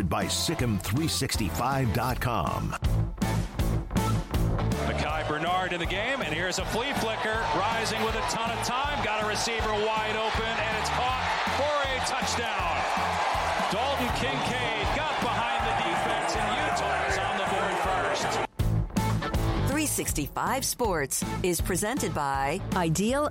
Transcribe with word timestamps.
Powered 0.00 0.08
by 0.08 0.24
SicEm365.com. 0.24 2.74
Micah 4.86 5.26
Bernard 5.28 5.74
in 5.74 5.80
the 5.80 5.84
game, 5.84 6.22
and 6.22 6.32
here's 6.32 6.58
a 6.58 6.64
flea 6.64 6.94
flicker 6.94 7.44
rising 7.54 8.02
with 8.04 8.14
a 8.14 8.22
ton 8.30 8.50
of 8.50 8.56
time. 8.64 9.04
Got 9.04 9.22
a 9.22 9.26
receiver 9.26 9.68
wide 9.68 10.16
open, 10.16 10.46
and 10.46 10.78
it's 10.78 10.88
caught 10.96 11.28
for 11.60 11.74
a 11.84 11.98
touchdown. 12.08 12.80
Dalton 13.70 14.08
Kincaid 14.16 14.86
got 14.96 15.19
365 20.00 20.64
Sports 20.64 21.22
is 21.42 21.60
presented 21.60 22.14
by 22.14 22.58
IdealMRI.com. 22.70 23.26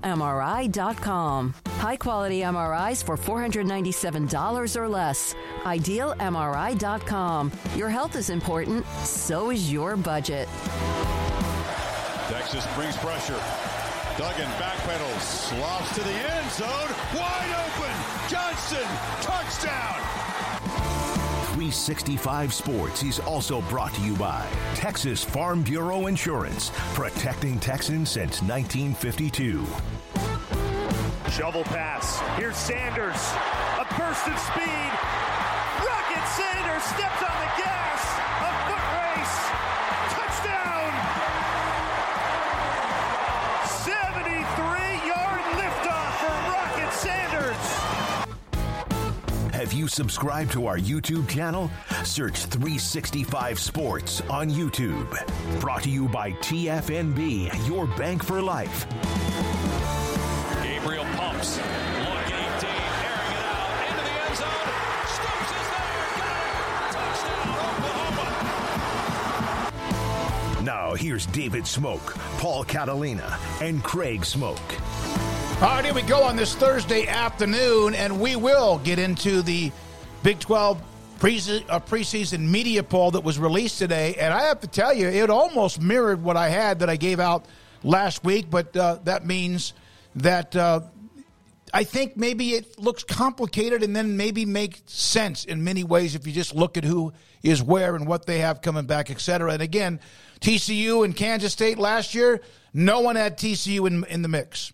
High 1.67 1.95
quality 1.95 2.42
MRIs 2.42 3.03
for 3.03 3.17
$497 3.17 4.76
or 4.76 4.88
less. 4.88 5.34
IdealMRI.com. 5.64 7.52
Your 7.76 7.89
health 7.89 8.16
is 8.16 8.30
important, 8.30 8.86
so 9.03 9.50
is 9.50 9.73
your 9.73 9.98
budget. 9.98 10.48
Texas 12.30 12.67
brings 12.76 12.95
pressure. 12.98 13.42
Duggan 14.20 14.52
backpedals, 14.61 15.22
slobs 15.22 15.92
to 15.95 16.02
the 16.02 16.11
end 16.11 16.52
zone, 16.52 16.89
wide 17.16 17.55
open. 17.66 17.95
Johnson, 18.30 18.86
touchdown. 19.22 20.18
365 21.59 22.53
Sports 22.53 23.03
is 23.03 23.20
also 23.20 23.59
brought 23.64 23.93
to 23.93 23.99
you 23.99 24.15
by 24.15 24.47
Texas 24.75 25.25
Farm 25.25 25.61
Bureau 25.61 26.08
Insurance, 26.08 26.71
protecting 26.93 27.59
Texans 27.59 28.09
since 28.09 28.42
1952. 28.42 29.67
Shovel 31.30 31.65
pass. 31.65 32.21
Here's 32.39 32.55
Sanders. 32.55 33.19
A 33.75 33.83
burst 33.99 34.25
of 34.30 34.39
speed. 34.39 34.92
Rocket 35.83 36.25
Sanders 36.31 36.83
steps 36.83 37.23
on 37.23 37.36
the 37.43 37.61
gas. 37.61 37.68
Have 49.69 49.77
you 49.77 49.87
subscribed 49.87 50.52
to 50.53 50.65
our 50.65 50.80
YouTube 50.80 51.30
channel? 51.30 51.69
Search 52.03 52.45
365 52.45 53.59
Sports 53.59 54.21
on 54.21 54.49
YouTube. 54.49 55.07
Brought 55.61 55.83
to 55.83 55.91
you 55.91 56.07
by 56.09 56.31
TFNB, 56.31 57.67
your 57.67 57.85
bank 57.95 58.23
for 58.23 58.41
life. 58.41 58.87
Gabriel 60.63 61.05
pumps, 61.15 61.57
looking 61.57 62.49
deep, 62.57 62.81
airing 63.05 63.30
it 63.30 63.45
out 63.45 63.69
into 63.85 64.02
the 64.02 64.09
end 64.09 64.37
zone. 64.37 64.69
Stoops 65.05 65.52
is 65.53 65.67
there, 65.69 66.01
got 66.17 66.41
it. 66.49 66.57
Touchdown, 66.95 67.53
Oklahoma. 70.49 70.65
Now, 70.65 70.95
here's 70.95 71.27
David 71.27 71.65
Smoak, 71.65 72.17
Paul 72.39 72.63
Catalina, 72.63 73.37
and 73.61 73.83
Craig 73.83 74.21
Smoak. 74.21 74.57
All 75.61 75.67
right, 75.67 75.83
here 75.83 75.93
we 75.93 76.03
go 76.03 76.23
on 76.23 76.37
this 76.37 76.55
Thursday 76.55 77.05
afternoon, 77.05 77.93
and 77.93 78.21
we 78.21 78.37
will 78.37 78.77
get 78.80 78.97
into 78.97 79.42
the 79.42 79.73
Big 80.23 80.39
12 80.39 80.81
pre- 81.20 81.36
uh, 81.67 81.81
preseason 81.81 82.49
media 82.49 82.81
poll 82.81 83.11
that 83.11 83.25
was 83.25 83.37
released 83.37 83.77
today. 83.77 84.15
And 84.15 84.33
I 84.33 84.43
have 84.43 84.61
to 84.61 84.67
tell 84.67 84.93
you, 84.93 85.09
it 85.09 85.30
almost 85.30 85.81
mirrored 85.81 86.23
what 86.23 86.37
I 86.37 86.48
had 86.48 86.80
that 86.80 86.89
I 86.89 86.95
gave 86.95 87.19
out 87.19 87.43
last 87.83 88.23
week, 88.23 88.49
but 88.49 88.73
uh, 88.77 88.99
that 89.03 89.25
means 89.25 89.73
that 90.15 90.55
uh, 90.55 90.80
I 91.73 91.83
think 91.83 92.15
maybe 92.15 92.52
it 92.52 92.80
looks 92.80 93.03
complicated 93.03 93.83
and 93.83 93.93
then 93.93 94.15
maybe 94.15 94.45
makes 94.45 94.81
sense 94.86 95.43
in 95.43 95.61
many 95.61 95.83
ways 95.83 96.15
if 96.15 96.25
you 96.25 96.31
just 96.31 96.55
look 96.55 96.77
at 96.77 96.86
who 96.86 97.11
is 97.43 97.61
where 97.61 97.98
and 97.98 98.08
what 98.08 98.25
they 98.25 98.39
have 98.39 98.61
coming 98.61 98.86
back, 98.86 99.11
et 99.11 99.19
cetera. 99.19 99.52
And 99.52 99.61
again, 99.61 99.99
TCU 100.39 101.03
and 101.03 101.14
Kansas 101.14 101.52
State 101.52 101.77
last 101.77 102.15
year, 102.15 102.39
no 102.73 103.02
one 103.02 103.17
had 103.17 103.37
TCU 103.37 103.86
in, 103.87 104.05
in 104.05 104.21
the 104.21 104.30
mix. 104.30 104.71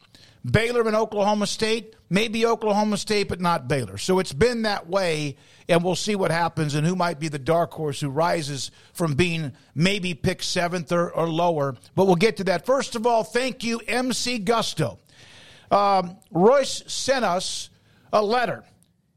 Baylor 0.51 0.81
and 0.81 0.95
Oklahoma 0.95 1.47
State, 1.47 1.95
maybe 2.09 2.45
Oklahoma 2.45 2.97
State, 2.97 3.29
but 3.29 3.41
not 3.41 3.67
Baylor. 3.67 3.97
So 3.97 4.19
it's 4.19 4.33
been 4.33 4.61
that 4.63 4.88
way, 4.88 5.38
and 5.67 5.83
we'll 5.83 5.95
see 5.95 6.16
what 6.16 6.29
happens 6.29 6.75
and 6.75 6.85
who 6.85 6.95
might 6.95 7.19
be 7.19 7.29
the 7.29 7.39
dark 7.39 7.73
horse 7.73 8.00
who 8.00 8.09
rises 8.09 8.69
from 8.94 9.16
being 9.16 9.53
maybe 9.73 10.13
picked 10.13 10.44
seventh 10.44 10.91
or, 10.91 11.09
or 11.11 11.28
lower. 11.28 11.75
But 11.95 12.06
we'll 12.06 12.16
get 12.16 12.38
to 12.38 12.44
that. 12.45 12.66
First 12.66 12.95
of 12.95 13.07
all, 13.07 13.23
thank 13.23 13.63
you, 13.63 13.79
MC 13.88 14.38
Gusto. 14.38 15.00
Um, 15.72 16.17
Royce 16.29 16.83
sent 16.85 17.25
us 17.25 17.72
a 18.13 18.22
letter, 18.22 18.63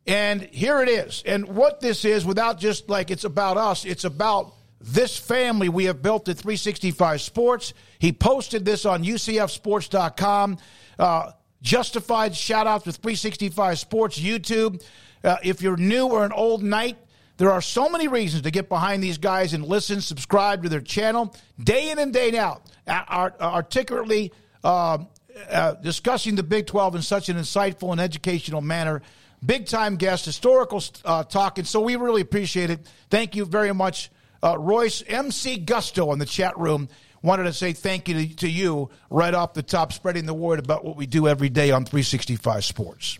and 0.06 0.42
here 0.42 0.80
it 0.80 0.88
is. 0.88 1.22
And 1.26 1.46
what 1.48 1.80
this 1.80 2.06
is, 2.06 2.24
without 2.24 2.58
just 2.58 2.88
like 2.88 3.10
it's 3.10 3.24
about 3.24 3.58
us, 3.58 3.84
it's 3.84 4.04
about 4.04 4.54
this 4.80 5.18
family 5.18 5.68
we 5.68 5.84
have 5.86 6.00
built 6.00 6.28
at 6.28 6.38
365 6.38 7.20
Sports. 7.20 7.74
He 7.98 8.12
posted 8.12 8.64
this 8.64 8.86
on 8.86 9.04
UCFSports.com. 9.04 10.58
Uh, 10.98 11.32
justified 11.62 12.34
shout 12.34 12.66
out 12.66 12.84
to 12.84 12.92
365 12.92 13.78
Sports 13.78 14.18
YouTube. 14.18 14.82
Uh, 15.22 15.36
if 15.42 15.62
you're 15.62 15.76
new 15.76 16.06
or 16.06 16.24
an 16.24 16.32
old 16.32 16.62
knight, 16.62 16.96
there 17.38 17.52
are 17.52 17.62
so 17.62 17.88
many 17.88 18.08
reasons 18.08 18.42
to 18.42 18.50
get 18.50 18.68
behind 18.68 19.02
these 19.02 19.18
guys 19.18 19.54
and 19.54 19.64
listen, 19.64 20.00
subscribe 20.00 20.64
to 20.64 20.68
their 20.68 20.80
channel 20.80 21.34
day 21.62 21.90
in 21.90 21.98
and 21.98 22.12
day 22.12 22.36
out, 22.36 22.62
art- 22.86 23.40
articulately 23.40 24.32
uh, 24.64 24.98
uh, 25.50 25.74
discussing 25.74 26.34
the 26.34 26.42
Big 26.42 26.66
12 26.66 26.96
in 26.96 27.02
such 27.02 27.28
an 27.28 27.36
insightful 27.36 27.92
and 27.92 28.00
educational 28.00 28.60
manner. 28.60 29.02
Big 29.44 29.66
time 29.66 29.94
guest, 29.94 30.24
historical 30.24 30.82
uh, 31.04 31.22
so 31.64 31.80
we 31.80 31.94
really 31.94 32.22
appreciate 32.22 32.70
it. 32.70 32.80
Thank 33.08 33.36
you 33.36 33.44
very 33.44 33.72
much, 33.72 34.10
uh, 34.42 34.58
Royce 34.58 35.04
MC 35.06 35.58
Gusto 35.58 36.12
in 36.12 36.18
the 36.18 36.26
chat 36.26 36.58
room. 36.58 36.88
Wanted 37.22 37.44
to 37.44 37.52
say 37.52 37.72
thank 37.72 38.08
you 38.08 38.14
to, 38.14 38.36
to 38.36 38.48
you 38.48 38.90
right 39.10 39.34
off 39.34 39.54
the 39.54 39.62
top, 39.62 39.92
spreading 39.92 40.26
the 40.26 40.34
word 40.34 40.58
about 40.58 40.84
what 40.84 40.96
we 40.96 41.06
do 41.06 41.26
every 41.26 41.48
day 41.48 41.70
on 41.70 41.84
365 41.84 42.64
Sports. 42.64 43.18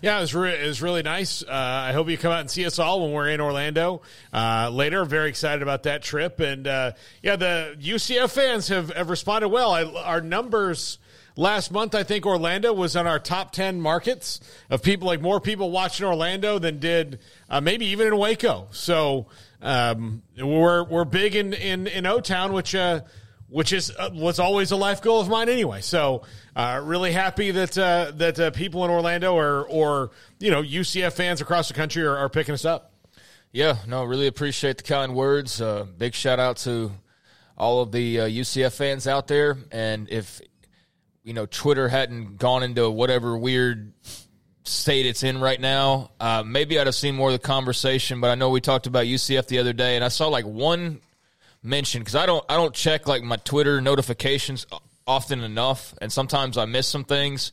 Yeah, 0.00 0.18
it 0.18 0.20
was, 0.20 0.34
re- 0.36 0.52
it 0.62 0.66
was 0.66 0.80
really 0.80 1.02
nice. 1.02 1.42
Uh, 1.42 1.48
I 1.50 1.92
hope 1.92 2.08
you 2.08 2.16
come 2.16 2.30
out 2.30 2.38
and 2.40 2.50
see 2.50 2.64
us 2.64 2.78
all 2.78 3.02
when 3.02 3.10
we're 3.12 3.30
in 3.30 3.40
Orlando 3.40 4.02
uh, 4.32 4.70
later. 4.72 5.04
Very 5.04 5.28
excited 5.28 5.62
about 5.62 5.82
that 5.82 6.02
trip. 6.02 6.38
And 6.38 6.68
uh, 6.68 6.92
yeah, 7.24 7.34
the 7.34 7.76
UCF 7.80 8.30
fans 8.30 8.68
have, 8.68 8.90
have 8.90 9.10
responded 9.10 9.48
well. 9.48 9.72
I, 9.72 9.82
our 9.84 10.20
numbers 10.20 10.98
last 11.34 11.72
month, 11.72 11.96
I 11.96 12.04
think 12.04 12.24
Orlando 12.26 12.72
was 12.72 12.94
on 12.94 13.08
our 13.08 13.18
top 13.18 13.50
10 13.50 13.80
markets 13.80 14.38
of 14.70 14.80
people, 14.80 15.08
like 15.08 15.20
more 15.20 15.40
people 15.40 15.72
watching 15.72 16.06
Orlando 16.06 16.60
than 16.60 16.78
did 16.78 17.18
uh, 17.50 17.60
maybe 17.60 17.86
even 17.86 18.06
in 18.06 18.16
Waco. 18.16 18.68
So 18.70 19.26
Um, 19.60 20.22
we're 20.38 20.84
we're 20.84 21.06
big 21.06 21.34
in 21.34 21.54
in 21.54 21.86
in 21.86 22.04
O 22.04 22.20
Town, 22.20 22.52
which 22.52 22.74
uh, 22.74 23.00
which 23.48 23.72
is 23.72 23.92
uh, 23.98 24.10
was 24.12 24.38
always 24.38 24.70
a 24.70 24.76
life 24.76 25.02
goal 25.02 25.20
of 25.20 25.28
mine 25.28 25.48
anyway. 25.48 25.80
So 25.80 26.22
uh, 26.56 26.80
really 26.82 27.12
happy 27.12 27.50
that 27.52 27.76
uh, 27.76 28.12
that 28.16 28.38
uh, 28.40 28.50
people 28.50 28.84
in 28.84 28.90
Orlando 28.90 29.34
or 29.34 29.66
or 29.68 30.10
you 30.40 30.50
know 30.50 30.62
UCF 30.62 31.12
fans 31.12 31.40
across 31.40 31.68
the 31.68 31.74
country 31.74 32.04
are, 32.04 32.16
are 32.16 32.28
picking 32.28 32.54
us 32.54 32.64
up. 32.64 32.92
Yeah, 33.52 33.76
no, 33.86 34.02
really 34.02 34.26
appreciate 34.26 34.78
the 34.78 34.82
kind 34.82 35.14
words. 35.14 35.60
Uh, 35.60 35.86
big 35.96 36.14
shout 36.14 36.40
out 36.40 36.56
to 36.58 36.90
all 37.56 37.82
of 37.82 37.92
the 37.92 38.20
uh, 38.20 38.26
UCF 38.26 38.74
fans 38.74 39.06
out 39.06 39.28
there. 39.28 39.56
And 39.70 40.08
if 40.10 40.40
you 41.22 41.34
know 41.34 41.46
Twitter 41.46 41.88
hadn't 41.88 42.38
gone 42.38 42.62
into 42.62 42.90
whatever 42.90 43.36
weird 43.38 43.92
state 44.64 45.06
it's 45.06 45.22
in 45.22 45.40
right 45.40 45.60
now, 45.60 46.10
uh, 46.18 46.42
maybe 46.44 46.78
I'd 46.78 46.86
have 46.86 46.96
seen 46.96 47.14
more 47.14 47.28
of 47.28 47.34
the 47.34 47.46
conversation. 47.46 48.20
But 48.20 48.30
I 48.30 48.34
know 48.34 48.50
we 48.50 48.60
talked 48.60 48.86
about 48.86 49.04
UCF 49.04 49.46
the 49.46 49.58
other 49.58 49.72
day, 49.72 49.96
and 49.96 50.04
I 50.04 50.08
saw 50.08 50.28
like 50.28 50.46
one 50.46 51.00
mention 51.64 52.02
because 52.02 52.14
I 52.14 52.26
don't 52.26 52.44
I 52.48 52.56
don't 52.56 52.74
check 52.74 53.08
like 53.08 53.22
my 53.22 53.36
Twitter 53.36 53.80
notifications 53.80 54.66
often 55.06 55.40
enough, 55.40 55.94
and 56.00 56.12
sometimes 56.12 56.56
I 56.56 56.66
miss 56.66 56.86
some 56.86 57.04
things. 57.04 57.50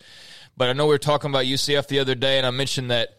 But 0.57 0.69
I 0.69 0.73
know 0.73 0.85
we 0.85 0.93
were 0.93 0.99
talking 0.99 1.29
about 1.31 1.45
UCF 1.45 1.87
the 1.87 1.99
other 1.99 2.13
day, 2.13 2.37
and 2.37 2.45
I 2.45 2.51
mentioned 2.51 2.91
that 2.91 3.17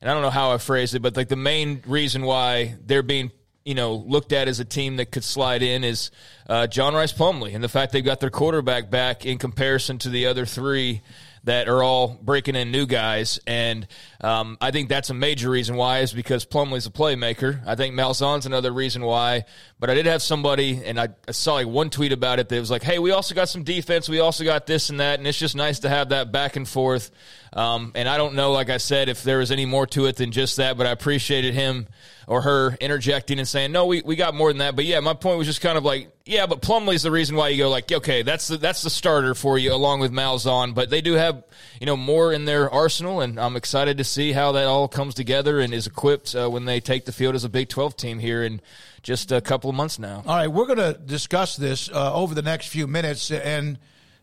and 0.00 0.10
I 0.10 0.14
don't 0.14 0.22
know 0.22 0.30
how 0.30 0.52
I 0.52 0.58
phrased 0.58 0.94
it, 0.94 1.00
but 1.00 1.16
like 1.16 1.28
the 1.28 1.36
main 1.36 1.82
reason 1.86 2.22
why 2.22 2.76
they're 2.84 3.02
being 3.02 3.30
you 3.64 3.74
know 3.74 3.94
looked 3.94 4.32
at 4.32 4.48
as 4.48 4.60
a 4.60 4.64
team 4.64 4.96
that 4.96 5.10
could 5.10 5.24
slide 5.24 5.62
in 5.62 5.84
is 5.84 6.10
uh, 6.48 6.66
John 6.66 6.94
Rhys 6.94 7.12
Plumlee 7.12 7.54
and 7.54 7.62
the 7.62 7.68
fact 7.68 7.92
they've 7.92 8.04
got 8.04 8.20
their 8.20 8.30
quarterback 8.30 8.90
back 8.90 9.26
in 9.26 9.38
comparison 9.38 9.98
to 9.98 10.08
the 10.08 10.26
other 10.26 10.46
three 10.46 11.02
that 11.44 11.68
are 11.68 11.82
all 11.82 12.18
breaking 12.22 12.54
in 12.54 12.70
new 12.70 12.86
guys. 12.86 13.40
And 13.46 13.86
um, 14.20 14.58
I 14.60 14.70
think 14.70 14.88
that's 14.88 15.08
a 15.08 15.14
major 15.14 15.48
reason 15.48 15.76
why 15.76 16.00
is 16.00 16.12
because 16.12 16.44
Plumlee's 16.44 16.86
a 16.86 16.90
playmaker. 16.90 17.62
I 17.66 17.76
think 17.76 17.94
Malzahn's 17.94 18.44
another 18.44 18.72
reason 18.72 19.02
why. 19.02 19.44
But 19.80 19.88
I 19.88 19.94
did 19.94 20.04
have 20.04 20.20
somebody, 20.20 20.82
and 20.84 21.00
I, 21.00 21.08
I 21.26 21.32
saw 21.32 21.54
like 21.54 21.66
one 21.66 21.88
tweet 21.88 22.12
about 22.12 22.38
it 22.38 22.50
that 22.50 22.60
was 22.60 22.70
like, 22.70 22.82
hey, 22.82 22.98
we 22.98 23.12
also 23.12 23.34
got 23.34 23.48
some 23.48 23.62
defense. 23.62 24.10
We 24.10 24.20
also 24.20 24.44
got 24.44 24.66
this 24.66 24.90
and 24.90 25.00
that. 25.00 25.18
And 25.18 25.26
it's 25.26 25.38
just 25.38 25.56
nice 25.56 25.78
to 25.80 25.88
have 25.88 26.10
that 26.10 26.30
back 26.30 26.56
and 26.56 26.68
forth. 26.68 27.10
Um, 27.54 27.92
and 27.94 28.06
I 28.06 28.18
don't 28.18 28.34
know, 28.34 28.52
like 28.52 28.68
I 28.68 28.76
said, 28.76 29.08
if 29.08 29.22
there 29.22 29.38
was 29.38 29.50
any 29.50 29.64
more 29.64 29.86
to 29.88 30.04
it 30.04 30.16
than 30.16 30.32
just 30.32 30.58
that, 30.58 30.76
but 30.76 30.86
I 30.86 30.90
appreciated 30.90 31.54
him 31.54 31.88
or 32.26 32.42
her 32.42 32.76
interjecting 32.78 33.38
and 33.38 33.48
saying, 33.48 33.72
no, 33.72 33.86
we, 33.86 34.02
we 34.02 34.16
got 34.16 34.34
more 34.34 34.50
than 34.50 34.58
that. 34.58 34.76
But 34.76 34.84
yeah, 34.84 35.00
my 35.00 35.14
point 35.14 35.38
was 35.38 35.46
just 35.46 35.62
kind 35.62 35.78
of 35.78 35.84
like, 35.84 36.12
yeah, 36.26 36.44
but 36.44 36.60
Plumlee's 36.60 37.02
the 37.02 37.10
reason 37.10 37.34
why 37.34 37.48
you 37.48 37.56
go 37.64 37.70
like, 37.70 37.90
okay, 37.90 38.20
that's 38.20 38.48
the, 38.48 38.58
that's 38.58 38.82
the 38.82 38.90
starter 38.90 39.34
for 39.34 39.58
you 39.58 39.72
along 39.72 40.00
with 40.00 40.12
Malzahn. 40.12 40.74
But 40.74 40.90
they 40.90 41.00
do 41.00 41.14
have, 41.14 41.42
you 41.80 41.86
know, 41.86 41.96
more 41.96 42.34
in 42.34 42.44
their 42.44 42.70
arsenal. 42.70 43.22
And 43.22 43.40
I'm 43.40 43.56
excited 43.56 43.96
to 43.96 44.04
see 44.04 44.32
how 44.32 44.52
that 44.52 44.66
all 44.66 44.88
comes 44.88 45.14
together 45.14 45.58
and 45.58 45.72
is 45.72 45.86
equipped 45.86 46.36
uh, 46.36 46.50
when 46.50 46.66
they 46.66 46.80
take 46.80 47.06
the 47.06 47.12
field 47.12 47.34
as 47.34 47.44
a 47.44 47.48
Big 47.48 47.70
12 47.70 47.96
team 47.96 48.18
here 48.18 48.44
in 48.44 48.60
just 49.02 49.32
a 49.32 49.40
couple 49.40 49.70
of 49.70 49.76
months 49.76 49.98
now. 49.98 50.22
All 50.26 50.36
right, 50.36 50.48
we're 50.48 50.66
going 50.66 50.78
to 50.78 50.94
discuss 50.94 51.56
this 51.56 51.88
uh, 51.90 52.14
over 52.14 52.34
the 52.34 52.42
next 52.42 52.68
few 52.68 52.86
minutes. 52.86 53.30
And 53.30 53.78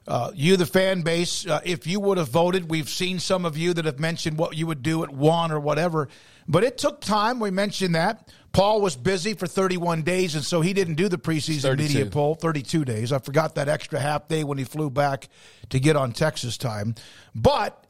uh, 0.08 0.32
you, 0.34 0.56
the 0.58 0.66
fan 0.66 1.02
base, 1.02 1.48
uh, 1.48 1.60
if 1.64 1.88
you 1.88 2.00
would 2.00 2.18
have 2.18 2.30
voted, 2.30 2.70
we've 2.70 2.90
seen 2.90 3.20
some 3.20 3.46
of 3.46 3.58
you 3.58 3.74
that 3.74 3.86
have 3.86 4.00
mentioned 4.00 4.38
what 4.38 4.56
you 4.56 4.68
would 4.68 4.84
do 4.84 5.04
at 5.04 5.10
one 5.10 5.52
or 5.52 5.60
whatever. 5.60 6.08
But 6.48 6.64
it 6.64 6.78
took 6.78 7.02
time. 7.02 7.40
We 7.40 7.52
mentioned 7.52 7.96
that. 7.96 8.30
Paul 8.54 8.82
was 8.82 8.96
busy 8.96 9.34
for 9.34 9.46
31 9.46 10.04
days, 10.04 10.34
and 10.34 10.44
so 10.44 10.62
he 10.62 10.74
didn't 10.74 10.96
do 10.96 11.10
the 11.10 11.18
preseason 11.18 11.78
media 11.78 12.06
poll. 12.06 12.36
32 12.36 12.86
days. 12.86 13.12
I 13.12 13.20
forgot 13.20 13.56
that 13.56 13.68
extra 13.68 14.00
half 14.00 14.28
day 14.28 14.44
when 14.44 14.58
he 14.58 14.64
flew 14.64 14.90
back 14.90 15.28
to 15.70 15.80
get 15.80 15.96
on 15.96 16.14
Texas 16.14 16.58
time. 16.58 16.96
But 17.36 17.86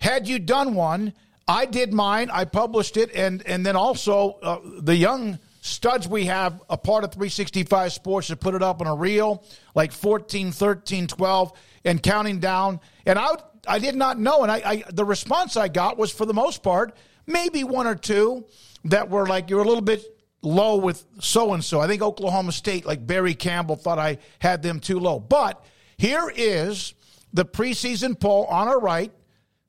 had 0.00 0.28
you 0.28 0.38
done 0.38 0.74
one, 0.74 1.14
I 1.46 1.66
did 1.66 1.92
mine. 1.92 2.30
I 2.30 2.44
published 2.44 2.96
it, 2.96 3.14
and 3.14 3.46
and 3.46 3.64
then 3.64 3.76
also 3.76 4.38
uh, 4.42 4.58
the 4.80 4.96
young 4.96 5.38
studs 5.60 6.08
we 6.08 6.26
have 6.26 6.62
a 6.68 6.76
part 6.76 7.04
of 7.04 7.12
365 7.12 7.92
Sports 7.92 8.26
to 8.28 8.36
put 8.36 8.54
it 8.54 8.62
up 8.62 8.80
on 8.80 8.86
a 8.86 8.94
reel, 8.94 9.44
like 9.74 9.92
14, 9.92 10.52
13, 10.52 11.06
12, 11.06 11.52
and 11.84 12.02
counting 12.02 12.40
down. 12.40 12.80
And 13.06 13.18
I, 13.18 13.28
I 13.66 13.78
did 13.78 13.94
not 13.94 14.18
know. 14.18 14.42
And 14.42 14.50
I, 14.50 14.62
I 14.64 14.84
the 14.90 15.04
response 15.04 15.56
I 15.56 15.68
got 15.68 15.98
was, 15.98 16.10
for 16.10 16.26
the 16.26 16.34
most 16.34 16.62
part, 16.62 16.96
maybe 17.26 17.64
one 17.64 17.86
or 17.86 17.94
two 17.94 18.46
that 18.84 19.10
were 19.10 19.26
like, 19.26 19.50
you're 19.50 19.62
a 19.62 19.66
little 19.66 19.82
bit 19.82 20.04
low 20.42 20.76
with 20.76 21.04
so 21.20 21.52
and 21.52 21.64
so. 21.64 21.80
I 21.80 21.86
think 21.86 22.02
Oklahoma 22.02 22.52
State, 22.52 22.86
like 22.86 23.06
Barry 23.06 23.34
Campbell, 23.34 23.76
thought 23.76 23.98
I 23.98 24.18
had 24.38 24.62
them 24.62 24.80
too 24.80 24.98
low. 24.98 25.20
But 25.20 25.64
here 25.96 26.32
is 26.34 26.94
the 27.32 27.44
preseason 27.44 28.18
poll 28.18 28.46
on 28.46 28.68
our 28.68 28.80
right. 28.80 29.12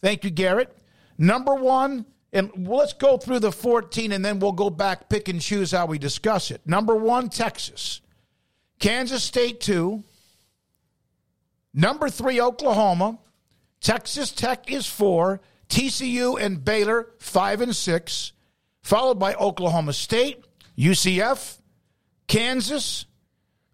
Thank 0.02 0.24
you, 0.24 0.32
Garrett. 0.32 0.76
Number 1.18 1.54
one, 1.54 2.06
and 2.34 2.68
let's 2.68 2.94
go 2.94 3.18
through 3.18 3.40
the 3.40 3.52
14 3.52 4.12
and 4.12 4.24
then 4.24 4.40
we'll 4.40 4.54
go 4.54 4.70
back, 4.70 5.10
pick 5.10 5.28
and 5.28 5.42
choose 5.42 5.72
how 5.72 5.86
we 5.86 5.98
discuss 5.98 6.50
it. 6.52 6.62
Number 6.66 6.96
one, 6.96 7.30
Texas. 7.30 8.02
Kansas 8.80 9.24
State, 9.24 9.60
two. 9.60 10.04
Number 11.74 12.10
three, 12.10 12.40
Oklahoma. 12.40 13.20
Texas 13.82 14.32
Tech 14.32 14.72
is 14.72 14.86
four. 14.86 15.42
TCU 15.70 16.40
and 16.40 16.64
Baylor, 16.64 17.10
five 17.20 17.62
and 17.62 17.76
six. 17.76 18.34
Followed 18.82 19.20
by 19.20 19.36
Oklahoma 19.36 19.94
State, 19.94 20.44
UCF, 20.78 21.60
Kansas, 22.28 23.06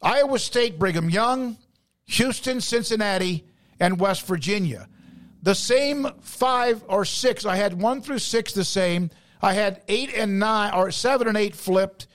Iowa 0.02 0.38
State, 0.38 0.78
Brigham 0.78 1.10
Young, 1.10 1.58
Houston, 2.06 2.60
Cincinnati, 2.60 3.46
and 3.80 4.00
West 4.00 4.28
Virginia 4.28 4.90
the 5.42 5.56
same 5.56 6.08
five 6.22 6.84
or 6.88 7.06
six. 7.06 7.46
I 7.46 7.56
had 7.56 7.80
one 7.80 8.02
through 8.02 8.20
six 8.20 8.54
the 8.54 8.66
same. 8.66 9.10
I 9.42 9.54
had 9.54 9.82
eight 9.88 10.14
and 10.16 10.40
nine, 10.40 10.74
or 10.74 10.92
seven 10.92 11.28
and 11.28 11.38
eight 11.38 11.56
flipped. 11.56 12.08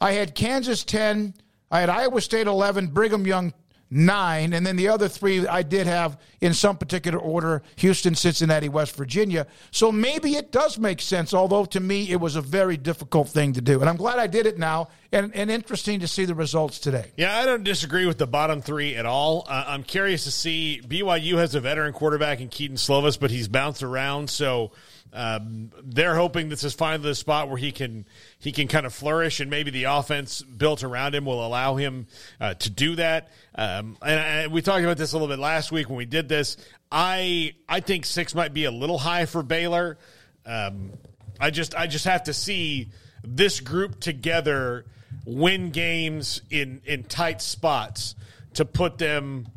I 0.00 0.12
had 0.12 0.34
Kansas 0.34 0.84
10. 0.84 1.34
I 1.70 1.80
had 1.80 1.90
Iowa 1.90 2.20
State 2.20 2.46
11, 2.46 2.88
Brigham 2.88 3.26
Young 3.26 3.52
9. 3.90 4.52
And 4.52 4.64
then 4.64 4.76
the 4.76 4.88
other 4.88 5.08
three 5.08 5.46
I 5.46 5.62
did 5.62 5.86
have 5.86 6.18
in 6.40 6.54
some 6.54 6.76
particular 6.76 7.18
order 7.18 7.62
Houston, 7.76 8.14
Cincinnati, 8.14 8.68
West 8.68 8.94
Virginia. 8.94 9.46
So 9.70 9.90
maybe 9.90 10.36
it 10.36 10.52
does 10.52 10.78
make 10.78 11.00
sense, 11.00 11.34
although 11.34 11.64
to 11.66 11.80
me 11.80 12.10
it 12.10 12.20
was 12.20 12.36
a 12.36 12.40
very 12.40 12.76
difficult 12.76 13.28
thing 13.28 13.52
to 13.54 13.60
do. 13.60 13.80
And 13.80 13.88
I'm 13.88 13.96
glad 13.96 14.18
I 14.18 14.26
did 14.26 14.46
it 14.46 14.58
now 14.58 14.88
and, 15.12 15.34
and 15.34 15.50
interesting 15.50 16.00
to 16.00 16.08
see 16.08 16.24
the 16.24 16.34
results 16.34 16.78
today. 16.78 17.10
Yeah, 17.16 17.36
I 17.36 17.44
don't 17.46 17.64
disagree 17.64 18.06
with 18.06 18.18
the 18.18 18.26
bottom 18.26 18.62
three 18.62 18.94
at 18.94 19.06
all. 19.06 19.46
Uh, 19.48 19.64
I'm 19.66 19.82
curious 19.82 20.24
to 20.24 20.30
see 20.30 20.80
BYU 20.86 21.36
has 21.38 21.54
a 21.54 21.60
veteran 21.60 21.92
quarterback 21.92 22.40
in 22.40 22.48
Kedon 22.48 22.76
Slovis, 22.76 23.18
but 23.18 23.30
he's 23.30 23.48
bounced 23.48 23.82
around. 23.82 24.30
So 24.30 24.70
um, 25.12 25.70
they're 25.82 26.14
hoping 26.14 26.48
this 26.48 26.62
is 26.62 26.74
finally 26.74 27.08
the 27.08 27.14
spot 27.14 27.48
where 27.48 27.56
he 27.56 27.72
can 27.72 28.06
he 28.38 28.52
can 28.52 28.68
kind 28.68 28.86
of 28.86 28.94
flourish, 28.94 29.40
and 29.40 29.50
maybe 29.50 29.70
the 29.70 29.84
offense 29.84 30.42
built 30.42 30.84
around 30.84 31.14
him 31.14 31.24
will 31.24 31.44
allow 31.44 31.76
him 31.76 32.06
uh, 32.40 32.54
to 32.54 32.70
do 32.70 32.96
that. 32.96 33.30
Um, 33.54 33.96
and, 34.02 34.20
and 34.20 34.52
we 34.52 34.62
talked 34.62 34.84
about 34.84 34.96
this 34.96 35.12
a 35.12 35.16
little 35.16 35.28
bit 35.28 35.38
last 35.40 35.72
week 35.72 35.88
when 35.88 35.98
we 35.98 36.04
did 36.04 36.28
this. 36.28 36.56
I 36.92 37.54
I 37.68 37.80
think 37.80 38.04
six 38.04 38.34
might 38.34 38.54
be 38.54 38.64
a 38.64 38.70
little 38.70 38.98
high 38.98 39.26
for 39.26 39.42
Baylor. 39.42 39.98
Um, 40.46 40.92
I 41.40 41.50
just 41.50 41.74
I 41.74 41.86
just 41.86 42.04
have 42.04 42.24
to 42.24 42.32
see 42.32 42.90
this 43.24 43.60
group 43.60 44.00
together 44.00 44.86
win 45.24 45.70
games 45.70 46.42
in 46.50 46.82
in 46.84 47.04
tight 47.04 47.42
spots 47.42 48.14
to 48.54 48.64
put 48.64 48.98
them 48.98 49.48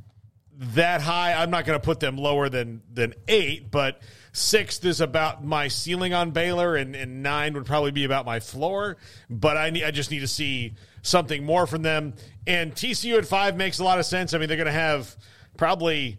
that 0.57 1.01
high. 1.01 1.33
I'm 1.33 1.49
not 1.49 1.65
going 1.65 1.79
to 1.79 1.83
put 1.83 1.99
them 1.99 2.17
lower 2.17 2.49
than 2.49 2.81
than 2.91 3.13
eight, 3.27 3.69
but 3.71 4.01
sixth 4.33 4.83
is 4.83 4.99
about 4.99 5.43
my 5.43 5.69
ceiling 5.69 6.13
on 6.13 6.31
Baylor, 6.31 6.75
and, 6.75 6.95
and 6.95 7.23
nine 7.23 7.53
would 7.53 7.65
probably 7.65 7.91
be 7.91 8.03
about 8.03 8.25
my 8.25 8.39
floor. 8.39 8.97
But 9.29 9.55
I 9.55 9.69
need, 9.69 9.83
I 9.85 9.91
just 9.91 10.11
need 10.11 10.19
to 10.19 10.27
see 10.27 10.73
something 11.01 11.45
more 11.45 11.65
from 11.65 11.83
them. 11.83 12.15
And 12.45 12.73
TCU 12.73 13.17
at 13.17 13.25
five 13.25 13.55
makes 13.55 13.79
a 13.79 13.83
lot 13.83 13.99
of 13.99 14.05
sense. 14.05 14.33
I 14.33 14.39
mean, 14.39 14.47
they're 14.49 14.57
going 14.57 14.65
to 14.65 14.73
have 14.73 15.15
probably 15.55 16.17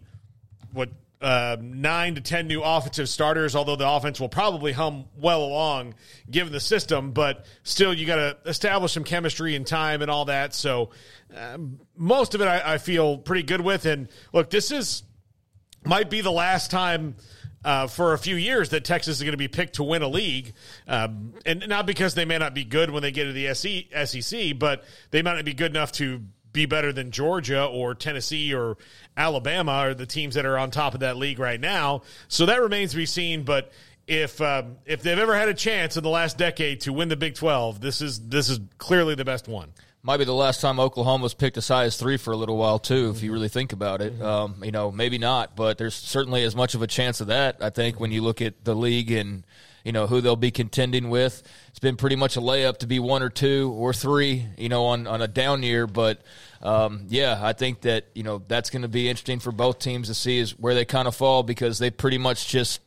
what 0.71 0.89
uh, 1.21 1.57
nine 1.59 2.15
to 2.15 2.21
ten 2.21 2.47
new 2.47 2.61
offensive 2.61 3.09
starters, 3.09 3.55
although 3.55 3.75
the 3.75 3.87
offense 3.87 4.19
will 4.19 4.29
probably 4.29 4.71
hum 4.71 5.05
well 5.17 5.43
along 5.43 5.95
given 6.29 6.53
the 6.53 6.59
system. 6.59 7.11
But 7.11 7.45
still, 7.63 7.93
you 7.93 8.05
got 8.05 8.15
to 8.15 8.37
establish 8.49 8.93
some 8.93 9.03
chemistry 9.03 9.55
and 9.55 9.67
time 9.67 10.01
and 10.01 10.09
all 10.09 10.25
that. 10.25 10.53
So 10.53 10.91
uh, 11.35 11.57
most 11.97 12.35
of 12.35 12.41
it, 12.41 12.45
I, 12.45 12.75
I, 12.75 12.77
feel 12.77 13.17
pretty 13.17 13.43
good 13.43 13.61
with. 13.61 13.85
And 13.85 14.07
look, 14.33 14.49
this 14.49 14.71
is 14.71 15.03
might 15.83 16.09
be 16.09 16.21
the 16.21 16.31
last 16.31 16.71
time. 16.71 17.15
Uh, 17.65 17.87
for 17.87 18.13
a 18.13 18.17
few 18.17 18.35
years, 18.35 18.69
that 18.69 18.85
Texas 18.85 19.17
is 19.17 19.23
going 19.23 19.31
to 19.31 19.37
be 19.37 19.47
picked 19.47 19.75
to 19.77 19.83
win 19.83 20.03
a 20.03 20.07
league, 20.07 20.53
um, 20.87 21.33
and 21.47 21.67
not 21.67 21.87
because 21.87 22.13
they 22.13 22.23
may 22.23 22.37
not 22.37 22.53
be 22.53 22.63
good 22.63 22.91
when 22.91 23.01
they 23.01 23.11
get 23.11 23.23
to 23.23 23.33
the 23.33 23.55
SEC, 23.55 24.59
but 24.59 24.83
they 25.09 25.23
might 25.23 25.33
not 25.33 25.45
be 25.45 25.55
good 25.55 25.71
enough 25.71 25.91
to 25.93 26.21
be 26.55 26.65
better 26.65 26.93
than 26.93 27.11
Georgia 27.11 27.65
or 27.65 27.93
Tennessee 27.93 28.53
or 28.53 28.77
Alabama 29.17 29.87
or 29.87 29.93
the 29.93 30.05
teams 30.05 30.35
that 30.35 30.45
are 30.45 30.57
on 30.57 30.71
top 30.71 30.93
of 30.93 31.01
that 31.01 31.17
league 31.17 31.37
right 31.37 31.59
now. 31.59 32.03
So 32.27 32.45
that 32.45 32.61
remains 32.61 32.91
to 32.91 32.97
be 32.97 33.05
seen. 33.05 33.43
But 33.43 33.71
if 34.07 34.39
um, 34.41 34.77
if 34.85 35.03
they've 35.03 35.17
ever 35.17 35.35
had 35.35 35.49
a 35.49 35.53
chance 35.53 35.97
in 35.97 36.03
the 36.03 36.09
last 36.09 36.37
decade 36.37 36.81
to 36.81 36.93
win 36.93 37.09
the 37.09 37.17
Big 37.17 37.35
Twelve, 37.35 37.81
this 37.81 38.01
is 38.01 38.27
this 38.27 38.49
is 38.49 38.59
clearly 38.77 39.15
the 39.15 39.25
best 39.25 39.47
one. 39.47 39.73
Might 40.05 40.17
be 40.17 40.25
the 40.25 40.35
last 40.35 40.61
time 40.61 40.79
Oklahoma's 40.79 41.33
picked 41.33 41.57
a 41.57 41.63
size 41.63 41.97
three 41.97 42.17
for 42.17 42.31
a 42.31 42.37
little 42.37 42.57
while 42.57 42.77
too, 42.77 43.11
if 43.15 43.23
you 43.23 43.33
really 43.33 43.49
think 43.49 43.73
about 43.73 44.01
it. 44.01 44.21
Um, 44.21 44.63
you 44.63 44.69
know, 44.69 44.91
maybe 44.91 45.17
not, 45.17 45.55
but 45.55 45.79
there's 45.79 45.95
certainly 45.95 46.43
as 46.43 46.55
much 46.55 46.75
of 46.75 46.83
a 46.83 46.87
chance 46.87 47.21
of 47.21 47.27
that. 47.27 47.57
I 47.59 47.71
think 47.71 47.99
when 47.99 48.11
you 48.11 48.21
look 48.21 48.39
at 48.39 48.63
the 48.63 48.75
league 48.75 49.09
and 49.09 49.43
you 49.83 49.91
know, 49.91 50.05
who 50.05 50.21
they'll 50.21 50.35
be 50.35 50.51
contending 50.51 51.09
with. 51.09 51.41
It's 51.69 51.79
been 51.79 51.95
pretty 51.95 52.15
much 52.15 52.37
a 52.37 52.39
layup 52.41 52.79
to 52.79 52.87
be 52.87 52.99
one 52.99 53.23
or 53.23 53.29
two 53.29 53.71
or 53.77 53.93
three, 53.93 54.45
you 54.57 54.67
know, 54.67 54.85
on, 54.85 55.07
on 55.07 55.21
a 55.21 55.27
down 55.27 55.63
year. 55.63 55.87
But 55.87 56.21
um, 56.61 57.05
yeah, 57.09 57.39
I 57.41 57.53
think 57.53 57.81
that, 57.81 58.05
you 58.15 58.23
know, 58.23 58.41
that's 58.47 58.71
going 58.71 58.81
to 58.81 58.87
be 58.87 59.07
interesting 59.09 59.39
for 59.39 59.51
both 59.51 59.79
teams 59.79 60.07
to 60.07 60.15
see 60.15 60.39
is 60.39 60.57
where 60.57 60.73
they 60.73 60.85
kind 60.85 61.07
of 61.07 61.15
fall 61.15 61.43
because 61.43 61.77
they 61.77 61.91
pretty 61.91 62.17
much 62.17 62.47
just 62.47 62.81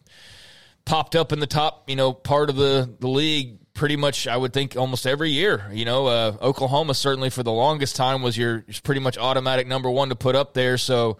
popped 0.84 1.14
up 1.14 1.32
in 1.32 1.38
the 1.38 1.46
top, 1.46 1.88
you 1.88 1.94
know, 1.94 2.12
part 2.12 2.50
of 2.50 2.56
the, 2.56 2.92
the 2.98 3.08
league 3.08 3.58
pretty 3.78 3.96
much, 3.96 4.26
I 4.26 4.36
would 4.36 4.52
think, 4.52 4.76
almost 4.76 5.06
every 5.06 5.30
year. 5.30 5.70
You 5.72 5.84
know, 5.84 6.06
uh, 6.08 6.36
Oklahoma 6.42 6.94
certainly 6.94 7.30
for 7.30 7.44
the 7.44 7.52
longest 7.52 7.94
time 7.94 8.22
was 8.22 8.36
your 8.36 8.64
pretty 8.82 9.00
much 9.00 9.16
automatic 9.16 9.68
number 9.68 9.88
one 9.88 10.08
to 10.08 10.16
put 10.16 10.34
up 10.34 10.52
there. 10.52 10.76
So 10.76 11.18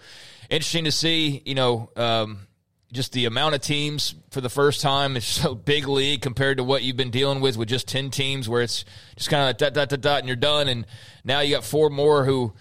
interesting 0.51 0.85
to 0.85 0.93
see, 0.93 1.41
you 1.47 1.55
know, 1.55 1.91
um, 1.95 2.49
just 2.93 3.13
the 3.13 3.27
amount 3.27 3.55
of 3.55 3.61
teams 3.61 4.17
for 4.31 4.41
the 4.41 4.49
first 4.49 4.81
time. 4.81 5.17
It's 5.17 5.27
so 5.27 5.55
big 5.55 5.87
league 5.87 6.21
compared 6.21 6.57
to 6.57 6.65
what 6.65 6.83
you've 6.83 6.97
been 6.97 7.13
dealing 7.13 7.41
with 7.41 7.57
with 7.57 7.69
just 7.69 7.87
10 7.87 8.11
teams 8.11 8.49
where 8.49 8.63
it's 8.63 8.85
just 9.17 9.31
kind 9.31 9.49
of 9.49 9.57
dot, 9.57 9.73
dot, 9.73 9.89
dot, 9.89 10.01
dot, 10.01 10.19
and 10.19 10.27
you're 10.27 10.37
done. 10.37 10.67
And 10.69 10.85
now 11.25 11.41
you 11.41 11.55
got 11.55 11.65
four 11.65 11.91
more 11.91 12.25
who 12.25 12.55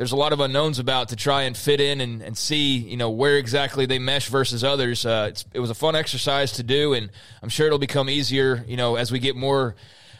there's 0.00 0.12
a 0.12 0.16
lot 0.16 0.32
of 0.32 0.40
unknowns 0.40 0.78
about 0.78 1.10
to 1.10 1.16
try 1.16 1.42
and 1.42 1.54
fit 1.54 1.78
in 1.78 2.00
and, 2.00 2.22
and 2.22 2.34
see, 2.34 2.78
you 2.78 2.96
know, 2.96 3.10
where 3.10 3.36
exactly 3.36 3.84
they 3.84 3.98
mesh 3.98 4.30
versus 4.30 4.64
others. 4.64 5.04
Uh, 5.04 5.30
it 5.52 5.60
was 5.60 5.68
a 5.68 5.74
fun 5.74 5.94
exercise 5.94 6.52
to 6.52 6.62
do, 6.62 6.94
and 6.94 7.10
I'm 7.42 7.50
sure 7.50 7.66
it'll 7.66 7.78
become 7.78 8.08
easier, 8.08 8.64
you 8.66 8.78
know, 8.78 8.96
as 8.96 9.12
we 9.12 9.18
get 9.18 9.36
more 9.36 9.76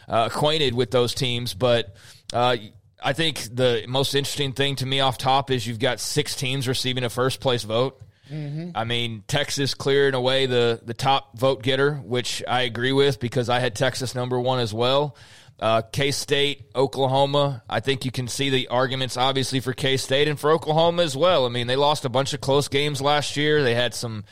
uh, 0.07 0.29
acquainted 0.31 0.75
with 0.75 0.91
those 0.91 1.15
teams. 1.15 1.55
But 1.55 1.95
uh, 2.31 2.57
I 3.03 3.13
think 3.13 3.39
the 3.55 3.85
most 3.87 4.13
interesting 4.13 4.53
thing 4.53 4.75
to 4.75 4.85
me 4.85 4.99
off 4.99 5.17
top 5.17 5.49
is 5.49 5.65
you've 5.65 5.79
got 5.79 5.99
six 5.99 6.35
teams 6.35 6.67
receiving 6.67 7.03
a 7.03 7.09
first 7.09 7.39
place 7.39 7.63
vote. 7.63 7.99
Mm-hmm. 8.31 8.77
I 8.77 8.83
mean, 8.83 9.23
Texas 9.27 9.73
clearing 9.73 10.13
away 10.13 10.45
the 10.45 10.79
the 10.85 10.93
top 10.93 11.39
vote 11.39 11.63
getter, 11.63 11.95
which 11.95 12.43
I 12.47 12.61
agree 12.61 12.91
with 12.91 13.19
because 13.19 13.49
I 13.49 13.59
had 13.59 13.73
Texas 13.73 14.13
number 14.13 14.39
one 14.39 14.59
as 14.59 14.75
well. 14.75 15.15
Uh, 15.61 15.83
K 15.83 16.09
State, 16.09 16.71
Oklahoma. 16.75 17.61
I 17.69 17.81
think 17.81 18.03
you 18.03 18.11
can 18.11 18.27
see 18.27 18.49
the 18.49 18.67
arguments, 18.69 19.15
obviously, 19.15 19.59
for 19.59 19.73
K 19.73 19.95
State 19.95 20.27
and 20.27 20.39
for 20.39 20.51
Oklahoma 20.51 21.03
as 21.03 21.15
well. 21.15 21.45
I 21.45 21.49
mean, 21.49 21.67
they 21.67 21.75
lost 21.75 22.03
a 22.03 22.09
bunch 22.09 22.33
of 22.33 22.41
close 22.41 22.67
games 22.67 22.99
last 22.99 23.37
year. 23.37 23.61
They 23.61 23.75
had 23.75 23.93
some, 23.93 24.23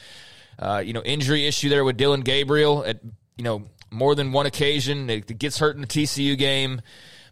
uh, 0.57 0.81
you 0.83 0.93
know, 0.93 1.03
injury 1.03 1.45
issue 1.45 1.69
there 1.69 1.83
with 1.83 1.97
Dillon 1.97 2.21
Gabriel 2.21 2.83
at, 2.83 2.99
you 3.37 3.43
know, 3.43 3.63
more 3.91 4.15
than 4.15 4.31
one 4.31 4.47
occasion. 4.47 5.07
It 5.09 5.37
gets 5.37 5.59
hurt 5.59 5.75
in 5.75 5.81
the 5.81 5.87
TCU 5.87 6.35
game. 6.35 6.81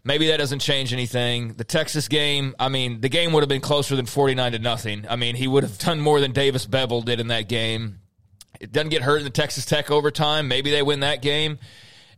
Maybe 0.04 0.28
that 0.28 0.36
doesn't 0.36 0.60
change 0.60 0.92
anything. 0.92 1.54
The 1.54 1.64
Texas 1.64 2.06
game, 2.08 2.54
I 2.58 2.68
mean, 2.68 3.00
the 3.00 3.08
game 3.08 3.32
would 3.32 3.42
have 3.42 3.48
been 3.48 3.60
closer 3.60 3.96
than 3.96 4.06
49 4.06 4.52
to 4.52 4.58
nothing. 4.60 5.06
I 5.08 5.16
mean, 5.16 5.34
he 5.34 5.48
would 5.48 5.64
have 5.64 5.76
done 5.78 6.00
more 6.00 6.20
than 6.20 6.32
Davis 6.32 6.66
Beville 6.66 7.02
did 7.02 7.20
in 7.20 7.28
that 7.28 7.48
game. 7.48 7.98
It 8.60 8.72
doesn't 8.72 8.90
get 8.90 9.02
hurt 9.02 9.18
in 9.18 9.24
the 9.24 9.30
Texas 9.30 9.64
Tech 9.64 9.90
overtime. 9.90 10.48
Maybe 10.48 10.70
they 10.70 10.82
win 10.82 11.00
that 11.00 11.20
game. 11.20 11.58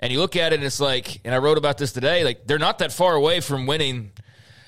And 0.01 0.11
you 0.11 0.19
look 0.19 0.35
at 0.35 0.53
it 0.53 0.57
and 0.57 0.65
it's 0.65 0.81
like, 0.81 1.21
and 1.25 1.35
I 1.35 1.39
wrote 1.39 1.59
about 1.59 1.79
this 1.79 1.93
today, 1.93 2.25
like 2.25 2.47
they're 2.47 2.59
not 2.59 2.79
that 2.79 2.91
far 2.91 3.15
away 3.15 3.41
from 3.41 3.67
winning 3.67 4.13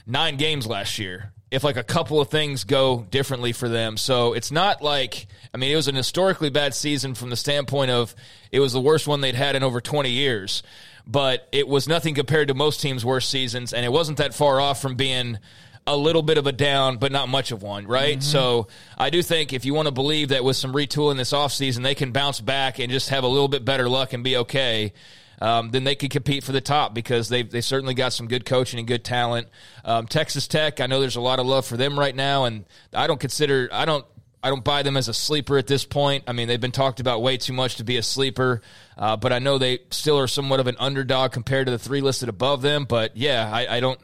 nine 0.06 0.36
games 0.36 0.66
last 0.66 0.98
year. 0.98 1.32
If 1.50 1.64
like 1.64 1.76
a 1.76 1.82
couple 1.82 2.20
of 2.20 2.28
things 2.28 2.64
go 2.64 3.06
differently 3.10 3.52
for 3.52 3.68
them. 3.68 3.96
So 3.96 4.32
it's 4.34 4.50
not 4.50 4.80
like, 4.82 5.26
I 5.52 5.58
mean, 5.58 5.70
it 5.70 5.76
was 5.76 5.88
an 5.88 5.94
historically 5.94 6.48
bad 6.48 6.74
season 6.74 7.14
from 7.14 7.30
the 7.30 7.36
standpoint 7.36 7.90
of 7.90 8.14
it 8.50 8.60
was 8.60 8.72
the 8.72 8.80
worst 8.80 9.06
one 9.06 9.20
they'd 9.20 9.34
had 9.34 9.56
in 9.56 9.62
over 9.62 9.80
20 9.80 10.10
years, 10.10 10.62
but 11.06 11.48
it 11.52 11.68
was 11.68 11.88
nothing 11.88 12.14
compared 12.14 12.48
to 12.48 12.54
most 12.54 12.80
teams' 12.80 13.04
worst 13.04 13.28
seasons. 13.28 13.74
And 13.74 13.84
it 13.84 13.92
wasn't 13.92 14.18
that 14.18 14.34
far 14.34 14.60
off 14.60 14.80
from 14.80 14.94
being 14.94 15.38
a 15.86 15.96
little 15.96 16.22
bit 16.22 16.38
of 16.38 16.46
a 16.46 16.52
down, 16.52 16.96
but 16.96 17.12
not 17.12 17.28
much 17.28 17.52
of 17.52 17.62
one, 17.62 17.86
right? 17.86 18.18
Mm-hmm. 18.18 18.22
So 18.22 18.68
I 18.96 19.10
do 19.10 19.22
think 19.22 19.52
if 19.52 19.64
you 19.64 19.74
want 19.74 19.88
to 19.88 19.92
believe 19.92 20.28
that 20.28 20.44
with 20.44 20.56
some 20.56 20.72
retooling 20.72 21.16
this 21.16 21.32
offseason, 21.32 21.82
they 21.82 21.94
can 21.94 22.12
bounce 22.12 22.40
back 22.40 22.78
and 22.78 22.90
just 22.90 23.10
have 23.10 23.24
a 23.24 23.28
little 23.28 23.48
bit 23.48 23.64
better 23.64 23.88
luck 23.88 24.12
and 24.12 24.24
be 24.24 24.36
okay 24.38 24.92
um, 25.40 25.70
then 25.70 25.84
they 25.84 25.94
could 25.94 26.10
compete 26.10 26.44
for 26.44 26.52
the 26.52 26.60
top 26.60 26.94
because 26.94 27.28
they 27.28 27.42
they 27.42 27.60
certainly 27.60 27.94
got 27.94 28.12
some 28.12 28.28
good 28.28 28.44
coaching 28.44 28.78
and 28.78 28.86
good 28.86 29.04
talent. 29.04 29.48
Um, 29.84 30.06
Texas 30.06 30.46
Tech, 30.46 30.80
I 30.80 30.86
know 30.86 31.00
there's 31.00 31.16
a 31.16 31.20
lot 31.20 31.38
of 31.38 31.46
love 31.46 31.66
for 31.66 31.76
them 31.76 31.98
right 31.98 32.14
now, 32.14 32.44
and 32.44 32.64
I 32.92 33.06
don't 33.06 33.20
consider 33.20 33.68
I 33.72 33.84
don't 33.84 34.04
I 34.42 34.48
don't 34.48 34.64
buy 34.64 34.82
them 34.82 34.96
as 34.96 35.08
a 35.08 35.14
sleeper 35.14 35.56
at 35.56 35.66
this 35.66 35.84
point. 35.84 36.24
I 36.26 36.32
mean, 36.32 36.48
they've 36.48 36.60
been 36.60 36.72
talked 36.72 36.98
about 36.98 37.22
way 37.22 37.36
too 37.36 37.52
much 37.52 37.76
to 37.76 37.84
be 37.84 37.96
a 37.96 38.02
sleeper, 38.02 38.60
uh, 38.98 39.16
but 39.16 39.32
I 39.32 39.38
know 39.38 39.58
they 39.58 39.80
still 39.90 40.18
are 40.18 40.26
somewhat 40.26 40.58
of 40.58 40.66
an 40.66 40.76
underdog 40.80 41.32
compared 41.32 41.66
to 41.66 41.70
the 41.70 41.78
three 41.78 42.00
listed 42.00 42.28
above 42.28 42.60
them. 42.60 42.84
But 42.84 43.16
yeah, 43.16 43.48
I, 43.52 43.76
I 43.76 43.80
don't 43.80 44.00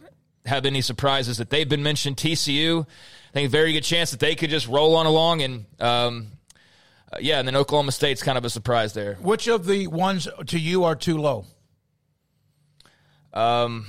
have 0.47 0.65
any 0.65 0.81
surprises 0.81 1.39
that 1.39 1.51
they've 1.51 1.69
been 1.69 1.83
mentioned. 1.83 2.17
TCU, 2.17 2.83
I 2.85 3.33
think 3.33 3.49
a 3.49 3.51
very 3.51 3.73
good 3.73 3.85
chance 3.85 4.13
that 4.13 4.21
they 4.21 4.37
could 4.37 4.51
just 4.51 4.69
roll 4.69 4.95
on 4.97 5.07
along 5.07 5.43
and 5.43 5.67
um, 5.81 6.29
uh, 7.13 7.19
yeah, 7.21 7.39
and 7.39 7.49
then 7.49 7.57
Oklahoma 7.57 7.93
State's 7.93 8.23
kind 8.23 8.37
of 8.37 8.45
a 8.45 8.51
surprise 8.51 8.93
there. 8.93 9.15
Which 9.15 9.49
of 9.49 9.67
the 9.67 9.87
ones 9.87 10.29
to 10.47 10.59
you 10.59 10.85
are 10.85 10.95
too 10.95 11.19
low? 11.19 11.47
Um, 13.33 13.87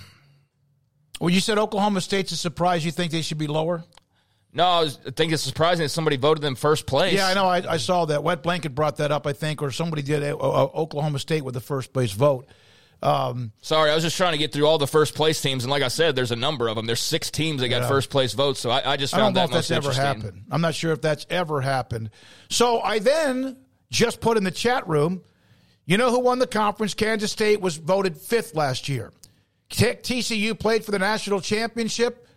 well, 1.19 1.29
you 1.29 1.39
said 1.39 1.57
Oklahoma 1.57 2.01
State's 2.01 2.31
a 2.31 2.37
surprise. 2.37 2.85
You 2.85 2.91
think 2.91 3.11
they 3.11 3.21
should 3.21 3.37
be 3.37 3.47
lower? 3.47 3.83
No, 4.51 4.65
I, 4.65 4.81
was, 4.81 4.99
I 5.05 5.11
think 5.11 5.31
it's 5.31 5.43
surprising 5.43 5.83
that 5.83 5.89
somebody 5.89 6.17
voted 6.17 6.41
them 6.41 6.55
first 6.55 6.87
place. 6.87 7.13
Yeah, 7.13 7.27
I 7.27 7.33
know. 7.35 7.45
I, 7.45 7.73
I 7.73 7.77
saw 7.77 8.05
that. 8.05 8.23
Wet 8.23 8.41
Blanket 8.41 8.73
brought 8.73 8.97
that 8.97 9.11
up, 9.11 9.27
I 9.27 9.33
think, 9.33 9.61
or 9.61 9.69
somebody 9.69 10.01
did. 10.01 10.23
Uh, 10.23 10.35
Oklahoma 10.37 11.19
State 11.19 11.43
with 11.43 11.53
the 11.53 11.61
first 11.61 11.93
place 11.93 12.11
vote. 12.11 12.47
Um, 13.01 13.53
Sorry, 13.61 13.91
I 13.91 13.95
was 13.95 14.03
just 14.03 14.17
trying 14.17 14.33
to 14.33 14.37
get 14.37 14.51
through 14.51 14.65
all 14.65 14.77
the 14.77 14.87
first 14.87 15.15
place 15.15 15.41
teams, 15.41 15.63
and 15.63 15.71
like 15.71 15.83
I 15.83 15.87
said, 15.87 16.15
there's 16.15 16.31
a 16.31 16.35
number 16.35 16.67
of 16.67 16.75
them. 16.75 16.85
There's 16.85 16.99
six 16.99 17.31
teams 17.31 17.61
that 17.61 17.69
got 17.69 17.83
yeah. 17.83 17.87
first 17.87 18.09
place 18.09 18.33
votes, 18.33 18.59
so 18.59 18.69
I, 18.69 18.93
I 18.93 18.97
just 18.97 19.13
found 19.13 19.37
I 19.37 19.45
if 19.45 19.51
that's 19.51 19.71
ever 19.71 19.93
happened. 19.93 20.43
I'm 20.51 20.61
not 20.61 20.75
sure 20.75 20.91
if 20.91 21.01
that's 21.01 21.25
ever 21.29 21.61
happened. 21.61 22.09
So 22.49 22.81
I 22.81 22.99
then 22.99 23.57
just 23.89 24.19
put 24.19 24.37
in 24.37 24.43
the 24.43 24.51
chat 24.51 24.87
room. 24.87 25.21
You 25.85 25.97
know 25.97 26.11
who 26.11 26.19
won 26.19 26.39
the 26.39 26.47
conference? 26.47 26.93
Kansas 26.93 27.31
State 27.31 27.61
was 27.61 27.77
voted 27.77 28.17
fifth 28.17 28.53
last 28.53 28.89
year. 28.89 29.11
TCU 29.69 30.59
played 30.59 30.83
for 30.83 30.91
the 30.91 30.99
national 30.99 31.41
championship. 31.41 32.27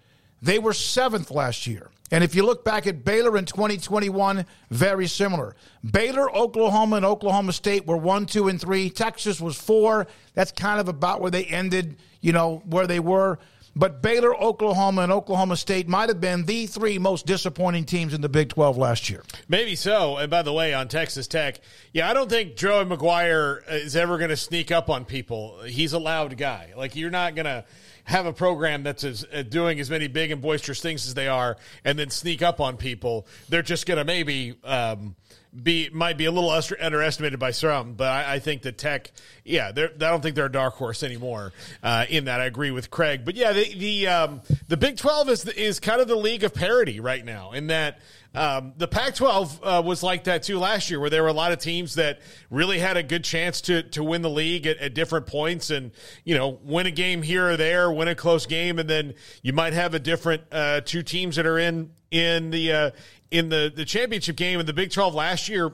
They 0.40 0.58
were 0.58 0.72
seventh 0.72 1.30
last 1.30 1.66
year. 1.66 1.90
And 2.12 2.22
if 2.22 2.34
you 2.34 2.44
look 2.44 2.62
back 2.62 2.86
at 2.86 3.04
Baylor 3.04 3.38
in 3.38 3.46
2021, 3.46 4.44
very 4.70 5.06
similar. 5.08 5.56
Baylor, 5.82 6.30
Oklahoma, 6.30 6.96
and 6.96 7.06
Oklahoma 7.06 7.54
State 7.54 7.86
were 7.86 7.96
one, 7.96 8.26
two, 8.26 8.48
and 8.48 8.60
three. 8.60 8.90
Texas 8.90 9.40
was 9.40 9.56
four. 9.56 10.06
That's 10.34 10.52
kind 10.52 10.78
of 10.78 10.88
about 10.88 11.22
where 11.22 11.30
they 11.30 11.44
ended, 11.46 11.96
you 12.20 12.32
know, 12.32 12.62
where 12.66 12.86
they 12.86 13.00
were. 13.00 13.38
But 13.74 14.02
Baylor, 14.02 14.36
Oklahoma, 14.36 15.00
and 15.00 15.10
Oklahoma 15.10 15.56
State 15.56 15.88
might 15.88 16.10
have 16.10 16.20
been 16.20 16.44
the 16.44 16.66
three 16.66 16.98
most 16.98 17.24
disappointing 17.24 17.84
teams 17.86 18.12
in 18.12 18.20
the 18.20 18.28
Big 18.28 18.50
12 18.50 18.76
last 18.76 19.08
year. 19.08 19.22
Maybe 19.48 19.74
so. 19.74 20.18
And 20.18 20.30
by 20.30 20.42
the 20.42 20.52
way, 20.52 20.74
on 20.74 20.88
Texas 20.88 21.26
Tech, 21.26 21.60
yeah, 21.94 22.10
I 22.10 22.12
don't 22.12 22.28
think 22.28 22.56
Joey 22.56 22.84
McGuire 22.84 23.62
is 23.70 23.96
ever 23.96 24.18
going 24.18 24.28
to 24.28 24.36
sneak 24.36 24.70
up 24.70 24.90
on 24.90 25.06
people. 25.06 25.62
He's 25.62 25.94
a 25.94 25.98
loud 25.98 26.36
guy. 26.36 26.74
Like, 26.76 26.94
you're 26.94 27.10
not 27.10 27.34
going 27.34 27.46
to 27.46 27.64
have 28.04 28.26
a 28.26 28.32
program 28.32 28.82
that's 28.82 29.04
as, 29.04 29.24
uh, 29.32 29.42
doing 29.42 29.80
as 29.80 29.90
many 29.90 30.08
big 30.08 30.30
and 30.30 30.42
boisterous 30.42 30.80
things 30.80 31.06
as 31.06 31.14
they 31.14 31.28
are 31.28 31.56
and 31.84 31.98
then 31.98 32.10
sneak 32.10 32.42
up 32.42 32.60
on 32.60 32.76
people, 32.76 33.26
they're 33.48 33.62
just 33.62 33.86
going 33.86 33.98
to 33.98 34.04
maybe 34.04 34.54
um, 34.64 35.14
be 35.60 35.90
might 35.92 36.16
be 36.16 36.24
a 36.24 36.32
little 36.32 36.50
underestimated 36.80 37.38
by 37.38 37.50
some. 37.50 37.94
But 37.94 38.08
I, 38.08 38.34
I 38.34 38.38
think 38.38 38.62
that 38.62 38.78
Tech, 38.78 39.10
yeah, 39.44 39.68
I 39.74 39.88
don't 39.98 40.22
think 40.22 40.34
they're 40.34 40.46
a 40.46 40.52
dark 40.52 40.74
horse 40.74 41.02
anymore. 41.02 41.52
Uh, 41.82 42.06
in 42.08 42.24
that, 42.24 42.40
I 42.40 42.46
agree 42.46 42.70
with 42.70 42.90
Craig. 42.90 43.24
But 43.24 43.34
yeah, 43.34 43.52
the 43.52 43.74
the 43.74 44.08
um, 44.08 44.42
the 44.68 44.76
Big 44.76 44.96
Twelve 44.96 45.28
is 45.28 45.44
is 45.46 45.80
kind 45.80 46.00
of 46.00 46.08
the 46.08 46.16
league 46.16 46.44
of 46.44 46.54
parity 46.54 47.00
right 47.00 47.24
now. 47.24 47.52
In 47.52 47.66
that 47.68 48.00
um, 48.34 48.72
the 48.78 48.88
Pac-12 48.88 49.58
uh, 49.62 49.82
was 49.82 50.02
like 50.02 50.24
that 50.24 50.42
too 50.42 50.58
last 50.58 50.88
year, 50.88 50.98
where 50.98 51.10
there 51.10 51.22
were 51.22 51.28
a 51.28 51.34
lot 51.34 51.52
of 51.52 51.58
teams 51.58 51.96
that 51.96 52.20
really 52.50 52.78
had 52.78 52.96
a 52.96 53.02
good 53.02 53.24
chance 53.24 53.60
to 53.62 53.82
to 53.90 54.02
win 54.02 54.22
the 54.22 54.30
league 54.30 54.66
at, 54.66 54.78
at, 54.78 54.94
different 54.94 55.26
points, 55.26 55.68
and 55.68 55.90
you 56.24 56.36
know, 56.36 56.58
win 56.62 56.86
a 56.86 56.90
game 56.90 57.20
here 57.20 57.50
or 57.50 57.56
there, 57.58 57.92
win 57.92 58.08
a 58.08 58.14
close 58.14 58.46
game, 58.46 58.78
and 58.78 58.88
then 58.88 59.14
you 59.42 59.52
might 59.52 59.74
have 59.74 59.92
a 59.92 59.98
different 59.98 60.42
uh, 60.50 60.80
two 60.80 61.02
teams 61.02 61.36
that 61.36 61.44
are 61.44 61.58
in 61.58 61.90
in 62.10 62.50
the 62.50 62.72
uh, 62.72 62.90
in 63.30 63.50
the 63.50 63.70
the 63.74 63.84
championship 63.84 64.36
game 64.36 64.60
in 64.60 64.66
the 64.66 64.72
Big 64.72 64.90
12 64.90 65.14
last 65.14 65.48
year. 65.48 65.72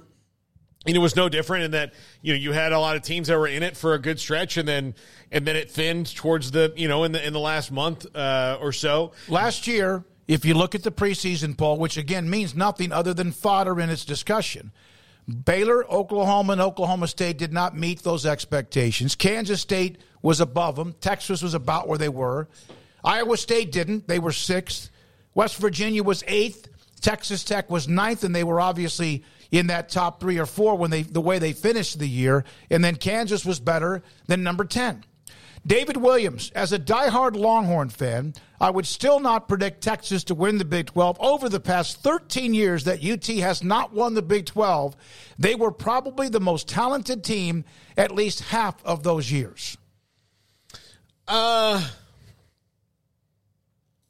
And 0.86 0.96
it 0.96 1.00
was 1.00 1.16
no 1.16 1.28
different 1.28 1.64
in 1.64 1.70
that 1.72 1.92
you 2.22 2.32
know 2.32 2.38
you 2.38 2.52
had 2.52 2.72
a 2.72 2.78
lot 2.78 2.96
of 2.96 3.02
teams 3.02 3.28
that 3.28 3.38
were 3.38 3.48
in 3.48 3.62
it 3.62 3.76
for 3.76 3.94
a 3.94 3.98
good 4.00 4.18
stretch, 4.18 4.56
and 4.56 4.66
then 4.66 4.94
and 5.30 5.46
then 5.46 5.54
it 5.54 5.70
thinned 5.70 6.14
towards 6.16 6.50
the 6.50 6.72
you 6.76 6.88
know 6.88 7.04
in 7.04 7.12
the 7.12 7.24
in 7.24 7.32
the 7.32 7.40
last 7.40 7.70
month 7.70 8.04
uh, 8.16 8.58
or 8.60 8.72
so. 8.72 9.12
Last 9.28 9.66
year, 9.66 10.04
if 10.28 10.44
you 10.44 10.54
look 10.54 10.74
at 10.74 10.82
the 10.82 10.92
preseason 10.92 11.56
poll, 11.56 11.78
which 11.78 11.96
again 11.96 12.30
means 12.30 12.54
nothing 12.54 12.92
other 12.92 13.14
than 13.14 13.32
fodder 13.32 13.80
in 13.80 13.90
its 13.90 14.04
discussion, 14.04 14.70
Baylor, 15.44 15.90
Oklahoma, 15.90 16.52
and 16.52 16.60
Oklahoma 16.62 17.08
State 17.08 17.38
did 17.38 17.52
not 17.52 17.76
meet 17.76 18.02
those 18.02 18.24
expectations. 18.24 19.14
Kansas 19.14 19.60
State 19.60 19.98
was 20.22 20.40
above 20.40 20.76
them. 20.76 20.94
Texas 21.00 21.42
was 21.42 21.54
about 21.54 21.88
where 21.88 21.98
they 21.98 22.08
were. 22.08 22.48
Iowa 23.04 23.36
State 23.36 23.72
didn't. 23.72 24.08
They 24.08 24.18
were 24.18 24.32
sixth. 24.32 24.90
West 25.34 25.56
Virginia 25.56 26.02
was 26.02 26.24
eighth. 26.26 26.68
Texas 27.00 27.44
Tech 27.44 27.70
was 27.70 27.88
ninth, 27.88 28.24
and 28.24 28.34
they 28.34 28.44
were 28.44 28.60
obviously 28.60 29.22
in 29.50 29.68
that 29.68 29.88
top 29.88 30.18
three 30.20 30.38
or 30.38 30.46
four 30.46 30.76
when 30.76 30.90
they 30.90 31.02
the 31.02 31.20
way 31.20 31.38
they 31.38 31.52
finished 31.52 31.98
the 31.98 32.08
year. 32.08 32.44
And 32.70 32.82
then 32.82 32.96
Kansas 32.96 33.44
was 33.44 33.60
better 33.60 34.02
than 34.26 34.42
number 34.42 34.64
ten. 34.64 35.04
David 35.66 35.98
Williams, 35.98 36.50
as 36.54 36.72
a 36.72 36.78
diehard 36.78 37.36
Longhorn 37.36 37.90
fan, 37.90 38.34
I 38.60 38.70
would 38.70 38.86
still 38.86 39.20
not 39.20 39.48
predict 39.48 39.82
Texas 39.82 40.24
to 40.24 40.34
win 40.34 40.58
the 40.58 40.64
Big 40.64 40.86
12. 40.86 41.16
Over 41.20 41.48
the 41.48 41.60
past 41.60 42.02
13 42.02 42.54
years 42.54 42.84
that 42.84 43.04
UT 43.04 43.26
has 43.38 43.62
not 43.62 43.92
won 43.92 44.14
the 44.14 44.22
Big 44.22 44.46
12, 44.46 44.96
they 45.38 45.54
were 45.54 45.70
probably 45.70 46.28
the 46.28 46.40
most 46.40 46.68
talented 46.68 47.22
team 47.22 47.64
at 47.96 48.10
least 48.10 48.40
half 48.40 48.84
of 48.84 49.02
those 49.04 49.30
years. 49.30 49.76
Uh, 51.28 51.86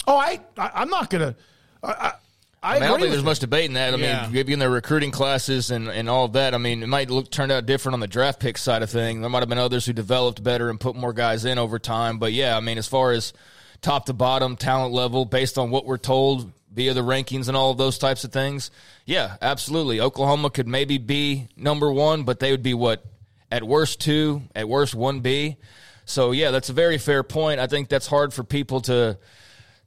oh, 0.06 0.16
I, 0.16 0.40
I 0.56 0.82
am 0.82 0.88
not 0.88 1.10
gonna. 1.10 1.34
I, 1.82 1.88
I, 1.88 2.12
I, 2.60 2.70
I, 2.70 2.74
mean, 2.74 2.82
I 2.82 2.86
don't 2.88 2.98
think 3.00 3.10
there's 3.10 3.18
with 3.22 3.24
much 3.26 3.38
debate 3.38 3.66
in 3.66 3.74
that. 3.74 3.94
I 3.94 3.96
Yeah. 3.96 4.22
mean, 4.22 4.32
given 4.32 4.58
their 4.58 4.70
recruiting 4.70 5.10
classes 5.10 5.70
and, 5.70 5.88
and 5.88 6.08
all 6.08 6.24
of 6.24 6.32
that, 6.32 6.54
I 6.54 6.58
mean, 6.58 6.82
it 6.82 6.88
might 6.88 7.08
look 7.10 7.30
turned 7.30 7.52
out 7.52 7.66
different 7.66 7.94
on 7.94 8.00
the 8.00 8.08
draft 8.08 8.40
pick 8.40 8.58
side 8.58 8.82
of 8.82 8.90
thing. 8.90 9.20
There 9.20 9.30
might 9.30 9.40
have 9.40 9.48
been 9.48 9.58
others 9.58 9.86
who 9.86 9.92
developed 9.92 10.42
better 10.42 10.68
and 10.70 10.80
put 10.80 10.96
more 10.96 11.12
guys 11.12 11.44
in 11.44 11.58
over 11.58 11.78
time. 11.78 12.18
But 12.18 12.32
yeah, 12.32 12.56
I 12.56 12.60
mean, 12.60 12.78
as 12.78 12.88
far 12.88 13.12
as 13.12 13.32
top 13.80 14.06
to 14.06 14.12
bottom 14.12 14.56
talent 14.56 14.92
level, 14.92 15.24
based 15.24 15.58
on 15.58 15.70
what 15.70 15.86
we're 15.86 15.98
told 15.98 16.52
via 16.72 16.94
the 16.94 17.00
rankings 17.00 17.48
and 17.48 17.56
all 17.56 17.70
of 17.70 17.78
those 17.78 17.98
types 17.98 18.24
of 18.24 18.32
things, 18.32 18.70
yeah, 19.04 19.36
absolutely. 19.40 20.00
Oklahoma 20.00 20.50
could 20.50 20.68
maybe 20.68 20.98
be 20.98 21.48
number 21.56 21.92
one, 21.92 22.24
but 22.24 22.40
they 22.40 22.50
would 22.50 22.62
be 22.62 22.74
what 22.74 23.04
at 23.50 23.62
worst 23.62 24.00
two, 24.00 24.42
at 24.54 24.68
worst 24.68 24.94
one 24.94 25.20
B. 25.20 25.56
So 26.04 26.32
yeah, 26.32 26.50
that's 26.50 26.68
a 26.68 26.72
very 26.72 26.98
fair 26.98 27.22
point. 27.22 27.60
I 27.60 27.66
think 27.66 27.88
that's 27.88 28.06
hard 28.06 28.32
for 28.32 28.44
people 28.44 28.80
to 28.82 29.18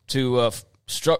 to 0.08 0.40
uh, 0.40 0.52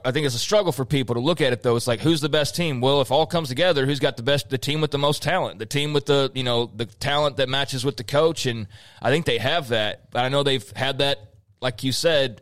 I 0.04 0.12
think 0.12 0.26
it's 0.26 0.36
a 0.36 0.40
struggle 0.40 0.72
for 0.72 0.86
people 0.86 1.16
to 1.16 1.22
look 1.22 1.42
at 1.42 1.54
it 1.54 1.64
though. 1.64 1.76
It's 1.76 1.88
like 1.88 2.02
who's 2.02 2.22
the 2.22 2.30
best 2.30 2.56
team? 2.56 2.82
Well, 2.82 3.02
if 3.02 3.12
all 3.12 3.26
comes 3.26 3.50
together, 3.50 3.86
who's 3.86 4.00
got 4.00 4.18
the 4.18 4.24
best? 4.24 4.50
The 4.50 4.58
team 4.58 4.82
with 4.82 4.92
the 4.92 4.98
most 4.98 5.24
talent, 5.24 5.60
the 5.60 5.66
team 5.66 5.94
with 5.94 6.06
the 6.06 6.32
you 6.36 6.44
know 6.44 6.70
the 6.76 6.86
talent 6.86 7.38
that 7.38 7.50
matches 7.50 7.86
with 7.86 7.98
the 7.98 8.04
coach, 8.04 8.46
and 8.46 8.68
I 9.02 9.10
think 9.10 9.26
they 9.26 9.38
have 9.38 9.70
that. 9.70 10.02
I 10.14 10.30
know 10.30 10.44
they've 10.44 10.70
had 10.76 11.00
that, 11.00 11.31
like 11.62 11.84
you 11.84 11.92
said. 11.92 12.42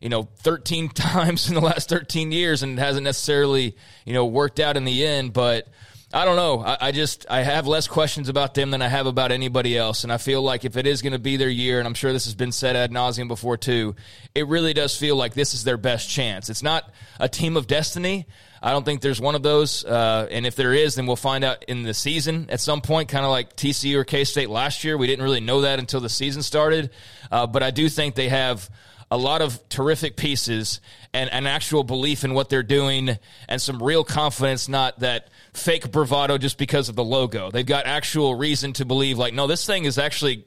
You 0.00 0.08
know, 0.08 0.22
13 0.38 0.88
times 0.94 1.48
in 1.48 1.54
the 1.54 1.60
last 1.60 1.90
13 1.90 2.32
years, 2.32 2.62
and 2.62 2.78
it 2.78 2.82
hasn't 2.82 3.04
necessarily, 3.04 3.76
you 4.06 4.14
know, 4.14 4.24
worked 4.24 4.58
out 4.58 4.78
in 4.78 4.86
the 4.86 5.04
end. 5.04 5.34
But 5.34 5.68
I 6.12 6.24
don't 6.24 6.36
know. 6.36 6.60
I, 6.60 6.88
I 6.88 6.92
just 6.92 7.26
I 7.28 7.42
have 7.42 7.66
less 7.66 7.86
questions 7.86 8.30
about 8.30 8.54
them 8.54 8.70
than 8.70 8.80
I 8.80 8.88
have 8.88 9.06
about 9.06 9.30
anybody 9.30 9.76
else, 9.76 10.02
and 10.02 10.12
I 10.12 10.16
feel 10.16 10.40
like 10.40 10.64
if 10.64 10.78
it 10.78 10.86
is 10.86 11.02
going 11.02 11.12
to 11.12 11.18
be 11.18 11.36
their 11.36 11.50
year, 11.50 11.78
and 11.78 11.86
I'm 11.86 11.94
sure 11.94 12.12
this 12.12 12.24
has 12.24 12.34
been 12.34 12.50
said 12.50 12.76
ad 12.76 12.90
nauseum 12.90 13.28
before 13.28 13.58
too, 13.58 13.94
it 14.34 14.48
really 14.48 14.72
does 14.72 14.96
feel 14.96 15.16
like 15.16 15.34
this 15.34 15.52
is 15.52 15.64
their 15.64 15.76
best 15.76 16.08
chance. 16.08 16.48
It's 16.48 16.62
not 16.62 16.90
a 17.18 17.28
team 17.28 17.56
of 17.56 17.66
destiny. 17.66 18.26
I 18.62 18.72
don't 18.72 18.84
think 18.84 19.00
there's 19.00 19.20
one 19.20 19.34
of 19.34 19.42
those, 19.42 19.84
uh, 19.84 20.28
and 20.30 20.46
if 20.46 20.54
there 20.54 20.74
is, 20.74 20.94
then 20.94 21.06
we'll 21.06 21.16
find 21.16 21.44
out 21.44 21.64
in 21.64 21.82
the 21.82 21.94
season 21.94 22.46
at 22.50 22.60
some 22.60 22.82
point, 22.82 23.08
kind 23.08 23.24
of 23.24 23.30
like 23.30 23.56
TCU 23.56 23.96
or 23.96 24.04
K 24.04 24.24
State 24.24 24.50
last 24.50 24.84
year. 24.84 24.98
We 24.98 25.06
didn't 25.06 25.24
really 25.24 25.40
know 25.40 25.62
that 25.62 25.78
until 25.78 26.00
the 26.00 26.08
season 26.08 26.42
started, 26.42 26.90
uh, 27.30 27.46
but 27.46 27.62
I 27.62 27.70
do 27.70 27.88
think 27.88 28.14
they 28.14 28.28
have 28.28 28.68
a 29.10 29.16
lot 29.16 29.42
of 29.42 29.68
terrific 29.68 30.16
pieces 30.16 30.80
and 31.12 31.30
an 31.32 31.46
actual 31.46 31.82
belief 31.82 32.22
in 32.22 32.32
what 32.32 32.48
they're 32.48 32.62
doing 32.62 33.18
and 33.48 33.60
some 33.60 33.82
real 33.82 34.04
confidence, 34.04 34.68
not 34.68 35.00
that 35.00 35.28
fake 35.52 35.90
bravado 35.90 36.38
just 36.38 36.58
because 36.58 36.88
of 36.88 36.94
the 36.94 37.02
logo. 37.02 37.50
They've 37.50 37.66
got 37.66 37.86
actual 37.86 38.34
reason 38.34 38.72
to 38.74 38.84
believe, 38.84 39.18
like, 39.18 39.34
no, 39.34 39.48
this 39.48 39.66
thing 39.66 39.84
is 39.84 39.98
actually 39.98 40.44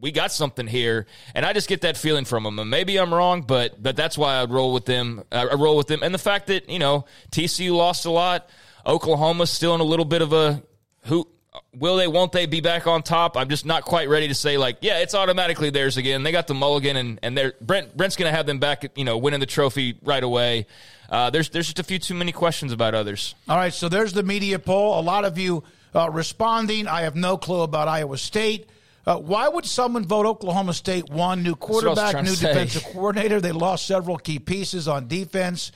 we 0.00 0.12
got 0.12 0.32
something 0.32 0.66
here, 0.66 1.06
and 1.34 1.44
I 1.44 1.52
just 1.52 1.68
get 1.68 1.82
that 1.82 1.96
feeling 1.96 2.24
from 2.24 2.44
them. 2.44 2.58
And 2.58 2.70
maybe 2.70 2.98
I'm 2.98 3.12
wrong, 3.12 3.42
but 3.42 3.82
but 3.82 3.96
that's 3.96 4.16
why 4.16 4.40
I'd 4.40 4.50
roll 4.50 4.72
with 4.72 4.84
them. 4.84 5.24
I 5.32 5.54
roll 5.54 5.76
with 5.76 5.86
them, 5.86 6.02
and 6.02 6.14
the 6.14 6.18
fact 6.18 6.48
that 6.48 6.68
you 6.68 6.78
know 6.78 7.04
TCU 7.30 7.74
lost 7.74 8.04
a 8.06 8.10
lot, 8.10 8.48
Oklahoma's 8.86 9.50
still 9.50 9.74
in 9.74 9.80
a 9.80 9.84
little 9.84 10.04
bit 10.04 10.22
of 10.22 10.32
a 10.32 10.62
who 11.04 11.26
will 11.74 11.96
they 11.96 12.06
won't 12.06 12.32
they 12.32 12.46
be 12.46 12.60
back 12.60 12.86
on 12.86 13.02
top 13.02 13.36
i'm 13.36 13.48
just 13.48 13.66
not 13.66 13.82
quite 13.82 14.08
ready 14.08 14.28
to 14.28 14.34
say 14.34 14.56
like 14.56 14.78
yeah 14.80 14.98
it's 14.98 15.14
automatically 15.14 15.70
theirs 15.70 15.96
again 15.96 16.22
they 16.22 16.30
got 16.30 16.46
the 16.46 16.54
mulligan 16.54 16.96
and 16.96 17.18
and 17.22 17.36
they're 17.36 17.54
brent 17.60 17.96
brent's 17.96 18.16
gonna 18.16 18.30
have 18.30 18.46
them 18.46 18.58
back 18.58 18.84
you 18.96 19.04
know 19.04 19.18
winning 19.18 19.40
the 19.40 19.46
trophy 19.46 19.98
right 20.02 20.22
away 20.22 20.66
uh, 21.10 21.30
there's 21.30 21.48
there's 21.50 21.66
just 21.66 21.78
a 21.78 21.82
few 21.82 21.98
too 21.98 22.14
many 22.14 22.32
questions 22.32 22.70
about 22.70 22.94
others 22.94 23.34
All 23.48 23.56
right, 23.56 23.72
so 23.72 23.88
there's 23.88 24.12
the 24.12 24.22
media 24.22 24.58
poll. 24.58 25.00
A 25.00 25.02
lot 25.02 25.24
of 25.24 25.38
you 25.38 25.64
uh, 25.94 26.10
responding. 26.10 26.86
I 26.86 27.02
have 27.02 27.16
no 27.16 27.38
clue 27.38 27.62
about 27.62 27.88
Iowa 27.88 28.18
State. 28.18 28.68
Uh, 29.08 29.16
why 29.16 29.48
would 29.48 29.64
someone 29.64 30.04
vote 30.04 30.26
Oklahoma 30.26 30.74
State? 30.74 31.08
One 31.08 31.42
new 31.42 31.52
what 31.52 31.62
I 31.62 31.88
was 31.88 31.98
quarterback, 31.98 32.22
new 32.22 32.36
defensive 32.36 32.84
coordinator. 32.84 33.40
They 33.40 33.52
lost 33.52 33.86
several 33.86 34.18
key 34.18 34.38
pieces 34.38 34.86
on 34.86 35.08
defense. 35.08 35.72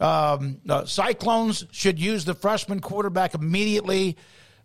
Um, 0.00 0.58
uh, 0.68 0.84
Cyclones 0.84 1.64
should 1.70 1.98
use 1.98 2.26
the 2.26 2.34
freshman 2.34 2.80
quarterback 2.80 3.32
immediately. 3.32 4.18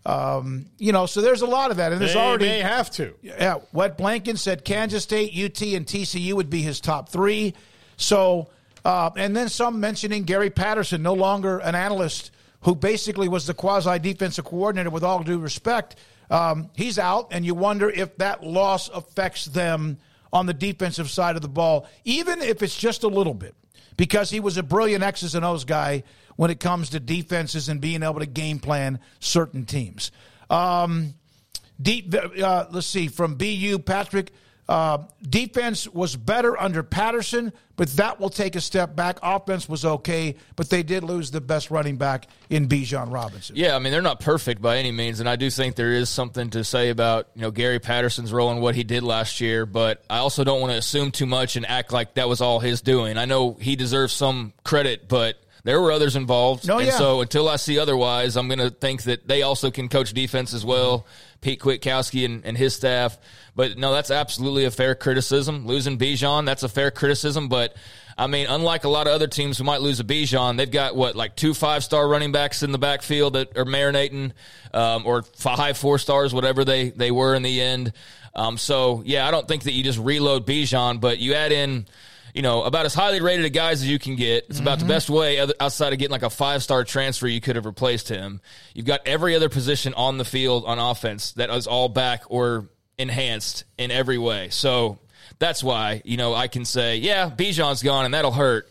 Um, 0.05 0.65
you 0.77 0.91
know, 0.91 1.05
so 1.05 1.21
there's 1.21 1.43
a 1.43 1.47
lot 1.47 1.71
of 1.71 1.77
that, 1.77 1.93
and 1.93 2.01
there's 2.01 2.13
they 2.13 2.19
already 2.19 2.45
may 2.45 2.59
have 2.59 2.91
to. 2.91 3.13
yeah, 3.21 3.59
Wet 3.71 3.97
Blanken 3.97 4.37
said 4.37 4.65
Kansas 4.65 5.03
State, 5.03 5.29
UT, 5.31 5.61
and 5.73 5.85
TCU 5.85 6.33
would 6.33 6.49
be 6.49 6.61
his 6.61 6.81
top 6.81 7.07
three. 7.07 7.53
So, 7.95 8.49
uh, 8.83 9.11
and 9.15 9.33
then 9.33 9.47
some 9.47 9.79
mentioning 9.79 10.23
Gary 10.23 10.49
Patterson, 10.49 11.01
no 11.01 11.13
longer 11.13 11.59
an 11.59 11.73
analyst, 11.73 12.31
who 12.63 12.75
basically 12.75 13.29
was 13.29 13.47
the 13.47 13.53
quasi 13.53 13.97
defensive 13.97 14.43
coordinator. 14.43 14.89
With 14.89 15.05
all 15.05 15.23
due 15.23 15.39
respect, 15.39 15.95
um, 16.29 16.69
he's 16.75 16.99
out, 16.99 17.29
and 17.31 17.45
you 17.45 17.55
wonder 17.55 17.89
if 17.89 18.17
that 18.17 18.43
loss 18.43 18.89
affects 18.89 19.45
them 19.45 19.97
on 20.31 20.45
the 20.45 20.53
defensive 20.53 21.09
side 21.09 21.35
of 21.35 21.41
the 21.41 21.49
ball, 21.49 21.87
even 22.05 22.41
if 22.41 22.61
it's 22.61 22.77
just 22.77 23.03
a 23.03 23.07
little 23.07 23.33
bit, 23.33 23.55
because 23.97 24.29
he 24.29 24.39
was 24.39 24.57
a 24.57 24.63
brilliant 24.63 25.03
X's 25.03 25.35
and 25.35 25.43
O's 25.43 25.65
guy 25.65 26.03
when 26.35 26.51
it 26.51 26.59
comes 26.59 26.91
to 26.91 26.99
defenses 26.99 27.67
and 27.67 27.81
being 27.81 28.03
able 28.03 28.19
to 28.19 28.25
game 28.25 28.59
plan 28.59 28.99
certain 29.19 29.65
teams. 29.65 30.11
Um, 30.49 31.15
Deep, 31.81 32.13
uh, 32.13 32.65
let's 32.71 32.87
see, 32.87 33.07
from 33.07 33.35
BU, 33.35 33.79
Patrick. 33.79 34.31
Uh, 34.69 34.99
defense 35.27 35.87
was 35.87 36.15
better 36.15 36.55
under 36.55 36.83
Patterson, 36.83 37.51
but 37.75 37.87
that 37.93 38.19
will 38.19 38.29
take 38.29 38.55
a 38.55 38.61
step 38.61 38.95
back. 38.95 39.17
Offense 39.23 39.67
was 39.67 39.83
okay, 39.83 40.35
but 40.55 40.69
they 40.69 40.83
did 40.83 41.03
lose 41.03 41.31
the 41.31 41.41
best 41.41 41.71
running 41.71 41.97
back 41.97 42.27
in 42.51 42.67
Bijan 42.67 43.11
Robinson. 43.11 43.55
Yeah, 43.55 43.75
I 43.75 43.79
mean 43.79 43.91
they're 43.91 44.03
not 44.03 44.19
perfect 44.19 44.61
by 44.61 44.77
any 44.77 44.91
means, 44.91 45.21
and 45.21 45.27
I 45.27 45.37
do 45.37 45.49
think 45.49 45.75
there 45.75 45.93
is 45.93 46.07
something 46.07 46.51
to 46.51 46.63
say 46.63 46.89
about 46.89 47.29
you 47.33 47.41
know 47.41 47.49
Gary 47.49 47.79
Patterson's 47.79 48.31
role 48.31 48.51
and 48.51 48.61
what 48.61 48.75
he 48.75 48.83
did 48.83 49.01
last 49.01 49.41
year. 49.41 49.65
But 49.65 50.03
I 50.07 50.19
also 50.19 50.43
don't 50.43 50.61
want 50.61 50.71
to 50.71 50.77
assume 50.77 51.09
too 51.09 51.25
much 51.25 51.55
and 51.55 51.65
act 51.65 51.91
like 51.91 52.13
that 52.13 52.29
was 52.29 52.39
all 52.39 52.59
his 52.59 52.81
doing. 52.81 53.17
I 53.17 53.25
know 53.25 53.55
he 53.55 53.75
deserves 53.75 54.13
some 54.13 54.53
credit, 54.63 55.07
but 55.07 55.41
there 55.63 55.81
were 55.81 55.91
others 55.91 56.15
involved. 56.15 56.69
Oh, 56.69 56.77
and 56.77 56.87
yeah. 56.87 56.97
so 56.97 57.21
until 57.21 57.49
I 57.49 57.55
see 57.55 57.79
otherwise, 57.79 58.37
I'm 58.37 58.47
going 58.47 58.59
to 58.59 58.69
think 58.69 59.03
that 59.03 59.27
they 59.27 59.41
also 59.41 59.71
can 59.71 59.89
coach 59.89 60.13
defense 60.13 60.53
as 60.53 60.63
well. 60.63 61.05
Pete 61.41 61.59
Kwiatkowski 61.59 62.25
and, 62.25 62.45
and 62.45 62.57
his 62.57 62.75
staff. 62.75 63.17
But 63.55 63.77
no, 63.77 63.91
that's 63.91 64.11
absolutely 64.11 64.65
a 64.65 64.71
fair 64.71 64.95
criticism. 64.95 65.65
Losing 65.65 65.97
Bijan, 65.97 66.45
that's 66.45 66.63
a 66.63 66.69
fair 66.69 66.91
criticism. 66.91 67.49
But 67.49 67.75
I 68.17 68.27
mean, 68.27 68.47
unlike 68.47 68.83
a 68.83 68.89
lot 68.89 69.07
of 69.07 69.13
other 69.13 69.27
teams 69.27 69.57
who 69.57 69.63
might 69.63 69.81
lose 69.81 69.99
a 69.99 70.03
Bijan, 70.03 70.57
they've 70.57 70.69
got 70.69 70.95
what 70.95 71.15
like 71.15 71.35
two 71.35 71.53
five 71.53 71.83
star 71.83 72.07
running 72.07 72.31
backs 72.31 72.63
in 72.63 72.71
the 72.71 72.77
backfield 72.77 73.33
that 73.33 73.57
are 73.57 73.65
marinating, 73.65 74.33
um, 74.73 75.05
or 75.05 75.23
five 75.23 75.77
four 75.77 75.97
stars, 75.97 76.33
whatever 76.33 76.65
they 76.65 76.89
they 76.89 77.11
were 77.11 77.35
in 77.35 77.43
the 77.43 77.61
end. 77.61 77.93
Um, 78.35 78.57
so 78.57 79.01
yeah, 79.05 79.27
I 79.27 79.31
don't 79.31 79.47
think 79.47 79.63
that 79.63 79.71
you 79.71 79.83
just 79.83 79.99
reload 79.99 80.45
Bijan, 80.45 80.99
but 80.99 81.19
you 81.19 81.33
add 81.33 81.51
in. 81.51 81.85
You 82.33 82.41
know, 82.41 82.63
about 82.63 82.85
as 82.85 82.93
highly 82.93 83.21
rated 83.21 83.45
a 83.45 83.49
guys 83.49 83.81
as 83.81 83.89
you 83.89 83.99
can 83.99 84.15
get. 84.15 84.45
It's 84.49 84.59
about 84.59 84.79
the 84.79 84.83
mm-hmm. 84.83 84.93
best 84.93 85.09
way 85.09 85.39
other- 85.39 85.53
outside 85.59 85.93
of 85.93 85.99
getting 85.99 86.11
like 86.11 86.23
a 86.23 86.29
five 86.29 86.63
star 86.63 86.83
transfer 86.83 87.27
you 87.27 87.41
could 87.41 87.55
have 87.55 87.65
replaced 87.65 88.09
him. 88.09 88.41
You've 88.73 88.85
got 88.85 89.07
every 89.07 89.35
other 89.35 89.49
position 89.49 89.93
on 89.95 90.17
the 90.17 90.25
field 90.25 90.65
on 90.65 90.79
offense 90.79 91.33
that 91.33 91.49
is 91.49 91.67
all 91.67 91.89
back 91.89 92.23
or 92.27 92.69
enhanced 92.97 93.63
in 93.77 93.91
every 93.91 94.17
way. 94.17 94.49
So 94.49 94.99
that's 95.39 95.63
why, 95.63 96.01
you 96.05 96.17
know, 96.17 96.33
I 96.35 96.47
can 96.47 96.65
say, 96.65 96.97
yeah, 96.97 97.29
Bijan's 97.29 97.81
gone 97.81 98.05
and 98.05 98.13
that'll 98.13 98.31
hurt, 98.31 98.69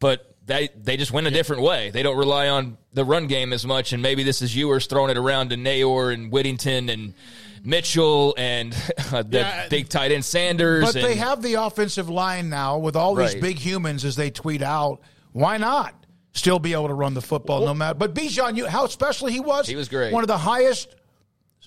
but 0.00 0.34
they 0.48 0.70
they 0.74 0.96
just 0.96 1.12
win 1.12 1.26
a 1.26 1.30
different 1.30 1.62
way. 1.62 1.90
They 1.90 2.02
don't 2.02 2.16
rely 2.16 2.48
on 2.48 2.78
the 2.94 3.04
run 3.04 3.26
game 3.26 3.52
as 3.52 3.66
much, 3.66 3.92
and 3.92 4.02
maybe 4.02 4.24
this 4.24 4.42
is 4.42 4.56
Ewers 4.56 4.86
throwing 4.86 5.10
it 5.10 5.18
around 5.18 5.50
to 5.50 5.56
Nayor 5.56 6.12
and 6.12 6.32
Whittington 6.32 6.88
and 6.88 7.14
Mitchell 7.64 8.34
and 8.38 8.72
the 9.10 9.26
Yeah. 9.30 9.68
big 9.68 9.88
tight 9.88 10.12
end 10.12 10.24
Sanders. 10.24 10.84
But 10.84 10.94
they 10.94 11.16
have 11.16 11.42
the 11.42 11.54
offensive 11.54 12.08
line 12.08 12.48
now 12.48 12.78
with 12.78 12.96
all 12.96 13.14
these 13.14 13.34
Right. 13.34 13.42
big 13.42 13.58
humans, 13.58 14.04
as 14.04 14.16
they 14.16 14.30
tweet 14.30 14.62
out. 14.62 15.00
Why 15.32 15.56
not 15.58 15.94
still 16.32 16.58
be 16.58 16.72
able 16.72 16.88
to 16.88 16.94
run 16.94 17.14
the 17.14 17.22
football 17.22 17.64
no 17.66 17.74
matter? 17.74 17.94
But 17.94 18.14
Bijan, 18.14 18.56
you, 18.56 18.66
how 18.66 18.86
special 18.86 19.28
he 19.28 19.40
was. 19.40 19.66
He 19.66 19.76
was 19.76 19.88
great. 19.88 20.12
One 20.12 20.24
of 20.24 20.28
the 20.28 20.38
highest 20.38 20.94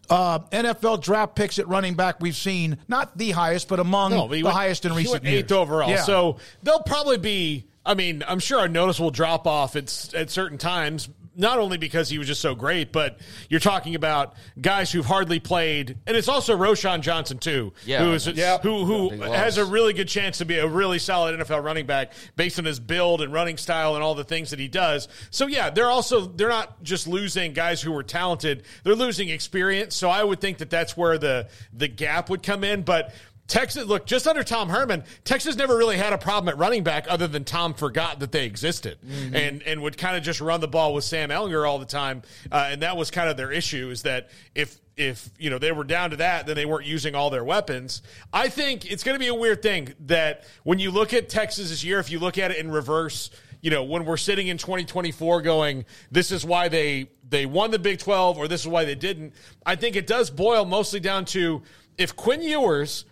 uh, 0.10 0.40
NFL 0.52 1.02
draft 1.02 1.36
picks 1.36 1.60
at 1.60 1.68
running 1.68 1.94
back 1.96 2.20
we've 2.20 2.36
seen. 2.36 2.78
Not 2.88 3.18
the 3.18 3.32
highest, 3.32 3.68
but 3.68 3.80
among 3.80 4.12
No, 4.12 4.28
but 4.28 4.34
the 4.36 4.44
went- 4.44 4.56
highest 4.56 4.86
in 4.86 4.94
recent 4.94 5.24
years. 5.24 5.44
eighth 5.44 5.52
overall. 5.52 5.90
Yeah. 5.90 6.04
So 6.04 6.38
they'll 6.64 6.82
probably 6.84 7.18
be. 7.18 7.66
I 7.86 7.94
mean, 7.96 8.24
I'm 8.28 8.40
sure 8.40 8.64
a 8.66 8.70
noticeable 8.70 9.10
drop 9.12 9.48
off 9.48 9.76
at 9.76 10.14
at 10.14 10.30
certain 10.30 10.58
times. 10.58 11.10
Not 11.36 11.60
only 11.60 11.78
because 11.78 12.10
he 12.10 12.18
was 12.18 12.28
just 12.28 12.42
so 12.42 12.56
great, 12.56 12.92
but 12.92 13.18
you're 13.50 13.60
talking 13.62 13.96
about 13.96 14.34
guys 14.60 14.92
who've 14.92 15.06
hardly 15.06 15.40
played, 15.40 15.98
and 16.06 16.18
it's 16.18 16.28
also 16.28 16.58
Roschon 16.58 17.00
Johnson 17.02 17.38
too, 17.38 17.72
Yeah. 17.86 18.04
who 18.04 18.12
is 18.12 18.28
Yeah. 18.28 18.58
who 18.58 18.84
who 18.86 19.10
has 19.22 19.58
a 19.58 19.64
really 19.64 19.94
good 19.94 20.10
chance 20.10 20.40
to 20.40 20.46
be 20.46 20.58
a 20.58 20.68
really 20.68 21.00
solid 21.00 21.40
NFL 21.40 21.62
running 21.64 21.86
back 21.86 22.12
based 22.36 22.60
on 22.60 22.66
his 22.66 22.80
build 22.82 23.22
and 23.22 23.32
running 23.32 23.58
style 23.58 23.96
and 23.96 24.04
all 24.04 24.14
the 24.14 24.26
things 24.26 24.50
that 24.50 24.60
he 24.60 24.68
does. 24.68 25.08
So 25.30 25.48
yeah, 25.48 25.70
they're 25.70 25.90
also 25.90 26.26
they're 26.26 26.50
not 26.50 26.84
just 26.84 27.08
losing 27.08 27.54
guys 27.54 27.82
who 27.82 27.94
were 27.94 28.04
talented; 28.04 28.64
they're 28.84 28.94
losing 28.96 29.30
experience. 29.30 29.96
So 29.96 30.10
I 30.10 30.24
would 30.26 30.42
think 30.42 30.58
that 30.58 30.70
that's 30.70 30.98
where 30.98 31.18
the 31.18 31.48
the 31.72 31.88
gap 31.88 32.30
would 32.30 32.44
come 32.44 32.64
in, 32.66 32.82
but 32.82 33.14
Texas, 33.48 33.86
look, 33.86 34.06
just 34.06 34.28
under 34.28 34.44
Tom 34.44 34.70
Herman, 34.70 35.04
Texas 35.26 35.58
never 35.58 35.76
really 35.76 35.98
had 35.98 36.14
a 36.14 36.18
problem 36.18 36.48
at 36.48 36.58
running 36.58 36.84
back 36.84 37.06
other 37.10 37.28
than 37.28 37.44
Tom 37.44 37.74
forgot 37.74 38.20
that 38.20 38.32
they 38.32 38.46
existed 38.46 38.98
Mm-hmm. 39.06 39.36
and, 39.36 39.64
and 39.64 39.82
would 39.82 39.98
kind 39.98 40.16
of 40.16 40.24
just 40.24 40.40
run 40.40 40.62
the 40.62 40.68
ball 40.68 40.94
with 40.94 41.04
Sam 41.04 41.30
Ehlinger 41.30 41.68
all 41.68 41.78
the 41.80 41.86
time. 41.86 42.22
Uh, 42.52 42.70
and 42.72 42.82
that 42.82 42.96
was 42.96 43.12
kind 43.12 43.30
of 43.30 43.36
their 43.38 43.52
issue 43.52 43.90
is 43.90 44.04
that 44.04 44.30
if, 44.56 44.80
if, 44.96 45.30
you 45.38 45.50
know, 45.50 45.58
they 45.58 45.72
were 45.72 45.84
down 45.84 46.12
to 46.12 46.16
that, 46.18 46.46
then 46.46 46.56
they 46.56 46.66
weren't 46.66 46.86
using 46.86 47.14
all 47.14 47.30
their 47.30 47.44
weapons. 47.44 48.04
I 48.32 48.48
think 48.48 48.90
it's 48.90 49.04
going 49.04 49.16
to 49.16 49.20
be 49.20 49.28
a 49.28 49.36
weird 49.36 49.62
thing 49.62 49.94
that 50.02 50.46
when 50.64 50.80
you 50.80 50.92
look 50.92 51.14
at 51.14 51.28
Texas 51.28 51.70
this 51.70 51.84
year, 51.84 52.00
if 52.00 52.10
you 52.10 52.20
look 52.20 52.38
at 52.38 52.52
it 52.52 52.58
in 52.58 52.72
reverse, 52.72 53.32
you 53.62 53.70
know, 53.70 53.84
when 53.84 54.06
we're 54.06 54.18
sitting 54.18 54.48
in 54.48 54.58
2024 54.58 55.42
going, 55.42 55.86
this 56.10 56.32
is 56.32 56.46
why 56.46 56.68
they, 56.70 57.10
they 57.28 57.46
won 57.46 57.72
the 57.72 57.80
Big 57.80 58.00
12 58.00 58.38
or 58.38 58.48
this 58.48 58.62
is 58.62 58.68
why 58.68 58.86
they 58.86 58.96
didn't. 58.96 59.34
I 59.66 59.76
think 59.76 59.96
it 59.96 60.08
does 60.08 60.30
boil 60.30 60.64
mostly 60.66 61.00
down 61.00 61.26
to 61.26 61.62
if 61.98 62.16
Quinn 62.16 62.42
Ewers 62.42 63.06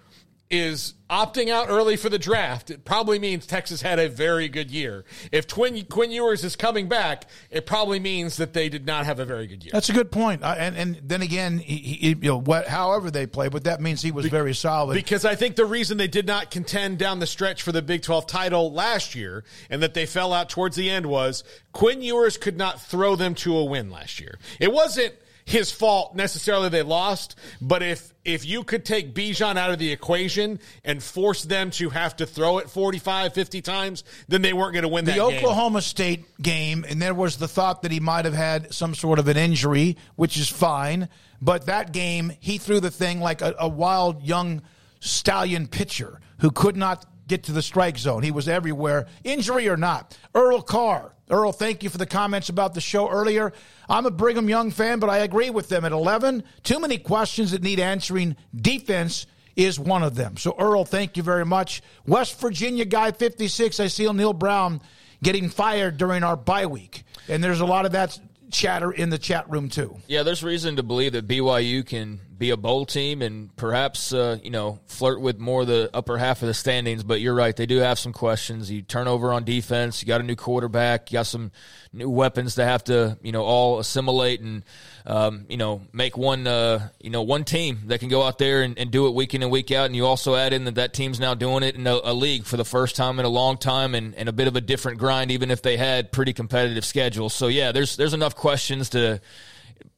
is 0.50 0.96
opting 1.12 1.50
out 1.50 1.70
early 1.70 1.96
for 1.96 2.10
the 2.10 2.18
draft, 2.18 2.72
it 2.72 2.84
probably 2.84 3.20
means 3.20 3.46
Texas 3.46 3.84
had 3.84 4.00
a 4.00 4.10
very 4.10 4.50
good 4.50 4.72
year. 4.72 5.06
If 5.32 5.46
Twin, 5.46 5.86
Quinn 5.86 6.10
Ewers 6.10 6.44
is 6.44 6.56
coming 6.56 6.88
back, 6.88 7.26
it 7.52 7.68
probably 7.68 8.00
means 8.00 8.38
that 8.38 8.54
they 8.54 8.68
did 8.68 8.86
not 8.86 9.06
have 9.06 9.20
a 9.20 9.26
very 9.26 9.46
good 9.46 9.64
year. 9.64 9.70
That's 9.72 9.90
a 9.90 9.94
good 9.94 10.12
point. 10.12 10.44
Uh, 10.44 10.56
and 10.58 10.76
and 10.76 11.02
then 11.04 11.22
again, 11.22 11.60
he, 11.60 11.76
he, 11.76 12.08
you 12.10 12.16
know, 12.16 12.40
what, 12.40 12.68
however 12.68 13.12
they 13.12 13.28
play, 13.28 13.48
but 13.50 13.66
that 13.66 13.80
means 13.80 14.02
he 14.02 14.12
was 14.12 14.26
very 14.26 14.56
solid. 14.56 14.96
Because 14.96 15.24
I 15.24 15.36
think 15.36 15.56
the 15.56 15.66
reason 15.66 15.98
they 15.98 16.08
did 16.08 16.26
not 16.26 16.50
contend 16.50 16.98
down 16.98 17.20
the 17.20 17.28
stretch 17.28 17.62
for 17.62 17.72
the 17.72 17.84
Big 17.84 18.02
12 18.02 18.26
title 18.26 18.74
last 18.74 19.14
year 19.14 19.44
and 19.70 19.84
that 19.84 19.94
they 19.94 20.08
fell 20.08 20.34
out 20.34 20.50
towards 20.50 20.76
the 20.76 20.90
end 20.90 21.06
was 21.06 21.44
Quinn 21.74 22.02
Ewers 22.02 22.38
could 22.38 22.58
not 22.58 22.82
throw 22.82 23.16
them 23.16 23.36
to 23.36 23.56
a 23.56 23.64
win 23.64 23.92
last 23.92 24.20
year. 24.20 24.40
It 24.60 24.72
wasn't 24.74 25.14
his 25.50 25.72
fault 25.72 26.16
necessarily 26.16 26.70
they 26.70 26.84
lost, 26.84 27.36
but 27.60 27.82
if 27.82 28.14
if 28.24 28.46
you 28.46 28.64
could 28.64 28.86
take 28.86 29.16
Bijan 29.16 29.58
out 29.58 29.72
of 29.72 29.80
the 29.80 29.92
equation 29.92 30.60
and 30.86 31.02
force 31.02 31.42
them 31.44 31.72
to 31.72 31.90
have 31.90 32.16
to 32.18 32.28
throw 32.28 32.60
it 32.60 32.70
45, 32.70 33.34
50 33.34 33.62
times, 33.64 34.04
then 34.28 34.44
they 34.44 34.54
weren't 34.54 34.74
going 34.74 34.84
to 34.84 34.90
win 34.90 35.06
the 35.06 35.14
that 35.14 35.18
game. 35.18 35.38
Oklahoma 35.38 35.82
State 35.82 36.26
game, 36.40 36.86
and 36.88 37.02
there 37.02 37.16
was 37.16 37.38
the 37.38 37.48
thought 37.48 37.82
that 37.82 37.92
he 37.92 38.00
might 38.00 38.26
have 38.26 38.36
had 38.36 38.72
some 38.72 38.94
sort 38.94 39.18
of 39.18 39.28
an 39.28 39.38
injury, 39.38 39.98
which 40.16 40.38
is 40.38 40.48
fine. 40.48 41.10
But 41.42 41.66
that 41.66 41.94
game, 41.94 42.32
he 42.40 42.60
threw 42.60 42.80
the 42.80 42.92
thing 42.92 43.20
like 43.20 43.42
a, 43.42 43.56
a 43.58 43.68
wild 43.68 44.22
young 44.22 44.62
stallion 45.00 45.68
pitcher 45.68 46.20
who 46.42 46.52
could 46.52 46.78
not 46.78 47.09
get 47.30 47.44
to 47.44 47.54
the 47.54 47.62
strike 47.62 47.98
zone. 47.98 48.24
He 48.24 48.32
was 48.32 48.50
everywhere, 48.50 49.08
injury 49.24 49.70
or 49.70 49.78
not. 49.78 50.18
Earl 50.36 50.62
Carr. 50.62 51.14
Earl, 51.30 51.52
thank 51.52 51.84
you 51.84 51.90
for 51.90 52.00
the 52.00 52.08
comments 52.08 52.50
about 52.50 52.74
the 52.74 52.82
show 52.82 53.08
earlier. 53.08 53.54
I'm 53.88 54.08
a 54.08 54.12
Brigham 54.12 54.50
Young 54.50 54.72
fan, 54.72 55.00
but 55.00 55.12
I 55.12 55.20
agree 55.20 55.52
with 55.52 55.70
them. 55.70 55.86
At 55.86 55.92
11, 55.92 56.44
too 56.64 56.80
many 56.80 56.98
questions 56.98 57.52
that 57.52 57.62
need 57.62 57.80
answering. 57.80 58.36
Defense 58.54 59.28
is 59.56 59.80
one 59.80 60.02
of 60.02 60.16
them. 60.16 60.38
So, 60.38 60.56
Earl, 60.58 60.86
thank 60.86 61.18
you 61.18 61.24
very 61.24 61.46
much. 61.46 61.84
West 62.08 62.40
Virginia 62.42 62.84
guy 62.84 63.12
56. 63.12 63.80
I 63.80 63.88
see 63.88 64.12
Neal 64.12 64.34
Brown 64.34 64.82
getting 65.22 65.50
fired 65.50 65.98
during 65.98 66.24
our 66.24 66.36
bye 66.36 66.66
week. 66.66 67.04
And 67.28 67.44
there's 67.44 67.60
a 67.60 67.66
lot 67.66 67.86
of 67.86 67.92
that 67.92 68.20
chatter 68.52 68.92
in 68.92 69.12
the 69.12 69.20
chat 69.20 69.48
room, 69.52 69.70
too. 69.70 69.98
Yeah, 70.08 70.24
there's 70.24 70.44
reason 70.44 70.78
to 70.78 70.84
believe 70.84 71.12
that 71.12 71.28
BYU 71.28 71.86
can 71.86 72.22
be 72.40 72.52
a 72.52 72.58
bowl 72.58 72.86
team 72.86 73.22
and 73.22 73.54
perhaps, 73.58 74.14
uh, 74.14 74.40
you 74.42 74.50
know, 74.50 74.80
flirt 74.88 75.20
with 75.20 75.38
more 75.40 75.62
of 75.62 75.68
the 75.68 75.90
upper 75.94 76.18
half 76.18 76.42
of 76.42 76.48
the 76.48 76.54
standings. 76.54 77.04
But 77.04 77.20
you're 77.20 77.36
right, 77.36 77.56
they 77.56 77.66
do 77.66 77.80
have 77.80 78.00
some 78.00 78.14
questions. 78.14 78.72
You 78.72 78.82
turn 78.82 79.10
over 79.10 79.34
on 79.34 79.44
defense, 79.44 80.02
you 80.02 80.08
got 80.08 80.22
a 80.22 80.24
new 80.24 80.38
quarterback, 80.38 81.12
you 81.12 81.18
got 81.18 81.28
some 81.28 81.52
new 81.92 82.10
weapons 82.10 82.56
to 82.56 82.64
have 82.64 82.86
to, 82.86 83.18
you 83.22 83.34
know, 83.34 83.44
all 83.44 83.80
assimilate 83.80 84.40
and, 84.40 84.64
um, 85.06 85.46
you 85.50 85.58
know, 85.58 85.82
make 85.92 86.18
one, 86.18 86.48
uh, 86.48 86.88
you 87.02 87.10
know, 87.10 87.24
one 87.24 87.44
team 87.44 87.82
that 87.88 88.00
can 88.00 88.08
go 88.08 88.24
out 88.24 88.38
there 88.38 88.62
and, 88.62 88.80
and, 88.80 88.90
do 88.90 89.08
it 89.08 89.14
week 89.14 89.34
in 89.34 89.44
and 89.44 89.52
week 89.52 89.72
out. 89.72 89.86
And 89.86 89.96
you 89.96 90.06
also 90.06 90.36
add 90.36 90.54
in 90.54 90.64
that 90.64 90.76
that 90.76 90.94
team's 90.94 91.20
now 91.20 91.34
doing 91.34 91.64
it 91.64 91.76
in 91.76 91.86
a, 91.86 92.00
a 92.04 92.14
league 92.14 92.46
for 92.46 92.58
the 92.58 92.66
first 92.66 92.96
time 92.96 93.20
in 93.20 93.26
a 93.26 93.30
long 93.30 93.58
time 93.58 93.94
and, 93.96 94.16
and 94.16 94.30
a 94.30 94.34
bit 94.34 94.48
of 94.48 94.56
a 94.56 94.62
different 94.62 94.98
grind, 94.98 95.30
even 95.32 95.52
if 95.52 95.62
they 95.62 95.76
had 95.76 96.12
pretty 96.12 96.32
competitive 96.32 96.86
schedules. 96.86 97.34
So 97.34 97.48
yeah, 97.48 97.72
there's 97.74 97.98
there's 97.98 98.14
enough 98.14 98.36
questions 98.36 98.90
to 98.90 99.20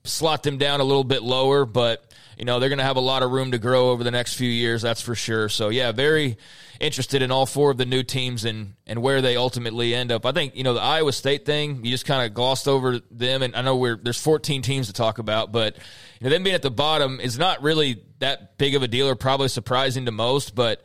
slot 0.04 0.44
them 0.44 0.58
down 0.58 0.80
a 0.80 0.84
little 0.84 1.04
bit 1.04 1.24
lower, 1.24 1.66
but 1.66 2.04
you 2.42 2.46
know 2.46 2.60
they're 2.60 2.70
going 2.70 2.80
to 2.80 2.84
have 2.84 2.98
a 2.98 3.02
lot 3.02 3.22
of 3.22 3.30
room 3.30 3.52
to 3.52 3.60
grow 3.60 3.92
over 3.92 4.04
the 4.04 4.10
next 4.10 4.34
few 4.34 4.50
years. 4.50 4.82
That's 4.82 5.00
for 5.00 5.14
sure. 5.14 5.48
So 5.48 5.70
yeah, 5.70 5.92
very 5.92 6.40
interested 6.80 7.22
in 7.22 7.30
all 7.30 7.46
four 7.46 7.70
of 7.70 7.78
the 7.78 7.86
new 7.86 8.02
teams 8.02 8.46
and 8.46 8.74
and 8.88 9.00
where 9.04 9.22
they 9.22 9.38
ultimately 9.38 9.94
end 9.94 10.12
up. 10.12 10.26
I 10.26 10.32
think 10.32 10.56
you 10.56 10.64
know 10.64 10.74
the 10.74 10.82
Iowa 10.82 11.14
State 11.14 11.46
thing. 11.46 11.86
You 11.86 11.92
just 11.92 12.08
kind 12.08 12.26
of 12.26 12.34
glossed 12.34 12.68
over 12.68 13.00
them, 13.12 13.44
and 13.44 13.56
I 13.56 13.62
know 13.62 13.76
we're 13.76 13.96
there's 13.96 14.20
14 14.20 14.64
teams 14.64 14.88
to 14.88 14.94
talk 14.94 15.20
about, 15.20 15.52
but 15.52 15.78
you 16.20 16.24
know 16.24 16.30
them 16.32 16.42
being 16.42 16.56
at 16.56 16.64
the 16.64 16.72
bottom 16.72 17.20
is 17.20 17.38
not 17.38 17.62
really 17.62 18.02
that 18.18 18.58
big 18.58 18.74
of 18.74 18.82
a 18.82 18.88
deal, 18.88 19.08
or 19.08 19.14
probably 19.14 19.48
surprising 19.48 20.06
to 20.06 20.12
most. 20.12 20.56
But 20.56 20.82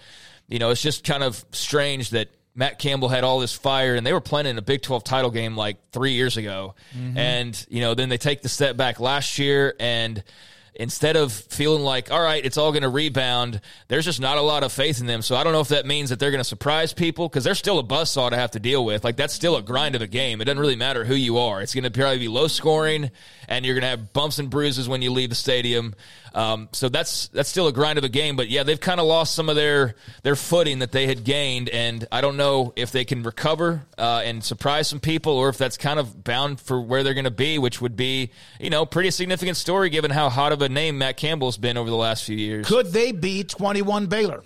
you 0.49 0.59
know 0.59 0.69
it's 0.69 0.83
just 0.83 1.05
kind 1.05 1.23
of 1.23 1.43
strange 1.53 2.11
that. 2.11 2.29
Matt 2.59 2.79
Campbell 2.79 3.11
had 3.11 3.23
all 3.23 3.39
this 3.39 3.53
fire, 3.53 3.97
and 3.97 4.07
they 4.07 4.15
were 4.15 4.21
playing 4.23 4.47
in 4.47 4.57
a 4.57 4.63
Big 4.63 4.81
12 4.81 5.05
title 5.05 5.31
game 5.31 5.59
like 5.59 5.77
three 5.93 6.13
years 6.13 6.39
ago. 6.39 6.75
Mm-hmm. 6.97 7.19
And, 7.19 7.67
you 7.69 7.83
know, 7.83 7.93
then 7.93 8.09
they 8.09 8.17
take 8.17 8.41
the 8.41 8.49
step 8.49 8.79
back 8.79 8.99
last 8.99 9.39
year, 9.39 9.75
and 9.79 10.25
instead 10.79 11.17
of 11.17 11.33
feeling 11.33 11.83
like, 11.83 12.11
all 12.11 12.23
right, 12.23 12.45
it's 12.45 12.57
all 12.57 12.71
going 12.71 12.83
to 12.83 12.89
rebound, 12.89 13.61
there's 13.89 14.05
just 14.05 14.21
not 14.21 14.37
a 14.39 14.43
lot 14.43 14.63
of 14.63 14.73
faith 14.73 15.01
in 15.01 15.07
them. 15.07 15.23
So 15.23 15.35
I 15.35 15.43
don't 15.43 15.53
know 15.53 15.61
if 15.61 15.69
that 15.69 15.87
means 15.87 16.11
that 16.11 16.21
they're 16.21 16.31
going 16.31 16.41
to 16.41 16.45
surprise 16.45 16.93
people 16.93 17.29
because 17.29 17.45
they're 17.45 17.55
still 17.55 17.79
a 17.79 17.85
buzzsaw 17.85 18.31
to 18.31 18.37
have 18.37 18.53
to 18.53 18.61
deal 18.61 18.85
with. 18.85 19.03
Like, 19.03 19.17
that's 19.17 19.35
still 19.35 19.57
a 19.57 19.63
grind 19.63 19.95
of 19.95 20.03
a 20.03 20.07
game. 20.07 20.41
It 20.41 20.45
doesn't 20.45 20.61
really 20.61 20.77
matter 20.77 21.05
who 21.05 21.15
you 21.15 21.39
are. 21.39 21.63
It's 21.63 21.75
going 21.75 21.85
to 21.85 21.91
probably 21.91 22.19
be 22.19 22.29
low 22.29 22.47
scoring, 22.47 23.11
and 23.49 23.65
you're 23.65 23.75
going 23.75 23.83
to 23.83 23.89
have 23.89 24.13
bumps 24.13 24.39
and 24.39 24.51
bruises 24.51 24.89
when 24.89 25.03
you 25.03 25.11
leave 25.11 25.31
the 25.31 25.35
stadium. 25.35 25.95
Um, 26.37 26.69
so 26.73 26.91
that's 26.91 27.29
that's 27.29 27.49
still 27.49 27.67
a 27.67 27.73
grind 27.73 27.97
of 27.97 28.05
a 28.05 28.11
game, 28.11 28.37
but 28.37 28.51
yeah, 28.51 28.63
they've 28.63 28.79
kind 28.79 29.01
of 29.01 29.07
lost 29.07 29.35
some 29.35 29.49
of 29.49 29.57
their 29.57 29.95
their 30.23 30.37
footing 30.37 30.81
that 30.81 30.93
they 30.93 31.07
had 31.07 31.25
gained, 31.25 31.71
and 31.71 32.07
I 32.13 32.21
don't 32.21 32.37
know 32.37 32.75
if 32.77 32.93
they 32.93 33.07
can 33.07 33.23
recover 33.23 33.87
uh, 33.97 34.21
and 34.23 34.45
surprise 34.45 34.87
some 34.87 35.01
people, 35.01 35.33
or 35.33 35.49
if 35.49 35.57
that's 35.57 35.79
kind 35.79 35.99
of 35.99 36.23
bound 36.25 36.61
for 36.61 36.79
where 36.79 37.03
they're 37.03 37.15
going 37.15 37.25
to 37.25 37.31
be, 37.31 37.59
which 37.59 37.81
would 37.81 37.97
be 37.97 38.33
you 38.61 38.69
know 38.69 38.85
pretty 38.85 39.11
significant 39.13 39.57
story 39.57 39.89
given 39.89 40.11
how 40.11 40.29
hot 40.29 40.53
of 40.53 40.61
a 40.61 40.69
name 40.69 40.99
Matt 40.99 41.17
Campbell's 41.17 41.57
been 41.57 41.79
over 41.79 41.89
the 41.89 41.97
last 41.97 42.25
few 42.25 42.37
years. 42.37 42.67
Could 42.69 42.93
they 42.93 43.13
be 43.13 43.43
twenty 43.43 43.81
one 43.81 44.07
Baylor? 44.07 44.45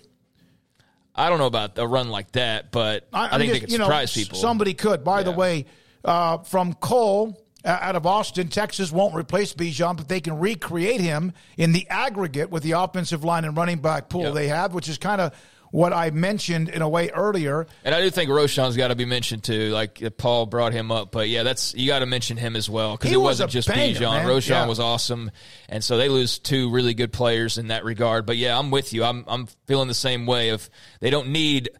I 1.13 1.29
don't 1.29 1.41
know 1.41 1.47
about 1.47 1.77
a 1.77 1.89
run 1.89 2.09
like 2.09 2.31
that, 2.33 2.71
but 2.71 3.09
I, 3.13 3.35
I 3.35 3.39
think 3.39 3.51
just, 3.51 3.53
they 3.53 3.61
could 3.67 3.71
surprise 3.83 4.17
know, 4.17 4.23
people. 4.23 4.39
Somebody 4.39 4.75
could. 4.75 5.03
By 5.03 5.19
yeah. 5.19 5.25
the 5.25 5.33
way, 5.33 5.67
uh, 6.05 6.39
from 6.39 6.75
Cole 6.75 7.37
Uh, 7.65 7.79
out 7.81 7.97
of 7.97 8.07
Austin, 8.07 8.49
Texas 8.49 8.91
won't 8.91 9.15
replace 9.15 9.53
Bijan, 9.53 9.97
but 9.97 10.09
they 10.09 10.21
can 10.21 10.39
recreate 10.39 11.01
him 11.01 11.33
in 11.57 11.73
the 11.73 11.87
aggregate 11.89 12.51
with 12.51 12.63
the 12.63 12.73
offensive 12.73 13.25
line 13.25 13.45
and 13.45 13.57
running 13.57 13.81
back 13.81 14.09
pool 14.09 14.23
yep. 14.23 14.35
they 14.35 14.49
have, 14.49 14.73
which 14.73 14.89
is 14.89 14.97
kind 14.99 15.21
of 15.21 15.35
what 15.71 15.93
I 15.93 16.11
mentioned 16.11 16.69
in 16.69 16.83
a 16.83 16.89
way 16.89 17.11
earlier. 17.11 17.67
And 17.85 17.95
I 17.95 18.01
do 18.01 18.11
think 18.11 18.31
Roschon's 18.31 18.77
got 18.77 18.89
to 18.89 18.97
be 18.97 19.05
mentioned 19.05 19.45
too. 19.45 19.71
Like 19.71 20.03
Paul 20.17 20.47
brought 20.47 20.73
him 20.73 20.91
up, 20.91 21.13
but 21.13 21.29
yeah, 21.29 21.43
that's 21.43 21.75
you 21.75 21.87
got 21.87 22.01
to 22.01 22.07
mention 22.07 22.37
him 22.37 22.57
as 22.57 22.69
well 22.69 22.97
because 22.97 23.13
it 23.13 23.17
was 23.17 23.41
wasn't 23.41 23.51
just 23.51 23.69
banger, 23.69 23.99
Bijan. 23.99 24.25
Man. 24.25 24.27
Roschon 24.27 24.51
yeah. 24.51 24.67
was 24.67 24.81
awesome, 24.81 25.31
and 25.69 25.83
so 25.83 25.97
they 25.97 26.09
lose 26.09 26.39
two 26.39 26.71
really 26.71 26.95
good 26.95 27.13
players 27.13 27.59
in 27.59 27.69
that 27.69 27.85
regard. 27.85 28.27
But 28.27 28.37
yeah, 28.37 28.59
I'm 28.59 28.71
with 28.71 28.93
you. 28.93 29.05
I'm 29.05 29.25
I'm 29.29 29.47
feeling 29.67 29.89
the 29.89 29.95
same 29.95 30.27
way. 30.27 30.51
Of 30.51 30.69
they 31.01 31.11
don't 31.11 31.29
need 31.29 31.71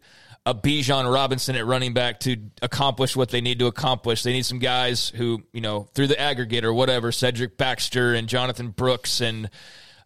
a 0.45 0.55
Bijan 0.55 1.11
Robinson 1.11 1.55
at 1.55 1.65
running 1.65 1.93
back 1.93 2.19
to 2.21 2.37
accomplish 2.61 3.15
what 3.15 3.29
they 3.29 3.41
need 3.41 3.59
to 3.59 3.67
accomplish. 3.67 4.23
They 4.23 4.33
need 4.33 4.45
some 4.45 4.59
guys 4.59 5.09
who, 5.09 5.43
you 5.53 5.61
know, 5.61 5.87
through 5.93 6.07
the 6.07 6.19
aggregate 6.19 6.65
or 6.65 6.73
whatever, 6.73 7.11
Cedric 7.11 7.57
Baxter 7.57 8.13
and 8.13 8.27
Jonathan 8.27 8.69
Brooks 8.69 9.21
and 9.21 9.49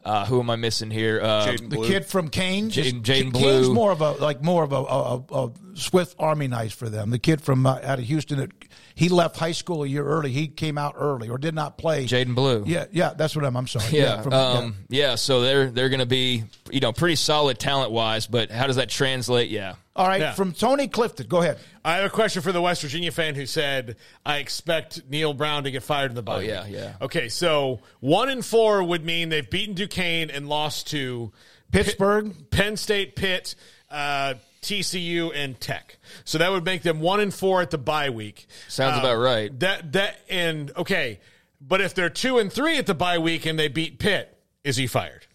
uh, 0.03 0.23
who 0.25 0.39
am 0.39 0.51
I 0.51 0.55
missing 0.55 0.91
here? 0.91 1.19
Uh, 1.19 1.57
the 1.59 1.83
kid 1.87 2.05
from 2.05 2.29
Kane. 2.29 2.69
Jaydon 2.69 3.31
Blue. 3.31 3.41
Kane's 3.41 3.69
more 3.69 3.91
of 3.91 4.01
a 4.01 4.11
like 4.11 4.43
more 4.43 4.63
of 4.63 4.71
a, 4.71 4.75
a, 4.75 5.45
a 5.45 5.51
Swift 5.73 6.15
Army 6.19 6.47
knife 6.47 6.75
for 6.75 6.89
them. 6.89 7.09
The 7.09 7.17
kid 7.17 7.41
from 7.41 7.65
uh, 7.65 7.79
out 7.81 7.97
of 7.97 8.05
Houston 8.05 8.37
that 8.37 8.51
he 8.95 9.09
left 9.09 9.37
high 9.37 9.51
school 9.51 9.83
a 9.83 9.87
year 9.87 10.03
early. 10.05 10.31
He 10.31 10.47
came 10.47 10.77
out 10.77 10.95
early 10.97 11.29
or 11.29 11.37
did 11.37 11.53
not 11.53 11.77
play. 11.77 12.05
Jaydon 12.05 12.33
Blue. 12.33 12.63
Yeah, 12.65 12.85
yeah, 12.91 13.13
that's 13.15 13.35
what 13.35 13.45
I'm. 13.45 13.55
I'm 13.55 13.67
sorry. 13.67 13.85
Yeah, 13.91 14.01
yeah, 14.01 14.21
from, 14.21 14.33
um, 14.33 14.75
yeah. 14.89 15.09
yeah. 15.09 15.15
So 15.15 15.41
they're 15.41 15.69
they're 15.69 15.89
going 15.89 15.99
to 15.99 16.05
be 16.05 16.45
you 16.71 16.79
know 16.79 16.93
pretty 16.93 17.15
solid 17.15 17.59
talent 17.59 17.91
wise, 17.91 18.25
but 18.25 18.49
how 18.49 18.67
does 18.67 18.77
that 18.77 18.89
translate? 18.89 19.49
Yeah. 19.49 19.75
All 19.97 20.07
right, 20.07 20.19
Yeah. 20.19 20.33
from 20.33 20.51
Tony 20.51 20.89
Clifton. 20.89 21.27
Go 21.27 21.41
ahead. 21.41 21.57
I 21.85 21.95
have 21.97 22.05
a 22.05 22.09
question 22.09 22.41
for 22.41 22.51
the 22.51 22.61
West 22.61 22.81
Virginia 22.81 23.11
fan 23.11 23.35
who 23.35 23.45
said, 23.45 23.95
"I 24.25 24.37
expect 24.37 25.03
Neal 25.09 25.33
Brown 25.33 25.63
to 25.65 25.71
get 25.71 25.83
fired 25.83 26.11
in 26.11 26.15
the 26.15 26.23
bye." 26.23 26.37
Oh, 26.37 26.39
yeah, 26.39 26.65
yeah. 26.65 26.93
Okay, 27.01 27.29
so 27.29 27.79
one 27.99 28.29
and 28.29 28.43
four 28.45 28.83
would 28.83 29.05
mean 29.05 29.29
they've 29.29 29.49
beaten 29.49 29.73
Duquesne 29.75 30.29
and 30.31 30.49
lost 30.49 30.87
to 30.91 31.31
Pittsburgh. 31.71 32.33
Penn 32.51 32.77
State, 32.77 33.15
Pitt, 33.15 33.55
uh, 33.89 34.35
TCU, 34.65 35.31
and 35.33 35.59
Tech. 35.59 35.97
So 36.25 36.37
that 36.39 36.51
would 36.51 36.65
make 36.65 36.81
them 36.83 36.99
one 36.99 37.19
and 37.19 37.33
four 37.33 37.61
at 37.61 37.71
the 37.71 37.77
bye 37.77 38.09
week. 38.09 38.47
Sounds 38.67 38.97
Uh, 38.97 38.99
about 39.01 39.17
right. 39.17 39.57
That 39.59 39.93
that 39.93 40.19
and 40.29 40.71
okay, 40.75 41.19
but 41.61 41.81
if 41.81 41.93
they're 41.93 42.09
two 42.09 42.39
and 42.39 42.51
three 42.51 42.77
at 42.77 42.85
the 42.87 42.93
bye 42.95 43.17
week 43.19 43.45
and 43.45 43.57
they 43.57 43.67
beat 43.67 43.99
Pitt, 43.99 44.37
is 44.63 44.75
he 44.75 44.87
fired? 44.87 45.25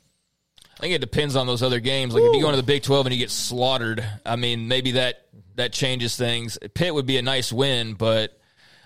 I 0.76 0.80
think 0.80 0.94
it 0.94 1.00
depends 1.00 1.36
on 1.36 1.46
those 1.46 1.62
other 1.62 1.78
games. 1.80 2.14
Like 2.14 2.22
if 2.22 2.34
you 2.34 2.40
go 2.40 2.48
into 2.48 2.56
the 2.56 2.62
Big 2.62 2.82
Twelve 2.82 3.06
and 3.06 3.14
you 3.14 3.18
get 3.20 3.30
slaughtered, 3.30 4.04
I 4.26 4.36
mean 4.36 4.66
maybe 4.68 4.92
that 4.92 5.26
that 5.56 5.72
changes 5.72 6.16
things. 6.16 6.58
Pitt 6.74 6.94
would 6.94 7.06
be 7.06 7.18
a 7.18 7.22
nice 7.22 7.52
win, 7.52 7.94
but 7.94 8.38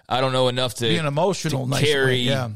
I 0.09 0.21
don't 0.21 0.33
know 0.33 0.49
enough 0.49 0.75
to 0.77 0.89
Be 0.89 0.97
an 0.97 1.07
emotional 1.07 1.65
to 1.65 1.71
nice 1.71 1.85
carry 1.85 2.17
win, 2.19 2.25
yeah. 2.25 2.49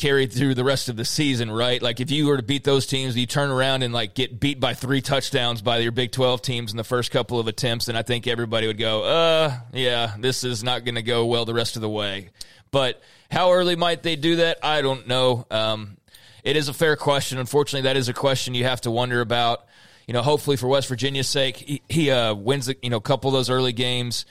Carry 0.00 0.26
through 0.26 0.54
the 0.54 0.64
rest 0.64 0.88
of 0.88 0.96
the 0.96 1.04
season, 1.04 1.50
right? 1.50 1.80
Like 1.82 2.00
if 2.00 2.10
you 2.10 2.26
were 2.26 2.38
to 2.38 2.42
beat 2.42 2.64
those 2.64 2.86
teams, 2.86 3.16
you 3.16 3.26
turn 3.26 3.50
around 3.50 3.82
and 3.82 3.92
like 3.92 4.14
get 4.14 4.40
beat 4.40 4.58
by 4.58 4.72
three 4.72 5.02
touchdowns 5.02 5.60
by 5.60 5.78
your 5.78 5.92
Big 5.92 6.10
12 6.10 6.40
teams 6.40 6.70
in 6.72 6.78
the 6.78 6.84
first 6.84 7.10
couple 7.10 7.38
of 7.38 7.46
attempts, 7.46 7.88
and 7.88 7.98
I 7.98 8.02
think 8.02 8.26
everybody 8.26 8.66
would 8.66 8.78
go, 8.78 9.04
uh, 9.04 9.52
yeah, 9.72 10.14
this 10.18 10.42
is 10.42 10.64
not 10.64 10.84
going 10.84 10.94
to 10.94 11.02
go 11.02 11.26
well 11.26 11.44
the 11.44 11.52
rest 11.52 11.76
of 11.76 11.82
the 11.82 11.88
way. 11.88 12.30
But 12.70 13.02
how 13.30 13.52
early 13.52 13.76
might 13.76 14.02
they 14.02 14.16
do 14.16 14.36
that? 14.36 14.58
I 14.62 14.80
don't 14.80 15.06
know. 15.06 15.46
Um, 15.50 15.98
it 16.42 16.56
is 16.56 16.68
a 16.68 16.72
fair 16.72 16.96
question. 16.96 17.38
Unfortunately, 17.38 17.82
that 17.82 17.98
is 17.98 18.08
a 18.08 18.14
question 18.14 18.54
you 18.54 18.64
have 18.64 18.80
to 18.82 18.90
wonder 18.90 19.20
about. 19.20 19.66
You 20.06 20.14
know, 20.14 20.22
hopefully 20.22 20.56
for 20.56 20.66
West 20.66 20.88
Virginia's 20.88 21.28
sake, 21.28 21.56
he, 21.56 21.82
he 21.88 22.10
uh, 22.10 22.34
wins 22.34 22.72
you 22.82 22.88
know 22.90 22.96
a 22.96 23.02
couple 23.02 23.28
of 23.28 23.34
those 23.34 23.50
early 23.50 23.74
games, 23.74 24.24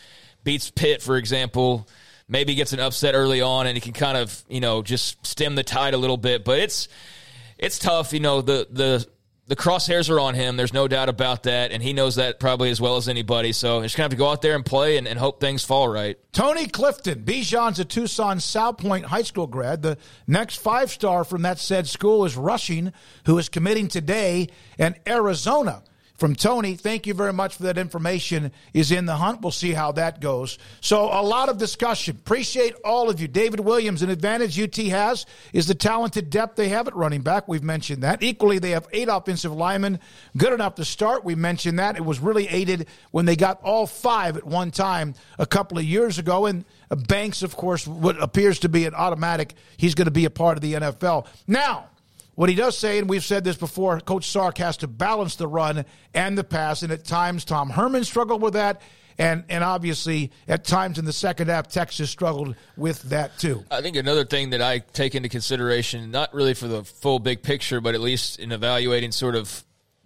beats 0.44 0.72
Pitt, 0.72 1.04
for 1.04 1.16
example 1.16 1.88
maybe 2.30 2.56
gets 2.56 2.72
an 2.72 2.80
upset 2.80 3.16
early 3.16 3.42
on 3.42 3.68
and 3.68 3.76
he 3.76 3.82
can 3.82 3.92
kind 3.92 4.18
of 4.18 4.44
you 4.48 4.62
know 4.62 4.82
just 4.82 5.26
stem 5.26 5.56
the 5.56 5.64
tide 5.64 5.94
a 5.94 5.98
little 5.98 6.18
bit. 6.18 6.46
But 6.46 6.60
it's 6.60 6.88
it's 7.58 7.80
tough. 7.80 8.14
You 8.14 8.22
know 8.22 8.42
the 8.42 8.68
the 8.70 9.06
the 9.48 9.56
crosshairs 9.56 10.12
are 10.12 10.20
on 10.20 10.36
him. 10.36 10.58
There's 10.58 10.74
no 10.76 10.88
doubt 10.88 11.10
about 11.10 11.44
that, 11.44 11.72
and 11.72 11.82
he 11.82 11.92
knows 11.92 12.18
that 12.18 12.40
probably 12.40 12.70
as 12.70 12.80
well 12.80 12.98
as 12.98 13.10
anybody. 13.10 13.52
So 13.52 13.82
he's 13.82 13.96
gonna 13.96 14.04
have 14.04 14.12
to 14.12 14.18
go 14.18 14.30
out 14.30 14.44
there 14.44 14.56
and 14.56 14.64
play 14.64 14.98
and, 14.98 15.08
and 15.08 15.18
hope 15.18 15.42
things 15.42 15.66
fall 15.66 15.90
right. 15.90 16.18
Tony 16.32 16.68
Clifton, 16.68 17.24
Bijan's 17.24 17.80
a 17.80 17.86
Tucson 17.86 18.38
Salpointe 18.38 19.06
High 19.06 19.24
School 19.24 19.48
grad. 19.48 19.82
The 19.82 19.98
next 20.28 20.58
five 20.58 20.92
star 20.92 21.24
from 21.24 21.42
that 21.42 21.58
said 21.58 21.88
school 21.88 22.26
is 22.26 22.38
Rushing, 22.38 22.94
who 23.26 23.40
is 23.40 23.50
committing 23.50 23.88
today, 23.88 24.50
and 24.78 24.96
Arizona 25.08 25.82
from 26.20 26.36
Tony. 26.36 26.76
Thank 26.76 27.08
you 27.08 27.14
very 27.14 27.34
much 27.34 27.56
for 27.56 27.64
that 27.64 27.78
information. 27.78 28.52
Is 28.74 28.92
in 28.92 29.06
the 29.06 29.16
hunt. 29.16 29.42
We'll 29.42 29.52
see 29.52 29.72
how 29.72 29.94
that 29.94 30.20
goes. 30.20 30.58
So 30.82 31.06
a 31.06 31.24
lot 31.24 31.50
of 31.50 31.58
discussion. 31.58 32.18
Appreciate 32.18 32.76
all 32.84 33.10
of 33.10 33.22
you. 33.22 33.28
David 33.28 33.62
Williams, 33.62 34.02
an 34.02 34.10
advantage 34.10 34.60
UT 34.60 34.76
has 34.88 35.26
is 35.54 35.68
the 35.68 35.76
talented 35.76 36.30
depth 36.30 36.56
they 36.56 36.70
have 36.70 36.88
at 36.88 36.96
running 36.96 37.22
back. 37.22 37.48
We've 37.48 37.64
mentioned 37.64 38.04
that. 38.04 38.22
Equally, 38.22 38.60
they 38.60 38.72
have 38.72 38.88
eight 38.92 39.08
offensive 39.10 39.54
linemen, 39.54 40.00
good 40.38 40.54
enough 40.54 40.76
to 40.76 40.86
start. 40.86 41.24
We 41.24 41.36
mentioned 41.36 41.80
that. 41.80 41.96
It 41.96 42.06
was 42.06 42.20
really 42.20 42.48
aided 42.48 42.88
when 43.12 43.26
they 43.26 43.36
got 43.36 43.62
all 43.64 43.88
five 43.88 44.38
at 44.38 44.46
one 44.46 44.72
time 44.72 45.16
a 45.38 45.46
couple 45.46 45.78
of 45.78 45.86
years 45.86 46.20
ago. 46.20 46.46
And 46.46 46.66
Banks, 46.90 47.44
of 47.44 47.56
course, 47.56 47.88
what 47.88 48.22
appears 48.22 48.60
to 48.60 48.70
be 48.70 48.86
an 48.86 48.96
automatic. 48.96 49.54
He's 49.78 49.96
going 49.96 50.06
to 50.06 50.12
be 50.12 50.26
a 50.26 50.30
part 50.30 50.58
of 50.58 50.62
the 50.62 50.74
NFL 50.74 51.28
now. 51.48 51.90
What 52.40 52.48
he 52.48 52.56
does 52.56 52.78
say, 52.78 53.00
and 53.00 53.10
we've 53.10 53.22
said 53.22 53.44
this 53.44 53.58
before, 53.58 54.00
Coach 54.00 54.30
Sark 54.30 54.60
has 54.60 54.78
to 54.78 54.88
balance 54.88 55.36
the 55.36 55.46
run 55.46 55.84
and 56.14 56.38
the 56.38 56.44
pass, 56.46 56.84
and 56.84 56.94
at 56.94 57.04
times 57.04 57.44
Tom 57.44 57.70
Herman 57.70 58.06
struggled 58.06 58.42
with 58.42 58.54
that. 58.54 58.82
And, 59.18 59.44
and 59.50 59.62
obviously, 59.62 60.32
at 60.48 60.64
times 60.64 60.98
in 60.98 61.04
the 61.04 61.12
second 61.12 61.50
half, 61.50 61.68
Texas 61.68 62.10
struggled 62.10 62.56
with 62.78 63.02
that 63.10 63.38
too. 63.40 63.66
I 63.70 63.82
think 63.82 63.98
another 63.98 64.24
thing 64.24 64.52
that 64.52 64.62
I 64.62 64.80
take 64.80 65.16
into 65.16 65.28
consideration, 65.28 66.12
not 66.12 66.34
really 66.34 66.54
for 66.54 66.70
the 66.70 66.86
full 66.86 67.20
big 67.20 67.44
picture, 67.44 67.82
but 67.82 67.94
at 67.94 68.00
least 68.00 68.40
in 68.40 68.54
evaluating 68.54 69.12
sort 69.12 69.36
of 69.36 69.66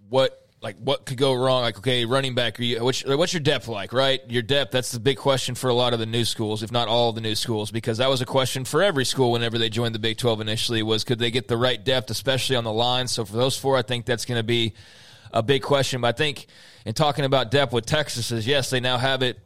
what 0.09 0.42
like 0.63 0.77
what 0.77 1.05
could 1.05 1.17
go 1.17 1.33
wrong? 1.33 1.61
Like, 1.61 1.77
okay, 1.77 2.05
running 2.05 2.35
back, 2.35 2.57
are 2.59 2.63
you, 2.63 2.83
what's, 2.83 3.03
your 3.33 3.41
depth 3.41 3.67
like, 3.67 3.91
right? 3.91 4.21
Your 4.29 4.41
depth, 4.41 4.71
that's 4.71 4.91
the 4.91 4.99
big 4.99 5.17
question 5.17 5.55
for 5.55 5.69
a 5.69 5.73
lot 5.73 5.93
of 5.93 5.99
the 5.99 6.05
new 6.05 6.23
schools, 6.23 6.63
if 6.63 6.71
not 6.71 6.87
all 6.87 7.11
the 7.11 7.21
new 7.21 7.35
schools, 7.35 7.69
because 7.69 7.97
that 7.97 8.09
was 8.09 8.21
a 8.21 8.25
question 8.25 8.63
for 8.63 8.81
every 8.81 9.03
school 9.03 9.33
whenever 9.33 9.57
they 9.57 9.69
joined 9.69 9.93
the 9.93 9.99
Big 9.99 10.17
12 10.17 10.39
initially 10.39 10.81
was 10.81 11.03
could 11.03 11.19
they 11.19 11.31
get 11.31 11.49
the 11.49 11.57
right 11.57 11.83
depth, 11.83 12.09
especially 12.09 12.55
on 12.55 12.63
the 12.63 12.71
line? 12.71 13.09
So 13.09 13.25
for 13.25 13.33
those 13.33 13.57
four, 13.57 13.77
I 13.77 13.81
think 13.81 14.05
that's 14.05 14.23
going 14.23 14.39
to 14.39 14.43
be 14.43 14.73
a 15.33 15.43
big 15.43 15.61
question. 15.61 15.99
But 15.99 16.15
I 16.15 16.17
think 16.17 16.47
in 16.85 16.93
talking 16.93 17.25
about 17.25 17.51
depth 17.51 17.73
with 17.73 17.85
Texas 17.85 18.31
is 18.31 18.47
yes, 18.47 18.69
they 18.69 18.79
now 18.79 18.97
have 18.97 19.21
it 19.21 19.39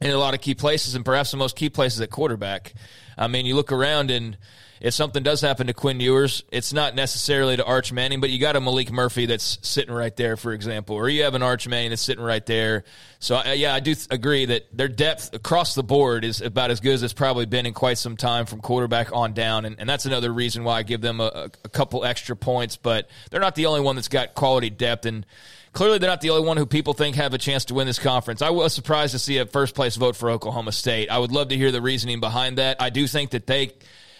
in 0.00 0.10
a 0.10 0.18
lot 0.18 0.32
of 0.32 0.40
key 0.40 0.54
places 0.54 0.94
and 0.94 1.04
perhaps 1.04 1.32
the 1.32 1.36
most 1.36 1.54
key 1.54 1.68
places 1.68 2.00
at 2.00 2.10
quarterback. 2.10 2.72
I 3.18 3.28
mean, 3.28 3.44
you 3.44 3.54
look 3.54 3.72
around 3.72 4.10
and– 4.10 4.38
if 4.80 4.94
something 4.94 5.22
does 5.22 5.40
happen 5.40 5.66
to 5.68 5.74
Quinn 5.74 6.00
Ewers, 6.00 6.44
it's 6.50 6.72
not 6.72 6.94
necessarily 6.94 7.56
to 7.56 7.64
Arch 7.64 7.92
Manning, 7.92 8.20
but 8.20 8.30
you 8.30 8.38
got 8.38 8.56
a 8.56 8.60
Maalik 8.60 8.90
Murphy 8.90 9.26
that's 9.26 9.58
sitting 9.62 9.94
right 9.94 10.14
there, 10.16 10.36
for 10.36 10.52
example, 10.52 10.96
or 10.96 11.08
you 11.08 11.24
have 11.24 11.34
an 11.34 11.42
Arch 11.42 11.66
Manning 11.66 11.90
that's 11.90 12.02
sitting 12.02 12.22
right 12.22 12.44
there. 12.46 12.84
So, 13.18 13.42
yeah, 13.52 13.74
I 13.74 13.80
do 13.80 13.94
th- 13.94 14.08
agree 14.10 14.44
that 14.46 14.76
their 14.76 14.88
depth 14.88 15.34
across 15.34 15.74
the 15.74 15.82
board 15.82 16.24
is 16.24 16.40
about 16.40 16.70
as 16.70 16.80
good 16.80 16.92
as 16.92 17.02
it's 17.02 17.14
probably 17.14 17.46
been 17.46 17.66
in 17.66 17.72
quite 17.72 17.98
some 17.98 18.16
time 18.16 18.46
from 18.46 18.60
quarterback 18.60 19.12
on 19.12 19.32
down. 19.32 19.64
And, 19.64 19.76
and 19.78 19.88
that's 19.88 20.06
another 20.06 20.32
reason 20.32 20.64
why 20.64 20.78
I 20.78 20.82
give 20.82 21.00
them 21.00 21.20
a, 21.20 21.50
a 21.64 21.68
couple 21.68 22.04
extra 22.04 22.36
points, 22.36 22.76
but 22.76 23.08
they're 23.30 23.40
not 23.40 23.54
the 23.54 23.66
only 23.66 23.80
one 23.80 23.96
that's 23.96 24.08
got 24.08 24.34
quality 24.34 24.68
depth. 24.68 25.06
And 25.06 25.24
clearly 25.72 25.98
they're 25.98 26.10
not 26.10 26.20
the 26.20 26.30
only 26.30 26.46
one 26.46 26.56
who 26.58 26.66
people 26.66 26.92
think 26.92 27.16
have 27.16 27.32
a 27.32 27.38
chance 27.38 27.64
to 27.66 27.74
win 27.74 27.86
this 27.86 27.98
conference. 27.98 28.42
I 28.42 28.50
was 28.50 28.74
surprised 28.74 29.12
to 29.12 29.18
see 29.18 29.38
a 29.38 29.46
first 29.46 29.74
place 29.74 29.96
vote 29.96 30.16
for 30.16 30.30
Oklahoma 30.30 30.72
State. 30.72 31.10
I 31.10 31.18
would 31.18 31.32
love 31.32 31.48
to 31.48 31.56
hear 31.56 31.72
the 31.72 31.82
reasoning 31.82 32.20
behind 32.20 32.58
that. 32.58 32.80
I 32.80 32.90
do 32.90 33.06
think 33.06 33.30
that 33.30 33.46
they 33.46 33.72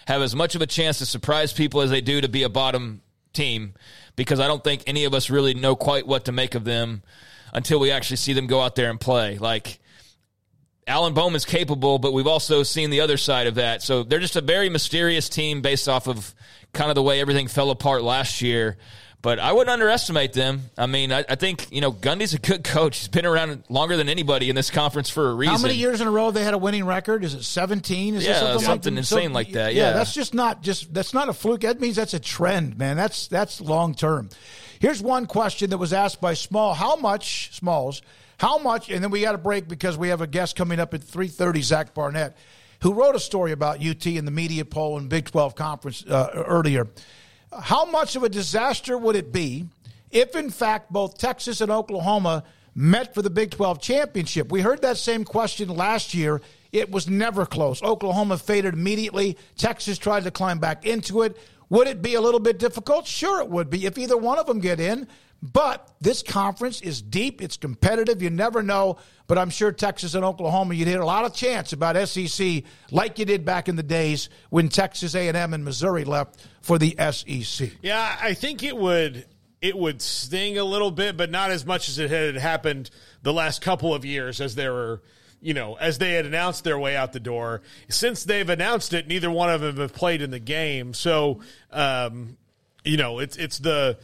have 0.07 0.23
as 0.23 0.35
much 0.35 0.55
of 0.55 0.63
a 0.63 0.67
chance 0.67 0.99
to 0.99 1.07
surprise 1.07 1.53
people 1.53 1.81
as 1.81 1.91
they 1.91 2.01
do 2.01 2.21
to 2.21 2.29
be 2.29 2.43
a 2.43 2.49
bottom 2.49 3.03
team 3.33 3.75
because 4.15 4.41
I 4.41 4.47
don't 4.47 4.65
think 4.65 4.83
any 4.87 5.05
of 5.05 5.15
us 5.15 5.31
really 5.31 5.55
know 5.55 5.77
quite 5.77 6.07
what 6.07 6.25
to 6.25 6.33
make 6.33 6.55
of 6.55 6.65
them 6.65 7.03
until 7.53 7.79
we 7.79 7.91
actually 7.91 8.17
see 8.17 8.33
them 8.33 8.47
go 8.47 8.61
out 8.61 8.77
there 8.77 8.91
and 8.91 9.01
play. 9.01 9.39
Like 9.39 9.79
Alan 10.87 11.15
Bowman's 11.15 11.45
capable, 11.45 11.99
but 11.99 12.13
we've 12.13 12.27
also 12.27 12.63
seen 12.63 12.91
the 12.91 13.01
other 13.01 13.17
side 13.17 13.47
of 13.47 13.57
that. 13.57 13.83
So 13.83 14.05
they're 14.05 14.21
just 14.21 14.37
a 14.37 14.41
very 14.41 14.69
mysterious 14.69 15.29
team 15.29 15.61
based 15.61 15.89
off 15.89 16.07
of 16.07 16.35
kind 16.73 16.91
of 16.91 16.95
the 16.95 17.03
way 17.03 17.21
everything 17.21 17.49
fell 17.49 17.71
apart 17.71 18.03
last 18.03 18.41
year. 18.41 18.77
But 19.27 19.41
I 19.41 19.51
wouldn't 19.51 19.73
underestimate 19.73 20.35
them. 20.35 20.71
I 20.79 20.87
mean, 20.87 21.13
I, 21.13 21.25
I, 21.29 21.35
think 21.35 21.73
you 21.73 21.81
know 21.81 21.91
Gundy's 21.91 22.33
a 22.33 22.39
good 22.39 22.63
coach. 22.63 22.99
He's 22.99 23.09
been 23.09 23.27
around 23.27 23.65
longer 23.69 23.97
than 23.97 24.09
anybody 24.09 24.51
in 24.51 24.55
this 24.55 24.71
conference 24.71 25.11
for 25.11 25.31
a 25.31 25.35
reason. 25.35 25.57
How 25.57 25.61
many 25.61 25.75
years 25.75 26.01
in 26.01 26.07
a 26.07 26.13
row 26.13 26.31
they 26.31 26.45
had 26.45 26.55
a 26.55 26.59
winning 26.59 26.85
record? 26.85 27.25
Is 27.25 27.35
it 27.35 27.43
seventeen? 27.43 28.15
Is 28.15 28.25
yeah, 28.25 28.39
something, 28.39 28.65
something 28.65 28.95
like, 28.95 28.99
insane 28.99 29.31
so, 29.31 29.35
like 29.35 29.53
that. 29.55 29.75
Yeah. 29.75 29.89
yeah, 29.89 29.93
that's 29.95 30.15
just 30.15 30.33
not 30.33 30.63
just 30.63 30.95
that's 30.95 31.13
not 31.13 31.29
a 31.29 31.33
fluke. 31.33 31.63
That 31.63 31.81
means 31.81 31.97
that's 31.97 32.15
a 32.15 32.21
trend, 32.21 32.79
man. 32.79 32.97
That's 32.97 33.27
that's 33.27 33.61
long 33.61 33.97
term. 33.97 34.29
Here's 34.79 35.03
one 35.03 35.27
question 35.27 35.71
that 35.71 35.79
was 35.79 35.93
asked 35.93 36.21
by 36.21 36.35
Small: 36.35 36.73
How 36.73 36.95
much 36.95 37.53
Smalls? 37.53 38.03
How 38.39 38.59
much? 38.59 38.91
And 38.91 39.03
then 39.03 39.11
we 39.11 39.23
got 39.23 39.35
a 39.35 39.39
break 39.39 39.67
because 39.67 39.99
we 39.99 40.11
have 40.11 40.21
a 40.21 40.29
guest 40.29 40.55
coming 40.55 40.79
up 40.79 40.95
at 40.95 41.03
three 41.03 41.27
thirty. 41.27 41.63
Zach 41.63 41.95
Barnett, 41.95 42.37
who 42.81 42.93
wrote 42.93 43.17
a 43.17 43.21
story 43.21 43.51
about 43.51 43.85
UT 43.85 44.07
in 44.07 44.25
the 44.25 44.31
media 44.31 44.65
poll 44.65 44.99
and 44.99 45.09
Big 45.09 45.25
Twelve 45.25 45.57
conference 45.57 46.07
uh, 46.07 46.45
earlier. 46.47 46.87
How 47.53 47.85
much 47.85 48.17
of 48.17 48.23
a 48.23 48.29
disaster 48.29 48.97
would 48.99 49.17
it 49.17 49.33
be? 49.33 49.67
if 50.11 50.35
in 50.37 50.51
fact 50.51 50.93
both 50.93 51.19
Texas 51.19 51.61
and 51.61 51.71
Oklahoma 51.71 52.45
met 52.75 53.15
for 53.15 53.23
the 53.23 53.31
Big 53.31 53.51
12 53.51 53.81
championship. 53.81 54.51
We 54.51 54.61
heard 54.61 54.83
that 54.83 54.97
same 54.97 55.25
question 55.25 55.69
last 55.69 56.15
year. 56.15 56.41
It 56.73 56.91
was 56.91 57.09
never 57.09 57.47
close. 57.47 57.83
Oklahoma 57.83 58.39
faded 58.39 58.75
immediately. 58.75 59.37
Texas 59.57 59.99
tried 59.99 60.25
to 60.25 60.31
climb 60.31 60.59
back 60.59 60.85
into 60.85 61.23
it. 61.23 61.37
Would 61.69 61.89
it 61.89 62.03
be 62.03 62.15
a 62.15 62.21
little 62.21 62.41
bit 62.41 62.59
difficult? 62.59 63.07
Sure, 63.07 63.41
it 63.41 63.49
would 63.49 63.71
be 63.71 63.87
if 63.87 63.99
either 63.99 64.17
one 64.17 64.39
of 64.39 64.47
them 64.47 64.61
get 64.61 64.79
in. 64.79 65.09
But 65.43 65.93
this 66.01 66.23
conference 66.23 66.81
is 66.81 67.03
deep. 67.03 67.43
It's 67.43 67.57
competitive. 67.57 68.23
You 68.23 68.31
never 68.31 68.63
know. 68.63 68.99
But 69.27 69.39
I'm 69.39 69.51
sure 69.51 69.73
Texas 69.73 70.15
and 70.15 70.25
Oklahoma, 70.25 70.75
you'd 70.75 70.89
hit 70.89 71.01
a 71.01 71.05
lot 71.05 71.25
of 71.25 71.35
chance 71.35 71.73
about 71.73 71.97
SEC 72.09 72.63
like 72.91 73.19
you 73.19 73.25
did 73.25 73.45
back 73.45 73.69
in 73.69 73.77
the 73.77 73.83
days 73.83 74.29
when 74.51 74.69
Texas 74.69 75.15
A&M 75.15 75.55
and 75.55 75.65
Missouri 75.65 76.05
left 76.05 76.47
for 76.63 76.79
the 76.79 76.97
SEC. 77.11 77.71
Yeah, 77.83 78.17
I 78.21 78.35
think 78.35 78.63
it 78.63 78.77
would 78.77 79.27
it 79.61 79.77
would 79.77 80.03
sting 80.03 80.59
a 80.59 80.65
little 80.65 80.91
bit, 80.91 81.17
but 81.17 81.31
not 81.31 81.51
as 81.51 81.65
much 81.65 81.89
as 81.89 81.99
it 81.99 82.11
had 82.11 82.37
happened 82.37 82.91
the 83.23 83.33
last 83.33 83.63
couple 83.63 83.95
of 83.95 84.05
years 84.05 84.41
as 84.41 84.55
they 84.55 84.69
were, 84.69 85.03
you 85.41 85.55
know, 85.55 85.75
as 85.75 85.99
they 85.99 86.13
had 86.13 86.27
announced 86.27 86.63
their 86.63 86.79
way 86.79 86.97
out 86.97 87.13
the 87.13 87.21
door. 87.21 87.63
Since 87.89 88.25
they've 88.25 88.49
announced 88.49 88.93
it, 88.93 89.09
neither 89.09 89.31
one 89.31 89.51
of 89.51 89.61
them 89.61 89.79
have 89.79 89.93
played 89.93 90.23
in 90.23 90.31
the 90.31 90.39
game. 90.39 90.95
So, 90.95 91.41
um, 91.71 92.37
you 92.85 92.97
know, 92.97 93.19
it's 93.19 93.37
it's 93.37 93.59
the 93.59 93.99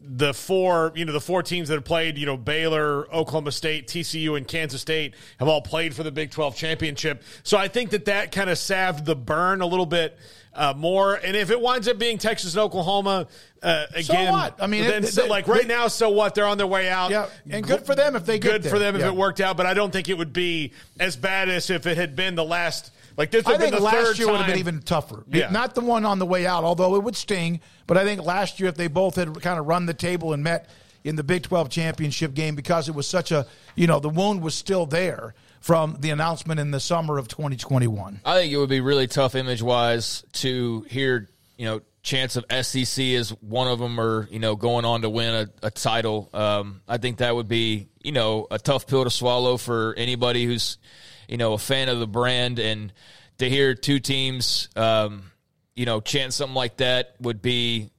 the 0.00 0.32
four, 0.32 0.92
you 0.94 1.04
know, 1.04 1.12
the 1.12 1.20
four 1.20 1.42
teams 1.42 1.68
that 1.68 1.74
have 1.74 1.84
played, 1.84 2.18
you 2.18 2.26
know, 2.26 2.36
Baylor, 2.36 3.12
Oklahoma 3.12 3.52
State, 3.52 3.88
TCU, 3.88 4.36
and 4.36 4.46
Kansas 4.46 4.80
State 4.80 5.14
have 5.38 5.48
all 5.48 5.60
played 5.60 5.94
for 5.94 6.02
the 6.02 6.12
Big 6.12 6.30
12 6.30 6.56
championship. 6.56 7.22
So 7.42 7.58
I 7.58 7.68
think 7.68 7.90
that 7.90 8.04
that 8.06 8.32
kind 8.32 8.48
of 8.48 8.58
salved 8.58 9.04
the 9.04 9.16
burn 9.16 9.60
a 9.60 9.66
little 9.66 9.86
bit 9.86 10.16
uh, 10.54 10.74
more. 10.76 11.14
And 11.14 11.36
if 11.36 11.50
it 11.50 11.60
winds 11.60 11.88
up 11.88 11.98
being 11.98 12.18
Texas 12.18 12.54
and 12.54 12.60
Oklahoma 12.60 13.26
uh, 13.62 13.86
again, 13.90 14.04
so 14.04 14.32
what? 14.32 14.62
I 14.62 14.66
mean, 14.66 14.84
then, 14.84 15.04
it, 15.04 15.08
so, 15.08 15.26
like 15.26 15.48
right 15.48 15.62
they, 15.62 15.68
now, 15.68 15.88
so 15.88 16.10
what? 16.10 16.34
They're 16.34 16.46
on 16.46 16.58
their 16.58 16.66
way 16.66 16.88
out. 16.88 17.10
Yeah, 17.10 17.28
and 17.50 17.66
good 17.66 17.84
for 17.84 17.94
them 17.94 18.16
if 18.16 18.24
they 18.24 18.38
good 18.38 18.64
for 18.64 18.78
them 18.78 18.94
if 18.94 19.00
yeah. 19.00 19.08
it 19.08 19.14
worked 19.14 19.40
out. 19.40 19.56
But 19.56 19.66
I 19.66 19.74
don't 19.74 19.92
think 19.92 20.08
it 20.08 20.18
would 20.18 20.32
be 20.32 20.72
as 21.00 21.16
bad 21.16 21.48
as 21.48 21.70
if 21.70 21.86
it 21.86 21.96
had 21.96 22.14
been 22.14 22.34
the 22.34 22.44
last. 22.44 22.92
Like 23.18 23.32
this, 23.32 23.44
I 23.46 23.58
think 23.58 23.74
the 23.74 23.80
last 23.80 24.16
year 24.16 24.28
time. 24.28 24.32
would 24.32 24.42
have 24.42 24.46
been 24.46 24.60
even 24.60 24.80
tougher. 24.80 25.24
Yeah. 25.28 25.50
Not 25.50 25.74
the 25.74 25.80
one 25.80 26.04
on 26.04 26.20
the 26.20 26.24
way 26.24 26.46
out, 26.46 26.62
although 26.62 26.94
it 26.94 27.02
would 27.02 27.16
sting. 27.16 27.60
But 27.88 27.96
I 27.96 28.04
think 28.04 28.22
last 28.22 28.60
year, 28.60 28.68
if 28.68 28.76
they 28.76 28.86
both 28.86 29.16
had 29.16 29.42
kind 29.42 29.58
of 29.58 29.66
run 29.66 29.86
the 29.86 29.94
table 29.94 30.32
and 30.32 30.44
met 30.44 30.70
in 31.02 31.16
the 31.16 31.24
Big 31.24 31.42
12 31.42 31.68
championship 31.68 32.32
game, 32.32 32.54
because 32.54 32.88
it 32.88 32.94
was 32.94 33.08
such 33.08 33.32
a, 33.32 33.44
you 33.74 33.88
know, 33.88 33.98
the 33.98 34.08
wound 34.08 34.40
was 34.40 34.54
still 34.54 34.86
there 34.86 35.34
from 35.60 35.96
the 35.98 36.10
announcement 36.10 36.60
in 36.60 36.70
the 36.70 36.78
summer 36.78 37.18
of 37.18 37.26
2021? 37.26 38.20
I 38.24 38.34
think 38.40 38.52
it 38.52 38.56
would 38.56 38.68
be 38.68 38.80
really 38.80 39.08
tough 39.08 39.34
image 39.34 39.62
wise 39.62 40.24
to 40.34 40.86
hear, 40.88 41.28
you 41.56 41.64
know, 41.64 41.80
chance 42.02 42.36
of 42.36 42.44
SEC 42.64 43.04
is 43.04 43.30
one 43.40 43.66
of 43.66 43.80
them 43.80 44.00
or, 44.00 44.28
you 44.30 44.38
know, 44.38 44.54
going 44.54 44.84
on 44.84 45.02
to 45.02 45.10
win 45.10 45.34
a, 45.34 45.66
a 45.66 45.70
title. 45.72 46.30
Um, 46.32 46.82
I 46.86 46.98
think 46.98 47.18
that 47.18 47.34
would 47.34 47.48
be, 47.48 47.88
you 48.00 48.12
know, 48.12 48.46
a 48.48 48.60
tough 48.60 48.86
pill 48.86 49.02
to 49.02 49.10
swallow 49.10 49.56
for 49.56 49.94
anybody 49.96 50.44
who's, 50.44 50.78
you 51.28 51.36
know, 51.36 51.52
a 51.52 51.58
fan 51.58 51.88
of 51.88 52.00
the 52.00 52.06
brand 52.06 52.58
and 52.58 52.92
to 53.38 53.48
hear 53.48 53.74
two 53.74 54.00
teams, 54.00 54.68
um, 54.76 55.30
you 55.76 55.86
know, 55.86 56.00
chant 56.00 56.32
something 56.34 56.54
like 56.56 56.78
that 56.78 57.14
would 57.20 57.40
be 57.40 57.90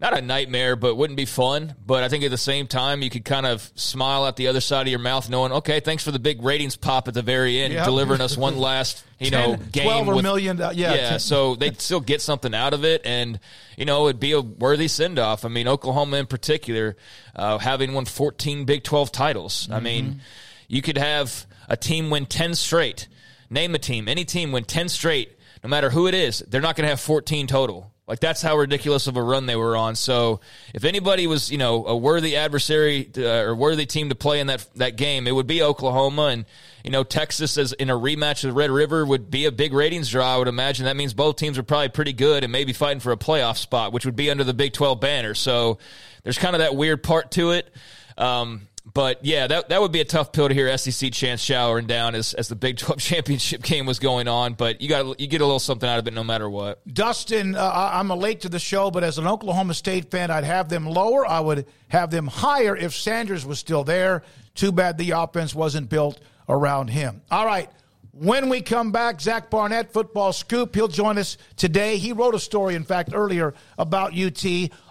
not 0.00 0.16
a 0.16 0.22
nightmare, 0.22 0.76
but 0.76 0.96
wouldn't 0.96 1.18
be 1.18 1.26
fun. 1.26 1.74
But 1.84 2.02
I 2.02 2.08
think 2.08 2.24
at 2.24 2.30
the 2.30 2.38
same 2.38 2.66
time, 2.66 3.02
you 3.02 3.10
could 3.10 3.24
kind 3.24 3.44
of 3.44 3.70
smile 3.74 4.26
at 4.26 4.36
the 4.36 4.48
other 4.48 4.62
side 4.62 4.82
of 4.86 4.88
your 4.88 4.98
mouth, 4.98 5.28
knowing, 5.28 5.52
okay, 5.52 5.80
thanks 5.80 6.02
for 6.02 6.10
the 6.10 6.18
big 6.18 6.42
ratings 6.42 6.74
pop 6.74 7.06
at 7.06 7.12
the 7.12 7.20
very 7.22 7.60
end, 7.60 7.74
Yep. 7.74 7.84
delivering 7.84 8.20
us 8.22 8.34
one 8.34 8.56
last, 8.58 9.04
you 9.18 9.30
10, 9.30 9.50
know, 9.50 9.56
game 9.70 9.84
12 9.84 10.08
or 10.08 10.14
with, 10.14 10.22
million, 10.22 10.58
uh, 10.60 10.72
yeah, 10.74 10.94
yeah. 10.94 11.16
So 11.18 11.54
they'd 11.54 11.78
still 11.82 12.00
get 12.00 12.22
something 12.22 12.54
out 12.54 12.72
of 12.72 12.82
it, 12.84 13.02
and 13.04 13.38
you 13.76 13.84
know, 13.84 14.08
it'd 14.08 14.18
be 14.20 14.32
a 14.32 14.40
worthy 14.40 14.88
send 14.88 15.18
off. 15.18 15.44
I 15.44 15.48
mean, 15.48 15.68
Oklahoma 15.68 16.16
in 16.16 16.26
particular, 16.26 16.96
uh, 17.36 17.58
having 17.58 17.92
won 17.92 18.06
14 18.06 18.64
Big 18.64 18.82
12 18.82 19.12
titles. 19.12 19.68
I 19.70 19.80
mean, 19.80 20.22
you 20.66 20.80
could 20.80 20.96
have 20.98 21.46
a 21.70 21.76
team 21.76 22.10
win 22.10 22.26
10 22.26 22.54
straight. 22.54 23.08
Name 23.48 23.74
a 23.74 23.78
team, 23.78 24.08
any 24.08 24.24
team 24.24 24.52
win 24.52 24.64
10 24.64 24.88
straight, 24.90 25.38
no 25.64 25.70
matter 25.70 25.90
who 25.90 26.06
it 26.06 26.14
is. 26.14 26.40
They're 26.40 26.60
not 26.60 26.76
going 26.76 26.84
to 26.84 26.90
have 26.90 27.00
14 27.00 27.46
total. 27.46 27.90
Like 28.10 28.18
that's 28.18 28.42
how 28.42 28.58
ridiculous 28.58 29.06
of 29.06 29.16
a 29.16 29.22
run 29.22 29.46
they 29.46 29.54
were 29.54 29.76
on. 29.76 29.94
So 29.94 30.40
if 30.74 30.82
anybody 30.82 31.28
was, 31.28 31.48
you 31.52 31.58
know, 31.58 31.86
a 31.86 31.96
worthy 31.96 32.36
adversary 32.36 33.04
to, 33.04 33.24
uh, 33.24 33.44
or 33.44 33.54
worthy 33.54 33.86
team 33.86 34.08
to 34.08 34.16
play 34.16 34.40
in 34.40 34.48
that 34.48 34.66
that 34.74 34.96
game, 34.96 35.28
it 35.28 35.30
would 35.32 35.46
be 35.46 35.62
Oklahoma. 35.62 36.22
And 36.24 36.44
you 36.82 36.90
know, 36.90 37.04
Texas 37.04 37.56
as 37.56 37.72
in 37.72 37.88
a 37.88 37.94
rematch 37.94 38.44
with 38.44 38.52
Red 38.56 38.72
River 38.72 39.06
would 39.06 39.30
be 39.30 39.44
a 39.44 39.52
big 39.52 39.72
ratings 39.72 40.10
draw. 40.10 40.34
I 40.34 40.38
would 40.38 40.48
imagine 40.48 40.86
that 40.86 40.96
means 40.96 41.14
both 41.14 41.36
teams 41.36 41.56
are 41.56 41.62
probably 41.62 41.90
pretty 41.90 42.12
good 42.12 42.42
and 42.42 42.50
maybe 42.50 42.72
fighting 42.72 42.98
for 42.98 43.12
a 43.12 43.16
playoff 43.16 43.58
spot, 43.58 43.92
which 43.92 44.04
would 44.04 44.16
be 44.16 44.28
under 44.28 44.42
the 44.42 44.54
Big 44.54 44.72
Twelve 44.72 44.98
banner. 44.98 45.34
So 45.34 45.78
there's 46.24 46.38
kind 46.38 46.56
of 46.56 46.60
that 46.60 46.74
weird 46.74 47.04
part 47.04 47.30
to 47.32 47.52
it. 47.52 47.72
Um, 48.18 48.62
but 48.84 49.24
yeah, 49.24 49.46
that 49.46 49.68
that 49.68 49.80
would 49.80 49.92
be 49.92 50.00
a 50.00 50.04
tough 50.04 50.32
pill 50.32 50.48
to 50.48 50.54
hear 50.54 50.76
SEC 50.76 51.12
chance 51.12 51.40
showering 51.40 51.86
down 51.86 52.14
as, 52.14 52.34
as 52.34 52.48
the 52.48 52.56
Big 52.56 52.76
Twelve 52.78 52.98
championship 52.98 53.62
game 53.62 53.86
was 53.86 53.98
going 53.98 54.28
on. 54.28 54.54
But 54.54 54.80
you 54.80 54.88
got 54.88 55.20
you 55.20 55.26
get 55.26 55.40
a 55.40 55.44
little 55.44 55.58
something 55.58 55.88
out 55.88 55.98
of 55.98 56.06
it 56.06 56.14
no 56.14 56.24
matter 56.24 56.48
what. 56.48 56.86
Dustin, 56.92 57.54
uh, 57.54 57.90
I'm 57.92 58.10
a 58.10 58.16
late 58.16 58.40
to 58.42 58.48
the 58.48 58.58
show, 58.58 58.90
but 58.90 59.04
as 59.04 59.18
an 59.18 59.26
Oklahoma 59.26 59.74
State 59.74 60.10
fan, 60.10 60.30
I'd 60.30 60.44
have 60.44 60.68
them 60.68 60.86
lower. 60.86 61.26
I 61.26 61.40
would 61.40 61.66
have 61.88 62.10
them 62.10 62.26
higher 62.26 62.76
if 62.76 62.94
Sanders 62.94 63.44
was 63.44 63.58
still 63.58 63.84
there. 63.84 64.22
Too 64.54 64.72
bad 64.72 64.98
the 64.98 65.12
offense 65.12 65.54
wasn't 65.54 65.88
built 65.88 66.20
around 66.48 66.88
him. 66.88 67.22
All 67.30 67.46
right. 67.46 67.70
When 68.12 68.48
we 68.48 68.60
come 68.60 68.90
back, 68.90 69.20
Zach 69.20 69.50
Barnett, 69.50 69.92
football 69.92 70.32
scoop, 70.32 70.74
he'll 70.74 70.88
join 70.88 71.16
us 71.16 71.38
today. 71.56 71.96
He 71.96 72.12
wrote 72.12 72.34
a 72.34 72.40
story, 72.40 72.74
in 72.74 72.82
fact, 72.82 73.10
earlier 73.12 73.54
about 73.78 74.18
UT. 74.18 74.44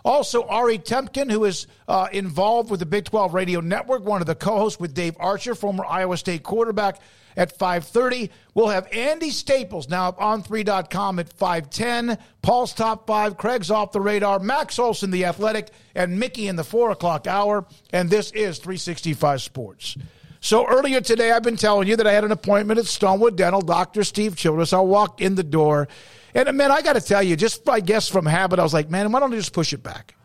Also, 0.06 0.44
Ari 0.44 0.80
Temkin, 0.80 1.30
who 1.30 1.44
is 1.44 1.68
uh, 1.90 2.08
involved 2.14 2.72
with 2.72 2.80
the 2.80 2.86
Big 2.86 3.06
12 3.06 3.34
Radio 3.34 3.60
Network, 3.60 4.06
one 4.06 4.22
of 4.22 4.28
the 4.28 4.36
co-hosts 4.36 4.80
with 4.80 4.94
Dave 4.94 5.18
Archer, 5.20 5.54
former 5.54 5.84
Iowa 5.86 6.16
State 6.16 6.44
quarterback, 6.44 7.02
at 7.36 7.58
5.30. 7.58 8.30
We'll 8.54 8.70
have 8.70 8.88
Andy 8.92 9.32
Staples 9.32 9.90
now 9.90 10.16
on 10.18 10.42
3.com 10.42 11.20
at 11.20 11.36
5.10. 11.38 12.18
Paul's 12.42 12.74
Top 12.74 13.06
5, 13.06 13.38
Craig's 13.38 13.70
Off 13.70 13.92
the 13.92 14.02
Radar, 14.02 14.40
Max 14.40 14.80
Olson, 14.80 15.12
The 15.12 15.26
Athletic, 15.26 15.72
and 15.94 16.20
Mickey 16.20 16.48
in 16.48 16.56
the 16.56 16.64
4 16.64 16.92
o'clock 16.92 17.28
hour. 17.28 17.66
And 17.92 18.10
this 18.10 18.32
is 18.32 18.60
365 18.60 19.42
Sports. 19.42 19.98
So 20.42 20.66
earlier 20.68 21.02
today, 21.02 21.32
I've 21.32 21.44
been 21.44 21.58
telling 21.58 21.88
you 21.88 21.98
that 21.98 22.08
I 22.08 22.14
had 22.14 22.24
an 22.24 22.32
appointment 22.32 22.80
at 22.80 22.86
Stonewood 22.86 23.36
Dental, 23.36 23.62
Dr. 23.62 24.04
Steve 24.04 24.38
Childress. 24.38 24.72
I 24.72 24.80
walked 24.80 25.20
in 25.20 25.36
the 25.36 25.44
door, 25.44 25.90
and 26.34 26.56
man, 26.56 26.72
I 26.72 26.82
got 26.82 26.94
to 26.94 27.02
tell 27.02 27.22
you, 27.22 27.36
just 27.36 27.68
I 27.68 27.82
guess 27.82 28.08
from 28.08 28.26
habit, 28.26 28.60
I 28.60 28.64
was 28.64 28.74
like, 28.74 28.90
man, 28.90 29.12
why 29.12 29.20
don't 29.20 29.34
I 29.34 29.36
just 29.36 29.54
push 29.54 29.74
it 29.74 29.84
back? 29.84 30.16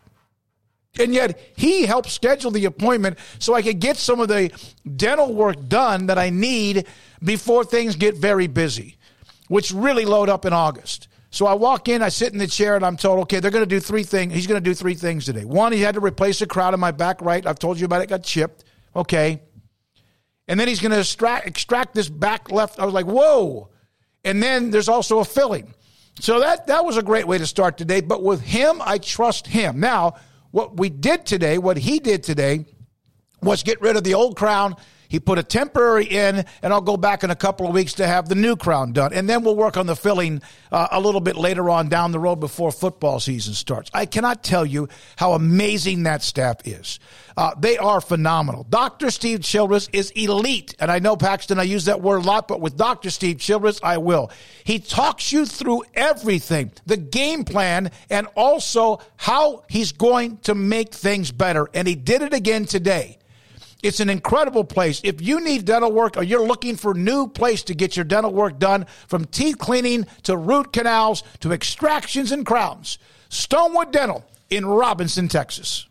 And 0.97 1.13
yet 1.13 1.37
he 1.57 1.85
helped 1.85 2.09
schedule 2.09 2.51
the 2.51 2.65
appointment 2.65 3.17
so 3.39 3.53
I 3.53 3.61
could 3.61 3.79
get 3.79 3.97
some 3.97 4.21
of 4.21 4.29
the 4.29 4.51
dental 4.95 5.33
work 5.33 5.67
done 5.67 6.05
that 6.05 6.17
I 6.17 6.29
need 6.29 6.87
before 7.21 7.65
things 7.65 7.97
get 7.97 8.15
very 8.15 8.47
busy, 8.47 8.95
which 9.49 9.71
really 9.71 10.05
load 10.05 10.29
up 10.29 10.45
in 10.45 10.53
August. 10.53 11.09
So 11.31 11.47
I 11.47 11.53
walk 11.53 11.89
in, 11.89 12.01
I 12.01 12.07
sit 12.07 12.31
in 12.31 12.39
the 12.39 12.47
chair, 12.47 12.77
and 12.77 12.85
I'm 12.85 12.95
told, 12.95 13.19
okay, 13.23 13.41
they're 13.41 13.51
going 13.51 13.67
to 13.67 13.69
do 13.69 13.81
three 13.81 14.03
things. 14.03 14.33
He's 14.33 14.47
going 14.47 14.63
to 14.63 14.69
do 14.69 14.73
three 14.73 14.93
things 14.93 15.25
today. 15.25 15.43
One, 15.43 15.73
he 15.73 15.81
had 15.81 15.95
to 15.95 15.99
replace 15.99 16.39
a 16.41 16.47
crown 16.47 16.73
in 16.73 16.79
my 16.79 16.91
back 16.91 17.21
right. 17.21 17.45
I've 17.45 17.59
told 17.59 17.77
you 17.77 17.85
about 17.85 18.01
it, 18.01 18.07
got 18.07 18.23
chipped. 18.23 18.63
Okay. 18.95 19.41
And 20.47 20.59
then 20.59 20.67
he's 20.67 20.79
going 20.79 20.91
to 20.91 20.99
extract, 20.99 21.47
extract 21.47 21.95
this 21.95 22.09
back 22.09 22.51
left. 22.51 22.79
I 22.79 22.85
was 22.85 22.93
like, 22.93 23.05
whoa. 23.05 23.69
And 24.23 24.41
then 24.41 24.69
there's 24.69 24.89
also 24.89 25.19
a 25.19 25.25
filling. 25.25 25.73
So 26.19 26.39
that, 26.39 26.67
that 26.67 26.85
was 26.85 26.97
a 26.97 27.03
great 27.03 27.27
way 27.27 27.37
to 27.37 27.47
start 27.47 27.77
today. 27.77 28.01
But 28.01 28.23
with 28.23 28.41
him, 28.41 28.81
I 28.81 28.97
trust 28.99 29.47
him. 29.47 29.79
Now, 29.79 30.15
what 30.51 30.77
we 30.77 30.89
did 30.89 31.25
today, 31.25 31.57
what 31.57 31.77
he 31.77 31.99
did 31.99 32.23
today, 32.23 32.65
was 33.41 33.63
get 33.63 33.81
rid 33.81 33.97
of 33.97 34.03
the 34.03 34.13
old 34.13 34.37
crown. 34.37 34.75
He 35.07 35.19
put 35.19 35.37
a 35.37 35.43
temporary 35.43 36.05
in, 36.05 36.45
and 36.61 36.73
I'll 36.73 36.81
go 36.81 36.97
back 36.97 37.23
in 37.23 37.31
a 37.31 37.35
couple 37.35 37.67
of 37.67 37.73
weeks 37.73 37.93
to 37.93 38.07
have 38.07 38.29
the 38.29 38.35
new 38.35 38.55
crown 38.55 38.93
done. 38.93 39.13
And 39.13 39.29
then 39.29 39.43
we'll 39.43 39.55
work 39.55 39.77
on 39.77 39.85
the 39.85 39.95
filling 39.95 40.41
uh, 40.71 40.87
a 40.91 40.99
little 40.99 41.21
bit 41.21 41.35
later 41.35 41.69
on 41.69 41.89
down 41.89 42.11
the 42.11 42.19
road 42.19 42.37
before 42.37 42.71
football 42.71 43.19
season 43.19 43.53
starts. 43.53 43.89
I 43.93 44.05
cannot 44.05 44.43
tell 44.43 44.65
you 44.65 44.89
how 45.15 45.33
amazing 45.33 46.03
that 46.03 46.21
staff 46.21 46.57
is. 46.65 46.99
Uh, 47.37 47.53
they 47.57 47.77
are 47.77 47.99
phenomenal. 47.99 48.65
Dr. 48.69 49.11
Steve 49.11 49.41
Childress 49.41 49.89
is 49.91 50.11
elite. 50.11 50.75
And 50.79 50.89
I 50.89 50.99
know, 50.99 51.17
Paxton, 51.17 51.59
I 51.59 51.63
use 51.63 51.85
that 51.85 52.01
word 52.01 52.23
a 52.23 52.27
lot, 52.27 52.47
but 52.47 52.61
with 52.61 52.77
Dr. 52.77 53.09
Steve 53.09 53.39
Childress, 53.39 53.79
I 53.83 53.97
will. 53.97 54.31
He 54.63 54.79
talks 54.79 55.31
you 55.31 55.45
through 55.45 55.83
everything, 55.93 56.71
the 56.85 56.97
game 56.97 57.43
plan, 57.43 57.91
and 58.09 58.27
also 58.35 58.99
how 59.17 59.63
he's 59.69 59.91
going 59.91 60.37
to 60.39 60.55
make 60.55 60.93
things 60.93 61.31
better. 61.31 61.67
And 61.73 61.87
he 61.87 61.95
did 61.95 62.21
it 62.21 62.33
again 62.33 62.65
today. 62.65 63.17
It's 63.83 63.99
an 63.99 64.09
incredible 64.09 64.63
place. 64.63 65.01
If 65.03 65.21
you 65.21 65.39
need 65.41 65.65
dental 65.65 65.91
work 65.91 66.17
or 66.17 66.23
you're 66.23 66.45
looking 66.45 66.75
for 66.75 66.91
a 66.91 66.97
new 66.97 67.27
place 67.27 67.63
to 67.63 67.75
get 67.75 67.95
your 67.95 68.05
dental 68.05 68.33
work 68.33 68.57
done, 68.57 68.85
from 69.07 69.25
teeth 69.25 69.57
cleaning 69.57 70.07
to 70.23 70.35
root 70.35 70.73
canals 70.73 71.23
to 71.41 71.51
extractions 71.51 72.31
and 72.31 72.45
crowns, 72.45 72.97
Stonewood 73.29 73.91
Dental 73.91 74.25
in 74.49 74.65
Robinson, 74.65 75.27
Texas. 75.27 75.87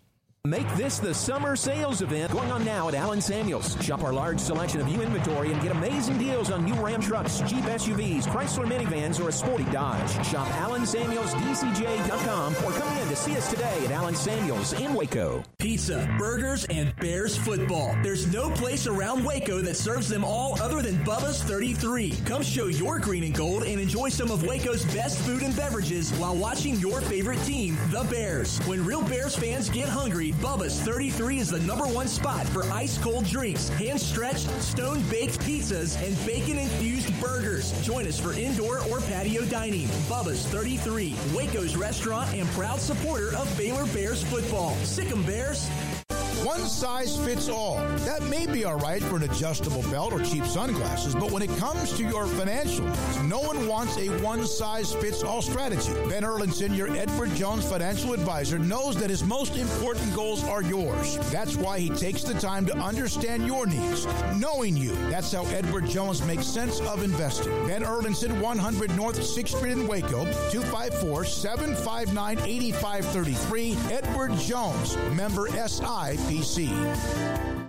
Make 0.46 0.68
this 0.74 0.98
the 0.98 1.14
summer 1.14 1.56
sales 1.56 2.02
event 2.02 2.30
going 2.30 2.52
on 2.52 2.66
now 2.66 2.88
at 2.88 2.94
Allen 2.94 3.22
Samuels. 3.22 3.82
Shop 3.82 4.04
our 4.04 4.12
large 4.12 4.38
selection 4.38 4.78
of 4.78 4.86
new 4.86 5.00
inventory 5.00 5.50
and 5.50 5.62
get 5.62 5.72
amazing 5.72 6.18
deals 6.18 6.50
on 6.50 6.66
new 6.66 6.74
Ram 6.74 7.00
trucks, 7.00 7.40
Jeep 7.46 7.64
SUVs, 7.64 8.24
Chrysler 8.24 8.66
minivans, 8.66 9.24
or 9.24 9.30
a 9.30 9.32
sporty 9.32 9.64
Dodge. 9.72 10.12
Shop 10.26 10.46
AllenSamuelsDCJ.com 10.48 12.56
or 12.56 12.72
come 12.72 12.98
in 12.98 13.08
to 13.08 13.16
see 13.16 13.34
us 13.38 13.48
today 13.48 13.86
at 13.86 13.90
Allen 13.90 14.14
Samuels 14.14 14.74
in 14.74 14.92
Waco. 14.92 15.42
Pizza, 15.56 16.14
burgers, 16.18 16.66
and 16.66 16.94
Bears 16.96 17.38
football. 17.38 17.96
There's 18.02 18.30
no 18.30 18.50
place 18.50 18.86
around 18.86 19.24
Waco 19.24 19.62
that 19.62 19.76
serves 19.76 20.10
them 20.10 20.24
all 20.24 20.60
other 20.60 20.82
than 20.82 21.02
Bubba's 21.06 21.42
33. 21.42 22.18
Come 22.26 22.42
show 22.42 22.66
your 22.66 22.98
green 22.98 23.24
and 23.24 23.34
gold 23.34 23.62
and 23.62 23.80
enjoy 23.80 24.10
some 24.10 24.30
of 24.30 24.46
Waco's 24.46 24.84
best 24.92 25.20
food 25.20 25.42
and 25.42 25.56
beverages 25.56 26.12
while 26.18 26.36
watching 26.36 26.74
your 26.74 27.00
favorite 27.00 27.40
team, 27.44 27.78
the 27.90 28.06
Bears. 28.10 28.58
When 28.66 28.84
real 28.84 29.00
Bears 29.04 29.34
fans 29.34 29.70
get 29.70 29.88
hungry, 29.88 30.33
Bubba's 30.40 30.80
33 30.80 31.38
is 31.38 31.50
the 31.50 31.60
number 31.60 31.86
one 31.86 32.08
spot 32.08 32.46
for 32.46 32.64
ice 32.72 32.98
cold 32.98 33.24
drinks, 33.24 33.68
hand 33.70 34.00
stretched, 34.00 34.50
stone 34.62 35.02
baked 35.10 35.38
pizzas, 35.40 35.96
and 36.04 36.16
bacon 36.26 36.58
infused 36.58 37.18
burgers. 37.20 37.72
Join 37.82 38.06
us 38.06 38.18
for 38.18 38.32
indoor 38.32 38.80
or 38.90 39.00
patio 39.00 39.44
dining. 39.46 39.86
Bubba's 40.08 40.46
33, 40.46 41.16
Waco's 41.34 41.76
restaurant 41.76 42.32
and 42.34 42.48
proud 42.50 42.80
supporter 42.80 43.34
of 43.36 43.52
Baylor 43.56 43.86
Bears 43.86 44.22
football. 44.24 44.74
Sick 44.84 45.10
'em 45.10 45.22
Bears. 45.24 45.68
One 46.44 46.66
size 46.66 47.16
fits 47.16 47.48
all. 47.48 47.76
That 48.04 48.22
may 48.24 48.46
be 48.46 48.64
all 48.64 48.76
right 48.76 49.02
for 49.02 49.16
an 49.16 49.22
adjustable 49.22 49.82
belt 49.90 50.12
or 50.12 50.20
cheap 50.20 50.44
sunglasses, 50.44 51.14
but 51.14 51.30
when 51.30 51.42
it 51.42 51.50
comes 51.56 51.92
to 51.96 52.02
your 52.02 52.26
financial 52.26 52.84
needs, 52.84 53.22
no 53.22 53.40
one 53.40 53.66
wants 53.66 53.96
a 53.96 54.08
one 54.22 54.46
size 54.46 54.94
fits 54.94 55.22
all 55.22 55.42
strategy. 55.42 55.92
Ben 56.08 56.22
Erlinson, 56.22 56.76
your 56.76 56.94
Edward 56.96 57.34
Jones 57.34 57.64
financial 57.64 58.12
advisor, 58.12 58.58
knows 58.58 58.96
that 58.96 59.10
his 59.10 59.24
most 59.24 59.56
important 59.56 60.14
goals 60.14 60.44
are 60.44 60.62
yours. 60.62 61.16
That's 61.30 61.56
why 61.56 61.78
he 61.78 61.90
takes 61.90 62.22
the 62.22 62.34
time 62.34 62.66
to 62.66 62.76
understand 62.76 63.46
your 63.46 63.66
needs, 63.66 64.06
knowing 64.36 64.76
you. 64.76 64.94
That's 65.08 65.32
how 65.32 65.46
Edward 65.46 65.86
Jones 65.86 66.24
makes 66.24 66.46
sense 66.46 66.80
of 66.80 67.02
investing. 67.02 67.52
Ben 67.66 67.82
Erlinson, 67.82 68.40
100 68.40 68.96
North 68.96 69.18
6th 69.18 69.56
Street 69.56 69.72
in 69.72 69.86
Waco, 69.86 70.24
254 70.50 71.24
759 71.24 72.38
8533. 72.38 73.76
Edward 73.90 74.32
Jones, 74.38 74.96
member 75.12 75.48
SIPC. 76.04 77.63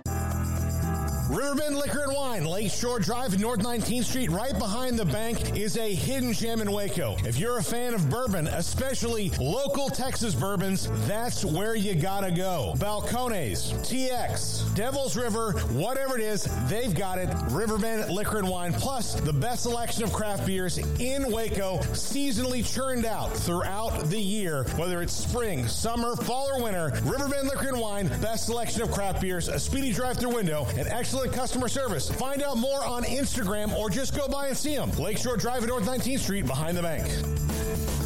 Riverbend 1.28 1.76
Liquor 1.76 2.04
and 2.04 2.14
Wine, 2.14 2.44
Lakeshore 2.44 3.00
Drive, 3.00 3.40
North 3.40 3.58
19th 3.58 4.04
Street, 4.04 4.30
right 4.30 4.56
behind 4.56 4.96
the 4.96 5.04
bank, 5.04 5.56
is 5.58 5.76
a 5.76 5.92
hidden 5.92 6.32
gem 6.32 6.60
in 6.60 6.70
Waco. 6.70 7.16
If 7.24 7.36
you're 7.36 7.58
a 7.58 7.62
fan 7.64 7.94
of 7.94 8.08
bourbon, 8.08 8.46
especially 8.46 9.30
local 9.40 9.88
Texas 9.88 10.36
bourbons, 10.36 10.88
that's 11.08 11.44
where 11.44 11.74
you 11.74 11.96
gotta 11.96 12.30
go. 12.30 12.74
Balcones, 12.76 13.72
TX, 13.84 14.72
Devil's 14.76 15.16
River, 15.16 15.52
whatever 15.72 16.16
it 16.16 16.22
is, 16.22 16.48
they've 16.68 16.94
got 16.94 17.18
it. 17.18 17.28
Riverbend 17.50 18.08
Liquor 18.08 18.38
and 18.38 18.48
Wine, 18.48 18.72
plus 18.72 19.14
the 19.14 19.32
best 19.32 19.64
selection 19.64 20.04
of 20.04 20.12
craft 20.12 20.46
beers 20.46 20.78
in 20.78 21.32
Waco, 21.32 21.78
seasonally 21.92 22.64
churned 22.64 23.04
out 23.04 23.32
throughout 23.32 23.98
the 24.10 24.20
year, 24.20 24.62
whether 24.76 25.02
it's 25.02 25.12
spring, 25.12 25.66
summer, 25.66 26.14
fall, 26.14 26.48
or 26.50 26.62
winter. 26.62 26.92
Riverbend 27.02 27.48
Liquor 27.48 27.70
and 27.70 27.80
Wine, 27.80 28.06
best 28.20 28.46
selection 28.46 28.82
of 28.82 28.92
craft 28.92 29.20
beers, 29.20 29.48
a 29.48 29.58
speedy 29.58 29.92
drive-through 29.92 30.32
window, 30.32 30.68
and 30.76 30.86
excellent 30.86 31.16
customer 31.32 31.68
service. 31.68 32.10
Find 32.10 32.42
out 32.42 32.56
more 32.56 32.84
on 32.84 33.04
Instagram 33.04 33.72
or 33.72 33.90
just 33.90 34.16
go 34.16 34.28
by 34.28 34.48
and 34.48 34.56
see 34.56 34.76
them. 34.76 34.90
Lakeshore 34.92 35.36
Drive 35.36 35.62
at 35.62 35.68
North 35.68 35.84
19th 35.84 36.20
Street 36.20 36.46
behind 36.46 36.76
the 36.76 36.82
bank. 36.82 38.05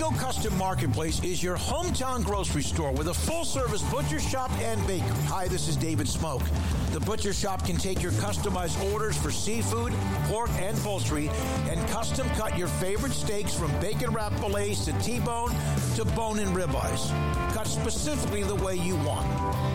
Waco 0.00 0.16
Custom 0.16 0.56
Marketplace 0.56 1.22
is 1.22 1.42
your 1.42 1.58
hometown 1.58 2.24
grocery 2.24 2.62
store 2.62 2.90
with 2.92 3.08
a 3.08 3.14
full 3.14 3.44
service 3.44 3.82
butcher 3.90 4.18
shop 4.18 4.50
and 4.60 4.84
bakery. 4.86 5.08
Hi, 5.26 5.46
this 5.46 5.68
is 5.68 5.76
David 5.76 6.06
Smoak. 6.06 6.42
The 6.92 7.00
butcher 7.00 7.34
shop 7.34 7.66
can 7.66 7.76
take 7.76 8.02
your 8.02 8.12
customized 8.12 8.82
orders 8.92 9.16
for 9.16 9.30
seafood, 9.30 9.92
pork, 10.24 10.50
and 10.58 10.76
poultry 10.78 11.28
and 11.68 11.86
custom 11.90 12.28
cut 12.30 12.56
your 12.56 12.68
favorite 12.68 13.12
steaks 13.12 13.52
from 13.54 13.78
bacon 13.78 14.10
wrap 14.10 14.32
fillets 14.34 14.86
to 14.86 14.92
T 15.00 15.20
bone 15.20 15.54
to 15.96 16.04
bone 16.16 16.38
and 16.38 16.56
ribeyes. 16.56 17.10
Cut 17.52 17.66
specifically 17.66 18.42
the 18.42 18.54
way 18.56 18.76
you 18.76 18.96
want. 18.96 19.26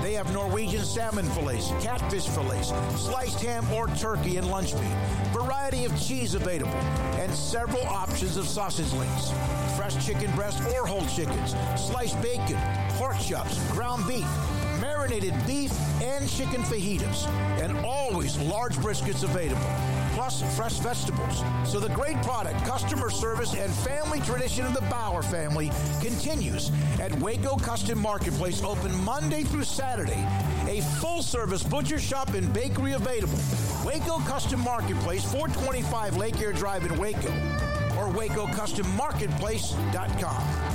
They 0.01 0.13
have 0.13 0.33
Norwegian 0.33 0.85
salmon 0.85 1.25
fillets, 1.25 1.69
catfish 1.81 2.27
fillets, 2.27 2.69
sliced 2.99 3.41
ham 3.41 3.71
or 3.71 3.87
turkey 3.89 4.37
and 4.37 4.49
lunch 4.49 4.73
meat, 4.73 4.95
variety 5.33 5.85
of 5.85 5.99
cheese 6.01 6.33
available, 6.33 6.73
and 7.19 7.31
several 7.31 7.85
options 7.85 8.37
of 8.37 8.47
sausage 8.47 8.91
links. 8.93 9.31
Fresh 9.77 10.05
chicken 10.05 10.14
breast 10.23 10.61
or 10.73 10.85
whole 10.87 11.05
chickens, 11.07 11.55
sliced 11.75 12.21
bacon, 12.21 12.57
pork 12.91 13.19
chops, 13.19 13.59
ground 13.71 14.07
beef, 14.07 14.25
marinated 14.79 15.33
beef, 15.45 15.71
and 16.01 16.29
chicken 16.29 16.61
fajitas, 16.63 17.27
and 17.59 17.77
always 17.85 18.37
large 18.39 18.75
briskets 18.77 19.23
available, 19.23 19.61
plus 20.13 20.41
fresh 20.55 20.77
vegetables. 20.79 21.43
So 21.69 21.79
the 21.79 21.89
great 21.89 22.21
product, 22.23 22.63
customer 22.65 23.09
service, 23.09 23.53
and 23.55 23.71
family 23.73 24.21
tradition 24.21 24.65
of 24.65 24.73
the 24.73 24.81
Bauer 24.81 25.21
family 25.21 25.71
continues 26.01 26.71
at 26.99 27.13
Waco 27.19 27.57
Custom 27.57 27.99
Marketplace, 27.99 28.63
open 28.63 28.95
Monday 29.03 29.43
through 29.43 29.63
Saturday. 29.65 30.25
A 30.67 30.81
full 30.99 31.21
service 31.21 31.63
butcher 31.63 31.99
shop 31.99 32.33
and 32.33 32.51
bakery 32.53 32.93
available. 32.93 33.39
Waco 33.85 34.19
Custom 34.19 34.61
Marketplace, 34.61 35.23
425 35.23 36.17
Lake 36.17 36.39
Air 36.41 36.53
Drive 36.53 36.85
in 36.85 36.97
Waco, 36.97 37.31
or 37.97 38.09
WacoCustomMarketplace.com. 38.09 40.74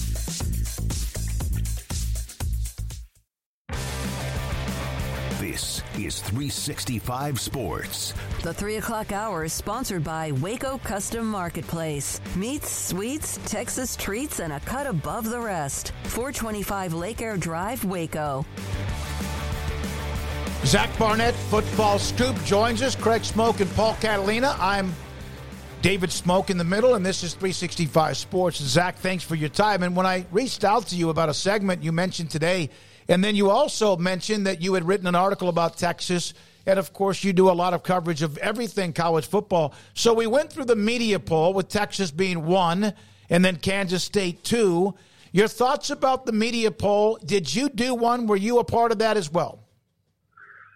Is 6.11 6.19
365 6.19 7.39
Sports. 7.39 8.13
The 8.43 8.53
3 8.53 8.75
o'clock 8.75 9.13
hour 9.13 9.45
is 9.45 9.53
sponsored 9.53 10.03
by 10.03 10.33
Waco 10.33 10.77
Custom 10.79 11.25
Marketplace. 11.25 12.19
Meats, 12.35 12.69
sweets, 12.69 13.39
Texas 13.45 13.95
treats, 13.95 14.41
and 14.41 14.51
a 14.51 14.59
cut 14.59 14.87
above 14.87 15.29
the 15.29 15.39
rest. 15.39 15.93
425 16.03 16.93
Lake 16.93 17.21
Air 17.21 17.37
Drive, 17.37 17.85
Waco. 17.85 18.45
Zach 20.65 20.89
Barnett, 20.99 21.33
Football 21.33 21.97
Scoop, 21.97 22.35
joins 22.43 22.81
us. 22.81 22.93
Craig 22.93 23.21
Smoak 23.21 23.61
and 23.61 23.71
Paul 23.71 23.95
Catalina. 24.01 24.57
I'm 24.59 24.93
David 25.81 26.09
Smoak 26.09 26.49
in 26.49 26.57
the 26.57 26.65
middle, 26.65 26.95
and 26.95 27.05
this 27.05 27.23
is 27.23 27.35
365 27.35 28.17
Sports. 28.17 28.61
Zach, 28.61 28.97
thanks 28.97 29.23
for 29.23 29.35
your 29.35 29.47
time. 29.47 29.81
And 29.81 29.95
when 29.95 30.05
I 30.05 30.25
reached 30.29 30.65
out 30.65 30.87
to 30.87 30.97
you 30.97 31.09
about 31.09 31.29
a 31.29 31.33
segment 31.33 31.81
you 31.81 31.93
mentioned 31.93 32.31
today, 32.31 32.69
and 33.11 33.21
then 33.21 33.35
you 33.35 33.49
also 33.49 33.97
mentioned 33.97 34.47
that 34.47 34.61
you 34.61 34.73
had 34.73 34.87
written 34.87 35.05
an 35.05 35.15
article 35.15 35.49
about 35.49 35.77
Texas. 35.77 36.33
And 36.65 36.79
of 36.79 36.93
course, 36.93 37.25
you 37.25 37.33
do 37.33 37.49
a 37.49 37.51
lot 37.51 37.73
of 37.73 37.83
coverage 37.83 38.21
of 38.21 38.37
everything 38.37 38.93
college 38.93 39.27
football. 39.27 39.73
So 39.93 40.13
we 40.13 40.27
went 40.27 40.49
through 40.49 40.65
the 40.65 40.77
media 40.77 41.19
poll 41.19 41.53
with 41.53 41.67
Texas 41.67 42.09
being 42.09 42.45
one 42.45 42.93
and 43.29 43.43
then 43.43 43.57
Kansas 43.57 44.01
State 44.01 44.45
two. 44.45 44.95
Your 45.33 45.49
thoughts 45.49 45.89
about 45.89 46.25
the 46.25 46.31
media 46.31 46.71
poll? 46.71 47.19
Did 47.25 47.53
you 47.53 47.67
do 47.67 47.93
one? 47.93 48.27
Were 48.27 48.37
you 48.37 48.59
a 48.59 48.63
part 48.63 48.93
of 48.93 48.99
that 48.99 49.17
as 49.17 49.29
well? 49.29 49.59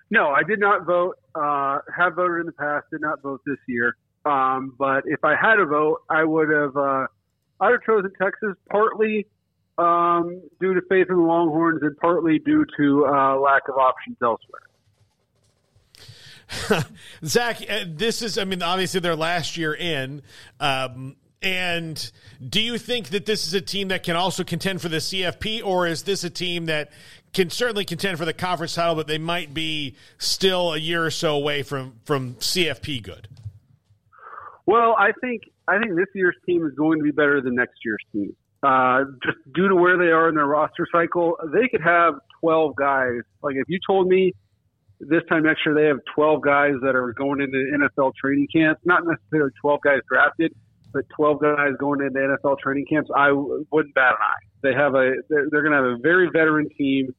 No, 0.09 0.29
I 0.29 0.43
did 0.43 0.59
not 0.59 0.86
vote. 0.86 1.17
Uh, 1.36 1.79
have 1.95 2.15
voted 2.15 2.41
in 2.41 2.45
the 2.47 2.51
past. 2.51 2.86
Did 2.91 3.01
not 3.01 3.21
vote 3.21 3.41
this 3.45 3.59
year. 3.65 3.95
Um, 4.25 4.73
but 4.77 5.03
if 5.05 5.23
I 5.23 5.36
had 5.36 5.59
a 5.59 5.65
vote, 5.65 6.01
I 6.09 6.25
would 6.25 6.49
have. 6.49 6.75
Uh, 6.75 7.07
I'd 7.61 7.71
have 7.71 7.83
chosen 7.86 8.11
Texas 8.21 8.55
partly 8.69 9.25
um, 9.78 10.41
due 10.59 10.73
to 10.73 10.82
faith 10.89 11.07
in 11.09 11.15
the 11.15 11.21
Longhorns 11.21 11.82
and 11.82 11.95
partly 11.97 12.39
due 12.39 12.65
to 12.78 13.05
uh, 13.05 13.36
lack 13.38 13.67
of 13.67 13.76
options 13.78 14.17
elsewhere. 14.21 14.61
Zach, 17.26 17.61
uh, 17.69 17.86
this 17.88 18.21
is, 18.21 18.38
I 18.38 18.43
mean, 18.43 18.61
obviously 18.61 18.99
their 18.99 19.15
last 19.15 19.57
year 19.57 19.73
in. 19.73 20.21
Um, 20.59 21.15
and 21.41 22.11
do 22.47 22.61
you 22.61 22.78
think 22.78 23.09
that 23.09 23.26
this 23.26 23.45
is 23.45 23.53
a 23.53 23.61
team 23.61 23.89
that 23.89 24.03
can 24.03 24.15
also 24.15 24.43
contend 24.43 24.82
for 24.82 24.89
the 24.89 24.97
CFP, 24.97 25.63
or 25.63 25.88
is 25.88 26.03
this 26.03 26.23
a 26.23 26.30
team 26.30 26.65
that 26.67 26.91
can 27.34 27.49
certainly 27.49 27.86
contend 27.86 28.17
for 28.17 28.26
the 28.26 28.34
conference 28.34 28.76
title, 28.76 28.95
but 28.95 29.07
they 29.07 29.17
might 29.17 29.53
be 29.53 29.95
still 30.17 30.73
a 30.73 30.78
year 30.78 31.05
or 31.05 31.11
so 31.11 31.36
away 31.36 31.61
from, 31.63 31.99
from 32.05 32.36
CFP 32.36 33.03
good? 33.03 33.28
Well, 34.65 34.95
I 34.97 35.11
think 35.21 35.43
I 35.67 35.80
think 35.80 35.95
this 35.95 36.07
year's 36.13 36.36
team 36.45 36.65
is 36.65 36.73
going 36.73 36.99
to 36.99 37.03
be 37.03 37.11
better 37.11 37.41
than 37.41 37.55
next 37.55 37.78
year's 37.84 38.03
team. 38.11 38.36
Uh, 38.64 39.03
just 39.24 39.38
due 39.53 39.68
to 39.68 39.76
where 39.76 39.97
they 39.97 40.12
are 40.12 40.30
in 40.30 40.36
their 40.36 40.47
roster 40.47 40.88
cycle, 40.91 41.38
they 41.53 41.68
could 41.68 41.82
have 41.82 42.16
12 42.41 42.76
guys. 42.76 43.22
Like 43.43 43.56
if 43.56 43.66
you 43.68 43.80
told 43.86 44.08
me 44.08 44.34
this 44.99 45.22
time 45.30 45.43
next 45.43 45.62
year 45.66 45.76
they 45.76 45.86
have 45.86 45.99
12 46.16 46.41
guys 46.41 46.74
that 46.82 46.95
are 46.95 47.14
going 47.14 47.41
into 47.41 47.58
NFL 47.58 48.14
training 48.16 48.47
camps, 48.53 48.82
not 48.86 49.03
necessarily 49.06 49.51
12 49.62 49.82
guys 49.82 49.99
drafted, 50.10 50.53
but 50.93 51.03
12 51.16 51.41
guys 51.41 51.72
going 51.80 52.01
into 52.01 52.18
NFL 52.18 52.60
training 52.60 52.86
camps, 52.89 53.10
I 53.16 53.32
wouldn't 53.32 53.93
bat 53.93 54.14
an 54.14 54.22
eye. 54.22 54.45
They 54.64 54.74
have 54.74 54.95
a, 54.95 55.14
they're, 55.30 55.47
they're 55.51 55.62
going 55.62 55.74
to 55.74 55.89
have 55.89 55.99
a 55.99 56.01
very 56.01 56.30
veteran 56.32 56.70
team. 56.78 57.14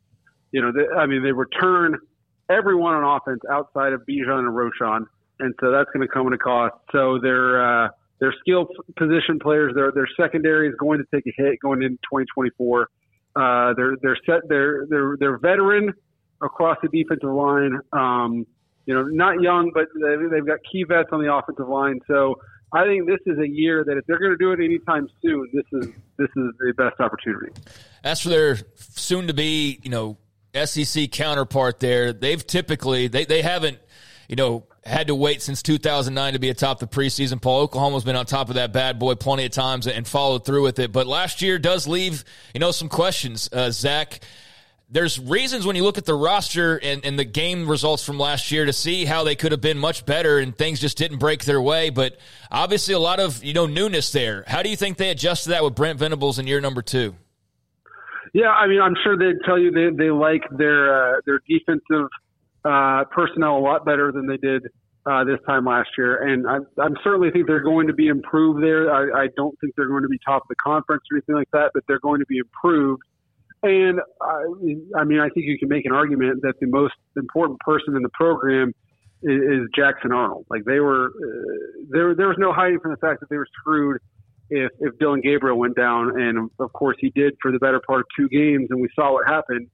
You 0.50 0.62
know, 0.62 0.72
they, 0.72 0.88
I 0.96 1.06
mean, 1.06 1.22
they 1.22 1.32
return 1.32 1.98
everyone 2.48 2.94
on 2.94 3.20
offense 3.20 3.40
outside 3.50 3.92
of 3.92 4.00
Bijan 4.08 4.38
and 4.38 4.48
Roschon, 4.48 5.04
and 5.40 5.54
so 5.60 5.70
that's 5.70 5.90
going 5.92 6.06
to 6.06 6.12
come 6.12 6.26
at 6.28 6.32
a 6.32 6.38
cost. 6.38 6.74
So 6.92 7.18
they're, 7.20 7.84
uh, 7.84 7.88
they're 8.18 8.34
skilled 8.40 8.68
position 8.96 9.38
players. 9.40 9.74
Their 9.74 9.92
their 9.92 10.08
secondary 10.18 10.68
is 10.68 10.74
going 10.78 10.98
to 10.98 11.04
take 11.14 11.26
a 11.26 11.42
hit 11.42 11.60
going 11.60 11.82
into 11.82 11.96
2024. 12.10 12.88
Uh, 13.34 13.74
they're 13.76 13.96
they're 14.02 14.18
set. 14.26 14.48
They're 14.48 14.86
they're 14.88 15.16
they're 15.18 15.38
veteran 15.38 15.92
across 16.42 16.78
the 16.82 16.88
defensive 16.88 17.30
line. 17.30 17.78
Um, 17.92 18.46
you 18.86 18.94
know, 18.94 19.02
not 19.02 19.40
young, 19.40 19.72
but 19.74 19.86
they've 20.00 20.46
got 20.46 20.58
key 20.70 20.84
vets 20.84 21.08
on 21.10 21.22
the 21.22 21.32
offensive 21.32 21.68
line. 21.68 21.98
So 22.06 22.36
I 22.72 22.84
think 22.84 23.06
this 23.06 23.18
is 23.26 23.38
a 23.38 23.48
year 23.48 23.84
that 23.84 23.96
if 23.96 24.06
they're 24.06 24.18
going 24.18 24.32
to 24.32 24.36
do 24.36 24.52
it 24.52 24.64
anytime 24.64 25.08
soon, 25.22 25.48
this 25.52 25.64
is 25.72 25.92
this 26.18 26.28
is 26.36 26.52
the 26.58 26.72
best 26.76 27.00
opportunity. 27.00 27.52
As 28.04 28.20
for 28.20 28.28
their 28.28 28.58
soon 28.76 29.26
to 29.26 29.34
be, 29.34 29.80
you 29.82 29.90
know, 29.90 30.18
SEC 30.64 31.10
counterpart 31.10 31.80
there, 31.80 32.12
they've 32.12 32.44
typically 32.46 33.08
they 33.08 33.24
they 33.24 33.42
haven't, 33.42 33.78
you 34.28 34.36
know, 34.36 34.64
had 34.84 35.08
to 35.08 35.14
wait 35.14 35.42
since 35.42 35.62
2009 35.62 36.32
to 36.32 36.38
be 36.38 36.48
atop 36.48 36.78
the 36.78 36.86
preseason 36.86 37.40
poll. 37.40 37.62
Oklahoma's 37.62 38.04
been 38.04 38.16
on 38.16 38.26
top 38.26 38.48
of 38.48 38.54
that 38.54 38.72
bad 38.72 38.98
boy 38.98 39.14
plenty 39.14 39.44
of 39.44 39.52
times 39.52 39.86
and 39.86 40.06
followed 40.06 40.44
through 40.44 40.62
with 40.62 40.78
it. 40.78 40.92
But 40.92 41.06
last 41.06 41.42
year 41.42 41.58
does 41.58 41.86
leave, 41.86 42.24
you 42.54 42.60
know, 42.60 42.70
some 42.70 42.88
questions. 42.88 43.48
Uh, 43.52 43.70
Zach, 43.70 44.20
there's 44.88 45.18
reasons 45.18 45.66
when 45.66 45.74
you 45.74 45.82
look 45.82 45.98
at 45.98 46.04
the 46.04 46.14
roster 46.14 46.76
and, 46.76 47.04
and 47.04 47.18
the 47.18 47.24
game 47.24 47.68
results 47.68 48.04
from 48.04 48.18
last 48.18 48.52
year 48.52 48.64
to 48.64 48.72
see 48.72 49.04
how 49.04 49.24
they 49.24 49.34
could 49.34 49.52
have 49.52 49.60
been 49.60 49.78
much 49.78 50.06
better 50.06 50.38
and 50.38 50.56
things 50.56 50.80
just 50.80 50.96
didn't 50.96 51.18
break 51.18 51.44
their 51.44 51.60
way. 51.60 51.90
But 51.90 52.16
obviously 52.50 52.94
a 52.94 53.00
lot 53.00 53.18
of, 53.18 53.42
you 53.42 53.54
know, 53.54 53.66
newness 53.66 54.12
there. 54.12 54.44
How 54.46 54.62
do 54.62 54.70
you 54.70 54.76
think 54.76 54.98
they 54.98 55.10
adjusted 55.10 55.50
that 55.50 55.64
with 55.64 55.74
Brent 55.74 55.98
Venables 55.98 56.38
in 56.38 56.46
year 56.46 56.60
number 56.60 56.82
two? 56.82 57.16
Yeah, 58.32 58.50
I 58.50 58.66
mean, 58.66 58.80
I'm 58.80 58.94
sure 59.02 59.16
they'd 59.16 59.42
tell 59.46 59.58
you 59.58 59.70
they, 59.70 59.88
they 59.96 60.10
like 60.10 60.42
their 60.50 61.16
uh, 61.16 61.20
their 61.26 61.40
defensive– 61.48 62.08
uh, 62.66 63.04
personnel 63.10 63.58
a 63.58 63.60
lot 63.60 63.84
better 63.84 64.10
than 64.12 64.26
they 64.26 64.36
did 64.36 64.62
uh, 65.06 65.22
this 65.22 65.38
time 65.46 65.64
last 65.64 65.90
year, 65.96 66.16
and 66.16 66.46
I, 66.48 66.56
I 66.82 66.88
certainly 67.04 67.30
think 67.30 67.46
they're 67.46 67.60
going 67.62 67.86
to 67.86 67.92
be 67.92 68.08
improved 68.08 68.62
there. 68.62 68.92
I, 68.92 69.24
I 69.24 69.26
don't 69.36 69.56
think 69.60 69.74
they're 69.76 69.88
going 69.88 70.02
to 70.02 70.08
be 70.08 70.18
top 70.26 70.42
of 70.42 70.48
the 70.48 70.56
conference 70.56 71.04
or 71.10 71.16
anything 71.16 71.36
like 71.36 71.50
that, 71.52 71.70
but 71.74 71.84
they're 71.86 72.00
going 72.00 72.20
to 72.20 72.26
be 72.26 72.38
improved. 72.38 73.02
And 73.62 74.00
I, 74.20 75.00
I 75.00 75.04
mean, 75.04 75.20
I 75.20 75.28
think 75.28 75.46
you 75.46 75.58
can 75.58 75.68
make 75.68 75.86
an 75.86 75.92
argument 75.92 76.42
that 76.42 76.54
the 76.60 76.66
most 76.66 76.94
important 77.16 77.60
person 77.60 77.96
in 77.96 78.02
the 78.02 78.10
program 78.10 78.74
is, 79.22 79.40
is 79.40 79.68
Jackson 79.74 80.12
Arnold. 80.12 80.46
Like 80.50 80.64
they 80.64 80.80
were, 80.80 81.06
uh, 81.06 81.86
there 81.88 82.14
there 82.14 82.28
was 82.28 82.36
no 82.38 82.52
hiding 82.52 82.80
from 82.80 82.90
the 82.90 82.98
fact 82.98 83.20
that 83.20 83.28
they 83.30 83.36
were 83.36 83.48
screwed 83.60 84.00
if 84.50 84.70
if 84.80 84.98
Dillon 84.98 85.20
Gabriel 85.20 85.58
went 85.58 85.76
down, 85.76 86.20
and 86.20 86.50
of 86.58 86.72
course 86.72 86.96
he 87.00 87.10
did 87.10 87.34
for 87.40 87.50
the 87.50 87.58
better 87.58 87.80
part 87.86 88.00
of 88.00 88.06
two 88.18 88.28
games, 88.28 88.68
and 88.70 88.80
we 88.80 88.88
saw 88.94 89.12
what 89.12 89.26
happened. 89.26 89.68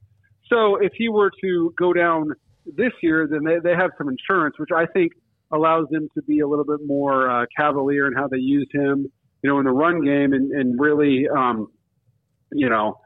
So 0.48 0.76
if 0.76 0.92
he 0.94 1.08
were 1.08 1.30
to 1.42 1.74
go 1.78 1.92
down 1.92 2.32
this 2.64 2.92
year, 3.02 3.26
then 3.30 3.44
they, 3.44 3.58
they 3.62 3.74
have 3.76 3.90
some 3.98 4.08
insurance, 4.08 4.56
which 4.58 4.70
I 4.74 4.86
think 4.86 5.12
allows 5.50 5.88
them 5.90 6.08
to 6.14 6.22
be 6.22 6.40
a 6.40 6.48
little 6.48 6.64
bit 6.64 6.80
more 6.86 7.30
uh, 7.30 7.46
cavalier 7.56 8.06
in 8.06 8.14
how 8.14 8.28
they 8.28 8.38
use 8.38 8.68
him. 8.72 9.10
you 9.42 9.50
know, 9.50 9.58
in 9.58 9.64
the 9.64 9.70
run 9.70 10.02
game 10.04 10.32
and, 10.32 10.52
and 10.52 10.80
really, 10.80 11.26
um, 11.28 11.66
you 12.52 12.68
know, 12.68 12.98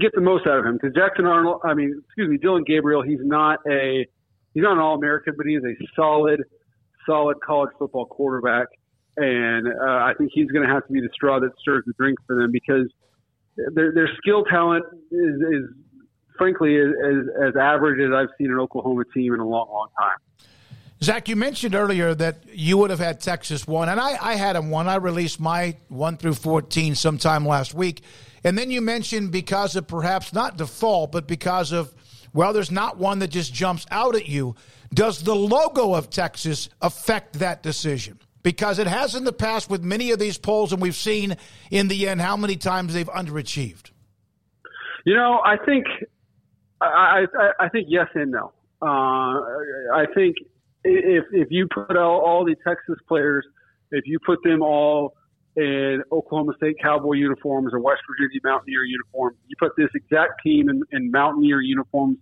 get 0.00 0.10
the 0.14 0.20
most 0.20 0.46
out 0.46 0.58
of 0.58 0.66
him. 0.66 0.74
Because 0.74 0.94
Jackson 0.94 1.26
Arnold, 1.26 1.60
I 1.64 1.74
mean, 1.74 2.02
excuse 2.04 2.28
me, 2.28 2.38
Dillon 2.38 2.64
Gabriel, 2.66 3.02
he's 3.02 3.20
not 3.22 3.60
a 3.70 4.06
he's 4.52 4.62
not 4.62 4.72
an 4.72 4.78
All 4.78 4.96
American, 4.96 5.34
but 5.36 5.46
he's 5.46 5.62
a 5.62 5.74
solid, 5.94 6.42
solid 7.06 7.36
college 7.44 7.70
football 7.78 8.06
quarterback. 8.06 8.66
And 9.16 9.68
uh, 9.68 9.84
I 9.86 10.12
think 10.18 10.30
he's 10.32 10.50
going 10.50 10.66
to 10.66 10.72
have 10.72 10.86
to 10.86 10.92
be 10.92 11.00
the 11.00 11.10
straw 11.12 11.40
that 11.40 11.50
stirs 11.60 11.84
the 11.86 11.92
drink 11.98 12.18
for 12.26 12.36
them 12.36 12.50
because 12.52 12.88
their, 13.74 13.92
their 13.92 14.08
skill 14.16 14.44
talent 14.44 14.84
is, 15.10 15.34
is 15.40 15.64
frankly 16.40 16.78
as, 16.78 16.88
as 17.48 17.54
average 17.54 18.00
as 18.00 18.14
I've 18.14 18.34
seen 18.38 18.50
an 18.50 18.58
Oklahoma 18.58 19.04
team 19.12 19.34
in 19.34 19.40
a 19.40 19.46
long, 19.46 19.68
long 19.70 19.88
time. 20.00 20.16
Zach, 21.02 21.28
you 21.28 21.36
mentioned 21.36 21.74
earlier 21.74 22.14
that 22.14 22.38
you 22.50 22.78
would 22.78 22.88
have 22.88 22.98
had 22.98 23.20
Texas 23.20 23.66
one, 23.66 23.90
and 23.90 24.00
I, 24.00 24.16
I 24.20 24.34
had 24.36 24.56
them 24.56 24.70
one. 24.70 24.88
I 24.88 24.96
released 24.96 25.38
my 25.38 25.76
one 25.88 26.16
through 26.16 26.34
14 26.34 26.94
sometime 26.94 27.46
last 27.46 27.74
week. 27.74 28.02
And 28.42 28.56
then 28.56 28.70
you 28.70 28.80
mentioned 28.80 29.32
because 29.32 29.76
of 29.76 29.86
perhaps 29.86 30.32
not 30.32 30.56
default, 30.56 31.12
but 31.12 31.26
because 31.26 31.72
of, 31.72 31.94
well, 32.32 32.54
there's 32.54 32.70
not 32.70 32.96
one 32.96 33.18
that 33.18 33.28
just 33.28 33.52
jumps 33.52 33.86
out 33.90 34.14
at 34.14 34.26
you. 34.26 34.56
Does 34.92 35.22
the 35.22 35.36
logo 35.36 35.94
of 35.94 36.08
Texas 36.08 36.70
affect 36.80 37.34
that 37.34 37.62
decision? 37.62 38.18
Because 38.42 38.78
it 38.78 38.86
has 38.86 39.14
in 39.14 39.24
the 39.24 39.32
past 39.32 39.68
with 39.68 39.82
many 39.82 40.10
of 40.10 40.18
these 40.18 40.38
polls, 40.38 40.72
and 40.72 40.80
we've 40.80 40.94
seen 40.94 41.36
in 41.70 41.88
the 41.88 42.08
end 42.08 42.22
how 42.22 42.36
many 42.38 42.56
times 42.56 42.94
they've 42.94 43.08
underachieved. 43.08 43.90
You 45.04 45.14
know, 45.14 45.40
I 45.44 45.56
think, 45.56 45.86
I, 46.80 47.26
I, 47.38 47.64
I 47.66 47.68
think 47.68 47.86
yes 47.88 48.06
and 48.14 48.30
no. 48.30 48.52
Uh, 48.82 49.40
I 49.94 50.06
think 50.14 50.36
if 50.84 51.24
if 51.32 51.48
you 51.50 51.68
put 51.72 51.96
all, 51.96 52.44
the 52.44 52.56
Texas 52.66 52.96
players, 53.06 53.44
if 53.90 54.04
you 54.06 54.18
put 54.24 54.38
them 54.42 54.62
all 54.62 55.14
in 55.56 56.02
Oklahoma 56.10 56.52
State 56.56 56.76
Cowboy 56.80 57.14
uniforms 57.14 57.72
or 57.74 57.80
West 57.80 58.00
Virginia 58.08 58.40
Mountaineer 58.44 58.84
uniforms, 58.84 59.36
you 59.48 59.56
put 59.58 59.72
this 59.76 59.90
exact 59.94 60.42
team 60.42 60.68
in, 60.70 60.82
in 60.92 61.10
Mountaineer 61.10 61.60
uniforms, 61.60 62.16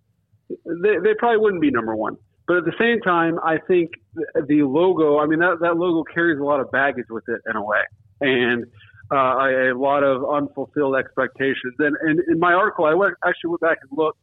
they, 0.48 0.96
they 1.02 1.14
probably 1.18 1.38
wouldn't 1.38 1.62
be 1.62 1.70
number 1.70 1.94
one. 1.94 2.16
But 2.48 2.56
at 2.56 2.64
the 2.64 2.72
same 2.78 3.00
time, 3.02 3.38
I 3.44 3.58
think 3.68 3.90
the 4.14 4.62
logo, 4.62 5.18
I 5.18 5.26
mean, 5.26 5.38
that, 5.40 5.58
that 5.60 5.76
logo 5.76 6.02
carries 6.02 6.40
a 6.40 6.42
lot 6.42 6.60
of 6.60 6.70
baggage 6.70 7.04
with 7.10 7.24
it 7.28 7.42
in 7.48 7.56
a 7.56 7.62
way. 7.62 7.82
And 8.22 8.64
uh, 9.12 9.14
a 9.14 9.72
lot 9.76 10.02
of 10.02 10.24
unfulfilled 10.24 10.96
expectations. 10.96 11.74
And, 11.78 11.94
and 12.00 12.20
in 12.28 12.38
my 12.38 12.54
article, 12.54 12.86
I 12.86 12.94
went, 12.94 13.14
actually 13.24 13.50
went 13.50 13.60
back 13.60 13.78
and 13.82 13.90
looked, 13.96 14.18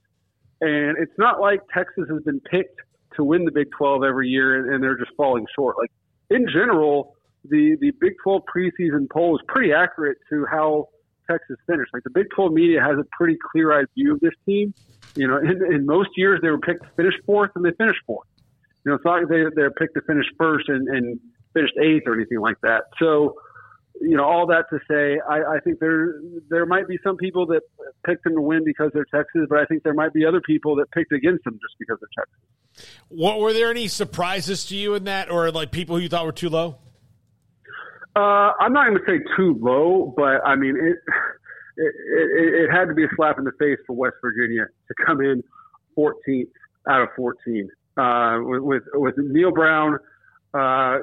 and 0.66 0.98
it's 0.98 1.18
not 1.18 1.40
like 1.40 1.62
Texas 1.74 2.06
has 2.10 2.24
been 2.24 2.40
picked 2.40 2.80
to 3.16 3.24
win 3.24 3.46
the 3.46 3.52
Big 3.52 3.68
12 3.78 4.04
every 4.04 4.28
year 4.30 4.74
and 4.74 4.84
they're 4.84 4.98
just 4.98 5.12
falling 5.16 5.46
short. 5.56 5.76
Like 5.78 5.92
in 6.30 6.48
general, 6.48 7.16
the 7.44 7.78
the 7.80 7.92
Big 8.00 8.14
12 8.24 8.42
preseason 8.54 9.08
poll 9.12 9.36
is 9.36 9.42
pretty 9.48 9.72
accurate 9.72 10.18
to 10.30 10.46
how 10.50 10.90
Texas 11.30 11.58
finished. 11.68 11.92
Like 11.94 12.04
the 12.04 12.10
Big 12.10 12.28
12 12.36 12.52
media 12.52 12.82
has 12.82 12.98
a 12.98 13.06
pretty 13.18 13.38
clear-eyed 13.52 13.86
view 13.96 14.14
of 14.14 14.20
this 14.20 14.34
team. 14.46 14.74
You 15.16 15.28
know, 15.28 15.38
in, 15.38 15.64
in 15.74 15.86
most 15.86 16.10
years 16.18 16.40
they 16.42 16.50
were 16.50 16.60
picked 16.60 16.84
to 16.84 16.90
finish 16.98 17.14
fourth 17.26 17.52
and 17.56 17.64
they 17.64 17.72
finished 17.78 18.02
fourth. 18.06 18.28
You 18.84 18.92
know, 18.92 18.96
it's 18.96 19.06
not 19.06 19.20
like 19.20 19.30
they 19.30 19.44
they're 19.56 19.72
picked 19.72 19.94
to 19.96 20.02
finish 20.02 20.26
first 20.38 20.68
and, 20.68 20.88
and 20.88 21.20
finished 21.54 21.74
eighth 21.82 22.04
or 22.08 22.16
anything 22.16 22.40
like 22.40 22.60
that. 22.64 22.86
So 23.00 23.36
you 24.02 24.18
know, 24.18 24.24
all 24.24 24.48
that 24.48 24.66
to 24.70 24.80
say, 24.90 25.20
I, 25.28 25.56
I 25.56 25.60
think 25.64 25.80
there 25.80 26.20
there 26.50 26.66
might 26.66 26.88
be 26.88 26.98
some 27.04 27.18
people 27.18 27.46
that 27.48 27.62
picked 28.06 28.24
them 28.24 28.36
to 28.36 28.42
win 28.42 28.64
because 28.66 28.92
they're 28.94 29.06
Texas, 29.14 29.42
but 29.50 29.60
I 29.60 29.66
think 29.66 29.84
there 29.84 29.94
might 29.94 30.14
be 30.14 30.26
other 30.26 30.42
people 30.42 30.76
that 30.78 30.92
picked 30.92 31.12
against 31.12 31.44
them 31.44 31.54
just 31.54 31.76
because 31.80 31.98
they're 32.00 32.26
Texas. 32.26 32.96
What 33.10 33.40
were 33.40 33.54
there 33.54 33.72
any 33.72 33.88
surprises 33.88 34.66
to 34.66 34.76
you 34.76 34.96
in 34.96 35.06
that, 35.06 35.32
or 35.32 35.52
like 35.52 35.72
people 35.72 35.96
who 35.96 36.02
you 36.02 36.10
thought 36.10 36.26
were 36.26 36.32
too 36.32 36.50
low? 36.50 36.78
Uh, 38.16 38.52
I'm 38.60 38.74
not 38.74 38.88
going 38.88 38.98
to 38.98 39.06
say 39.06 39.20
too 39.36 39.58
low, 39.62 40.14
but 40.16 40.46
I 40.46 40.56
mean 40.56 40.76
it, 40.76 40.98
it, 41.78 41.96
it. 42.38 42.54
It 42.64 42.72
had 42.72 42.86
to 42.86 42.94
be 42.94 43.04
a 43.04 43.10
slap 43.16 43.38
in 43.38 43.46
the 43.46 43.52
face 43.60 43.80
for 43.88 43.96
West 43.96 44.16
Virginia 44.22 44.66
to 44.88 45.06
come 45.06 45.22
in 45.22 45.44
14th 45.98 46.50
out 46.90 47.02
of 47.02 47.10
14 47.16 47.70
uh, 47.98 48.40
with, 48.42 48.62
with 48.62 48.84
with 48.94 49.16
Neal 49.18 49.52
Brown 49.52 49.98
uh, 50.56 51.00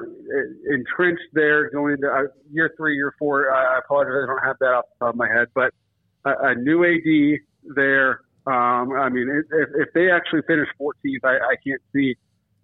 entrenched 0.71 1.29
there 1.33 1.69
going 1.69 1.93
into 1.93 2.07
uh, 2.07 2.23
year 2.51 2.71
three, 2.75 2.95
year 2.95 3.13
four. 3.19 3.53
I 3.53 3.79
apologize, 3.79 4.13
I 4.23 4.27
don't 4.27 4.43
have 4.43 4.57
that 4.59 4.73
off 4.73 4.85
the 4.99 5.05
top 5.05 5.13
of 5.13 5.17
my 5.17 5.27
head, 5.27 5.47
but 5.53 5.71
a, 6.25 6.49
a 6.49 6.55
new 6.55 6.83
AD 6.83 7.39
there. 7.75 8.21
Um, 8.47 8.93
I 8.93 9.09
mean, 9.09 9.29
if, 9.29 9.69
if 9.75 9.93
they 9.93 10.09
actually 10.11 10.41
finish 10.47 10.67
14th, 10.81 11.23
I, 11.23 11.35
I 11.35 11.55
can't 11.65 11.81
see 11.93 12.15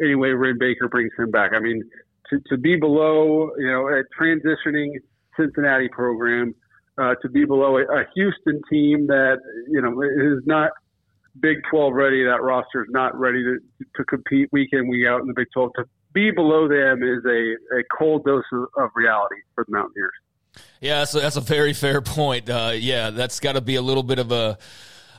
any 0.02 0.16
way 0.16 0.30
Wren 0.30 0.58
Baker 0.60 0.88
brings 0.90 1.12
him 1.18 1.32
back. 1.32 1.52
I 1.54 1.60
mean, 1.60 1.84
to, 2.32 2.40
to 2.50 2.58
be 2.58 2.76
below, 2.76 3.52
you 3.58 3.68
know, 3.68 3.88
a 3.88 4.04
transitioning 4.20 4.92
Cincinnati 5.38 5.90
program, 5.90 6.56
uh, 6.98 7.16
to 7.22 7.30
be 7.30 7.46
below 7.46 7.78
a, 7.78 7.84
a 7.84 8.04
Houston 8.16 8.62
team 8.70 9.08
that, 9.08 9.38
you 9.70 9.82
know, 9.82 10.02
is 10.02 10.44
not 10.46 10.72
Big 11.40 11.58
12 11.70 11.94
ready. 11.94 12.24
That 12.24 12.42
roster 12.42 12.84
is 12.84 12.90
not 12.90 13.18
ready 13.18 13.44
to, 13.44 13.60
to 13.96 14.04
compete 14.06 14.50
week 14.52 14.70
in, 14.72 14.90
week 14.90 15.06
out 15.08 15.22
in 15.22 15.28
the 15.28 15.34
Big 15.34 15.48
12. 15.54 15.72
To 15.76 15.86
be 16.14 16.32
below 16.32 16.68
them 16.68 17.04
is 17.04 17.24
a, 17.26 17.78
a 17.78 17.84
cold 17.98 18.26
dose 18.26 18.44
of, 18.52 18.68
of 18.78 18.90
reality 18.96 19.36
for 19.56 19.66
the 19.66 19.72
Mountaineers. 19.72 20.14
Yeah, 20.82 21.04
a, 21.04 21.20
that's 21.20 21.36
a 21.36 21.42
very 21.42 21.74
fair 21.74 22.02
point. 22.02 22.50
Uh, 22.50 22.72
yeah, 22.76 23.12
that's 23.12 23.40
got 23.40 23.54
to 23.54 23.62
be 23.62 23.76
a 23.76 23.82
little 23.82 24.04
bit 24.04 24.20
of 24.20 24.32
a 24.32 24.58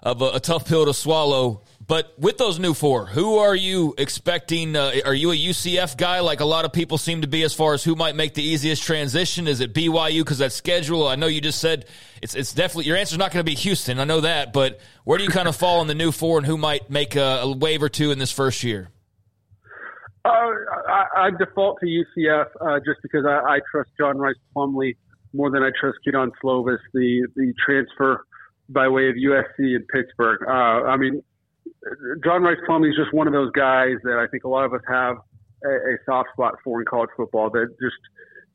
of 0.02 0.22
a, 0.22 0.30
a, 0.36 0.40
tough 0.40 0.66
pill 0.66 0.86
to 0.86 0.94
swallow. 0.94 1.62
But 1.86 2.14
with 2.18 2.38
those 2.38 2.58
new 2.58 2.72
four, 2.72 3.06
who 3.06 3.38
are 3.38 3.54
you 3.54 3.94
expecting? 3.98 4.74
Uh, 4.74 4.92
are 5.04 5.14
you 5.14 5.30
a 5.32 5.36
UCF 5.36 5.96
guy 5.96 6.20
like 6.20 6.40
a 6.40 6.44
lot 6.44 6.64
of 6.64 6.72
people 6.72 6.96
seem 6.96 7.20
to 7.20 7.26
be 7.26 7.42
as 7.42 7.52
far 7.52 7.74
as 7.74 7.84
who 7.84 7.94
might 7.94 8.16
make 8.16 8.34
the 8.34 8.42
easiest 8.42 8.82
transition? 8.82 9.46
Is 9.46 9.60
it 9.60 9.74
BYU 9.74 10.20
because 10.20 10.38
that 10.38 10.52
schedule? 10.52 11.06
I 11.06 11.16
know 11.16 11.26
you 11.26 11.40
just 11.40 11.58
said 11.58 11.86
it's 12.22 12.34
it's 12.34 12.54
definitely 12.54 12.86
your 12.86 12.96
answer 12.96 13.14
is 13.14 13.18
not 13.18 13.32
going 13.32 13.44
to 13.44 13.50
be 13.50 13.56
Houston. 13.56 13.98
I 13.98 14.04
know 14.04 14.22
that, 14.22 14.52
but 14.52 14.80
where 15.04 15.18
do 15.18 15.24
you 15.24 15.30
kind 15.30 15.48
of 15.48 15.56
fall 15.56 15.82
in 15.82 15.88
the 15.88 15.94
new 15.94 16.12
four 16.12 16.38
and 16.38 16.46
who 16.46 16.56
might 16.56 16.88
make 16.88 17.16
a, 17.16 17.40
a 17.42 17.56
wave 17.56 17.82
or 17.82 17.88
two 17.88 18.10
in 18.10 18.18
this 18.18 18.32
first 18.32 18.64
year? 18.64 18.90
Uh, 20.24 20.28
I, 20.28 21.04
I 21.16 21.30
default 21.38 21.78
to 21.80 21.86
UCF 21.86 22.46
uh, 22.60 22.78
just 22.84 23.00
because 23.02 23.24
I, 23.26 23.56
I 23.56 23.58
trust 23.70 23.90
John 23.98 24.18
Rhys 24.18 24.36
Plumlee 24.54 24.96
more 25.32 25.50
than 25.50 25.62
I 25.62 25.70
trust 25.78 25.98
Kedon 26.04 26.30
Slovis, 26.42 26.78
the 26.92 27.26
the 27.36 27.54
transfer 27.64 28.24
by 28.68 28.88
way 28.88 29.08
of 29.08 29.14
USC 29.16 29.74
and 29.76 29.86
Pittsburgh. 29.88 30.40
Uh, 30.46 30.86
I 30.88 30.96
mean, 30.96 31.22
John 32.24 32.42
Rhys 32.42 32.58
Plumlee 32.68 32.90
is 32.90 32.96
just 32.96 33.14
one 33.14 33.26
of 33.26 33.32
those 33.32 33.50
guys 33.52 33.94
that 34.04 34.18
I 34.18 34.26
think 34.30 34.44
a 34.44 34.48
lot 34.48 34.64
of 34.64 34.74
us 34.74 34.82
have 34.88 35.16
a, 35.64 35.68
a 35.68 35.96
soft 36.04 36.30
spot 36.32 36.54
for 36.62 36.80
in 36.80 36.86
college 36.86 37.10
football. 37.16 37.50
That 37.50 37.68
just 37.80 37.96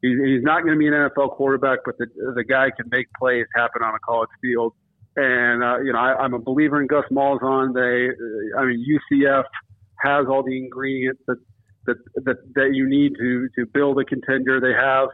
he's, 0.02 0.18
he's 0.24 0.44
not 0.44 0.64
going 0.64 0.76
to 0.76 0.80
be 0.80 0.88
an 0.88 0.94
NFL 0.94 1.36
quarterback, 1.36 1.80
but 1.86 1.98
the 1.98 2.08
the 2.36 2.44
guy 2.44 2.70
can 2.76 2.88
make 2.92 3.08
plays 3.18 3.46
happen 3.56 3.82
on 3.82 3.96
a 3.96 4.00
college 4.00 4.30
field. 4.42 4.74
And 5.16 5.64
uh, 5.64 5.80
you 5.80 5.94
know, 5.94 6.00
I, 6.00 6.16
I'm 6.16 6.34
a 6.34 6.40
believer 6.40 6.82
in 6.82 6.88
Gus 6.88 7.06
Malzahn. 7.12 7.74
They, 7.74 8.14
I 8.60 8.66
mean, 8.66 8.86
UCF 8.86 9.46
has 10.02 10.26
all 10.30 10.44
the 10.44 10.58
ingredients 10.58 11.22
that 11.28 11.38
that 11.86 11.98
that, 12.24 12.38
that 12.56 12.70
you 12.74 12.90
need 12.90 13.14
to 13.18 13.50
to 13.56 13.66
build 13.66 14.00
a 14.00 14.06
contender. 14.06 14.60
They 14.60 14.74
have 14.74 15.10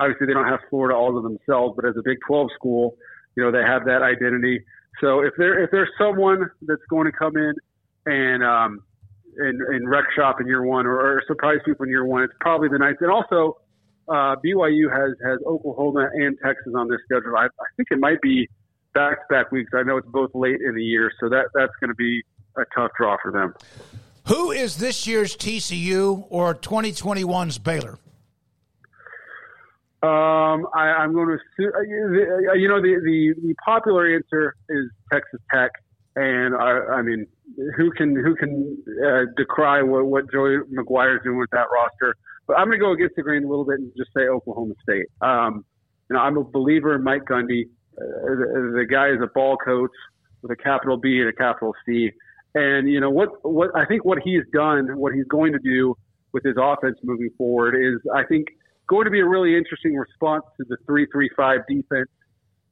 obviously 0.00 0.26
they 0.26 0.34
don't 0.34 0.48
have 0.48 0.60
Florida 0.70 0.96
all 0.96 1.12
to 1.12 1.22
themselves, 1.22 1.74
but 1.76 1.84
as 1.84 1.96
a 1.96 2.02
Big 2.04 2.18
12 2.26 2.50
school, 2.54 2.96
you 3.36 3.42
know 3.42 3.50
they 3.50 3.62
have 3.66 3.84
that 3.86 4.02
identity. 4.02 4.64
So 5.00 5.20
if 5.20 5.34
there 5.38 5.62
if 5.62 5.70
there's 5.70 5.90
someone 5.98 6.50
that's 6.62 6.82
going 6.90 7.10
to 7.10 7.16
come 7.16 7.36
in 7.36 7.54
and 8.06 8.44
um, 8.44 8.82
and, 9.36 9.60
and 9.60 9.88
wreck 9.88 10.04
shop 10.16 10.40
in 10.40 10.46
year 10.46 10.62
one 10.62 10.86
or, 10.86 10.98
or 10.98 11.22
surprise 11.26 11.58
people 11.64 11.84
in 11.84 11.90
year 11.90 12.04
one, 12.04 12.22
it's 12.22 12.34
probably 12.40 12.68
the 12.68 12.78
Knights. 12.78 12.98
And 13.00 13.10
also 13.10 13.58
uh, 14.08 14.36
BYU 14.44 14.90
has 14.92 15.16
has 15.24 15.38
Oklahoma 15.46 16.08
and 16.12 16.36
Texas 16.44 16.72
on 16.76 16.88
their 16.88 17.00
schedule. 17.04 17.36
I, 17.36 17.46
I 17.46 17.68
think 17.76 17.88
it 17.90 17.98
might 17.98 18.20
be 18.20 18.48
back 18.94 19.28
to 19.28 19.34
back 19.34 19.52
weeks. 19.52 19.72
I 19.74 19.82
know 19.82 19.96
it's 19.96 20.08
both 20.08 20.30
late 20.34 20.60
in 20.60 20.74
the 20.74 20.82
year, 20.82 21.10
so 21.20 21.28
that 21.28 21.46
that's 21.54 21.72
going 21.80 21.88
to 21.88 21.94
be 21.94 22.22
a 22.56 22.62
tough 22.76 22.92
draw 22.96 23.16
for 23.22 23.32
them. 23.32 23.54
Who 24.28 24.52
is 24.52 24.78
this 24.78 25.06
year's 25.06 25.36
TCU 25.36 26.26
or 26.30 26.54
2021's 26.54 27.58
Baylor? 27.58 27.98
Um, 30.02 30.66
I, 30.74 31.02
am 31.02 31.12
going 31.12 31.28
to, 31.28 31.38
you 31.58 32.68
know, 32.68 32.80
the, 32.80 33.00
the, 33.04 33.34
the 33.42 33.54
popular 33.64 34.14
answer 34.14 34.54
is 34.68 34.90
Texas 35.12 35.40
Tech, 35.52 35.70
and 36.16 36.54
I, 36.54 36.98
I 36.98 37.02
mean, 37.02 37.26
who 37.76 37.90
can 37.90 38.14
who 38.14 38.34
can 38.34 38.76
uh, 39.04 39.24
decry 39.36 39.82
what, 39.82 40.06
what 40.06 40.30
Joey 40.30 40.58
McGuire 40.72 41.16
is 41.16 41.22
doing 41.24 41.38
with 41.38 41.50
that 41.50 41.66
roster? 41.72 42.16
But 42.46 42.58
I'm 42.58 42.66
going 42.66 42.78
to 42.78 42.84
go 42.84 42.92
against 42.92 43.16
the 43.16 43.22
grain 43.22 43.44
a 43.44 43.48
little 43.48 43.64
bit 43.64 43.78
and 43.78 43.90
just 43.96 44.10
say 44.14 44.22
Oklahoma 44.22 44.74
State. 44.82 45.06
Um, 45.22 45.64
you 46.10 46.16
know, 46.16 46.20
I'm 46.20 46.36
a 46.36 46.44
believer 46.44 46.94
in 46.94 47.02
Mike 47.02 47.24
Gundy. 47.24 47.64
Uh, 47.96 48.00
the, 48.00 48.72
the 48.76 48.86
guy 48.90 49.08
is 49.08 49.20
a 49.22 49.28
ball 49.34 49.56
coach 49.56 49.90
with 50.42 50.50
a 50.50 50.56
capital 50.56 50.98
B 50.98 51.20
and 51.20 51.28
a 51.28 51.32
capital 51.32 51.74
C. 51.86 52.10
And 52.54 52.88
you 52.88 53.00
know 53.00 53.10
what? 53.10 53.44
What 53.44 53.70
I 53.76 53.84
think 53.84 54.04
what 54.04 54.18
he's 54.24 54.42
done, 54.52 54.96
what 54.96 55.12
he's 55.12 55.26
going 55.26 55.52
to 55.52 55.58
do 55.58 55.96
with 56.32 56.44
his 56.44 56.54
offense 56.60 56.96
moving 57.02 57.30
forward 57.36 57.74
is, 57.74 58.00
I 58.14 58.24
think, 58.24 58.48
going 58.88 59.04
to 59.04 59.10
be 59.10 59.20
a 59.20 59.26
really 59.26 59.56
interesting 59.56 59.94
response 59.94 60.44
to 60.58 60.64
the 60.68 60.76
three-three-five 60.86 61.60
defense 61.68 62.08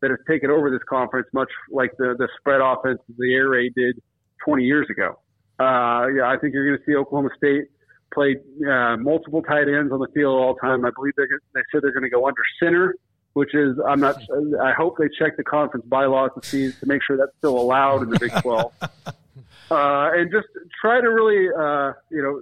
that 0.01 0.11
has 0.11 0.19
taken 0.29 0.51
over 0.51 0.71
this 0.71 0.83
conference, 0.89 1.27
much 1.33 1.51
like 1.71 1.91
the 1.99 2.15
the 2.19 2.29
spread 2.39 2.61
offense 2.61 3.01
the 3.19 3.35
air 3.35 3.49
raid 3.49 3.73
did 3.75 4.01
20 4.45 4.65
years 4.65 4.87
ago. 4.91 5.19
Uh, 5.59 6.07
yeah, 6.09 6.29
I 6.29 6.37
think 6.41 6.55
you're 6.55 6.67
going 6.67 6.79
to 6.79 6.85
see 6.85 6.97
Oklahoma 6.97 7.31
State 7.37 7.67
play 8.13 8.37
uh, 8.69 8.97
multiple 8.99 9.43
tight 9.43 9.69
ends 9.69 9.93
on 9.93 9.99
the 9.99 10.09
field 10.15 10.35
all 10.35 10.55
the 10.55 10.61
time. 10.61 10.85
I 10.85 10.91
believe 10.95 11.15
they're, 11.17 11.29
they 11.55 11.61
said 11.73 11.83
they're 11.83 11.93
going 11.93 12.03
to 12.03 12.11
go 12.11 12.27
under 12.27 12.43
center 12.61 12.95
which 13.35 13.55
is 13.55 13.77
I'm 13.87 14.01
not. 14.01 14.17
I 14.63 14.73
hope 14.73 14.99
they 14.99 15.09
check 15.19 15.37
the 15.37 15.45
conference 15.45 15.87
bylaws 15.87 16.31
to 16.41 16.47
see 16.47 16.73
to 16.73 16.87
make 16.87 17.03
sure 17.07 17.17
that's 17.17 17.37
still 17.39 17.59
allowed 17.59 18.03
in 18.03 18.11
the 18.11 18.19
Big 18.19 18.33
12, 18.33 18.73
uh, 19.71 20.11
and 20.15 20.31
just 20.31 20.49
try 20.81 21.01
to 21.01 21.09
really 21.09 21.49
uh, 21.49 21.93
you 22.11 22.23
know 22.23 22.41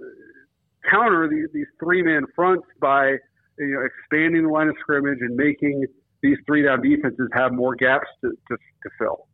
counter 0.89 1.27
these, 1.27 1.47
these 1.53 1.67
three 1.79 2.01
man 2.01 2.25
fronts 2.35 2.67
by 2.79 3.11
you 3.57 3.67
know 3.67 3.81
expanding 3.85 4.43
the 4.43 4.49
line 4.49 4.67
of 4.67 4.75
scrimmage 4.79 5.19
and 5.21 5.35
making 5.35 5.85
these 6.21 6.37
three 6.45 6.63
down 6.63 6.81
defenses 6.81 7.27
have 7.33 7.51
more 7.51 7.75
gaps 7.75 8.07
to, 8.21 8.31
to, 8.47 8.57
to 8.57 8.89
fill. 8.99 9.27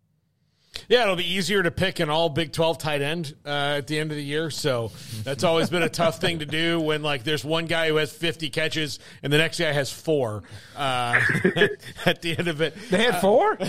Yeah, 0.87 1.03
it'll 1.03 1.15
be 1.15 1.31
easier 1.31 1.63
to 1.63 1.71
pick 1.71 1.99
an 1.99 2.09
all 2.09 2.29
Big 2.29 2.51
12 2.51 2.77
tight 2.77 3.01
end 3.01 3.35
uh, 3.45 3.75
at 3.77 3.87
the 3.87 3.99
end 3.99 4.11
of 4.11 4.17
the 4.17 4.23
year. 4.23 4.49
So 4.49 4.91
that's 5.23 5.43
always 5.43 5.69
been 5.69 5.83
a 5.83 5.89
tough 5.89 6.19
thing 6.19 6.39
to 6.39 6.45
do 6.45 6.79
when, 6.79 7.03
like, 7.03 7.23
there's 7.23 7.43
one 7.43 7.65
guy 7.65 7.87
who 7.87 7.95
has 7.95 8.11
50 8.11 8.49
catches 8.49 8.99
and 9.23 9.31
the 9.31 9.37
next 9.37 9.59
guy 9.59 9.71
has 9.71 9.91
four 9.91 10.43
uh, 10.75 11.19
at 12.05 12.21
the 12.21 12.35
end 12.37 12.47
of 12.47 12.61
it. 12.61 12.75
They 12.89 13.03
had 13.03 13.21
four? 13.21 13.57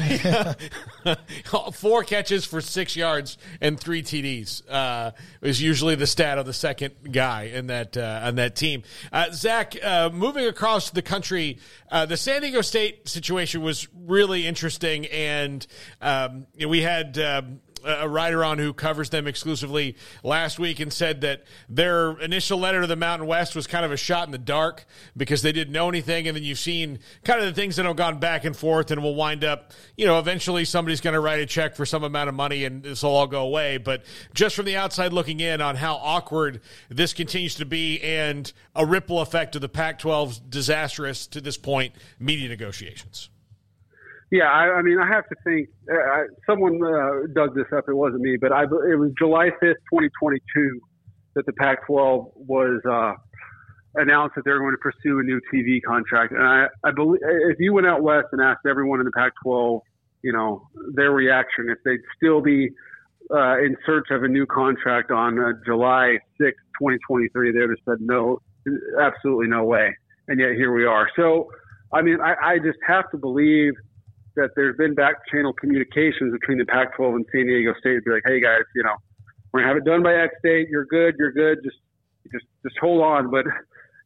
Uh, 1.05 1.71
four 1.71 2.05
catches 2.05 2.45
for 2.45 2.61
six 2.61 2.95
yards 2.95 3.39
and 3.61 3.79
three 3.81 4.03
TDs 4.03 4.63
uh, 4.71 5.13
is 5.41 5.63
usually 5.63 5.95
the 5.95 6.07
stat 6.07 6.39
of 6.39 6.45
the 6.45 6.53
second 6.53 6.93
guy 7.11 7.45
in 7.45 7.69
that, 7.69 7.97
uh, 7.97 8.21
on 8.25 8.35
that 8.35 8.55
team. 8.55 8.83
Uh, 9.11 9.31
Zach, 9.33 9.75
uh, 9.83 10.11
moving 10.13 10.47
across 10.47 10.91
the 10.91 11.01
country, 11.01 11.59
the 11.91 12.17
San 12.17 12.43
Diego 12.43 12.61
State 12.61 13.09
situation 13.09 13.63
was 13.63 13.89
really 13.95 14.47
interesting. 14.47 15.07
And 15.07 15.67
um, 16.01 16.47
we 16.67 16.83
had 16.83 16.98
had 16.99 17.19
um, 17.19 17.61
a 17.85 18.09
writer 18.09 18.45
on 18.45 18.59
who 18.59 18.73
covers 18.73 19.11
them 19.11 19.27
exclusively 19.27 19.97
last 20.23 20.59
week 20.59 20.81
and 20.81 20.93
said 20.93 21.21
that 21.23 21.45
their 21.69 22.19
initial 22.21 22.59
letter 22.59 22.81
to 22.81 22.87
the 22.87 22.97
Mountain 22.97 23.27
West 23.27 23.55
was 23.55 23.67
kind 23.67 23.85
of 23.85 23.93
a 23.93 23.97
shot 23.97 24.27
in 24.27 24.33
the 24.33 24.39
dark 24.39 24.85
because 25.17 25.43
they 25.43 25.53
didn't 25.53 25.73
know 25.73 25.89
anything. 25.89 26.27
And 26.27 26.37
then 26.37 26.45
you've 26.45 26.59
seen 26.59 26.99
kind 27.25 27.41
of 27.41 27.47
the 27.47 27.53
things 27.53 27.77
that 27.77 27.87
have 27.87 27.97
gone 27.97 28.19
back 28.19 28.45
and 28.45 28.57
forth 28.57 28.91
and 28.91 29.03
will 29.03 29.15
wind 29.15 29.45
up, 29.45 29.73
you 29.97 30.07
know, 30.07 30.19
eventually 30.19 30.65
somebody's 30.65 31.01
going 31.01 31.15
to 31.15 31.21
write 31.21 31.41
a 31.41 31.47
check 31.47 31.77
for 31.77 31.87
some 31.87 32.05
amount 32.05 32.29
of 32.29 32.35
money 32.35 32.65
and 32.65 32.83
this 32.83 33.03
will 33.03 33.11
all 33.11 33.27
go 33.27 33.43
away. 33.43 33.79
But 33.79 34.05
just 34.35 34.57
from 34.57 34.67
the 34.67 34.77
outside 34.77 35.13
looking 35.13 35.41
in 35.41 35.61
on 35.61 35.77
how 35.77 35.97
awkward 35.97 36.61
this 36.89 37.13
continues 37.13 37.55
to 37.57 37.65
be 37.65 38.01
and 38.01 38.53
a 38.75 38.85
ripple 38.85 39.21
effect 39.21 39.55
of 39.55 39.61
the 39.61 39.69
Pac 39.69 40.01
12's 40.01 40.39
disastrous 40.41 41.27
to 41.29 41.41
this 41.41 41.57
point 41.57 41.95
media 42.19 42.49
negotiations. 42.49 43.31
Yeah, 44.31 44.45
I, 44.45 44.79
I 44.79 44.83
mean, 44.83 44.99
I 44.99 45.07
have 45.09 45.27
to 45.29 45.37
think 45.43 45.69
uh, 45.91 46.25
someone 46.47 46.79
uh, 46.85 47.29
dug 47.33 47.55
this 47.55 47.65
up. 47.75 47.85
It 47.89 47.95
wasn't 47.95 48.21
me, 48.21 48.37
but 48.37 48.53
I, 48.53 48.65
it 48.65 48.99
was 48.99 49.11
July 49.19 49.49
5th, 49.63 49.81
2022, 49.91 50.81
that 51.35 51.47
the 51.47 51.53
Pac-12 51.55 52.31
was 52.35 52.81
uh, 52.91 53.15
announced 53.95 54.35
that 54.37 54.45
they're 54.45 54.59
going 54.59 54.75
to 54.75 54.79
pursue 54.79 55.21
a 55.21 55.23
new 55.23 55.41
TV 55.53 55.81
contract. 55.83 56.33
And 56.33 56.43
I, 56.43 56.67
I 56.85 56.91
believe 56.91 57.21
if 57.23 57.57
you 57.59 57.73
went 57.73 57.87
out 57.87 58.03
west 58.03 58.27
and 58.33 58.43
asked 58.43 58.67
everyone 58.69 59.01
in 59.01 59.07
the 59.07 59.13
Pac-12, 59.13 59.81
you 60.23 60.33
know, 60.33 60.69
their 60.95 61.13
reaction, 61.13 61.71
if 61.71 61.79
they'd 61.87 62.01
still 62.15 62.43
be 62.43 62.69
uh, 63.31 63.59
in 63.61 63.77
search 63.87 64.09
of 64.11 64.25
a 64.25 64.29
new 64.29 64.45
contract 64.45 65.11
on 65.11 65.39
uh, 65.39 65.53
July 65.65 66.19
6th, 66.39 66.53
2023, 66.79 67.53
they 67.53 67.61
would 67.61 67.71
have 67.71 67.79
said 67.87 67.99
no, 68.01 68.43
absolutely 69.01 69.47
no 69.47 69.65
way. 69.65 69.97
And 70.27 70.39
yet 70.39 70.51
here 70.51 70.75
we 70.75 70.85
are. 70.85 71.09
So, 71.17 71.49
I 71.95 72.03
mean, 72.03 72.21
I, 72.21 72.35
I 72.43 72.59
just 72.59 72.79
have 72.87 73.11
to 73.13 73.17
believe– 73.17 73.73
that 74.39 74.51
there's 74.57 74.77
been 74.77 74.95
back 74.95 75.27
channel 75.31 75.53
communications 75.53 76.33
between 76.33 76.59
the 76.59 76.65
Pac-12 76.65 77.17
and 77.17 77.27
San 77.33 77.47
Diego 77.47 77.75
State 77.79 77.97
to 77.97 78.01
be 78.01 78.11
like, 78.11 78.23
hey 78.25 78.41
guys, 78.41 78.63
you 78.75 78.83
know, 78.83 78.95
we're 79.53 79.61
gonna 79.61 79.69
have 79.69 79.77
it 79.77 79.85
done 79.85 80.03
by 80.03 80.15
X 80.15 80.35
date. 80.43 80.69
You're 80.71 80.87
good. 80.87 81.17
You're 81.19 81.33
good. 81.33 81.59
Just, 81.63 81.77
just, 82.33 82.45
just 82.63 82.79
hold 82.79 83.03
on. 83.03 83.31
But, 83.31 83.47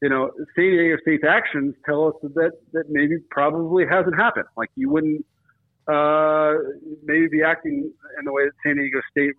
you 0.01 0.09
know, 0.09 0.31
San 0.57 0.71
Diego 0.71 0.97
State's 1.03 1.25
actions 1.29 1.75
tell 1.85 2.09
us 2.09 2.15
that 2.23 2.53
that 2.73 2.85
maybe 2.89 3.19
probably 3.31 3.85
hasn't 3.89 4.17
happened. 4.17 4.47
Like 4.57 4.71
you 4.75 4.91
wouldn't 4.91 5.25
uh, 5.89 6.55
maybe 7.05 7.29
be 7.29 7.43
acting 7.43 7.93
in 8.19 8.25
the 8.25 8.33
way 8.33 8.45
that 8.45 8.53
San 8.65 8.77
Diego 8.77 9.01
State 9.11 9.35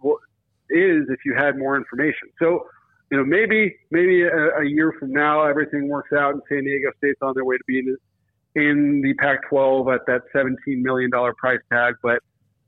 is 0.70 1.08
if 1.10 1.20
you 1.26 1.36
had 1.36 1.58
more 1.58 1.76
information. 1.76 2.30
So, 2.40 2.66
you 3.12 3.18
know, 3.18 3.26
maybe 3.26 3.76
maybe 3.92 4.24
a, 4.24 4.62
a 4.62 4.66
year 4.66 4.94
from 5.00 5.12
now 5.12 5.44
everything 5.46 5.88
works 5.88 6.12
out 6.14 6.34
and 6.34 6.42
San 6.50 6.64
Diego 6.64 6.92
State's 6.98 7.22
on 7.22 7.34
their 7.36 7.46
way 7.46 7.58
to 7.58 7.64
being 7.68 7.96
in 8.56 9.02
the 9.02 9.14
Pac-12 9.16 9.94
at 9.94 10.06
that 10.08 10.22
17 10.32 10.84
million 10.84 11.10
dollar 11.10 11.34
price 11.34 11.60
tag, 11.72 11.96
but 12.02 12.20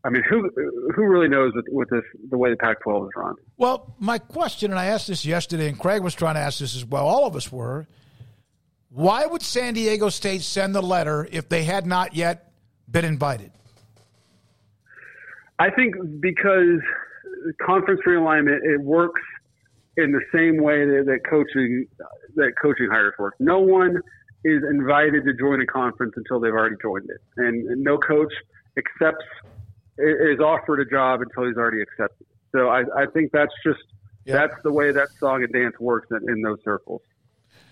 I 0.03 0.09
mean, 0.09 0.23
who 0.29 0.49
who 0.95 1.03
really 1.05 1.27
knows 1.27 1.53
with, 1.55 1.65
with 1.69 1.89
this 1.89 2.03
the 2.29 2.38
way 2.38 2.51
the 2.51 2.57
Pac-12 2.57 3.05
is 3.07 3.11
run? 3.15 3.36
Well, 3.57 3.95
my 3.99 4.19
question, 4.19 4.71
and 4.71 4.79
I 4.79 4.86
asked 4.86 5.07
this 5.07 5.25
yesterday, 5.25 5.67
and 5.67 5.79
Craig 5.79 6.03
was 6.03 6.13
trying 6.13 6.36
to 6.36 6.41
ask 6.41 6.59
this 6.59 6.75
as 6.75 6.86
well. 6.86 7.07
All 7.07 7.25
of 7.25 7.36
us 7.36 7.51
were. 7.51 7.88
Why 8.89 9.25
would 9.25 9.41
San 9.41 9.73
Diego 9.73 10.09
State 10.09 10.41
send 10.41 10.73
the 10.73 10.81
letter 10.81 11.27
if 11.31 11.49
they 11.49 11.63
had 11.63 11.86
not 11.86 12.15
yet 12.15 12.51
been 12.89 13.03
invited? 13.03 13.51
I 15.57 15.69
think 15.71 15.95
because 16.19 16.79
conference 17.65 18.01
realignment 18.07 18.59
it 18.63 18.81
works 18.81 19.21
in 19.97 20.11
the 20.11 20.21
same 20.33 20.61
way 20.61 20.86
that, 20.86 21.05
that 21.07 21.19
coaching 21.29 21.88
that 22.36 22.53
coaching 22.61 22.89
hires 22.91 23.13
work. 23.17 23.33
No 23.39 23.59
one 23.59 24.01
is 24.45 24.63
invited 24.69 25.25
to 25.25 25.33
join 25.33 25.59
a 25.59 25.65
conference 25.65 26.13
until 26.15 26.39
they've 26.39 26.53
already 26.53 26.75
joined 26.81 27.09
it, 27.09 27.21
and, 27.37 27.67
and 27.67 27.83
no 27.83 27.97
coach 27.97 28.31
accepts 28.77 29.25
is 29.97 30.39
offered 30.39 30.79
a 30.79 30.85
job 30.85 31.21
until 31.21 31.47
he's 31.47 31.57
already 31.57 31.81
accepted. 31.81 32.27
So 32.53 32.69
I, 32.69 32.81
I 32.95 33.05
think 33.13 33.31
that's 33.31 33.53
just 33.65 33.79
yep. 34.25 34.49
that's 34.49 34.63
the 34.63 34.71
way 34.71 34.91
that 34.91 35.09
song 35.19 35.43
and 35.43 35.51
dance 35.51 35.75
works 35.79 36.07
in, 36.11 36.29
in 36.29 36.41
those 36.41 36.59
circles. 36.63 37.01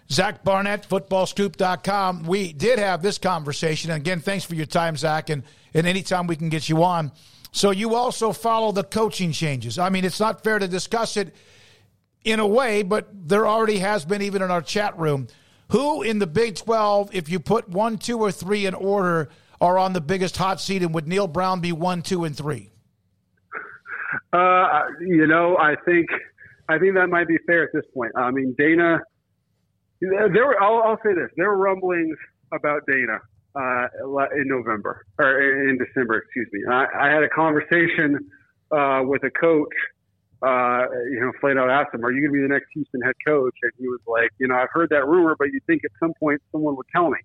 Zach 0.10 0.44
Barnett, 0.44 0.88
footballscoop.com. 0.88 2.24
We 2.24 2.54
did 2.54 2.80
have 2.80 3.02
this 3.02 3.18
conversation. 3.18 3.92
And 3.92 4.02
again, 4.02 4.20
thanks 4.20 4.44
for 4.44 4.56
your 4.56 4.66
time, 4.66 4.98
Zach, 4.98 5.30
and, 5.30 5.44
and 5.74 5.88
anytime 5.88 6.28
we 6.28 6.36
can 6.36 6.50
get 6.50 6.68
you 6.68 6.84
on. 6.84 7.12
So 7.52 7.72
you 7.72 7.96
also 7.96 8.32
follow 8.34 8.72
the 8.72 8.84
coaching 8.84 9.32
changes. 9.32 9.80
I 9.80 9.90
mean, 9.90 10.06
it's 10.06 10.20
not 10.20 10.44
fair 10.44 10.60
to 10.60 10.68
discuss 10.68 11.18
it 11.18 11.34
in 12.26 12.40
a 12.40 12.48
way, 12.48 12.84
but 12.84 13.08
there 13.12 13.48
already 13.48 13.80
has 13.80 14.06
been, 14.06 14.22
even 14.22 14.42
in 14.42 14.52
our 14.52 14.62
chat 14.62 14.98
room, 14.98 15.28
who 15.74 16.04
in 16.04 16.20
the 16.20 16.28
Big 16.28 16.56
12, 16.56 17.16
if 17.16 17.30
you 17.30 17.40
put 17.40 17.68
one, 17.68 17.98
two, 17.98 18.20
or 18.20 18.32
three 18.32 18.68
in 18.68 18.76
order, 18.76 19.30
are 19.60 19.80
on 19.80 19.94
the 19.94 20.02
biggest 20.02 20.38
hot 20.38 20.62
seat? 20.62 20.84
And 20.84 20.94
would 20.94 21.08
Neal 21.08 21.28
Brown 21.28 21.62
be 21.62 21.72
one, 21.72 22.04
two, 22.04 22.26
and 22.26 22.38
three? 22.38 22.70
Uh, 24.32 24.84
you 25.02 25.26
know, 25.26 25.58
I 25.58 25.74
think 25.84 26.06
I 26.70 26.78
think 26.78 26.94
that 26.94 27.08
might 27.08 27.28
be 27.28 27.38
fair 27.48 27.64
at 27.64 27.70
this 27.74 27.86
point. 27.92 28.12
I 28.16 28.30
mean, 28.30 28.54
Dana. 28.56 29.00
There 30.00 30.46
were. 30.46 30.62
I'll, 30.62 30.84
I'll 30.84 31.00
say 31.04 31.16
this: 31.16 31.32
there 31.38 31.50
were 31.50 31.58
rumblings 31.58 32.18
about 32.52 32.82
Dana 32.86 33.20
uh, 33.56 33.88
in 34.36 34.48
November 34.48 35.06
or 35.18 35.70
in 35.70 35.80
December. 35.80 36.20
Excuse 36.20 36.50
me. 36.54 36.62
I, 36.70 36.86
I 37.00 37.10
had 37.10 37.24
a 37.24 37.30
conversation 37.30 38.30
uh, 38.72 39.02
with 39.06 39.24
a 39.24 39.32
coach 39.32 39.74
uh, 40.44 40.86
you 41.10 41.20
know, 41.22 41.32
flat 41.40 41.58
out 41.58 41.70
asked 41.70 41.94
him, 41.94 42.04
"Are 42.04 42.12
you 42.12 42.22
going 42.22 42.34
to 42.34 42.40
be 42.40 42.42
the 42.42 42.54
next 42.54 42.68
Houston 42.74 43.02
head 43.02 43.16
coach?" 43.26 43.56
And 43.64 43.72
he 43.80 43.88
was 43.88 44.02
like, 44.06 44.30
"You 44.40 44.48
know, 44.48 44.56
I've 44.56 44.72
heard 44.72 44.90
that 44.90 45.08
rumor, 45.08 45.36
but 45.40 45.46
you 45.54 45.60
think 45.68 45.84
at 45.86 45.92
some 46.00 46.14
point 46.20 46.42
someone 46.52 46.76
would 46.76 46.88
tell 46.94 47.10
me." 47.10 47.20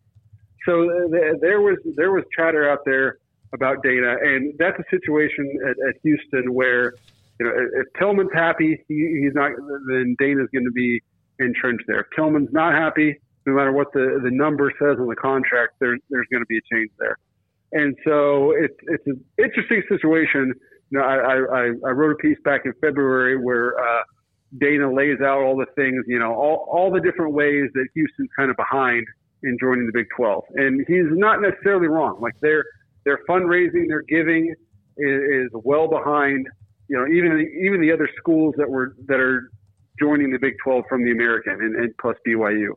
So 0.64 0.88
th- 1.10 1.40
there 1.40 1.60
was 1.60 1.78
there 1.96 2.12
was 2.12 2.24
chatter 2.36 2.70
out 2.70 2.80
there 2.84 3.18
about 3.52 3.82
Dana, 3.82 4.16
and 4.22 4.54
that's 4.58 4.78
a 4.78 4.84
situation 4.90 5.50
at, 5.64 5.76
at 5.88 5.94
Houston 6.02 6.54
where 6.54 6.94
you 7.40 7.46
know 7.46 7.52
if 7.80 7.86
Tillman's 7.98 8.32
happy, 8.32 8.78
he, 8.86 9.20
he's 9.22 9.34
not. 9.34 9.52
Then 9.88 10.14
Dana's 10.18 10.48
going 10.52 10.66
to 10.66 10.72
be 10.72 11.02
entrenched 11.40 11.84
there. 11.88 12.00
If 12.00 12.06
Tillman's 12.14 12.52
not 12.52 12.74
happy, 12.74 13.18
no 13.46 13.54
matter 13.54 13.72
what 13.72 13.92
the 13.92 14.20
the 14.22 14.30
number 14.30 14.72
says 14.78 14.98
on 15.00 15.08
the 15.08 15.16
contract, 15.16 15.74
there's 15.80 16.00
there's 16.10 16.26
going 16.30 16.42
to 16.42 16.46
be 16.46 16.58
a 16.58 16.74
change 16.74 16.90
there. 16.98 17.16
And 17.72 17.96
so 18.04 18.52
it's 18.52 18.78
it's 18.82 19.06
an 19.06 19.24
interesting 19.38 19.82
situation 19.88 20.54
you 20.90 20.98
know, 20.98 21.04
I, 21.04 21.14
I, 21.14 21.64
I 21.86 21.90
wrote 21.90 22.12
a 22.12 22.16
piece 22.16 22.38
back 22.44 22.62
in 22.64 22.72
February 22.80 23.36
where 23.36 23.78
uh, 23.78 24.02
Dana 24.58 24.92
lays 24.92 25.20
out 25.20 25.42
all 25.42 25.56
the 25.56 25.66
things, 25.76 26.04
you 26.06 26.18
know, 26.18 26.34
all, 26.34 26.66
all 26.70 26.90
the 26.90 27.00
different 27.00 27.34
ways 27.34 27.68
that 27.74 27.86
Houston's 27.94 28.30
kind 28.36 28.50
of 28.50 28.56
behind 28.56 29.06
in 29.42 29.56
joining 29.60 29.86
the 29.86 29.92
Big 29.92 30.06
12. 30.16 30.44
And 30.54 30.84
he's 30.88 31.06
not 31.10 31.40
necessarily 31.42 31.88
wrong. 31.88 32.18
Like 32.20 32.34
their 32.40 32.64
their 33.04 33.20
fundraising, 33.28 33.88
their 33.88 34.02
giving 34.02 34.54
is, 34.96 35.46
is 35.46 35.50
well 35.52 35.88
behind. 35.88 36.46
You 36.88 36.96
know, 36.98 37.06
even 37.06 37.36
the, 37.36 37.44
even 37.66 37.80
the 37.80 37.92
other 37.92 38.08
schools 38.18 38.54
that 38.56 38.68
were 38.68 38.96
that 39.06 39.20
are 39.20 39.50
joining 40.00 40.32
the 40.32 40.38
Big 40.38 40.54
12 40.64 40.84
from 40.88 41.04
the 41.04 41.10
American 41.10 41.52
and, 41.52 41.76
and 41.76 41.94
plus 42.00 42.16
BYU. 42.26 42.70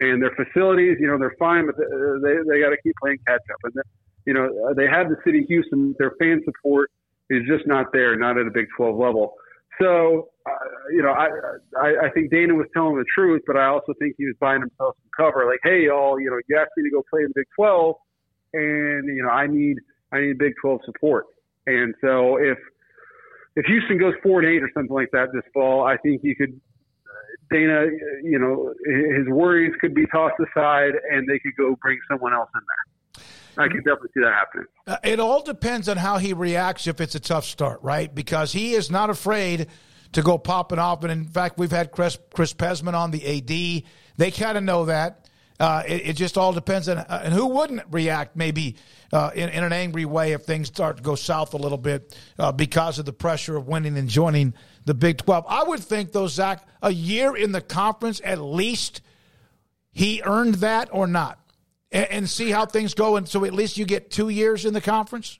And 0.00 0.22
their 0.22 0.34
facilities, 0.34 0.96
you 1.00 1.08
know, 1.08 1.18
they're 1.18 1.36
fine, 1.38 1.66
but 1.66 1.76
they 1.76 2.34
they 2.48 2.60
got 2.60 2.70
to 2.70 2.78
keep 2.82 2.94
playing 3.00 3.18
catch 3.26 3.42
up. 3.52 3.58
And 3.64 3.72
the, 3.74 3.82
you 4.24 4.32
know, 4.32 4.74
they 4.74 4.86
have 4.86 5.08
the 5.08 5.16
city 5.24 5.40
of 5.40 5.46
Houston, 5.48 5.94
their 5.98 6.12
fan 6.18 6.40
support 6.44 6.90
is 7.30 7.42
just 7.46 7.66
not 7.66 7.86
there, 7.92 8.16
not 8.16 8.38
at 8.38 8.46
a 8.46 8.50
Big 8.50 8.66
12 8.76 8.96
level. 8.96 9.34
So, 9.80 10.28
uh, 10.44 10.50
you 10.90 11.02
know, 11.02 11.10
I, 11.10 11.28
I 11.80 12.06
I 12.06 12.10
think 12.12 12.30
Dana 12.30 12.54
was 12.54 12.66
telling 12.74 12.96
the 12.96 13.04
truth, 13.14 13.42
but 13.46 13.56
I 13.56 13.66
also 13.66 13.94
think 14.00 14.16
he 14.18 14.26
was 14.26 14.34
buying 14.40 14.60
himself 14.60 14.96
some 14.96 15.10
cover. 15.16 15.46
Like, 15.46 15.60
hey, 15.62 15.86
y'all, 15.86 16.18
you 16.18 16.30
know, 16.30 16.38
you 16.48 16.56
asked 16.58 16.72
me 16.76 16.82
to 16.84 16.90
go 16.90 17.04
play 17.08 17.20
in 17.20 17.28
the 17.28 17.34
Big 17.36 17.46
12, 17.54 17.94
and 18.54 19.06
you 19.06 19.22
know, 19.22 19.30
I 19.30 19.46
need 19.46 19.76
I 20.12 20.20
need 20.20 20.38
Big 20.38 20.54
12 20.60 20.80
support. 20.84 21.26
And 21.66 21.94
so, 22.00 22.38
if 22.38 22.58
if 23.54 23.66
Houston 23.66 23.98
goes 23.98 24.14
four 24.22 24.40
and 24.40 24.48
eight 24.48 24.62
or 24.62 24.70
something 24.74 24.94
like 24.94 25.10
that 25.12 25.28
this 25.32 25.44
fall, 25.54 25.84
I 25.86 25.96
think 25.98 26.22
you 26.24 26.34
could 26.34 26.60
Dana, 27.50 27.86
you 28.22 28.38
know, 28.38 28.74
his 29.16 29.26
worries 29.28 29.72
could 29.80 29.94
be 29.94 30.06
tossed 30.06 30.36
aside, 30.40 30.92
and 31.10 31.26
they 31.26 31.38
could 31.38 31.56
go 31.56 31.76
bring 31.80 31.98
someone 32.10 32.34
else 32.34 32.50
in 32.54 32.60
there. 32.60 32.97
I 33.58 33.66
can 33.66 33.78
definitely 33.78 34.10
see 34.14 34.20
that 34.20 34.32
happening. 34.32 34.66
Uh, 34.86 34.96
it 35.02 35.18
all 35.18 35.42
depends 35.42 35.88
on 35.88 35.96
how 35.96 36.18
he 36.18 36.32
reacts 36.32 36.86
if 36.86 37.00
it's 37.00 37.16
a 37.16 37.20
tough 37.20 37.44
start, 37.44 37.82
right? 37.82 38.14
Because 38.14 38.52
he 38.52 38.74
is 38.74 38.88
not 38.88 39.10
afraid 39.10 39.66
to 40.12 40.22
go 40.22 40.38
popping 40.38 40.78
off. 40.78 41.02
And 41.02 41.10
in 41.10 41.24
fact, 41.24 41.58
we've 41.58 41.70
had 41.70 41.90
Chris, 41.90 42.18
Chris 42.32 42.54
Pezman 42.54 42.94
on 42.94 43.10
the 43.10 43.26
AD. 43.26 43.82
They 44.16 44.30
kind 44.30 44.56
of 44.56 44.62
know 44.62 44.84
that. 44.84 45.28
Uh, 45.58 45.82
it, 45.88 46.10
it, 46.10 46.12
just 46.12 46.38
all 46.38 46.52
depends 46.52 46.88
on 46.88 46.98
uh, 46.98 47.20
and 47.24 47.34
who 47.34 47.46
wouldn't 47.46 47.82
react 47.90 48.36
maybe 48.36 48.76
uh, 49.12 49.32
in, 49.34 49.48
in, 49.48 49.64
an 49.64 49.72
angry 49.72 50.04
way 50.04 50.30
if 50.30 50.42
things 50.42 50.68
start 50.68 50.98
to 50.98 51.02
go 51.02 51.16
south 51.16 51.52
a 51.52 51.56
little 51.56 51.76
bit 51.76 52.16
uh, 52.38 52.52
because 52.52 53.00
of 53.00 53.06
the 53.06 53.12
pressure 53.12 53.56
of 53.56 53.66
winning 53.66 53.98
and 53.98 54.08
joining 54.08 54.54
the 54.84 54.94
Big 54.94 55.18
12. 55.18 55.44
I 55.48 55.64
would 55.64 55.80
think, 55.80 56.12
though, 56.12 56.28
Zach, 56.28 56.64
a 56.80 56.92
year 56.92 57.34
in 57.34 57.50
the 57.50 57.60
conference 57.60 58.20
at 58.22 58.40
least, 58.40 59.00
he 59.90 60.22
earned 60.24 60.54
that 60.56 60.90
or 60.92 61.08
not 61.08 61.40
and, 61.92 62.06
and, 62.10 62.28
see 62.28 62.50
how 62.50 62.66
things 62.66 62.94
go. 62.94 63.16
And 63.16 63.28
so 63.28 63.44
at 63.44 63.54
least 63.54 63.78
you 63.78 63.84
get 63.84 64.10
two 64.10 64.28
years 64.28 64.64
in 64.64 64.74
the 64.74 64.80
conference. 64.80 65.38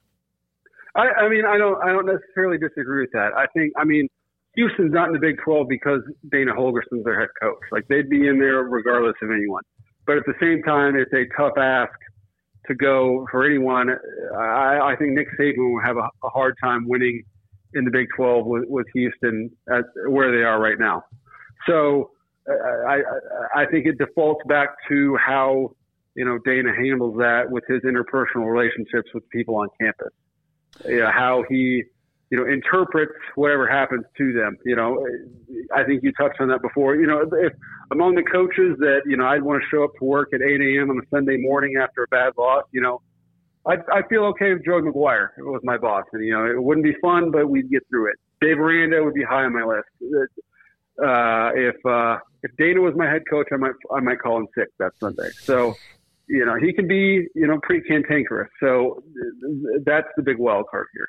I, 0.94 1.08
I 1.24 1.28
mean, 1.28 1.44
I 1.44 1.58
don't, 1.58 1.82
I 1.82 1.92
don't 1.92 2.06
necessarily 2.06 2.58
disagree 2.58 3.02
with 3.02 3.12
that. 3.12 3.30
I 3.36 3.46
think, 3.54 3.72
I 3.76 3.84
mean, 3.84 4.08
Houston's 4.54 4.92
not 4.92 5.08
in 5.08 5.12
the 5.12 5.20
Big 5.20 5.36
12 5.44 5.68
because 5.68 6.00
Dana 6.30 6.52
Holgorsen's 6.52 7.04
their 7.04 7.20
head 7.20 7.28
coach. 7.40 7.60
Like 7.70 7.86
they'd 7.88 8.10
be 8.10 8.26
in 8.26 8.38
there 8.38 8.62
regardless 8.62 9.14
of 9.22 9.30
anyone. 9.30 9.62
But 10.06 10.16
at 10.16 10.24
the 10.26 10.34
same 10.40 10.62
time, 10.62 10.96
it's 10.96 11.12
a 11.12 11.24
tough 11.36 11.56
ask 11.58 11.92
to 12.66 12.74
go 12.74 13.26
for 13.30 13.44
anyone. 13.44 13.90
I, 14.36 14.92
I 14.92 14.96
think 14.98 15.12
Nick 15.12 15.28
Saban 15.38 15.72
will 15.72 15.82
have 15.84 15.96
a, 15.96 16.08
a 16.24 16.28
hard 16.30 16.54
time 16.62 16.88
winning 16.88 17.22
in 17.74 17.84
the 17.84 17.90
Big 17.90 18.06
12 18.16 18.46
with, 18.46 18.64
with 18.68 18.86
Houston 18.94 19.50
at 19.70 19.84
where 20.08 20.36
they 20.36 20.42
are 20.42 20.60
right 20.60 20.78
now. 20.78 21.04
So 21.66 22.10
uh, 22.48 22.88
I, 22.88 22.96
I, 22.96 23.62
I 23.62 23.66
think 23.66 23.86
it 23.86 23.98
defaults 23.98 24.40
back 24.48 24.70
to 24.88 25.16
how 25.24 25.74
you 26.18 26.24
know 26.24 26.36
Dana 26.44 26.74
handles 26.74 27.16
that 27.18 27.48
with 27.48 27.62
his 27.68 27.80
interpersonal 27.82 28.50
relationships 28.50 29.08
with 29.14 29.22
people 29.30 29.54
on 29.54 29.68
campus. 29.80 30.12
You 30.84 30.98
know, 30.98 31.10
how 31.12 31.44
he 31.48 31.84
you 32.30 32.36
know 32.36 32.44
interprets 32.44 33.12
whatever 33.36 33.68
happens 33.68 34.04
to 34.18 34.32
them. 34.32 34.56
You 34.64 34.74
know, 34.74 35.06
I 35.72 35.84
think 35.84 36.02
you 36.02 36.10
touched 36.12 36.40
on 36.40 36.48
that 36.48 36.60
before. 36.60 36.96
You 36.96 37.06
know, 37.06 37.20
if 37.20 37.52
among 37.92 38.16
the 38.16 38.24
coaches 38.24 38.76
that 38.80 39.02
you 39.06 39.16
know 39.16 39.26
I'd 39.26 39.44
want 39.44 39.62
to 39.62 39.68
show 39.70 39.84
up 39.84 39.92
to 40.00 40.04
work 40.04 40.30
at 40.34 40.42
8 40.42 40.60
a.m. 40.60 40.90
on 40.90 40.98
a 40.98 41.06
Sunday 41.08 41.36
morning 41.36 41.76
after 41.80 42.02
a 42.02 42.08
bad 42.08 42.32
loss. 42.36 42.64
You 42.72 42.80
know, 42.80 43.00
I 43.64 43.76
I 43.92 44.02
feel 44.08 44.24
okay 44.24 44.50
if 44.50 44.64
Joe 44.64 44.82
McGuire 44.82 45.28
it 45.38 45.42
was 45.42 45.60
my 45.62 45.78
boss, 45.78 46.04
and 46.12 46.24
you 46.24 46.32
know 46.32 46.46
it 46.46 46.60
wouldn't 46.60 46.84
be 46.84 46.96
fun, 47.00 47.30
but 47.30 47.48
we'd 47.48 47.70
get 47.70 47.86
through 47.88 48.10
it. 48.10 48.16
Dave 48.40 48.58
Aranda 48.58 49.04
would 49.04 49.14
be 49.14 49.22
high 49.22 49.44
on 49.44 49.52
my 49.52 49.64
list. 49.64 49.88
Uh, 51.00 51.52
if 51.54 51.76
uh, 51.86 52.18
if 52.42 52.50
Dana 52.56 52.80
was 52.80 52.94
my 52.96 53.08
head 53.08 53.22
coach, 53.30 53.46
I 53.52 53.56
might 53.56 53.74
I 53.94 54.00
might 54.00 54.18
call 54.18 54.38
him 54.38 54.48
sick 54.56 54.66
that 54.80 54.98
Sunday. 54.98 55.28
So 55.42 55.76
you 56.28 56.44
know, 56.44 56.56
he 56.60 56.72
can 56.72 56.86
be, 56.86 57.26
you 57.34 57.46
know, 57.46 57.58
pretty 57.62 57.86
cantankerous. 57.88 58.50
So 58.60 59.02
that's 59.84 60.08
the 60.16 60.22
big 60.22 60.38
wild 60.38 60.66
card 60.70 60.86
here. 60.92 61.08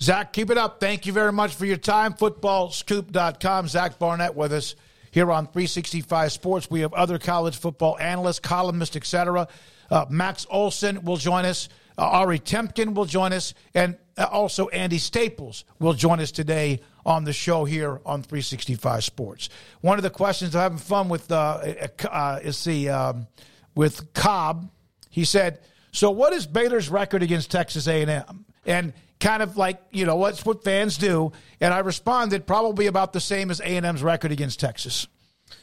Zach, 0.00 0.32
keep 0.32 0.50
it 0.50 0.58
up. 0.58 0.78
Thank 0.80 1.06
you 1.06 1.12
very 1.12 1.32
much 1.32 1.54
for 1.54 1.64
your 1.64 1.78
time. 1.78 2.12
Footballscoop.com. 2.12 3.68
Zach 3.68 3.98
Barnett 3.98 4.34
with 4.34 4.52
us 4.52 4.74
here 5.10 5.32
on 5.32 5.46
365 5.46 6.32
Sports. 6.32 6.70
We 6.70 6.80
have 6.80 6.92
other 6.92 7.18
college 7.18 7.56
football 7.56 7.96
analysts, 7.98 8.40
columnists, 8.40 8.96
etc. 8.96 9.48
Uh, 9.90 10.04
Max 10.10 10.46
Olson 10.50 11.02
will 11.04 11.16
join 11.16 11.46
us. 11.46 11.68
Uh, 11.96 12.02
Ari 12.02 12.40
Temkin 12.40 12.92
will 12.92 13.06
join 13.06 13.32
us. 13.32 13.54
And 13.74 13.96
uh, 14.18 14.26
also 14.30 14.68
Andy 14.68 14.98
Staples 14.98 15.64
will 15.78 15.94
join 15.94 16.20
us 16.20 16.30
today 16.30 16.80
on 17.06 17.24
the 17.24 17.32
show 17.32 17.64
here 17.64 18.00
on 18.04 18.22
365 18.22 19.04
Sports. 19.04 19.48
One 19.80 19.98
of 19.98 20.02
the 20.02 20.10
questions 20.10 20.54
I'm 20.54 20.62
having 20.62 20.78
fun 20.78 21.08
with 21.08 21.30
uh, 21.32 21.88
uh, 22.10 22.40
is 22.42 22.62
the... 22.64 22.90
Um, 22.90 23.28
with 23.76 24.12
Cobb. 24.12 24.68
He 25.08 25.24
said, 25.24 25.60
"So 25.92 26.10
what 26.10 26.32
is 26.32 26.46
Baylor's 26.48 26.88
record 26.88 27.22
against 27.22 27.52
Texas 27.52 27.86
A&M?" 27.86 28.44
And 28.64 28.92
kind 29.20 29.42
of 29.42 29.56
like 29.56 29.80
you 29.92 30.04
know 30.04 30.16
what's 30.16 30.44
what 30.44 30.64
fans 30.64 30.98
do. 30.98 31.30
And 31.60 31.72
I 31.72 31.78
responded 31.78 32.46
probably 32.46 32.86
about 32.86 33.12
the 33.12 33.20
same 33.20 33.52
as 33.52 33.60
A&M's 33.60 34.02
record 34.02 34.32
against 34.32 34.58
Texas. 34.58 35.06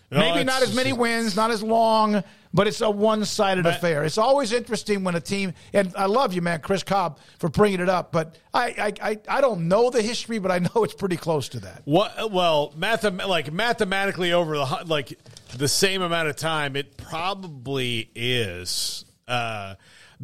No, 0.09 0.19
Maybe 0.19 0.43
not 0.43 0.61
as 0.61 0.75
many 0.75 0.93
wins, 0.93 1.35
not 1.35 1.49
as 1.49 1.63
long, 1.63 2.23
but 2.53 2.67
it's 2.67 2.81
a 2.81 2.89
one-sided 2.89 3.63
but, 3.63 3.77
affair. 3.77 4.03
It's 4.03 4.19
always 4.19 4.53
interesting 4.53 5.03
when 5.03 5.15
a 5.15 5.19
team 5.19 5.53
and 5.73 5.91
I 5.97 6.05
love 6.05 6.33
you, 6.33 6.41
man, 6.41 6.61
Chris 6.61 6.83
Cobb, 6.83 7.17
for 7.39 7.49
bringing 7.49 7.79
it 7.79 7.89
up. 7.89 8.11
But 8.11 8.37
I, 8.53 8.93
I, 9.01 9.09
I, 9.09 9.19
I 9.27 9.41
don't 9.41 9.67
know 9.67 9.89
the 9.89 10.03
history, 10.03 10.37
but 10.37 10.51
I 10.51 10.59
know 10.59 10.83
it's 10.83 10.93
pretty 10.93 11.17
close 11.17 11.49
to 11.49 11.61
that. 11.61 11.81
What? 11.85 12.31
Well, 12.31 12.73
math, 12.77 13.03
like 13.03 13.51
mathematically 13.51 14.33
over 14.33 14.55
the 14.55 14.83
like 14.85 15.17
the 15.57 15.67
same 15.67 16.01
amount 16.01 16.27
of 16.27 16.35
time, 16.35 16.75
it 16.75 16.97
probably 16.97 18.09
is. 18.15 19.05
Uh, 19.27 19.75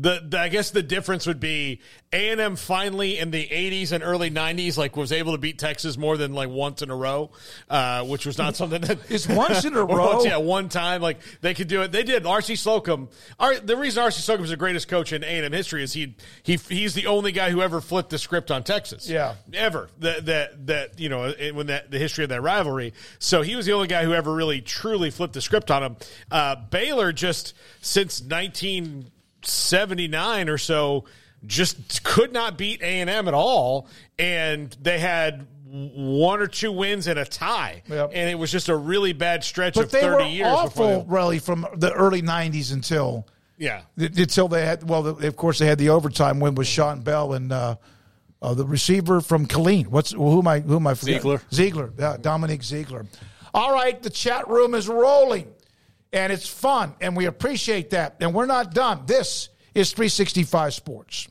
the, 0.02 0.24
the, 0.26 0.40
I 0.40 0.48
guess 0.48 0.72
the 0.72 0.82
difference 0.82 1.28
would 1.28 1.42
be 1.42 1.82
A 2.14 2.30
and 2.30 2.40
M 2.40 2.56
finally 2.56 3.18
in 3.18 3.32
the 3.32 3.46
'80s 3.46 3.92
and 3.92 4.02
early 4.02 4.32
'90s 4.32 4.78
like 4.78 4.96
was 4.96 5.12
able 5.12 5.34
to 5.34 5.38
beat 5.38 5.60
Texas 5.60 5.98
more 5.98 6.16
than 6.16 6.34
like 6.34 6.50
once 6.50 6.82
in 6.82 6.90
a 6.90 6.96
row, 6.96 7.32
uh, 7.70 8.06
which 8.06 8.26
was 8.26 8.38
not 8.38 8.56
something 8.56 8.82
that 8.82 9.12
is 9.12 9.28
once 9.28 9.66
in 9.66 9.76
a 9.76 9.84
row. 9.84 10.14
Once, 10.14 10.26
yeah, 10.26 10.38
one 10.38 10.70
time 10.70 11.02
like 11.02 11.20
they 11.42 11.54
could 11.54 11.68
do 11.68 11.82
it. 11.82 11.92
They 11.92 12.04
did. 12.04 12.26
R.C. 12.26 12.56
Slocum. 12.56 13.10
Our, 13.40 13.60
the 13.60 13.76
reason 13.76 14.02
R.C. 14.02 14.22
Slocum 14.22 14.46
is 14.46 14.52
the 14.52 14.58
greatest 14.58 14.88
coach 14.88 15.12
in 15.12 15.24
A 15.24 15.28
and 15.28 15.46
M 15.46 15.52
history 15.52 15.84
is 15.84 15.92
he 15.92 16.16
he 16.44 16.56
he's 16.56 16.94
the 16.94 17.08
only 17.08 17.34
guy 17.34 17.50
who 17.50 17.62
ever 17.62 17.82
flipped 17.82 18.10
the 18.10 18.18
script 18.18 18.52
on 18.52 18.64
Texas. 18.64 19.10
Yeah, 19.10 19.36
ever 19.54 19.90
that 20.00 20.26
that 20.28 20.68
that 20.68 21.00
you 21.00 21.10
know 21.10 21.34
when 21.54 21.68
that 21.68 21.92
the 21.92 22.00
history 22.00 22.24
of 22.24 22.30
that 22.30 22.42
rivalry. 22.42 22.94
So 23.20 23.42
he 23.42 23.58
was 23.58 23.66
the 23.66 23.74
only 23.74 23.88
guy 23.88 24.06
who 24.06 24.14
ever 24.14 24.34
really 24.34 24.62
truly 24.62 25.12
flipped 25.12 25.34
the 25.34 25.42
script 25.42 25.70
on 25.70 25.84
him. 25.84 25.98
Uh, 26.32 26.56
Baylor 26.56 27.12
just 27.12 27.54
since 27.82 28.22
19- 28.22 29.08
79 29.42 30.50
or 30.50 30.58
so 30.58 31.06
just 31.46 32.04
could 32.04 32.34
not 32.34 32.58
beat 32.58 32.82
A&M 32.82 33.28
at 33.28 33.34
all 33.34 33.88
and 34.18 34.76
they 34.82 35.00
had 35.00 35.48
one 35.72 36.42
or 36.42 36.48
two 36.48 36.72
wins 36.72 37.08
and 37.08 37.20
a 37.20 37.26
tie 37.26 37.84
yep. 37.88 38.12
and 38.14 38.30
it 38.30 38.36
was 38.36 38.52
just 38.52 38.70
a 38.70 38.76
really 38.76 39.14
bad 39.14 39.44
stretch 39.44 39.76
but 39.76 39.86
of 39.86 39.92
30 39.92 40.08
were 40.08 40.22
years 40.24 40.48
awful 40.48 41.06
really 41.08 41.40
from 41.40 41.66
the 41.76 41.92
early 41.94 42.22
90s 42.22 42.74
until 42.74 43.28
yeah 43.58 43.82
until 43.98 44.48
they 44.48 44.66
had 44.66 44.88
well 44.90 45.06
of 45.06 45.36
course 45.36 45.60
they 45.60 45.68
had 45.68 45.78
the 45.78 45.90
overtime 45.90 46.40
win 46.40 46.56
with 46.56 46.68
Shawn 46.68 47.02
Bell 47.02 47.34
and 47.34 47.52
uh, 47.52 47.76
uh, 48.42 48.54
the 48.54 48.66
receiver 48.66 49.22
from 49.22 49.46
Killeen. 49.46 49.88
What's 49.88 50.12
who 50.12 50.40
am 50.40 50.48
I 50.48 50.60
who 50.60 50.78
am 50.78 50.88
I 50.88 50.94
forgetting? 50.94 51.22
Ziegler. 51.22 51.42
Ziegler. 51.54 51.94
Yeah, 51.98 52.18
Dominique 52.20 52.64
Ziegler. 52.64 53.06
All 53.54 53.74
right, 53.74 54.02
the 54.02 54.10
chat 54.10 54.48
room 54.48 54.74
is 54.74 54.88
rolling 54.88 55.52
and 56.12 56.34
it's 56.34 56.48
fun, 56.48 56.96
and 57.02 57.16
we 57.16 57.26
appreciate 57.26 57.92
that. 57.92 58.18
And 58.20 58.34
we're 58.34 58.46
not 58.46 58.74
done. 58.74 59.04
This 59.06 59.50
is 59.76 59.92
365 59.92 60.74
Sports. 60.74 61.28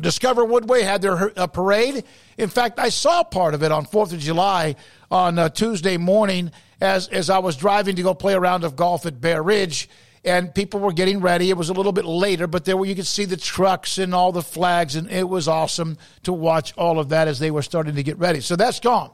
Discover 0.00 0.44
Woodway 0.44 0.82
had 0.82 1.02
their 1.02 1.38
uh, 1.38 1.46
parade. 1.46 2.04
In 2.36 2.48
fact, 2.48 2.78
I 2.78 2.88
saw 2.88 3.22
part 3.22 3.54
of 3.54 3.62
it 3.62 3.70
on 3.70 3.86
4th 3.86 4.12
of 4.12 4.18
July 4.18 4.74
on 5.10 5.38
uh, 5.38 5.48
Tuesday 5.50 5.96
morning 5.98 6.50
as, 6.80 7.06
as 7.08 7.30
I 7.30 7.38
was 7.38 7.56
driving 7.56 7.94
to 7.96 8.02
go 8.02 8.12
play 8.12 8.34
a 8.34 8.40
round 8.40 8.64
of 8.64 8.74
golf 8.74 9.06
at 9.06 9.20
Bear 9.20 9.42
Ridge. 9.42 9.88
And 10.24 10.52
people 10.52 10.80
were 10.80 10.92
getting 10.92 11.20
ready. 11.20 11.50
It 11.50 11.56
was 11.56 11.68
a 11.68 11.74
little 11.74 11.92
bit 11.92 12.06
later, 12.06 12.46
but 12.46 12.64
there 12.64 12.76
were, 12.76 12.86
you 12.86 12.94
could 12.96 13.06
see 13.06 13.26
the 13.26 13.36
trucks 13.36 13.98
and 13.98 14.14
all 14.14 14.32
the 14.32 14.42
flags, 14.42 14.96
and 14.96 15.08
it 15.10 15.28
was 15.28 15.46
awesome 15.46 15.98
to 16.22 16.32
watch 16.32 16.72
all 16.76 16.98
of 16.98 17.10
that 17.10 17.28
as 17.28 17.38
they 17.38 17.50
were 17.50 17.62
starting 17.62 17.94
to 17.94 18.02
get 18.02 18.18
ready. 18.18 18.40
So 18.40 18.56
that's 18.56 18.80
gone 18.80 19.10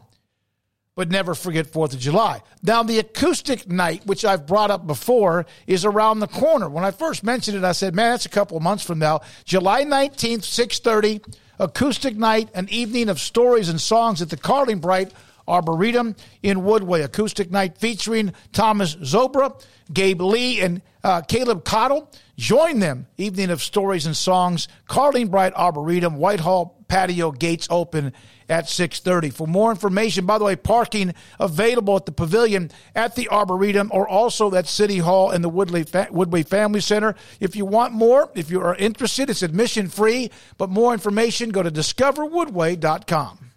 but 1.01 1.11
never 1.11 1.35
forget 1.35 1.65
4th 1.65 1.95
of 1.95 1.99
July. 1.99 2.43
Now, 2.63 2.83
the 2.83 2.99
acoustic 2.99 3.67
night, 3.67 4.05
which 4.05 4.23
I've 4.23 4.47
brought 4.47 4.71
up 4.71 4.87
before, 4.87 5.47
is 5.67 5.87
around 5.87 6.21
the 6.21 6.27
corner. 6.27 6.69
When 6.69 6.85
I 6.85 6.91
first 6.91 7.25
mentioned 7.25 7.57
it, 7.57 7.65
I 7.65 7.73
said, 7.73 7.95
man, 7.95 8.11
that's 8.11 8.27
a 8.27 8.29
couple 8.29 8.59
of 8.59 8.63
months 8.63 8.85
from 8.85 8.99
now. 8.99 9.21
July 9.47 9.85
19th, 9.85 10.45
630, 10.45 11.23
acoustic 11.59 12.19
night, 12.19 12.51
an 12.53 12.69
evening 12.69 13.09
of 13.09 13.19
stories 13.19 13.71
and 13.71 13.81
songs 13.81 14.21
at 14.21 14.29
the 14.29 14.37
Carleen 14.37 14.79
Bright 14.79 15.15
Arboretum 15.49 16.17
in 16.43 16.59
Woodway. 16.59 17.03
Acoustic 17.03 17.51
night 17.51 17.79
featuring 17.79 18.35
Thomas 18.53 18.95
Zobra, 18.97 19.59
Gabe 19.91 20.21
Lee, 20.21 20.61
and 20.61 20.83
uh, 21.03 21.23
Caleb 21.23 21.65
Cottle. 21.65 22.13
Join 22.37 22.79
them. 22.79 23.07
Evening 23.17 23.49
of 23.49 23.63
stories 23.63 24.05
and 24.05 24.15
songs. 24.15 24.69
Carleen 24.87 25.31
Bright 25.31 25.55
Arboretum, 25.57 26.17
Whitehall 26.17 26.80
patio 26.91 27.31
gates 27.31 27.69
open 27.71 28.13
at 28.49 28.65
6.30. 28.65 29.33
For 29.33 29.47
more 29.47 29.71
information, 29.71 30.27
by 30.27 30.37
the 30.39 30.45
way, 30.45 30.57
parking 30.57 31.15
available 31.39 31.97
at 31.97 32.05
the 32.05 32.13
pavilion 32.13 32.71
at 32.95 33.15
the 33.15 33.29
Arboretum 33.29 33.91
or 33.95 34.09
also 34.09 34.53
at 34.55 34.67
City 34.67 34.99
Hall 34.99 35.31
and 35.31 35.43
the 35.43 35.49
Woodley, 35.49 35.85
Woodway 35.85 36.47
Family 36.47 36.81
Center. 36.81 37.15
If 37.39 37.55
you 37.55 37.65
want 37.65 37.95
more, 37.95 38.31
if 38.35 38.51
you 38.51 38.61
are 38.61 38.75
interested, 38.75 39.31
it's 39.31 39.43
admission 39.43 39.89
free, 39.89 40.31
but 40.59 40.69
more 40.69 40.93
information, 40.93 41.51
go 41.51 41.63
to 41.63 41.71
discoverwoodway.com. 41.71 43.51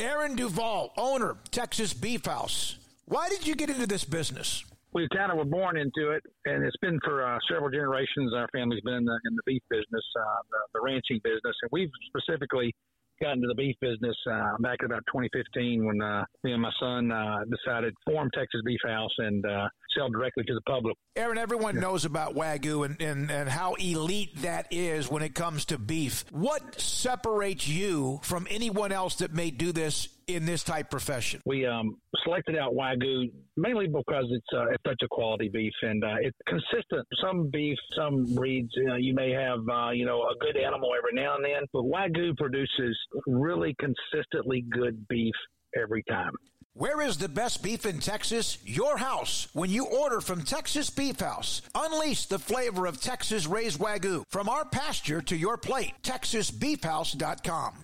Duvall, 0.00 0.94
owner, 0.96 1.36
Texas 1.50 1.92
Beef 1.92 2.24
House. 2.24 2.76
Why 3.04 3.28
did 3.28 3.46
you 3.46 3.54
get 3.54 3.68
into 3.68 3.86
this 3.86 4.02
business? 4.02 4.64
We 4.94 5.06
kind 5.14 5.30
of 5.30 5.36
were 5.36 5.44
born 5.44 5.76
into 5.76 6.12
it, 6.12 6.22
and 6.46 6.64
it's 6.64 6.76
been 6.80 6.98
for 7.04 7.22
uh, 7.22 7.38
several 7.50 7.70
generations. 7.70 8.32
Our 8.34 8.48
family's 8.50 8.80
been 8.80 8.94
in 8.94 9.04
the, 9.04 9.18
in 9.28 9.36
the 9.36 9.42
beef 9.44 9.62
business, 9.68 10.02
uh, 10.18 10.42
the, 10.50 10.78
the 10.78 10.80
ranching 10.82 11.20
business, 11.22 11.54
and 11.62 11.68
we've 11.70 11.90
specifically 12.08 12.74
got 13.20 13.32
into 13.34 13.46
the 13.46 13.54
beef 13.54 13.76
business 13.82 14.16
uh, 14.32 14.56
back 14.60 14.78
in 14.80 14.86
about 14.86 15.04
2015 15.12 15.84
when 15.84 16.00
uh, 16.00 16.24
me 16.44 16.52
and 16.52 16.62
my 16.62 16.72
son 16.80 17.12
uh, 17.12 17.40
decided 17.44 17.92
to 17.92 18.12
form 18.12 18.30
Texas 18.34 18.62
Beef 18.64 18.80
House 18.82 19.14
and 19.18 19.44
uh, 19.44 19.68
sell 19.96 20.08
directly 20.08 20.44
to 20.44 20.54
the 20.54 20.60
public. 20.62 20.96
Aaron, 21.16 21.38
everyone 21.38 21.74
yeah. 21.74 21.82
knows 21.82 22.04
about 22.04 22.34
Wagyu 22.34 22.84
and, 22.84 23.00
and, 23.00 23.30
and 23.30 23.48
how 23.48 23.74
elite 23.74 24.42
that 24.42 24.66
is 24.70 25.10
when 25.10 25.22
it 25.22 25.34
comes 25.34 25.66
to 25.66 25.78
beef. 25.78 26.24
What 26.30 26.80
separates 26.80 27.68
you 27.68 28.20
from 28.22 28.46
anyone 28.50 28.92
else 28.92 29.16
that 29.16 29.32
may 29.32 29.50
do 29.50 29.72
this 29.72 30.08
in 30.26 30.46
this 30.46 30.62
type 30.62 30.90
profession? 30.90 31.40
We 31.44 31.66
um, 31.66 31.96
selected 32.24 32.56
out 32.56 32.74
Wagyu 32.74 33.30
mainly 33.56 33.86
because 33.86 34.26
it's 34.30 34.46
uh, 34.54 34.70
it's 34.70 34.82
such 34.86 35.00
a 35.02 35.08
quality 35.08 35.48
beef 35.48 35.72
and 35.82 36.02
uh, 36.04 36.16
it's 36.20 36.36
consistent. 36.46 37.06
Some 37.22 37.50
beef, 37.50 37.76
some 37.96 38.34
breeds, 38.34 38.70
you, 38.74 38.84
know, 38.84 38.96
you 38.96 39.14
may 39.14 39.30
have 39.30 39.60
uh, 39.68 39.90
you 39.90 40.06
know 40.06 40.22
a 40.22 40.34
good 40.40 40.56
animal 40.56 40.90
every 40.96 41.20
now 41.20 41.36
and 41.36 41.44
then, 41.44 41.62
but 41.72 41.82
Wagyu 41.82 42.36
produces 42.36 42.96
really 43.26 43.74
consistently 43.78 44.64
good 44.70 45.06
beef 45.08 45.34
every 45.76 46.02
time. 46.04 46.32
Where 46.74 47.00
is 47.00 47.18
the 47.18 47.28
best 47.28 47.64
beef 47.64 47.84
in 47.84 47.98
Texas? 47.98 48.58
Your 48.64 48.96
house. 48.96 49.48
When 49.52 49.70
you 49.70 49.86
order 49.86 50.20
from 50.20 50.42
Texas 50.42 50.88
Beef 50.88 51.18
House, 51.18 51.62
unleash 51.74 52.26
the 52.26 52.38
flavor 52.38 52.86
of 52.86 53.00
Texas 53.00 53.46
raised 53.46 53.80
Wagyu 53.80 54.22
from 54.28 54.48
our 54.48 54.64
pasture 54.64 55.20
to 55.22 55.36
your 55.36 55.56
plate. 55.56 55.94
TexasBeefHouse.com. 56.02 57.74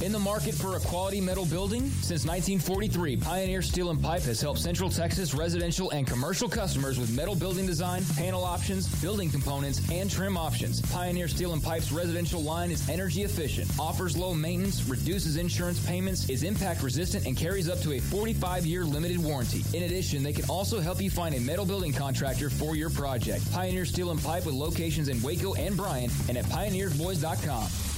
In 0.00 0.12
the 0.12 0.18
market 0.18 0.54
for 0.54 0.76
a 0.76 0.80
quality 0.80 1.20
metal 1.20 1.44
building? 1.44 1.90
Since 1.90 2.24
1943, 2.24 3.16
Pioneer 3.16 3.60
Steel 3.60 3.90
and 3.90 4.00
Pipe 4.00 4.22
has 4.22 4.40
helped 4.40 4.60
Central 4.60 4.88
Texas 4.88 5.34
residential 5.34 5.90
and 5.90 6.06
commercial 6.06 6.48
customers 6.48 7.00
with 7.00 7.10
metal 7.10 7.34
building 7.34 7.66
design, 7.66 8.04
panel 8.16 8.44
options, 8.44 8.86
building 9.02 9.28
components, 9.28 9.80
and 9.90 10.08
trim 10.08 10.36
options. 10.36 10.80
Pioneer 10.92 11.26
Steel 11.26 11.52
and 11.52 11.60
Pipe's 11.60 11.90
residential 11.90 12.40
line 12.40 12.70
is 12.70 12.88
energy 12.88 13.24
efficient, 13.24 13.68
offers 13.76 14.16
low 14.16 14.32
maintenance, 14.34 14.88
reduces 14.88 15.36
insurance 15.36 15.84
payments, 15.84 16.28
is 16.30 16.44
impact 16.44 16.80
resistant, 16.80 17.26
and 17.26 17.36
carries 17.36 17.68
up 17.68 17.80
to 17.80 17.94
a 17.94 17.98
45 17.98 18.64
year 18.64 18.84
limited 18.84 19.18
warranty. 19.18 19.64
In 19.76 19.82
addition, 19.82 20.22
they 20.22 20.32
can 20.32 20.48
also 20.48 20.78
help 20.78 21.02
you 21.02 21.10
find 21.10 21.34
a 21.34 21.40
metal 21.40 21.66
building 21.66 21.92
contractor 21.92 22.50
for 22.50 22.76
your 22.76 22.88
project. 22.90 23.50
Pioneer 23.52 23.84
Steel 23.84 24.12
and 24.12 24.22
Pipe 24.22 24.46
with 24.46 24.54
locations 24.54 25.08
in 25.08 25.20
Waco 25.22 25.54
and 25.54 25.76
Bryan 25.76 26.08
and 26.28 26.38
at 26.38 26.44
pioneersboys.com. 26.44 27.97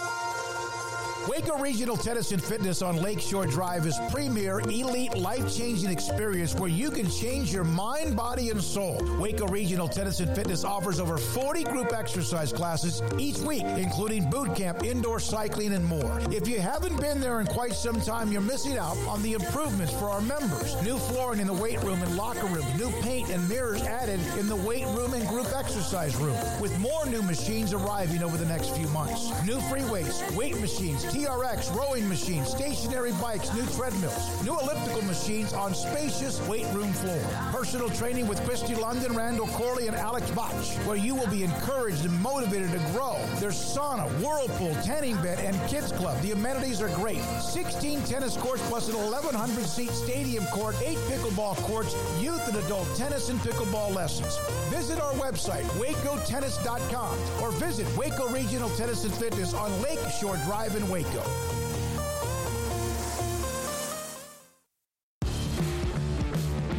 Waco 1.27 1.55
Regional 1.59 1.95
Tennis 1.97 2.31
and 2.31 2.43
Fitness 2.43 2.81
on 2.81 2.95
Lakeshore 2.95 3.45
Drive 3.45 3.85
is 3.85 3.97
premier, 4.11 4.59
elite, 4.61 5.15
life-changing 5.15 5.91
experience 5.91 6.55
where 6.55 6.69
you 6.69 6.89
can 6.89 7.07
change 7.11 7.53
your 7.53 7.63
mind, 7.63 8.17
body, 8.17 8.49
and 8.49 8.61
soul. 8.61 8.99
Waco 9.19 9.45
Regional 9.47 9.87
Tennis 9.87 10.19
and 10.19 10.35
Fitness 10.35 10.63
offers 10.63 10.99
over 10.99 11.17
40 11.17 11.63
group 11.65 11.93
exercise 11.93 12.51
classes 12.51 13.03
each 13.19 13.37
week, 13.37 13.61
including 13.61 14.31
boot 14.31 14.55
camp, 14.55 14.83
indoor 14.83 15.19
cycling, 15.19 15.73
and 15.73 15.85
more. 15.85 16.19
If 16.31 16.47
you 16.47 16.59
haven't 16.59 16.99
been 16.99 17.21
there 17.21 17.39
in 17.39 17.45
quite 17.45 17.73
some 17.73 18.01
time, 18.01 18.31
you're 18.31 18.41
missing 18.41 18.77
out 18.77 18.97
on 19.07 19.21
the 19.21 19.33
improvements 19.33 19.93
for 19.93 20.09
our 20.09 20.21
members. 20.21 20.81
New 20.81 20.97
flooring 20.97 21.39
in 21.39 21.45
the 21.45 21.53
weight 21.53 21.81
room 21.83 22.01
and 22.01 22.17
locker 22.17 22.47
room, 22.47 22.65
new 22.77 22.89
paint 23.01 23.29
and 23.29 23.47
mirrors 23.47 23.83
added 23.83 24.19
in 24.39 24.47
the 24.47 24.55
weight 24.55 24.85
room 24.87 25.13
and 25.13 25.27
group 25.27 25.47
exercise 25.55 26.15
room, 26.15 26.37
with 26.59 26.77
more 26.79 27.05
new 27.05 27.21
machines 27.21 27.73
arriving 27.73 28.23
over 28.23 28.37
the 28.37 28.45
next 28.45 28.75
few 28.75 28.87
months. 28.87 29.29
New 29.45 29.59
free 29.61 29.85
weights, 29.85 30.23
weight 30.31 30.59
machines, 30.59 31.10
TRX 31.11 31.75
rowing 31.75 32.07
machines, 32.07 32.49
stationary 32.49 33.11
bikes, 33.19 33.53
new 33.53 33.65
treadmills, 33.75 34.45
new 34.45 34.57
elliptical 34.57 35.01
machines 35.01 35.51
on 35.51 35.75
spacious 35.75 36.39
weight 36.47 36.65
room 36.71 36.93
floor. 36.93 37.21
Personal 37.51 37.89
training 37.89 38.29
with 38.29 38.41
Christy 38.45 38.75
London, 38.75 39.13
Randall 39.13 39.47
Corley, 39.47 39.87
and 39.87 39.95
Alex 39.95 40.31
Botch, 40.31 40.77
where 40.85 40.95
you 40.95 41.13
will 41.13 41.27
be 41.27 41.43
encouraged 41.43 42.05
and 42.05 42.17
motivated 42.21 42.71
to 42.71 42.77
grow. 42.93 43.19
There's 43.41 43.57
sauna, 43.57 44.07
whirlpool, 44.23 44.73
tanning 44.85 45.17
bed, 45.21 45.39
and 45.39 45.59
kids 45.69 45.91
club. 45.91 46.17
The 46.21 46.31
amenities 46.31 46.81
are 46.81 46.87
great. 46.95 47.21
16 47.41 48.03
tennis 48.03 48.37
courts 48.37 48.65
plus 48.69 48.87
an 48.87 48.95
1,100 48.95 49.65
seat 49.65 49.89
stadium 49.89 50.45
court, 50.45 50.77
eight 50.85 50.97
pickleball 51.09 51.57
courts, 51.57 51.93
youth 52.21 52.47
and 52.47 52.55
adult 52.55 52.87
tennis 52.95 53.27
and 53.27 53.37
pickleball 53.41 53.93
lessons. 53.93 54.37
Visit 54.69 55.01
our 55.01 55.11
website, 55.15 55.63
wacotennis.com, 55.77 57.17
or 57.41 57.51
visit 57.51 57.85
Waco 57.97 58.29
Regional 58.29 58.69
Tennis 58.69 59.03
and 59.03 59.13
Fitness 59.13 59.53
on 59.53 59.69
Lakeshore 59.81 60.37
Drive 60.45 60.77
in 60.77 60.87
Waco. 60.87 61.00
Waco. 61.01 61.23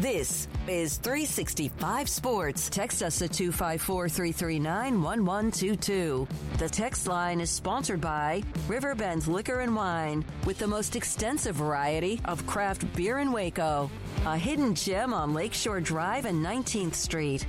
This 0.00 0.48
is 0.68 0.98
365 0.98 2.08
Sports. 2.08 2.68
Text 2.68 3.02
us 3.02 3.22
at 3.22 3.32
254 3.32 4.08
339 4.08 5.02
1122. 5.02 6.28
The 6.58 6.68
text 6.68 7.06
line 7.06 7.40
is 7.40 7.50
sponsored 7.50 8.00
by 8.00 8.42
Riverbend 8.68 9.26
Liquor 9.26 9.60
and 9.60 9.74
Wine 9.74 10.24
with 10.44 10.58
the 10.58 10.66
most 10.66 10.96
extensive 10.96 11.56
variety 11.56 12.20
of 12.24 12.46
craft 12.46 12.92
beer 12.94 13.18
in 13.18 13.32
Waco. 13.32 13.90
A 14.26 14.36
hidden 14.36 14.74
gem 14.74 15.12
on 15.12 15.34
Lakeshore 15.34 15.80
Drive 15.80 16.26
and 16.26 16.44
19th 16.44 16.94
Street. 16.94 17.46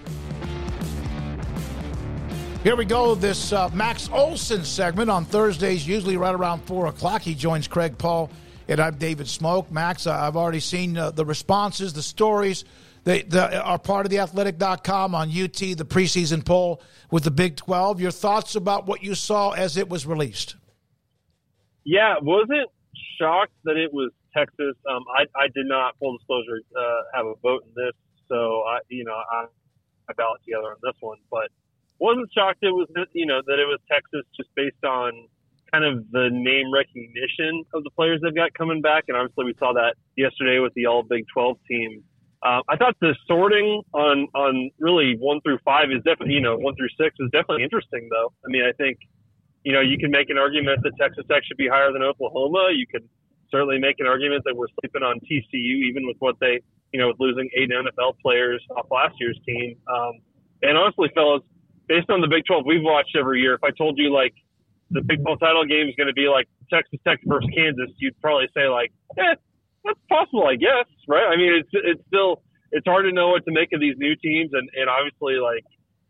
Here 2.63 2.77
we 2.77 2.85
go. 2.85 3.13
This 3.13 3.51
uh, 3.51 3.69
Max 3.73 4.09
Olson 4.13 4.63
segment 4.63 5.09
on 5.09 5.25
Thursdays, 5.25 5.85
usually 5.85 6.15
right 6.15 6.33
around 6.33 6.61
4 6.61 6.85
o'clock. 6.85 7.21
He 7.21 7.35
joins 7.35 7.67
Craig 7.67 7.97
Paul, 7.97 8.29
and 8.69 8.79
I'm 8.79 8.95
David 8.95 9.27
Smoak. 9.27 9.69
Max, 9.69 10.07
uh, 10.07 10.13
I've 10.13 10.37
already 10.37 10.61
seen 10.61 10.97
uh, 10.97 11.11
the 11.11 11.25
responses, 11.25 11.91
the 11.91 12.01
stories. 12.01 12.63
They, 13.03 13.23
they, 13.23 13.37
are 13.37 13.77
part 13.77 14.05
of 14.05 14.11
the 14.11 14.19
athletic.com 14.19 15.13
on 15.13 15.27
UT, 15.27 15.57
the 15.57 15.83
preseason 15.83 16.45
poll 16.45 16.81
with 17.11 17.25
the 17.25 17.31
Big 17.31 17.57
12. 17.57 17.99
Your 17.99 18.11
thoughts 18.11 18.55
about 18.55 18.87
what 18.87 19.03
you 19.03 19.13
saw 19.13 19.51
as 19.51 19.75
it 19.75 19.89
was 19.89 20.05
released? 20.05 20.55
Yeah, 21.83 22.15
wasn't 22.21 22.69
shocked 23.19 23.51
that 23.65 23.75
it 23.75 23.93
was 23.93 24.11
Texas. 24.33 24.77
Um, 24.89 25.03
I, 25.13 25.23
I 25.37 25.47
did 25.53 25.65
not, 25.65 25.97
full 25.99 26.17
disclosure, 26.17 26.61
uh, 26.79 27.01
have 27.13 27.25
a 27.25 27.33
vote 27.43 27.65
in 27.65 27.73
this. 27.75 27.93
So, 28.29 28.63
I, 28.65 28.79
you 28.87 29.03
know, 29.03 29.11
I, 29.11 29.47
I 30.07 30.13
ballot 30.13 30.39
together 30.45 30.67
on 30.67 30.77
this 30.81 30.95
one. 31.01 31.17
But 31.29 31.49
wasn't 31.99 32.29
shocked 32.33 32.59
it 32.61 32.71
was 32.71 32.87
you 33.13 33.25
know 33.25 33.41
that 33.45 33.59
it 33.59 33.65
was 33.65 33.79
Texas 33.89 34.25
just 34.35 34.49
based 34.55 34.83
on 34.83 35.27
kind 35.73 35.83
of 35.83 36.05
the 36.11 36.29
name 36.31 36.71
recognition 36.71 37.65
of 37.73 37.83
the 37.83 37.89
players 37.91 38.21
they've 38.21 38.35
got 38.35 38.53
coming 38.53 38.81
back, 38.81 39.05
and 39.07 39.17
obviously 39.17 39.45
we 39.45 39.55
saw 39.57 39.73
that 39.73 39.95
yesterday 40.15 40.59
with 40.59 40.73
the 40.75 40.85
All 40.85 41.01
Big 41.01 41.25
12 41.33 41.57
team. 41.67 42.03
Uh, 42.45 42.61
I 42.69 42.75
thought 42.75 42.95
the 42.99 43.15
sorting 43.25 43.81
on 43.93 44.27
on 44.35 44.69
really 44.79 45.15
one 45.17 45.39
through 45.41 45.59
five 45.65 45.89
is 45.91 46.03
definitely 46.03 46.35
you 46.35 46.41
know 46.41 46.57
one 46.57 46.75
through 46.75 46.91
six 46.99 47.15
is 47.19 47.31
definitely 47.31 47.63
interesting 47.63 48.09
though. 48.11 48.33
I 48.45 48.49
mean 48.49 48.63
I 48.63 48.73
think 48.73 48.99
you 49.63 49.71
know 49.71 49.79
you 49.79 49.97
can 49.97 50.11
make 50.11 50.29
an 50.29 50.37
argument 50.37 50.83
that 50.83 50.91
Texas 50.99 51.25
Tech 51.31 51.43
should 51.45 51.57
be 51.57 51.67
higher 51.67 51.91
than 51.91 52.03
Oklahoma. 52.03 52.69
You 52.75 52.85
could 52.85 53.07
certainly 53.49 53.79
make 53.79 53.95
an 53.99 54.07
argument 54.07 54.43
that 54.45 54.55
we're 54.55 54.67
sleeping 54.81 55.03
on 55.03 55.19
TCU 55.21 55.87
even 55.87 56.05
with 56.05 56.17
what 56.19 56.35
they 56.41 56.59
you 56.91 56.99
know 56.99 57.07
with 57.07 57.19
losing 57.19 57.49
eight 57.55 57.71
NFL 57.71 58.19
players 58.21 58.61
off 58.75 58.87
last 58.91 59.15
year's 59.19 59.39
team. 59.47 59.77
Um, 59.87 60.19
and 60.61 60.77
honestly, 60.77 61.11
fellas, 61.15 61.43
based 61.87 62.09
on 62.09 62.21
the 62.21 62.27
Big 62.27 62.45
12 62.45 62.65
we've 62.65 62.83
watched 62.83 63.15
every 63.17 63.41
year, 63.41 63.55
if 63.55 63.63
I 63.63 63.71
told 63.71 63.97
you 63.97 64.13
like 64.13 64.33
the 64.91 65.01
Big 65.01 65.21
12 65.21 65.39
title 65.39 65.65
game 65.65 65.87
is 65.87 65.95
going 65.95 66.07
to 66.07 66.13
be 66.13 66.27
like 66.27 66.47
Texas 66.71 66.99
Tech 67.07 67.19
versus 67.25 67.49
Kansas, 67.55 67.89
you'd 67.97 68.19
probably 68.21 68.47
say 68.53 68.67
like, 68.67 68.91
eh, 69.17 69.35
that's 69.83 69.99
possible, 70.09 70.47
I 70.47 70.55
guess, 70.55 70.87
right? 71.07 71.27
I 71.27 71.35
mean, 71.35 71.53
it's 71.53 71.69
it's 71.73 72.01
still 72.07 72.41
it's 72.71 72.87
hard 72.87 73.05
to 73.05 73.11
know 73.11 73.29
what 73.29 73.45
to 73.45 73.51
make 73.51 73.69
of 73.73 73.81
these 73.81 73.95
new 73.97 74.15
teams, 74.15 74.51
and 74.53 74.69
and 74.75 74.89
obviously 74.89 75.35
like 75.35 75.63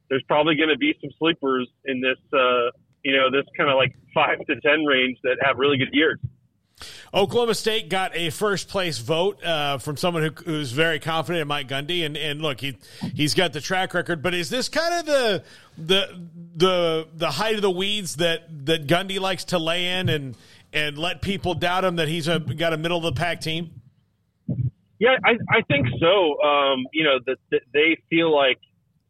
there's 0.10 0.24
probably 0.28 0.56
going 0.56 0.70
to 0.70 0.78
be 0.78 0.94
some 1.02 1.10
sleepers 1.18 1.68
in 1.86 2.02
this, 2.02 2.20
uh, 2.34 2.70
you 3.04 3.16
know, 3.16 3.32
this 3.32 3.46
kind 3.58 3.70
of 3.70 3.76
like 3.76 3.96
five 4.14 4.38
to 4.46 4.56
ten 4.62 4.86
range 4.86 5.18
that 5.24 5.38
have 5.42 5.58
really 5.58 5.78
good 5.78 5.94
years. 5.94 6.20
Oklahoma 7.14 7.54
State 7.54 7.90
got 7.90 8.16
a 8.16 8.32
first 8.32 8.70
place 8.70 8.98
vote 8.98 9.44
uh, 9.44 9.78
from 9.78 9.98
someone 9.98 10.24
who, 10.24 10.32
who's 10.46 10.72
very 10.72 11.00
confident 11.00 11.44
in 11.44 11.48
Mike 11.48 11.68
Gundy, 11.68 12.06
and, 12.06 12.18
and 12.18 12.42
look, 12.42 12.60
he 12.62 12.76
he's 13.14 13.36
got 13.36 13.54
the 13.54 13.62
track 13.62 13.94
record. 13.94 14.24
But 14.24 14.34
is 14.34 14.50
this 14.50 14.68
kind 14.68 14.94
of 14.96 15.06
the 15.06 15.44
the 15.78 16.28
the 16.56 17.08
the 17.16 17.32
height 17.32 17.56
of 17.56 17.62
the 17.62 17.72
weeds 17.72 18.16
that 18.16 18.66
that 18.66 18.88
Gundy 18.88 19.20
likes 19.20 19.44
to 19.46 19.60
lay 19.60 20.00
in 20.00 20.10
and 20.10 20.36
and 20.74 20.98
let 20.98 21.22
people 21.22 21.54
doubt 21.54 21.86
him 21.86 21.98
that 21.98 22.08
he's 22.08 22.28
a, 22.28 22.40
got 22.40 22.74
a 22.74 22.78
middle 22.78 22.98
of 22.98 23.04
the 23.04 23.14
pack 23.14 23.42
team? 23.42 23.82
Yeah, 25.00 25.18
I, 25.24 25.32
I 25.50 25.62
think 25.68 25.88
so. 26.00 26.42
Um, 26.42 26.86
you 26.94 27.04
know, 27.04 27.20
that, 27.28 27.38
that 27.52 27.62
they 27.74 27.98
feel 28.10 28.34
like 28.34 28.58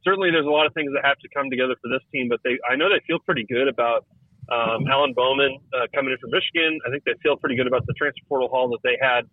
certainly 0.03 0.31
there's 0.31 0.45
a 0.45 0.49
lot 0.49 0.65
of 0.65 0.73
things 0.73 0.91
that 0.93 1.05
have 1.05 1.19
to 1.19 1.29
come 1.33 1.49
together 1.49 1.75
for 1.81 1.87
this 1.87 2.01
team, 2.11 2.27
but 2.27 2.41
they 2.43 2.57
I 2.69 2.75
know 2.75 2.89
they 2.89 3.01
feel 3.07 3.19
pretty 3.19 3.45
good 3.45 3.69
about 3.69 4.05
um, 4.51 4.87
Alan 4.91 5.13
Bowman 5.13 5.59
uh, 5.73 5.87
coming 5.95 6.11
in 6.11 6.17
from 6.19 6.31
Michigan. 6.31 6.79
I 6.85 6.91
think 6.91 7.03
they 7.03 7.15
feel 7.23 7.37
pretty 7.37 7.55
good 7.55 7.67
about 7.67 7.85
the 7.87 7.93
transfer 7.93 8.25
portal 8.27 8.49
haul 8.49 8.69
that 8.75 8.83
they 8.83 8.97
had 8.99 9.23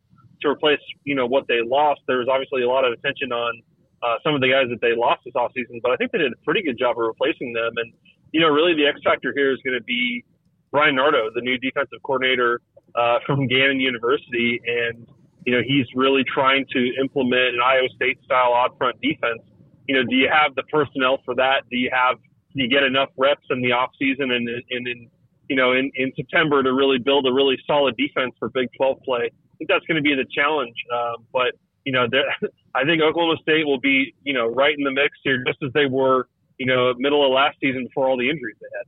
to 0.43 0.49
replace 0.49 0.81
you 1.05 1.15
know 1.15 1.27
what 1.27 1.47
they 1.49 1.61
lost. 1.65 2.01
There 2.07 2.19
was 2.19 2.29
obviously 2.31 2.63
a 2.63 2.69
lot 2.69 2.85
of 2.85 2.93
attention 2.93 3.33
on 3.33 3.63
uh, 4.03 4.17
some 4.25 4.35
of 4.35 4.41
the 4.41 4.49
guys 4.49 4.71
that 4.71 4.81
they 4.81 4.97
lost 4.97 5.23
this 5.25 5.35
offseason, 5.35 5.83
but 5.83 5.93
I 5.93 5.97
think 5.97 6.13
they 6.13 6.19
did 6.19 6.33
a 6.33 6.41
pretty 6.45 6.63
good 6.63 6.79
job 6.79 6.97
of 6.97 7.05
replacing 7.05 7.53
them. 7.53 7.73
And 7.77 7.93
you 8.33 8.41
know, 8.41 8.49
really 8.49 8.75
the 8.75 8.87
X 8.87 9.01
factor 9.05 9.33
here 9.35 9.53
is 9.53 9.59
going 9.65 9.77
to 9.77 9.85
be 9.85 10.25
Bryan 10.71 10.95
Nardo, 10.97 11.31
the 11.35 11.43
new 11.43 11.59
defensive 11.59 11.99
coordinator 12.03 12.61
uh, 12.95 13.19
from 13.27 13.47
Gannon 13.47 13.81
University, 13.81 14.61
and 14.65 15.07
you 15.45 15.53
know 15.53 15.63
he's 15.67 15.87
really 15.95 16.25
trying 16.25 16.65
to 16.73 16.81
implement 17.01 17.59
an 17.59 17.61
Iowa 17.65 17.89
State 17.97 18.23
style 18.25 18.53
odd 18.53 18.77
front 18.79 19.01
defense. 19.01 19.43
You 19.89 19.97
know, 19.97 20.05
do 20.09 20.15
you 20.15 20.29
have 20.31 20.55
the 20.55 20.63
personnel 20.71 21.19
for 21.25 21.35
that? 21.35 21.67
Do 21.71 21.77
you 21.77 21.91
have 21.93 22.17
you 22.55 22.69
get 22.69 22.83
enough 22.83 23.11
reps 23.17 23.47
in 23.51 23.63
the 23.63 23.73
off 23.73 23.91
season 23.99 24.31
and 24.31 24.49
and 24.49 24.89
in 24.89 25.09
you 25.49 25.57
know 25.57 25.73
in, 25.73 25.91
in 25.95 26.13
September 26.17 26.63
to 26.63 26.73
really 26.73 26.99
build 26.99 27.27
a 27.27 27.33
really 27.33 27.59
solid 27.67 27.97
defense 27.97 28.35
for 28.39 28.49
Big 28.49 28.69
12 28.77 28.99
play? 29.05 29.31
I 29.31 29.55
think 29.59 29.69
that's 29.69 29.85
going 29.87 29.97
to 29.97 30.03
be 30.03 30.15
the 30.15 30.27
challenge. 30.35 30.75
Um, 30.93 31.27
but 31.33 31.53
you 31.85 31.93
know, 31.93 32.07
I 32.75 32.85
think 32.85 33.03
Oklahoma 33.03 33.37
State 33.43 33.67
will 33.67 33.81
be 33.81 34.15
you 34.23 34.33
know 34.33 34.47
right 34.47 34.75
in 34.77 34.85
the 34.85 34.93
mix 34.93 35.19
here, 35.23 35.43
just 35.47 35.59
as 35.63 35.73
they 35.73 35.87
were 35.87 36.29
you 36.59 36.67
know 36.67 36.93
middle 36.99 37.25
of 37.25 37.33
last 37.33 37.57
season 37.61 37.85
before 37.85 38.09
all 38.09 38.19
the 38.19 38.29
injuries 38.29 38.57
they 38.61 38.69
had. 38.79 38.87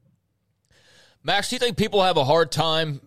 Max, 1.24 1.50
do 1.50 1.56
you 1.56 1.60
think 1.60 1.76
people 1.76 2.02
have 2.02 2.16
a 2.16 2.24
hard 2.24 2.50
time 2.50 3.00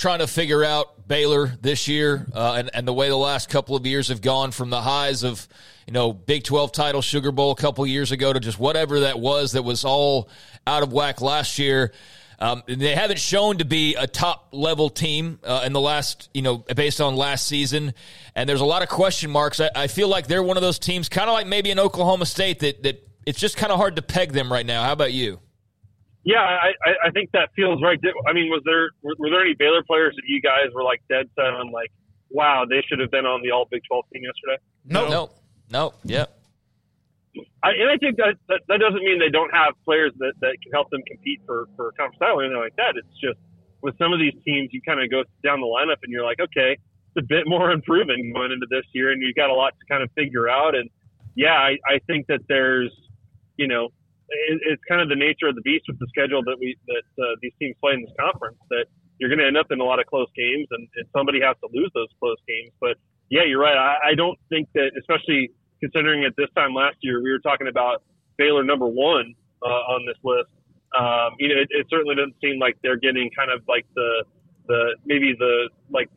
trying 0.00 0.20
to 0.20 0.26
figure 0.26 0.64
out 0.64 1.06
Baylor 1.06 1.52
this 1.60 1.86
year 1.86 2.26
uh, 2.34 2.54
and, 2.56 2.70
and 2.72 2.88
the 2.88 2.92
way 2.92 3.10
the 3.10 3.16
last 3.16 3.50
couple 3.50 3.76
of 3.76 3.86
years 3.86 4.08
have 4.08 4.22
gone 4.22 4.50
from 4.50 4.70
the 4.70 4.80
highs 4.80 5.22
of, 5.22 5.46
you 5.86 5.92
know, 5.92 6.12
Big 6.14 6.42
12 6.42 6.72
title 6.72 7.02
Sugar 7.02 7.30
Bowl 7.30 7.52
a 7.52 7.56
couple 7.56 7.86
years 7.86 8.10
ago 8.10 8.32
to 8.32 8.40
just 8.40 8.58
whatever 8.58 9.00
that 9.00 9.20
was 9.20 9.52
that 9.52 9.62
was 9.62 9.84
all 9.84 10.30
out 10.66 10.82
of 10.82 10.90
whack 10.90 11.20
last 11.20 11.58
year. 11.58 11.92
Um, 12.38 12.62
they 12.66 12.94
haven't 12.94 13.18
shown 13.18 13.58
to 13.58 13.66
be 13.66 13.94
a 13.96 14.06
top 14.06 14.48
level 14.52 14.88
team 14.88 15.38
uh, 15.44 15.64
in 15.66 15.74
the 15.74 15.80
last, 15.80 16.30
you 16.32 16.40
know, 16.40 16.56
based 16.56 17.02
on 17.02 17.14
last 17.14 17.46
season. 17.46 17.92
And 18.34 18.48
there's 18.48 18.62
a 18.62 18.66
lot 18.66 18.82
of 18.82 18.88
question 18.88 19.30
marks. 19.30 19.60
I, 19.60 19.68
I 19.76 19.86
feel 19.86 20.08
like 20.08 20.26
they're 20.26 20.42
one 20.42 20.56
of 20.56 20.62
those 20.62 20.78
teams, 20.78 21.10
kind 21.10 21.28
of 21.28 21.34
like 21.34 21.46
maybe 21.46 21.70
in 21.70 21.78
Oklahoma 21.78 22.24
State, 22.24 22.60
that, 22.60 22.82
that 22.84 23.06
it's 23.26 23.38
just 23.38 23.58
kind 23.58 23.70
of 23.70 23.78
hard 23.78 23.96
to 23.96 24.02
peg 24.02 24.32
them 24.32 24.50
right 24.50 24.64
now. 24.64 24.82
How 24.82 24.92
about 24.92 25.12
you? 25.12 25.40
Yeah, 26.22 26.42
I, 26.42 27.08
I 27.08 27.10
think 27.10 27.30
that 27.32 27.48
feels 27.56 27.82
right. 27.82 27.98
I 28.28 28.32
mean, 28.32 28.50
was 28.50 28.62
there 28.64 28.90
were, 29.02 29.14
were 29.18 29.30
there 29.30 29.40
any 29.40 29.54
Baylor 29.54 29.82
players 29.82 30.14
that 30.16 30.24
you 30.28 30.40
guys 30.40 30.68
were 30.74 30.84
like 30.84 31.00
dead 31.08 31.30
set 31.34 31.46
on, 31.46 31.72
like, 31.72 31.90
wow, 32.28 32.64
they 32.68 32.84
should 32.86 33.00
have 33.00 33.10
been 33.10 33.24
on 33.24 33.40
the 33.42 33.50
All 33.50 33.66
Big 33.70 33.80
Twelve 33.88 34.04
team 34.12 34.22
yesterday? 34.24 34.60
No, 34.84 35.08
no, 35.08 35.30
no. 35.70 35.94
Yeah. 36.04 36.26
I, 37.62 37.70
and 37.78 37.88
I 37.88 37.96
think 37.96 38.16
that, 38.16 38.34
that 38.48 38.60
that 38.68 38.80
doesn't 38.80 39.00
mean 39.00 39.18
they 39.18 39.30
don't 39.30 39.54
have 39.54 39.74
players 39.84 40.12
that, 40.18 40.34
that 40.40 40.56
can 40.62 40.72
help 40.72 40.90
them 40.90 41.00
compete 41.06 41.40
for 41.46 41.68
for 41.76 41.92
conference 41.92 42.18
title 42.18 42.40
or 42.40 42.44
anything 42.44 42.60
like 42.60 42.76
that. 42.76 42.96
It's 42.96 43.16
just 43.20 43.38
with 43.82 43.96
some 43.98 44.12
of 44.12 44.18
these 44.18 44.34
teams, 44.44 44.70
you 44.72 44.80
kind 44.82 45.00
of 45.00 45.10
go 45.10 45.24
down 45.42 45.60
the 45.60 45.66
lineup 45.66 45.96
and 46.02 46.12
you're 46.12 46.24
like, 46.24 46.40
okay, 46.40 46.76
it's 46.76 47.24
a 47.24 47.26
bit 47.26 47.44
more 47.46 47.70
unproven 47.74 48.32
going 48.34 48.52
into 48.52 48.66
this 48.70 48.84
year, 48.92 49.10
and 49.10 49.22
you've 49.22 49.36
got 49.36 49.50
a 49.50 49.54
lot 49.54 49.72
to 49.78 49.86
kind 49.88 50.02
of 50.02 50.10
figure 50.12 50.48
out. 50.48 50.74
And 50.74 50.90
yeah, 51.34 51.54
I, 51.54 51.78
I 51.88 51.98
think 52.06 52.26
that 52.26 52.40
there's, 52.48 52.92
you 53.56 53.68
know, 53.68 53.88
it, 54.30 54.60
it's 54.66 54.82
kind 54.88 55.00
of 55.00 55.08
the 55.08 55.16
nature 55.16 55.48
of 55.48 55.54
the 55.54 55.62
beast 55.62 55.84
with 55.88 55.98
the 55.98 56.06
schedule 56.08 56.42
that 56.44 56.56
we 56.58 56.76
that 56.86 57.06
uh, 57.22 57.34
these 57.42 57.52
teams 57.58 57.76
play 57.80 57.94
in 57.94 58.02
this 58.02 58.14
conference 58.18 58.58
that 58.70 58.86
you're 59.18 59.28
going 59.28 59.38
to 59.38 59.46
end 59.46 59.58
up 59.58 59.70
in 59.70 59.80
a 59.80 59.84
lot 59.84 60.00
of 60.00 60.06
close 60.06 60.28
games, 60.34 60.66
and, 60.70 60.88
and 60.96 61.06
somebody 61.14 61.40
has 61.40 61.56
to 61.60 61.68
lose 61.72 61.90
those 61.94 62.08
close 62.18 62.38
games. 62.48 62.72
But 62.80 62.96
yeah, 63.28 63.44
you're 63.44 63.60
right. 63.60 63.76
I, 63.76 64.12
I 64.12 64.14
don't 64.14 64.38
think 64.48 64.68
that, 64.74 64.92
especially 64.98 65.52
considering 65.78 66.24
at 66.24 66.32
this 66.36 66.48
time 66.56 66.74
last 66.74 66.96
year, 67.00 67.22
we 67.22 67.30
were 67.30 67.38
talking 67.38 67.68
about 67.68 68.02
Baylor 68.38 68.64
number 68.64 68.86
one 68.86 69.34
uh, 69.62 69.92
on 69.92 70.06
this 70.06 70.16
list. 70.24 70.48
Um, 70.98 71.36
you 71.38 71.48
know, 71.48 71.60
it, 71.60 71.68
it 71.70 71.86
certainly 71.90 72.16
doesn't 72.16 72.34
seem 72.42 72.58
like 72.58 72.76
they're 72.82 72.98
getting 72.98 73.30
kind 73.36 73.50
of 73.50 73.62
like 73.68 73.86
the 73.94 74.24
the 74.66 74.96
maybe 75.04 75.34
the 75.38 75.68
like 75.90 76.10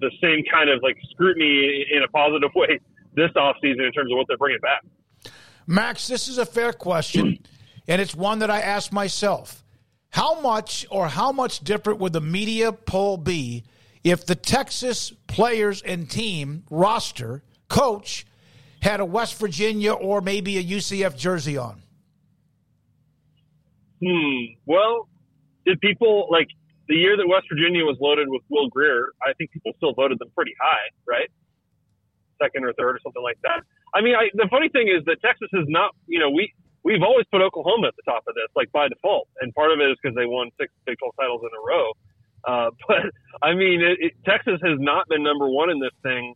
the 0.00 0.10
same 0.22 0.42
kind 0.50 0.70
of 0.70 0.82
like 0.82 0.96
scrutiny 1.10 1.84
in 1.92 2.02
a 2.02 2.08
positive 2.08 2.50
way 2.54 2.78
this 3.14 3.30
offseason 3.36 3.84
in 3.84 3.92
terms 3.92 4.10
of 4.12 4.16
what 4.16 4.26
they're 4.28 4.38
bringing 4.38 4.60
back. 4.60 4.82
Max, 5.70 6.08
this 6.08 6.26
is 6.26 6.36
a 6.36 6.44
fair 6.44 6.72
question, 6.72 7.38
and 7.86 8.02
it's 8.02 8.12
one 8.12 8.40
that 8.40 8.50
I 8.50 8.60
ask 8.60 8.92
myself. 8.92 9.62
How 10.10 10.40
much 10.40 10.84
or 10.90 11.06
how 11.06 11.30
much 11.30 11.60
different 11.60 12.00
would 12.00 12.12
the 12.12 12.20
media 12.20 12.72
poll 12.72 13.16
be 13.16 13.62
if 14.02 14.26
the 14.26 14.34
Texas 14.34 15.12
players 15.28 15.80
and 15.80 16.10
team 16.10 16.64
roster 16.70 17.44
coach 17.68 18.26
had 18.82 18.98
a 18.98 19.04
West 19.04 19.38
Virginia 19.38 19.92
or 19.92 20.20
maybe 20.20 20.58
a 20.58 20.64
UCF 20.64 21.16
jersey 21.16 21.56
on? 21.56 21.80
Hmm. 24.04 24.54
Well, 24.66 25.08
did 25.64 25.80
people 25.80 26.26
like 26.32 26.48
the 26.88 26.96
year 26.96 27.16
that 27.16 27.28
West 27.28 27.46
Virginia 27.48 27.84
was 27.84 27.96
loaded 28.00 28.28
with 28.28 28.42
Will 28.48 28.68
Grier? 28.70 29.12
I 29.22 29.34
think 29.34 29.52
people 29.52 29.70
still 29.76 29.94
voted 29.94 30.18
them 30.18 30.32
pretty 30.34 30.54
high, 30.60 30.90
right? 31.06 31.30
Second 32.40 32.64
or 32.64 32.72
third 32.74 32.96
or 32.96 33.00
something 33.02 33.22
like 33.22 33.38
that. 33.42 33.62
I 33.94 34.00
mean, 34.00 34.14
I, 34.14 34.30
the 34.34 34.48
funny 34.50 34.68
thing 34.68 34.88
is 34.88 35.04
that 35.06 35.20
Texas 35.20 35.48
is 35.52 35.66
not, 35.68 35.94
you 36.06 36.18
know, 36.18 36.30
we, 36.30 36.52
we've 36.84 37.02
always 37.02 37.26
put 37.30 37.42
Oklahoma 37.42 37.88
at 37.88 37.96
the 37.96 38.02
top 38.10 38.24
of 38.26 38.34
this, 38.34 38.48
like 38.56 38.72
by 38.72 38.88
default. 38.88 39.28
And 39.40 39.54
part 39.54 39.72
of 39.72 39.80
it 39.80 39.90
is 39.90 39.96
because 40.02 40.16
they 40.16 40.26
won 40.26 40.50
six 40.58 40.72
Big 40.86 40.98
12 40.98 41.14
titles 41.20 41.42
in 41.42 41.50
a 41.52 41.62
row. 41.62 41.92
Uh, 42.44 42.70
but 42.88 43.12
I 43.42 43.54
mean, 43.54 43.82
it, 43.82 43.98
it, 44.00 44.12
Texas 44.24 44.60
has 44.64 44.78
not 44.78 45.08
been 45.08 45.22
number 45.22 45.48
one 45.48 45.70
in 45.70 45.80
this 45.80 45.94
thing 46.02 46.34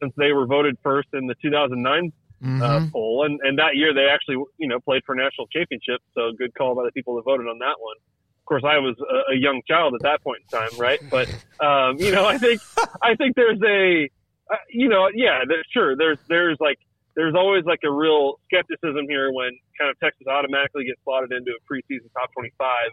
since 0.00 0.12
they 0.16 0.32
were 0.32 0.46
voted 0.46 0.76
first 0.82 1.08
in 1.12 1.26
the 1.26 1.34
2009 1.42 2.12
uh, 2.42 2.46
mm-hmm. 2.46 2.62
uh, 2.62 2.90
poll. 2.92 3.24
And, 3.24 3.40
and 3.42 3.58
that 3.58 3.76
year 3.76 3.94
they 3.94 4.06
actually, 4.10 4.42
you 4.58 4.68
know, 4.68 4.80
played 4.80 5.02
for 5.06 5.14
national 5.14 5.46
championship. 5.48 6.00
So 6.14 6.32
good 6.36 6.54
call 6.54 6.74
by 6.74 6.84
the 6.84 6.92
people 6.92 7.16
that 7.16 7.24
voted 7.24 7.46
on 7.46 7.58
that 7.58 7.76
one. 7.78 7.96
Of 8.40 8.46
course, 8.46 8.64
I 8.66 8.78
was 8.78 8.96
a, 8.98 9.32
a 9.32 9.36
young 9.36 9.62
child 9.68 9.94
at 9.94 10.02
that 10.02 10.22
point 10.22 10.42
in 10.42 10.58
time, 10.58 10.76
right? 10.76 10.98
But, 11.08 11.28
um, 11.60 11.98
you 11.98 12.10
know, 12.10 12.26
I 12.26 12.38
think, 12.38 12.60
I 13.00 13.14
think 13.14 13.36
there's 13.36 13.60
a, 13.62 14.10
uh, 14.50 14.56
you 14.70 14.88
know, 14.88 15.08
yeah, 15.14 15.40
there, 15.46 15.62
sure. 15.72 15.96
There's, 15.96 16.18
there's 16.28 16.58
like, 16.60 16.78
there's 17.14 17.34
always 17.34 17.64
like 17.64 17.80
a 17.84 17.90
real 17.90 18.40
skepticism 18.46 19.06
here 19.08 19.32
when 19.32 19.52
kind 19.78 19.90
of 19.90 19.98
Texas 20.00 20.26
automatically 20.26 20.84
gets 20.84 21.00
slotted 21.04 21.32
into 21.32 21.52
a 21.52 21.60
preseason 21.68 22.08
top 22.16 22.30
25, 22.32 22.88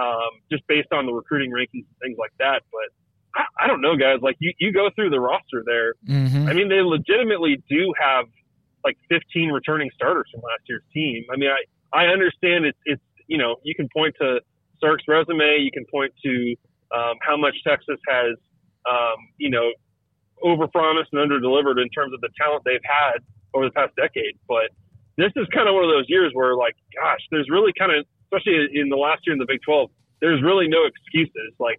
um, 0.00 0.30
just 0.50 0.66
based 0.66 0.92
on 0.92 1.06
the 1.06 1.12
recruiting 1.12 1.52
rankings 1.52 1.86
and 1.86 1.98
things 2.02 2.18
like 2.18 2.32
that. 2.38 2.62
But 2.72 2.90
I, 3.36 3.64
I 3.64 3.66
don't 3.66 3.80
know, 3.80 3.96
guys. 3.96 4.18
Like 4.22 4.36
you, 4.40 4.52
you 4.58 4.72
go 4.72 4.90
through 4.94 5.10
the 5.10 5.20
roster 5.20 5.62
there. 5.64 5.94
Mm-hmm. 6.06 6.48
I 6.48 6.52
mean, 6.52 6.68
they 6.68 6.82
legitimately 6.82 7.62
do 7.68 7.92
have 8.00 8.26
like 8.84 8.98
15 9.08 9.50
returning 9.50 9.90
starters 9.94 10.26
from 10.32 10.42
last 10.42 10.62
year's 10.68 10.82
team. 10.92 11.24
I 11.32 11.36
mean, 11.36 11.50
I, 11.50 11.62
I 11.96 12.06
understand 12.06 12.66
it's, 12.66 12.78
it's, 12.84 13.02
you 13.26 13.38
know, 13.38 13.56
you 13.62 13.74
can 13.74 13.88
point 13.94 14.14
to 14.20 14.40
Sark's 14.80 15.04
resume. 15.08 15.58
You 15.60 15.70
can 15.72 15.86
point 15.90 16.12
to 16.24 16.54
um, 16.94 17.14
how 17.22 17.36
much 17.36 17.54
Texas 17.66 17.98
has, 18.08 18.36
um, 18.90 19.16
you 19.38 19.50
know, 19.50 19.70
overpromised 20.42 21.12
and 21.12 21.20
underdelivered 21.20 21.80
in 21.80 21.88
terms 21.90 22.12
of 22.12 22.20
the 22.20 22.30
talent 22.36 22.62
they've 22.64 22.84
had 22.84 23.22
over 23.54 23.66
the 23.66 23.74
past 23.74 23.94
decade. 23.96 24.38
But 24.48 24.74
this 25.16 25.30
is 25.36 25.46
kind 25.54 25.68
of 25.68 25.74
one 25.74 25.84
of 25.84 25.90
those 25.90 26.08
years 26.08 26.32
where, 26.34 26.56
like, 26.56 26.74
gosh, 26.94 27.20
there's 27.30 27.48
really 27.50 27.72
kind 27.78 27.92
of, 27.92 28.04
especially 28.26 28.74
in 28.74 28.88
the 28.88 28.98
last 28.98 29.22
year 29.26 29.32
in 29.34 29.38
the 29.38 29.46
Big 29.46 29.62
12, 29.62 29.90
there's 30.20 30.42
really 30.42 30.66
no 30.66 30.84
excuses. 30.86 31.54
Like, 31.58 31.78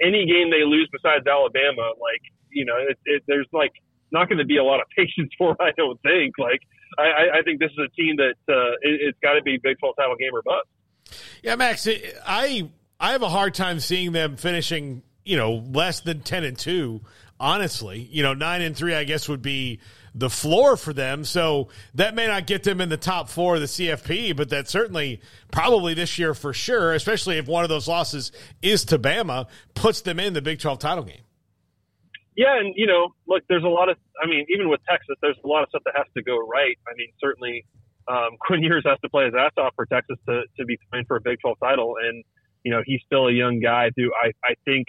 any 0.00 0.24
game 0.26 0.50
they 0.50 0.64
lose 0.64 0.88
besides 0.90 1.26
Alabama, 1.26 1.92
like, 2.00 2.22
you 2.50 2.64
know, 2.64 2.76
it, 2.78 2.98
it, 3.04 3.22
there's 3.26 3.48
like 3.52 3.72
not 4.12 4.28
going 4.28 4.38
to 4.38 4.46
be 4.46 4.56
a 4.56 4.64
lot 4.64 4.80
of 4.80 4.86
patience 4.96 5.30
for, 5.36 5.56
I 5.60 5.70
don't 5.76 6.00
think. 6.02 6.34
Like, 6.38 6.60
I, 6.98 7.40
I 7.40 7.42
think 7.42 7.60
this 7.60 7.70
is 7.72 7.78
a 7.78 7.92
team 8.00 8.16
that 8.16 8.38
uh, 8.48 8.78
it, 8.80 9.12
it's 9.12 9.18
got 9.20 9.34
to 9.34 9.42
be 9.42 9.58
Big 9.62 9.78
12 9.78 9.96
title 9.96 10.16
game 10.16 10.30
or 10.32 10.42
bust. 10.42 10.68
Yeah, 11.42 11.56
Max, 11.56 11.86
I 12.26 12.70
I 12.98 13.12
have 13.12 13.22
a 13.22 13.28
hard 13.28 13.54
time 13.54 13.80
seeing 13.80 14.12
them 14.12 14.36
finishing, 14.36 15.02
you 15.24 15.36
know, 15.36 15.62
less 15.72 16.00
than 16.00 16.20
10 16.20 16.44
and 16.44 16.58
2 16.58 17.00
honestly. 17.44 18.08
You 18.10 18.22
know, 18.22 18.32
9 18.32 18.62
and 18.62 18.74
3 18.74 18.94
I 18.94 19.04
guess 19.04 19.28
would 19.28 19.42
be 19.42 19.78
the 20.14 20.30
floor 20.30 20.76
for 20.76 20.92
them. 20.92 21.24
So 21.24 21.68
that 21.94 22.14
may 22.14 22.26
not 22.26 22.46
get 22.46 22.62
them 22.62 22.80
in 22.80 22.88
the 22.88 22.96
top 22.96 23.28
four 23.28 23.56
of 23.56 23.60
the 23.60 23.66
CFP, 23.66 24.34
but 24.34 24.48
that 24.48 24.68
certainly 24.68 25.20
probably 25.52 25.92
this 25.92 26.18
year 26.18 26.34
for 26.34 26.52
sure, 26.52 26.94
especially 26.94 27.36
if 27.36 27.46
one 27.46 27.62
of 27.62 27.68
those 27.68 27.86
losses 27.86 28.32
is 28.62 28.84
to 28.86 28.98
Bama, 28.98 29.46
puts 29.74 30.00
them 30.00 30.18
in 30.18 30.32
the 30.32 30.40
Big 30.40 30.58
12 30.58 30.78
title 30.78 31.04
game. 31.04 31.20
Yeah, 32.36 32.58
and 32.58 32.74
you 32.76 32.86
know, 32.86 33.14
look, 33.28 33.44
there's 33.48 33.62
a 33.62 33.68
lot 33.68 33.88
of, 33.88 33.96
I 34.20 34.26
mean, 34.26 34.46
even 34.48 34.68
with 34.68 34.80
Texas, 34.88 35.16
there's 35.20 35.36
a 35.44 35.46
lot 35.46 35.62
of 35.62 35.68
stuff 35.68 35.82
that 35.84 35.94
has 35.96 36.06
to 36.16 36.22
go 36.22 36.38
right. 36.38 36.76
I 36.88 36.94
mean, 36.96 37.08
certainly 37.20 37.64
um, 38.08 38.30
Quinn 38.40 38.62
Ewers 38.62 38.84
has 38.86 38.98
to 39.02 39.10
play 39.10 39.26
his 39.26 39.34
ass 39.38 39.52
off 39.58 39.74
for 39.76 39.86
Texas 39.86 40.16
to, 40.28 40.42
to 40.58 40.64
be 40.64 40.78
playing 40.90 41.04
for 41.06 41.16
a 41.16 41.20
Big 41.20 41.38
12 41.40 41.58
title, 41.60 41.96
and 42.02 42.24
you 42.64 42.72
know, 42.72 42.82
he's 42.86 43.00
still 43.04 43.28
a 43.28 43.32
young 43.32 43.60
guy 43.60 43.90
who 43.94 44.10
I, 44.14 44.32
I 44.42 44.54
think, 44.64 44.86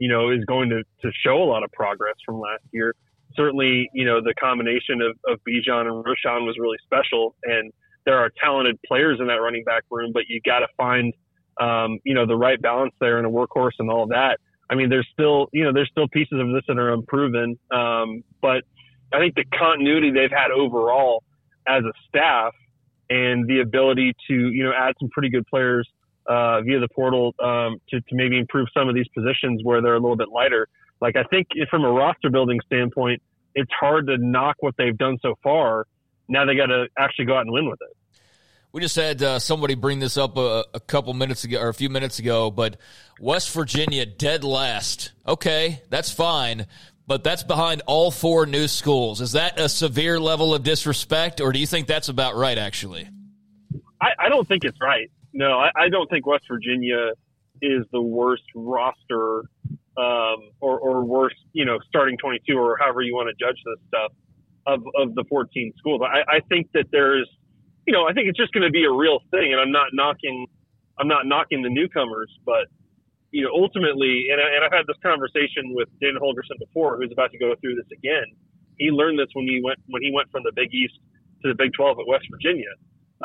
you 0.00 0.08
know, 0.08 0.30
is 0.30 0.44
going 0.46 0.68
to, 0.70 0.82
to 1.02 1.12
show 1.24 1.36
a 1.40 1.46
lot 1.46 1.62
of 1.62 1.70
progress 1.70 2.16
from 2.26 2.40
last 2.40 2.64
year 2.72 2.94
certainly, 3.34 3.88
you 3.92 4.04
know, 4.04 4.20
the 4.20 4.34
combination 4.34 5.00
of, 5.02 5.16
of 5.28 5.40
Bijan 5.48 5.86
and 5.86 6.04
Roschon 6.04 6.46
was 6.46 6.56
really 6.58 6.78
special. 6.84 7.34
And 7.44 7.72
there 8.04 8.18
are 8.18 8.30
talented 8.42 8.78
players 8.86 9.18
in 9.20 9.26
that 9.28 9.34
running 9.34 9.64
back 9.64 9.84
room, 9.90 10.10
but 10.12 10.24
you 10.28 10.40
got 10.44 10.60
to 10.60 10.66
find, 10.76 11.12
um, 11.60 11.98
you 12.04 12.14
know, 12.14 12.26
the 12.26 12.36
right 12.36 12.60
balance 12.60 12.94
there 13.00 13.18
and 13.18 13.26
a 13.26 13.30
workhorse 13.30 13.78
and 13.78 13.90
all 13.90 14.06
that. 14.08 14.38
I 14.70 14.74
mean, 14.74 14.88
there's 14.88 15.08
still, 15.12 15.48
you 15.52 15.64
know, 15.64 15.72
there's 15.72 15.88
still 15.90 16.08
pieces 16.08 16.38
of 16.40 16.48
this 16.52 16.62
that 16.68 16.78
are 16.78 16.92
unproven. 16.92 17.58
Um, 17.70 18.22
but 18.40 18.62
I 19.12 19.18
think 19.18 19.34
the 19.34 19.44
continuity 19.56 20.10
they've 20.10 20.30
had 20.30 20.50
overall 20.50 21.22
as 21.66 21.82
a 21.84 21.92
staff 22.08 22.54
and 23.10 23.48
the 23.48 23.60
ability 23.60 24.14
to 24.28 24.34
you 24.34 24.62
know 24.62 24.72
add 24.72 24.94
some 25.00 25.08
pretty 25.10 25.28
good 25.28 25.44
players 25.46 25.88
uh, 26.30 26.62
via 26.62 26.78
the 26.78 26.88
portal 26.94 27.34
um, 27.42 27.80
to, 27.88 28.00
to 28.00 28.14
maybe 28.14 28.38
improve 28.38 28.68
some 28.72 28.88
of 28.88 28.94
these 28.94 29.08
positions 29.08 29.62
where 29.64 29.82
they're 29.82 29.96
a 29.96 30.00
little 30.00 30.16
bit 30.16 30.28
lighter. 30.28 30.68
Like 31.00 31.16
I 31.16 31.24
think 31.24 31.48
from 31.68 31.84
a 31.84 31.90
roster 31.90 32.30
building 32.30 32.60
standpoint, 32.66 33.20
it's 33.54 33.70
hard 33.78 34.06
to 34.06 34.16
knock 34.16 34.56
what 34.60 34.74
they've 34.78 34.96
done 34.96 35.18
so 35.22 35.34
far. 35.42 35.86
Now 36.28 36.44
they 36.44 36.54
got 36.54 36.66
to 36.66 36.86
actually 36.96 37.24
go 37.24 37.34
out 37.34 37.40
and 37.40 37.52
win 37.52 37.68
with 37.68 37.80
it. 37.82 37.96
We 38.72 38.80
just 38.80 38.94
had 38.94 39.20
uh, 39.20 39.40
somebody 39.40 39.74
bring 39.74 39.98
this 39.98 40.16
up 40.16 40.36
a, 40.36 40.64
a, 40.72 40.78
couple 40.78 41.12
minutes 41.12 41.42
ago 41.42 41.58
or 41.58 41.70
a 41.70 41.74
few 41.74 41.90
minutes 41.90 42.20
ago, 42.20 42.52
but 42.52 42.76
West 43.18 43.50
Virginia 43.50 44.06
dead 44.06 44.44
last. 44.44 45.10
Okay, 45.26 45.82
that's 45.88 46.12
fine, 46.12 46.66
but 47.08 47.24
that's 47.24 47.42
behind 47.42 47.82
all 47.86 48.12
four 48.12 48.46
new 48.46 48.68
schools. 48.68 49.20
Is 49.20 49.32
that 49.32 49.58
a 49.58 49.68
severe 49.68 50.20
level 50.20 50.54
of 50.54 50.62
disrespect, 50.62 51.40
or 51.40 51.50
do 51.52 51.58
you 51.58 51.66
think 51.66 51.88
that's 51.88 52.08
about 52.08 52.36
right? 52.36 52.56
Actually, 52.56 53.08
I, 54.00 54.10
I 54.20 54.28
don't 54.28 54.46
think 54.46 54.62
it's 54.62 54.78
right. 54.80 55.10
No, 55.32 55.58
I, 55.58 55.70
I, 55.76 55.88
don't 55.88 56.08
think 56.10 56.26
West 56.26 56.44
Virginia 56.50 57.12
is 57.62 57.84
the 57.92 58.02
worst 58.02 58.42
roster 58.54 59.44
um, 59.96 60.50
or, 60.60 60.78
or 60.78 61.04
worst, 61.04 61.36
you 61.52 61.64
know, 61.64 61.78
starting 61.88 62.16
22 62.18 62.54
or 62.54 62.76
however 62.78 63.02
you 63.02 63.14
want 63.14 63.28
to 63.28 63.44
judge 63.44 63.56
this 63.64 63.78
stuff 63.88 64.12
of, 64.66 64.82
of 64.96 65.14
the 65.14 65.24
14 65.28 65.72
schools. 65.78 66.00
I, 66.04 66.36
I 66.36 66.40
think 66.48 66.68
that 66.74 66.86
there's 66.90 67.28
you 67.86 67.92
know, 67.92 68.06
I 68.06 68.12
think 68.12 68.28
it's 68.28 68.38
just 68.38 68.52
going 68.52 68.62
to 68.62 68.70
be 68.70 68.84
a 68.84 68.92
real 68.92 69.18
thing. 69.30 69.52
And 69.52 69.60
I'm 69.60 69.72
not 69.72 69.90
knocking, 69.92 70.46
I'm 70.98 71.08
not 71.08 71.26
knocking 71.26 71.62
the 71.62 71.70
newcomers, 71.70 72.30
but 72.44 72.70
you 73.30 73.42
know, 73.42 73.50
ultimately, 73.50 74.26
and, 74.30 74.40
I, 74.40 74.46
and 74.54 74.64
I've 74.64 74.70
had 74.70 74.86
this 74.86 74.98
conversation 75.02 75.74
with 75.74 75.88
Dan 76.02 76.14
Holgorsen 76.14 76.58
before, 76.58 76.98
who's 76.98 77.12
about 77.12 77.30
to 77.30 77.38
go 77.38 77.54
through 77.60 77.76
this 77.76 77.90
again. 77.90 78.26
He 78.78 78.90
learned 78.90 79.18
this 79.18 79.28
when 79.34 79.46
he 79.46 79.60
went 79.62 79.78
when 79.86 80.02
he 80.02 80.10
went 80.14 80.30
from 80.30 80.42
the 80.42 80.52
Big 80.54 80.72
East 80.72 80.98
to 81.42 81.48
the 81.50 81.54
Big 81.54 81.72
12 81.74 81.98
at 82.00 82.06
West 82.06 82.26
Virginia. 82.30 82.70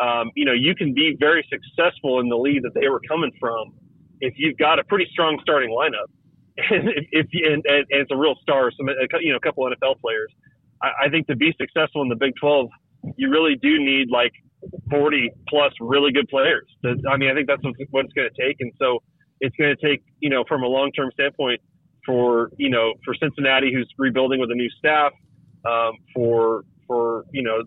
Um, 0.01 0.31
you 0.35 0.45
know, 0.45 0.53
you 0.53 0.75
can 0.75 0.93
be 0.93 1.15
very 1.19 1.47
successful 1.49 2.19
in 2.19 2.29
the 2.29 2.37
league 2.37 2.63
that 2.63 2.73
they 2.73 2.89
were 2.89 3.01
coming 3.07 3.31
from 3.39 3.73
if 4.21 4.33
you've 4.37 4.57
got 4.57 4.79
a 4.79 4.83
pretty 4.83 5.07
strong 5.11 5.39
starting 5.41 5.69
lineup, 5.69 6.09
and 6.69 6.89
if, 6.89 7.05
if 7.11 7.27
and, 7.33 7.63
and, 7.65 7.85
and 7.89 8.01
it's 8.01 8.11
a 8.11 8.17
real 8.17 8.35
star, 8.41 8.71
some 8.71 8.87
you 9.21 9.31
know, 9.31 9.37
a 9.37 9.39
couple 9.39 9.65
NFL 9.65 9.99
players. 10.01 10.31
I, 10.81 11.05
I 11.05 11.09
think 11.09 11.27
to 11.27 11.35
be 11.35 11.53
successful 11.59 12.01
in 12.01 12.09
the 12.09 12.15
Big 12.15 12.33
12, 12.39 12.67
you 13.17 13.29
really 13.29 13.55
do 13.61 13.79
need 13.79 14.09
like 14.09 14.31
40 14.89 15.31
plus 15.47 15.73
really 15.79 16.11
good 16.11 16.27
players. 16.27 16.67
I 16.83 17.17
mean, 17.17 17.29
I 17.29 17.33
think 17.33 17.47
that's 17.47 17.63
what 17.63 17.73
it's 17.77 17.91
going 17.91 18.07
to 18.09 18.29
take. 18.41 18.57
And 18.59 18.71
so 18.79 19.01
it's 19.41 19.55
going 19.57 19.75
to 19.75 19.87
take, 19.87 20.03
you 20.19 20.29
know, 20.29 20.43
from 20.47 20.63
a 20.63 20.67
long 20.67 20.91
term 20.91 21.11
standpoint 21.13 21.61
for, 22.05 22.51
you 22.57 22.69
know, 22.69 22.93
for 23.03 23.13
Cincinnati, 23.15 23.73
who's 23.73 23.91
rebuilding 23.97 24.39
with 24.39 24.51
a 24.51 24.55
new 24.55 24.69
staff, 24.77 25.11
um, 25.65 25.93
for, 26.13 26.63
for, 26.87 27.25
you 27.31 27.43
know, 27.43 27.63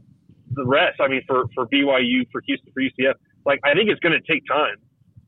the 0.52 0.66
rest. 0.66 1.00
I 1.00 1.08
mean, 1.08 1.22
for, 1.26 1.44
for 1.54 1.66
BYU, 1.66 2.26
for 2.32 2.40
Houston, 2.46 2.72
for 2.72 2.80
UCF, 2.82 3.14
like, 3.46 3.60
I 3.64 3.74
think 3.74 3.90
it's 3.90 4.00
going 4.00 4.18
to 4.18 4.24
take 4.32 4.42
time, 4.46 4.76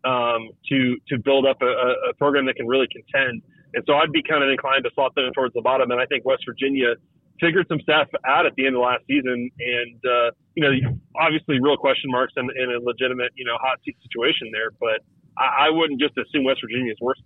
um, 0.04 0.50
to, 0.68 0.96
to 1.08 1.18
build 1.18 1.46
up 1.46 1.62
a, 1.62 2.10
a 2.10 2.14
program 2.18 2.46
that 2.46 2.56
can 2.56 2.66
really 2.66 2.88
contend. 2.90 3.42
And 3.74 3.84
so 3.86 3.94
I'd 3.94 4.12
be 4.12 4.22
kind 4.22 4.42
of 4.42 4.50
inclined 4.50 4.84
to 4.84 4.90
slot 4.94 5.14
them 5.14 5.30
towards 5.34 5.54
the 5.54 5.62
bottom. 5.62 5.90
And 5.90 6.00
I 6.00 6.06
think 6.06 6.24
West 6.24 6.42
Virginia 6.46 6.94
figured 7.40 7.66
some 7.68 7.80
stuff 7.80 8.06
out 8.28 8.46
at 8.46 8.54
the 8.54 8.66
end 8.66 8.76
of 8.76 8.82
last 8.82 9.02
season, 9.08 9.50
and 9.58 9.98
uh, 10.04 10.30
you 10.54 10.62
know, 10.62 10.70
obviously, 11.16 11.58
real 11.58 11.76
question 11.76 12.10
marks 12.12 12.34
and, 12.36 12.50
and, 12.50 12.70
a 12.70 12.78
legitimate, 12.84 13.32
you 13.34 13.44
know, 13.44 13.56
hot 13.56 13.80
seat 13.84 13.96
situation 14.04 14.52
there. 14.52 14.70
But 14.78 15.00
I, 15.40 15.66
I 15.66 15.70
wouldn't 15.70 15.98
just 15.98 16.14
assume 16.20 16.44
West 16.44 16.60
Virginia 16.60 16.92
is 16.92 17.00
worse. 17.00 17.20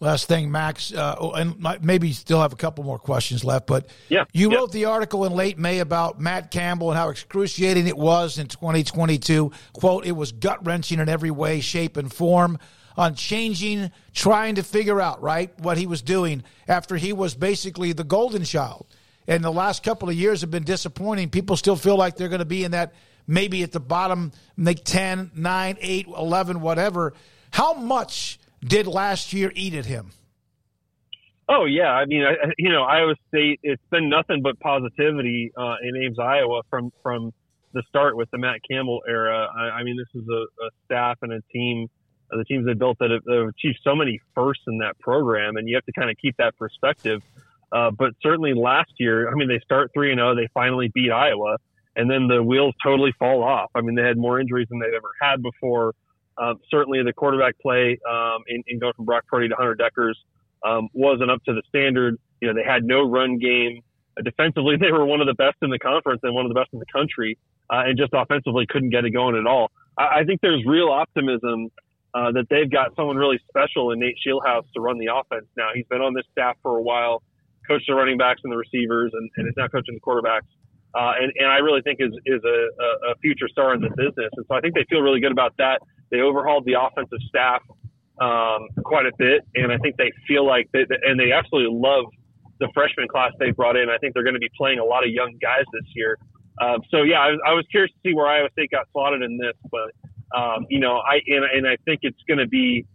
Last 0.00 0.28
thing, 0.28 0.50
Max, 0.50 0.94
uh, 0.94 1.16
oh, 1.20 1.32
and 1.32 1.62
maybe 1.82 2.12
still 2.14 2.40
have 2.40 2.54
a 2.54 2.56
couple 2.56 2.84
more 2.84 2.98
questions 2.98 3.44
left, 3.44 3.66
but 3.66 3.86
yeah, 4.08 4.24
you 4.32 4.50
yeah. 4.50 4.56
wrote 4.56 4.72
the 4.72 4.86
article 4.86 5.26
in 5.26 5.34
late 5.34 5.58
May 5.58 5.80
about 5.80 6.18
Matt 6.18 6.50
Campbell 6.50 6.90
and 6.90 6.98
how 6.98 7.10
excruciating 7.10 7.86
it 7.86 7.98
was 7.98 8.38
in 8.38 8.46
2022. 8.46 9.52
Quote, 9.74 10.06
it 10.06 10.12
was 10.12 10.32
gut 10.32 10.64
wrenching 10.64 11.00
in 11.00 11.10
every 11.10 11.30
way, 11.30 11.60
shape, 11.60 11.98
and 11.98 12.10
form 12.10 12.58
on 12.96 13.14
changing, 13.14 13.90
trying 14.14 14.54
to 14.54 14.62
figure 14.62 15.02
out, 15.02 15.22
right, 15.22 15.56
what 15.60 15.76
he 15.76 15.86
was 15.86 16.00
doing 16.00 16.44
after 16.66 16.96
he 16.96 17.12
was 17.12 17.34
basically 17.34 17.92
the 17.92 18.04
golden 18.04 18.44
child 18.44 18.86
and 19.30 19.44
the 19.44 19.52
last 19.52 19.84
couple 19.84 20.08
of 20.08 20.16
years 20.16 20.40
have 20.40 20.50
been 20.50 20.64
disappointing. 20.64 21.30
People 21.30 21.56
still 21.56 21.76
feel 21.76 21.96
like 21.96 22.16
they're 22.16 22.28
going 22.28 22.40
to 22.40 22.44
be 22.44 22.64
in 22.64 22.72
that 22.72 22.94
maybe 23.28 23.62
at 23.62 23.70
the 23.70 23.78
bottom, 23.78 24.32
like 24.58 24.82
10, 24.82 25.30
9, 25.36 25.78
8, 25.80 26.06
11, 26.08 26.60
whatever. 26.60 27.14
How 27.52 27.74
much 27.74 28.39
did 28.64 28.86
last 28.86 29.32
year 29.32 29.52
eat 29.54 29.74
at 29.74 29.86
him? 29.86 30.10
Oh 31.48 31.64
yeah, 31.64 31.90
I 31.90 32.04
mean, 32.04 32.22
I, 32.24 32.52
you 32.58 32.70
know, 32.70 32.82
Iowa 32.82 33.14
State. 33.28 33.58
It's 33.64 33.82
been 33.90 34.08
nothing 34.08 34.40
but 34.40 34.60
positivity 34.60 35.50
uh, 35.56 35.76
in 35.82 35.96
Ames, 35.96 36.18
Iowa, 36.18 36.62
from 36.70 36.92
from 37.02 37.32
the 37.72 37.82
start 37.88 38.16
with 38.16 38.30
the 38.30 38.38
Matt 38.38 38.60
Campbell 38.70 39.02
era. 39.08 39.48
I, 39.56 39.80
I 39.80 39.82
mean, 39.82 39.96
this 39.96 40.22
is 40.22 40.28
a, 40.28 40.64
a 40.64 40.70
staff 40.84 41.18
and 41.22 41.32
a 41.32 41.40
team, 41.52 41.88
uh, 42.32 42.36
the 42.36 42.44
teams 42.44 42.66
they 42.66 42.74
built 42.74 42.98
that 43.00 43.10
have, 43.10 43.22
have 43.28 43.48
achieved 43.48 43.80
so 43.82 43.94
many 43.94 44.20
firsts 44.34 44.64
in 44.66 44.78
that 44.78 44.98
program, 45.00 45.56
and 45.56 45.68
you 45.68 45.74
have 45.76 45.84
to 45.86 45.92
kind 45.92 46.10
of 46.10 46.16
keep 46.18 46.36
that 46.36 46.56
perspective. 46.56 47.22
Uh, 47.72 47.90
but 47.90 48.12
certainly 48.22 48.54
last 48.54 48.90
year, 48.98 49.28
I 49.30 49.34
mean, 49.34 49.48
they 49.48 49.60
start 49.60 49.90
three 49.94 50.12
and 50.12 50.18
zero. 50.18 50.32
Oh, 50.32 50.34
they 50.34 50.48
finally 50.54 50.90
beat 50.94 51.10
Iowa, 51.10 51.56
and 51.96 52.10
then 52.10 52.28
the 52.28 52.42
wheels 52.42 52.74
totally 52.82 53.12
fall 53.18 53.42
off. 53.42 53.70
I 53.74 53.80
mean, 53.80 53.94
they 53.96 54.02
had 54.02 54.16
more 54.16 54.40
injuries 54.40 54.68
than 54.70 54.78
they've 54.78 54.94
ever 54.94 55.10
had 55.20 55.42
before. 55.42 55.94
Uh, 56.40 56.54
certainly, 56.70 57.02
the 57.02 57.12
quarterback 57.12 57.58
play 57.60 57.98
um, 58.08 58.38
in, 58.48 58.62
in, 58.66 58.78
going 58.78 58.92
from 58.94 59.04
Brock 59.04 59.24
Purdy 59.28 59.48
to 59.48 59.54
Hunter 59.54 59.76
Dekkers 59.76 60.14
um, 60.64 60.88
wasn't 60.94 61.30
up 61.30 61.44
to 61.44 61.52
the 61.52 61.62
standard. 61.68 62.16
You 62.40 62.48
know, 62.48 62.54
they 62.54 62.66
had 62.66 62.84
no 62.84 63.08
run 63.08 63.38
game. 63.38 63.82
Uh, 64.18 64.22
defensively, 64.22 64.76
they 64.80 64.90
were 64.90 65.04
one 65.04 65.20
of 65.20 65.26
the 65.26 65.34
best 65.34 65.56
in 65.62 65.70
the 65.70 65.78
conference 65.78 66.20
and 66.22 66.34
one 66.34 66.46
of 66.46 66.48
the 66.48 66.58
best 66.58 66.70
in 66.72 66.78
the 66.78 66.90
country, 66.92 67.36
uh, 67.70 67.82
and 67.84 67.98
just 67.98 68.12
offensively 68.14 68.66
couldn't 68.68 68.90
get 68.90 69.04
it 69.04 69.10
going 69.10 69.36
at 69.36 69.46
all. 69.46 69.70
I, 69.98 70.20
I 70.20 70.24
think 70.24 70.40
there's 70.40 70.64
real 70.66 70.88
optimism 70.88 71.68
uh, 72.14 72.32
that 72.32 72.46
they've 72.48 72.70
got 72.70 72.96
someone 72.96 73.16
really 73.16 73.38
special 73.48 73.92
in 73.92 74.00
Nate 74.00 74.16
Scheelhaase 74.26 74.64
to 74.74 74.80
run 74.80 74.98
the 74.98 75.12
offense 75.14 75.46
now. 75.56 75.68
He's 75.74 75.86
been 75.86 76.00
on 76.00 76.14
this 76.14 76.24
staff 76.32 76.56
for 76.62 76.78
a 76.78 76.82
while 76.82 77.22
coached 77.70 77.86
the 77.86 77.94
running 77.94 78.18
backs 78.18 78.40
and 78.42 78.52
the 78.52 78.56
receivers, 78.56 79.12
and, 79.14 79.30
and 79.36 79.46
is 79.46 79.54
now 79.56 79.68
coaching 79.68 79.94
the 79.94 80.00
quarterbacks. 80.00 80.50
Uh, 80.92 81.14
and, 81.22 81.32
and 81.38 81.46
I 81.46 81.58
really 81.58 81.82
think 81.82 82.00
is 82.00 82.10
is 82.26 82.42
a, 82.42 82.58
a 83.10 83.14
future 83.22 83.48
star 83.48 83.74
in 83.74 83.80
the 83.80 83.90
business. 83.90 84.30
And 84.34 84.44
so 84.48 84.54
I 84.54 84.60
think 84.60 84.74
they 84.74 84.84
feel 84.90 85.00
really 85.00 85.20
good 85.20 85.30
about 85.30 85.54
that. 85.58 85.78
They 86.10 86.20
overhauled 86.20 86.64
the 86.64 86.74
offensive 86.80 87.18
staff 87.28 87.62
um, 88.20 88.68
quite 88.84 89.06
a 89.06 89.12
bit, 89.18 89.42
and 89.54 89.72
I 89.72 89.78
think 89.78 89.96
they 89.96 90.12
feel 90.26 90.46
like 90.46 90.68
they 90.72 90.84
and 91.02 91.18
they 91.18 91.32
absolutely 91.32 91.76
love 91.78 92.04
the 92.58 92.68
freshman 92.74 93.08
class 93.08 93.32
they 93.38 93.50
brought 93.50 93.76
in. 93.76 93.88
I 93.88 93.96
think 93.98 94.14
they're 94.14 94.24
going 94.24 94.34
to 94.34 94.40
be 94.40 94.50
playing 94.56 94.78
a 94.78 94.84
lot 94.84 95.04
of 95.04 95.10
young 95.10 95.36
guys 95.40 95.64
this 95.72 95.88
year. 95.94 96.18
Um, 96.60 96.80
so 96.90 97.02
yeah, 97.02 97.20
I 97.20 97.30
was, 97.30 97.40
I 97.46 97.52
was 97.54 97.64
curious 97.70 97.90
to 97.92 97.98
see 98.08 98.14
where 98.14 98.26
Iowa 98.26 98.48
State 98.52 98.70
got 98.70 98.86
slotted 98.92 99.22
in 99.22 99.38
this, 99.38 99.56
but 99.70 99.90
um, 100.36 100.66
you 100.68 100.78
know, 100.78 100.98
I 100.98 101.20
and, 101.26 101.44
and 101.44 101.66
I 101.66 101.76
think 101.84 102.00
it's 102.02 102.20
going 102.28 102.38
to 102.38 102.48
be 102.48 102.86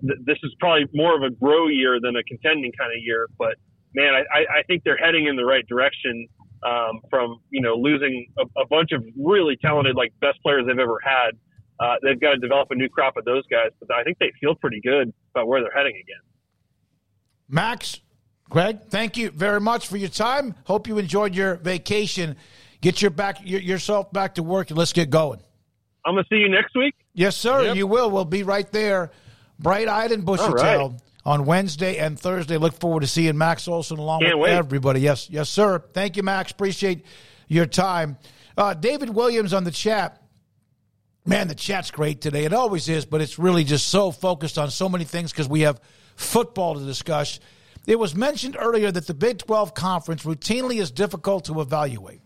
this 0.00 0.38
is 0.42 0.54
probably 0.58 0.86
more 0.92 1.16
of 1.16 1.22
a 1.22 1.30
grow 1.30 1.68
year 1.68 2.00
than 2.00 2.16
a 2.16 2.22
contending 2.24 2.72
kind 2.72 2.90
of 2.90 3.02
year, 3.02 3.28
but 3.38 3.54
man, 3.94 4.12
I, 4.14 4.40
I 4.40 4.62
think 4.66 4.82
they're 4.84 4.96
heading 4.96 5.26
in 5.26 5.36
the 5.36 5.44
right 5.44 5.66
direction 5.66 6.26
um, 6.66 7.00
from 7.10 7.40
you 7.50 7.60
know 7.60 7.74
losing 7.74 8.26
a, 8.38 8.42
a, 8.60 8.66
bunch 8.66 8.90
of 8.92 9.04
really 9.16 9.56
talented 9.56 9.94
like 9.96 10.12
best 10.20 10.42
players 10.42 10.64
they've 10.66 10.78
ever 10.78 10.98
had. 11.02 11.30
Uh, 11.80 11.94
they've 12.02 12.20
got 12.20 12.32
to 12.32 12.38
develop 12.38 12.70
a 12.70 12.74
new 12.74 12.88
crop 12.88 13.16
of 13.16 13.24
those 13.24 13.44
guys, 13.46 13.70
but 13.80 13.94
I 13.94 14.02
think 14.02 14.18
they 14.18 14.32
feel 14.40 14.54
pretty 14.54 14.80
good 14.80 15.12
about 15.34 15.46
where 15.46 15.60
they're 15.60 15.72
heading 15.72 15.94
again. 15.94 16.20
Max, 17.48 18.00
Greg, 18.50 18.80
thank 18.88 19.16
you 19.16 19.30
very 19.30 19.60
much 19.60 19.86
for 19.86 19.96
your 19.96 20.08
time. 20.08 20.54
Hope 20.64 20.88
you 20.88 20.98
enjoyed 20.98 21.34
your 21.34 21.54
vacation. 21.56 22.36
Get 22.80 23.00
your 23.00 23.10
back 23.10 23.38
your, 23.44 23.60
yourself 23.60 24.12
back 24.12 24.34
to 24.36 24.42
work 24.42 24.70
and 24.70 24.78
let's 24.78 24.92
get 24.92 25.10
going. 25.10 25.40
I'm 26.04 26.14
gonna 26.14 26.26
see 26.30 26.36
you 26.36 26.48
next 26.48 26.74
week. 26.76 26.94
Yes, 27.14 27.36
sir. 27.36 27.64
Yep. 27.64 27.76
You 27.76 27.86
will. 27.86 28.10
We'll 28.10 28.24
be 28.24 28.42
right 28.42 28.70
there, 28.70 29.10
bright 29.58 29.88
eyed 29.88 30.12
and 30.12 30.24
bushy 30.24 30.52
tailed. 30.54 30.92
Right 30.92 31.02
on 31.28 31.44
Wednesday 31.44 31.98
and 31.98 32.18
Thursday. 32.18 32.56
Look 32.56 32.72
forward 32.80 33.00
to 33.00 33.06
seeing 33.06 33.36
Max 33.36 33.68
Olson 33.68 33.98
along 33.98 34.20
Can't 34.20 34.38
with 34.38 34.50
wait. 34.50 34.56
everybody. 34.56 35.00
Yes, 35.00 35.28
yes, 35.28 35.50
sir. 35.50 35.78
Thank 35.92 36.16
you, 36.16 36.22
Max. 36.22 36.52
Appreciate 36.52 37.04
your 37.48 37.66
time. 37.66 38.16
Uh, 38.56 38.72
David 38.72 39.10
Williams 39.10 39.52
on 39.52 39.64
the 39.64 39.70
chat. 39.70 40.17
Man, 41.28 41.46
the 41.46 41.54
chat's 41.54 41.90
great 41.90 42.22
today. 42.22 42.46
It 42.46 42.54
always 42.54 42.88
is, 42.88 43.04
but 43.04 43.20
it's 43.20 43.38
really 43.38 43.62
just 43.62 43.88
so 43.88 44.10
focused 44.10 44.56
on 44.56 44.70
so 44.70 44.88
many 44.88 45.04
things 45.04 45.30
because 45.30 45.46
we 45.46 45.60
have 45.60 45.78
football 46.16 46.76
to 46.76 46.86
discuss. 46.86 47.38
It 47.86 47.98
was 47.98 48.14
mentioned 48.14 48.56
earlier 48.58 48.90
that 48.90 49.06
the 49.06 49.12
Big 49.12 49.36
12 49.36 49.74
conference 49.74 50.22
routinely 50.22 50.80
is 50.80 50.90
difficult 50.90 51.44
to 51.44 51.60
evaluate. 51.60 52.22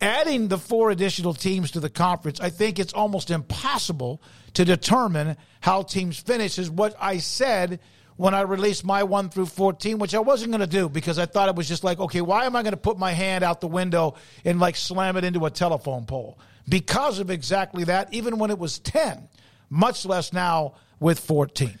Adding 0.00 0.46
the 0.46 0.56
four 0.56 0.92
additional 0.92 1.34
teams 1.34 1.72
to 1.72 1.80
the 1.80 1.90
conference, 1.90 2.38
I 2.38 2.50
think 2.50 2.78
it's 2.78 2.92
almost 2.92 3.32
impossible 3.32 4.22
to 4.54 4.64
determine 4.64 5.36
how 5.60 5.82
teams 5.82 6.16
finish, 6.20 6.60
is 6.60 6.70
what 6.70 6.94
I 7.00 7.18
said 7.18 7.80
when 8.18 8.34
I 8.34 8.42
released 8.42 8.84
my 8.84 9.02
1 9.02 9.30
through 9.30 9.46
14, 9.46 9.98
which 9.98 10.14
I 10.14 10.20
wasn't 10.20 10.52
going 10.52 10.60
to 10.60 10.68
do 10.68 10.88
because 10.88 11.18
I 11.18 11.26
thought 11.26 11.48
it 11.48 11.56
was 11.56 11.66
just 11.66 11.82
like, 11.82 11.98
okay, 11.98 12.20
why 12.20 12.46
am 12.46 12.54
I 12.54 12.62
going 12.62 12.70
to 12.70 12.76
put 12.76 12.98
my 12.98 13.10
hand 13.10 13.42
out 13.42 13.60
the 13.60 13.66
window 13.66 14.14
and 14.44 14.60
like 14.60 14.76
slam 14.76 15.16
it 15.16 15.24
into 15.24 15.44
a 15.44 15.50
telephone 15.50 16.06
pole? 16.06 16.38
Because 16.68 17.18
of 17.18 17.30
exactly 17.30 17.84
that, 17.84 18.12
even 18.12 18.38
when 18.38 18.50
it 18.50 18.58
was 18.58 18.78
10, 18.78 19.28
much 19.70 20.04
less 20.04 20.32
now 20.32 20.74
with 21.00 21.18
14. 21.20 21.78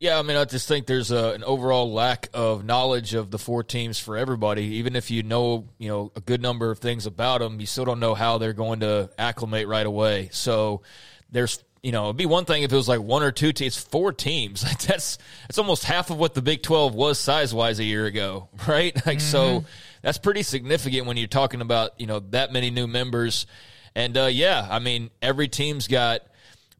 Yeah, 0.00 0.18
I 0.18 0.22
mean, 0.22 0.36
I 0.36 0.44
just 0.44 0.68
think 0.68 0.86
there's 0.86 1.10
a, 1.10 1.30
an 1.30 1.44
overall 1.44 1.90
lack 1.92 2.28
of 2.34 2.64
knowledge 2.64 3.14
of 3.14 3.30
the 3.30 3.38
four 3.38 3.62
teams 3.62 3.98
for 3.98 4.16
everybody. 4.16 4.64
Even 4.76 4.96
if 4.96 5.10
you 5.10 5.22
know, 5.22 5.66
you 5.78 5.88
know, 5.88 6.12
a 6.14 6.20
good 6.20 6.42
number 6.42 6.70
of 6.70 6.78
things 6.78 7.06
about 7.06 7.40
them, 7.40 7.60
you 7.60 7.66
still 7.66 7.84
don't 7.84 8.00
know 8.00 8.14
how 8.14 8.38
they're 8.38 8.52
going 8.52 8.80
to 8.80 9.08
acclimate 9.18 9.66
right 9.66 9.86
away. 9.86 10.28
So 10.32 10.82
there's, 11.30 11.62
you 11.82 11.92
know, 11.92 12.04
it'd 12.04 12.16
be 12.16 12.26
one 12.26 12.44
thing 12.44 12.64
if 12.64 12.72
it 12.72 12.76
was 12.76 12.88
like 12.88 13.00
one 13.00 13.22
or 13.22 13.30
two 13.30 13.52
teams, 13.52 13.78
four 13.78 14.12
teams. 14.12 14.62
Like 14.68 14.78
That's 14.80 15.16
that's 15.42 15.58
almost 15.58 15.84
half 15.84 16.10
of 16.10 16.18
what 16.18 16.34
the 16.34 16.42
Big 16.42 16.62
Twelve 16.62 16.94
was 16.94 17.18
size 17.18 17.54
wise 17.54 17.78
a 17.78 17.84
year 17.84 18.04
ago, 18.04 18.48
right? 18.66 18.94
Like 19.06 19.18
mm-hmm. 19.18 19.18
so, 19.20 19.64
that's 20.02 20.18
pretty 20.18 20.42
significant 20.42 21.06
when 21.06 21.16
you're 21.16 21.28
talking 21.28 21.62
about 21.62 21.98
you 21.98 22.06
know 22.06 22.20
that 22.30 22.52
many 22.52 22.70
new 22.70 22.86
members. 22.86 23.46
And 23.94 24.16
uh, 24.16 24.26
yeah, 24.26 24.66
I 24.70 24.78
mean, 24.78 25.10
every 25.22 25.48
team's 25.48 25.86
got 25.86 26.22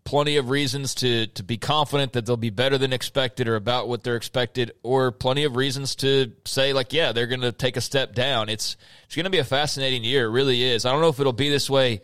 plenty 0.04 0.36
of 0.36 0.50
reasons 0.50 0.94
to 0.94 1.26
to 1.28 1.42
be 1.42 1.56
confident 1.56 2.12
that 2.12 2.26
they'll 2.26 2.36
be 2.36 2.50
better 2.50 2.76
than 2.78 2.92
expected 2.92 3.48
or 3.48 3.56
about 3.56 3.88
what 3.88 4.04
they're 4.04 4.16
expected, 4.16 4.72
or 4.82 5.10
plenty 5.10 5.44
of 5.44 5.56
reasons 5.56 5.94
to 5.96 6.32
say 6.44 6.72
like, 6.72 6.92
yeah, 6.92 7.12
they're 7.12 7.26
going 7.26 7.40
to 7.40 7.52
take 7.52 7.76
a 7.76 7.80
step 7.80 8.14
down. 8.14 8.48
It's 8.48 8.76
it's 9.06 9.16
going 9.16 9.24
to 9.24 9.30
be 9.30 9.38
a 9.38 9.44
fascinating 9.44 10.04
year. 10.04 10.26
It 10.26 10.30
really 10.30 10.62
is. 10.62 10.84
I 10.84 10.92
don't 10.92 11.00
know 11.00 11.08
if 11.08 11.20
it'll 11.20 11.32
be 11.32 11.50
this 11.50 11.68
way 11.68 12.02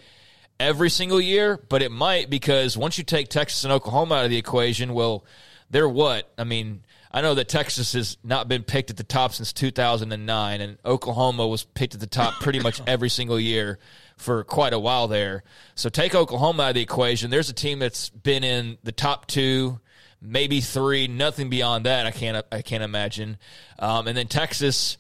every 0.59 0.91
single 0.91 1.21
year, 1.21 1.59
but 1.69 1.83
it 1.83 1.91
might 1.91 2.31
because 2.31 2.77
once 2.77 2.99
you 2.99 3.05
take 3.05 3.29
Texas 3.29 3.65
and 3.65 3.73
Oklahoma 3.73 4.17
out 4.17 4.25
of 4.25 4.31
the 4.31 4.39
equation, 4.39 4.95
well, 4.95 5.25
they're 5.71 5.89
what? 5.89 6.31
I 6.39 6.45
mean. 6.45 6.83
I 7.13 7.23
know 7.23 7.35
that 7.35 7.49
Texas 7.49 7.95
has 7.95 8.19
not 8.23 8.47
been 8.47 8.63
picked 8.63 8.91
at 8.91 8.97
the 8.97 9.03
top 9.03 9.33
since 9.33 9.53
2009, 9.53 10.61
and 10.61 10.79
Oklahoma 10.85 11.45
was 11.45 11.65
picked 11.65 11.95
at 11.95 11.99
the 11.99 12.07
top 12.07 12.35
pretty 12.35 12.61
much 12.61 12.81
every 12.87 13.09
single 13.09 13.41
year 13.41 13.81
for 14.21 14.45
quite 14.45 14.73
a 14.73 14.79
while 14.79 15.09
there. 15.09 15.43
So 15.75 15.89
take 15.89 16.15
Oklahoma 16.15 16.65
out 16.65 16.69
of 16.71 16.75
the 16.75 16.83
equation. 16.83 17.31
There's 17.31 17.49
a 17.49 17.55
team 17.55 17.79
that's 17.79 18.11
been 18.11 18.45
in 18.45 18.79
the 18.85 18.93
top 18.93 19.27
two, 19.27 19.81
maybe 20.21 20.61
three, 20.61 21.09
nothing 21.09 21.49
beyond 21.49 21.87
that. 21.87 22.07
I 22.07 22.11
can't 22.11 22.45
I 22.53 22.63
can't 22.63 22.83
imagine. 22.83 23.39
Um, 23.79 24.07
and 24.07 24.17
then 24.17 24.29
Texas. 24.29 24.99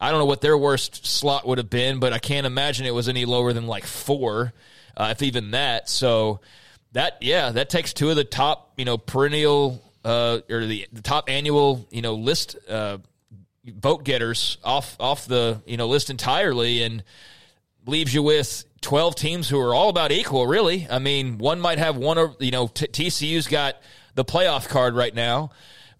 I 0.00 0.10
don't 0.10 0.20
know 0.20 0.26
what 0.26 0.42
their 0.42 0.56
worst 0.56 1.06
slot 1.06 1.44
would 1.44 1.58
have 1.58 1.70
been, 1.70 1.98
but 1.98 2.12
I 2.12 2.20
can't 2.20 2.46
imagine 2.46 2.86
it 2.86 2.94
was 2.94 3.08
any 3.08 3.24
lower 3.24 3.52
than 3.52 3.66
like 3.66 3.84
four, 3.84 4.52
uh, 4.96 5.08
if 5.10 5.24
even 5.24 5.50
that. 5.50 5.88
So 5.88 6.38
that 6.92 7.18
yeah, 7.20 7.50
that 7.50 7.68
takes 7.68 7.92
two 7.92 8.08
of 8.10 8.14
the 8.14 8.22
top 8.22 8.74
you 8.76 8.84
know 8.84 8.96
perennial 8.96 9.82
uh, 10.04 10.38
or 10.48 10.66
the, 10.66 10.86
the 10.92 11.02
top 11.02 11.28
annual 11.28 11.86
you 11.90 12.02
know 12.02 12.14
list 12.14 12.56
uh, 12.68 12.98
vote 13.64 14.04
getters 14.04 14.58
off 14.62 14.96
off 15.00 15.26
the 15.26 15.62
you 15.66 15.76
know 15.76 15.88
list 15.88 16.10
entirely, 16.10 16.82
and 16.82 17.02
leaves 17.88 18.12
you 18.12 18.22
with 18.22 18.64
12 18.80 19.14
teams 19.14 19.48
who 19.48 19.58
are 19.60 19.74
all 19.74 19.88
about 19.88 20.12
equal, 20.12 20.46
really. 20.46 20.86
I 20.88 20.98
mean, 20.98 21.38
one 21.38 21.60
might 21.60 21.78
have 21.78 21.96
one 21.96 22.18
or, 22.18 22.34
you 22.38 22.50
know, 22.50 22.68
t- 22.68 22.86
TCU's 22.86 23.46
got 23.46 23.76
the 24.14 24.24
playoff 24.24 24.68
card 24.68 24.94
right 24.94 25.14
now, 25.14 25.50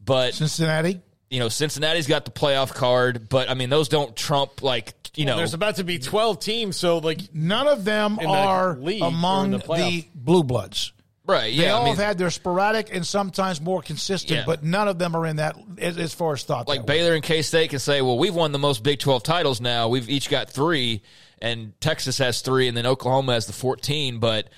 but 0.05 0.35
Cincinnati? 0.35 1.01
You 1.31 1.41
know, 1.41 1.49
Cincinnati's 1.49 2.07
got 2.07 2.25
the 2.25 2.31
playoff 2.31 2.73
card, 2.73 3.29
but 3.29 3.51
I 3.51 3.55
mean, 3.55 3.71
those 3.71 3.89
don't 3.89 4.17
trump 4.17 4.63
like, 4.63 4.95
you 5.15 5.27
well, 5.27 5.35
know. 5.35 5.39
There's 5.39 5.55
about 5.55 5.77
to 5.77 5.85
be 5.85 5.99
12 5.99 6.41
teams, 6.41 6.77
so 6.77 6.99
like. 6.99 7.35
None 7.35 7.67
of 7.67 7.85
them 7.85 8.19
are 8.21 8.75
the 8.81 9.01
among 9.01 9.51
the, 9.51 9.59
the, 9.59 10.09
blue 10.15 10.45
bloods. 10.45 10.93
Right. 11.29 11.53
Yeah. 11.53 11.65
They 11.65 11.71
all 11.71 11.83
I 11.83 11.85
mean, 11.85 11.97
have 11.97 12.05
had 12.05 12.19
their 12.19 12.31
sporadic 12.31 12.95
and 12.95 13.07
sometimes 13.07 13.61
more 13.61 13.83
consistent, 13.83 14.39
yeah. 14.39 14.45
but 14.47 14.65
none 14.65 14.89
of 14.89 14.99
them 14.99 15.15
are 15.15 15.27
in 15.27 15.37
that 15.37 15.57
as, 15.77 15.99
as 15.99 16.15
far 16.15 16.33
as 16.33 16.43
thought. 16.43 16.67
Like 16.67 16.87
Baylor 16.87 17.11
way. 17.11 17.17
and 17.17 17.25
K 17.25 17.43
State 17.43 17.69
can 17.69 17.81
say, 17.81 18.01
well, 18.01 18.17
we've 18.17 18.35
won 18.35 18.53
the 18.53 18.59
most 18.59 18.83
Big 18.83 18.99
12 18.99 19.23
titles 19.25 19.61
now. 19.61 19.89
We've 19.89 20.09
each 20.09 20.31
got 20.31 20.49
three 20.49 21.03
and 21.41 21.79
Texas 21.81 22.19
has 22.19 22.41
three, 22.41 22.69
and 22.69 22.77
then 22.77 22.87
Oklahoma 22.87 23.35
has 23.35 23.47
the 23.47 23.53
14. 23.53 24.19
But 24.19 24.49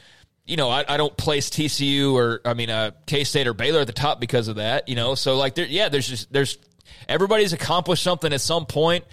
you 0.47 0.57
know, 0.57 0.69
I, 0.69 0.85
I 0.89 0.97
don't 0.97 1.17
place 1.17 1.49
TCU 1.49 2.13
or 2.13 2.41
I 2.45 2.55
mean 2.55 2.71
uh, 2.71 2.91
K 3.07 3.25
State 3.25 3.47
or 3.47 3.55
Baylor 3.55 3.81
at 3.81 3.87
the 3.87 3.93
top 3.93 4.21
because 4.21 4.49
of 4.49 4.57
that. 4.57 4.89
You 4.89 4.97
know, 4.97 5.15
so 5.15 5.37
like 5.37 5.55
there, 5.55 5.67
yeah, 5.67 5.89
there's 5.89 6.09
just 6.09 6.33
there's 6.33 6.59
everybody's 7.09 7.53
accomplished 7.53 8.03
something 8.03 8.33
at 8.33 8.41
some 8.41 8.67
point. 8.67 9.05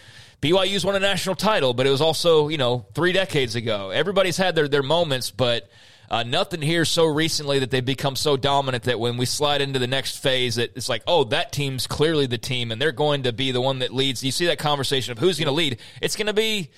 BYU's 0.41 0.85
won 0.85 0.95
a 0.95 0.99
national 0.99 1.35
title, 1.35 1.73
but 1.73 1.87
it 1.87 1.91
was 1.91 2.01
also 2.01 2.47
you 2.47 2.57
know 2.57 2.87
three 2.95 3.11
decades 3.11 3.55
ago. 3.55 3.91
Everybody's 3.91 4.37
had 4.37 4.55
their 4.55 4.67
their 4.67 4.83
moments, 4.83 5.31
but. 5.31 5.69
Uh, 6.09 6.23
nothing 6.23 6.61
here 6.61 6.85
so 6.85 7.05
recently 7.05 7.59
that 7.59 7.69
they've 7.69 7.83
become 7.83 8.15
so 8.15 8.37
dominant 8.37 8.85
that 8.85 8.97
when 8.97 9.17
we 9.17 9.25
slide 9.25 9.59
into 9.59 9.77
the 9.77 9.87
next 9.87 10.19
phase, 10.19 10.57
it, 10.57 10.71
it's 10.73 10.87
like, 10.87 11.03
oh, 11.05 11.25
that 11.25 11.51
team's 11.51 11.85
clearly 11.85 12.25
the 12.25 12.37
team, 12.37 12.71
and 12.71 12.81
they're 12.81 12.93
going 12.93 13.23
to 13.23 13.33
be 13.33 13.51
the 13.51 13.59
one 13.59 13.79
that 13.79 13.93
leads. 13.93 14.23
You 14.23 14.31
see 14.31 14.45
that 14.45 14.57
conversation 14.57 15.11
of 15.11 15.19
who's 15.19 15.37
going 15.37 15.47
to 15.47 15.51
lead? 15.51 15.79
It's 16.01 16.15
going 16.15 16.27
to 16.27 16.33
be 16.33 16.69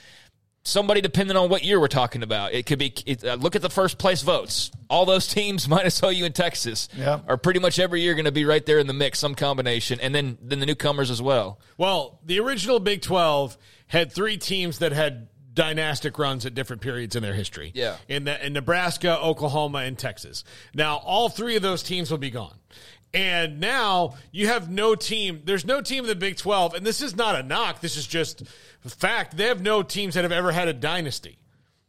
somebody 0.69 1.01
depending 1.01 1.35
on 1.35 1.49
what 1.49 1.63
year 1.63 1.79
we're 1.79 1.87
talking 1.87 2.23
about. 2.23 2.53
It 2.53 2.65
could 2.65 2.79
be 2.79 2.93
it, 3.05 3.23
uh, 3.23 3.35
look 3.35 3.55
at 3.55 3.61
the 3.61 3.69
first 3.69 3.97
place 3.97 4.21
votes. 4.21 4.71
All 4.89 5.05
those 5.05 5.27
teams 5.33 5.67
minus 5.67 6.01
OU 6.03 6.25
and 6.25 6.35
Texas 6.35 6.87
yeah. 6.95 7.19
are 7.27 7.37
pretty 7.37 7.59
much 7.59 7.79
every 7.79 8.01
year 8.01 8.13
going 8.13 8.25
to 8.25 8.31
be 8.31 8.45
right 8.45 8.65
there 8.65 8.79
in 8.79 8.87
the 8.87 8.93
mix, 8.93 9.19
some 9.19 9.35
combination, 9.35 9.99
and 9.99 10.13
then 10.13 10.37
then 10.41 10.59
the 10.59 10.65
newcomers 10.65 11.11
as 11.11 11.21
well. 11.21 11.59
Well, 11.77 12.19
the 12.25 12.39
original 12.39 12.79
Big 12.79 13.01
Twelve 13.01 13.57
had 13.87 14.11
three 14.11 14.37
teams 14.37 14.79
that 14.79 14.91
had 14.91 15.27
dynastic 15.53 16.17
runs 16.17 16.45
at 16.45 16.53
different 16.53 16.81
periods 16.81 17.15
in 17.15 17.23
their 17.23 17.33
history. 17.33 17.71
Yeah. 17.73 17.97
In 18.07 18.23
the 18.23 18.45
in 18.45 18.53
Nebraska, 18.53 19.19
Oklahoma, 19.19 19.79
and 19.79 19.97
Texas. 19.97 20.43
Now, 20.73 20.97
all 20.97 21.29
three 21.29 21.55
of 21.55 21.61
those 21.61 21.83
teams 21.83 22.11
will 22.11 22.17
be 22.17 22.29
gone. 22.29 22.58
And 23.13 23.59
now 23.59 24.15
you 24.31 24.47
have 24.47 24.69
no 24.69 24.93
team. 24.93 25.41
There's 25.43 25.65
no 25.65 25.81
team 25.81 26.03
in 26.03 26.09
the 26.09 26.15
Big 26.15 26.37
12, 26.37 26.75
and 26.75 26.85
this 26.85 27.01
is 27.01 27.15
not 27.15 27.35
a 27.35 27.43
knock. 27.43 27.81
This 27.81 27.97
is 27.97 28.05
just 28.05 28.43
fact. 28.85 29.35
They 29.35 29.45
have 29.45 29.61
no 29.61 29.81
teams 29.81 30.13
that 30.13 30.23
have 30.23 30.31
ever 30.31 30.51
had 30.51 30.67
a 30.67 30.73
dynasty 30.73 31.39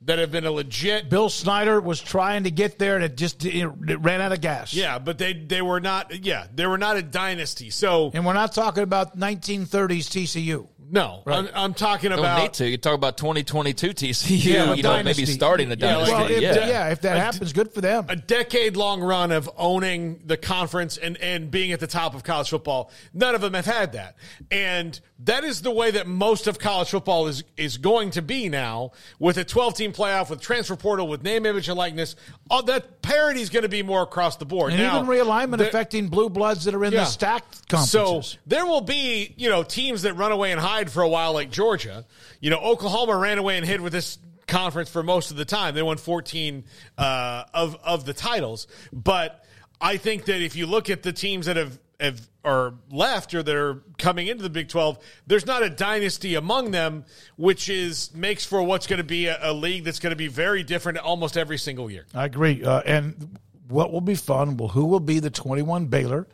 that 0.02 0.18
have 0.18 0.30
been 0.30 0.46
a 0.46 0.50
legit. 0.50 1.10
Bill 1.10 1.28
Snyder 1.28 1.80
was 1.80 2.00
trying 2.00 2.44
to 2.44 2.50
get 2.50 2.78
there, 2.78 2.96
and 2.96 3.04
it 3.04 3.16
just 3.16 3.44
it 3.44 3.66
ran 3.66 4.20
out 4.20 4.32
of 4.32 4.40
gas. 4.40 4.72
Yeah, 4.72 4.98
but 4.98 5.18
they 5.18 5.34
they 5.34 5.62
were 5.62 5.80
not. 5.80 6.24
Yeah, 6.24 6.46
they 6.54 6.66
were 6.66 6.78
not 6.78 6.96
a 6.96 7.02
dynasty. 7.02 7.70
So, 7.70 8.10
and 8.14 8.24
we're 8.24 8.32
not 8.32 8.54
talking 8.54 8.82
about 8.82 9.18
1930s 9.18 10.08
TCU. 10.08 10.68
No, 10.92 11.22
right. 11.24 11.38
I'm, 11.38 11.48
I'm, 11.54 11.74
talking 11.74 12.10
oh, 12.10 12.18
about. 12.18 12.36
Don't 12.36 12.44
need 12.44 12.52
to. 12.54 12.68
You 12.68 12.76
talk 12.76 12.94
about 12.94 13.16
2022 13.16 13.90
TCU. 13.90 14.44
Yeah, 14.44 14.74
you 14.74 14.82
know, 14.82 15.02
maybe 15.02 15.24
starting 15.24 15.68
the 15.68 15.76
dynasty. 15.76 16.10
Yeah, 16.10 16.18
well, 16.18 16.30
if, 16.30 16.42
yeah. 16.42 16.66
yeah. 16.66 16.88
if 16.88 17.00
that 17.02 17.16
a, 17.16 17.20
happens, 17.20 17.52
good 17.52 17.72
for 17.72 17.80
them. 17.80 18.06
A 18.08 18.16
decade 18.16 18.76
long 18.76 19.00
run 19.00 19.30
of 19.30 19.48
owning 19.56 20.20
the 20.26 20.36
conference 20.36 20.96
and 20.96 21.16
and 21.18 21.50
being 21.50 21.70
at 21.70 21.78
the 21.80 21.86
top 21.86 22.14
of 22.14 22.24
college 22.24 22.50
football. 22.50 22.90
None 23.14 23.34
of 23.34 23.40
them 23.40 23.54
have 23.54 23.66
had 23.66 23.92
that, 23.92 24.16
and 24.50 24.98
that 25.24 25.44
is 25.44 25.62
the 25.62 25.70
way 25.70 25.92
that 25.92 26.06
most 26.06 26.46
of 26.46 26.58
college 26.58 26.90
football 26.90 27.28
is 27.28 27.44
is 27.56 27.76
going 27.76 28.10
to 28.12 28.22
be 28.22 28.48
now 28.48 28.92
with 29.18 29.36
a 29.36 29.44
12 29.44 29.74
team 29.74 29.92
playoff, 29.92 30.30
with 30.30 30.40
transfer 30.40 30.76
portal, 30.76 31.06
with 31.06 31.22
name, 31.22 31.46
image, 31.46 31.68
and 31.68 31.78
likeness. 31.78 32.16
All 32.50 32.62
that 32.64 33.02
parity 33.02 33.40
is 33.40 33.50
going 33.50 33.62
to 33.62 33.68
be 33.68 33.82
more 33.82 34.02
across 34.02 34.38
the 34.38 34.46
board. 34.46 34.72
And 34.72 34.82
now, 34.82 35.02
even 35.02 35.08
realignment 35.08 35.58
the, 35.58 35.68
affecting 35.68 36.08
blue 36.08 36.30
bloods 36.30 36.64
that 36.64 36.74
are 36.74 36.84
in 36.84 36.92
yeah. 36.92 37.00
the 37.00 37.04
stacked 37.04 37.68
conferences. 37.68 38.32
So 38.32 38.38
there 38.46 38.66
will 38.66 38.80
be 38.80 39.34
you 39.36 39.48
know 39.48 39.62
teams 39.62 40.02
that 40.02 40.14
run 40.14 40.32
away 40.32 40.52
and 40.52 40.60
hide 40.60 40.80
hide 40.80 40.90
for 40.90 41.02
a 41.02 41.08
while, 41.08 41.32
like 41.32 41.50
Georgia. 41.50 42.04
You 42.40 42.50
know, 42.50 42.58
Oklahoma 42.58 43.16
ran 43.16 43.38
away 43.38 43.56
and 43.56 43.66
hid 43.66 43.80
with 43.80 43.92
this 43.92 44.18
conference 44.46 44.90
for 44.90 45.02
most 45.02 45.30
of 45.30 45.36
the 45.36 45.44
time. 45.44 45.74
They 45.74 45.82
won 45.82 45.96
14 45.96 46.64
uh, 46.98 47.44
of 47.52 47.76
of 47.84 48.04
the 48.04 48.14
titles, 48.14 48.66
but 48.92 49.44
I 49.80 49.96
think 49.96 50.26
that 50.26 50.42
if 50.42 50.56
you 50.56 50.66
look 50.66 50.90
at 50.90 51.02
the 51.02 51.12
teams 51.12 51.46
that 51.46 51.56
have 51.56 51.78
have 52.00 52.28
are 52.44 52.74
left 52.90 53.34
or 53.34 53.42
that 53.42 53.54
are 53.54 53.82
coming 53.98 54.26
into 54.26 54.42
the 54.42 54.50
Big 54.50 54.68
12, 54.68 54.98
there's 55.26 55.46
not 55.46 55.62
a 55.62 55.68
dynasty 55.68 56.34
among 56.34 56.70
them, 56.70 57.04
which 57.36 57.68
is 57.68 58.14
makes 58.14 58.44
for 58.44 58.62
what's 58.62 58.86
going 58.86 58.98
to 58.98 59.04
be 59.04 59.26
a, 59.26 59.38
a 59.42 59.52
league 59.52 59.84
that's 59.84 59.98
going 59.98 60.10
to 60.10 60.16
be 60.16 60.28
very 60.28 60.62
different 60.62 60.98
almost 60.98 61.36
every 61.36 61.58
single 61.58 61.90
year. 61.90 62.06
I 62.14 62.24
agree. 62.24 62.64
Uh, 62.64 62.80
and 62.80 63.38
what 63.68 63.92
will 63.92 64.00
be 64.00 64.14
fun? 64.14 64.56
Well, 64.56 64.68
who 64.68 64.86
will 64.86 65.00
be 65.00 65.18
the 65.18 65.30
21 65.30 65.86
Baylor? 65.86 66.26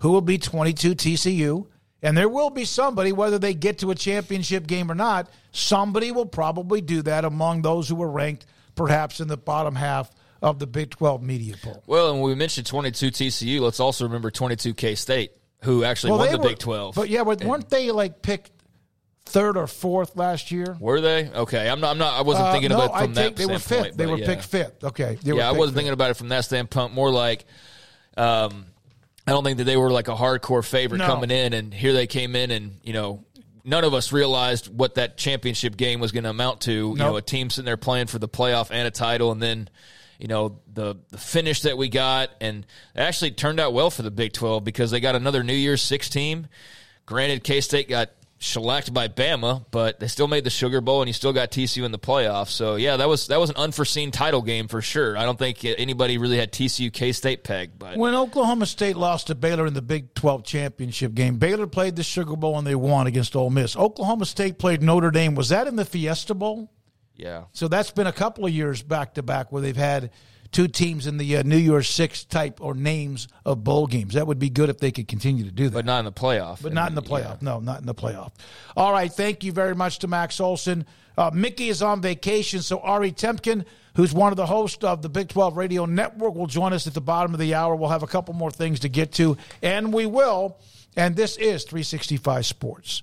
Who 0.00 0.10
will 0.10 0.20
be 0.20 0.38
22 0.38 0.94
TCU? 0.94 1.66
And 2.02 2.16
there 2.16 2.28
will 2.28 2.50
be 2.50 2.64
somebody, 2.64 3.12
whether 3.12 3.38
they 3.38 3.54
get 3.54 3.78
to 3.78 3.92
a 3.92 3.94
championship 3.94 4.66
game 4.66 4.90
or 4.90 4.94
not, 4.96 5.30
somebody 5.52 6.10
will 6.10 6.26
probably 6.26 6.80
do 6.80 7.02
that 7.02 7.24
among 7.24 7.62
those 7.62 7.88
who 7.88 7.94
were 7.94 8.10
ranked 8.10 8.46
perhaps 8.74 9.20
in 9.20 9.28
the 9.28 9.36
bottom 9.36 9.76
half 9.76 10.10
of 10.42 10.58
the 10.58 10.66
Big 10.66 10.90
12 10.90 11.22
media 11.22 11.54
poll. 11.62 11.82
Well, 11.86 12.10
and 12.10 12.20
when 12.20 12.30
we 12.30 12.34
mentioned 12.34 12.66
22 12.66 13.10
TCU, 13.10 13.60
let's 13.60 13.80
also 13.80 14.04
remember 14.04 14.30
22 14.30 14.74
K 14.74 14.94
State, 14.94 15.32
who 15.62 15.84
actually 15.84 16.10
well, 16.12 16.20
won 16.20 16.32
the 16.32 16.38
were, 16.38 16.48
Big 16.48 16.58
12. 16.58 16.94
But 16.94 17.08
yeah, 17.08 17.24
but 17.24 17.44
weren't 17.44 17.70
they 17.70 17.90
like 17.90 18.22
picked 18.22 18.50
third 19.24 19.56
or 19.56 19.66
fourth 19.66 20.16
last 20.16 20.50
year? 20.50 20.76
Were 20.80 21.00
they? 21.00 21.28
Okay, 21.30 21.68
I'm 21.68 21.80
not. 21.80 21.92
I'm 21.92 21.98
not. 21.98 22.14
I 22.14 22.22
wasn't 22.22 22.48
uh, 22.48 22.52
thinking 22.52 22.70
no, 22.70 22.76
about 22.76 22.96
it 22.96 23.04
from 23.04 23.10
I 23.12 23.14
that. 23.14 23.36
They 23.36 23.46
were 23.46 23.58
fifth. 23.58 23.96
They 23.96 24.06
were 24.06 24.18
yeah. 24.18 24.26
picked 24.26 24.42
fifth. 24.42 24.84
Okay. 24.84 25.18
yeah, 25.22 25.48
I 25.48 25.52
wasn't 25.52 25.68
fifth. 25.68 25.74
thinking 25.76 25.92
about 25.92 26.10
it 26.10 26.14
from 26.14 26.28
that 26.28 26.44
standpoint. 26.44 26.92
More 26.92 27.10
like. 27.10 27.44
Um, 28.16 28.66
I 29.24 29.30
don't 29.30 29.44
think 29.44 29.58
that 29.58 29.64
they 29.64 29.76
were 29.76 29.90
like 29.90 30.08
a 30.08 30.16
hardcore 30.16 30.64
favorite 30.64 30.98
no. 30.98 31.06
coming 31.06 31.30
in, 31.30 31.52
and 31.52 31.72
here 31.72 31.92
they 31.92 32.08
came 32.08 32.34
in, 32.34 32.50
and 32.50 32.80
you 32.82 32.92
know, 32.92 33.24
none 33.64 33.84
of 33.84 33.94
us 33.94 34.10
realized 34.10 34.66
what 34.66 34.96
that 34.96 35.16
championship 35.16 35.76
game 35.76 36.00
was 36.00 36.10
going 36.10 36.24
to 36.24 36.30
amount 36.30 36.62
to. 36.62 36.88
Nope. 36.88 36.98
You 36.98 37.04
know, 37.04 37.16
a 37.16 37.22
team 37.22 37.48
sitting 37.48 37.64
there 37.64 37.76
playing 37.76 38.08
for 38.08 38.18
the 38.18 38.28
playoff 38.28 38.72
and 38.72 38.88
a 38.88 38.90
title, 38.90 39.30
and 39.30 39.40
then 39.40 39.68
you 40.22 40.28
know 40.28 40.60
the 40.72 40.94
the 41.10 41.18
finish 41.18 41.62
that 41.62 41.76
we 41.76 41.88
got, 41.88 42.30
and 42.40 42.64
it 42.94 43.00
actually 43.00 43.32
turned 43.32 43.58
out 43.58 43.72
well 43.72 43.90
for 43.90 44.02
the 44.02 44.10
Big 44.10 44.32
Twelve 44.32 44.62
because 44.62 44.92
they 44.92 45.00
got 45.00 45.16
another 45.16 45.42
New 45.42 45.52
Year's 45.52 45.82
Six 45.82 46.08
team. 46.08 46.46
Granted, 47.06 47.42
K 47.42 47.60
State 47.60 47.88
got 47.88 48.10
shellacked 48.38 48.94
by 48.94 49.08
Bama, 49.08 49.64
but 49.72 49.98
they 49.98 50.06
still 50.06 50.28
made 50.28 50.44
the 50.44 50.50
Sugar 50.50 50.80
Bowl, 50.80 51.02
and 51.02 51.08
you 51.08 51.12
still 51.12 51.32
got 51.32 51.50
TCU 51.50 51.84
in 51.84 51.90
the 51.90 51.98
playoffs. 51.98 52.50
So 52.50 52.76
yeah, 52.76 52.98
that 52.98 53.08
was 53.08 53.26
that 53.26 53.40
was 53.40 53.50
an 53.50 53.56
unforeseen 53.56 54.12
title 54.12 54.42
game 54.42 54.68
for 54.68 54.80
sure. 54.80 55.18
I 55.18 55.24
don't 55.24 55.40
think 55.40 55.64
anybody 55.64 56.18
really 56.18 56.38
had 56.38 56.52
TCU 56.52 56.92
K 56.92 57.10
State 57.10 57.42
pegged. 57.42 57.76
But 57.80 57.96
when 57.96 58.14
Oklahoma 58.14 58.66
State 58.66 58.94
lost 58.96 59.26
to 59.26 59.34
Baylor 59.34 59.66
in 59.66 59.74
the 59.74 59.82
Big 59.82 60.14
Twelve 60.14 60.44
championship 60.44 61.14
game, 61.14 61.38
Baylor 61.38 61.66
played 61.66 61.96
the 61.96 62.04
Sugar 62.04 62.36
Bowl 62.36 62.56
and 62.56 62.64
they 62.64 62.76
won 62.76 63.08
against 63.08 63.34
Ole 63.34 63.50
Miss. 63.50 63.76
Oklahoma 63.76 64.26
State 64.26 64.60
played 64.60 64.84
Notre 64.84 65.10
Dame. 65.10 65.34
Was 65.34 65.48
that 65.48 65.66
in 65.66 65.74
the 65.74 65.84
Fiesta 65.84 66.32
Bowl? 66.32 66.70
Yeah. 67.16 67.44
So 67.52 67.68
that's 67.68 67.90
been 67.90 68.06
a 68.06 68.12
couple 68.12 68.46
of 68.46 68.52
years 68.52 68.82
back 68.82 69.14
to 69.14 69.22
back 69.22 69.52
where 69.52 69.62
they've 69.62 69.76
had 69.76 70.10
two 70.50 70.68
teams 70.68 71.06
in 71.06 71.16
the 71.16 71.38
uh, 71.38 71.42
New 71.42 71.56
Year's 71.56 71.88
Six 71.88 72.24
type 72.24 72.60
or 72.60 72.74
names 72.74 73.28
of 73.44 73.64
bowl 73.64 73.86
games. 73.86 74.14
That 74.14 74.26
would 74.26 74.38
be 74.38 74.50
good 74.50 74.68
if 74.68 74.78
they 74.78 74.90
could 74.90 75.08
continue 75.08 75.44
to 75.44 75.50
do 75.50 75.68
that. 75.68 75.74
But 75.74 75.84
not 75.86 76.00
in 76.00 76.04
the 76.04 76.12
playoff. 76.12 76.62
But 76.62 76.72
not 76.72 76.90
in 76.90 76.94
the 76.94 77.02
playoff. 77.02 77.42
Yeah. 77.42 77.48
No, 77.48 77.60
not 77.60 77.80
in 77.80 77.86
the 77.86 77.94
playoff. 77.94 78.32
All 78.76 78.92
right. 78.92 79.12
Thank 79.12 79.44
you 79.44 79.52
very 79.52 79.74
much 79.74 80.00
to 80.00 80.08
Max 80.08 80.40
Olson. 80.40 80.86
Uh, 81.16 81.30
Mickey 81.32 81.68
is 81.68 81.82
on 81.82 82.00
vacation, 82.00 82.62
so 82.62 82.78
Ari 82.78 83.12
Temkin, 83.12 83.66
who's 83.96 84.14
one 84.14 84.32
of 84.32 84.36
the 84.36 84.46
hosts 84.46 84.82
of 84.82 85.02
the 85.02 85.10
Big 85.10 85.28
12 85.28 85.56
Radio 85.56 85.84
Network, 85.84 86.34
will 86.34 86.46
join 86.46 86.72
us 86.72 86.86
at 86.86 86.94
the 86.94 87.02
bottom 87.02 87.34
of 87.34 87.40
the 87.40 87.54
hour. 87.54 87.76
We'll 87.76 87.90
have 87.90 88.02
a 88.02 88.06
couple 88.06 88.32
more 88.34 88.50
things 88.50 88.80
to 88.80 88.88
get 88.88 89.12
to, 89.12 89.36
and 89.62 89.92
we 89.92 90.06
will. 90.06 90.58
And 90.96 91.14
this 91.16 91.36
is 91.36 91.64
365 91.64 92.46
Sports. 92.46 93.02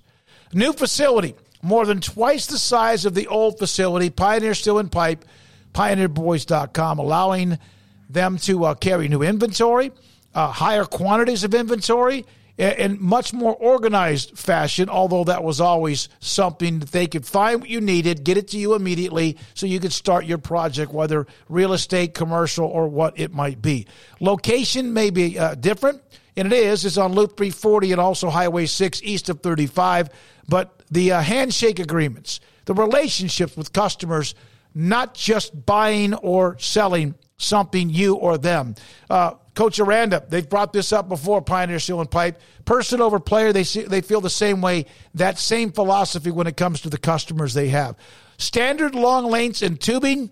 New 0.52 0.72
facility, 0.72 1.36
more 1.62 1.86
than 1.86 2.00
twice 2.00 2.46
the 2.46 2.58
size 2.58 3.04
of 3.04 3.14
the 3.14 3.26
old 3.26 3.58
facility, 3.58 4.10
Pioneer 4.10 4.54
Steel 4.54 4.78
and 4.78 4.90
Pipe 4.90 5.24
pioneerboys.com, 5.72 6.98
allowing 6.98 7.58
them 8.08 8.38
to 8.38 8.64
uh, 8.64 8.74
carry 8.74 9.08
new 9.08 9.22
inventory, 9.22 9.92
uh, 10.34 10.50
higher 10.50 10.84
quantities 10.84 11.44
of 11.44 11.54
inventory, 11.54 12.24
in 12.58 12.98
much 13.00 13.32
more 13.32 13.54
organized 13.56 14.36
fashion, 14.38 14.90
although 14.90 15.24
that 15.24 15.42
was 15.42 15.62
always 15.62 16.10
something 16.18 16.80
that 16.80 16.92
they 16.92 17.06
could 17.06 17.24
find 17.24 17.60
what 17.60 17.70
you 17.70 17.80
needed, 17.80 18.22
get 18.22 18.36
it 18.36 18.48
to 18.48 18.58
you 18.58 18.74
immediately 18.74 19.38
so 19.54 19.64
you 19.64 19.80
could 19.80 19.94
start 19.94 20.26
your 20.26 20.36
project, 20.36 20.92
whether 20.92 21.26
real 21.48 21.72
estate, 21.72 22.12
commercial, 22.12 22.66
or 22.66 22.86
what 22.86 23.18
it 23.18 23.32
might 23.32 23.62
be. 23.62 23.86
Location 24.20 24.92
may 24.92 25.08
be 25.08 25.38
uh, 25.38 25.54
different, 25.54 26.02
and 26.40 26.52
it 26.52 26.56
is. 26.56 26.84
It's 26.86 26.96
on 26.96 27.12
Loop 27.12 27.36
340 27.36 27.92
and 27.92 28.00
also 28.00 28.30
Highway 28.30 28.64
6 28.64 29.02
east 29.04 29.28
of 29.28 29.40
35. 29.40 30.08
But 30.48 30.82
the 30.90 31.12
uh, 31.12 31.20
handshake 31.20 31.78
agreements, 31.78 32.40
the 32.64 32.74
relationships 32.74 33.56
with 33.56 33.72
customers 33.72 34.34
not 34.74 35.14
just 35.14 35.66
buying 35.66 36.14
or 36.14 36.56
selling 36.58 37.14
something 37.36 37.90
you 37.90 38.14
or 38.14 38.38
them. 38.38 38.74
Uh, 39.08 39.32
Coach 39.54 39.78
Aranda, 39.80 40.24
they've 40.28 40.48
brought 40.48 40.72
this 40.72 40.92
up 40.92 41.08
before, 41.08 41.42
Pioneer 41.42 41.78
Steel 41.78 42.00
and 42.00 42.10
Pipe. 42.10 42.40
Person 42.64 43.00
over 43.02 43.20
player, 43.20 43.52
they, 43.52 43.64
see, 43.64 43.82
they 43.82 44.00
feel 44.00 44.20
the 44.20 44.30
same 44.30 44.62
way, 44.62 44.86
that 45.14 45.38
same 45.38 45.72
philosophy 45.72 46.30
when 46.30 46.46
it 46.46 46.56
comes 46.56 46.80
to 46.82 46.90
the 46.90 46.98
customers 46.98 47.52
they 47.52 47.68
have. 47.68 47.96
Standard 48.38 48.94
long 48.94 49.26
lengths 49.26 49.60
and 49.60 49.78
tubing, 49.78 50.30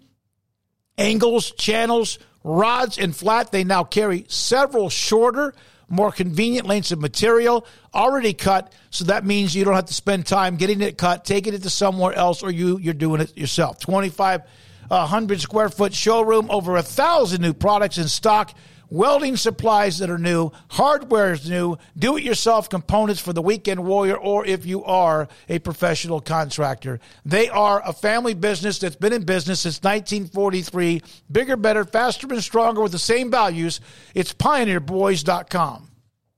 angles, 0.97 1.51
channels, 1.53 2.19
rods, 2.45 2.97
and 2.97 3.15
flat, 3.15 3.53
they 3.53 3.65
now 3.65 3.85
carry 3.85 4.25
several 4.29 4.89
shorter 4.89 5.53
more 5.89 6.13
convenient 6.13 6.67
lengths 6.67 6.93
of 6.93 7.01
material 7.01 7.67
already 7.95 8.35
cut. 8.35 8.73
So 8.91 9.05
that 9.05 9.25
means 9.25 9.55
you 9.55 9.65
don't 9.65 9.75
have 9.75 9.87
to 9.87 9.95
spend 9.95 10.27
time 10.27 10.57
getting 10.57 10.81
it 10.81 10.99
cut, 10.99 11.25
taking 11.25 11.55
it 11.55 11.63
to 11.63 11.71
somewhere 11.71 12.13
else, 12.13 12.43
or 12.43 12.51
you, 12.51 12.79
you're 12.79 12.95
doing 12.95 13.21
it 13.21 13.37
yourself. 13.37 13.79
2,500 13.79 15.35
uh, 15.35 15.39
square 15.39 15.69
foot 15.69 15.95
showroom, 15.95 16.51
over 16.51 16.77
a 16.77 16.83
thousand 16.83 17.41
new 17.41 17.55
products 17.55 17.99
in 17.99 18.09
stock 18.09 18.55
welding 18.91 19.37
supplies 19.37 19.99
that 19.99 20.11
are 20.11 20.19
new, 20.19 20.51
hardware 20.71 21.33
is 21.33 21.49
new, 21.49 21.77
do 21.97 22.17
it 22.17 22.23
yourself 22.23 22.69
components 22.69 23.21
for 23.21 23.33
the 23.33 23.43
weekend 23.43 23.85
warrior, 23.85 24.17
or 24.17 24.47
if 24.47 24.67
you 24.67 24.85
are 24.85 25.29
a 25.49 25.59
professional 25.59 26.21
contractor. 26.21 27.01
They 27.25 27.49
are 27.49 27.83
a 27.85 27.93
family 27.93 28.35
business 28.35 28.79
that's 28.79 28.97
been 28.97 29.13
in 29.13 29.25
business 29.25 29.61
since 29.61 29.83
1943. 29.83 31.03
Bigger, 31.31 31.57
better, 31.57 31.85
faster, 31.85 32.27
and 32.29 32.43
stronger 32.43 32.83
with 32.83 32.93
the 32.93 32.99
same 32.99 33.31
values. 33.31 33.81
It's 34.15 34.33
pioneerboys.com. 34.33 35.89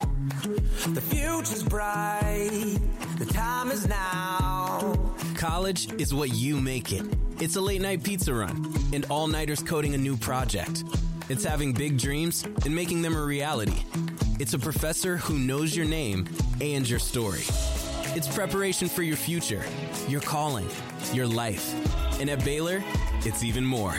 The 0.01 1.01
future's 1.01 1.63
bright. 1.63 2.79
The 3.19 3.27
time 3.27 3.71
is 3.71 3.87
now. 3.87 5.15
College 5.37 5.93
is 6.01 6.15
what 6.15 6.31
you 6.31 6.61
make 6.61 6.93
it. 6.93 7.05
It's 7.41 7.57
a 7.57 7.61
late 7.61 7.81
night 7.81 8.03
pizza 8.03 8.35
run 8.35 8.75
and 8.93 9.07
all 9.11 9.27
nighters 9.27 9.63
coding 9.63 9.95
a 9.95 9.99
new 9.99 10.17
project. 10.17 10.85
It's 11.31 11.45
having 11.45 11.73
big 11.73 11.97
dreams 11.97 12.45
and 12.65 12.75
making 12.75 13.03
them 13.03 13.15
a 13.15 13.23
reality. 13.23 13.85
It's 14.41 14.55
a 14.55 14.59
professor 14.59 15.17
who 15.17 15.39
knows 15.39 15.77
your 15.77 15.87
name 15.87 16.27
and 16.61 16.89
your 16.89 16.99
story. 16.99 17.45
It's 18.17 18.27
preparation 18.27 18.89
for 18.89 19.05
your 19.05 19.17
future, 19.17 19.63
your 20.09 20.23
calling, 20.23 20.69
your 21.13 21.29
life. 21.29 21.73
And 22.21 22.29
at 22.31 22.45
Baylor, 22.45 22.83
it's 23.21 23.45
even 23.45 23.65
more. 23.65 23.95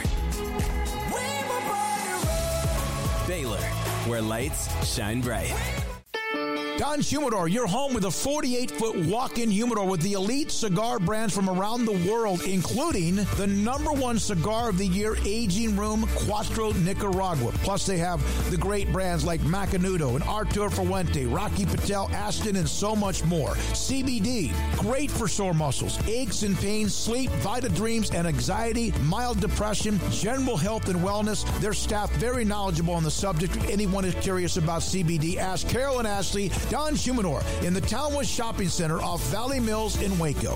Baylor, 3.29 3.61
where 4.09 4.21
lights 4.21 4.93
shine 4.93 5.21
bright. 5.21 5.55
Don 6.81 6.99
Humidor, 6.99 7.47
your 7.47 7.67
home 7.67 7.93
with 7.93 8.05
a 8.05 8.09
48 8.11 8.71
foot 8.71 8.95
walk 9.05 9.37
in 9.37 9.51
humidor 9.51 9.85
with 9.85 10.01
the 10.01 10.13
elite 10.13 10.49
cigar 10.49 10.97
brands 10.97 11.31
from 11.31 11.47
around 11.47 11.85
the 11.85 12.09
world, 12.11 12.41
including 12.41 13.17
the 13.37 13.45
number 13.45 13.91
one 13.91 14.17
cigar 14.17 14.69
of 14.69 14.79
the 14.79 14.87
year, 14.87 15.15
Aging 15.23 15.77
Room 15.77 16.07
Quattro 16.15 16.71
Nicaragua. 16.71 17.51
Plus, 17.61 17.85
they 17.85 17.99
have 17.99 18.19
the 18.49 18.57
great 18.57 18.91
brands 18.91 19.23
like 19.23 19.41
Macanudo 19.41 20.15
and 20.15 20.23
Arturo 20.23 20.71
Fuente, 20.71 21.27
Rocky 21.27 21.67
Patel, 21.67 22.09
Ashton, 22.13 22.55
and 22.55 22.67
so 22.67 22.95
much 22.95 23.23
more. 23.25 23.49
CBD, 23.73 24.51
great 24.79 25.11
for 25.11 25.27
sore 25.27 25.53
muscles, 25.53 25.99
aches 26.07 26.41
and 26.41 26.57
pains, 26.57 26.95
sleep, 26.95 27.29
Vita 27.43 27.69
Dreams, 27.69 28.09
and 28.09 28.25
anxiety, 28.25 28.91
mild 29.03 29.39
depression, 29.39 29.99
general 30.09 30.57
health 30.57 30.89
and 30.89 30.99
wellness. 31.01 31.45
Their 31.61 31.73
staff 31.73 32.11
very 32.13 32.43
knowledgeable 32.43 32.95
on 32.95 33.03
the 33.03 33.11
subject. 33.11 33.55
If 33.55 33.69
anyone 33.69 34.03
is 34.03 34.15
curious 34.15 34.57
about 34.57 34.81
CBD, 34.81 35.37
ask 35.37 35.69
Carolyn 35.69 36.07
Ashley 36.07 36.49
Don 36.71 36.95
Humidor 36.95 37.43
in 37.63 37.73
the 37.73 37.81
Townwest 37.81 38.33
Shopping 38.33 38.69
Center 38.69 39.01
off 39.01 39.21
Valley 39.23 39.59
Mills 39.59 40.01
in 40.01 40.17
Waco. 40.17 40.55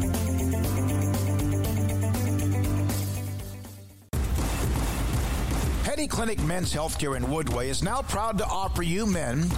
Clinic 6.07 6.41
Men's 6.43 6.73
Healthcare 6.73 7.15
in 7.15 7.23
Woodway 7.23 7.67
is 7.67 7.83
now 7.83 8.01
proud 8.01 8.37
to 8.37 8.45
offer 8.45 8.81
you 8.81 9.05
men 9.05 9.49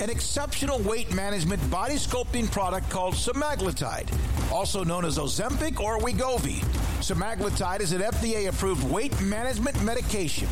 an 0.00 0.08
exceptional 0.08 0.78
weight 0.80 1.12
management 1.14 1.70
body 1.70 1.94
sculpting 1.94 2.50
product 2.50 2.88
called 2.88 3.14
semaglutide, 3.14 4.08
also 4.52 4.82
known 4.82 5.04
as 5.04 5.18
Ozempic 5.18 5.78
or 5.80 5.98
Wegovy. 5.98 6.60
Semaglutide 7.00 7.80
is 7.80 7.92
an 7.92 8.00
FDA 8.00 8.48
approved 8.48 8.88
weight 8.90 9.20
management 9.20 9.82
medication. 9.82 10.48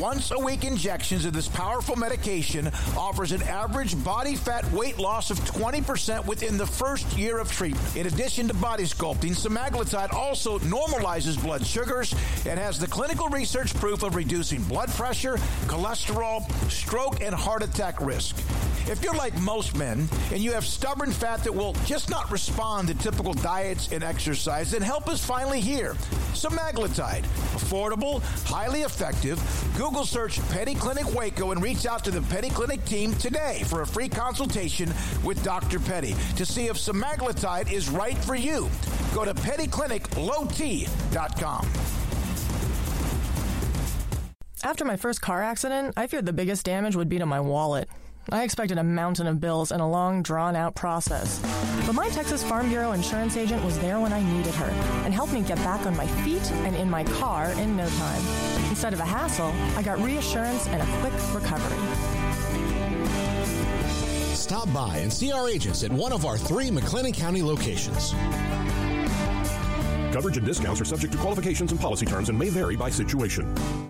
Once 0.00 0.30
a 0.30 0.38
week 0.38 0.64
injections 0.64 1.26
of 1.26 1.34
this 1.34 1.46
powerful 1.46 1.94
medication 1.94 2.70
offers 2.96 3.32
an 3.32 3.42
average 3.42 4.02
body 4.02 4.34
fat 4.34 4.64
weight 4.72 4.98
loss 4.98 5.30
of 5.30 5.38
20% 5.40 6.24
within 6.24 6.56
the 6.56 6.66
first 6.66 7.18
year 7.18 7.36
of 7.36 7.52
treatment. 7.52 7.96
In 7.96 8.06
addition 8.06 8.48
to 8.48 8.54
body 8.54 8.84
sculpting, 8.84 9.36
semaglutide 9.36 10.14
also 10.14 10.58
normalizes 10.60 11.40
blood 11.42 11.66
sugars 11.66 12.14
and 12.46 12.58
has 12.58 12.78
the 12.78 12.86
clinical 12.86 13.28
research 13.28 13.74
proof 13.74 14.02
of 14.02 14.14
reducing 14.14 14.62
blood 14.62 14.88
pressure, 14.88 15.36
cholesterol, 15.66 16.50
stroke, 16.70 17.20
and 17.20 17.34
heart 17.34 17.62
attack 17.62 18.00
risk. 18.00 18.38
If 18.86 19.04
you're 19.04 19.14
like 19.14 19.38
most 19.42 19.76
men 19.76 20.08
and 20.32 20.40
you 20.42 20.52
have 20.52 20.64
stubborn 20.64 21.12
fat 21.12 21.44
that 21.44 21.54
will 21.54 21.74
just 21.84 22.08
not 22.08 22.32
respond 22.32 22.88
to 22.88 22.94
typical 22.94 23.34
diets 23.34 23.92
and 23.92 24.02
exercise, 24.02 24.70
then 24.70 24.80
help 24.80 25.10
is 25.10 25.22
finally 25.22 25.60
here. 25.60 25.92
Semaglutide, 26.32 27.24
affordable, 27.52 28.22
highly 28.46 28.80
effective. 28.80 29.38
Google 29.76 29.89
search 29.90 30.40
Petty 30.50 30.74
Clinic 30.74 31.14
Waco 31.14 31.50
and 31.50 31.62
reach 31.62 31.84
out 31.84 32.02
to 32.04 32.10
the 32.10 32.22
Petty 32.22 32.48
Clinic 32.48 32.82
team 32.84 33.12
today 33.14 33.62
for 33.66 33.82
a 33.82 33.86
free 33.86 34.08
consultation 34.08 34.88
with 35.24 35.42
Dr. 35.42 35.80
Petty 35.80 36.14
to 36.36 36.46
see 36.46 36.68
if 36.68 36.76
semaglutide 36.76 37.72
is 37.72 37.90
right 37.90 38.16
for 38.16 38.36
you. 38.36 38.70
Go 39.14 39.24
to 39.24 39.34
pettycliniclowt.com. 39.34 41.68
After 44.62 44.84
my 44.84 44.96
first 44.96 45.20
car 45.20 45.42
accident, 45.42 45.94
I 45.96 46.06
feared 46.06 46.26
the 46.26 46.32
biggest 46.32 46.64
damage 46.64 46.94
would 46.94 47.08
be 47.08 47.18
to 47.18 47.26
my 47.26 47.40
wallet. 47.40 47.88
I 48.28 48.44
expected 48.44 48.78
a 48.78 48.84
mountain 48.84 49.26
of 49.26 49.40
bills 49.40 49.72
and 49.72 49.80
a 49.80 49.86
long, 49.86 50.22
drawn 50.22 50.54
out 50.54 50.74
process. 50.74 51.40
But 51.86 51.94
my 51.94 52.08
Texas 52.10 52.44
Farm 52.44 52.68
Bureau 52.68 52.92
insurance 52.92 53.36
agent 53.36 53.64
was 53.64 53.78
there 53.78 53.98
when 53.98 54.12
I 54.12 54.22
needed 54.22 54.54
her 54.54 54.70
and 55.04 55.12
helped 55.12 55.32
me 55.32 55.42
get 55.42 55.56
back 55.58 55.86
on 55.86 55.96
my 55.96 56.06
feet 56.22 56.48
and 56.64 56.76
in 56.76 56.88
my 56.88 57.02
car 57.04 57.50
in 57.52 57.76
no 57.76 57.88
time. 57.88 58.22
Instead 58.68 58.92
of 58.92 59.00
a 59.00 59.04
hassle, 59.04 59.52
I 59.76 59.82
got 59.82 59.98
reassurance 60.00 60.68
and 60.68 60.82
a 60.82 60.86
quick 61.00 61.12
recovery. 61.34 61.78
Stop 64.34 64.72
by 64.72 64.98
and 64.98 65.12
see 65.12 65.32
our 65.32 65.48
agents 65.48 65.82
at 65.82 65.92
one 65.92 66.12
of 66.12 66.24
our 66.24 66.36
three 66.36 66.70
McLennan 66.70 67.14
County 67.14 67.42
locations. 67.42 68.12
Coverage 70.12 70.36
and 70.36 70.46
discounts 70.46 70.80
are 70.80 70.84
subject 70.84 71.12
to 71.12 71.18
qualifications 71.18 71.72
and 71.72 71.80
policy 71.80 72.04
terms 72.06 72.28
and 72.28 72.38
may 72.38 72.48
vary 72.48 72.76
by 72.76 72.90
situation. 72.90 73.89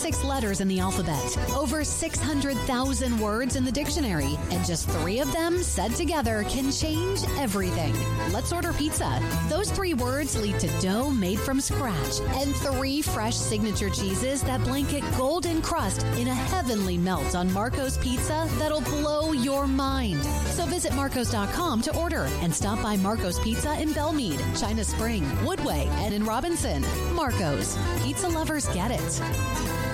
26 0.00 0.24
letters 0.24 0.60
in 0.62 0.68
the 0.68 0.80
alphabet, 0.80 1.36
over 1.54 1.84
600,000 1.84 3.20
words 3.20 3.54
in 3.54 3.66
the 3.66 3.70
dictionary, 3.70 4.38
and 4.50 4.64
just 4.64 4.88
three 4.88 5.20
of 5.20 5.30
them 5.30 5.62
said 5.62 5.94
together 5.94 6.42
can 6.48 6.72
change 6.72 7.20
everything. 7.36 7.92
Let's 8.32 8.50
order 8.50 8.72
pizza. 8.72 9.20
Those 9.50 9.70
three 9.70 9.92
words 9.92 10.40
lead 10.40 10.58
to 10.60 10.68
dough 10.80 11.10
made 11.10 11.38
from 11.38 11.60
scratch 11.60 12.20
and 12.40 12.56
three 12.56 13.02
fresh 13.02 13.36
signature 13.36 13.90
cheeses 13.90 14.40
that 14.44 14.64
blanket 14.64 15.04
golden 15.18 15.60
crust 15.60 16.02
in 16.16 16.28
a 16.28 16.34
heavenly 16.34 16.96
melt 16.96 17.34
on 17.34 17.52
Marco's 17.52 17.98
Pizza 17.98 18.48
that'll 18.58 18.80
blow 18.80 19.32
your 19.32 19.66
mind. 19.66 20.24
So 20.54 20.64
visit 20.64 20.94
Marcos.com 20.94 21.82
to 21.82 21.94
order 21.94 22.26
and 22.40 22.54
stop 22.54 22.82
by 22.82 22.96
Marco's 22.96 23.38
Pizza 23.40 23.78
in 23.78 23.90
Belmead, 23.90 24.40
China 24.58 24.82
Spring, 24.82 25.24
Woodway, 25.44 25.86
and 26.04 26.14
in 26.14 26.24
Robinson. 26.24 26.82
Marco's. 27.14 27.76
Pizza 28.02 28.30
lovers 28.30 28.66
get 28.68 28.90
it. 28.90 29.89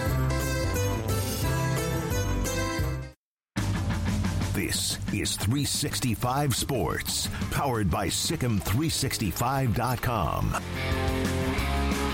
This 4.66 4.98
is 5.12 5.36
365 5.36 6.56
Sports, 6.56 7.28
powered 7.52 7.88
by 7.88 8.08
SicEm365.com. 8.08 10.56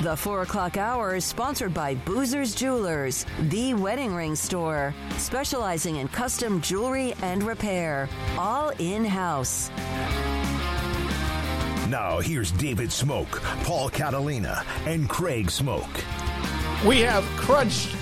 The 0.02 0.14
4 0.14 0.42
o'clock 0.42 0.76
hour 0.76 1.16
is 1.16 1.24
sponsored 1.24 1.72
by 1.72 1.94
Boozer's 1.94 2.54
Jewelers, 2.54 3.24
the 3.40 3.72
wedding 3.72 4.14
ring 4.14 4.36
store, 4.36 4.94
specializing 5.16 5.96
in 5.96 6.08
custom 6.08 6.60
jewelry 6.60 7.14
and 7.22 7.42
repair, 7.42 8.06
all 8.36 8.68
in 8.78 9.06
house. 9.06 9.70
Now, 11.88 12.20
here's 12.20 12.52
David 12.52 12.90
Smoak, 12.90 13.40
Paul 13.64 13.88
Catalina, 13.88 14.62
and 14.84 15.08
Craig 15.08 15.46
Smoak. 15.46 15.88
We 16.86 17.00
have 17.00 17.24
crunched 17.38 17.96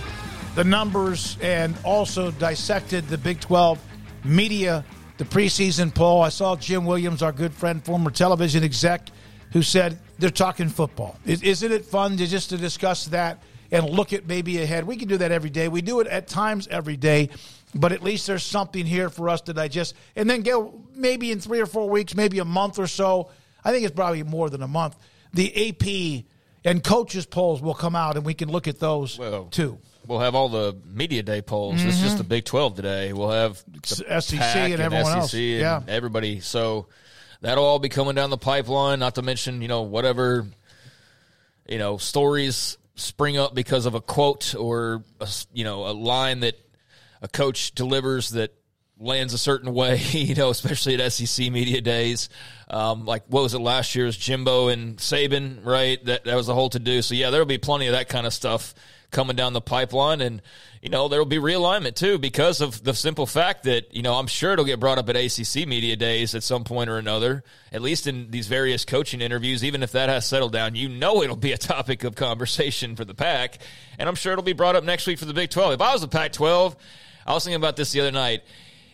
the 0.56 0.64
numbers 0.64 1.38
and 1.40 1.76
also 1.84 2.32
dissected 2.32 3.06
the 3.06 3.16
Big 3.16 3.38
12 3.38 3.78
media, 4.24 4.84
the 5.18 5.24
preseason 5.24 5.94
poll. 5.94 6.22
I 6.22 6.28
saw 6.28 6.56
Jim 6.56 6.84
Williams, 6.84 7.22
our 7.22 7.32
good 7.32 7.52
friend, 7.52 7.84
former 7.84 8.10
television 8.10 8.64
exec, 8.64 9.08
who 9.52 9.62
said 9.62 9.98
they're 10.18 10.30
talking 10.30 10.68
football. 10.68 11.16
Is, 11.26 11.42
isn't 11.42 11.72
it 11.72 11.84
fun 11.84 12.16
to 12.16 12.26
just 12.26 12.50
to 12.50 12.56
discuss 12.56 13.06
that 13.06 13.42
and 13.70 13.88
look 13.88 14.12
at 14.12 14.26
maybe 14.26 14.62
ahead? 14.62 14.84
We 14.84 14.96
can 14.96 15.08
do 15.08 15.16
that 15.18 15.32
every 15.32 15.50
day. 15.50 15.68
We 15.68 15.82
do 15.82 16.00
it 16.00 16.06
at 16.06 16.28
times 16.28 16.68
every 16.68 16.96
day, 16.96 17.30
but 17.74 17.92
at 17.92 18.02
least 18.02 18.26
there's 18.26 18.42
something 18.42 18.86
here 18.86 19.08
for 19.08 19.28
us 19.28 19.40
to 19.42 19.52
digest. 19.52 19.94
And 20.16 20.28
then 20.28 20.42
go 20.42 20.80
maybe 20.94 21.32
in 21.32 21.40
three 21.40 21.60
or 21.60 21.66
four 21.66 21.88
weeks, 21.88 22.14
maybe 22.14 22.38
a 22.38 22.44
month 22.44 22.78
or 22.78 22.86
so. 22.86 23.30
I 23.64 23.72
think 23.72 23.84
it's 23.84 23.94
probably 23.94 24.22
more 24.22 24.48
than 24.50 24.62
a 24.62 24.68
month. 24.68 24.96
The 25.32 25.68
AP 25.68 26.24
and 26.64 26.82
coaches 26.82 27.26
polls 27.26 27.60
will 27.62 27.74
come 27.74 27.94
out, 27.96 28.16
and 28.16 28.24
we 28.24 28.34
can 28.34 28.50
look 28.50 28.68
at 28.68 28.78
those 28.78 29.18
Well, 29.18 29.46
too. 29.46 29.78
We'll 30.10 30.18
have 30.18 30.34
all 30.34 30.48
the 30.48 30.76
media 30.84 31.22
day 31.22 31.40
polls. 31.40 31.84
It's 31.84 32.00
just 32.00 32.18
the 32.18 32.24
Big 32.24 32.44
Twelve 32.44 32.74
today. 32.74 33.12
We'll 33.12 33.30
have 33.30 33.62
the 33.88 34.20
SEC 34.20 34.40
PAC 34.40 34.72
and 34.72 34.82
everyone 34.82 35.12
else. 35.18 35.32
And 35.34 35.42
Yeah. 35.42 35.80
everybody. 35.86 36.40
So 36.40 36.88
that'll 37.42 37.62
all 37.64 37.78
be 37.78 37.90
coming 37.90 38.16
down 38.16 38.30
the 38.30 38.36
pipeline. 38.36 38.98
Not 38.98 39.14
to 39.14 39.22
mention, 39.22 39.62
you 39.62 39.68
know, 39.68 39.82
whatever 39.82 40.48
you 41.68 41.78
know 41.78 41.96
stories 41.96 42.76
spring 42.96 43.38
up 43.38 43.54
because 43.54 43.86
of 43.86 43.94
a 43.94 44.00
quote 44.00 44.56
or 44.56 45.04
a, 45.20 45.28
you 45.52 45.62
know 45.62 45.86
a 45.86 45.92
line 45.94 46.40
that 46.40 46.58
a 47.22 47.28
coach 47.28 47.72
delivers 47.76 48.30
that 48.30 48.52
lands 48.98 49.32
a 49.32 49.38
certain 49.38 49.72
way. 49.72 49.98
You 50.10 50.34
know, 50.34 50.50
especially 50.50 51.00
at 51.00 51.12
SEC 51.12 51.52
media 51.52 51.80
days. 51.82 52.30
Um, 52.68 53.06
like 53.06 53.22
what 53.28 53.44
was 53.44 53.54
it 53.54 53.60
last 53.60 53.94
year's 53.94 54.16
Jimbo 54.16 54.66
and 54.70 54.96
Saban, 54.96 55.64
right? 55.64 56.04
That 56.04 56.24
that 56.24 56.34
was 56.34 56.48
the 56.48 56.54
whole 56.54 56.70
to 56.70 56.80
do. 56.80 57.00
So 57.00 57.14
yeah, 57.14 57.30
there'll 57.30 57.46
be 57.46 57.58
plenty 57.58 57.86
of 57.86 57.92
that 57.92 58.08
kind 58.08 58.26
of 58.26 58.34
stuff 58.34 58.74
coming 59.10 59.36
down 59.36 59.52
the 59.52 59.60
pipeline, 59.60 60.20
and 60.20 60.42
you 60.82 60.88
know 60.88 61.08
there 61.08 61.18
will 61.18 61.26
be 61.26 61.38
realignment 61.38 61.94
too 61.94 62.18
because 62.18 62.60
of 62.60 62.82
the 62.82 62.94
simple 62.94 63.26
fact 63.26 63.64
that 63.64 63.94
you 63.94 64.02
know 64.02 64.14
I'm 64.14 64.26
sure 64.26 64.52
it'll 64.52 64.64
get 64.64 64.80
brought 64.80 64.98
up 64.98 65.08
at 65.08 65.16
ACC 65.16 65.66
media 65.66 65.96
days 65.96 66.34
at 66.34 66.42
some 66.42 66.64
point 66.64 66.90
or 66.90 66.98
another. 66.98 67.44
At 67.72 67.82
least 67.82 68.06
in 68.06 68.30
these 68.30 68.46
various 68.46 68.84
coaching 68.84 69.20
interviews, 69.20 69.64
even 69.64 69.82
if 69.82 69.92
that 69.92 70.08
has 70.08 70.26
settled 70.26 70.52
down, 70.52 70.74
you 70.74 70.88
know 70.88 71.22
it'll 71.22 71.36
be 71.36 71.52
a 71.52 71.58
topic 71.58 72.04
of 72.04 72.14
conversation 72.14 72.96
for 72.96 73.04
the 73.04 73.14
pack, 73.14 73.58
and 73.98 74.08
I'm 74.08 74.14
sure 74.14 74.32
it'll 74.32 74.44
be 74.44 74.52
brought 74.52 74.76
up 74.76 74.84
next 74.84 75.06
week 75.06 75.18
for 75.18 75.26
the 75.26 75.34
Big 75.34 75.50
12. 75.50 75.74
If 75.74 75.80
I 75.80 75.92
was 75.92 76.00
the 76.00 76.08
Pac-12, 76.08 76.76
I 77.26 77.34
was 77.34 77.44
thinking 77.44 77.56
about 77.56 77.76
this 77.76 77.92
the 77.92 78.00
other 78.00 78.12
night. 78.12 78.42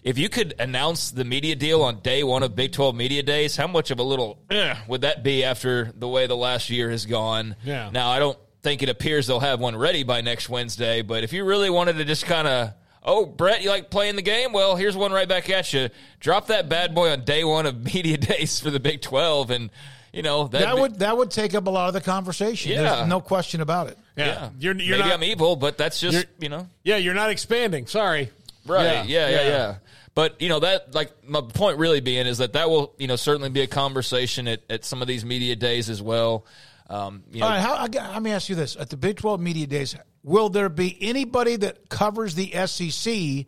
If 0.06 0.18
you 0.18 0.28
could 0.28 0.54
announce 0.60 1.10
the 1.10 1.24
media 1.24 1.56
deal 1.56 1.82
on 1.82 1.98
day 1.98 2.22
one 2.22 2.44
of 2.44 2.54
Big 2.54 2.70
12 2.70 2.94
media 2.94 3.24
days, 3.24 3.56
how 3.56 3.66
much 3.66 3.90
of 3.90 3.98
a 3.98 4.04
little 4.04 4.38
eh, 4.50 4.76
would 4.86 5.00
that 5.00 5.24
be 5.24 5.42
after 5.42 5.90
the 5.96 6.06
way 6.06 6.28
the 6.28 6.36
last 6.36 6.70
year 6.70 6.90
has 6.90 7.06
gone? 7.06 7.56
Yeah. 7.64 7.90
Now, 7.90 8.10
I 8.10 8.20
don't 8.20 8.38
think 8.66 8.82
it 8.82 8.88
appears 8.88 9.28
they'll 9.28 9.38
have 9.38 9.60
one 9.60 9.76
ready 9.76 10.02
by 10.02 10.22
next 10.22 10.48
Wednesday, 10.48 11.00
but 11.00 11.22
if 11.22 11.32
you 11.32 11.44
really 11.44 11.70
wanted 11.70 11.98
to 11.98 12.04
just 12.04 12.26
kind 12.26 12.48
of, 12.48 12.72
oh, 13.04 13.24
Brett, 13.24 13.62
you 13.62 13.68
like 13.70 13.90
playing 13.90 14.16
the 14.16 14.22
game? 14.22 14.52
Well, 14.52 14.74
here's 14.74 14.96
one 14.96 15.12
right 15.12 15.28
back 15.28 15.48
at 15.50 15.72
you. 15.72 15.88
Drop 16.18 16.48
that 16.48 16.68
bad 16.68 16.92
boy 16.92 17.10
on 17.12 17.24
day 17.24 17.44
one 17.44 17.66
of 17.66 17.84
media 17.94 18.16
days 18.16 18.58
for 18.58 18.72
the 18.72 18.80
Big 18.80 19.02
12, 19.02 19.52
and, 19.52 19.70
you 20.12 20.22
know, 20.22 20.48
that'd 20.48 20.66
that 20.66 20.74
be- 20.74 20.80
would 20.80 20.98
that 20.98 21.16
would 21.16 21.30
take 21.30 21.54
up 21.54 21.68
a 21.68 21.70
lot 21.70 21.86
of 21.86 21.94
the 21.94 22.00
conversation. 22.00 22.72
Yeah. 22.72 22.96
There's 22.96 23.08
no 23.08 23.20
question 23.20 23.60
about 23.60 23.86
it. 23.86 23.98
Yeah. 24.16 24.50
You're, 24.58 24.74
you're 24.74 24.96
Maybe 24.96 25.10
not, 25.10 25.12
I'm 25.12 25.22
evil, 25.22 25.54
but 25.54 25.78
that's 25.78 26.00
just, 26.00 26.26
You're- 26.40 26.48
know. 26.48 26.66
Yeah, 26.82 26.96
you're 26.96 27.14
not 27.14 27.30
expanding. 27.30 27.86
Sorry. 27.86 28.30
Right. 28.66 29.06
Yeah, 29.06 29.28
yeah, 29.28 29.42
yeah. 29.42 29.74
But 30.16 30.40
you 30.40 30.48
know 30.48 30.58
that 30.58 30.92
like 30.92 31.12
my 31.28 31.40
point 31.42 31.78
really 31.78 32.00
being 32.00 32.26
is 32.26 32.38
that 32.38 32.54
that 32.54 32.68
will 32.68 32.94
you 32.98 33.06
know 33.06 33.16
certainly 33.16 33.50
be 33.50 33.60
a 33.60 33.66
conversation 33.66 34.48
at, 34.48 34.62
at 34.68 34.84
some 34.84 35.02
of 35.02 35.06
these 35.08 35.24
media 35.24 35.54
days 35.54 35.88
as 35.90 36.00
well. 36.02 36.46
Um, 36.88 37.24
you 37.32 37.40
know, 37.40 37.46
All 37.46 37.52
right, 37.52 37.60
how, 37.60 37.74
I 37.74 38.12
let 38.12 38.22
me 38.22 38.30
ask 38.30 38.48
you 38.48 38.54
this: 38.54 38.76
At 38.76 38.90
the 38.90 38.96
Big 38.96 39.16
Twelve 39.16 39.40
media 39.40 39.66
days, 39.66 39.96
will 40.22 40.48
there 40.48 40.68
be 40.68 40.96
anybody 41.00 41.56
that 41.56 41.88
covers 41.88 42.34
the 42.34 42.52
SEC 42.66 43.46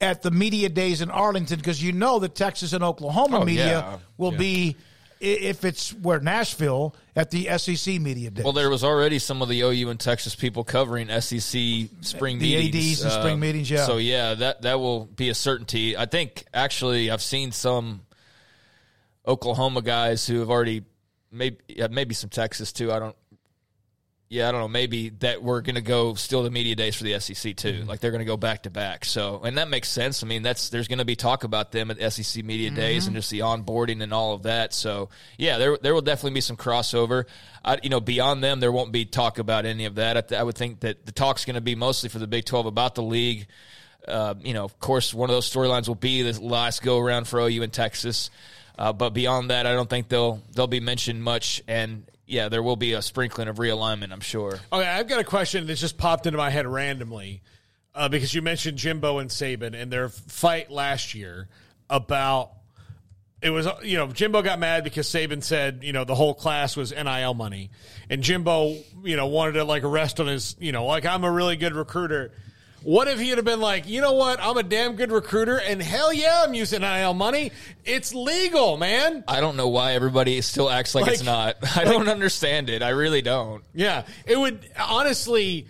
at 0.00 0.20
the 0.22 0.30
media 0.30 0.68
days 0.68 1.00
in 1.00 1.10
Arlington? 1.10 1.56
Because 1.58 1.82
you 1.82 1.92
know 1.92 2.18
that 2.18 2.34
Texas 2.34 2.72
and 2.74 2.84
Oklahoma 2.84 3.40
Oh, 3.40 3.44
media 3.44 3.64
yeah. 3.78 3.98
will 4.18 4.32
Yeah. 4.32 4.38
be, 4.38 4.76
if 5.20 5.64
it's 5.64 5.94
where 5.94 6.18
Nashville 6.20 6.94
at 7.16 7.30
the 7.30 7.48
SEC 7.56 7.98
media 8.00 8.28
days. 8.30 8.44
well, 8.44 8.52
there 8.52 8.68
was 8.68 8.82
already 8.84 9.18
some 9.18 9.40
of 9.40 9.48
the 9.48 9.60
OU 9.62 9.88
and 9.90 10.00
Texas 10.00 10.34
people 10.34 10.64
covering 10.64 11.08
SEC 11.08 11.88
spring 12.02 12.38
The 12.38 12.54
meetings, 12.56 12.74
uh, 13.02 13.06
ADs 13.06 13.14
and 13.14 13.22
spring 13.22 13.40
meetings, 13.40 13.70
yeah. 13.70 13.86
So 13.86 13.96
yeah, 13.98 14.34
that 14.34 14.62
that 14.62 14.78
will 14.80 15.06
be 15.06 15.28
a 15.30 15.34
certainty. 15.34 15.96
I 15.96 16.04
think 16.06 16.44
actually 16.52 17.10
I've 17.10 17.22
seen 17.22 17.52
some 17.52 18.02
Oklahoma 19.26 19.82
guys 19.82 20.26
who 20.26 20.40
have 20.40 20.50
already 20.50 20.82
maybe 21.32 21.58
yeah, 21.68 21.88
maybe 21.90 22.14
some 22.14 22.30
Texas 22.30 22.72
too. 22.72 22.92
I 22.92 22.98
don't. 22.98 23.16
Yeah, 24.28 24.48
I 24.48 24.52
don't 24.52 24.62
know. 24.62 24.68
Maybe 24.68 25.10
that 25.10 25.42
we're 25.42 25.60
going 25.60 25.74
to 25.74 25.82
go 25.82 26.14
still 26.14 26.42
the 26.42 26.50
media 26.50 26.74
days 26.74 26.96
for 26.96 27.04
the 27.04 27.20
SEC 27.20 27.54
too. 27.54 27.72
Mm-hmm. 27.72 27.86
Like 27.86 28.00
they're 28.00 28.12
going 28.12 28.20
to 28.20 28.24
go 28.24 28.38
back 28.38 28.62
to 28.62 28.70
back. 28.70 29.04
So, 29.04 29.42
and 29.42 29.58
that 29.58 29.68
makes 29.68 29.90
sense. 29.90 30.22
I 30.22 30.26
mean, 30.26 30.42
that's 30.42 30.70
there's 30.70 30.88
going 30.88 31.00
to 31.00 31.04
be 31.04 31.16
talk 31.16 31.44
about 31.44 31.70
them 31.70 31.90
at 31.90 32.12
SEC 32.14 32.42
media 32.42 32.70
days 32.70 33.02
Mm-hmm. 33.02 33.08
and 33.08 33.16
just 33.16 33.30
the 33.30 33.40
onboarding 33.40 34.02
and 34.02 34.14
all 34.14 34.32
of 34.32 34.44
that. 34.44 34.72
So, 34.72 35.10
yeah, 35.36 35.58
there 35.58 35.76
there 35.76 35.92
will 35.92 36.00
definitely 36.00 36.32
be 36.32 36.40
some 36.40 36.56
crossover. 36.56 37.26
I, 37.62 37.78
you 37.82 37.90
know, 37.90 38.00
beyond 38.00 38.42
them, 38.42 38.60
there 38.60 38.72
won't 38.72 38.90
be 38.90 39.04
talk 39.04 39.38
about 39.38 39.66
any 39.66 39.84
of 39.84 39.96
that. 39.96 40.32
I, 40.32 40.36
I 40.36 40.42
would 40.42 40.56
think 40.56 40.80
that 40.80 41.04
the 41.04 41.12
talk's 41.12 41.44
going 41.44 41.56
to 41.56 41.60
be 41.60 41.74
mostly 41.74 42.08
for 42.08 42.18
the 42.18 42.26
Big 42.26 42.46
Twelve 42.46 42.64
about 42.64 42.94
the 42.94 43.02
league. 43.02 43.48
Uh, 44.08 44.34
you 44.40 44.54
know, 44.54 44.64
of 44.64 44.80
course, 44.80 45.12
one 45.12 45.28
of 45.28 45.36
those 45.36 45.48
storylines 45.48 45.88
will 45.88 45.94
be 45.94 46.22
the 46.22 46.42
last 46.42 46.80
go 46.82 46.98
around 46.98 47.28
for 47.28 47.38
OU 47.38 47.62
in 47.62 47.70
Texas. 47.70 48.30
Uh, 48.78 48.92
but 48.92 49.10
beyond 49.10 49.50
that, 49.50 49.66
I 49.66 49.72
don't 49.72 49.88
think 49.88 50.08
they'll 50.08 50.40
they'll 50.54 50.66
be 50.66 50.80
mentioned 50.80 51.22
much. 51.22 51.62
And 51.68 52.04
yeah, 52.26 52.48
there 52.48 52.62
will 52.62 52.76
be 52.76 52.94
a 52.94 53.02
sprinkling 53.02 53.48
of 53.48 53.56
realignment, 53.56 54.12
I'm 54.12 54.20
sure. 54.20 54.58
Okay, 54.72 54.86
I've 54.86 55.08
got 55.08 55.20
a 55.20 55.24
question 55.24 55.66
that 55.66 55.74
just 55.74 55.98
popped 55.98 56.26
into 56.26 56.38
my 56.38 56.50
head 56.50 56.66
randomly 56.66 57.42
uh, 57.94 58.08
because 58.08 58.34
you 58.34 58.42
mentioned 58.42 58.78
Jimbo 58.78 59.18
and 59.18 59.30
Saban 59.30 59.74
and 59.74 59.92
their 59.92 60.08
fight 60.08 60.70
last 60.70 61.14
year 61.14 61.48
about 61.90 62.52
it 63.42 63.50
was 63.50 63.66
you 63.82 63.96
know 63.98 64.06
Jimbo 64.06 64.42
got 64.42 64.58
mad 64.58 64.84
because 64.84 65.08
Saban 65.08 65.42
said 65.42 65.80
you 65.82 65.92
know 65.92 66.04
the 66.04 66.14
whole 66.14 66.32
class 66.32 66.76
was 66.76 66.92
NIL 66.92 67.34
money 67.34 67.70
and 68.08 68.22
Jimbo 68.22 68.76
you 69.04 69.16
know 69.16 69.26
wanted 69.26 69.52
to 69.52 69.64
like 69.64 69.84
arrest 69.84 70.20
on 70.20 70.28
his 70.28 70.56
you 70.58 70.72
know 70.72 70.86
like 70.86 71.04
I'm 71.04 71.24
a 71.24 71.30
really 71.30 71.56
good 71.56 71.74
recruiter. 71.74 72.32
What 72.84 73.08
if 73.08 73.18
he 73.18 73.30
had 73.30 73.44
been 73.44 73.60
like, 73.60 73.88
you 73.88 74.00
know 74.00 74.12
what? 74.12 74.38
I'm 74.40 74.56
a 74.56 74.62
damn 74.62 74.96
good 74.96 75.12
recruiter, 75.12 75.58
and 75.58 75.82
hell 75.82 76.12
yeah, 76.12 76.42
I'm 76.44 76.54
using 76.54 76.80
NIL 76.80 77.14
money. 77.14 77.52
It's 77.84 78.14
legal, 78.14 78.76
man. 78.76 79.24
I 79.28 79.40
don't 79.40 79.56
know 79.56 79.68
why 79.68 79.92
everybody 79.92 80.40
still 80.40 80.68
acts 80.70 80.94
like, 80.94 81.10
it's 81.10 81.22
not. 81.22 81.56
I 81.76 81.84
don't 81.84 82.08
understand 82.08 82.70
it. 82.70 82.82
I 82.82 82.90
really 82.90 83.22
don't. 83.22 83.62
Yeah, 83.74 84.04
it 84.26 84.38
would 84.38 84.68
honestly. 84.78 85.66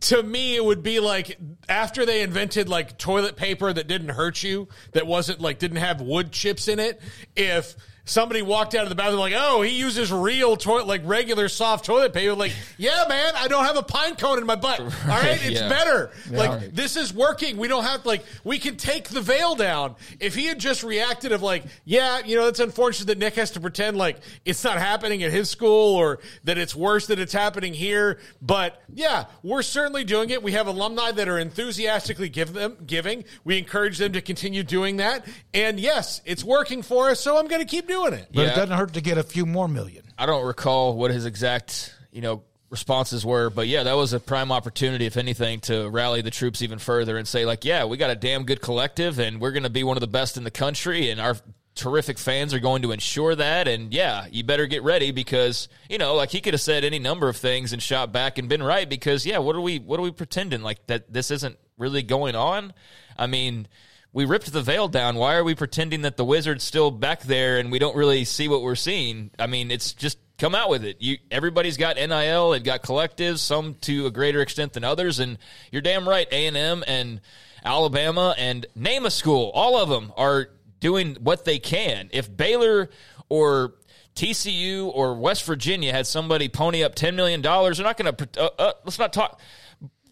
to 0.00 0.22
me 0.22 0.56
it 0.56 0.64
would 0.64 0.82
be 0.82 0.98
like 0.98 1.38
after 1.68 2.04
they 2.04 2.22
invented 2.22 2.68
like 2.68 2.98
toilet 2.98 3.36
paper 3.36 3.72
that 3.72 3.86
didn't 3.86 4.08
hurt 4.08 4.42
you 4.42 4.68
that 4.92 5.06
wasn't 5.06 5.40
like 5.40 5.58
didn't 5.58 5.76
have 5.76 6.00
wood 6.00 6.32
chips 6.32 6.66
in 6.66 6.80
it 6.80 7.00
if 7.36 7.76
somebody 8.06 8.40
walked 8.40 8.74
out 8.76 8.84
of 8.84 8.88
the 8.88 8.94
bathroom 8.94 9.18
like 9.18 9.34
oh 9.36 9.62
he 9.62 9.72
uses 9.72 10.12
real 10.12 10.56
toilet 10.56 10.86
like 10.86 11.02
regular 11.04 11.48
soft 11.48 11.84
toilet 11.84 12.12
paper. 12.14 12.34
Like 12.34 12.52
yeah 12.78 13.04
man 13.08 13.34
i 13.36 13.48
don't 13.48 13.64
have 13.64 13.76
a 13.76 13.82
pine 13.82 14.14
cone 14.14 14.38
in 14.38 14.46
my 14.46 14.54
butt. 14.54 14.80
All 14.80 14.86
right? 14.86 15.44
It's 15.44 15.60
yeah. 15.60 15.68
better. 15.68 16.10
Yeah. 16.30 16.38
like 16.38 16.74
this 16.74 16.96
is 16.96 17.12
working. 17.12 17.56
We 17.56 17.68
don't 17.68 17.82
have 17.82 18.06
like 18.06 18.24
we 18.44 18.58
can 18.58 18.76
take 18.76 19.08
the 19.08 19.20
veil 19.20 19.56
down. 19.56 19.96
If 20.20 20.34
he 20.34 20.46
had 20.46 20.58
just 20.58 20.82
reacted 20.82 21.32
of 21.32 21.42
like 21.42 21.64
yeah 21.84 22.20
you 22.24 22.36
know 22.36 22.46
it's 22.46 22.60
unfortunate 22.60 23.06
that 23.06 23.18
nick 23.18 23.34
has 23.34 23.50
to 23.52 23.60
pretend 23.60 23.96
like 23.96 24.18
it's 24.44 24.62
not 24.62 24.78
happening 24.78 25.22
at 25.24 25.32
his 25.32 25.50
school 25.50 25.96
or 25.96 26.20
that 26.44 26.58
it's 26.58 26.74
worse 26.74 27.08
that 27.08 27.18
it's 27.18 27.32
happening 27.32 27.74
here 27.74 28.20
but 28.40 28.80
yeah 28.94 29.24
we're 29.42 29.62
certainly 29.62 30.04
doing 30.04 30.30
it. 30.30 30.42
We 30.42 30.52
have 30.52 30.68
alumni 30.68 31.10
that 31.10 31.28
are 31.28 31.38
enthusiastically 31.38 32.28
give 32.28 32.52
them 32.52 32.76
giving. 32.86 33.24
We 33.42 33.58
encourage 33.58 33.98
them 33.98 34.12
to 34.12 34.20
continue 34.20 34.62
doing 34.62 34.98
that. 34.98 35.26
And 35.52 35.80
yes 35.80 36.20
it's 36.24 36.44
working 36.44 36.82
for 36.82 37.10
us 37.10 37.20
so 37.20 37.38
i'm 37.38 37.48
going 37.48 37.60
to 37.60 37.66
keep 37.66 37.88
doing 37.88 37.95
it 38.04 38.28
But 38.32 38.42
Yeah. 38.42 38.52
it 38.52 38.56
doesn't 38.56 38.76
hurt 38.76 38.92
to 38.94 39.00
get 39.00 39.16
a 39.18 39.22
few 39.22 39.46
more 39.46 39.68
million. 39.68 40.04
I 40.18 40.26
don't 40.26 40.44
recall 40.44 40.94
what 40.96 41.10
his 41.10 41.24
exact, 41.24 41.94
you 42.12 42.20
know, 42.20 42.42
responses 42.68 43.24
were, 43.24 43.48
but 43.48 43.68
yeah, 43.68 43.84
that 43.84 43.94
was 43.94 44.12
a 44.12 44.20
prime 44.20 44.52
opportunity, 44.52 45.06
if 45.06 45.16
anything, 45.16 45.60
to 45.60 45.88
rally 45.88 46.20
the 46.20 46.30
troops 46.30 46.62
even 46.62 46.78
further 46.78 47.16
and 47.16 47.26
say, 47.26 47.44
like, 47.46 47.64
yeah, 47.64 47.84
we 47.84 47.96
got 47.96 48.10
a 48.10 48.16
damn 48.16 48.44
good 48.44 48.60
collective, 48.60 49.18
and 49.18 49.40
we're 49.40 49.52
going 49.52 49.62
to 49.62 49.70
be 49.70 49.84
one 49.84 49.96
of 49.96 50.00
the 50.00 50.06
best 50.08 50.36
in 50.36 50.44
the 50.44 50.50
country, 50.50 51.08
and 51.10 51.20
our 51.20 51.36
terrific 51.76 52.18
fans 52.18 52.52
are 52.54 52.58
going 52.58 52.82
to 52.82 52.90
ensure 52.90 53.34
that. 53.34 53.68
And 53.68 53.92
yeah, 53.94 54.26
you 54.30 54.42
better 54.42 54.66
get 54.66 54.82
ready 54.82 55.10
because 55.12 55.68
you 55.88 55.98
know, 55.98 56.14
like 56.14 56.30
he 56.30 56.40
could 56.40 56.54
have 56.54 56.60
said 56.60 56.84
any 56.84 56.98
number 56.98 57.28
of 57.28 57.36
things 57.36 57.72
and 57.72 57.82
shot 57.82 58.12
back 58.12 58.38
and 58.38 58.48
been 58.48 58.62
right 58.62 58.88
because 58.88 59.24
yeah, 59.26 59.38
what 59.38 59.54
are 59.54 59.60
we 59.60 59.78
what 59.78 60.00
are 60.00 60.02
we 60.02 60.10
pretending 60.10 60.62
like 60.62 60.84
that 60.86 61.12
this 61.12 61.30
isn't 61.30 61.58
really 61.78 62.02
going 62.02 62.34
on? 62.34 62.72
I 63.18 63.26
mean. 63.26 63.68
We 64.16 64.24
ripped 64.24 64.50
the 64.50 64.62
veil 64.62 64.88
down. 64.88 65.16
Why 65.16 65.34
are 65.34 65.44
we 65.44 65.54
pretending 65.54 66.00
that 66.00 66.16
the 66.16 66.24
wizard's 66.24 66.64
still 66.64 66.90
back 66.90 67.24
there 67.24 67.58
and 67.58 67.70
we 67.70 67.78
don't 67.78 67.94
really 67.94 68.24
see 68.24 68.48
what 68.48 68.62
we're 68.62 68.74
seeing? 68.74 69.30
I 69.38 69.46
mean, 69.46 69.70
it's 69.70 69.92
just 69.92 70.16
come 70.38 70.54
out 70.54 70.70
with 70.70 70.86
it. 70.86 70.96
You 71.00 71.18
everybody's 71.30 71.76
got 71.76 71.96
NIL, 71.96 72.52
they've 72.52 72.64
got 72.64 72.82
collectives, 72.82 73.40
some 73.40 73.74
to 73.82 74.06
a 74.06 74.10
greater 74.10 74.40
extent 74.40 74.72
than 74.72 74.84
others, 74.84 75.18
and 75.18 75.36
you're 75.70 75.82
damn 75.82 76.08
right. 76.08 76.26
A 76.32 76.46
and 76.46 76.56
M 76.56 76.82
and 76.86 77.20
Alabama 77.62 78.34
and 78.38 78.64
name 78.74 79.04
a 79.04 79.10
school, 79.10 79.50
all 79.52 79.78
of 79.78 79.90
them 79.90 80.14
are 80.16 80.48
doing 80.80 81.16
what 81.20 81.44
they 81.44 81.58
can. 81.58 82.08
If 82.10 82.34
Baylor 82.34 82.88
or 83.28 83.74
TCU 84.14 84.90
or 84.94 85.12
West 85.12 85.44
Virginia 85.44 85.92
had 85.92 86.06
somebody 86.06 86.48
pony 86.48 86.82
up 86.82 86.94
ten 86.94 87.16
million 87.16 87.42
dollars, 87.42 87.76
they're 87.76 87.86
not 87.86 87.98
going 87.98 88.16
to. 88.16 88.40
Uh, 88.40 88.48
uh, 88.58 88.72
let's 88.82 88.98
not 88.98 89.12
talk 89.12 89.38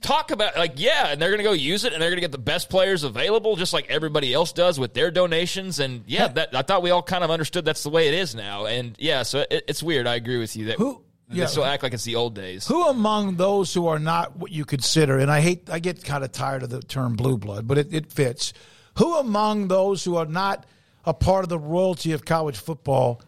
talk 0.00 0.30
about 0.30 0.56
like 0.56 0.72
yeah 0.76 1.08
and 1.08 1.20
they're 1.20 1.30
going 1.30 1.38
to 1.38 1.44
go 1.44 1.52
use 1.52 1.84
it 1.84 1.92
and 1.92 2.02
they're 2.02 2.10
going 2.10 2.18
to 2.18 2.20
get 2.20 2.32
the 2.32 2.38
best 2.38 2.68
players 2.68 3.04
available 3.04 3.56
just 3.56 3.72
like 3.72 3.88
everybody 3.88 4.34
else 4.34 4.52
does 4.52 4.78
with 4.78 4.92
their 4.92 5.10
donations 5.10 5.78
and 5.80 6.02
yeah 6.06 6.28
that 6.28 6.54
i 6.54 6.60
thought 6.60 6.82
we 6.82 6.90
all 6.90 7.02
kind 7.02 7.24
of 7.24 7.30
understood 7.30 7.64
that's 7.64 7.82
the 7.82 7.88
way 7.88 8.06
it 8.08 8.12
is 8.14 8.34
now 8.34 8.66
and 8.66 8.96
yeah 8.98 9.22
so 9.22 9.46
it, 9.50 9.64
it's 9.66 9.82
weird 9.82 10.06
i 10.06 10.14
agree 10.14 10.36
with 10.38 10.56
you 10.56 10.66
that 10.66 10.76
Who- 10.76 11.02
yeah. 11.30 11.46
still 11.46 11.64
act 11.64 11.82
like 11.82 11.94
it's 11.94 12.04
the 12.04 12.16
old 12.16 12.34
days 12.34 12.66
Who 12.66 12.84
among 12.86 13.36
those 13.36 13.72
who 13.72 13.86
are 13.86 13.98
not 13.98 14.36
what 14.36 14.52
you 14.52 14.64
consider, 14.64 15.18
and 15.18 15.30
I 15.30 15.40
hate, 15.40 15.70
I 15.70 15.78
get 15.78 16.04
kind 16.04 16.22
of 16.22 16.30
tired 16.32 16.62
of 16.62 16.68
the 16.70 16.80
term 16.82 17.16
blue 17.16 17.38
blood, 17.38 17.66
but 17.66 17.78
it, 17.78 17.92
it 17.94 18.12
fits. 18.12 18.52
Who 18.98 19.16
among 19.16 19.68
those 19.68 20.04
who 20.04 20.16
are 20.16 20.26
not 20.26 20.66
a 21.04 21.14
part 21.14 21.44
of 21.44 21.48
the 21.48 21.58
royalty 21.58 22.12
of 22.12 22.24
college 22.24 22.58
football 22.58 23.22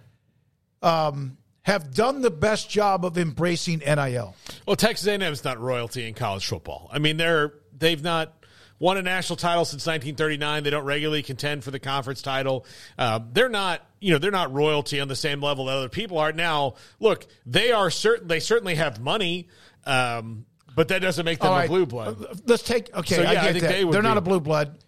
um, 0.83 1.39
have 1.67 1.93
done 1.93 2.23
the 2.23 2.31
best 2.31 2.71
job 2.71 3.05
of 3.05 3.19
embracing 3.19 3.81
NIL? 3.81 4.37
Well, 4.67 4.77
Texas 4.77 5.05
A&M 5.09 5.21
is 5.21 5.43
not 5.43 5.59
royalty 5.61 6.07
in 6.07 6.15
college 6.15 6.47
football. 6.47 6.89
I 6.93 7.01
mean, 7.01 7.17
they're 7.17 7.55
they've 7.77 8.01
not 8.01 8.33
won 8.79 8.97
a 8.99 9.03
national 9.03 9.37
title 9.37 9.65
since 9.65 9.85
1939. 9.85 10.63
They 10.63 10.71
don't 10.71 10.85
regularly 10.85 11.25
contend 11.25 11.65
for 11.65 11.73
the 11.73 11.81
conference 11.81 12.23
title. 12.23 12.65
Uh, 12.97 13.19
they're 13.33 13.49
not, 13.49 13.83
you 13.99 14.13
know, 14.13 14.19
they're 14.19 14.31
not 14.31 14.53
royalty 14.55 15.01
on 15.01 15.09
the 15.09 15.17
same 15.17 15.41
level 15.41 15.65
that 15.65 15.77
other 15.77 15.89
people 15.89 16.19
are. 16.19 16.31
Now, 16.33 16.75
look, 17.01 17.27
they 17.45 17.73
are 17.73 17.91
certain. 17.91 18.29
They 18.29 18.39
certainly 18.39 18.77
have 18.77 19.01
money, 19.01 19.49
um, 19.87 20.47
but 20.77 20.87
that 20.89 21.01
doesn't 21.01 21.25
make 21.25 21.41
them 21.41 21.51
All 21.51 21.59
a 21.59 21.67
blue 21.67 21.85
blood. 21.87 22.23
Uh, 22.23 22.35
Let's 22.47 22.63
take, 22.63 22.95
okay, 22.95 23.17
So, 23.17 23.23
yeah, 23.23 23.29
I 23.29 23.31
I 23.31 23.35
get 23.35 23.43
think 23.53 23.63
that. 23.63 23.73
they 23.73 23.85
would 23.85 23.93
They're 23.93 24.03
not 24.03 24.19
a 24.19 24.21
blue 24.21 24.41
blood. 24.41 24.79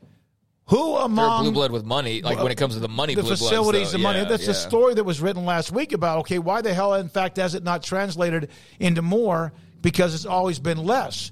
Who 0.68 0.94
they're 0.94 1.04
among 1.06 1.44
blue 1.44 1.52
blood 1.52 1.72
with 1.72 1.84
money 1.84 2.20
like 2.20 2.42
when 2.42 2.52
it 2.52 2.56
comes 2.56 2.74
to 2.74 2.80
the 2.80 2.88
money 2.88 3.14
the 3.14 3.22
blue 3.22 3.30
bloods, 3.30 3.42
facilities, 3.42 3.92
though. 3.92 3.98
the 3.98 4.02
money. 4.02 4.24
That's 4.24 4.44
yeah. 4.44 4.50
a 4.50 4.54
story 4.54 4.94
that 4.94 5.04
was 5.04 5.20
written 5.20 5.46
last 5.46 5.72
week 5.72 5.92
about 5.92 6.20
okay, 6.20 6.38
why 6.38 6.60
the 6.60 6.74
hell, 6.74 6.94
in 6.94 7.08
fact, 7.08 7.38
has 7.38 7.54
it 7.54 7.64
not 7.64 7.82
translated 7.82 8.50
into 8.78 9.00
more? 9.00 9.52
Because 9.80 10.14
it's 10.14 10.26
always 10.26 10.58
been 10.58 10.84
less. 10.84 11.30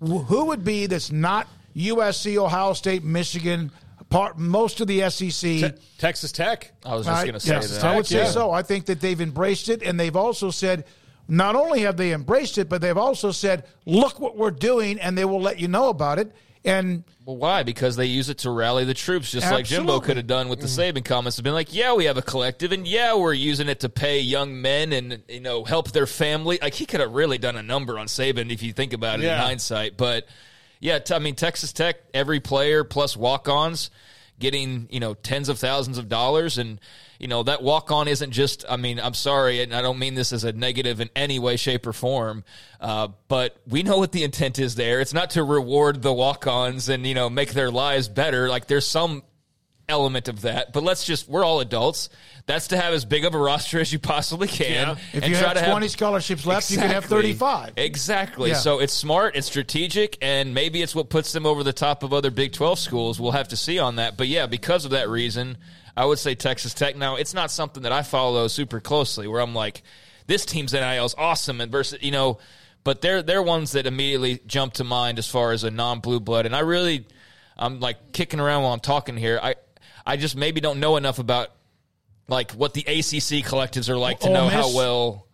Who 0.00 0.44
would 0.46 0.62
be 0.62 0.86
that's 0.86 1.10
not 1.10 1.48
USC, 1.74 2.36
Ohio 2.36 2.72
State, 2.72 3.02
Michigan, 3.02 3.72
part 4.10 4.38
most 4.38 4.80
of 4.80 4.86
the 4.86 5.10
SEC? 5.10 5.74
Texas 5.98 6.30
Tech. 6.30 6.72
I 6.84 6.94
was 6.94 7.04
just 7.04 7.16
right, 7.16 7.24
going 7.24 7.34
to 7.34 7.40
say 7.40 7.54
yes, 7.54 7.70
that 7.70 7.84
I 7.84 7.96
would 7.96 8.06
say 8.06 8.18
yeah. 8.18 8.26
so. 8.26 8.52
I 8.52 8.62
think 8.62 8.86
that 8.86 9.00
they've 9.00 9.20
embraced 9.20 9.68
it, 9.68 9.82
and 9.82 9.98
they've 9.98 10.14
also 10.14 10.50
said, 10.50 10.84
not 11.26 11.56
only 11.56 11.80
have 11.80 11.96
they 11.96 12.12
embraced 12.12 12.58
it, 12.58 12.68
but 12.68 12.80
they've 12.80 12.96
also 12.96 13.32
said, 13.32 13.64
"Look 13.84 14.20
what 14.20 14.36
we're 14.36 14.50
doing," 14.50 14.98
and 15.00 15.18
they 15.18 15.24
will 15.24 15.40
let 15.40 15.58
you 15.58 15.66
know 15.66 15.88
about 15.88 16.18
it. 16.18 16.32
And 16.68 17.04
Well, 17.24 17.36
why? 17.36 17.62
Because 17.62 17.96
they 17.96 18.06
use 18.06 18.28
it 18.28 18.38
to 18.38 18.50
rally 18.50 18.84
the 18.84 18.94
troops, 18.94 19.30
just 19.30 19.50
like 19.50 19.64
Jimbo 19.64 20.00
could 20.00 20.16
have 20.16 20.26
done 20.26 20.48
with 20.48 20.60
the 20.60 20.66
mm. 20.66 20.92
Saban 20.94 21.04
comments. 21.04 21.36
Have 21.36 21.44
been 21.44 21.54
like, 21.54 21.74
yeah, 21.74 21.94
we 21.94 22.04
have 22.04 22.16
a 22.16 22.22
collective, 22.22 22.72
and 22.72 22.86
yeah, 22.86 23.14
we're 23.14 23.32
using 23.32 23.68
it 23.68 23.80
to 23.80 23.88
pay 23.88 24.20
young 24.20 24.60
men 24.60 24.92
and 24.92 25.22
you 25.28 25.40
know 25.40 25.64
help 25.64 25.92
their 25.92 26.06
family. 26.06 26.58
Like 26.60 26.74
he 26.74 26.86
could 26.86 27.00
have 27.00 27.12
really 27.12 27.38
done 27.38 27.56
a 27.56 27.62
number 27.62 27.98
on 27.98 28.06
Saban 28.06 28.52
if 28.52 28.62
you 28.62 28.72
think 28.72 28.92
about 28.92 29.20
it 29.20 29.24
Yeah. 29.24 29.36
in 29.36 29.46
hindsight. 29.46 29.96
But 29.96 30.26
yeah, 30.80 30.98
t- 30.98 31.14
I 31.14 31.18
mean 31.18 31.34
Texas 31.34 31.72
Tech, 31.72 31.96
every 32.14 32.40
player 32.40 32.84
plus 32.84 33.16
walk-ons 33.16 33.90
getting 34.38 34.88
you 34.90 35.00
know 35.00 35.14
tens 35.14 35.48
of 35.48 35.58
thousands 35.58 35.98
of 35.98 36.08
dollars. 36.08 36.58
And 36.58 36.80
you 37.18 37.28
know 37.28 37.42
that 37.42 37.62
walk 37.62 37.90
on 37.90 38.06
isn't 38.06 38.30
just 38.30 38.64
i 38.68 38.76
mean 38.76 39.00
i'm 39.00 39.12
sorry 39.12 39.60
and 39.60 39.74
i 39.74 39.82
don't 39.82 39.98
mean 39.98 40.14
this 40.14 40.32
as 40.32 40.44
a 40.44 40.52
negative 40.52 41.00
in 41.00 41.10
any 41.16 41.40
way 41.40 41.56
shape 41.56 41.84
or 41.84 41.92
form 41.92 42.44
uh, 42.80 43.08
but 43.26 43.56
we 43.66 43.82
know 43.82 43.98
what 43.98 44.12
the 44.12 44.22
intent 44.22 44.58
is 44.58 44.76
there. 44.76 45.00
It's 45.00 45.12
not 45.12 45.30
to 45.30 45.42
reward 45.42 46.02
the 46.02 46.12
walk 46.12 46.46
ons 46.46 46.88
and 46.88 47.06
you 47.06 47.14
know 47.14 47.28
make 47.28 47.52
their 47.52 47.70
lives 47.70 48.08
better. 48.08 48.48
Like 48.48 48.66
there's 48.66 48.86
some 48.86 49.22
element 49.88 50.28
of 50.28 50.42
that 50.42 50.72
but 50.72 50.82
let's 50.82 51.04
just 51.04 51.28
we're 51.28 51.44
all 51.44 51.60
adults 51.60 52.08
that's 52.46 52.68
to 52.68 52.76
have 52.76 52.92
as 52.94 53.04
big 53.04 53.24
of 53.24 53.34
a 53.34 53.38
roster 53.38 53.80
as 53.80 53.92
you 53.92 53.98
possibly 53.98 54.48
can 54.48 54.88
Yeah. 54.88 54.96
if 55.12 55.22
and 55.22 55.30
you 55.32 55.36
have 55.36 55.54
to 55.54 55.64
20 55.64 55.88
scholarships 55.88 56.46
left, 56.46 56.70
you 56.70 56.78
can 56.78 56.88
have 56.90 57.04
35. 57.04 57.74
Exactly. 57.76 58.50
Yeah. 58.50 58.56
So 58.56 58.78
it's 58.78 58.94
smart, 58.94 59.36
it's 59.36 59.46
strategic, 59.46 60.16
and 60.22 60.54
maybe 60.54 60.80
it's 60.80 60.94
what 60.94 61.10
puts 61.10 61.32
them 61.32 61.44
over 61.44 61.62
the 61.62 61.74
top 61.74 62.02
of 62.02 62.14
other 62.14 62.30
Big 62.30 62.52
12 62.54 62.78
schools. 62.78 63.20
We'll 63.20 63.32
have 63.32 63.48
to 63.48 63.56
see 63.56 63.78
on 63.78 63.96
that. 63.96 64.16
But 64.16 64.28
yeah, 64.28 64.46
because 64.46 64.86
of 64.86 64.92
that 64.92 65.10
reason, 65.10 65.58
I 65.94 66.06
would 66.06 66.18
say 66.18 66.34
Texas 66.34 66.72
Tech. 66.72 66.96
Now, 66.96 67.16
it's 67.16 67.34
not 67.34 67.50
something 67.50 67.82
that 67.82 67.92
I 67.92 68.02
follow 68.02 68.48
super 68.48 68.80
closely 68.80 69.28
where 69.28 69.42
I'm 69.42 69.54
like, 69.54 69.82
this 70.26 70.46
team's 70.46 70.72
NIL 70.72 71.04
is 71.04 71.14
awesome 71.18 71.60
and 71.60 71.70
versus, 71.70 71.98
you 72.02 72.12
know, 72.12 72.38
but 72.82 73.02
they're 73.02 73.20
they're 73.22 73.42
ones 73.42 73.72
that 73.72 73.86
immediately 73.86 74.40
jump 74.46 74.72
to 74.74 74.84
mind 74.84 75.18
as 75.18 75.28
far 75.28 75.52
as 75.52 75.64
a 75.64 75.70
non-blue 75.70 76.20
blood. 76.20 76.46
And 76.46 76.56
I 76.56 76.60
really 76.60 77.06
I'm 77.58 77.78
like 77.80 78.12
kicking 78.12 78.40
around 78.40 78.62
while 78.62 78.72
I'm 78.72 78.80
talking 78.80 79.18
here. 79.18 79.38
I 79.42 79.56
I 80.08 80.16
just 80.16 80.34
maybe 80.36 80.60
don't 80.60 80.80
know 80.80 80.96
enough 80.96 81.18
about 81.20 81.50
like 82.28 82.50
what 82.52 82.74
the 82.74 82.80
ACC 82.80 83.44
collectives 83.46 83.88
are 83.88 83.96
like 83.96 84.20
to 84.20 84.28
Ole 84.28 84.34
know 84.34 84.44
Miss? 84.46 84.54
how 84.54 84.74
well 84.74 85.26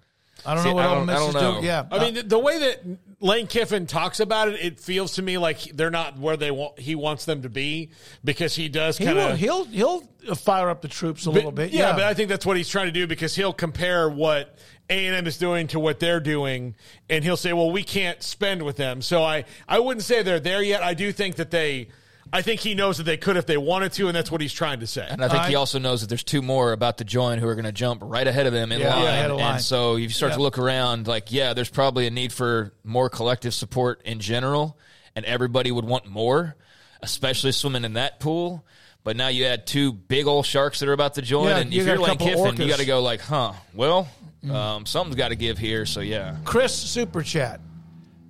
I 0.46 0.54
don't 0.54 0.62
See, 0.64 0.68
know 0.68 0.74
what 0.74 0.84
I 0.84 0.88
Ole 0.88 0.94
don't- 0.96 1.06
Miss 1.06 1.14
I 1.16 1.18
don't 1.20 1.28
is 1.28 1.34
know. 1.34 1.52
doing. 1.52 1.64
Yeah, 1.64 1.86
I 1.90 1.98
mean, 2.00 2.14
the, 2.14 2.22
the 2.24 2.38
way 2.38 2.58
that 2.58 2.80
Lane 3.20 3.46
Kiffin 3.46 3.86
talks 3.86 4.20
about 4.20 4.48
it, 4.48 4.60
it 4.60 4.78
feels 4.80 5.14
to 5.14 5.22
me 5.22 5.38
like 5.38 5.60
they're 5.74 5.90
not 5.90 6.18
where 6.18 6.36
they 6.36 6.50
want. 6.50 6.78
He 6.78 6.94
wants 6.94 7.24
them 7.24 7.40
to 7.42 7.48
be 7.48 7.90
because 8.22 8.54
he 8.54 8.68
does 8.68 8.98
he 8.98 9.06
kind 9.06 9.16
will, 9.16 9.28
of. 9.28 9.38
he'll 9.38 9.64
he'll 9.66 10.00
fire 10.34 10.68
up 10.68 10.82
the 10.82 10.88
troops 10.88 11.24
a 11.24 11.30
little 11.30 11.50
bit. 11.52 11.70
Yeah, 11.72 11.88
Yeah, 11.90 11.92
but 11.94 12.02
I 12.04 12.12
think 12.12 12.28
that's 12.28 12.44
what 12.44 12.58
he's 12.58 12.68
trying 12.68 12.86
to 12.86 12.92
do 12.92 13.06
because 13.06 13.34
he'll 13.34 13.54
compare 13.54 14.10
what 14.10 14.58
A 14.90 15.06
and 15.06 15.16
M 15.16 15.26
is 15.26 15.38
doing 15.38 15.66
to 15.68 15.80
what 15.80 15.98
they're 15.98 16.20
doing, 16.20 16.74
and 17.08 17.24
he'll 17.24 17.38
say, 17.38 17.54
"Well, 17.54 17.70
we 17.70 17.82
can't 17.82 18.22
spend 18.22 18.62
with 18.62 18.76
them." 18.76 19.00
So 19.00 19.22
I, 19.22 19.44
I 19.66 19.78
wouldn't 19.78 20.04
say 20.04 20.22
they're 20.22 20.40
there 20.40 20.62
yet. 20.62 20.82
I 20.82 20.92
do 20.92 21.10
think 21.10 21.36
that 21.36 21.50
they, 21.50 21.88
I 22.34 22.42
think 22.42 22.60
he 22.60 22.74
knows 22.74 22.98
that 22.98 23.04
they 23.04 23.16
could 23.16 23.36
if 23.36 23.46
they 23.46 23.56
wanted 23.56 23.92
to, 23.92 24.08
and 24.08 24.14
that's 24.16 24.30
what 24.30 24.40
he's 24.40 24.52
trying 24.52 24.80
to 24.80 24.86
say. 24.86 25.06
And 25.08 25.24
I 25.24 25.28
think 25.28 25.44
he 25.44 25.54
also 25.54 25.78
knows 25.78 26.00
that 26.00 26.08
there's 26.08 26.24
two 26.24 26.42
more 26.42 26.72
about 26.72 26.98
to 26.98 27.04
join 27.04 27.38
who 27.38 27.46
are 27.46 27.54
going 27.54 27.64
to 27.64 27.72
jump 27.72 28.00
right 28.04 28.26
ahead 28.26 28.46
of 28.46 28.52
him 28.54 28.72
in 28.72 28.80
Yeah, 28.80 28.94
line. 28.94 29.02
yeah, 29.04 29.08
ahead 29.12 29.30
of 29.30 29.36
line. 29.38 29.54
And 29.54 29.62
so 29.62 29.94
if 29.94 30.00
you 30.02 30.08
start 30.10 30.32
Yeah. 30.32 30.36
to 30.38 30.42
look 30.42 30.58
around, 30.58 31.06
like, 31.06 31.30
yeah, 31.30 31.52
there's 31.54 31.70
probably 31.70 32.06
a 32.06 32.10
need 32.10 32.32
for 32.32 32.74
more 32.82 33.08
collective 33.08 33.54
support 33.54 34.02
in 34.04 34.18
general, 34.18 34.76
and 35.14 35.24
everybody 35.24 35.70
would 35.70 35.84
want 35.84 36.06
more, 36.06 36.56
especially 37.02 37.52
swimming 37.52 37.84
in 37.84 37.92
that 37.94 38.18
pool. 38.20 38.64
But 39.04 39.16
now 39.16 39.28
you 39.28 39.44
add 39.44 39.66
two 39.66 39.92
big 39.92 40.26
old 40.26 40.44
sharks 40.46 40.80
that 40.80 40.88
are 40.88 40.92
about 40.92 41.14
to 41.14 41.22
join, 41.22 41.48
Yeah, 41.50 41.58
and 41.58 41.72
you 41.72 41.80
if 41.82 41.86
got 41.86 41.92
you're 41.92 42.00
Lane 42.02 42.18
couple 42.18 42.26
Kiffin, 42.44 42.60
you 42.62 42.68
got 42.68 42.78
to 42.80 42.84
go 42.86 43.00
like, 43.00 43.20
huh? 43.20 43.52
Well, 43.74 44.08
um, 44.50 44.86
something's 44.86 45.14
got 45.16 45.28
to 45.28 45.36
give 45.36 45.56
here. 45.56 45.86
So 45.86 46.00
yeah, 46.00 46.36
Chris 46.44 46.74
Super 46.74 47.22
Chat. 47.22 47.60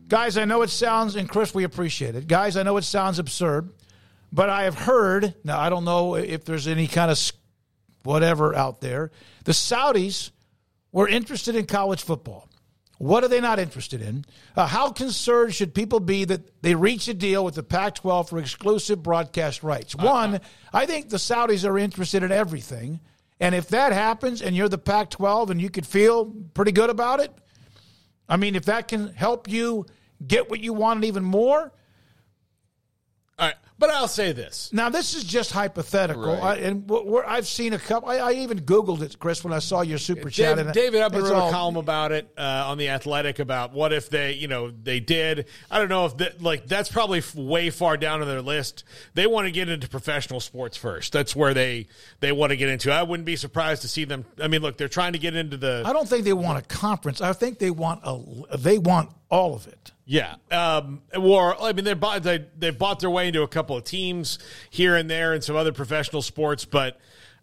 Guys, 0.09 0.37
I 0.37 0.45
know 0.45 0.61
it 0.63 0.69
sounds, 0.71 1.17
and 1.17 1.27
Chris, 1.29 1.55
we 1.55 1.65
appreciate 1.65 2.15
it. 2.15 2.27
Guys, 2.27 2.57
I 2.59 2.63
know 2.65 2.77
it 2.77 2.83
sounds 2.83 3.19
absurd, 3.19 3.71
but 4.35 4.51
I 4.51 4.65
have 4.65 4.75
heard, 4.75 5.33
now 5.45 5.61
I 5.61 5.71
don't 5.71 5.85
know 5.85 6.17
if 6.17 6.45
there's 6.45 6.67
any 6.67 6.89
kind 6.89 7.09
of 7.09 7.33
whatever 8.03 8.53
out 8.53 8.81
there, 8.81 9.13
the 9.45 9.53
Saudis 9.53 10.33
were 10.91 11.07
interested 11.07 11.55
in 11.55 11.67
college 11.67 12.03
football. 12.03 12.49
What 12.99 13.23
are 13.23 13.29
they 13.29 13.41
not 13.41 13.61
interested 13.61 14.03
in? 14.03 14.25
Uh, 14.57 14.67
how 14.67 14.91
concerned 14.91 15.55
should 15.55 15.73
people 15.73 16.01
be 16.01 16.25
that 16.25 16.63
they 16.63 16.75
reach 16.75 17.07
a 17.07 17.15
deal 17.15 17.45
with 17.45 17.55
the 17.55 17.63
Pac 17.63 17.95
12 17.95 18.29
for 18.29 18.39
exclusive 18.39 19.05
broadcast 19.05 19.63
rights? 19.63 19.95
One, 19.95 20.41
I 20.73 20.87
think 20.87 21.11
the 21.11 21.17
Saudis 21.19 21.69
are 21.69 21.79
interested 21.79 22.25
in 22.25 22.33
everything. 22.33 23.01
And 23.39 23.55
if 23.55 23.69
that 23.69 23.93
happens 23.93 24.43
and 24.43 24.57
you're 24.57 24.69
the 24.69 24.79
Pac 24.79 25.11
12 25.11 25.51
and 25.51 25.63
you 25.63 25.71
could 25.71 25.87
feel 25.87 26.27
pretty 26.55 26.73
good 26.73 26.91
about 26.91 27.21
it, 27.21 27.33
I 28.29 28.37
mean, 28.37 28.57
if 28.57 28.65
that 28.65 28.89
can 28.89 29.13
help 29.15 29.49
you 29.49 29.87
get 30.27 30.51
what 30.51 30.59
you 30.59 30.73
wanted 30.73 31.05
even 31.05 31.23
more. 31.23 31.73
All 33.39 33.47
right. 33.47 33.55
But 33.77 33.91
I'll 33.91 34.07
say 34.09 34.31
this. 34.33 34.71
Now, 34.73 34.89
this 34.89 35.15
is 35.17 35.25
just 35.25 35.51
hypothetical. 35.51 36.23
Right. 36.35 36.43
I, 36.43 36.55
and 36.57 36.89
where 36.89 37.29
I've 37.29 37.47
seen 37.47 37.73
a 37.73 37.79
couple, 37.79 38.09
I, 38.09 38.19
I 38.19 38.33
even 38.35 38.61
Googled 38.61 39.03
it, 39.03 39.19
Chris, 39.19 39.43
when 39.43 39.53
I 39.53 39.59
saw 39.59 39.81
your 39.83 39.99
super 39.99 40.31
chat. 40.31 40.57
David, 40.57 40.67
and 40.67 40.75
David 40.75 41.01
Ubben 41.03 41.21
it's 41.21 41.29
wrote 41.31 41.33
all- 41.35 41.49
a 41.49 41.53
column 41.53 41.77
about 41.77 42.13
it 42.13 42.33
uh, 42.39 42.65
on 42.69 42.79
the 42.79 42.89
Athletic 42.91 43.41
about 43.41 43.73
what 43.73 43.93
if 43.93 44.09
they, 44.11 44.33
you 44.35 44.47
know, 44.47 44.71
they 44.71 45.01
did. 45.01 45.47
I 45.73 45.81
don't 45.81 45.89
know 45.89 46.07
if 46.07 46.17
that, 46.19 46.41
like 46.41 46.67
that's 46.69 46.89
probably 46.89 47.19
f- 47.19 47.35
way 47.35 47.71
far 47.71 47.97
down 47.97 48.21
on 48.23 48.29
their 48.29 48.41
list. 48.43 48.85
They 49.15 49.27
want 49.27 49.47
to 49.47 49.51
get 49.51 49.69
into 49.69 49.89
professional 49.89 50.39
sports 50.39 50.77
first. 50.77 51.13
That's 51.13 51.35
where 51.35 51.53
they 51.53 51.89
they 52.21 52.31
want 52.31 52.51
to 52.51 52.57
get 52.57 52.69
into. 52.69 52.93
I 52.93 53.03
wouldn't 53.03 53.27
be 53.27 53.35
surprised 53.37 53.83
to 53.83 53.89
see 53.89 54.05
them. 54.05 54.25
I 54.41 54.47
mean, 54.47 54.63
look, 54.63 54.79
they're 54.79 54.89
trying 54.89 55.15
to 55.15 55.19
get 55.19 55.35
into 55.35 55.57
the. 55.57 55.83
I 55.85 55.93
don't 55.93 56.09
think 56.09 56.25
they 56.25 56.33
want 56.33 56.59
a 56.59 56.63
conference. 56.63 57.21
I 57.21 57.33
think 57.33 57.59
they 57.59 57.73
want 57.73 58.01
a. 58.05 58.57
They 58.57 58.79
want 58.79 59.11
all 59.31 59.55
of 59.55 59.67
it. 59.67 59.93
Yeah, 60.07 60.37
um, 60.51 61.03
or 61.15 61.61
I 61.61 61.73
mean, 61.73 61.85
they 61.85 61.95
bought 61.95 62.23
they 62.23 62.45
they 62.59 62.71
bought 62.71 63.01
their 63.01 63.11
way 63.11 63.29
into 63.29 63.43
a 63.43 63.49
couple 63.49 63.77
of 63.77 63.85
teams 63.85 64.39
here 64.71 64.97
and 64.97 65.09
there 65.09 65.33
and 65.33 65.43
some 65.43 65.57
other 65.57 65.73
professional 65.73 66.21
sports, 66.21 66.65
but 66.65 67.01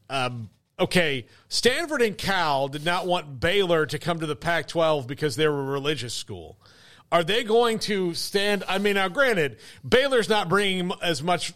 um, 0.10 0.50
okay, 0.80 1.26
Stanford 1.48 2.02
and 2.02 2.18
Cal 2.18 2.68
did 2.68 2.86
not 2.86 3.08
want 3.08 3.40
Baylor 3.40 3.86
to 3.86 3.98
come 3.98 4.20
to 4.20 4.26
the 4.26 4.36
Pac-12 4.36 5.08
because 5.08 5.36
they 5.36 5.48
were 5.48 5.62
a 5.62 5.66
religious 5.66 6.14
school. 6.14 6.58
Are 7.12 7.24
they 7.24 7.44
going 7.44 7.80
to 7.80 8.14
stand? 8.14 8.64
I 8.68 8.78
mean, 8.78 8.96
now 8.96 9.08
granted, 9.10 9.58
Baylor's 9.88 10.30
not 10.30 10.50
bringing 10.50 10.92
as 11.02 11.22
much 11.22 11.54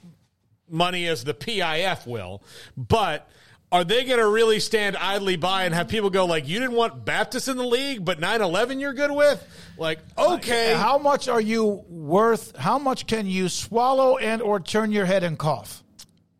money 0.69 1.07
as 1.07 1.23
the 1.23 1.33
PIF 1.33 2.05
will, 2.05 2.43
but 2.75 3.29
are 3.75 3.83
they 3.83 4.05
going 4.05 4.19
to 4.19 4.27
really 4.27 4.61
stand 4.61 4.95
idly 4.95 5.35
by 5.35 5.65
and 5.65 5.73
have 5.75 5.89
people 5.89 6.09
go 6.09 6.25
like, 6.25 6.47
"You 6.47 6.59
didn't 6.59 6.77
want 6.77 7.03
Baptist 7.03 7.49
in 7.49 7.57
the 7.57 7.65
league, 7.65 8.05
but 8.05 8.21
9/11 8.21 8.79
you're 8.79 8.93
good 8.93 9.11
with"? 9.11 9.45
Like, 9.77 9.99
okay, 10.17 10.73
How 10.73 10.97
much 10.97 11.27
are 11.27 11.41
you 11.41 11.83
worth? 11.89 12.55
How 12.55 12.79
much 12.79 13.05
can 13.05 13.27
you 13.27 13.49
swallow 13.49 14.17
and 14.17 14.41
or 14.41 14.61
turn 14.61 14.93
your 14.93 15.03
head 15.03 15.23
and 15.23 15.37
cough? 15.37 15.83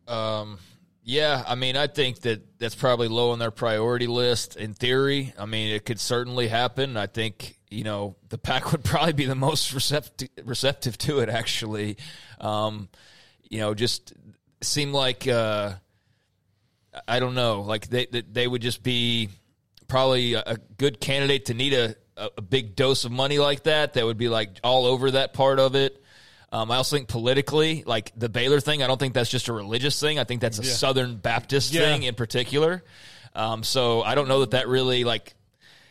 Um, 0.08 0.58
yeah, 1.04 1.44
I 1.46 1.56
mean, 1.56 1.76
I 1.76 1.88
think 1.88 2.20
that 2.20 2.58
that's 2.58 2.74
probably 2.74 3.08
low 3.08 3.32
on 3.32 3.38
their 3.38 3.50
priority 3.50 4.06
list 4.06 4.56
in 4.56 4.72
theory. 4.72 5.34
I 5.38 5.44
mean, 5.44 5.74
it 5.74 5.84
could 5.84 6.00
certainly 6.00 6.48
happen. 6.48 6.96
I 6.96 7.06
think, 7.06 7.58
you 7.70 7.84
know, 7.84 8.16
the 8.30 8.38
pack 8.38 8.72
would 8.72 8.82
probably 8.82 9.12
be 9.12 9.26
the 9.26 9.34
most 9.34 9.74
receptive, 9.74 10.30
receptive 10.42 10.96
to 10.98 11.18
it, 11.18 11.28
actually. 11.28 11.98
Um, 12.40 12.88
you 13.50 13.58
know, 13.58 13.74
just 13.74 14.14
seem 14.62 14.94
like, 14.94 15.28
uh, 15.28 15.74
I 17.06 17.20
don't 17.20 17.34
know, 17.34 17.62
like 17.62 17.88
they, 17.88 18.06
they, 18.06 18.22
they 18.22 18.46
would 18.46 18.62
just 18.62 18.82
be 18.82 19.28
probably 19.88 20.34
a, 20.34 20.56
good 20.78 21.00
candidate 21.00 21.46
to 21.46 21.54
need 21.54 21.72
a, 21.72 21.94
a, 22.16 22.30
a 22.38 22.42
big 22.42 22.76
dose 22.76 23.04
of 23.04 23.12
money 23.12 23.38
like 23.38 23.64
that. 23.64 23.94
That 23.94 24.04
would 24.04 24.18
be 24.18 24.28
like 24.28 24.58
all 24.64 24.86
over 24.86 25.12
that 25.12 25.32
part 25.32 25.58
of 25.58 25.74
it. 25.74 26.02
Um, 26.52 26.70
I 26.70 26.76
also 26.76 26.96
think 26.96 27.08
politically, 27.08 27.82
like 27.86 28.12
the 28.16 28.28
Baylor 28.28 28.60
thing, 28.60 28.82
I 28.82 28.86
don't 28.86 28.98
think 28.98 29.14
that's 29.14 29.30
just 29.30 29.48
a 29.48 29.52
religious 29.52 29.98
thing. 30.00 30.18
I 30.18 30.24
think 30.24 30.40
that's 30.40 30.58
a 30.58 30.62
Yeah. 30.62 30.72
Southern 30.72 31.16
Baptist 31.16 31.72
Yeah. 31.72 31.80
thing 31.82 32.04
in 32.04 32.14
particular. 32.14 32.84
Um, 33.34 33.62
so 33.64 34.02
I 34.02 34.14
don't 34.14 34.28
know 34.28 34.40
that 34.40 34.52
that 34.52 34.68
really 34.68 35.04
like 35.04 35.34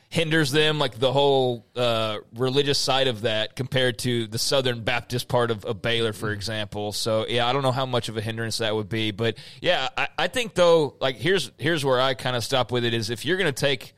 hinders 0.09 0.51
them, 0.51 0.79
like 0.79 0.99
the 0.99 1.11
whole 1.11 1.65
uh, 1.75 2.19
religious 2.35 2.77
side 2.77 3.07
of 3.07 3.21
that 3.21 3.55
compared 3.55 3.99
to 3.99 4.27
the 4.27 4.37
Southern 4.37 4.83
Baptist 4.83 5.27
part 5.27 5.51
of, 5.51 5.65
of 5.65 5.81
Baylor, 5.81 6.13
for 6.13 6.31
example. 6.31 6.91
So 6.91 7.25
yeah, 7.27 7.47
I 7.47 7.53
don't 7.53 7.63
know 7.63 7.71
how 7.71 7.85
much 7.85 8.09
of 8.09 8.17
a 8.17 8.21
hindrance 8.21 8.59
that 8.59 8.73
would 8.75 8.89
be, 8.89 9.11
but 9.11 9.37
yeah, 9.61 9.89
I, 9.97 10.07
I 10.17 10.27
think 10.27 10.53
though, 10.53 10.95
like 10.99 11.17
here's 11.17 11.51
here's 11.57 11.83
where 11.83 11.99
I 11.99 12.13
kind 12.13 12.35
of 12.35 12.43
stop 12.43 12.71
with 12.71 12.85
it 12.85 12.93
is 12.93 13.09
if 13.09 13.25
you're 13.25 13.37
going 13.37 13.53
to 13.53 13.59
take 13.59 13.93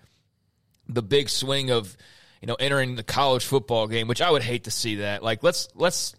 the 0.89 1.03
big 1.03 1.29
swing 1.29 1.69
of 1.71 1.95
you 2.41 2.47
know 2.47 2.55
entering 2.55 2.95
the 2.95 3.03
college 3.03 3.45
football 3.45 3.87
game, 3.87 4.07
which 4.07 4.21
I 4.21 4.31
would 4.31 4.43
hate 4.43 4.65
to 4.65 4.71
see 4.71 4.95
that. 4.95 5.23
Like 5.23 5.43
let's 5.43 5.67
let's 5.75 6.15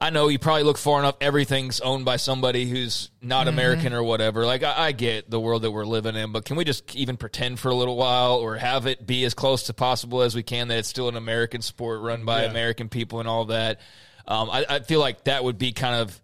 I 0.00 0.10
know 0.10 0.28
you 0.28 0.38
probably 0.38 0.62
look 0.62 0.78
far 0.78 1.00
enough. 1.00 1.16
Everything's 1.20 1.80
owned 1.80 2.04
by 2.04 2.16
somebody 2.18 2.66
who's 2.66 3.10
not 3.20 3.46
Mhm. 3.46 3.50
American 3.50 3.92
or 3.92 4.02
whatever. 4.04 4.46
Like 4.46 4.62
I, 4.62 4.86
I 4.86 4.92
get 4.92 5.28
the 5.28 5.40
world 5.40 5.62
that 5.62 5.72
we're 5.72 5.84
living 5.84 6.14
in, 6.14 6.30
but 6.30 6.44
can 6.44 6.54
we 6.56 6.64
just 6.64 6.94
even 6.94 7.16
pretend 7.16 7.58
for 7.58 7.68
a 7.70 7.74
little 7.74 7.96
while, 7.96 8.34
or 8.34 8.56
have 8.56 8.86
it 8.86 9.06
be 9.06 9.24
as 9.24 9.34
close 9.34 9.64
to 9.64 9.74
possible 9.74 10.22
as 10.22 10.36
we 10.36 10.44
can 10.44 10.68
that 10.68 10.78
it's 10.78 10.88
still 10.88 11.08
an 11.08 11.16
American 11.16 11.62
sport 11.62 12.00
run 12.00 12.24
by 12.24 12.44
Yeah. 12.44 12.50
American 12.50 12.88
people 12.88 13.18
and 13.18 13.28
all 13.28 13.46
that? 13.46 13.80
Um, 14.28 14.48
I, 14.50 14.66
I 14.68 14.78
feel 14.80 15.00
like 15.00 15.24
that 15.24 15.42
would 15.42 15.58
be 15.58 15.72
kind 15.72 15.96
of 15.96 16.20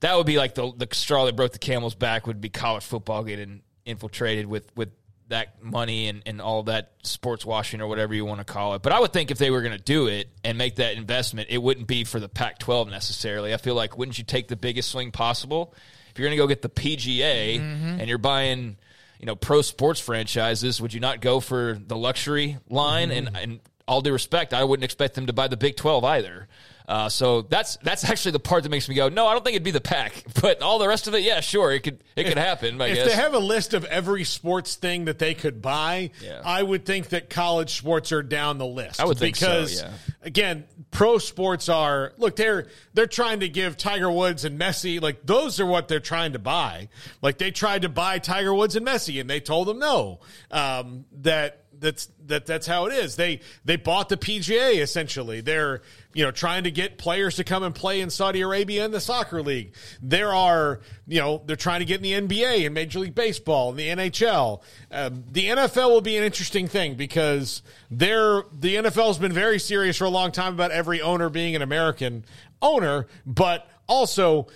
that 0.00 0.16
would 0.16 0.26
be 0.26 0.38
like 0.38 0.54
the 0.54 0.72
the 0.74 0.88
straw 0.92 1.26
that 1.26 1.36
broke 1.36 1.52
the 1.52 1.58
camel's 1.58 1.94
back 1.94 2.26
would 2.26 2.40
be 2.40 2.48
college 2.48 2.84
football 2.84 3.22
getting 3.22 3.60
infiltrated 3.84 4.46
with 4.46 4.64
with 4.76 4.88
that 5.32 5.62
money 5.62 6.08
and, 6.08 6.22
and 6.24 6.40
all 6.40 6.62
that 6.64 6.92
sports 7.02 7.44
washing 7.44 7.80
or 7.82 7.86
whatever 7.88 8.14
you 8.14 8.24
want 8.24 8.38
to 8.40 8.44
call 8.44 8.74
it. 8.74 8.82
But 8.82 8.92
I 8.92 9.00
would 9.00 9.12
think 9.12 9.30
if 9.30 9.36
they 9.38 9.50
were 9.50 9.60
going 9.60 9.76
to 9.76 9.82
do 9.82 10.06
it 10.06 10.28
and 10.44 10.56
make 10.56 10.76
that 10.76 10.94
investment, 10.96 11.48
it 11.50 11.58
wouldn't 11.58 11.86
be 11.86 12.04
for 12.04 12.18
the 12.20 12.28
Pac 12.28 12.58
12 12.58 12.88
necessarily. 12.88 13.52
I 13.52 13.56
feel 13.58 13.74
like 13.74 13.98
wouldn't 13.98 14.16
you 14.18 14.24
take 14.24 14.48
the 14.48 14.56
biggest 14.56 14.90
swing 14.90 15.10
possible? 15.10 15.74
If 16.12 16.18
you're 16.18 16.26
going 16.28 16.36
to 16.38 16.42
go 16.42 16.46
get 16.46 16.62
the 16.62 16.68
PGA 16.68 17.58
Mhm. 17.58 17.98
and 18.00 18.08
you're 18.08 18.18
buying, 18.18 18.76
you 19.18 19.26
know, 19.26 19.34
pro 19.36 19.62
sports 19.62 20.00
franchises, 20.00 20.80
would 20.80 20.94
you 20.94 21.00
not 21.00 21.20
go 21.20 21.40
for 21.40 21.78
the 21.84 21.96
luxury 21.96 22.58
line? 22.68 23.10
And, 23.10 23.30
and 23.36 23.60
all 23.88 24.00
due 24.00 24.12
respect, 24.12 24.54
I 24.54 24.64
wouldn't 24.64 24.84
expect 24.84 25.14
them 25.14 25.26
to 25.26 25.32
buy 25.32 25.48
the 25.48 25.56
Big 25.56 25.76
12 25.76 26.04
either. 26.04 26.48
Uh, 26.92 27.08
so 27.08 27.40
that's 27.40 27.76
that's 27.76 28.04
actually 28.04 28.32
the 28.32 28.38
part 28.38 28.64
that 28.64 28.68
makes 28.68 28.86
me 28.86 28.94
go, 28.94 29.08
no, 29.08 29.26
I 29.26 29.32
don't 29.32 29.42
think 29.42 29.54
it'd 29.54 29.64
be 29.64 29.70
the 29.70 29.80
pack, 29.80 30.24
but 30.42 30.60
all 30.60 30.78
the 30.78 30.86
rest 30.86 31.08
of 31.08 31.14
it, 31.14 31.22
yeah, 31.22 31.40
sure, 31.40 31.72
it 31.72 31.80
could 31.80 32.04
it 32.16 32.24
could 32.24 32.36
happen. 32.36 32.78
I 32.82 32.88
if 32.88 32.96
guess 32.96 33.08
they 33.08 33.14
have 33.14 33.32
a 33.32 33.38
list 33.38 33.72
of 33.72 33.86
every 33.86 34.24
sports 34.24 34.74
thing 34.74 35.06
that 35.06 35.18
they 35.18 35.32
could 35.32 35.62
buy, 35.62 36.10
I 36.44 36.62
would 36.62 36.84
think 36.84 37.08
that 37.08 37.30
college 37.30 37.78
sports 37.78 38.12
are 38.12 38.22
down 38.22 38.58
the 38.58 38.66
list. 38.66 39.00
I 39.00 39.06
would 39.06 39.16
think 39.16 39.36
so, 39.36 39.46
because 39.46 39.80
yeah. 39.80 39.90
again, 40.20 40.64
pro 40.90 41.16
sports 41.16 41.70
are 41.70 42.12
look 42.18 42.36
they're 42.36 42.66
they're 42.92 43.06
trying 43.06 43.40
to 43.40 43.48
give 43.48 43.78
Tiger 43.78 44.10
Woods 44.10 44.44
and 44.44 44.60
Messi 44.60 45.00
like 45.00 45.24
those 45.24 45.60
are 45.60 45.66
what 45.66 45.88
they're 45.88 45.98
trying 45.98 46.34
to 46.34 46.38
buy. 46.38 46.90
Like 47.22 47.38
they 47.38 47.52
tried 47.52 47.82
to 47.82 47.88
buy 47.88 48.18
Tiger 48.18 48.52
Woods 48.52 48.76
and 48.76 48.86
Messi, 48.86 49.18
and 49.18 49.30
they 49.30 49.40
told 49.40 49.66
them 49.66 49.78
no. 49.78 50.20
Um, 50.50 51.06
that 51.22 51.62
that's 51.82 52.08
that 52.26 52.46
that's 52.46 52.66
how 52.66 52.86
it 52.86 52.94
is. 52.94 53.16
They 53.16 53.40
they 53.64 53.76
bought 53.76 54.08
the 54.08 54.16
PGA 54.16 54.80
essentially. 54.80 55.42
They're 55.42 55.82
you 56.14 56.24
know 56.24 56.30
trying 56.30 56.64
to 56.64 56.70
get 56.70 56.98
players 56.98 57.36
to 57.36 57.44
come 57.44 57.62
and 57.62 57.74
play 57.74 58.00
in 58.00 58.10
Saudi 58.10 58.40
Arabia 58.40 58.84
in 58.84 58.90
the 58.90 59.00
soccer 59.00 59.42
league. 59.42 59.74
There 60.00 60.32
are 60.32 60.80
you 61.06 61.20
know 61.20 61.42
they're 61.46 61.56
trying 61.56 61.80
to 61.80 61.86
get 61.86 62.04
in 62.04 62.28
the 62.28 62.42
NBA 62.42 62.66
and 62.66 62.74
Major 62.74 63.00
League 63.00 63.14
Baseball 63.14 63.70
and 63.70 63.78
the 63.78 63.88
NHL. 63.88 64.62
Um, 64.90 65.24
the 65.30 65.46
NFL 65.46 65.90
will 65.90 66.00
be 66.00 66.16
an 66.16 66.24
interesting 66.24 66.68
thing 66.68 66.94
because 66.94 67.62
they're 67.90 68.44
the 68.52 68.76
NFL 68.76 69.08
has 69.08 69.18
been 69.18 69.32
very 69.32 69.58
serious 69.58 69.96
for 69.96 70.04
a 70.04 70.10
long 70.10 70.32
time 70.32 70.54
about 70.54 70.70
every 70.70 71.00
owner 71.00 71.28
being 71.28 71.56
an 71.56 71.62
American 71.62 72.24
owner, 72.60 73.06
but 73.26 73.68
also 73.88 74.46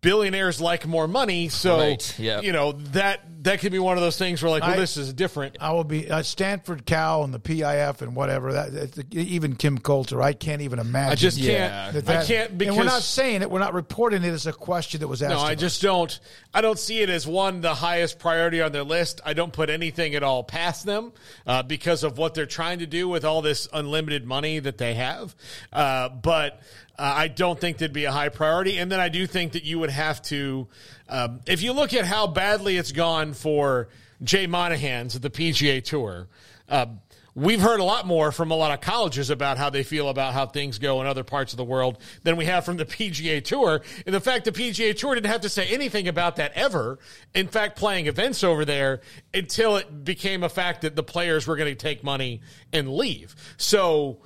billionaires 0.00 0.60
like 0.60 0.86
more 0.86 1.06
money. 1.06 1.48
So 1.48 1.78
Right, 1.78 2.18
yeah. 2.18 2.40
you 2.40 2.52
know 2.52 2.72
that 2.72 3.20
that 3.42 3.60
could 3.60 3.72
be 3.72 3.78
one 3.78 3.96
of 3.96 4.02
those 4.02 4.18
things 4.18 4.42
where 4.42 4.50
like, 4.50 4.62
well, 4.62 4.72
I- 4.72 4.76
this 4.76 4.96
is 4.96 5.12
different. 5.14 5.56
I 5.60 5.72
will 5.72 5.84
be 5.84 6.10
uh, 6.10 6.22
Stanford, 6.22 6.84
Cal, 6.84 7.24
and 7.24 7.32
the 7.32 7.40
PIF 7.40 8.02
and 8.02 8.14
whatever. 8.14 8.52
That 8.52 8.74
it's- 8.74 8.98
even 9.12 9.56
Kim 9.56 9.78
Coulter, 9.78 10.20
I 10.22 10.32
can't 10.34 10.62
even 10.62 10.78
imagine. 10.78 11.12
I 11.12 11.14
just 11.14 11.38
can't- 11.40 12.04
that 12.04 12.08
I 12.24 12.24
can't 12.26 12.62
and 12.62 12.76
we're 12.76 12.84
not 12.84 13.02
saying 13.02 13.42
it. 13.42 13.50
We're 13.50 13.58
not 13.60 13.74
reporting 13.74 14.24
it 14.24 14.30
as 14.30 14.46
a 14.46 14.52
question 14.52 15.00
that 15.00 15.08
was 15.08 15.22
asked. 15.22 15.30
No, 15.34 15.40
I 15.40 15.52
of 15.52 15.58
us. 15.58 15.60
just 15.60 15.82
don't. 15.82 16.20
I 16.52 16.60
don't 16.60 16.78
see 16.78 17.00
it 17.00 17.08
as 17.10 17.26
one 17.26 17.60
the 17.60 17.74
highest 17.74 18.18
priority 18.18 18.60
on 18.60 18.72
their 18.72 18.82
list. 18.84 19.20
I 19.24 19.32
don't 19.34 19.52
put 19.52 19.70
anything 19.70 20.14
at 20.14 20.22
all 20.22 20.42
past 20.44 20.84
them 20.84 21.12
uh, 21.46 21.62
because 21.62 22.02
of 22.04 22.18
what 22.18 22.34
they're 22.34 22.46
trying 22.46 22.80
to 22.80 22.86
do 22.86 23.08
with 23.08 23.24
all 23.24 23.40
this 23.42 23.68
unlimited 23.72 24.26
money 24.26 24.58
that 24.58 24.76
they 24.78 24.94
have. 24.94 25.34
Uh, 25.72 26.08
but 26.08 26.60
uh, 27.00 27.14
I 27.16 27.28
don't 27.28 27.58
think 27.58 27.78
that'd 27.78 27.94
be 27.94 28.04
a 28.04 28.12
high 28.12 28.28
priority. 28.28 28.76
And 28.76 28.92
then 28.92 29.00
I 29.00 29.08
do 29.08 29.26
think 29.26 29.52
that 29.52 29.64
you 29.64 29.78
would 29.78 29.90
have 29.90 30.20
to, 30.24 30.68
um, 31.08 31.40
if 31.46 31.62
you 31.62 31.72
look 31.72 31.94
at 31.94 32.04
how 32.04 32.26
badly 32.26 32.76
it's 32.76 32.92
gone 32.92 33.32
for 33.32 33.88
Jay 34.22 34.46
Monahan's 34.46 35.16
at 35.16 35.22
the 35.22 35.30
PGA 35.30 35.82
Tour. 35.82 36.28
Um, 36.68 37.00
We've 37.36 37.60
heard 37.60 37.78
a 37.78 37.84
lot 37.84 38.08
more 38.08 38.32
from 38.32 38.50
a 38.50 38.56
lot 38.56 38.72
of 38.72 38.80
colleges 38.80 39.30
about 39.30 39.56
how 39.56 39.70
they 39.70 39.84
feel 39.84 40.08
about 40.08 40.34
how 40.34 40.46
things 40.46 40.80
go 40.80 41.00
in 41.00 41.06
other 41.06 41.22
parts 41.22 41.52
of 41.52 41.58
the 41.58 41.64
world 41.64 41.98
than 42.24 42.36
we 42.36 42.46
have 42.46 42.64
from 42.64 42.76
the 42.76 42.84
PGA 42.86 43.42
Tour. 43.42 43.82
And 44.04 44.14
the 44.14 44.20
fact 44.20 44.44
the 44.44 44.52
PGA 44.52 44.98
Tour 44.98 45.14
didn't 45.14 45.30
have 45.30 45.42
to 45.42 45.48
say 45.48 45.68
anything 45.68 46.08
about 46.08 46.36
that 46.36 46.52
ever, 46.54 46.98
in 47.32 47.46
fact, 47.46 47.78
playing 47.78 48.08
events 48.08 48.42
over 48.42 48.64
there 48.64 49.00
until 49.32 49.76
it 49.76 50.04
became 50.04 50.42
a 50.42 50.48
fact 50.48 50.82
that 50.82 50.96
the 50.96 51.04
players 51.04 51.46
were 51.46 51.56
going 51.56 51.70
to 51.70 51.80
take 51.80 52.02
money 52.02 52.40
and 52.72 52.92
leave. 52.92 53.36
So 53.56 54.18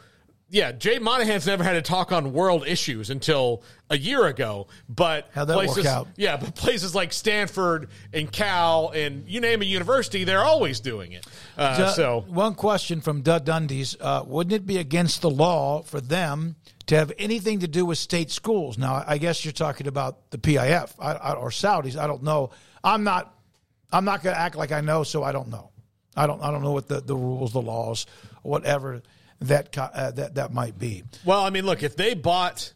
yeah, 0.54 0.70
Jay 0.70 1.00
Monahan's 1.00 1.48
never 1.48 1.64
had 1.64 1.72
to 1.72 1.82
talk 1.82 2.12
on 2.12 2.32
world 2.32 2.64
issues 2.64 3.10
until 3.10 3.64
a 3.90 3.98
year 3.98 4.26
ago. 4.26 4.68
But 4.88 5.28
How'd 5.34 5.48
that 5.48 5.56
work 5.56 5.84
out? 5.84 6.06
yeah, 6.14 6.36
but 6.36 6.54
places 6.54 6.94
like 6.94 7.12
Stanford 7.12 7.88
and 8.12 8.30
Cal 8.30 8.90
and 8.90 9.28
you 9.28 9.40
name 9.40 9.62
a 9.62 9.64
university, 9.64 10.22
they're 10.22 10.44
always 10.44 10.78
doing 10.78 11.10
it. 11.10 11.26
Uh, 11.58 11.76
Du- 11.76 11.92
so 11.94 12.24
one 12.28 12.54
question 12.54 13.00
from 13.00 13.22
Dud 13.22 13.44
Dundee's: 13.44 13.96
uh, 14.00 14.22
Wouldn't 14.24 14.52
it 14.52 14.64
be 14.64 14.78
against 14.78 15.22
the 15.22 15.30
law 15.30 15.82
for 15.82 16.00
them 16.00 16.54
to 16.86 16.96
have 16.96 17.10
anything 17.18 17.58
to 17.58 17.66
do 17.66 17.84
with 17.84 17.98
state 17.98 18.30
schools? 18.30 18.78
Now, 18.78 19.02
I 19.04 19.18
guess 19.18 19.44
you're 19.44 19.50
talking 19.50 19.88
about 19.88 20.30
the 20.30 20.38
PIF 20.38 20.94
I, 21.00 21.14
I, 21.14 21.32
or 21.32 21.48
Saudis. 21.50 21.96
I 21.96 22.06
don't 22.06 22.22
know. 22.22 22.50
I'm 22.84 23.02
not. 23.02 23.34
I'm 23.92 24.04
not 24.04 24.22
going 24.22 24.36
to 24.36 24.40
act 24.40 24.54
like 24.54 24.70
I 24.70 24.82
know, 24.82 25.02
so 25.02 25.24
I 25.24 25.32
don't 25.32 25.48
know. 25.48 25.70
I 26.16 26.28
don't. 26.28 26.40
I 26.40 26.52
don't 26.52 26.62
know 26.62 26.72
what 26.72 26.86
the, 26.86 27.00
the 27.00 27.16
rules, 27.16 27.52
the 27.52 27.60
laws, 27.62 28.06
whatever 28.42 29.02
that 29.40 29.76
uh, 29.76 30.10
that 30.12 30.34
that 30.36 30.52
might 30.52 30.78
be. 30.78 31.04
Well, 31.24 31.42
I 31.42 31.50
mean, 31.50 31.66
look, 31.66 31.82
if 31.82 31.96
they 31.96 32.14
bought 32.14 32.72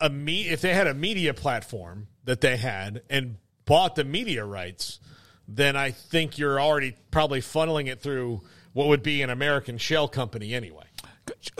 a 0.00 0.08
me, 0.08 0.48
if 0.48 0.60
they 0.60 0.74
had 0.74 0.86
a 0.86 0.94
media 0.94 1.34
platform 1.34 2.08
that 2.24 2.40
they 2.40 2.56
had 2.56 3.02
and 3.10 3.36
bought 3.64 3.94
the 3.94 4.04
media 4.04 4.44
rights, 4.44 5.00
then 5.48 5.76
I 5.76 5.90
think 5.90 6.38
you're 6.38 6.60
already 6.60 6.94
probably 7.10 7.40
funneling 7.40 7.88
it 7.88 8.00
through 8.00 8.42
what 8.72 8.88
would 8.88 9.02
be 9.02 9.22
an 9.22 9.30
American 9.30 9.78
shell 9.78 10.08
company 10.08 10.54
anyway. 10.54 10.84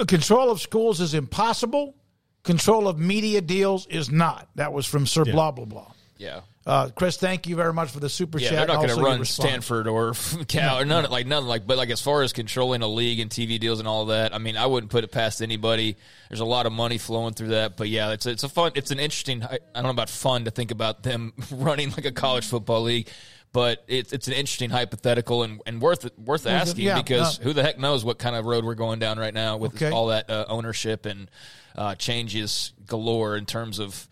Control 0.07 0.51
of 0.51 0.61
schools 0.61 1.01
is 1.01 1.15
impossible. 1.15 1.95
Control 2.43 2.89
of 2.89 2.99
media 2.99 3.41
deals 3.41 3.87
is 3.87 4.11
not. 4.11 4.49
That 4.55 4.73
was 4.73 4.87
from 4.87 5.07
Sir 5.07 5.25
Blah 5.25 5.51
blah 5.51 5.67
blah. 5.67 5.93
Yeah. 6.17 6.41
Uh, 6.67 6.91
Chris, 6.91 7.17
thank 7.17 7.47
you 7.47 7.57
very 7.57 7.73
much 7.73 7.91
for 7.91 8.01
the 8.01 8.09
super 8.11 8.39
Yeah, 8.39 8.51
chat. 8.51 8.59
they're 8.59 8.77
not 8.77 8.87
going 8.87 8.99
to 8.99 9.03
run. 9.03 9.25
Stanford 9.25 9.89
or 9.89 10.13
Cal 10.49 10.79
or 10.81 10.85
none 10.85 11.11
like 11.11 11.27
none 11.27 11.47
like. 11.47 11.67
But 11.67 11.79
like 11.79 11.89
as 11.89 12.03
far 12.03 12.23
as 12.23 12.35
controlling 12.35 12.83
a 12.83 12.87
league 12.87 13.19
and 13.19 13.31
TV 13.31 13.59
deals 13.59 13.79
and 13.79 13.89
all 13.89 14.07
that, 14.07 14.35
I 14.35 14.39
mean, 14.39 14.59
I 14.59 14.67
wouldn't 14.67 14.93
put 14.93 15.03
it 15.03 15.11
past 15.11 15.41
anybody. 15.41 15.97
There's 16.29 16.41
a 16.41 16.45
lot 16.45 16.67
of 16.67 16.73
money 16.73 16.99
flowing 16.99 17.33
through 17.33 17.49
that, 17.49 17.79
but 17.79 17.89
yeah, 17.89 18.13
it's 18.13 18.27
a, 18.27 18.31
it's 18.31 18.45
a 18.45 18.49
fun. 18.49 18.73
It's 18.75 18.91
an 18.91 18.99
interesting. 18.99 19.43
I, 19.43 19.55
I 19.75 19.77
don't 19.77 19.85
know 19.85 19.91
about 19.91 20.11
fun 20.11 20.45
to 20.45 20.51
think 20.51 20.71
about 20.71 21.03
them 21.03 21.33
running 21.51 21.91
like 21.93 22.05
a 22.05 22.13
college 22.13 22.47
football 22.47 22.83
league. 22.83 23.09
But 23.53 23.83
it's 23.89 24.13
it's 24.13 24.29
an 24.29 24.35
interesting 24.35 24.71
hypothetical 24.71 25.43
and, 25.43 25.61
and 25.67 25.81
worth 25.81 26.09
worth 26.19 26.47
asking 26.47 26.85
yeah, 26.85 27.01
because 27.03 27.41
no. 27.41 27.47
who 27.47 27.53
the 27.53 27.63
heck 27.65 27.81
knows 27.81 28.05
what 28.05 28.19
kind 28.21 28.37
of 28.37 28.45
road 28.45 28.65
we're 28.65 28.77
going 28.77 29.01
down 29.01 29.19
right 29.19 29.35
now 29.35 29.57
with 29.57 29.75
Okay. 29.75 29.91
all 29.91 30.07
that 30.09 30.31
uh, 30.31 30.45
ownership 30.49 31.05
and 31.05 31.29
uh, 31.75 31.97
changes 31.97 32.73
galore 32.87 33.37
in 33.37 33.47
terms 33.47 33.81
of 33.81 34.07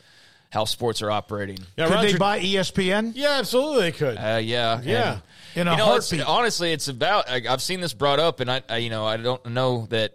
how 0.51 0.65
sports 0.65 1.03
are 1.03 1.11
operating. 1.11 1.59
Yeah, 1.77 1.89
Could 1.89 2.09
they 2.09 2.17
buy 2.17 2.41
ESPN? 2.41 3.13
Yeah, 3.15 3.39
absolutely, 3.39 3.83
they 3.83 3.93
could. 3.93 4.17
Uh, 4.17 4.41
yeah, 4.43 4.81
Yeah. 4.83 5.19
In 5.55 5.67
a 5.67 5.73
you 5.73 5.77
know, 5.79 5.97
it's- 5.97 6.13
honestly, 6.27 6.73
it's 6.73 6.89
about. 6.89 7.29
I, 7.29 7.43
I've 7.49 7.63
seen 7.63 7.81
this 7.81 7.93
brought 7.95 8.21
up, 8.21 8.41
and 8.41 8.51
I, 8.51 8.63
I, 8.69 8.77
you 8.79 8.91
know, 8.91 9.07
I 9.07 9.17
don't 9.17 9.45
know 9.47 9.87
that 9.91 10.15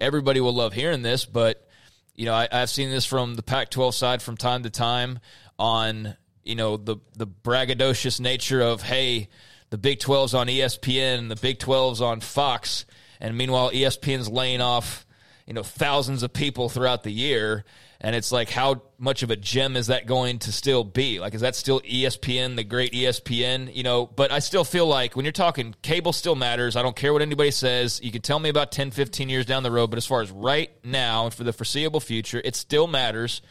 everybody 0.00 0.40
will 0.40 0.54
love 0.54 0.72
hearing 0.72 1.02
this, 1.02 1.24
but 1.24 1.68
you 2.14 2.24
know, 2.24 2.34
I, 2.34 2.48
I've 2.50 2.70
seen 2.70 2.90
this 2.90 3.04
from 3.04 3.34
the 3.34 3.42
Pac-12 3.42 3.92
side 3.94 4.22
from 4.22 4.36
time 4.36 4.62
to 4.64 4.70
time 4.70 5.18
on 5.58 6.16
you 6.44 6.54
know 6.54 6.76
the 6.76 6.96
the 7.16 7.26
braggadocious 7.26 8.20
nature 8.20 8.60
of 8.60 8.82
hey, 8.82 9.28
the 9.70 9.78
Big 9.78 9.98
12's 9.98 10.32
on 10.34 10.46
ESPN, 10.46 11.18
and 11.18 11.30
the 11.30 11.36
Big 11.36 11.58
12's 11.58 12.00
on 12.00 12.20
Fox, 12.20 12.86
and 13.20 13.36
meanwhile 13.36 13.70
ESPN's 13.70 14.28
laying 14.28 14.60
off 14.60 15.04
you 15.46 15.52
know 15.54 15.62
thousands 15.62 16.22
of 16.22 16.32
people 16.32 16.68
throughout 16.68 17.02
the 17.02 17.12
year 17.12 17.64
and 18.00 18.14
it's 18.14 18.30
like 18.30 18.48
how 18.48 18.82
much 18.98 19.22
of 19.22 19.30
a 19.30 19.36
gem 19.36 19.76
is 19.76 19.88
that 19.88 20.06
going 20.06 20.38
to 20.40 20.52
still 20.52 20.84
be? 20.84 21.18
Like 21.18 21.34
is 21.34 21.40
that 21.40 21.56
still 21.56 21.80
espn 21.80 22.56
the 22.56 22.64
great 22.64 22.92
espn 22.92 23.74
you 23.74 23.82
know 23.82 24.06
but 24.06 24.30
i 24.30 24.38
still 24.38 24.64
feel 24.64 24.86
like 24.86 25.16
when 25.16 25.24
you're 25.24 25.32
talking 25.32 25.74
cable 25.82 26.12
still 26.12 26.36
matters. 26.36 26.76
I 26.76 26.82
don't 26.82 26.96
care 26.96 27.12
what 27.12 27.22
anybody 27.22 27.50
says. 27.50 28.00
You 28.02 28.12
can 28.12 28.22
tell 28.22 28.38
me 28.38 28.48
about 28.48 28.72
10 28.72 28.90
15 28.90 29.28
years 29.28 29.46
down 29.46 29.62
the 29.62 29.70
road 29.70 29.88
but 29.88 29.96
as 29.96 30.06
far 30.06 30.20
as 30.22 30.30
right 30.30 30.70
now 30.84 31.26
and 31.26 31.34
for 31.34 31.44
the 31.44 31.52
foreseeable 31.52 32.00
future 32.00 32.40
it 32.44 32.56
still 32.56 32.86
matters 32.86 33.42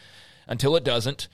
until 0.48 0.76
it 0.76 0.84
doesn't 0.84 1.28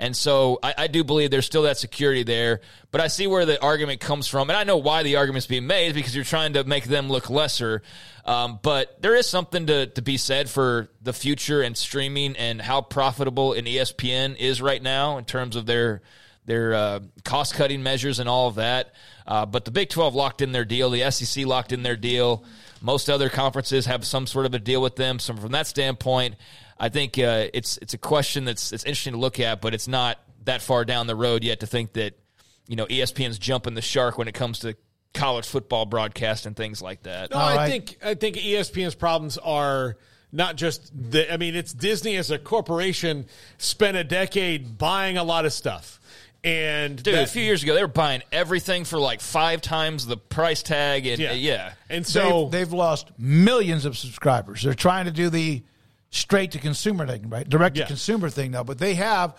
and 0.00 0.16
so 0.16 0.58
I, 0.62 0.74
I 0.78 0.86
do 0.86 1.04
believe 1.04 1.30
there's 1.30 1.44
still 1.44 1.64
that 1.64 1.76
security 1.76 2.22
there, 2.22 2.62
but 2.90 3.02
I 3.02 3.08
see 3.08 3.26
where 3.26 3.44
the 3.44 3.62
argument 3.62 4.00
comes 4.00 4.26
from, 4.26 4.48
and 4.48 4.56
I 4.56 4.64
know 4.64 4.78
why 4.78 5.02
the 5.02 5.16
argument's 5.16 5.46
being 5.46 5.66
made 5.66 5.94
because 5.94 6.16
you're 6.16 6.24
trying 6.24 6.54
to 6.54 6.64
make 6.64 6.84
them 6.84 7.10
look 7.10 7.28
lesser. 7.28 7.82
Um, 8.24 8.58
but 8.62 9.02
there 9.02 9.14
is 9.14 9.28
something 9.28 9.66
to, 9.66 9.88
to 9.88 10.00
be 10.00 10.16
said 10.16 10.48
for 10.48 10.88
the 11.02 11.12
future 11.12 11.60
and 11.60 11.76
streaming 11.76 12.34
and 12.36 12.62
how 12.62 12.80
profitable 12.80 13.52
an 13.52 13.66
ESPN 13.66 14.38
is 14.38 14.62
right 14.62 14.82
now 14.82 15.18
in 15.18 15.26
terms 15.26 15.54
of 15.54 15.66
their 15.66 16.00
their 16.46 16.72
uh, 16.72 17.00
cost 17.22 17.54
cutting 17.54 17.82
measures 17.82 18.18
and 18.18 18.28
all 18.28 18.48
of 18.48 18.54
that. 18.54 18.94
Uh, 19.26 19.44
but 19.44 19.66
the 19.66 19.70
Big 19.70 19.90
12 19.90 20.14
locked 20.14 20.40
in 20.40 20.52
their 20.52 20.64
deal, 20.64 20.88
the 20.88 21.08
SEC 21.10 21.44
locked 21.44 21.72
in 21.72 21.82
their 21.82 21.94
deal. 21.94 22.42
Most 22.80 23.10
other 23.10 23.28
conferences 23.28 23.84
have 23.84 24.06
some 24.06 24.26
sort 24.26 24.46
of 24.46 24.54
a 24.54 24.58
deal 24.58 24.80
with 24.80 24.96
them. 24.96 25.18
So 25.18 25.36
from 25.36 25.52
that 25.52 25.66
standpoint, 25.66 26.36
I 26.80 26.88
think 26.88 27.18
uh, 27.18 27.48
it's 27.52 27.76
it's 27.82 27.92
a 27.92 27.98
question 27.98 28.46
that's 28.46 28.72
it's 28.72 28.84
interesting 28.84 29.12
to 29.12 29.18
look 29.18 29.38
at, 29.38 29.60
but 29.60 29.74
it's 29.74 29.86
not 29.86 30.18
that 30.46 30.62
far 30.62 30.86
down 30.86 31.06
the 31.06 31.14
road 31.14 31.44
yet 31.44 31.60
to 31.60 31.66
think 31.66 31.92
that 31.92 32.18
you 32.66 32.74
know 32.74 32.86
ESPN's 32.86 33.38
jumping 33.38 33.74
the 33.74 33.82
shark 33.82 34.16
when 34.16 34.26
it 34.26 34.32
comes 34.34 34.60
to 34.60 34.74
college 35.12 35.46
football 35.46 35.84
broadcast 35.84 36.46
and 36.46 36.56
things 36.56 36.80
like 36.80 37.02
that. 37.02 37.32
No, 37.32 37.38
I 37.38 37.68
think 37.68 37.98
I 38.02 38.14
think 38.14 38.36
ESPN's 38.36 38.94
problems 38.94 39.36
are 39.36 39.98
not 40.32 40.56
just 40.56 40.90
the. 40.94 41.30
I 41.30 41.36
mean, 41.36 41.54
it's 41.54 41.74
Disney 41.74 42.16
as 42.16 42.30
a 42.30 42.38
corporation 42.38 43.26
spent 43.58 43.98
a 43.98 44.04
decade 44.04 44.78
buying 44.78 45.18
a 45.18 45.24
lot 45.24 45.44
of 45.44 45.52
stuff, 45.52 46.00
and 46.42 46.96
Dude, 47.02 47.14
that- 47.14 47.24
a 47.24 47.26
few 47.26 47.42
years 47.42 47.62
ago, 47.62 47.74
they 47.74 47.82
were 47.82 47.88
buying 47.88 48.22
everything 48.32 48.84
for 48.84 48.98
like 48.98 49.20
five 49.20 49.60
times 49.60 50.06
the 50.06 50.16
price 50.16 50.62
tag, 50.62 51.06
and 51.06 51.20
uh, 51.20 51.32
yeah, 51.32 51.72
and 51.90 52.06
they've, 52.06 52.50
they've 52.52 52.72
lost 52.72 53.10
millions 53.18 53.84
of 53.84 53.98
subscribers. 53.98 54.62
They're 54.62 54.72
trying 54.72 55.04
to 55.04 55.10
do 55.12 55.28
the 55.28 55.62
straight 56.10 56.52
to 56.52 56.58
consumer 56.58 57.06
thing, 57.06 57.28
right? 57.28 57.48
Direct 57.48 57.76
to 57.76 57.86
consumer 57.86 58.28
thing 58.28 58.50
now, 58.50 58.64
but 58.64 58.78
they 58.78 58.94
have 58.94 59.36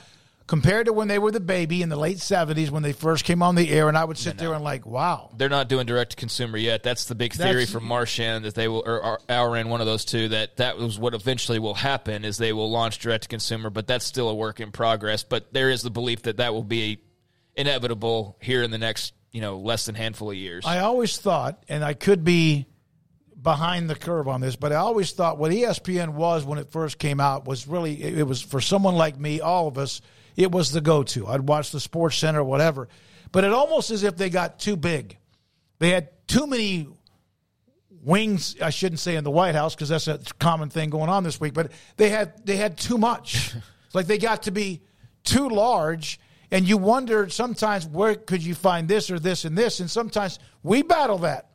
compared 0.48 0.88
to 0.88 0.94
when 0.94 1.08
they 1.08 1.20
were 1.20 1.32
the 1.32 1.40
baby 1.40 1.82
in 1.82 1.88
the 1.88 1.96
late 1.96 2.20
seventies 2.20 2.70
when 2.70 2.84
they 2.84 2.92
first 2.92 3.24
came 3.24 3.42
on 3.42 3.56
the 3.56 3.70
air, 3.70 3.88
and 3.88 3.98
I 3.98 4.04
would 4.04 4.18
sit 4.18 4.38
there 4.38 4.54
and 4.54 4.64
like, 4.64 4.86
wow, 4.86 5.30
they're 5.38 5.50
not 5.50 5.70
doing 5.70 5.86
direct 5.86 6.12
to 6.12 6.18
consumer 6.18 6.58
yet. 6.58 6.84
That's 6.84 7.06
the 7.06 7.16
big 7.16 7.34
theory 7.34 7.52
That's- 7.54 7.72
from 7.72 7.86
Marchand 7.86 8.46
that 8.46 8.56
they 8.56 8.68
will, 8.68 8.84
or, 8.86 9.02
or 9.02 9.20
Ourand, 9.30 9.70
one 9.70 9.80
of 9.80 9.88
those 9.88 10.04
two, 10.04 10.30
that 10.30 10.58
that 10.58 10.78
was 10.78 11.00
what 11.00 11.14
eventually 11.14 11.60
will 11.60 11.74
happen 11.74 12.26
is 12.26 12.38
they 12.38 12.54
will 12.54 12.70
launch 12.70 13.00
direct 13.00 13.24
to 13.24 13.30
consumer, 13.30 13.70
but 13.70 13.88
that's 13.88 14.06
still 14.06 14.30
a 14.30 14.36
work 14.36 14.60
in 14.60 14.72
progress. 14.72 15.24
But 15.24 15.54
there 15.54 15.70
is 15.70 15.84
the 15.84 15.92
belief 15.92 16.24
that 16.24 16.38
that 16.38 16.54
will 16.54 16.64
be 16.64 17.00
inevitable 17.56 18.38
here 18.42 18.64
in 18.64 18.72
the 18.72 18.78
next, 18.78 19.14
you 19.32 19.42
know, 19.42 19.58
less 19.60 19.86
than 19.86 19.96
handful 19.96 20.32
of 20.32 20.38
years. 20.38 20.66
I 20.66 20.80
always 20.80 21.18
thought, 21.18 21.64
and 21.70 21.84
I 21.84 21.94
could 21.94 22.24
be 22.24 22.68
behind 23.42 23.90
the 23.90 23.96
curve 23.96 24.28
on 24.28 24.42
this, 24.42 24.56
but 24.56 24.72
I 24.72 24.76
always 24.76 25.12
thought 25.12 25.38
what 25.38 25.52
ESPN 25.52 26.10
was 26.10 26.46
when 26.46 26.60
it 26.60 26.70
first 26.70 27.00
came 27.00 27.20
out 27.20 27.46
was 27.46 27.68
really 27.68 28.02
it, 28.02 28.20
it 28.20 28.24
was 28.24 28.42
for 28.42 28.62
someone 28.62 28.96
like 28.96 29.20
me, 29.20 29.42
all 29.42 29.68
of 29.68 29.78
us, 29.78 30.02
it 30.36 30.52
was 30.52 30.72
the 30.72 30.82
go 30.82 31.04
to. 31.04 31.28
I'd 31.28 31.42
watch 31.42 31.72
the 31.72 31.80
Sports 31.80 32.18
Center, 32.18 32.44
whatever, 32.44 32.88
but 33.32 33.44
it 33.44 33.52
almost 33.52 33.92
as 33.92 34.04
if 34.04 34.16
they 34.16 34.30
got 34.30 34.60
too 34.60 34.76
big. 34.76 35.18
They 35.80 35.90
had 35.90 36.10
too 36.28 36.46
many 36.46 36.88
wings. 38.04 38.56
I 38.62 38.70
shouldn't 38.70 39.00
say 39.00 39.16
in 39.16 39.24
the 39.24 39.32
White 39.32 39.56
House 39.56 39.76
because 39.76 39.90
that's 39.90 40.08
a 40.08 40.20
common 40.40 40.70
thing 40.70 40.90
going 40.90 41.10
on 41.10 41.24
this 41.24 41.40
week. 41.40 41.54
But 41.54 41.72
they 41.98 42.10
had 42.10 42.46
they 42.46 42.58
had 42.58 42.78
too 42.78 42.98
much. 42.98 43.56
It's 43.86 43.96
like 43.96 44.08
they 44.08 44.18
got 44.18 44.44
to 44.44 44.52
be 44.52 44.82
too 45.24 45.50
large, 45.50 46.20
and 46.52 46.68
you 46.68 46.78
wonder 46.78 47.30
sometimes 47.30 47.88
where 47.88 48.16
could 48.16 48.44
you 48.44 48.56
find 48.56 48.88
this 48.88 49.10
or 49.10 49.20
this 49.20 49.46
and 49.46 49.58
this, 49.58 49.80
and 49.80 49.90
sometimes 49.90 50.40
we 50.62 50.84
battle 50.84 51.20
that 51.20 51.50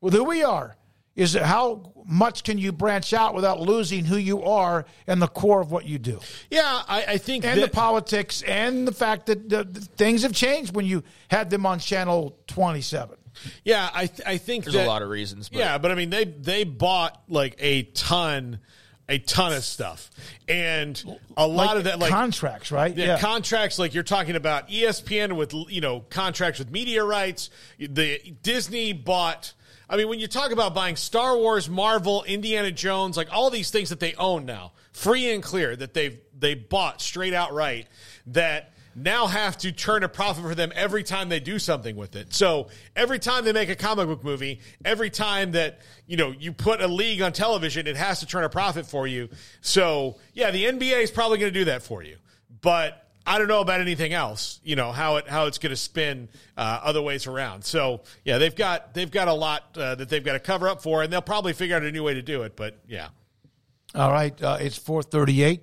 with 0.00 0.14
who 0.14 0.24
we 0.24 0.42
are. 0.42 0.76
Is 1.20 1.34
how 1.34 1.92
much 2.06 2.44
can 2.44 2.56
you 2.56 2.72
branch 2.72 3.12
out 3.12 3.34
without 3.34 3.60
losing 3.60 4.04
who 4.06 4.16
you 4.16 4.42
are 4.44 4.86
and 5.06 5.20
the 5.20 5.28
core 5.28 5.60
of 5.60 5.70
what 5.70 5.84
you 5.84 5.98
do? 5.98 6.18
Yeah, 6.50 6.62
I, 6.88 7.04
I 7.08 7.18
think 7.18 7.44
and 7.44 7.60
that- 7.60 7.66
the 7.66 7.72
politics 7.76 8.42
and 8.42 8.88
the 8.88 8.92
fact 8.92 9.26
that 9.26 9.48
the, 9.48 9.64
the 9.64 9.80
things 9.80 10.22
have 10.22 10.32
changed 10.32 10.74
when 10.74 10.86
you 10.86 11.02
had 11.28 11.50
them 11.50 11.66
on 11.66 11.78
channel 11.78 12.38
twenty 12.46 12.80
seven. 12.80 13.16
Yeah, 13.64 13.88
I 13.92 14.06
th- 14.06 14.26
I 14.26 14.38
think 14.38 14.64
There's 14.64 14.74
a 14.76 14.84
lot 14.86 15.02
of 15.02 15.08
reasons. 15.10 15.48
But 15.50 15.58
Yeah, 15.58 15.78
but 15.78 15.90
I 15.90 15.94
mean 15.94 16.10
they 16.10 16.24
they 16.24 16.64
bought 16.64 17.22
like 17.28 17.56
a 17.58 17.82
ton 17.82 18.60
a 19.08 19.18
ton 19.18 19.52
of 19.52 19.64
stuff. 19.64 20.10
And 20.48 21.02
a 21.36 21.46
lot 21.46 21.66
Like 21.68 21.76
of 21.78 21.84
that 21.84 21.98
like 21.98 22.10
contracts, 22.10 22.70
right? 22.72 22.96
Yeah, 22.96 23.06
Yeah. 23.06 23.18
contracts 23.20 23.78
like 23.78 23.92
you're 23.92 24.02
talking 24.04 24.36
about 24.36 24.68
ESPN 24.70 25.36
with 25.36 25.52
you 25.68 25.80
know 25.82 26.00
contracts 26.00 26.58
with 26.58 26.70
media 26.70 27.04
rights. 27.04 27.50
The 27.78 28.18
Disney 28.42 28.92
bought 28.92 29.52
I 29.90 29.96
mean 29.96 30.08
when 30.08 30.20
you 30.20 30.28
talk 30.28 30.52
about 30.52 30.72
buying 30.72 30.94
Star 30.94 31.36
Wars, 31.36 31.68
Marvel, 31.68 32.22
Indiana 32.22 32.70
Jones, 32.70 33.16
like 33.16 33.32
all 33.32 33.50
these 33.50 33.70
things 33.70 33.88
that 33.88 33.98
they 33.98 34.14
own 34.14 34.46
now, 34.46 34.72
free 34.92 35.32
and 35.32 35.42
clear 35.42 35.74
that 35.74 35.94
they've 35.94 36.16
they 36.38 36.54
bought 36.54 37.02
straight 37.02 37.34
outright 37.34 37.88
that 38.28 38.72
now 38.94 39.26
have 39.26 39.58
to 39.58 39.72
turn 39.72 40.04
a 40.04 40.08
profit 40.08 40.44
for 40.44 40.54
them 40.54 40.72
every 40.76 41.02
time 41.02 41.28
they 41.28 41.40
do 41.40 41.58
something 41.58 41.96
with 41.96 42.14
it. 42.14 42.32
So 42.32 42.68
every 42.94 43.18
time 43.18 43.44
they 43.44 43.52
make 43.52 43.68
a 43.68 43.76
comic 43.76 44.06
book 44.06 44.22
movie, 44.22 44.60
every 44.84 45.10
time 45.10 45.52
that 45.52 45.80
you 46.06 46.16
know 46.16 46.30
you 46.30 46.52
put 46.52 46.80
a 46.80 46.88
league 46.88 47.20
on 47.20 47.32
television, 47.32 47.88
it 47.88 47.96
has 47.96 48.20
to 48.20 48.26
turn 48.26 48.44
a 48.44 48.48
profit 48.48 48.86
for 48.86 49.08
you. 49.08 49.28
So 49.60 50.18
yeah, 50.34 50.52
the 50.52 50.66
NBA 50.66 51.02
is 51.02 51.10
probably 51.10 51.38
going 51.38 51.52
to 51.52 51.58
do 51.58 51.64
that 51.64 51.82
for 51.82 52.02
you, 52.02 52.16
but. 52.60 53.06
I 53.30 53.38
don't 53.38 53.46
know 53.46 53.60
about 53.60 53.80
anything 53.80 54.12
else. 54.12 54.58
You 54.64 54.74
know 54.74 54.90
how 54.90 55.14
it 55.16 55.28
how 55.28 55.46
it's 55.46 55.58
going 55.58 55.70
to 55.70 55.76
spin 55.76 56.28
uh, 56.56 56.80
other 56.82 57.00
ways 57.00 57.28
around. 57.28 57.64
So 57.64 58.02
yeah, 58.24 58.38
they've 58.38 58.54
got 58.54 58.92
they've 58.92 59.10
got 59.10 59.28
a 59.28 59.32
lot 59.32 59.78
uh, 59.78 59.94
that 59.94 60.08
they've 60.08 60.24
got 60.24 60.32
to 60.32 60.40
cover 60.40 60.68
up 60.68 60.82
for, 60.82 61.04
and 61.04 61.12
they'll 61.12 61.22
probably 61.22 61.52
figure 61.52 61.76
out 61.76 61.84
a 61.84 61.92
new 61.92 62.02
way 62.02 62.14
to 62.14 62.22
do 62.22 62.42
it. 62.42 62.56
But 62.56 62.80
yeah. 62.88 63.10
All 63.94 64.10
right, 64.10 64.40
uh, 64.42 64.58
it's 64.60 64.76
four 64.76 65.04
thirty-eight. 65.04 65.62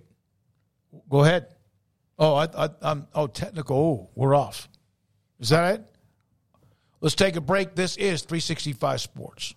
Go 1.10 1.26
ahead. 1.26 1.48
Oh, 2.18 2.36
I, 2.36 2.48
I, 2.58 2.70
I'm 2.82 3.06
oh 3.14 3.28
technical. 3.28 3.78
Oh, 3.78 4.10
we're 4.16 4.34
off. 4.34 4.70
Is 5.42 5.50
that 5.50 5.76
it? 5.76 5.86
Let's 7.02 7.16
take 7.16 7.36
a 7.36 7.42
break. 7.42 7.76
This 7.76 7.98
is 7.98 8.22
365 8.22 9.02
Sports. 9.02 9.56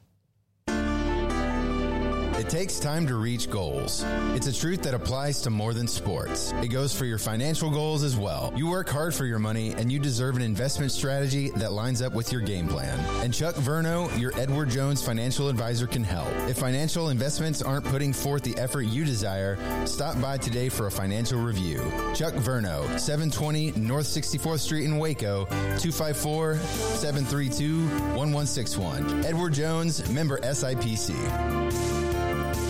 Takes 2.50 2.80
time 2.80 3.06
to 3.06 3.14
reach 3.14 3.48
goals. 3.48 4.04
It's 4.34 4.48
a 4.48 4.52
truth 4.52 4.82
that 4.82 4.92
applies 4.92 5.40
to 5.42 5.50
more 5.50 5.72
than 5.72 5.86
sports. 5.86 6.50
It 6.54 6.66
goes 6.66 6.92
for 6.92 7.04
your 7.04 7.16
financial 7.16 7.70
goals 7.70 8.02
as 8.02 8.16
well. 8.16 8.52
You 8.56 8.68
work 8.68 8.88
hard 8.88 9.14
for 9.14 9.24
your 9.24 9.38
money 9.38 9.72
and 9.74 9.92
you 9.92 10.00
deserve 10.00 10.34
an 10.34 10.42
investment 10.42 10.90
strategy 10.90 11.50
that 11.50 11.70
lines 11.70 12.02
up 12.02 12.12
with 12.12 12.32
your 12.32 12.40
game 12.40 12.66
plan. 12.66 12.98
And 13.22 13.32
Chuck 13.32 13.54
Verno, 13.54 14.10
your 14.18 14.36
Edward 14.36 14.68
Jones 14.68 15.00
financial 15.00 15.48
advisor, 15.48 15.86
can 15.86 16.02
help. 16.02 16.26
If 16.48 16.58
financial 16.58 17.10
investments 17.10 17.62
aren't 17.62 17.84
putting 17.84 18.12
forth 18.12 18.42
the 18.42 18.58
effort 18.58 18.82
you 18.82 19.04
desire, 19.04 19.56
stop 19.86 20.20
by 20.20 20.36
today 20.36 20.68
for 20.68 20.88
a 20.88 20.90
financial 20.90 21.38
review. 21.40 21.78
Chuck 22.16 22.34
Verno, 22.34 22.82
720 22.98 23.74
North 23.76 24.06
64th 24.06 24.58
Street 24.58 24.86
in 24.86 24.98
Waco, 24.98 25.44
254 25.44 26.56
732 26.56 27.82
1161. 27.86 29.24
Edward 29.24 29.52
Jones, 29.52 30.10
member 30.10 30.40
SIPC. 30.40 32.00
Bye. 32.40 32.69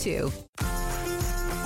too. 0.00 0.32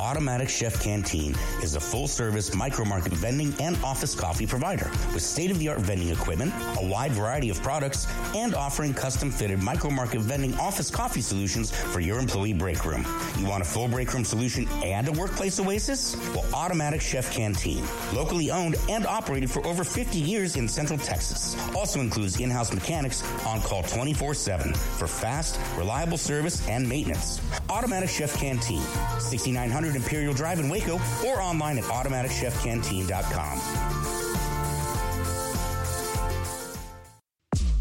Automatic 0.05 0.51
Chef 0.51 0.83
Canteen 0.83 1.35
is 1.63 1.77
a 1.77 1.81
full 1.81 2.07
service 2.07 2.55
micro 2.55 2.85
market 2.85 3.15
vending 3.15 3.55
and 3.59 3.75
office 3.83 4.15
coffee 4.15 4.47
provider 4.47 4.91
with 5.15 5.23
state 5.23 5.51
of 5.51 5.59
the 5.59 5.67
art 5.71 5.79
vending 5.79 6.11
equipment, 6.11 6.53
a 6.79 6.87
wide 6.87 7.13
variety 7.13 7.49
of 7.49 7.63
products, 7.63 8.07
and 8.35 8.55
offering 8.55 8.93
custom 8.93 9.31
fitted 9.31 9.63
micro 9.63 9.89
market 9.89 10.21
vending 10.21 10.55
office 10.57 10.91
coffee 10.91 11.23
solutions 11.23 11.71
for 11.71 12.01
your 12.01 12.19
employee 12.19 12.53
break 12.53 12.85
room. 12.85 13.07
You 13.39 13.47
want 13.47 13.63
a 13.63 13.65
full 13.65 13.89
break 13.89 14.13
room 14.13 14.27
solution 14.27 14.69
and 14.85 15.09
a 15.09 15.13
workplace 15.13 15.59
oasis? 15.59 16.17
Well, 16.35 16.45
Automatic 16.53 17.01
Chef 17.01 17.33
Canteen, 17.33 17.83
locally 18.13 18.51
owned 18.51 18.77
and 18.91 19.07
operated 19.07 19.51
for 19.51 19.67
over 19.67 19.85
50 19.85 20.19
years 20.19 20.57
in 20.57 20.69
Central 20.69 20.99
Texas, 20.99 21.57
also 21.75 22.01
includes 22.01 22.39
in 22.41 22.51
house 22.51 22.75
mechanics 22.75 23.23
on 23.47 23.63
call 23.63 23.83
24 23.83 24.35
7 24.35 24.75
for 24.75 25.07
fast, 25.07 25.59
reliable 25.79 26.19
service 26.19 26.69
and 26.69 26.87
maintenance. 26.87 27.41
Automatic 27.71 28.11
Chef 28.11 28.37
Canteen, 28.39 28.83
6900 29.19 29.94
Imperial 29.97 30.35
Drive 30.35 30.61
in 30.61 30.69
Waco, 30.69 31.01
or 31.27 31.43
online 31.43 31.79
at 31.79 31.85
automaticchefcanteen.com. 31.85 34.14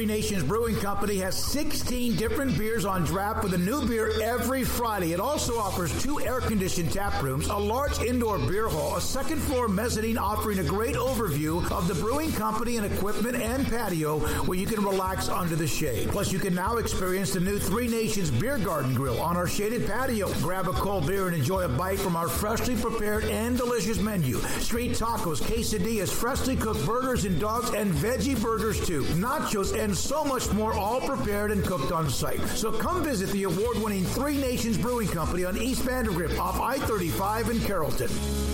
Three 0.00 0.06
Nations 0.06 0.42
Brewing 0.42 0.76
Company 0.76 1.18
has 1.18 1.36
16 1.36 2.16
different 2.16 2.56
beers 2.56 2.86
on 2.86 3.04
draft 3.04 3.44
with 3.44 3.52
a 3.52 3.58
new 3.58 3.86
beer 3.86 4.10
every 4.22 4.64
Friday. 4.64 5.12
It 5.12 5.20
also 5.20 5.58
offers 5.58 5.92
two 6.02 6.22
air 6.22 6.40
conditioned 6.40 6.90
tap 6.90 7.22
rooms, 7.22 7.48
a 7.48 7.54
large 7.54 8.00
indoor 8.00 8.38
beer 8.38 8.66
hall, 8.66 8.96
a 8.96 9.00
second 9.02 9.40
floor 9.40 9.68
mezzanine 9.68 10.16
offering 10.16 10.58
a 10.60 10.64
great 10.64 10.94
overview 10.94 11.70
of 11.70 11.86
the 11.86 11.94
brewing 11.96 12.32
company 12.32 12.78
and 12.78 12.86
equipment 12.86 13.36
and 13.36 13.66
patio 13.66 14.20
where 14.46 14.56
you 14.56 14.64
can 14.64 14.82
relax 14.82 15.28
under 15.28 15.54
the 15.54 15.66
shade. 15.66 16.08
Plus, 16.08 16.32
you 16.32 16.38
can 16.38 16.54
now 16.54 16.78
experience 16.78 17.34
the 17.34 17.40
new 17.40 17.58
Three 17.58 17.86
Nations 17.86 18.30
Beer 18.30 18.56
Garden 18.56 18.94
Grill 18.94 19.20
on 19.20 19.36
our 19.36 19.46
shaded 19.46 19.86
patio. 19.86 20.32
Grab 20.40 20.66
a 20.66 20.72
cold 20.72 21.06
beer 21.06 21.26
and 21.26 21.36
enjoy 21.36 21.64
a 21.64 21.68
bite 21.68 21.98
from 21.98 22.16
our 22.16 22.28
freshly 22.28 22.74
prepared 22.74 23.24
and 23.24 23.58
delicious 23.58 24.00
menu. 24.00 24.38
Street 24.60 24.92
tacos, 24.92 25.42
quesadillas, 25.42 26.10
freshly 26.10 26.56
cooked 26.56 26.86
burgers 26.86 27.26
and 27.26 27.38
dogs, 27.38 27.68
and 27.74 27.92
veggie 27.92 28.40
burgers 28.40 28.82
too. 28.86 29.02
Nachos 29.20 29.78
and 29.78 29.89
so 29.94 30.24
much 30.24 30.50
more, 30.52 30.72
all 30.74 31.00
prepared 31.00 31.50
and 31.50 31.64
cooked 31.64 31.92
on 31.92 32.08
site. 32.08 32.40
So 32.48 32.72
come 32.72 33.02
visit 33.02 33.30
the 33.30 33.44
award 33.44 33.78
winning 33.82 34.04
Three 34.04 34.36
Nations 34.36 34.76
Brewing 34.76 35.08
Company 35.08 35.44
on 35.44 35.56
East 35.56 35.82
Vandergrift 35.82 36.38
off 36.38 36.60
I 36.60 36.78
35 36.78 37.50
in 37.50 37.60
Carrollton. 37.60 38.49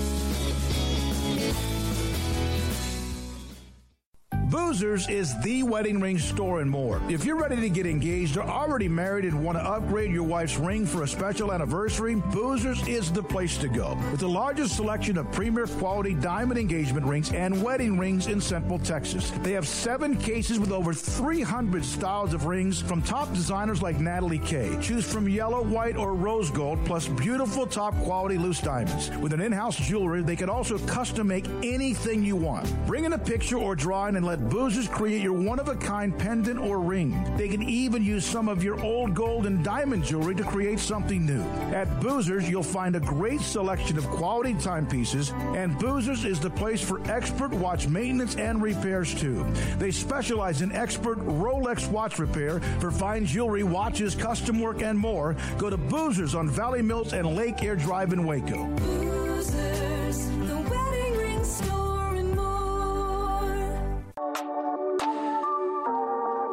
Boozers 4.56 5.10
is 5.10 5.38
the 5.42 5.62
wedding 5.64 6.00
ring 6.00 6.18
store 6.18 6.62
and 6.62 6.70
more. 6.70 7.02
If 7.10 7.26
you're 7.26 7.36
ready 7.36 7.60
to 7.60 7.68
get 7.68 7.84
engaged 7.84 8.38
or 8.38 8.42
already 8.42 8.88
married 8.88 9.26
and 9.26 9.44
want 9.44 9.58
to 9.58 9.62
upgrade 9.62 10.10
your 10.10 10.22
wife's 10.22 10.56
ring 10.56 10.86
for 10.86 11.02
a 11.02 11.06
special 11.06 11.52
anniversary, 11.52 12.14
Boozers 12.14 12.88
is 12.88 13.12
the 13.12 13.22
place 13.22 13.58
to 13.58 13.68
go. 13.68 13.98
With 14.10 14.20
the 14.20 14.28
largest 14.28 14.74
selection 14.74 15.18
of 15.18 15.30
premier 15.30 15.66
quality 15.66 16.14
diamond 16.14 16.58
engagement 16.58 17.04
rings 17.04 17.30
and 17.32 17.62
wedding 17.62 17.98
rings 17.98 18.28
in 18.28 18.40
Central 18.40 18.78
Texas. 18.78 19.30
They 19.42 19.52
have 19.52 19.68
seven 19.68 20.16
cases 20.16 20.58
with 20.58 20.72
over 20.72 20.94
300 20.94 21.84
styles 21.84 22.32
of 22.32 22.46
rings 22.46 22.80
from 22.80 23.02
top 23.02 23.34
designers 23.34 23.82
like 23.82 24.00
Natalie 24.00 24.38
Kay. 24.38 24.74
Choose 24.80 25.04
from 25.04 25.28
yellow, 25.28 25.62
white, 25.64 25.98
or 25.98 26.14
rose 26.14 26.50
gold, 26.50 26.82
plus 26.86 27.08
beautiful 27.08 27.66
top 27.66 27.94
quality 28.04 28.38
loose 28.38 28.62
diamonds. 28.62 29.10
With 29.18 29.34
an 29.34 29.42
in-house 29.42 29.76
jewelry, 29.76 30.22
they 30.22 30.34
can 30.34 30.48
also 30.48 30.78
custom 30.86 31.26
make 31.26 31.46
anything 31.62 32.24
you 32.24 32.36
want. 32.36 32.74
Bring 32.86 33.04
in 33.04 33.12
a 33.12 33.18
picture 33.18 33.58
or 33.58 33.76
drawing 33.76 34.16
and 34.16 34.24
let 34.24 34.45
Boozers 34.48 34.88
create 34.88 35.22
your 35.22 35.32
one 35.32 35.58
of 35.58 35.68
a 35.68 35.74
kind 35.74 36.16
pendant 36.16 36.60
or 36.60 36.80
ring. 36.80 37.16
They 37.36 37.48
can 37.48 37.62
even 37.62 38.04
use 38.04 38.24
some 38.24 38.48
of 38.48 38.62
your 38.62 38.80
old 38.80 39.12
gold 39.12 39.46
and 39.46 39.64
diamond 39.64 40.04
jewelry 40.04 40.36
to 40.36 40.44
create 40.44 40.78
something 40.78 41.26
new. 41.26 41.42
At 41.74 41.88
Boozers, 42.00 42.48
you'll 42.48 42.62
find 42.62 42.94
a 42.94 43.00
great 43.00 43.40
selection 43.40 43.98
of 43.98 44.06
quality 44.06 44.54
timepieces, 44.54 45.32
and 45.56 45.76
Boozers 45.78 46.24
is 46.24 46.38
the 46.38 46.50
place 46.50 46.80
for 46.80 47.00
expert 47.10 47.52
watch 47.52 47.88
maintenance 47.88 48.36
and 48.36 48.62
repairs 48.62 49.12
too. 49.14 49.44
They 49.78 49.90
specialize 49.90 50.62
in 50.62 50.70
expert 50.70 51.18
Rolex 51.18 51.90
watch 51.90 52.18
repair 52.20 52.60
for 52.80 52.92
fine 52.92 53.26
jewelry, 53.26 53.64
watches, 53.64 54.14
custom 54.14 54.60
work, 54.60 54.80
and 54.80 54.98
more. 54.98 55.36
Go 55.58 55.70
to 55.70 55.78
Boozers 55.78 56.38
on 56.38 56.48
Valley 56.48 56.82
Mills 56.82 57.12
and 57.12 57.34
Lake 57.34 57.62
Air 57.64 57.74
Drive 57.76 58.12
in 58.12 58.24
Waco. 58.24 59.15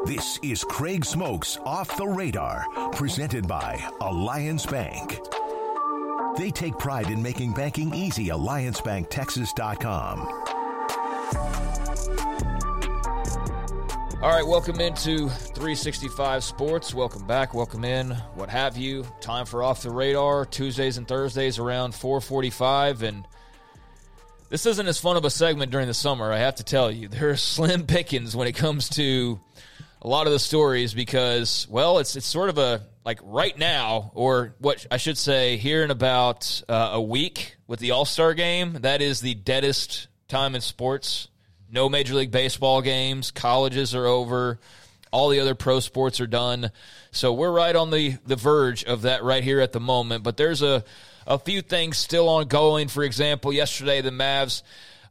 This 0.05 0.37
is 0.43 0.65
Craig 0.65 1.05
Smoak's 1.05 1.57
Off 1.65 1.95
the 1.95 2.05
Radar, 2.05 2.65
presented 2.91 3.47
by 3.47 3.81
Alliance 4.01 4.65
Bank. 4.65 5.17
They 6.37 6.51
take 6.51 6.77
pride 6.77 7.09
in 7.09 7.23
making 7.23 7.53
banking 7.53 7.95
easy. 7.95 8.27
AllianceBankTexas.com. 8.27 10.19
All 14.21 14.29
right, 14.29 14.45
welcome 14.45 14.81
into 14.81 15.29
365 15.29 16.43
Sports. 16.43 16.93
Welcome 16.93 17.25
back, 17.25 17.53
welcome 17.53 17.85
in, 17.85 18.11
what 18.35 18.49
have 18.49 18.75
you. 18.75 19.05
Time 19.21 19.45
for 19.45 19.63
Off 19.63 19.83
the 19.83 19.89
Radar, 19.89 20.45
Tuesdays 20.45 20.97
and 20.97 21.07
Thursdays 21.07 21.59
around 21.59 21.95
445. 21.95 23.03
And 23.03 23.25
this 24.49 24.65
isn't 24.65 24.85
as 24.85 24.99
fun 24.99 25.15
of 25.15 25.23
a 25.23 25.29
segment 25.29 25.71
during 25.71 25.87
the 25.87 25.93
summer, 25.93 26.31
I 26.31 26.39
have 26.39 26.55
to 26.55 26.63
tell 26.63 26.91
you. 26.91 27.07
There 27.13 27.29
are 27.29 27.37
slim 27.37 27.87
pickings 27.87 28.35
when 28.35 28.49
it 28.49 28.53
comes 28.53 28.89
to 28.89 29.39
a 30.03 30.07
lot 30.07 30.27
of 30.27 30.33
the 30.33 30.39
stories 30.39 30.93
because, 30.93 31.65
well, 31.69 31.97
it's, 31.99 32.15
it's 32.15 32.27
sort 32.27 32.49
of 32.49 32.57
a, 32.57 32.81
like 33.05 33.19
right 33.23 33.57
now, 33.57 34.11
or 34.13 34.53
what 34.59 34.85
I 34.91 34.97
should 34.97 35.17
say, 35.17 35.57
here 35.57 35.83
in 35.83 35.91
about 35.91 36.61
uh, 36.69 36.91
a 36.93 37.01
week 37.01 37.55
with 37.67 37.79
the 37.79 37.91
All 37.91 38.05
Star 38.05 38.33
game, 38.33 38.73
that 38.81 39.01
is 39.01 39.21
the 39.21 39.33
deadest 39.33 40.07
time 40.27 40.55
in 40.55 40.61
sports 40.61 41.29
no 41.73 41.89
Major 41.89 42.13
League 42.13 42.31
Baseball 42.31 42.83
games. 42.83 43.31
Colleges 43.31 43.95
are 43.95 44.05
over. 44.05 44.59
All 45.11 45.29
the 45.29 45.39
other 45.39 45.55
pro 45.55 45.79
sports 45.79 46.21
are 46.21 46.27
done. 46.27 46.71
So 47.11 47.33
we're 47.33 47.51
right 47.51 47.75
on 47.75 47.89
the, 47.89 48.17
the 48.27 48.35
verge 48.35 48.83
of 48.83 49.01
that 49.01 49.23
right 49.23 49.43
here 49.43 49.59
at 49.59 49.71
the 49.71 49.79
moment. 49.79 50.23
But 50.23 50.37
there's 50.37 50.61
a, 50.61 50.83
a 51.25 51.39
few 51.39 51.61
things 51.61 51.97
still 51.97 52.29
ongoing. 52.29 52.89
For 52.89 53.03
example, 53.03 53.51
yesterday 53.51 54.01
the 54.01 54.11
Mavs 54.11 54.61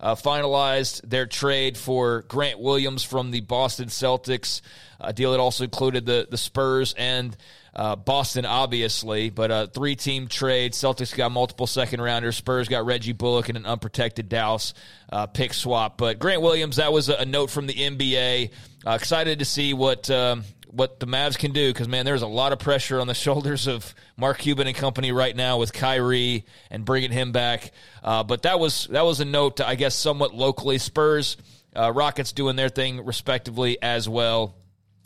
uh, 0.02 0.16
finalized 0.16 1.00
their 1.08 1.26
trade 1.26 1.78
for 1.78 2.22
Grant 2.22 2.58
Williams 2.58 3.04
from 3.04 3.30
the 3.30 3.40
Boston 3.40 3.88
Celtics, 3.88 4.60
a 5.00 5.12
deal 5.12 5.30
that 5.32 5.40
also 5.40 5.64
included 5.64 6.04
the, 6.04 6.26
the 6.28 6.36
Spurs 6.36 6.94
and 6.98 7.36
uh, 7.74 7.96
Boston, 7.96 8.44
obviously, 8.44 9.30
but 9.30 9.50
a 9.50 9.70
three 9.72 9.96
team 9.96 10.26
trade. 10.26 10.72
Celtics 10.72 11.16
got 11.16 11.32
multiple 11.32 11.66
second 11.66 12.02
rounders. 12.02 12.36
Spurs 12.36 12.68
got 12.68 12.84
Reggie 12.84 13.12
Bullock 13.12 13.48
and 13.48 13.56
an 13.56 13.64
unprotected 13.64 14.28
Dallas 14.28 14.74
uh, 15.10 15.26
pick 15.26 15.54
swap. 15.54 15.96
But 15.96 16.18
Grant 16.18 16.42
Williams, 16.42 16.76
that 16.76 16.92
was 16.92 17.08
a, 17.08 17.24
note 17.24 17.50
from 17.50 17.66
the 17.66 17.74
NBA. 17.74 18.50
Uh, 18.86 18.90
excited 18.90 19.38
to 19.38 19.44
see 19.44 19.72
what. 19.72 20.10
Um, 20.10 20.44
what 20.74 20.98
the 21.00 21.06
Mavs 21.06 21.36
can 21.38 21.52
do 21.52 21.70
because 21.70 21.86
man, 21.86 22.04
there's 22.06 22.22
a 22.22 22.26
lot 22.26 22.52
of 22.52 22.58
pressure 22.58 22.98
on 22.98 23.06
the 23.06 23.14
shoulders 23.26 23.66
of 23.66 23.94
Mark 24.16 24.38
Cuban 24.38 24.66
and 24.66 24.74
company 24.74 25.12
right 25.12 25.36
now 25.36 25.58
with 25.58 25.72
Kyrie 25.72 26.46
and 26.70 26.84
bringing 26.84 27.12
him 27.12 27.30
back. 27.30 27.72
Uh, 28.02 28.22
but 28.24 28.42
that 28.42 28.58
was 28.58 28.86
that 28.90 29.04
was 29.04 29.20
a 29.20 29.24
note, 29.26 29.58
to, 29.58 29.68
I 29.68 29.74
guess, 29.74 29.94
somewhat 29.94 30.34
locally. 30.34 30.78
Spurs, 30.78 31.36
uh, 31.76 31.92
Rockets 31.92 32.32
doing 32.32 32.56
their 32.56 32.70
thing 32.70 33.04
respectively 33.04 33.80
as 33.82 34.08
well. 34.08 34.54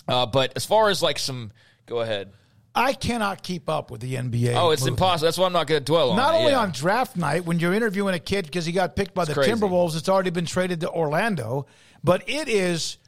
Uh, 0.08 0.24
but 0.24 0.52
as 0.54 0.64
far 0.64 0.88
as 0.88 1.02
like 1.02 1.18
some, 1.18 1.50
go 1.86 2.00
ahead. 2.00 2.32
I 2.78 2.92
cannot 2.92 3.42
keep 3.42 3.68
up 3.70 3.90
with 3.90 4.02
the 4.02 4.14
NBA. 4.16 4.54
Oh, 4.54 4.70
it's 4.70 4.82
movement. 4.82 4.98
impossible. 5.00 5.26
That's 5.26 5.38
why 5.38 5.46
I'm 5.46 5.52
not 5.54 5.66
going 5.66 5.80
to 5.80 5.84
dwell 5.84 6.10
on 6.10 6.16
Not 6.18 6.34
it. 6.34 6.38
only 6.38 6.50
Yeah. 6.52 6.58
on 6.60 6.72
draft 6.72 7.16
night 7.16 7.46
when 7.46 7.58
you're 7.58 7.72
interviewing 7.72 8.14
a 8.14 8.18
kid 8.18 8.44
because 8.44 8.66
he 8.66 8.72
got 8.72 8.94
picked 8.94 9.14
by 9.14 9.22
It's 9.22 9.30
the 9.30 9.34
crazy. 9.34 9.50
Timberwolves, 9.50 9.96
it's 9.96 10.10
already 10.10 10.28
been 10.28 10.44
traded 10.44 10.82
to 10.82 10.90
Orlando, 10.90 11.66
but 12.04 12.28
it 12.28 12.48
is, 12.50 12.98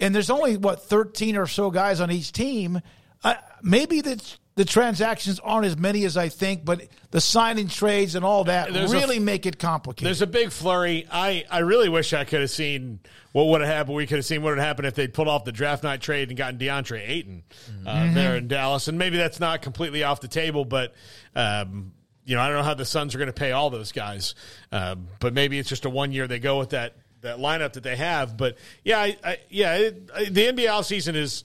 and 0.00 0.14
there's 0.14 0.30
only 0.30 0.56
what 0.56 0.82
13 0.84 1.36
or 1.36 1.46
so 1.46 1.70
guys 1.70 2.00
on 2.00 2.10
each 2.10 2.32
team. 2.32 2.80
Uh, 3.22 3.34
maybe 3.62 4.00
the 4.00 4.20
the 4.56 4.64
transactions 4.64 5.38
aren't 5.40 5.64
as 5.66 5.76
many 5.78 6.04
as 6.04 6.16
I 6.16 6.28
think, 6.28 6.64
but 6.64 6.82
the 7.12 7.20
signing 7.20 7.68
trades 7.68 8.14
and 8.14 8.24
all 8.24 8.44
that 8.44 8.72
There's 8.72 8.92
a- 8.92 8.96
really 8.96 9.18
make 9.18 9.46
it 9.46 9.58
complicated. 9.58 10.06
There's 10.06 10.20
a 10.22 10.26
big 10.26 10.50
flurry. 10.50 11.06
I, 11.10 11.44
I 11.50 11.60
really 11.60 11.88
wish 11.88 12.12
I 12.12 12.24
could 12.24 12.40
have 12.40 12.50
seen 12.50 12.98
what 13.32 13.46
would 13.46 13.60
have 13.62 13.70
happened. 13.70 13.96
We 13.96 14.06
could 14.06 14.16
have 14.18 14.24
seen 14.26 14.42
what 14.42 14.50
would 14.50 14.58
have 14.58 14.66
happened 14.66 14.86
if 14.88 14.94
they'd 14.96 15.14
pulled 15.14 15.28
off 15.28 15.44
the 15.44 15.52
draft 15.52 15.82
night 15.82 16.00
trade 16.02 16.28
and 16.28 16.36
gotten 16.36 16.58
DeAndre 16.58 17.08
Ayton 17.08 17.42
uh, 17.86 17.90
Mhm. 17.94 18.14
there 18.14 18.36
in 18.36 18.48
Dallas. 18.48 18.88
And 18.88 18.98
maybe 18.98 19.16
that's 19.16 19.40
not 19.40 19.62
completely 19.62 20.02
off 20.02 20.20
the 20.20 20.28
table, 20.28 20.64
but 20.66 20.94
um, 21.34 21.92
you 22.26 22.34
know 22.36 22.42
I 22.42 22.48
don't 22.48 22.56
know 22.58 22.62
how 22.64 22.74
the 22.74 22.84
Suns 22.84 23.14
are 23.14 23.18
going 23.18 23.28
to 23.28 23.32
pay 23.32 23.52
all 23.52 23.70
those 23.70 23.92
guys. 23.92 24.34
Um, 24.72 25.08
but 25.20 25.32
maybe 25.32 25.58
it's 25.58 25.68
just 25.70 25.84
a 25.86 25.90
one 25.90 26.12
year 26.12 26.26
they 26.26 26.38
go 26.38 26.58
with 26.58 26.70
that 26.70 26.96
that 27.22 27.38
lineup 27.38 27.74
that 27.74 27.82
they 27.82 27.96
have. 27.96 28.36
But 28.36 28.56
yeah, 28.84 28.98
I, 29.00 29.16
I, 29.22 29.38
yeah, 29.48 29.74
it, 29.76 30.10
I, 30.14 30.24
the 30.24 30.46
NBA 30.46 30.66
offseason 30.68 31.14
is 31.16 31.44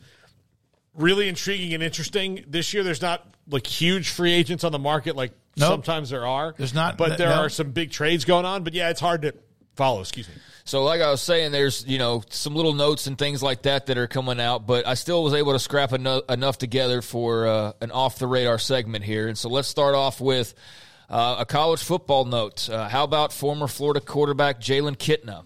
really 0.94 1.28
intriguing 1.28 1.74
and 1.74 1.84
interesting. 1.84 2.44
This 2.48 2.74
year, 2.74 2.84
there's 2.84 3.02
not 3.02 3.26
like 3.50 3.68
huge 3.68 4.10
free 4.10 4.32
agents 4.34 4.64
on 4.64 4.72
the 4.72 4.80
market 4.80 5.16
like 5.16 5.32
Nope. 5.58 5.70
sometimes 5.70 6.10
there 6.10 6.26
are. 6.26 6.54
There's 6.58 6.74
not- 6.74 6.98
but 6.98 7.18
there 7.18 7.30
no. 7.30 7.36
are 7.42 7.50
some 7.50 7.72
big 7.72 7.92
trades 7.92 8.26
going 8.26 8.46
on. 8.46 8.64
But 8.64 8.74
yeah, 8.74 8.90
it's 8.90 9.00
hard 9.00 9.22
to 9.22 9.34
follow. 9.76 10.02
Excuse 10.02 10.28
me. 10.28 10.36
So, 10.68 10.84
like 10.84 11.00
I 11.00 11.12
was 11.12 11.22
saying, 11.22 11.52
there's 11.52 11.86
you 11.86 12.00
know 12.00 12.24
some 12.30 12.56
little 12.56 12.74
notes 12.74 13.06
and 13.08 13.18
things 13.18 13.44
like 13.44 13.62
that 13.62 13.86
that 13.86 13.98
are 14.00 14.08
coming 14.08 14.40
out, 14.40 14.66
but 14.66 14.88
I 14.88 14.96
still 14.96 15.24
was 15.24 15.34
able 15.36 15.54
to 15.54 15.60
scrap 15.60 15.94
eno- 15.94 16.24
enough 16.28 16.58
together 16.58 17.02
for 17.04 17.46
uh, 17.48 17.74
an 17.82 17.92
off 17.92 18.18
the 18.18 18.26
radar 18.26 18.58
segment 18.58 19.04
here. 19.06 19.28
And 19.28 19.38
so, 19.38 19.48
let's 19.48 19.68
start 19.68 19.94
off 19.94 20.20
with 20.20 20.56
uh, 21.10 21.38
a 21.40 21.46
college 21.46 21.84
football 21.84 22.26
note. 22.26 22.70
Uh, 22.70 22.90
how 22.90 23.04
about 23.04 23.32
former 23.32 23.68
Florida 23.68 24.00
quarterback 24.00 24.60
Jalen 24.60 24.98
Kitna? 24.98 25.44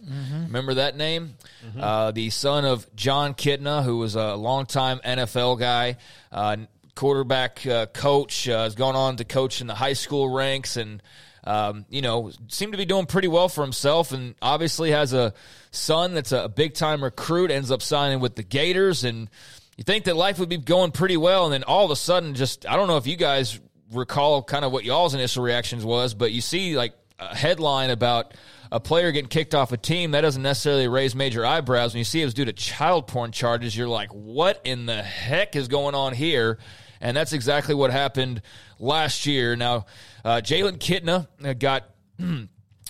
Remember 0.48 0.76
that 0.76 0.96
name? 0.96 1.36
Uh, 1.80 2.12
the 2.12 2.30
son 2.30 2.66
of 2.66 2.94
Jon 2.96 3.34
Kitna, 3.34 3.84
who 3.84 3.98
was 3.98 4.16
a 4.16 4.36
longtime 4.36 5.00
NFL 5.00 5.60
guy. 5.60 5.98
Uh, 6.32 6.58
quarterback 6.96 7.66
uh, 7.66 7.86
coach 7.88 8.48
uh, 8.50 8.64
has 8.64 8.76
gone 8.76 8.96
on 8.96 9.16
to 9.18 9.24
coach 9.24 9.62
in 9.62 9.68
the 9.68 9.76
high 9.76 9.94
school 9.94 10.30
ranks 10.30 10.76
and 10.78 11.02
um, 11.44 11.86
you 11.90 12.02
know, 12.02 12.32
seemed 12.50 12.74
to 12.74 12.78
be 12.78 12.86
doing 12.86 13.06
pretty 13.06 13.28
well 13.28 13.50
for 13.50 13.64
himself, 13.64 14.12
and 14.12 14.36
obviously 14.42 14.92
has 14.92 15.14
a 15.14 15.34
son 15.72 16.14
that's 16.14 16.32
a 16.32 16.50
big 16.50 16.74
time 16.74 17.04
recruit. 17.04 17.50
Ends 17.50 17.72
up 17.72 17.82
signing 17.82 18.20
with 18.20 18.36
the 18.36 18.44
Gators, 18.44 19.04
and 19.04 19.30
you 19.78 19.84
think 19.84 20.04
that 20.04 20.16
life 20.16 20.38
would 20.40 20.50
be 20.50 20.58
going 20.58 20.92
pretty 20.92 21.18
well, 21.18 21.46
and 21.46 21.54
then 21.54 21.64
all 21.64 21.86
of 21.86 21.92
a 21.92 21.96
sudden, 21.96 22.36
just 22.36 22.68
I 22.68 22.76
don't 22.76 22.88
know 22.88 22.98
if 22.98 23.08
you 23.08 23.16
guys 23.16 23.60
recall 23.92 24.44
kind 24.44 24.66
of 24.66 24.72
what 24.72 24.84
y'all's 24.84 25.14
initial 25.14 25.44
reactions 25.44 25.84
was, 25.84 26.14
but 26.14 26.32
you 26.32 26.42
see 26.42 26.76
like 26.76 26.94
a 27.18 27.36
headline 27.36 27.90
about 27.90 28.34
a 28.72 28.80
player 28.80 29.12
getting 29.12 29.30
kicked 29.30 29.56
off 29.56 29.72
a 29.72 29.78
team 29.78 30.12
that 30.12 30.22
doesn't 30.22 30.44
necessarily 30.44 30.88
raise 30.88 31.16
major 31.16 31.46
eyebrows. 31.46 31.94
When 31.94 32.00
you 32.00 32.06
see 32.06 32.22
it 32.22 32.26
was 32.26 32.34
due 32.34 32.46
to 32.46 32.54
child 32.54 33.08
porn 33.08 33.32
charges, 33.32 33.76
you're 33.76 33.88
like, 33.88 34.10
what 34.10 34.62
in 34.64 34.86
the 34.86 35.02
heck 35.02 35.56
is 35.56 35.68
going 35.68 35.96
on 35.96 36.14
here? 36.14 36.60
And 37.02 37.16
that's 37.16 37.34
exactly 37.34 37.74
what 37.74 37.92
happened 37.92 38.42
last 38.78 39.26
year. 39.26 39.56
Now, 39.56 39.86
uh, 40.24 40.42
Jalen 40.44 40.78
Kitna 40.78 41.28
uh, 41.44 41.54
got 41.54 41.90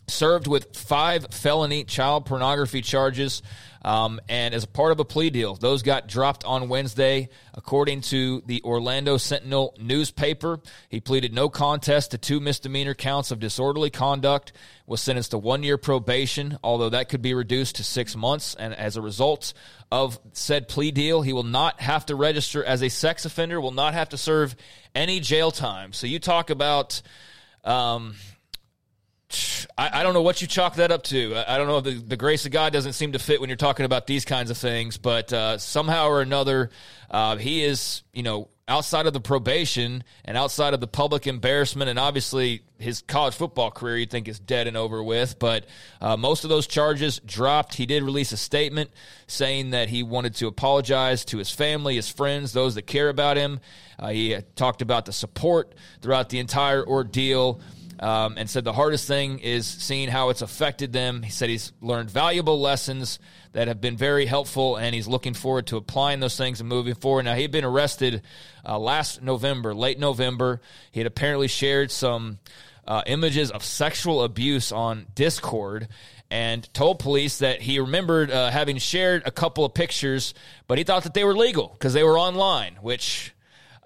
served 0.08 0.48
with 0.48 0.76
five 0.76 1.28
felony 1.32 1.84
child 1.84 2.26
pornography 2.26 2.82
charges. 2.82 3.42
Um, 3.82 4.20
and 4.28 4.54
as 4.54 4.66
part 4.66 4.92
of 4.92 5.00
a 5.00 5.06
plea 5.06 5.30
deal, 5.30 5.56
those 5.56 5.84
got 5.84 6.08
dropped 6.08 6.44
on 6.44 6.70
Wednesday. 6.70 7.30
According 7.54 8.02
to 8.02 8.42
the 8.46 8.62
Orlando 8.64 9.18
Sentinel 9.18 9.76
newspaper, 9.80 10.60
he 10.90 11.00
pleaded 11.00 11.34
no 11.34 11.50
contest 11.50 12.12
to 12.12 12.18
two 12.18 12.40
misdemeanor 12.40 12.94
counts 12.94 13.32
of 13.32 13.40
disorderly 13.40 13.90
conduct, 13.90 14.52
was 14.86 15.02
sentenced 15.02 15.32
to 15.32 15.38
one 15.38 15.64
year 15.64 15.78
probation, 15.78 16.58
although 16.64 16.90
that 16.90 17.10
could 17.10 17.22
be 17.22 17.34
reduced 17.34 17.78
to 17.78 17.84
six 17.84 18.16
months. 18.16 18.56
And 18.56 18.74
as 18.74 18.98
a 18.98 19.02
result 19.02 19.54
of 19.92 20.20
said 20.34 20.68
plea 20.68 20.92
deal, 20.92 21.22
he 21.22 21.34
will 21.34 21.44
not 21.44 21.80
have 21.80 22.06
to 22.08 22.16
register 22.16 22.64
as 22.64 22.82
a 22.82 22.90
sex 22.90 23.26
offender, 23.26 23.62
will 23.62 23.72
not 23.72 23.94
have 23.94 24.10
to 24.10 24.18
serve 24.18 24.56
any 24.94 25.20
jail 25.20 25.52
time. 25.52 25.94
So 25.94 26.08
you 26.08 26.20
talk 26.20 26.50
about. 26.50 27.02
Um, 27.64 28.16
I, 29.78 30.00
I 30.00 30.04
don't 30.04 30.14
know 30.14 30.22
what 30.22 30.42
you 30.42 30.48
chalk 30.48 30.76
that 30.76 30.92
up 30.92 31.04
to. 31.04 31.36
I, 31.36 31.56
I 31.56 31.58
don't 31.58 31.68
know. 31.68 31.82
The, 31.82 31.92
the 31.92 32.18
grace 32.18 32.46
of 32.46 32.52
God 32.52 32.74
doesn't 32.74 32.94
seem 32.94 33.12
to 33.14 33.20
fit 33.20 33.40
when 33.40 33.50
you're 33.50 33.58
talking 33.58 33.86
about 33.86 34.08
these 34.08 34.26
kinds 34.26 34.50
of 34.50 34.58
things, 34.58 34.98
but 34.98 35.32
uh, 35.32 35.58
somehow 35.58 36.08
or 36.08 36.22
another, 36.22 36.70
uh, 37.12 37.38
he 37.38 37.64
is, 37.64 38.04
you 38.14 38.24
know, 38.24 38.50
outside 38.68 39.08
of 39.08 39.14
the 39.14 39.20
probation 39.20 40.04
and 40.26 40.38
outside 40.38 40.74
of 40.74 40.80
the 40.80 40.88
public 40.88 41.28
embarrassment, 41.28 41.90
and 41.90 41.98
obviously 41.98 42.62
his 42.78 43.02
college 43.02 43.34
football 43.34 43.72
career 43.72 43.98
you'd 43.98 44.12
think 44.12 44.28
is 44.28 44.40
dead 44.40 44.68
and 44.68 44.78
over 44.78 45.04
with. 45.04 45.40
But 45.40 45.66
uh, 46.00 46.16
most 46.18 46.44
of 46.44 46.50
those 46.50 46.68
charges 46.68 47.20
dropped. 47.26 47.76
He 47.76 47.86
did 47.86 48.04
release 48.04 48.32
a 48.32 48.38
statement 48.38 48.92
saying 49.28 49.72
that 49.72 49.90
he 49.90 50.04
wanted 50.04 50.36
to 50.36 50.48
apologize 50.48 51.26
to 51.26 51.38
his 51.38 51.52
family, 51.52 51.96
his 51.96 52.10
friends, 52.10 52.54
those 52.54 52.76
that 52.76 52.84
care 52.84 53.10
about 53.10 53.38
him. 53.38 53.60
Uh, 53.98 54.10
he 54.10 54.38
talked 54.56 54.82
about 54.82 55.06
the 55.06 55.14
support 55.14 55.74
throughout 56.02 56.30
the 56.30 56.40
entire 56.40 56.86
ordeal 56.86 57.60
um, 58.00 58.36
and 58.38 58.50
said 58.50 58.64
the 58.64 58.74
hardest 58.74 59.08
thing 59.08 59.40
is 59.40 59.68
seeing 59.68 60.08
how 60.08 60.30
it's 60.30 60.42
affected 60.42 60.94
them. 60.94 61.22
He 61.22 61.32
said 61.32 61.50
he's 61.50 61.74
learned 61.82 62.10
valuable 62.10 62.60
lessons 62.60 63.20
that 63.52 63.68
have 63.68 63.82
been 63.82 63.98
very 63.98 64.26
helpful, 64.26 64.78
and 64.78 64.96
he's 64.96 65.08
looking 65.08 65.34
forward 65.34 65.68
to 65.68 65.78
applying 65.78 66.22
those 66.22 66.38
things 66.38 66.62
and 66.62 66.70
moving 66.70 66.96
forward. 66.96 67.24
Now, 67.24 67.36
he 67.36 67.42
had 67.42 67.52
been 67.52 67.66
arrested 67.66 68.22
uh, 68.66 68.80
last 68.80 69.22
November, 69.22 69.74
late 69.76 70.00
November. 70.00 70.62
He 70.92 71.02
had 71.02 71.08
apparently 71.08 71.50
shared 71.50 71.92
some 71.92 72.40
uh, 72.88 73.04
images 73.06 73.52
of 73.52 73.64
sexual 73.64 74.24
abuse 74.24 74.72
on 74.72 75.08
Discord 75.14 75.90
and 76.32 76.72
told 76.74 77.00
police 77.00 77.40
that 77.40 77.62
he 77.62 77.80
remembered 77.80 78.32
uh, 78.32 78.50
having 78.50 78.78
shared 78.78 79.24
a 79.26 79.32
couple 79.32 79.66
of 79.66 79.74
pictures, 79.74 80.34
but 80.68 80.78
he 80.78 80.84
thought 80.86 81.04
that 81.04 81.14
they 81.14 81.24
were 81.24 81.36
legal 81.36 81.68
because 81.70 81.94
they 81.94 82.04
were 82.04 82.18
online, 82.18 82.78
which. 82.82 83.34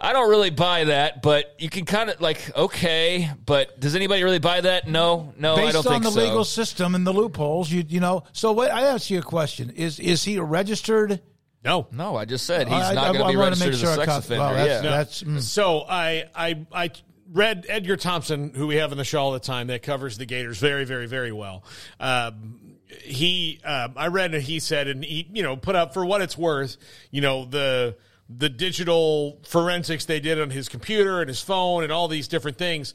I 0.03 0.11
don't 0.13 0.29
really 0.29 0.49
buy 0.49 0.83
that, 0.85 1.21
but 1.21 1.55
you 1.59 1.69
can 1.69 1.85
kind 1.85 2.09
of 2.09 2.19
like 2.19 2.55
okay, 2.57 3.31
but 3.45 3.79
does 3.79 3.95
anybody 3.95 4.21
really 4.23 4.39
buy 4.39 4.59
that? 4.61 4.87
No, 4.87 5.33
no, 5.39 5.55
Based 5.55 5.69
I 5.69 5.71
don't 5.71 5.83
think 5.83 5.83
so. 5.83 5.89
Based 5.91 5.95
on 5.95 6.01
the 6.03 6.11
so. 6.11 6.19
legal 6.27 6.43
system 6.43 6.93
and 6.95 7.07
the 7.07 7.13
loopholes, 7.13 7.71
you 7.71 7.83
you 7.87 7.99
know. 8.01 8.23
So 8.33 8.51
what, 8.51 8.69
I 8.71 8.81
ask 8.81 9.09
you 9.09 9.19
a 9.19 9.23
question: 9.23 9.69
Is 9.71 9.99
is 9.99 10.23
he 10.25 10.37
registered? 10.39 11.21
No, 11.63 11.87
no. 11.93 12.17
I 12.17 12.25
just 12.25 12.45
said 12.45 12.67
he's 12.67 12.75
I- 12.75 12.93
not 12.93 13.13
going 13.13 13.19
to 13.19 13.23
I 13.23 13.31
be 13.31 13.37
wanna 13.37 13.51
registered 13.51 13.67
make 13.67 13.73
as 13.75 13.79
sure 13.79 13.95
sex 13.95 14.05
caught- 14.05 14.19
offender. 14.25 14.43
well, 14.43 14.53
that's- 14.53 14.83
yeah, 14.83 14.89
that's- 14.89 15.23
mm. 15.23 15.41
So 15.41 15.85
I 15.87 16.25
I 16.35 16.65
I 16.73 16.91
read 17.31 17.65
Edgar 17.69 17.95
Thompson, 17.95 18.53
who 18.53 18.67
we 18.67 18.75
have 18.75 18.91
on 18.91 18.97
the 18.97 19.05
show 19.05 19.21
all 19.21 19.31
the 19.31 19.39
time, 19.39 19.67
that 19.67 19.81
covers 19.83 20.17
the 20.17 20.25
Gators 20.25 20.57
very 20.59 20.83
very 20.83 21.07
very 21.07 21.31
well. 21.31 21.63
Um, 22.01 22.59
he 23.03 23.59
um, 23.63 23.93
I 23.95 24.07
read 24.07 24.33
and 24.35 24.43
he 24.43 24.59
said, 24.59 24.89
and 24.89 25.03
he 25.05 25.27
you 25.31 25.43
know 25.43 25.55
put 25.55 25.75
up 25.77 25.93
for 25.93 26.05
what 26.05 26.21
it's 26.21 26.37
worth, 26.37 26.75
you 27.09 27.21
know 27.21 27.45
the 27.45 27.95
the 28.37 28.49
digital 28.49 29.39
forensics 29.43 30.05
they 30.05 30.19
did 30.19 30.39
on 30.39 30.49
his 30.49 30.69
computer 30.69 31.19
and 31.19 31.27
his 31.27 31.41
phone 31.41 31.83
and 31.83 31.91
all 31.91 32.07
these 32.07 32.27
different 32.27 32.57
things. 32.57 32.93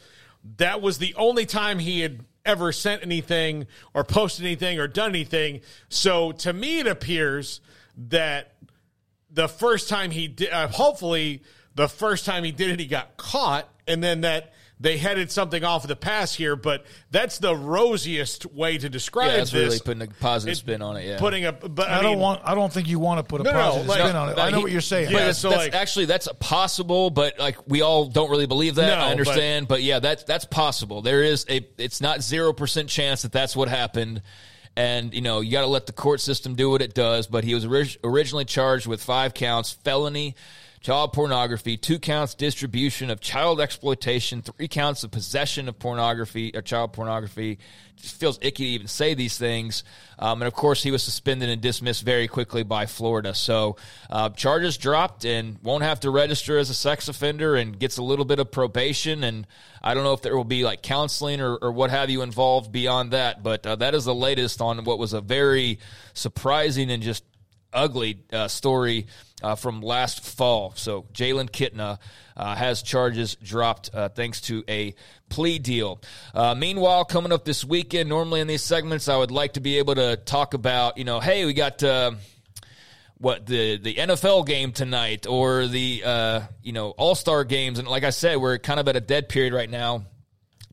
That 0.57 0.81
was 0.81 0.99
the 0.99 1.15
only 1.17 1.47
time 1.47 1.79
he 1.79 2.01
had 2.01 2.25
ever 2.45 2.73
sent 2.73 3.03
anything 3.03 3.67
or 3.95 4.05
posted 4.05 4.45
anything 4.45 4.79
or 4.79 4.89
done 4.89 5.11
anything. 5.11 5.61
So 5.89 6.33
to 6.33 6.53
me, 6.53 6.81
it 6.81 6.87
appears 6.87 7.61
that 8.09 8.55
the 9.31 9.49
first 9.49 9.89
time 9.89 10.11
he 10.11 10.29
did, 10.29 10.51
uh, 10.51 10.69
hopefully 10.69 11.43
the 11.75 11.89
first 11.89 12.25
time 12.25 12.45
he 12.45 12.53
did 12.53 12.71
it, 12.71 12.81
he 12.81 12.87
got 12.87 13.17
caught, 13.17 13.69
and 13.87 14.03
then 14.03 14.23
that 14.23 14.53
they 14.81 14.97
headed 14.97 15.31
something 15.33 15.65
off 15.65 15.83
of 15.85 15.89
the 15.89 15.97
pass 15.97 16.35
here, 16.35 16.55
but 16.57 16.85
that's 17.11 17.39
the 17.39 17.55
rosiest 17.57 18.47
way 18.47 18.79
to 18.79 18.89
describe 18.89 19.31
Yeah, 19.31 19.37
that's 19.39 19.51
this. 19.51 19.65
really 19.67 19.79
putting 19.81 20.03
a 20.03 20.21
positive 20.21 20.53
It- 20.53 20.57
spin 20.57 20.83
on 20.83 20.97
it. 20.97 21.05
Yeah, 21.07 21.19
Putting 21.19 21.45
a, 21.47 21.53
but 21.53 21.89
I, 21.89 21.99
I, 21.99 22.03
don't 22.03 22.19
want. 22.19 22.41
I 22.45 22.55
don't 22.55 22.73
think 22.73 22.89
you 22.89 22.99
want 22.99 23.19
to 23.19 23.25
put 23.25 23.41
a 23.41 23.45
No, 23.45 23.53
no, 23.53 23.59
positive 23.61 23.87
like- 23.89 24.01
spin 24.01 24.17
on 24.17 24.29
it. 24.29 24.39
I 24.39 24.51
know 24.51 24.59
he- 24.59 24.63
what 24.65 24.73
you're 24.73 24.81
saying. 24.81 25.11
Yeah, 25.11 25.27
that's, 25.27 25.39
so, 25.39 25.51
that's 25.51 25.65
like- 25.65 25.75
actually 25.75 26.05
that's 26.05 26.29
possible, 26.39 27.11
but 27.11 27.39
like 27.39 27.57
we 27.67 27.83
all 27.83 28.07
don't 28.07 28.31
really 28.31 28.47
believe 28.47 28.77
that. 28.77 28.99
No, 28.99 29.05
I 29.05 29.11
understand, 29.11 29.67
but, 29.69 29.83
yeah, 29.83 29.99
that's 29.99 30.25
that's 30.25 30.45
possible. 30.45 31.03
There 31.03 31.23
is 31.23 31.45
a 31.49 31.67
it's 31.79 32.01
not 32.01 32.23
zero 32.23 32.53
percent 32.53 32.89
chance 32.89 33.23
that 33.23 33.33
that's 33.33 33.57
what 33.57 33.69
happened. 33.69 34.23
And 34.77 35.13
you 35.13 35.23
know 35.23 35.41
you 35.41 35.51
got 35.51 35.63
to 35.63 35.67
let 35.67 35.87
the 35.87 35.93
court 35.93 36.21
system 36.21 36.55
do 36.55 36.71
what 36.71 36.83
it 36.83 36.95
does. 36.95 37.27
But 37.27 37.43
he 37.43 37.53
was 37.53 37.65
orig- 37.65 37.99
originally 38.05 38.45
charged 38.45 38.87
with 38.87 39.03
five 39.03 39.35
counts: 39.35 39.73
felony, 39.73 40.37
child 40.81 41.13
pornography, 41.13 41.77
two 41.77 41.99
counts 41.99 42.35
distribution 42.35 43.11
of 43.11 43.21
child 43.21 43.61
exploitation, 43.61 44.43
three 44.43 44.69
counts 44.69 45.03
of 45.05 45.11
possession 45.11 45.69
of 45.69 45.79
pornography 45.79 46.53
or 46.55 46.63
child 46.63 46.93
pornography. 46.93 47.59
Just 47.97 48.21
feels 48.21 48.39
icky 48.41 48.65
to 48.65 48.71
even 48.71 48.87
say 48.87 49.15
these 49.15 49.37
things. 49.37 49.83
Um, 50.21 50.41
and 50.41 50.47
of 50.47 50.55
course, 50.55 50.83
he 50.83 50.93
was 50.93 51.03
suspended 51.03 51.49
and 51.49 51.61
dismissed 51.61 52.05
very 52.05 52.29
quickly 52.29 52.63
by 52.63 52.87
Florida. 52.87 53.35
So 53.35 53.77
uh, 54.09 54.29
charges 54.31 54.77
dropped 54.77 55.25
and 55.25 55.59
won't 55.63 55.83
have 55.83 56.01
to 56.01 56.11
register 56.11 56.59
as 56.59 56.71
a 56.71 56.75
sex 56.75 57.09
offender 57.09 57.57
and 57.57 57.77
gets 57.77 57.99
a 57.99 58.03
little 58.03 58.25
bit 58.25 58.39
of 58.39 58.53
probation. 58.53 59.25
And 59.25 59.49
I 59.83 59.95
don't 59.95 60.05
know 60.05 60.13
if 60.13 60.23
there 60.23 60.37
will 60.37 60.45
be 60.45 60.63
like 60.63 60.83
counseling 60.83 61.41
or, 61.41 61.57
or 61.57 61.73
what 61.73 61.91
have 61.91 62.09
you 62.09 62.23
involved 62.23 62.71
beyond 62.71 63.11
that. 63.11 63.43
But 63.43 63.67
uh, 63.67 63.77
that 63.77 63.97
is 63.97 64.05
the 64.05 64.15
latest 64.15 64.61
on 64.61 64.85
what 64.85 65.01
was 65.01 65.13
a 65.13 65.21
very 65.21 65.81
surprising 66.15 66.93
and 66.93 67.03
just 67.03 67.25
ugly 67.73 68.21
uh, 68.33 68.49
story 68.49 69.07
uh, 69.43 69.55
from 69.55 69.81
last 69.81 70.25
fall. 70.25 70.73
So 70.77 71.03
Jalen 71.13 71.51
Kitna 71.51 71.99
uh, 72.37 72.55
has 72.55 72.83
charges 72.83 73.37
dropped 73.37 73.91
uh, 73.95 74.09
thanks 74.09 74.41
to 74.43 74.65
a 74.69 74.95
plea 75.29 75.59
deal. 75.59 76.01
Uh, 76.35 76.55
meanwhile, 76.55 77.05
coming 77.05 77.33
up 77.33 77.45
this 77.45 77.65
weekend, 77.65 78.09
normally 78.09 78.41
in 78.41 78.47
these 78.47 78.63
segments, 78.63 79.09
I 79.09 79.17
would 79.17 79.31
like 79.31 79.55
to 79.55 79.61
be 79.61 79.79
able 79.79 79.95
to 79.97 80.17
talk 80.17 80.55
about, 80.55 80.99
you 80.99 81.05
know, 81.05 81.21
hey, 81.21 81.45
we 81.45 81.55
got. 81.55 81.83
Uh, 81.83 82.13
what 83.21 83.47
the 83.47 83.79
the 83.79 83.97
NFL 83.97 84.47
game 84.47 84.71
tonight 84.71 85.27
or 85.27 85.67
the 85.67 86.41
you 86.63 86.73
know 86.73 86.91
All 86.91 87.17
Star 87.17 87.43
games 87.43 87.81
and 87.81 87.89
like 87.89 88.05
I 88.05 88.11
said 88.11 88.37
we're 88.37 88.59
kind 88.59 88.79
of 88.79 88.87
at 88.87 88.95
a 88.95 89.01
dead 89.01 89.29
period 89.29 89.53
right 89.53 89.69
now 89.69 90.05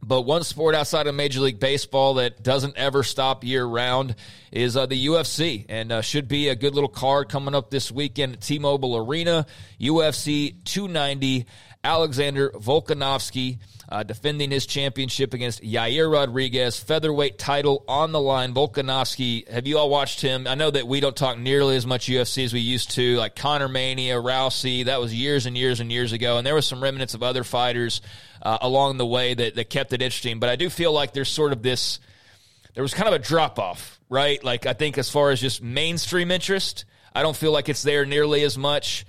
but 0.08 0.22
one 0.22 0.44
sport 0.44 0.76
outside 0.76 1.08
of 1.08 1.16
Major 1.16 1.40
League 1.40 1.60
Baseball 1.60 2.16
that 2.16 2.44
doesn't 2.44 2.78
ever 2.78 3.02
stop 3.04 3.44
year 3.44 3.66
round 3.66 4.16
is 4.52 4.78
uh, 4.78 4.86
the 4.86 5.08
UFC, 5.08 5.66
and 5.68 5.92
uh, 5.92 6.02
should 6.02 6.28
be 6.28 6.50
a 6.50 6.56
good 6.56 6.76
little 6.76 6.90
card 6.90 7.30
coming 7.30 7.56
up 7.56 7.72
this 7.72 7.92
weekend 7.92 8.34
at 8.34 8.42
T-Mobile 8.42 8.98
Arena. 8.98 9.46
UFC 9.80 10.64
290, 10.64 11.46
Alexander 11.84 12.52
Volkanovski 12.52 13.60
uh, 13.90 14.04
defending 14.04 14.52
his 14.52 14.66
championship 14.66 15.34
against 15.34 15.62
Yair 15.62 16.12
Rodriguez, 16.12 16.80
featherweight 16.80 17.38
title 17.38 17.84
on 17.88 18.12
the 18.12 18.20
line. 18.20 18.54
Volkanovski, 18.54 19.48
have 19.48 19.68
you 19.68 19.78
all 19.78 19.90
watched 19.90 20.22
him? 20.22 20.48
I 20.48 20.56
know 20.56 20.72
that 20.72 20.88
we 20.88 21.00
don't 21.00 21.16
talk 21.16 21.38
nearly 21.38 21.76
as 21.76 21.86
much 21.86 22.08
UFC 22.08 22.46
as 22.46 22.54
we 22.54 22.62
used 22.62 22.92
to, 22.92 23.18
like 23.18 23.36
Conor 23.36 23.68
Mania, 23.68 24.16
Rousey. 24.16 24.86
That 24.86 25.00
was 25.00 25.14
years 25.14 25.46
and 25.46 25.58
years 25.58 25.80
and 25.80 25.92
years 25.92 26.14
ago, 26.14 26.38
and 26.38 26.46
there 26.46 26.56
was 26.56 26.66
some 26.66 26.82
remnants 26.82 27.14
of 27.14 27.24
other 27.24 27.44
fighters 27.44 28.02
uh, 28.46 28.60
along 28.62 28.98
the 28.98 29.06
way 29.06 29.34
that, 29.34 29.56
that 29.56 29.70
kept 29.70 29.92
it 29.92 30.02
interesting. 30.02 30.40
But 30.40 30.50
I 30.50 30.56
do 30.56 30.70
feel 30.70 30.94
like 30.94 31.12
there's 31.14 31.30
sort 31.30 31.52
of 31.52 31.64
this, 31.64 32.00
there 32.76 32.84
was 32.84 32.94
kind 32.94 33.08
of 33.08 33.16
a 33.16 33.20
drop 33.20 33.58
off, 33.58 34.00
right? 34.08 34.42
Like 34.42 34.68
I 34.68 34.74
think 34.74 34.98
as 35.00 35.10
far 35.10 35.32
as 35.32 35.42
just 35.42 35.64
mainstream 35.64 36.30
interest, 36.30 36.86
I 37.14 37.24
don't 37.24 37.36
feel 37.36 37.52
like 37.52 37.68
it's 37.68 37.82
there 37.82 38.06
nearly 38.06 38.44
as 38.44 38.58
much. 38.58 39.06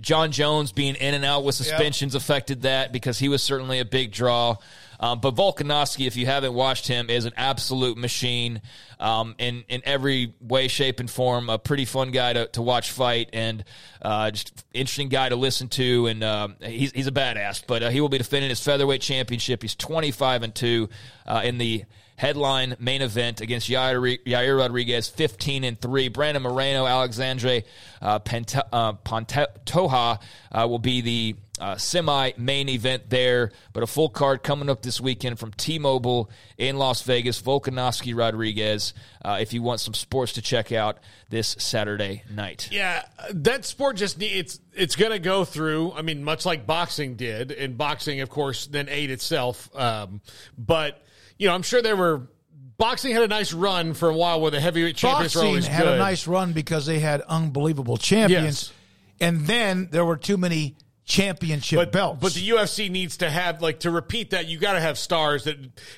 Jon 0.00 0.32
Jones 0.32 0.72
being 0.72 0.96
in 0.96 1.14
and 1.14 1.24
out 1.24 1.44
with 1.44 1.54
suspensions 1.54 2.14
affected 2.14 2.62
that 2.62 2.90
because 2.90 3.18
he 3.18 3.28
was 3.28 3.42
certainly 3.42 3.78
a 3.78 3.84
big 3.84 4.12
draw. 4.12 4.56
Um, 5.00 5.18
but 5.20 5.34
Volkanovski, 5.34 6.06
if 6.06 6.16
you 6.16 6.26
haven't 6.26 6.52
watched 6.52 6.86
him, 6.86 7.08
is 7.08 7.24
an 7.24 7.32
absolute 7.36 7.96
machine 7.96 8.60
um, 9.00 9.34
in 9.38 9.64
in 9.68 9.80
every 9.84 10.34
way, 10.40 10.68
shape, 10.68 11.00
and 11.00 11.10
form. 11.10 11.48
A 11.48 11.58
pretty 11.58 11.86
fun 11.86 12.10
guy 12.10 12.34
to, 12.34 12.46
to 12.48 12.62
watch 12.62 12.92
fight, 12.92 13.30
and 13.32 13.64
uh, 14.02 14.30
just 14.30 14.64
interesting 14.74 15.08
guy 15.08 15.30
to 15.30 15.36
listen 15.36 15.68
to. 15.68 16.06
And 16.06 16.22
um, 16.22 16.56
he's 16.60 16.92
he's 16.92 17.06
a 17.06 17.12
badass. 17.12 17.64
But 17.66 17.82
uh, 17.82 17.88
he 17.88 18.02
will 18.02 18.10
be 18.10 18.18
defending 18.18 18.50
his 18.50 18.62
featherweight 18.62 19.00
championship. 19.00 19.62
He's 19.62 19.74
twenty 19.74 20.10
five 20.10 20.42
and 20.42 20.54
two 20.54 20.90
uh, 21.26 21.40
in 21.42 21.56
the 21.56 21.84
headline 22.20 22.76
main 22.78 23.00
event 23.00 23.40
against 23.40 23.70
Yair, 23.70 24.18
Yair 24.26 24.58
Rodriguez, 24.58 25.08
15 25.08 25.64
and 25.64 25.80
3. 25.80 26.08
Brandon 26.08 26.42
Moreno, 26.42 26.84
Alexandre 26.84 27.62
uh, 28.02 28.18
Pente- 28.18 28.62
uh, 28.70 28.92
Pantoja 28.92 30.20
uh, 30.52 30.68
will 30.68 30.78
be 30.78 31.00
the 31.00 31.36
uh, 31.60 31.76
semi 31.76 32.32
main 32.36 32.68
event 32.68 33.10
there. 33.10 33.52
But 33.72 33.82
a 33.82 33.86
full 33.86 34.08
card 34.08 34.42
coming 34.42 34.68
up 34.68 34.82
this 34.82 35.00
weekend 35.00 35.38
from 35.38 35.52
T 35.52 35.78
Mobile 35.78 36.30
in 36.58 36.76
Las 36.76 37.02
Vegas. 37.02 37.40
Volkanovski 37.40 38.16
Rodriguez, 38.16 38.94
uh, 39.24 39.38
if 39.40 39.52
you 39.52 39.62
want 39.62 39.80
some 39.80 39.94
sports 39.94 40.32
to 40.32 40.42
check 40.42 40.72
out 40.72 40.98
this 41.28 41.56
Saturday 41.58 42.22
night. 42.30 42.68
Yeah, 42.72 43.04
that 43.32 43.64
sport 43.64 43.96
just 43.96 44.18
needs. 44.18 44.34
it's 44.34 44.60
it's 44.72 44.96
going 44.96 45.12
to 45.12 45.18
go 45.18 45.44
through. 45.44 45.92
I 45.92 46.02
mean, 46.02 46.24
much 46.24 46.46
like 46.46 46.66
boxing 46.66 47.16
did, 47.16 47.52
and 47.52 47.76
boxing, 47.76 48.20
of 48.20 48.30
course, 48.30 48.66
then 48.66 48.88
ate 48.88 49.10
itself. 49.10 49.70
Um, 49.76 50.20
but 50.56 51.02
you 51.38 51.48
know, 51.48 51.54
I'm 51.54 51.62
sure 51.62 51.82
there 51.82 51.96
were 51.96 52.28
boxing 52.76 53.12
had 53.12 53.22
a 53.22 53.28
nice 53.28 53.52
run 53.52 53.94
for 53.94 54.08
a 54.08 54.16
while 54.16 54.40
where 54.40 54.50
the 54.50 54.60
heavyweight 54.60 54.96
champions 54.96 55.34
were 55.34 55.40
Boxing 55.40 55.48
always 55.48 55.66
had 55.66 55.84
good. 55.84 55.94
a 55.94 55.98
nice 55.98 56.26
run 56.26 56.52
because 56.52 56.86
they 56.86 56.98
had 56.98 57.20
unbelievable 57.22 57.98
champions, 57.98 58.72
and 59.20 59.46
then 59.46 59.88
there 59.90 60.04
were 60.04 60.16
too 60.16 60.36
many 60.38 60.76
championship 61.10 61.92
belts. 61.92 62.20
But 62.20 62.34
the 62.34 62.48
UFC 62.48 62.90
needs 62.90 63.18
to 63.18 63.28
have 63.28 63.60
like 63.60 63.80
to 63.80 63.90
repeat 63.90 64.30
that. 64.30 64.46
You 64.48 64.58
got 64.58 64.74
to 64.74 64.80
have 64.80 64.96
stars 64.96 65.44
that 65.44 65.56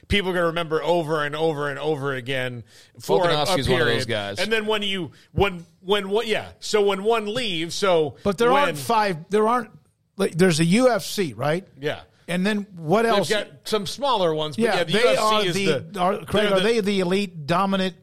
people 0.09 0.31
are 0.31 0.35
going 0.35 0.43
to 0.43 0.47
remember 0.49 0.83
over 0.83 1.25
and 1.25 1.37
over 1.37 1.69
and 1.71 1.79
over 1.79 2.15
again 2.15 2.65
for 3.01 3.29
a, 3.29 3.43
a 3.43 3.47
period. 3.47 3.69
one 3.71 3.81
of 3.83 3.87
those 3.89 4.07
guys. 4.07 4.39
And 4.41 4.51
then 4.53 4.67
when 4.67 4.83
you 4.83 5.13
when 5.33 5.65
when 5.81 6.09
what 6.09 6.27
yeah, 6.27 6.49
so 6.61 6.83
when 6.85 7.05
one 7.05 7.33
leaves, 7.33 7.75
so 7.75 8.17
But 8.25 8.39
there 8.39 8.51
when, 8.53 8.63
aren't 8.65 8.79
five. 8.79 9.29
There 9.31 9.47
aren't. 9.47 9.71
Like, 10.17 10.33
there's 10.33 10.61
a 10.61 10.65
UFC, 10.67 11.37
right? 11.37 11.67
Yeah. 11.81 12.01
And 12.29 12.47
then 12.47 12.67
what 12.77 13.03
They've 13.03 13.13
else? 13.13 13.29
got 13.31 13.49
some 13.65 13.87
smaller 13.87 14.33
ones, 14.35 14.57
but 14.57 14.63
yeah, 14.63 14.77
yeah, 14.77 14.85
the 14.85 14.93
they 14.93 14.99
UFC 15.01 15.19
are 15.19 15.45
is 15.45 15.55
the. 15.55 15.67
the, 15.91 16.01
are, 16.01 16.17
Craig, 16.25 16.49
they're 16.51 16.57
the- 16.59 16.63
they 16.63 16.81
the 16.81 17.01
elite, 17.01 17.47
dominant? 17.47 17.97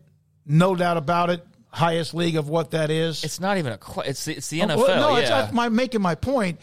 No 0.45 0.75
doubt 0.75 0.97
about 0.97 1.29
it. 1.29 1.45
Highest 1.71 2.15
league 2.15 2.35
of 2.35 2.49
what 2.49 2.71
that 2.71 2.89
is. 2.89 3.23
It's 3.23 3.39
not 3.39 3.57
even 3.59 3.73
a. 3.73 3.77
qu- 3.77 4.01
It's 4.01 4.25
the, 4.25 4.35
it's 4.35 4.49
the 4.49 4.63
Oh, 4.63 4.67
NFL. 4.67 4.77
well, 4.77 5.11
no, 5.11 5.15
it's 5.17 5.29
yeah. 5.29 5.49
not 5.53 5.71
making 5.71 6.01
my 6.01 6.15
point. 6.15 6.59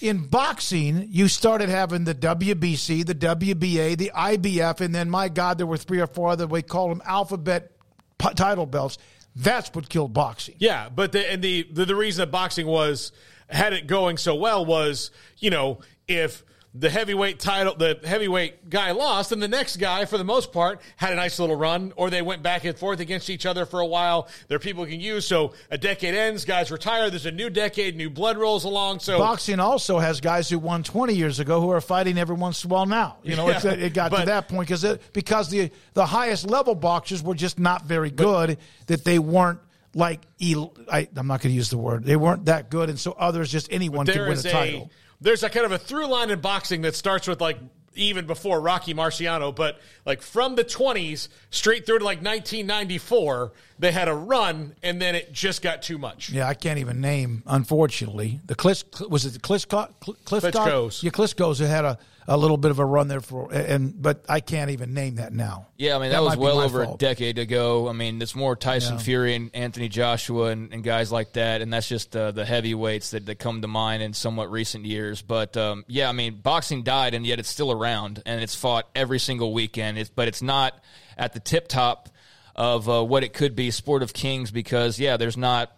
In 0.00 0.26
boxing, 0.26 1.08
you 1.10 1.26
started 1.28 1.68
having 1.68 2.04
the 2.04 2.14
WBC, 2.14 3.06
the 3.06 3.14
WBA, 3.14 3.96
the 3.96 4.12
IBF, 4.14 4.80
and 4.80 4.94
then 4.94 5.08
my 5.08 5.28
God, 5.28 5.58
there 5.58 5.66
were 5.66 5.78
three 5.78 6.00
or 6.00 6.06
four 6.06 6.28
other. 6.28 6.46
We 6.46 6.62
call 6.62 6.88
them 6.90 7.00
alphabet 7.06 7.72
p- 8.18 8.34
title 8.34 8.66
belts. 8.66 8.98
That's 9.34 9.70
what 9.74 9.88
killed 9.88 10.12
boxing. 10.12 10.56
Yeah, 10.58 10.88
but 10.88 11.12
the 11.12 11.30
and 11.30 11.42
the, 11.42 11.66
the 11.70 11.84
the 11.86 11.96
reason 11.96 12.22
that 12.22 12.30
boxing 12.30 12.66
was 12.66 13.12
had 13.48 13.72
it 13.72 13.86
going 13.86 14.16
so 14.16 14.34
well 14.34 14.64
was 14.64 15.10
you 15.38 15.50
know 15.50 15.80
if 16.08 16.42
the 16.78 16.90
heavyweight 16.90 17.38
title 17.38 17.74
the 17.74 17.98
heavyweight 18.04 18.68
guy 18.68 18.90
lost 18.90 19.32
and 19.32 19.42
the 19.42 19.48
next 19.48 19.76
guy 19.76 20.04
for 20.04 20.18
the 20.18 20.24
most 20.24 20.52
part 20.52 20.80
had 20.96 21.12
a 21.12 21.16
nice 21.16 21.38
little 21.38 21.56
run 21.56 21.92
or 21.96 22.10
they 22.10 22.22
went 22.22 22.42
back 22.42 22.64
and 22.64 22.76
forth 22.76 23.00
against 23.00 23.30
each 23.30 23.46
other 23.46 23.64
for 23.64 23.80
a 23.80 23.86
while 23.86 24.28
there 24.48 24.56
are 24.56 24.60
people 24.60 24.84
who 24.84 24.90
can 24.90 25.00
use 25.00 25.26
so 25.26 25.52
a 25.70 25.78
decade 25.78 26.14
ends 26.14 26.44
guys 26.44 26.70
retire 26.70 27.08
there's 27.10 27.26
a 27.26 27.30
new 27.30 27.48
decade 27.50 27.96
new 27.96 28.10
blood 28.10 28.36
rolls 28.36 28.64
along 28.64 28.98
so 28.98 29.18
boxing 29.18 29.60
also 29.60 29.98
has 29.98 30.20
guys 30.20 30.48
who 30.48 30.58
won 30.58 30.82
20 30.82 31.14
years 31.14 31.40
ago 31.40 31.60
who 31.60 31.70
are 31.70 31.80
fighting 31.80 32.18
every 32.18 32.36
once 32.36 32.64
in 32.64 32.70
a 32.70 32.74
while 32.74 32.86
now. 32.86 33.16
You 33.22 33.36
know, 33.36 33.48
it's, 33.48 33.64
Yeah, 33.64 33.72
it 33.72 33.94
got 33.94 34.10
to 34.10 34.24
that 34.26 34.48
point 34.48 34.68
because 34.68 34.84
because 35.12 35.50
the 35.50 35.70
the 35.94 36.06
highest 36.06 36.48
level 36.48 36.74
boxers 36.74 37.22
were 37.22 37.34
just 37.34 37.58
not 37.58 37.84
very 37.84 38.10
good. 38.10 38.58
that 38.86 39.04
they 39.04 39.18
weren't 39.18 39.60
like 39.94 40.20
I, 40.40 41.08
I'm 41.16 41.26
not 41.26 41.40
going 41.40 41.52
to 41.52 41.56
use 41.56 41.70
the 41.70 41.78
word. 41.78 42.04
They 42.04 42.16
weren't 42.16 42.44
that 42.46 42.70
good, 42.70 42.90
and 42.90 42.98
so 42.98 43.12
others 43.12 43.50
just 43.50 43.72
anyone 43.72 44.06
could 44.06 44.18
win 44.18 44.38
a 44.38 44.42
title. 44.42 44.90
There's 45.20 45.42
a 45.42 45.50
kind 45.50 45.66
of 45.66 45.72
a 45.72 45.78
through 45.78 46.06
line 46.06 46.30
in 46.30 46.40
boxing 46.40 46.82
that 46.82 46.94
starts 46.94 47.26
with 47.26 47.40
like 47.40 47.58
even 47.96 48.26
before 48.26 48.60
Rocky 48.60 48.94
Marciano, 48.94 49.54
but 49.54 49.80
like 50.04 50.22
from 50.22 50.54
the 50.54 50.64
20s 50.64 51.28
straight 51.50 51.86
through 51.86 52.00
to 52.00 52.04
like 52.04 52.18
1994, 52.18 53.52
they 53.78 53.90
had 53.90 54.08
a 54.08 54.14
run 54.14 54.74
and 54.82 55.00
then 55.00 55.14
it 55.14 55.32
just 55.32 55.62
got 55.62 55.82
too 55.82 55.98
much. 55.98 56.30
Yeah, 56.30 56.48
I 56.48 56.54
can't 56.54 56.78
even 56.78 57.00
name. 57.00 57.42
Unfortunately, 57.46 58.40
the 58.44 58.54
Cliff 58.54 58.84
was 59.08 59.24
it 59.24 59.32
the 59.32 59.38
Cliff 59.38 59.66
Cliff 59.68 59.94
Klitschko's. 60.24 61.02
Yeah, 61.02 61.10
Klitschko's 61.10 61.58
who 61.58 61.64
had 61.64 61.84
a, 61.84 61.98
a 62.28 62.36
little 62.36 62.56
bit 62.56 62.70
of 62.70 62.78
a 62.78 62.84
run 62.84 63.08
there 63.08 63.20
for, 63.20 63.52
and 63.52 64.00
but 64.00 64.24
I 64.28 64.40
can't 64.40 64.70
even 64.70 64.94
name 64.94 65.16
that 65.16 65.32
now. 65.32 65.68
Yeah, 65.76 65.96
I 65.96 66.00
mean 66.00 66.10
that, 66.10 66.22
was 66.22 66.36
well 66.36 66.60
over 66.60 66.84
fault. 66.84 67.02
a 67.02 67.04
decade 67.04 67.38
ago. 67.38 67.88
I 67.88 67.92
mean 67.92 68.20
it's 68.20 68.34
more 68.34 68.56
Tyson 68.56 68.94
Yeah. 68.94 69.02
Fury 69.02 69.34
and 69.34 69.50
Anthony 69.54 69.88
Joshua 69.88 70.46
and, 70.46 70.72
and 70.72 70.82
guys 70.82 71.12
like 71.12 71.34
that, 71.34 71.62
and 71.62 71.72
that's 71.72 71.88
just 71.88 72.16
uh, 72.16 72.32
the 72.32 72.44
heavyweights 72.44 73.10
that, 73.10 73.26
that 73.26 73.38
come 73.38 73.62
to 73.62 73.68
mind 73.68 74.02
in 74.02 74.12
somewhat 74.12 74.50
recent 74.50 74.84
years. 74.84 75.22
But 75.22 75.56
um, 75.56 75.84
yeah, 75.86 76.08
I 76.08 76.12
mean 76.12 76.40
boxing 76.40 76.82
died, 76.82 77.14
and 77.14 77.26
yet 77.26 77.38
it's 77.38 77.48
still 77.48 77.70
around, 77.70 78.22
and 78.26 78.42
it's 78.42 78.54
fought 78.54 78.88
every 78.94 79.18
single 79.18 79.52
weekend. 79.52 79.98
It's, 79.98 80.10
but 80.10 80.28
it's 80.28 80.42
not 80.42 80.74
at 81.16 81.32
the 81.32 81.40
tip 81.40 81.68
top 81.68 82.08
of 82.54 82.88
uh, 82.88 83.04
what 83.04 83.22
it 83.22 83.34
could 83.34 83.54
be, 83.54 83.70
sport 83.70 84.02
of 84.02 84.12
kings, 84.12 84.50
because 84.50 84.98
yeah, 84.98 85.16
there's 85.16 85.36
not 85.36 85.70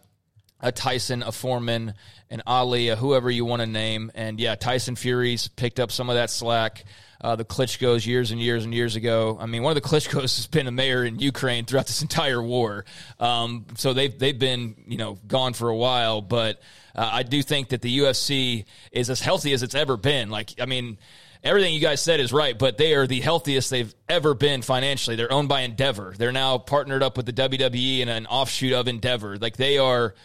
a 0.61 0.73
Tyson, 0.73 1.23
a 1.23 1.33
Foreman, 1.33 1.95
an 2.31 2.43
Ali, 2.47 2.89
a 2.89 2.97
whoever 2.97 3.31
you 3.31 3.45
want 3.45 3.61
to 3.61 3.67
name. 3.67 4.11
And 4.15 4.41
yeah, 4.41 4.55
Tyson 4.55 4.97
Fury's 4.97 5.49
picked 5.49 5.81
up 5.81 5.93
some 5.93 6.09
of 6.11 6.17
that 6.17 6.31
slack. 6.31 6.85
Uh, 7.21 7.35
the 7.35 7.45
Klitschko's 7.45 8.07
years 8.07 8.31
and 8.31 8.41
years 8.41 8.65
and 8.65 8.73
years 8.73 8.95
ago. 8.95 9.37
I 9.41 9.47
mean, 9.47 9.65
one 9.65 9.77
of 9.77 9.83
the 9.83 9.89
Klitschko's 9.89 10.37
has 10.37 10.47
been 10.47 10.69
a 10.69 10.71
mayor 10.71 11.05
in 11.05 11.19
Ukraine 11.19 11.65
throughout 11.65 11.89
this 11.89 12.03
entire 12.03 12.41
war. 12.41 12.85
Um, 13.19 13.67
so 13.75 13.93
they've 13.93 14.17
they've 14.17 14.39
been 14.39 14.77
you 14.87 14.99
know 14.99 15.19
gone 15.27 15.53
for 15.53 15.69
a 15.69 15.77
while. 15.77 16.21
But 16.21 16.61
uh, 16.95 17.11
I 17.13 17.25
do 17.25 17.43
think 17.43 17.71
that 17.71 17.83
the 17.83 17.99
UFC 17.99 18.67
is 18.93 19.11
as 19.11 19.21
healthy 19.21 19.53
as 19.53 19.65
it's 19.65 19.75
ever 19.75 19.97
been. 19.97 20.31
Like, 20.31 20.55
I 20.61 20.67
mean. 20.67 20.99
Everything 21.45 21.73
you 21.73 21.79
guys 21.79 22.03
said 22.03 22.19
is 22.19 22.33
right, 22.33 22.59
but 22.59 22.79
they 22.79 22.97
are 22.97 23.07
the 23.07 23.21
healthiest 23.21 23.71
they've 23.71 23.95
ever 24.09 24.35
been 24.35 24.61
financially. 24.61 25.15
They're 25.15 25.33
owned 25.33 25.49
by 25.49 25.61
Endeavor. 25.61 26.13
They're 26.19 26.33
now 26.33 26.59
partnered 26.59 27.01
up 27.01 27.17
with 27.17 27.27
the 27.27 27.33
WWE 27.33 28.01
and 28.01 28.11
an 28.11 28.27
offshoot 28.27 28.73
of 28.73 28.89
Endeavor. 28.89 29.37
Like 29.37 29.57
they 29.57 29.79
are 29.79 30.17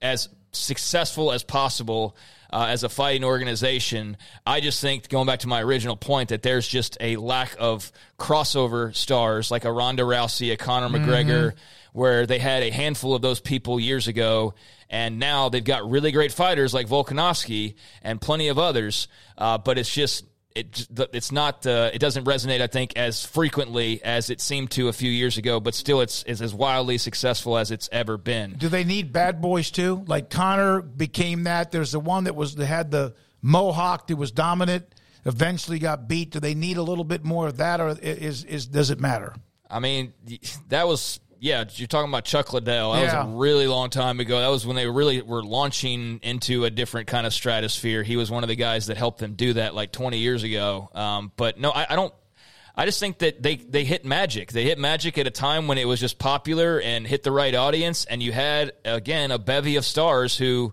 as 0.00 0.28
successful 0.52 1.32
as 1.32 1.42
possible 1.42 2.16
uh, 2.50 2.66
as 2.68 2.82
a 2.82 2.88
fighting 2.88 3.24
organization. 3.24 4.16
I 4.46 4.60
just 4.60 4.80
think, 4.80 5.08
going 5.08 5.26
back 5.26 5.40
to 5.40 5.48
my 5.48 5.62
original 5.62 5.96
point, 5.96 6.30
that 6.30 6.42
there's 6.42 6.66
just 6.66 6.96
a 7.00 7.16
lack 7.16 7.56
of 7.58 7.92
crossover 8.18 8.94
stars 8.94 9.50
like 9.50 9.64
a 9.64 9.72
Ronda 9.72 10.02
Rousey, 10.02 10.52
a 10.52 10.56
Conor 10.56 10.88
McGregor, 10.88 11.54
where 11.92 12.26
they 12.26 12.38
had 12.38 12.62
a 12.62 12.70
handful 12.70 13.14
of 13.14 13.22
those 13.22 13.40
people 13.40 13.78
years 13.78 14.08
ago. 14.08 14.54
And 14.90 15.18
now 15.18 15.50
they've 15.50 15.62
got 15.62 15.88
really 15.90 16.12
great 16.12 16.32
fighters 16.32 16.72
like 16.72 16.88
Volkanovski 16.88 17.74
and 18.02 18.20
plenty 18.20 18.48
of 18.48 18.58
others. 18.58 19.08
Uh, 19.36 19.58
but 19.58 19.76
it's 19.76 19.92
just 19.92 20.24
it 20.58 20.88
it's 21.12 21.32
not 21.32 21.66
uh, 21.66 21.90
it 21.92 21.98
doesn't 21.98 22.24
resonate 22.24 22.60
I 22.60 22.66
think 22.66 22.96
as 22.96 23.24
frequently 23.24 24.02
as 24.02 24.30
it 24.30 24.40
seemed 24.40 24.70
to 24.72 24.88
a 24.88 24.92
few 24.92 25.10
years 25.10 25.38
ago, 25.38 25.60
but 25.60 25.74
still 25.74 26.00
it's, 26.00 26.24
it's 26.26 26.40
as 26.40 26.54
wildly 26.54 26.98
successful 26.98 27.56
as 27.56 27.70
it's 27.70 27.88
ever 27.92 28.16
been. 28.16 28.54
Do 28.58 28.68
they 28.68 28.84
need 28.84 29.12
bad 29.12 29.40
boys 29.40 29.70
too? 29.70 30.04
Like 30.06 30.30
Conor 30.30 30.82
became 30.82 31.44
that. 31.44 31.70
There's 31.72 31.92
the 31.92 32.00
one 32.00 32.24
that 32.24 32.34
was 32.34 32.56
that 32.56 32.66
had 32.66 32.90
the 32.90 33.14
mohawk 33.42 34.08
that 34.08 34.16
was 34.16 34.30
dominant. 34.30 34.86
Eventually 35.24 35.78
got 35.78 36.08
beat. 36.08 36.30
Do 36.30 36.40
they 36.40 36.54
need 36.54 36.76
a 36.76 36.82
little 36.82 37.04
bit 37.04 37.24
more 37.24 37.48
of 37.48 37.58
that, 37.58 37.80
or 37.80 37.96
is 38.00 38.44
is 38.44 38.66
does 38.66 38.90
it 38.90 39.00
matter? 39.00 39.34
I 39.70 39.80
mean, 39.80 40.14
that 40.68 40.86
was 40.86 41.20
yeah. 41.40 41.64
You're 41.74 41.86
talking 41.88 42.08
about 42.10 42.24
Chuck 42.24 42.52
Liddell. 42.52 42.92
That 42.92 43.02
Yeah. 43.02 43.24
was 43.24 43.34
a 43.34 43.36
really 43.36 43.66
long 43.66 43.90
time 43.90 44.20
ago. 44.20 44.40
That 44.40 44.48
was 44.48 44.66
when 44.66 44.76
they 44.76 44.88
really 44.88 45.22
were 45.22 45.42
launching 45.42 46.20
into 46.22 46.64
a 46.64 46.70
different 46.70 47.06
kind 47.08 47.26
of 47.26 47.32
stratosphere. 47.34 48.02
He 48.02 48.16
was 48.16 48.30
one 48.30 48.44
of 48.44 48.48
the 48.48 48.56
guys 48.56 48.86
that 48.86 48.96
helped 48.96 49.18
them 49.20 49.34
do 49.34 49.54
that 49.54 49.74
like 49.74 49.92
20 49.92 50.18
years 50.18 50.42
ago. 50.42 50.90
Um, 50.94 51.32
but 51.36 51.58
no, 51.58 51.70
I, 51.70 51.86
I 51.90 51.96
don't. 51.96 52.12
I 52.76 52.84
just 52.84 53.00
think 53.00 53.18
that 53.18 53.42
they 53.42 53.56
they 53.56 53.82
hit 53.84 54.04
magic. 54.04 54.52
They 54.52 54.62
hit 54.62 54.78
magic 54.78 55.18
at 55.18 55.26
a 55.26 55.32
time 55.32 55.66
when 55.66 55.78
it 55.78 55.88
was 55.88 55.98
just 55.98 56.16
popular 56.18 56.80
and 56.80 57.04
hit 57.06 57.24
the 57.24 57.32
right 57.32 57.52
audience, 57.52 58.04
and 58.04 58.22
you 58.22 58.30
had 58.30 58.72
again 58.84 59.32
a 59.32 59.38
bevy 59.38 59.74
of 59.74 59.84
stars 59.84 60.38
who 60.38 60.72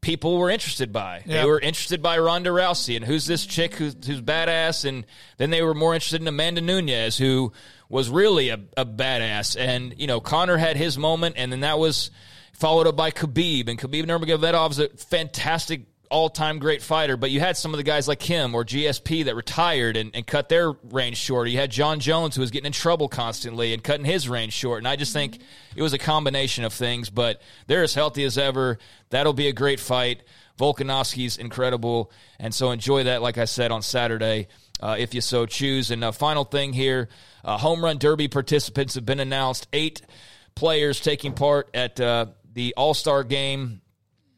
people 0.00 0.36
were 0.38 0.50
interested 0.50 0.92
by. 0.92 1.22
Yeah. 1.26 1.42
They 1.42 1.48
were 1.48 1.58
interested 1.60 2.00
by 2.02 2.18
Ronda 2.18 2.50
Rousey 2.50 2.94
and 2.96 3.04
who's 3.04 3.26
this 3.26 3.44
chick 3.46 3.74
who's, 3.74 3.94
who's 4.06 4.20
badass, 4.20 4.84
and 4.84 5.04
then 5.36 5.50
they 5.50 5.62
were 5.62 5.74
more 5.74 5.94
interested 5.94 6.20
in 6.20 6.28
Amanda 6.28 6.60
Nunes, 6.60 7.16
who 7.18 7.52
was 7.92 8.08
really 8.08 8.48
a, 8.48 8.58
a 8.76 8.86
badass. 8.86 9.54
And 9.56 9.94
you 9.98 10.06
know, 10.06 10.18
Conor 10.18 10.56
had 10.56 10.76
his 10.76 10.96
moment, 10.96 11.36
and 11.38 11.52
then 11.52 11.60
that 11.60 11.78
was 11.78 12.10
followed 12.54 12.86
up 12.86 12.96
by 12.96 13.10
Khabib, 13.10 13.68
and 13.68 13.78
Khabib 13.78 14.06
Nurmagomedov 14.06 14.70
is 14.72 14.78
a 14.80 14.88
fantastic. 14.88 15.82
All-time 16.10 16.58
great 16.58 16.82
fighter, 16.82 17.16
but 17.16 17.30
you 17.30 17.40
had 17.40 17.56
some 17.56 17.72
of 17.72 17.78
the 17.78 17.82
guys 17.82 18.06
like 18.06 18.20
him 18.20 18.54
or 18.54 18.66
GSP 18.66 19.24
that 19.24 19.34
retired 19.34 19.96
and, 19.96 20.10
and 20.14 20.26
cut 20.26 20.50
their 20.50 20.72
range 20.90 21.16
short. 21.16 21.48
You 21.48 21.56
had 21.56 21.70
Jon 21.70 22.00
Jones 22.00 22.34
who 22.34 22.42
was 22.42 22.50
getting 22.50 22.66
in 22.66 22.72
trouble 22.72 23.08
constantly 23.08 23.72
and 23.72 23.82
cutting 23.82 24.04
his 24.04 24.28
range 24.28 24.52
short. 24.52 24.80
And 24.80 24.86
I 24.86 24.96
just 24.96 25.14
think 25.14 25.38
it 25.74 25.80
was 25.80 25.94
a 25.94 25.98
combination 25.98 26.64
of 26.64 26.74
things. 26.74 27.08
But 27.08 27.40
they're 27.66 27.82
as 27.82 27.94
healthy 27.94 28.24
as 28.24 28.36
ever. 28.36 28.76
That'll 29.08 29.32
be 29.32 29.48
a 29.48 29.54
great 29.54 29.80
fight. 29.80 30.22
Volkanovski's 30.58 31.38
incredible, 31.38 32.12
and 32.38 32.54
so 32.54 32.72
enjoy 32.72 33.04
that. 33.04 33.22
Like 33.22 33.38
I 33.38 33.46
said 33.46 33.70
on 33.70 33.80
Saturday, 33.80 34.48
uh, 34.82 34.96
if 34.98 35.14
you 35.14 35.22
so 35.22 35.46
choose. 35.46 35.90
And 35.90 36.04
uh, 36.04 36.12
final 36.12 36.44
thing 36.44 36.74
here: 36.74 37.08
uh, 37.44 37.58
home 37.58 37.84
run 37.84 37.98
derby 37.98 38.28
participants 38.28 38.94
have 38.94 39.06
been 39.06 39.20
announced. 39.20 39.68
Eight 39.72 40.02
players 40.54 41.00
taking 41.00 41.32
part 41.32 41.70
at 41.74 42.00
uh, 42.00 42.26
the 42.52 42.74
All 42.76 42.94
Star 42.94 43.24
Game 43.24 43.80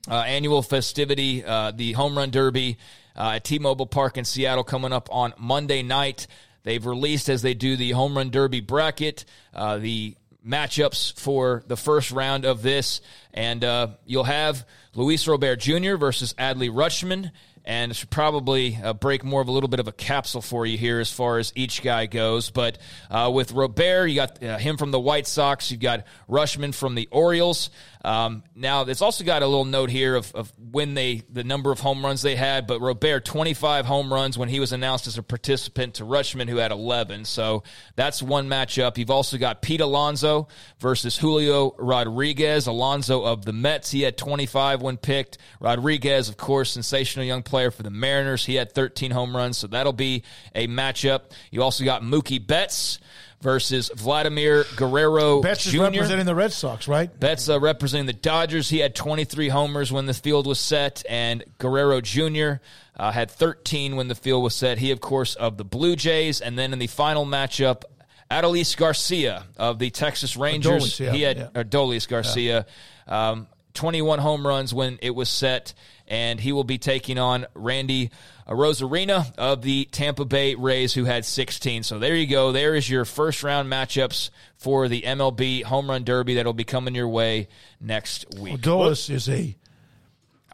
uh, 0.09 0.17
annual 0.17 0.63
festivity, 0.63 1.45
uh, 1.45 1.71
the 1.71 1.93
Home 1.93 2.17
Run 2.17 2.31
Derby 2.31 2.79
uh, 3.17 3.33
at 3.37 3.45
T-Mobile 3.45 3.87
Park 3.87 4.19
in 4.19 4.25
Seattle, 4.25 4.65
coming 4.65 4.93
up 4.93 5.09
on 5.11 5.33
Monday 5.39 5.83
night. 5.83 6.27
They've 6.63 6.85
released 6.85 7.29
as 7.29 7.43
they 7.43 7.55
do 7.55 7.77
the 7.77 7.93
Home 7.93 8.17
Run 8.17 8.31
Derby 8.31 8.61
bracket, 8.61 9.25
uh, 9.55 9.79
the 9.79 10.17
matchups 10.47 11.19
for 11.19 11.63
the 11.67 11.77
first 11.77 12.11
round 12.11 12.45
of 12.45 12.61
this, 12.61 13.01
and 13.33 13.63
you'll 14.05 14.25
have 14.25 14.67
Luis 14.95 15.27
Robert 15.27 15.57
Jr. 15.57 15.97
versus 15.97 16.35
Adley 16.35 16.71
Rutschman. 16.71 17.31
And 17.67 17.97
should 17.97 18.11
probably 18.11 18.79
uh, 18.83 18.93
break 18.93 19.25
more 19.25 19.41
of 19.41 19.49
a 19.49 19.51
little 19.51 19.71
bit 19.71 19.81
of 19.81 19.89
a 19.89 19.93
capsule 19.93 20.43
for 20.43 20.67
you 20.67 20.77
here 20.77 21.01
as 21.01 21.11
far 21.11 21.39
as 21.39 21.51
each 21.57 21.81
guy 21.83 22.05
goes. 22.05 22.51
But 22.51 22.77
uh, 23.11 23.31
with 23.33 23.53
Robert, 23.53 24.07
you 24.07 24.17
got 24.17 24.43
uh, 24.43 24.59
him 24.59 24.77
from 24.77 24.91
the 24.91 25.01
White 25.01 25.27
Sox. 25.27 25.71
You've 25.71 25.81
got 25.81 26.05
Rutschman 26.29 26.75
from 26.75 26.95
the 26.95 27.09
Orioles. 27.11 27.71
Um, 28.05 28.43
now, 28.55 28.83
it's 28.83 29.01
also 29.01 29.25
got 29.25 29.43
a 29.43 29.47
little 29.47 29.65
note 29.65 29.89
here 29.89 30.15
of, 30.15 30.31
of 30.35 30.53
when 30.59 30.93
they, 30.93 31.23
the 31.31 31.43
number 31.43 31.73
of 31.73 31.81
home 31.81 32.05
runs 32.05 32.21
they 32.21 32.37
had. 32.37 32.67
But 32.67 32.81
Robert, 32.81 33.25
25 33.25 33.87
home 33.87 34.13
runs 34.13 34.37
when 34.37 34.51
he 34.51 34.61
was 34.61 34.73
announced 34.73 35.07
as 35.07 35.17
a 35.17 35.23
participant 35.23 35.95
to 35.95 36.05
Rutschman, 36.05 36.49
who 36.49 36.59
had 36.59 36.71
11. 36.71 37.25
So 37.25 37.63
that's 37.97 38.23
one 38.23 38.47
matchup. 38.49 38.99
You've 38.99 39.11
also 39.11 39.39
got 39.39 39.63
Pete 39.63 39.81
Alonso 39.81 40.49
versus 40.79 41.17
Julio 41.17 41.75
Rodriguez. 41.79 42.67
Alonso 42.67 43.23
of 43.23 43.47
the 43.47 43.55
Mets, 43.55 43.91
he 43.91 44.03
had 44.03 44.19
25 44.19 44.83
when 44.83 44.99
picked. 44.99 45.39
Rodriguez, 45.59 46.29
of 46.29 46.37
course, 46.37 46.73
sensational 46.73 47.25
young 47.25 47.43
player 47.43 47.71
for 47.71 47.83
the 47.83 47.91
Mariners. 47.91 48.45
He 48.45 48.57
had 48.57 48.73
13 48.73 49.13
home 49.13 49.35
runs. 49.35 49.57
So 49.57 49.67
that'll 49.67 49.95
be 49.95 50.25
a 50.55 50.67
matchup. 50.67 51.31
You 51.51 51.63
also 51.63 51.85
got 51.85 52.03
Mookie 52.03 52.47
Betts 52.47 52.99
versus 53.41 53.91
Vladimir 53.95 54.65
Guerrero 54.77 55.41
Betts 55.43 55.67
is 55.67 55.73
Jr. 55.73 55.83
representing 55.83 56.27
the 56.27 56.35
Red 56.35 56.53
Sox, 56.53 56.89
right? 56.89 57.19
Betts 57.19 57.49
uh, 57.49 57.61
representing 57.61 58.07
the 58.07 58.13
Dodgers. 58.13 58.69
He 58.69 58.79
had 58.79 58.95
23 58.95 59.49
homers 59.49 59.93
when 59.93 60.07
the 60.07 60.15
field 60.15 60.47
was 60.47 60.59
set, 60.59 61.03
and 61.09 61.45
Guerrero 61.59 62.01
Jr. 62.01 62.55
Uh, 62.97 63.11
had 63.11 63.31
13 63.31 63.97
when 63.97 64.09
the 64.09 64.15
field 64.15 64.43
was 64.43 64.55
set. 64.55 64.79
He, 64.79 64.91
of 64.91 65.01
course, 65.01 65.35
of 65.35 65.57
the 65.57 65.65
Blue 65.65 65.97
Jays. 65.97 66.41
And 66.41 66.59
then 66.59 66.73
in 66.73 66.79
the 66.79 66.87
final 66.87 67.27
matchup, 67.27 67.83
Adolis 68.31 68.77
Garcia 68.77 69.45
of 69.57 69.79
the 69.79 69.91
Texas 69.91 70.37
Rangers. 70.37 70.85
Adolis, 70.85 71.01
yeah, 71.01 71.13
he 71.13 71.23
had 71.23 71.37
yeah. 71.39 71.63
Adolis 71.63 72.09
Garcia. 72.09 72.67
Um, 73.07 73.47
21 73.75 74.21
home 74.21 74.47
runs 74.47 74.73
when 74.73 74.99
it 75.03 75.15
was 75.15 75.29
set, 75.29 75.75
and 76.07 76.41
he 76.41 76.53
will 76.53 76.65
be 76.65 76.79
taking 76.79 77.19
on 77.19 77.47
Randy 77.55 78.11
Arozarena 78.49 79.35
of 79.39 79.63
the 79.63 79.87
Tampa 79.87 80.25
Bay 80.25 80.55
Rays, 80.55 80.93
who 80.93 81.05
had 81.05 81.25
16. 81.25 81.83
So 81.83 81.99
there 81.99 82.15
you 82.15 82.27
go. 82.27 82.53
There 82.53 82.75
is 82.75 82.89
your 82.89 83.05
first 83.05 83.43
round 83.43 83.71
matchups 83.71 84.31
for 84.57 84.89
the 84.89 85.03
MLB 85.03 85.65
Home 85.65 85.89
Run 85.89 86.05
Derby 86.05 86.35
that'll 86.35 86.53
be 86.53 86.65
coming 86.65 86.95
your 86.95 87.09
way 87.09 87.49
next 87.81 88.35
week. 88.39 88.61
Odolis 88.61 89.09
is 89.11 89.29
a 89.29 89.57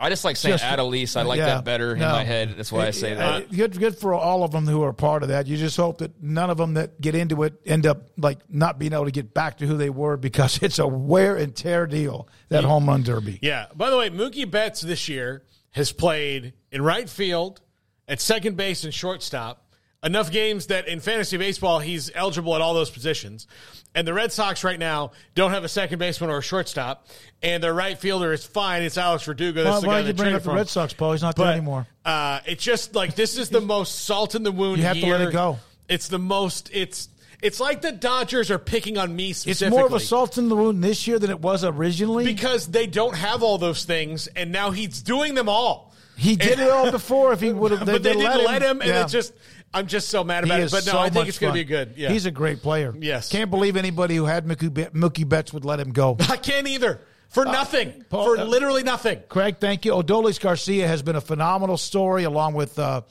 I 0.02 0.08
just 0.08 0.24
like 0.24 0.36
saying 0.36 0.54
Just- 0.58 0.64
Adolis. 0.64 1.14
I 1.16 1.22
like 1.22 1.38
yeah, 1.38 1.46
that 1.46 1.64
better 1.64 1.92
in 1.92 1.98
no. 1.98 2.08
my 2.10 2.24
head. 2.24 2.54
That's 2.56 2.72
why 2.72 2.86
I 2.86 2.90
say 2.90 3.12
Uh, 3.12 3.16
that. 3.40 3.52
Good, 3.52 3.78
good 3.78 3.98
for 3.98 4.14
all 4.14 4.42
of 4.44 4.50
them 4.50 4.66
who 4.66 4.82
are 4.82 4.94
part 4.94 5.22
of 5.22 5.28
that. 5.28 5.46
You 5.46 5.58
just 5.58 5.76
hope 5.76 5.98
that 5.98 6.22
none 6.22 6.48
of 6.48 6.56
them 6.56 6.74
that 6.74 7.00
get 7.00 7.14
into 7.14 7.42
it 7.42 7.54
end 7.66 7.86
up 7.86 8.08
like 8.16 8.38
not 8.48 8.78
being 8.78 8.94
able 8.94 9.04
to 9.04 9.10
get 9.10 9.34
back 9.34 9.58
to 9.58 9.66
who 9.66 9.76
they 9.76 9.90
were 9.90 10.16
because 10.16 10.58
it's 10.62 10.78
a 10.78 10.86
wear 10.86 11.36
and 11.36 11.54
tear 11.54 11.86
deal. 11.86 12.28
That 12.48 12.64
home 12.64 12.86
run 12.88 13.02
derby. 13.02 13.38
Yeah. 13.42 13.66
By 13.74 13.90
the 13.90 13.98
way, 13.98 14.08
Mookie 14.10 14.50
Betts 14.50 14.80
this 14.80 15.08
year 15.08 15.42
has 15.72 15.92
played 15.92 16.54
in 16.72 16.82
right 16.82 17.08
field, 17.08 17.60
at 18.08 18.20
second 18.20 18.56
base, 18.56 18.82
and 18.84 18.92
shortstop. 18.92 19.69
Enough 20.02 20.30
games 20.30 20.66
that 20.68 20.88
in 20.88 21.00
fantasy 21.00 21.36
baseball 21.36 21.78
he's 21.78 22.10
eligible 22.14 22.54
at 22.54 22.62
all 22.62 22.72
those 22.72 22.88
positions. 22.90 23.46
And 23.94 24.06
the 24.08 24.14
Red 24.14 24.32
Sox 24.32 24.64
right 24.64 24.78
now 24.78 25.12
don't 25.34 25.50
have 25.50 25.62
a 25.64 25.68
second 25.68 25.98
baseman 25.98 26.30
or 26.30 26.38
a 26.38 26.42
shortstop, 26.42 27.06
and 27.42 27.62
their 27.62 27.74
right 27.74 27.98
fielder 27.98 28.32
is 28.32 28.44
fine. 28.46 28.82
It's 28.82 28.96
Alex 28.96 29.24
Verdugo. 29.24 29.62
That's 29.64 29.74
Why, 29.76 29.80
the 29.80 29.86
why 29.88 29.92
guy 29.94 30.02
did 30.02 30.06
you 30.06 30.12
they 30.12 30.22
bring 30.22 30.34
up 30.36 30.42
the. 30.44 30.52
Red 30.52 30.68
Sox, 30.68 30.92
Paul? 30.94 31.12
He's 31.12 31.22
not 31.22 31.36
there 31.36 31.52
anymore. 31.52 31.86
Uh, 32.04 32.38
it's 32.46 32.62
just 32.64 32.94
like 32.94 33.14
this 33.14 33.36
is 33.36 33.50
the 33.50 33.60
most 33.60 34.04
salt 34.04 34.34
in 34.34 34.42
the 34.42 34.52
wound. 34.52 34.78
You 34.78 34.84
have 34.84 34.96
to 34.96 35.06
let 35.06 35.20
it 35.22 35.32
go. 35.32 35.58
It's 35.88 36.08
the 36.08 36.18
most. 36.20 36.70
It's 36.72 37.08
it's 37.42 37.58
like 37.60 37.82
the 37.82 37.92
Dodgers 37.92 38.50
are 38.50 38.58
picking 38.58 38.96
on 38.96 39.14
me 39.14 39.30
It's 39.30 39.60
more 39.62 39.86
of 39.86 39.92
a 39.92 40.00
salt 40.00 40.38
in 40.38 40.48
the 40.48 40.56
wound 40.56 40.82
this 40.84 41.06
year 41.08 41.18
than 41.18 41.30
it 41.30 41.40
was 41.40 41.64
originally. 41.64 42.24
because 42.24 42.68
they 42.68 42.86
don't 42.86 43.16
have 43.16 43.42
all 43.42 43.58
those 43.58 43.84
things, 43.84 44.28
and 44.28 44.50
now 44.52 44.70
he's 44.70 45.02
doing 45.02 45.34
them 45.34 45.48
all. 45.48 45.92
he 46.16 46.36
did 46.36 46.52
And- 46.52 46.60
it 46.62 46.70
all 46.70 46.90
before. 46.92 47.32
If 47.32 47.40
he 47.40 47.52
would 47.52 47.72
have, 47.72 47.80
but 47.86 48.02
they 48.02 48.12
didn't 48.14 48.44
let 48.44 48.62
him, 48.62 48.80
and 48.82 48.88
Yeah. 48.88 49.02
it's 49.02 49.12
just 49.12 49.32
I'm 49.72 49.86
just 49.86 50.08
so 50.08 50.24
mad 50.24 50.44
He 50.44 50.50
about 50.50 50.60
it. 50.60 50.64
is 50.64 50.70
But 50.72 50.86
no, 50.86 50.92
so 50.92 50.98
I 50.98 51.10
think 51.10 51.28
it's 51.28 51.38
going 51.38 51.52
to 51.52 51.58
be 51.58 51.64
good. 51.64 51.94
Yeah, 51.96 52.10
He's 52.10 52.26
a 52.26 52.30
great 52.30 52.60
player. 52.60 52.94
Yes. 52.98 53.30
Can't 53.30 53.50
believe 53.50 53.76
anybody 53.76 54.16
who 54.16 54.24
had 54.24 54.46
Mookie, 54.46 54.70
Mookie 54.90 55.28
Betts 55.28 55.52
would 55.52 55.64
let 55.64 55.78
him 55.78 55.92
go. 55.92 56.16
I 56.28 56.36
can't 56.36 56.66
either 56.66 57.00
for 57.28 57.44
nothing, 57.44 58.04
Paul, 58.08 58.24
for 58.24 58.40
uh, 58.40 58.44
literally 58.44 58.82
nothing. 58.82 59.22
Craig, 59.28 59.58
thank 59.60 59.84
you. 59.84 59.92
Odolis 59.92 60.40
Garcia 60.40 60.88
has 60.88 61.02
been 61.02 61.14
a 61.14 61.20
phenomenal 61.20 61.76
story, 61.76 62.24
along 62.24 62.54
with 62.54 62.76
uh, 62.78 63.02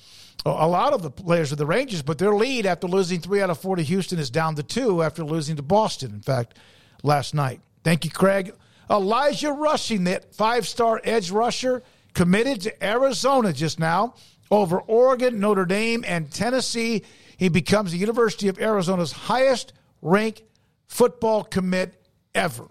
a 0.46 0.68
lot 0.68 0.92
of 0.92 1.02
the 1.02 1.10
players 1.10 1.54
of 1.54 1.58
the 1.58 1.66
Rangers. 1.66 2.02
But 2.02 2.18
their 2.18 2.36
lead 2.36 2.66
after 2.66 2.88
losing 2.88 3.22
three 3.22 3.42
out 3.42 3.50
of 3.50 3.58
four 3.60 3.78
to 3.78 3.84
Houston 3.84 4.20
is 4.20 4.30
down 4.30 4.56
to 4.56 4.64
two 4.64 5.02
after 5.02 5.24
losing 5.24 5.56
to 5.56 5.62
Boston. 5.62 6.12
In 6.12 6.22
fact, 6.22 6.58
last 7.04 7.34
night. 7.34 7.62
Thank 7.86 8.04
you, 8.04 8.12
Craig. 8.12 8.52
Elijah 8.90 9.54
Rushing, 9.54 10.04
that 10.06 10.36
five 10.36 10.68
star 10.68 11.00
edge 11.06 11.32
rusher, 11.32 11.84
committed 12.14 12.62
to 12.62 12.86
Arizona 12.86 13.54
just 13.54 13.80
now 13.80 14.16
over 14.52 14.80
Oregon, 14.80 15.40
Notre 15.40 15.66
Dame, 15.66 16.04
and 16.08 16.32
Tennessee. 16.32 17.04
He 17.38 17.50
becomes 17.50 17.92
the 17.92 17.98
University 17.98 18.48
of 18.48 18.60
Arizona's 18.60 19.12
highest 19.12 19.74
ranked 20.02 20.44
football 20.88 21.44
commit 21.44 21.94
ever. 22.34 22.68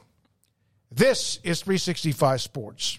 This 0.90 1.38
is 1.42 1.60
365 1.62 2.40
Sports. 2.40 2.98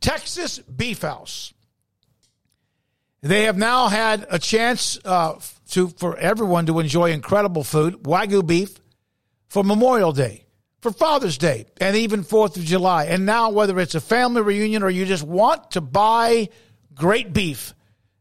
Texas 0.00 0.58
Beef 0.58 1.02
House. 1.02 1.54
They 3.22 3.44
have 3.44 3.56
now 3.56 3.88
had 3.88 4.26
a 4.30 4.38
chance 4.38 4.98
uh, 5.04 5.38
to 5.70 5.88
for 5.88 6.16
everyone 6.16 6.66
to 6.66 6.80
enjoy 6.80 7.12
incredible 7.12 7.62
food, 7.62 8.02
wagyu 8.02 8.44
beef, 8.44 8.80
for 9.48 9.62
Memorial 9.62 10.12
Day, 10.12 10.41
for 10.82 10.90
Father's 10.90 11.38
Day, 11.38 11.66
and 11.80 11.96
even 11.96 12.24
Fourth 12.24 12.56
of 12.56 12.64
July. 12.64 13.04
And 13.04 13.24
now, 13.24 13.50
whether 13.50 13.78
it's 13.78 13.94
a 13.94 14.00
family 14.00 14.42
reunion 14.42 14.82
or 14.82 14.90
you 14.90 15.06
just 15.06 15.22
want 15.22 15.70
to 15.70 15.80
buy 15.80 16.48
great 16.92 17.32
beef, 17.32 17.72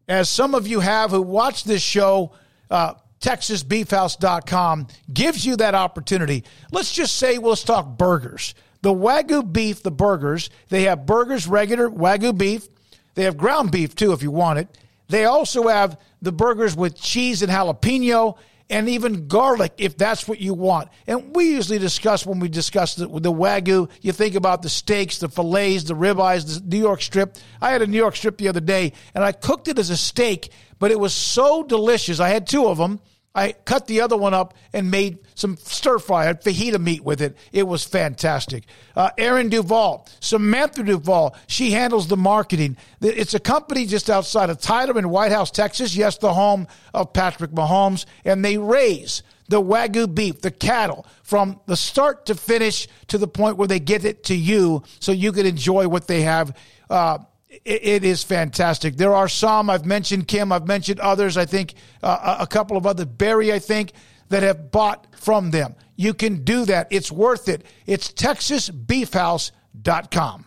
as 0.08 0.30
some 0.30 0.54
of 0.54 0.68
you 0.68 0.80
have 0.80 1.10
who 1.10 1.24
watch 1.24 1.64
this 1.64 1.82
show, 1.82 2.34
uh, 2.70 2.94
TexasBeefHouse.com 3.20 4.88
gives 5.12 5.44
you 5.44 5.56
that 5.58 5.74
opportunity. 5.74 6.44
Let's 6.72 6.94
just 6.94 7.16
say, 7.16 7.40
well, 7.40 7.50
let's 7.50 7.64
talk 7.64 7.98
burgers. 7.98 8.54
The 8.84 8.94
Wagyu 8.94 9.52
beef, 9.52 9.82
the 9.82 9.92
burgers, 9.92 10.52
they 10.70 10.84
have 10.84 11.06
burgers, 11.08 11.48
regular 11.48 11.90
Wagyu 11.90 12.38
beef. 12.38 12.68
They 13.16 13.24
have 13.24 13.38
ground 13.38 13.72
beef 13.72 13.96
too, 13.96 14.14
if 14.14 14.22
you 14.22 14.32
want 14.32 14.60
it. 14.60 14.78
They 15.08 15.26
also 15.26 15.68
have 15.68 16.00
the 16.22 16.32
burgers 16.32 16.76
with 16.76 17.00
cheese 17.00 17.42
and 17.42 17.52
jalapeno 17.52 18.38
and 18.72 18.88
even 18.88 19.27
garlic 19.27 19.73
if 19.77 19.98
that's 19.98 20.27
what 20.27 20.39
you 20.39 20.53
want. 20.53 20.89
And 21.06 21.35
we 21.35 21.52
usually 21.52 21.77
discuss 21.77 22.26
when 22.26 22.39
we 22.39 22.48
discuss 22.48 22.95
the, 22.95 23.07
the 23.07 23.31
Wagyu, 23.31 23.89
you 24.02 24.14
think 24.14 24.35
about 24.35 24.61
the 24.61 24.69
steaks, 24.69 25.19
the 25.19 25.27
fillets, 25.27 25.84
the 25.84 25.93
ribeyes, 25.93 26.45
the 26.45 26.65
New 26.65 26.81
York 26.81 27.02
strip. 27.02 27.38
I 27.61 27.72
had 27.72 27.81
a 27.81 27.88
New 27.88 27.98
York 27.98 28.15
strip 28.15 28.38
the 28.38 28.48
other 28.48 28.61
day 28.61 28.93
and 29.14 29.23
I 29.23 29.34
cooked 29.34 29.68
it 29.68 29.77
as 29.77 29.89
a 29.89 29.98
steak, 29.98 30.52
but 30.80 30.89
it 30.89 30.99
was 30.99 31.14
so 31.14 31.64
delicious. 31.64 32.19
I 32.19 32.30
had 32.30 32.48
two 32.48 32.65
of 32.65 32.77
them. 32.77 33.02
I 33.34 33.53
cut 33.53 33.88
the 33.88 34.02
other 34.02 34.18
one 34.18 34.34
up 34.34 34.56
and 34.74 34.91
made 34.91 35.20
some 35.36 35.56
stir 35.58 35.99
fry, 35.99 36.34
fajita 36.34 36.82
meat 36.82 37.03
with 37.03 37.22
it. 37.22 37.38
It 37.53 37.64
was 37.64 37.84
fantastic. 37.84 38.66
Uh, 38.95 39.12
Aaron 39.18 39.48
Duvall, 39.48 40.08
Samantha 40.20 40.84
Duvall, 40.84 41.36
she 41.48 41.72
handles 41.72 42.08
the 42.08 42.18
marketing. 42.18 42.76
It's 42.99 43.34
a 43.34 43.40
company 43.40 43.86
just 43.86 44.10
outside 44.10 44.49
of 44.49 44.60
Tyler 44.60 44.99
in 44.99 45.10
White 45.10 45.32
House, 45.32 45.49
Texas. 45.49 45.95
Yes, 45.95 46.18
the 46.18 46.34
home 46.34 46.68
of 46.94 47.14
Patrick 47.14 47.52
Mahomes. 47.52 48.06
And 48.26 48.44
they 48.44 48.58
raise 48.58 49.24
the 49.48 49.62
Wagyu 49.62 50.14
beef, 50.14 50.41
the 50.41 50.52
cattle, 50.52 51.06
from 51.24 51.60
the 51.68 51.78
start 51.78 52.26
to 52.26 52.36
finish 52.36 52.88
to 53.08 53.18
the 53.18 53.28
point 53.28 53.58
where 53.58 53.68
they 53.68 53.80
get 53.80 54.03
it 54.03 54.26
to 54.26 54.36
you 54.36 54.84
so 54.99 55.14
you 55.14 55.32
can 55.32 55.45
enjoy 55.45 55.88
what 55.88 56.08
they 56.08 56.22
have. 56.22 56.56
Uh, 56.90 57.20
it, 57.65 58.03
is 58.03 58.23
fantastic. 58.23 58.98
There 58.98 59.14
are 59.14 59.28
some 59.28 59.69
I've 59.69 59.86
mentioned 59.86 60.28
Kim, 60.28 60.52
I've 60.52 60.65
mentioned 60.68 60.99
others. 60.99 61.38
I 61.38 61.45
think 61.45 61.76
uh, 62.02 62.38
a 62.40 62.48
couple 62.48 62.78
of 62.78 62.88
other 62.88 63.06
Barry, 63.06 63.53
I 63.53 63.60
think 63.60 63.91
that 64.30 64.41
have 64.44 64.72
bought 64.72 65.07
from 65.15 65.52
them. 65.52 65.76
You 65.95 66.14
can 66.14 66.44
do 66.44 66.65
that. 66.65 66.88
It's 66.90 67.11
worth 67.11 67.49
it. 67.49 67.64
It's 67.86 68.11
TexasBeefHouse.com. 68.11 70.45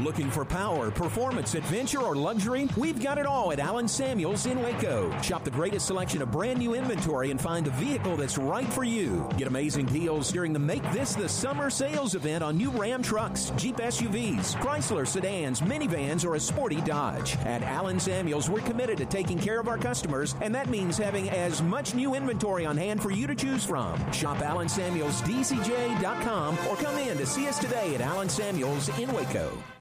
Looking 0.00 0.30
for 0.30 0.44
power, 0.44 0.90
performance, 0.90 1.54
adventure, 1.54 2.00
or 2.00 2.16
luxury? 2.16 2.68
We've 2.76 3.00
got 3.00 3.18
it 3.18 3.26
all 3.26 3.52
at 3.52 3.60
Allen 3.60 3.86
Samuels 3.86 4.46
in 4.46 4.60
Waco. 4.62 5.12
Shop 5.20 5.44
the 5.44 5.50
greatest 5.50 5.86
selection 5.86 6.22
of 6.22 6.30
brand 6.30 6.58
new 6.58 6.74
inventory 6.74 7.30
and 7.30 7.38
find 7.40 7.66
the 7.66 7.70
vehicle 7.72 8.16
that's 8.16 8.38
right 8.38 8.72
for 8.72 8.84
you. 8.84 9.28
Get 9.36 9.48
amazing 9.48 9.86
deals 9.86 10.32
during 10.32 10.52
the 10.52 10.58
Make 10.58 10.82
This 10.92 11.14
the 11.14 11.28
Summer 11.28 11.70
sales 11.70 12.14
event 12.14 12.42
on 12.42 12.56
new 12.56 12.70
Ram 12.70 13.02
trucks, 13.02 13.52
Jeep 13.56 13.76
SUVs, 13.76 14.54
Chrysler 14.56 15.06
sedans, 15.06 15.60
minivans, 15.60 16.24
or 16.24 16.36
a 16.36 16.40
sporty 16.40 16.80
Dodge. 16.80 17.36
At 17.38 17.62
Allen 17.62 18.00
Samuels, 18.00 18.48
we're 18.48 18.60
committed 18.60 18.96
to 18.98 19.06
taking 19.06 19.38
care 19.38 19.60
of 19.60 19.68
our 19.68 19.78
customers, 19.78 20.34
and 20.40 20.54
that 20.54 20.70
means 20.70 20.96
having 20.96 21.28
as 21.30 21.62
much 21.62 21.94
new 21.94 22.14
inventory 22.14 22.64
on 22.66 22.76
hand 22.76 23.02
for 23.02 23.10
you 23.10 23.26
to 23.26 23.34
choose 23.34 23.64
from. 23.64 23.98
Shop 24.12 24.38
AllenSamuelsDCJ.com 24.38 26.58
or 26.68 26.76
come 26.76 26.98
in 26.98 27.18
to 27.18 27.26
see 27.26 27.46
us 27.46 27.58
today 27.58 27.94
at 27.94 28.00
Allen 28.00 28.28
Samuels 28.28 28.88
in 28.98 29.12
Waco. 29.12 29.52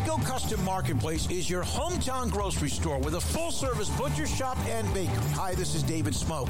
Waco 0.00 0.16
Custom 0.24 0.64
Marketplace 0.64 1.28
is 1.30 1.50
your 1.50 1.62
hometown 1.62 2.30
grocery 2.30 2.70
store 2.70 2.98
with 2.98 3.16
a 3.16 3.20
full 3.20 3.50
service 3.50 3.90
butcher 3.90 4.26
shop 4.26 4.56
and 4.66 4.86
bakery. 4.94 5.14
Hi, 5.34 5.54
this 5.54 5.74
is 5.74 5.82
David 5.82 6.14
Smoak. 6.14 6.48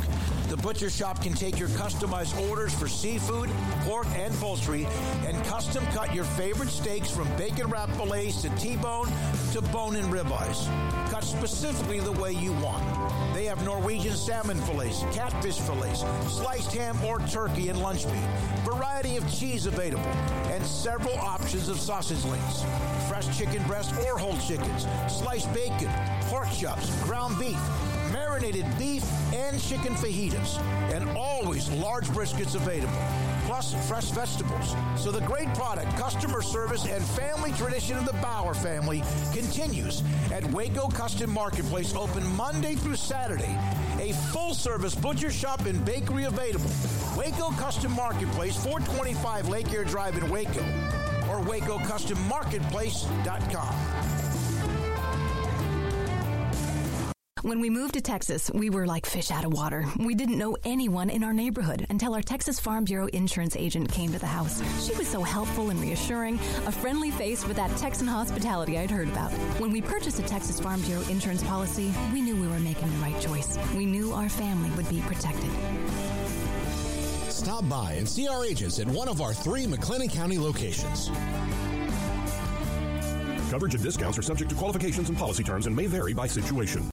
The 0.48 0.56
butcher 0.56 0.88
shop 0.88 1.22
can 1.22 1.32
take 1.32 1.58
your 1.58 1.68
customized 1.70 2.38
orders 2.48 2.72
for 2.72 2.86
seafood, 2.86 3.50
pork, 3.80 4.06
and 4.14 4.32
poultry 4.34 4.86
and 5.26 5.42
custom 5.44 5.84
cut 5.86 6.14
your 6.14 6.24
favorite 6.24 6.68
steaks 6.68 7.10
from 7.10 7.28
bacon 7.36 7.68
wrapped 7.68 7.96
fillets 7.96 8.42
to 8.42 8.50
T-bone 8.50 9.08
to 9.52 9.62
bone 9.62 9.96
and 9.96 10.12
ribeyes. 10.12 11.10
Cut 11.10 11.24
specifically 11.24 11.98
the 11.98 12.12
way 12.12 12.32
you 12.32 12.52
want. 12.54 12.84
They 13.34 13.46
have 13.46 13.64
Norwegian 13.64 14.14
salmon 14.14 14.60
fillets, 14.62 15.02
catfish 15.12 15.58
fillets, 15.58 16.04
sliced 16.28 16.72
ham 16.72 17.02
or 17.04 17.18
turkey 17.20 17.68
and 17.68 17.80
lunch 17.80 18.06
meat, 18.06 18.28
variety 18.64 19.16
of 19.16 19.28
cheese 19.32 19.66
available, 19.66 20.04
and 20.50 20.64
several 20.64 21.18
options 21.18 21.68
of 21.68 21.80
sausage 21.80 22.22
links. 22.24 22.64
Fresh 23.08 23.39
chicken 23.40 23.66
breast 23.66 23.94
or 24.06 24.18
whole 24.18 24.36
chickens, 24.36 24.86
sliced 25.08 25.50
bacon, 25.54 25.88
pork 26.24 26.46
chops, 26.52 26.94
ground 27.04 27.38
beef, 27.38 27.58
marinated 28.12 28.66
beef, 28.78 29.02
and 29.32 29.58
chicken 29.62 29.94
fajitas, 29.94 30.58
and 30.92 31.08
always 31.16 31.70
large 31.70 32.06
briskets 32.08 32.54
available, 32.54 32.92
plus 33.46 33.72
fresh 33.88 34.10
vegetables. 34.10 34.76
So 34.94 35.10
the 35.10 35.22
great 35.22 35.48
product, 35.54 35.88
customer 35.96 36.42
service, 36.42 36.86
and 36.86 37.02
family 37.02 37.52
tradition 37.52 37.96
of 37.96 38.04
the 38.04 38.12
Bauer 38.20 38.52
family 38.52 39.02
continues 39.32 40.02
at 40.30 40.44
Waco 40.52 40.88
Custom 40.88 41.30
Marketplace, 41.30 41.96
open 41.96 42.26
Monday 42.36 42.74
through 42.74 42.96
Saturday. 42.96 43.56
A 44.00 44.12
full 44.32 44.52
service 44.52 44.94
butcher 44.94 45.30
shop 45.30 45.64
and 45.64 45.82
bakery 45.86 46.24
available. 46.24 46.70
Waco 47.16 47.52
Custom 47.52 47.92
Marketplace, 47.92 48.62
425 48.62 49.48
Lake 49.48 49.72
Air 49.72 49.84
Drive 49.84 50.18
in 50.18 50.28
Waco, 50.28 50.62
or 51.30 51.40
WacoCustomMarketplace.com. 51.40 54.20
When 57.42 57.60
we 57.60 57.70
moved 57.70 57.94
to 57.94 58.02
Texas, 58.02 58.50
we 58.52 58.68
were 58.68 58.86
like 58.86 59.06
fish 59.06 59.30
out 59.30 59.46
of 59.46 59.54
water. 59.54 59.86
We 59.98 60.14
didn't 60.14 60.36
know 60.36 60.58
anyone 60.62 61.08
in 61.08 61.24
our 61.24 61.32
neighborhood 61.32 61.86
until 61.88 62.14
our 62.14 62.20
Texas 62.20 62.60
Farm 62.60 62.84
Bureau 62.84 63.06
insurance 63.06 63.56
agent 63.56 63.90
came 63.90 64.12
to 64.12 64.18
the 64.18 64.26
house. 64.26 64.60
She 64.86 64.94
was 64.94 65.08
so 65.08 65.22
helpful 65.22 65.70
and 65.70 65.80
reassuring, 65.80 66.34
a 66.66 66.72
friendly 66.72 67.10
face 67.10 67.46
with 67.46 67.56
that 67.56 67.74
Texan 67.78 68.06
hospitality 68.06 68.78
I'd 68.78 68.90
heard 68.90 69.08
about. 69.08 69.32
When 69.58 69.72
we 69.72 69.80
purchased 69.80 70.18
a 70.18 70.22
Texas 70.22 70.60
Farm 70.60 70.82
Bureau 70.82 71.00
insurance 71.08 71.42
policy, 71.42 71.94
we 72.12 72.20
knew 72.20 72.36
we 72.36 72.46
were 72.46 72.60
making 72.60 72.90
the 72.90 72.98
right 72.98 73.18
choice. 73.22 73.56
We 73.74 73.86
knew 73.86 74.12
our 74.12 74.28
family 74.28 74.68
would 74.76 74.90
be 74.90 75.00
protected. 75.00 75.50
Stop 77.40 77.66
by 77.70 77.94
and 77.94 78.06
see 78.06 78.28
our 78.28 78.44
agents 78.44 78.78
at 78.80 78.86
one 78.86 79.08
of 79.08 79.22
our 79.22 79.32
three 79.32 79.64
McLennan 79.64 80.12
County 80.12 80.36
locations. 80.36 81.08
Coverage 83.48 83.74
and 83.74 83.82
discounts 83.82 84.18
are 84.18 84.22
subject 84.22 84.50
to 84.50 84.56
qualifications 84.56 85.08
and 85.08 85.16
policy 85.16 85.42
terms 85.42 85.66
and 85.66 85.74
may 85.74 85.86
vary 85.86 86.12
by 86.12 86.26
situation. 86.26 86.90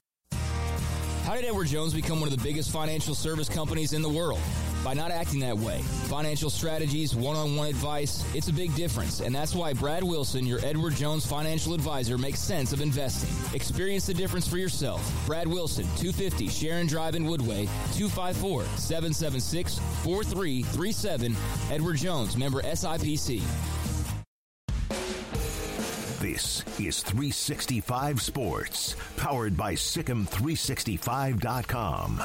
How 1.24 1.34
did 1.34 1.44
Edward 1.44 1.66
Jones 1.66 1.92
become 1.92 2.18
one 2.20 2.32
of 2.32 2.34
the 2.34 2.42
biggest 2.42 2.70
financial 2.70 3.14
service 3.14 3.50
companies 3.50 3.92
in 3.92 4.00
the 4.00 4.08
world? 4.08 4.40
By 4.88 4.94
not 4.94 5.10
acting 5.10 5.40
that 5.40 5.58
way. 5.58 5.82
Financial 6.08 6.48
strategies, 6.48 7.14
one 7.14 7.36
on 7.36 7.56
one 7.56 7.68
advice, 7.68 8.24
it's 8.34 8.48
a 8.48 8.52
big 8.54 8.74
difference. 8.74 9.20
And 9.20 9.34
that's 9.34 9.54
why 9.54 9.74
Brad 9.74 10.02
Wilson, 10.02 10.46
your 10.46 10.64
Edward 10.64 10.94
Jones 10.94 11.26
financial 11.26 11.74
advisor, 11.74 12.16
makes 12.16 12.40
sense 12.40 12.72
of 12.72 12.80
investing. 12.80 13.28
Experience 13.54 14.06
the 14.06 14.14
difference 14.14 14.48
for 14.48 14.56
yourself. 14.56 15.06
Brad 15.26 15.46
Wilson, 15.46 15.84
250 15.98 16.48
Sharon 16.48 16.86
Drive 16.86 17.16
in 17.16 17.24
Woodway, 17.24 17.66
254 17.98 18.64
776 18.78 19.78
4337. 20.04 21.36
Edward 21.70 21.98
Jones, 21.98 22.38
member 22.38 22.62
SIPC. 22.62 23.42
This 26.20 26.64
is 26.80 27.02
365 27.02 28.22
Sports, 28.22 28.96
powered 29.18 29.54
by 29.54 29.74
SicEm365.com. 29.74 32.24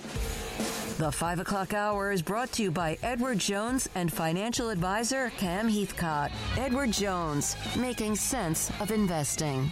The 0.98 1.12
5 1.12 1.40
o'clock 1.40 1.74
hour 1.74 2.12
is 2.12 2.22
brought 2.22 2.52
to 2.52 2.64
you 2.64 2.70
by 2.70 3.00
Edward 3.02 3.40
Jones 3.40 3.90
and 3.96 4.14
financial 4.14 4.70
advisor 4.70 5.32
Cam 5.38 5.68
Heathcott. 5.68 6.32
Edward 6.56 6.92
Jones, 6.92 7.56
making 7.76 8.16
sense 8.16 8.72
of 8.80 8.92
investing. 8.92 9.72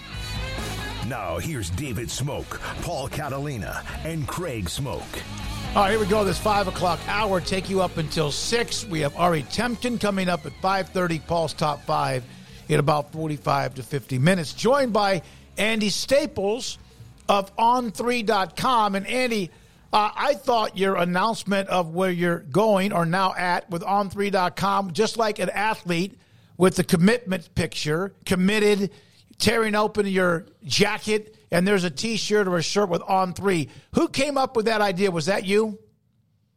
Now, 1.07 1.37
here's 1.37 1.69
David 1.69 2.07
Smoak, 2.07 2.59
Paul 2.81 3.07
Catalina, 3.07 3.83
and 4.03 4.27
Craig 4.27 4.65
Smoak. 4.65 5.03
All 5.75 5.83
right, 5.83 5.91
here 5.91 5.99
we 5.99 6.07
go. 6.07 6.23
This 6.23 6.39
five 6.39 6.67
o'clock 6.67 6.99
hour 7.07 7.39
take 7.39 7.69
you 7.69 7.81
up 7.81 7.97
until 7.97 8.31
six. 8.31 8.83
We 8.83 9.01
have 9.01 9.15
Ari 9.15 9.43
Temkin 9.43 10.01
coming 10.01 10.27
up 10.27 10.47
at 10.47 10.53
five 10.53 10.89
thirty. 10.89 11.19
Paul's 11.19 11.53
top 11.53 11.83
five 11.83 12.23
in 12.67 12.79
about 12.79 13.11
forty-five 13.11 13.75
to 13.75 13.83
fifty 13.83 14.17
minutes. 14.17 14.53
Joined 14.53 14.91
by 14.91 15.21
Andy 15.55 15.89
Staples 15.89 16.79
of 17.29 17.55
On3.com. 17.57 18.95
And 18.95 19.07
Andy, 19.07 19.51
uh, 19.93 20.09
I 20.15 20.35
thought 20.35 20.77
your 20.77 20.95
announcement 20.95 21.67
of 21.67 21.93
where 21.93 22.11
you're 22.11 22.39
going 22.39 22.93
or 22.93 23.05
now 23.05 23.33
at 23.35 23.69
with 23.69 23.81
On3.com, 23.81 24.93
just 24.93 25.17
like 25.17 25.39
an 25.39 25.49
athlete 25.49 26.17
with 26.57 26.75
the 26.75 26.83
commitment 26.83 27.53
picture, 27.55 28.13
committed, 28.25 28.91
tearing 29.37 29.75
open 29.75 30.05
your 30.05 30.45
jacket, 30.63 31.35
and 31.51 31.67
there's 31.67 31.83
a 31.83 31.89
T-shirt 31.89 32.47
or 32.47 32.57
a 32.57 32.63
shirt 32.63 32.87
with 32.87 33.01
On 33.01 33.33
Three. 33.33 33.69
Who 33.95 34.07
came 34.07 34.37
up 34.37 34.55
with 34.55 34.65
that 34.67 34.79
idea? 34.79 35.11
Was 35.11 35.25
that 35.25 35.45
you? 35.45 35.77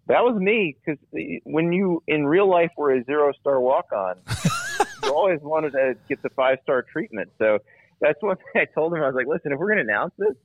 That 0.07 0.21
was 0.21 0.39
me 0.39 0.77
because 0.85 1.01
when 1.45 1.73
you 1.73 2.03
in 2.07 2.27
real 2.27 2.49
life 2.49 2.71
were 2.77 2.95
a 2.95 3.03
zero 3.05 3.33
star 3.41 3.59
walk 3.59 3.91
on, 3.93 4.17
you 5.03 5.15
always 5.15 5.41
wanted 5.41 5.73
to 5.73 5.97
get 6.09 6.23
the 6.23 6.29
five 6.31 6.59
star 6.63 6.83
treatment. 6.83 7.31
So 7.39 7.59
that's 8.01 8.23
one 8.23 8.37
thing 8.37 8.47
I 8.63 8.67
told 8.67 8.95
him. 8.95 9.03
I 9.03 9.07
was 9.07 9.15
like, 9.15 9.27
listen, 9.27 9.53
if 9.53 9.59
we're 9.59 9.75
going 9.75 9.85
to 9.85 9.93
announce 9.93 10.13
this, 10.19 10.37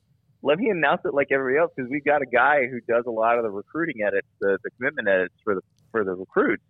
let 0.41 0.57
me 0.57 0.69
announce 0.69 1.01
it 1.05 1.13
like 1.13 1.27
everybody 1.31 1.59
else 1.59 1.71
because 1.75 1.89
we've 1.91 2.05
got 2.05 2.21
a 2.21 2.25
guy 2.25 2.67
who 2.67 2.79
does 2.81 3.05
a 3.07 3.11
lot 3.11 3.37
of 3.37 3.43
the 3.43 3.49
recruiting 3.49 4.03
edits, 4.05 4.27
the, 4.39 4.57
the 4.63 4.69
commitment 4.71 5.07
edits 5.07 5.33
for 5.43 5.55
the 5.55 5.61
for 5.91 6.03
the 6.03 6.13
recruits. 6.13 6.63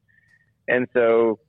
And 0.68 0.88
so 0.94 1.40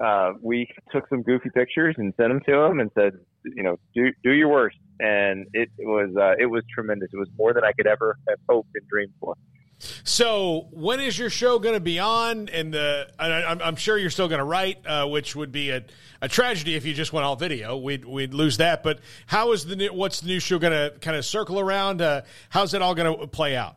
uh, 0.00 0.32
we 0.40 0.68
took 0.92 1.08
some 1.08 1.22
goofy 1.22 1.50
pictures 1.50 1.94
and 1.98 2.14
sent 2.16 2.30
them 2.30 2.40
to 2.46 2.54
him 2.62 2.80
and 2.80 2.90
said, 2.94 3.14
you 3.44 3.62
know, 3.62 3.78
do 3.94 4.12
do 4.22 4.32
your 4.32 4.48
worst. 4.48 4.78
And 5.00 5.46
it 5.52 5.68
was 5.78 6.10
uh, 6.16 6.34
it 6.38 6.46
was 6.46 6.62
tremendous. 6.72 7.10
It 7.12 7.18
was 7.18 7.28
more 7.36 7.52
than 7.52 7.64
I 7.64 7.72
could 7.72 7.86
ever 7.86 8.18
have 8.28 8.38
hoped 8.48 8.70
and 8.74 8.86
dreamed 8.88 9.12
for. 9.20 9.34
So, 9.78 10.68
when 10.72 11.00
is 11.00 11.18
your 11.18 11.30
show 11.30 11.58
going 11.58 11.74
to 11.74 11.80
be 11.80 11.98
on? 11.98 12.48
And 12.48 12.74
the 12.74 13.08
I, 13.18 13.44
I'm, 13.44 13.62
I'm 13.62 13.76
sure 13.76 13.96
you're 13.96 14.10
still 14.10 14.28
going 14.28 14.40
to 14.40 14.44
write, 14.44 14.84
uh, 14.86 15.06
which 15.06 15.36
would 15.36 15.52
be 15.52 15.70
a, 15.70 15.84
a 16.20 16.28
tragedy 16.28 16.74
if 16.74 16.84
you 16.84 16.94
just 16.94 17.12
went 17.12 17.24
all 17.24 17.36
video. 17.36 17.76
We'd 17.76 18.04
we'd 18.04 18.34
lose 18.34 18.56
that. 18.56 18.82
But 18.82 18.98
how 19.26 19.52
is 19.52 19.66
the 19.66 19.76
new, 19.76 19.92
what's 19.92 20.20
the 20.20 20.28
new 20.28 20.40
show 20.40 20.58
going 20.58 20.72
to 20.72 20.98
kind 20.98 21.16
of 21.16 21.24
circle 21.24 21.60
around? 21.60 22.02
Uh, 22.02 22.22
how's 22.50 22.74
it 22.74 22.82
all 22.82 22.94
going 22.94 23.18
to 23.18 23.26
play 23.28 23.56
out? 23.56 23.76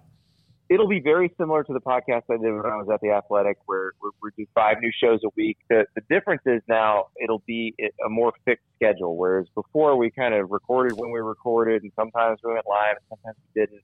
It'll 0.69 0.87
be 0.87 1.01
very 1.01 1.31
similar 1.37 1.65
to 1.65 1.73
the 1.73 1.81
podcast 1.81 2.23
I 2.29 2.37
did 2.37 2.43
when 2.43 2.65
I 2.65 2.77
was 2.77 2.87
at 2.91 3.01
the 3.01 3.09
Athletic, 3.09 3.57
where 3.65 3.91
we 4.01 4.09
we 4.21 4.29
do 4.37 4.49
five 4.55 4.77
new 4.81 4.91
shows 5.03 5.19
a 5.23 5.29
week. 5.35 5.57
The, 5.69 5.85
the 5.95 6.01
difference 6.09 6.43
is 6.45 6.61
now 6.67 7.07
it'll 7.21 7.43
be 7.45 7.75
a 8.03 8.09
more 8.09 8.31
fixed 8.45 8.65
schedule, 8.77 9.17
whereas 9.17 9.47
before 9.53 9.97
we 9.97 10.09
kind 10.09 10.33
of 10.33 10.49
recorded 10.49 10.97
when 10.97 11.11
we 11.11 11.19
recorded, 11.19 11.83
and 11.83 11.91
sometimes 11.95 12.39
we 12.43 12.53
went 12.53 12.65
live, 12.67 12.95
and 12.97 13.05
sometimes 13.09 13.35
we 13.53 13.61
didn't 13.61 13.81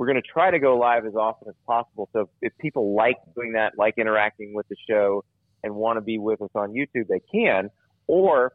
we're 0.00 0.06
going 0.06 0.16
to 0.16 0.26
try 0.32 0.50
to 0.50 0.58
go 0.58 0.78
live 0.78 1.04
as 1.04 1.14
often 1.14 1.46
as 1.46 1.54
possible. 1.66 2.08
So 2.14 2.30
if 2.40 2.54
people 2.56 2.96
like 2.96 3.16
doing 3.36 3.52
that, 3.52 3.72
like 3.76 3.98
interacting 3.98 4.54
with 4.54 4.66
the 4.68 4.76
show, 4.88 5.26
and 5.62 5.74
want 5.74 5.98
to 5.98 6.00
be 6.00 6.16
with 6.16 6.40
us 6.40 6.48
on 6.54 6.70
YouTube, 6.70 7.06
they 7.06 7.20
can. 7.30 7.68
Or 8.06 8.54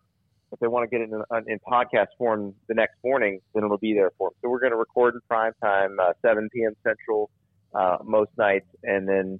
if 0.51 0.57
they 0.57 0.65
want 0.65 0.89
to 0.89 0.97
get 0.97 1.07
it 1.07 1.11
in, 1.11 1.21
in 1.47 1.59
podcast 1.59 2.07
form 2.17 2.55
the 2.67 2.73
next 2.73 2.95
morning, 3.03 3.41
then 3.53 3.63
it'll 3.63 3.77
be 3.77 3.93
there 3.93 4.09
for 4.17 4.29
them. 4.31 4.37
So 4.41 4.49
we're 4.49 4.59
going 4.59 4.71
to 4.71 4.77
record 4.77 5.13
in 5.13 5.21
prime 5.29 5.51
time, 5.61 5.97
uh, 6.01 6.13
7 6.23 6.49
p.m. 6.51 6.73
Central, 6.81 7.29
uh, 7.75 7.97
most 8.03 8.31
nights, 8.39 8.65
and 8.81 9.07
then 9.07 9.39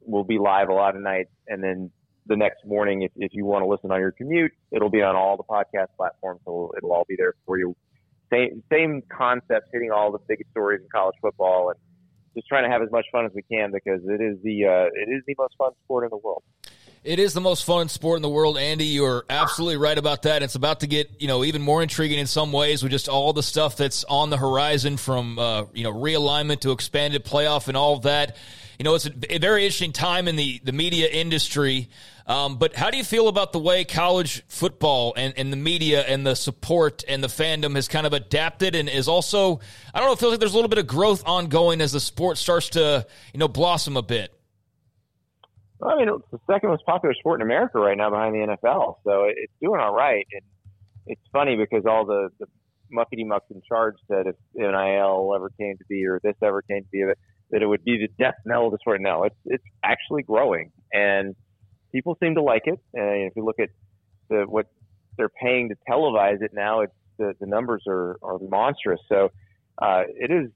we'll 0.00 0.24
be 0.24 0.38
live 0.38 0.70
a 0.70 0.72
lot 0.72 0.96
of 0.96 1.02
nights. 1.02 1.32
And 1.48 1.62
then 1.62 1.90
the 2.24 2.36
next 2.36 2.64
morning, 2.64 3.02
if, 3.02 3.12
if 3.16 3.32
you 3.34 3.44
want 3.44 3.62
to 3.62 3.66
listen 3.66 3.90
on 3.90 4.00
your 4.00 4.12
commute, 4.12 4.52
it'll 4.70 4.88
be 4.88 5.02
on 5.02 5.16
all 5.16 5.36
the 5.36 5.42
podcast 5.42 5.88
platforms. 5.98 6.40
So 6.46 6.72
it'll 6.78 6.92
all 6.92 7.04
be 7.06 7.16
there 7.18 7.34
for 7.44 7.58
you 7.58 7.76
same 8.32 8.62
same 8.72 9.02
concepts, 9.08 9.68
hitting 9.72 9.90
all 9.90 10.12
the 10.12 10.18
biggest 10.28 10.50
stories 10.50 10.80
in 10.80 10.88
college 10.88 11.16
football, 11.20 11.70
and 11.70 11.78
just 12.34 12.48
trying 12.48 12.64
to 12.64 12.70
have 12.70 12.82
as 12.82 12.90
much 12.90 13.06
fun 13.12 13.26
as 13.26 13.32
we 13.34 13.42
can 13.42 13.70
because 13.72 14.00
it 14.04 14.20
is 14.20 14.38
the 14.42 14.66
uh, 14.66 14.86
it 14.94 15.08
is 15.08 15.22
the 15.26 15.34
most 15.38 15.54
fun 15.58 15.72
sport 15.84 16.04
in 16.04 16.10
the 16.10 16.16
world. 16.16 16.42
It 17.04 17.18
is 17.18 17.34
the 17.34 17.40
most 17.40 17.64
fun 17.64 17.88
sport 17.88 18.16
in 18.16 18.22
the 18.22 18.28
world, 18.28 18.56
Andy. 18.56 18.84
You're 18.84 19.24
absolutely 19.28 19.76
right 19.76 19.98
about 19.98 20.22
that. 20.22 20.44
It's 20.44 20.54
about 20.54 20.80
to 20.80 20.86
get 20.86 21.10
you 21.20 21.28
know 21.28 21.44
even 21.44 21.60
more 21.60 21.82
intriguing 21.82 22.18
in 22.18 22.26
some 22.26 22.52
ways 22.52 22.82
with 22.82 22.92
just 22.92 23.08
all 23.08 23.32
the 23.32 23.42
stuff 23.42 23.76
that's 23.76 24.04
on 24.04 24.30
the 24.30 24.36
horizon, 24.36 24.96
from 24.96 25.38
uh, 25.38 25.64
you 25.72 25.84
know 25.84 25.92
realignment 25.92 26.60
to 26.60 26.70
expanded 26.70 27.24
playoff 27.24 27.68
and 27.68 27.76
all 27.76 27.94
of 27.94 28.02
that. 28.02 28.36
You 28.78 28.84
know, 28.84 28.94
it's 28.94 29.06
a, 29.06 29.38
very 29.38 29.64
interesting 29.64 29.92
time 29.92 30.28
in 30.28 30.36
the 30.36 30.60
the 30.64 30.72
media 30.72 31.08
industry. 31.08 31.88
Um, 32.26 32.56
but 32.56 32.76
how 32.76 32.90
do 32.90 32.96
you 32.96 33.04
feel 33.04 33.28
about 33.28 33.52
the 33.52 33.58
way 33.58 33.84
college 33.84 34.44
football 34.48 35.12
and, 35.16 35.34
and 35.36 35.52
the 35.52 35.56
media 35.56 36.02
and 36.02 36.26
the 36.26 36.34
support 36.34 37.04
and 37.08 37.22
the 37.22 37.28
fandom 37.28 37.74
has 37.74 37.88
kind 37.88 38.06
of 38.06 38.12
adapted 38.12 38.74
and 38.74 38.88
is 38.88 39.08
also, 39.08 39.60
I 39.92 39.98
don't 39.98 40.08
know, 40.08 40.12
it 40.12 40.18
feels 40.18 40.32
like 40.32 40.40
there's 40.40 40.52
a 40.52 40.56
little 40.56 40.68
bit 40.68 40.78
of 40.78 40.86
growth 40.86 41.22
ongoing 41.26 41.80
as 41.80 41.92
the 41.92 42.00
sport 42.00 42.38
starts 42.38 42.70
to, 42.70 43.06
you 43.32 43.38
know, 43.38 43.48
blossom 43.48 43.96
a 43.96 44.02
bit? 44.02 44.32
Well, 45.80 45.90
I 45.90 45.96
mean, 45.96 46.08
it's 46.08 46.30
the 46.30 46.38
second 46.48 46.70
most 46.70 46.86
popular 46.86 47.14
sport 47.14 47.40
in 47.40 47.46
America 47.46 47.78
right 47.78 47.96
now 47.96 48.08
behind 48.08 48.34
the 48.34 48.56
NFL. 48.56 48.98
So 49.04 49.24
it's 49.24 49.52
doing 49.60 49.80
all 49.80 49.94
right. 49.94 50.26
And 50.32 50.42
it's 51.06 51.22
funny 51.32 51.56
because 51.56 51.84
all 51.86 52.06
the, 52.06 52.28
the 52.38 52.46
muckety 52.94 53.26
mucks 53.26 53.46
in 53.50 53.62
charge 53.68 53.96
said 54.06 54.28
if 54.28 54.36
NIL 54.54 55.32
ever 55.34 55.50
came 55.58 55.76
to 55.78 55.84
be 55.88 56.06
or 56.06 56.20
this 56.22 56.36
ever 56.40 56.62
came 56.62 56.82
to 56.82 56.88
be, 56.92 57.04
that 57.50 57.62
it 57.62 57.66
would 57.66 57.84
be 57.84 57.98
the 57.98 58.08
death 58.22 58.36
knell 58.46 58.66
of 58.66 58.72
the 58.72 58.78
sport. 58.78 59.00
No, 59.00 59.24
it's, 59.24 59.36
it's 59.44 59.64
actually 59.82 60.22
growing. 60.22 60.70
And, 60.92 61.34
people 61.92 62.16
seem 62.20 62.34
to 62.34 62.42
like 62.42 62.62
it. 62.66 62.80
And 62.94 63.24
if 63.24 63.36
you 63.36 63.44
look 63.44 63.60
at 63.60 63.68
the 64.28 64.44
what 64.48 64.66
they're 65.16 65.28
paying 65.28 65.68
to 65.68 65.76
televise 65.88 66.42
it 66.42 66.52
now, 66.54 66.80
it's 66.80 66.92
the, 67.18 67.34
the 67.40 67.46
numbers 67.46 67.84
are, 67.86 68.16
are 68.22 68.38
monstrous. 68.40 69.00
So 69.08 69.30
uh, 69.80 70.04
it 70.08 70.30
is 70.30 70.50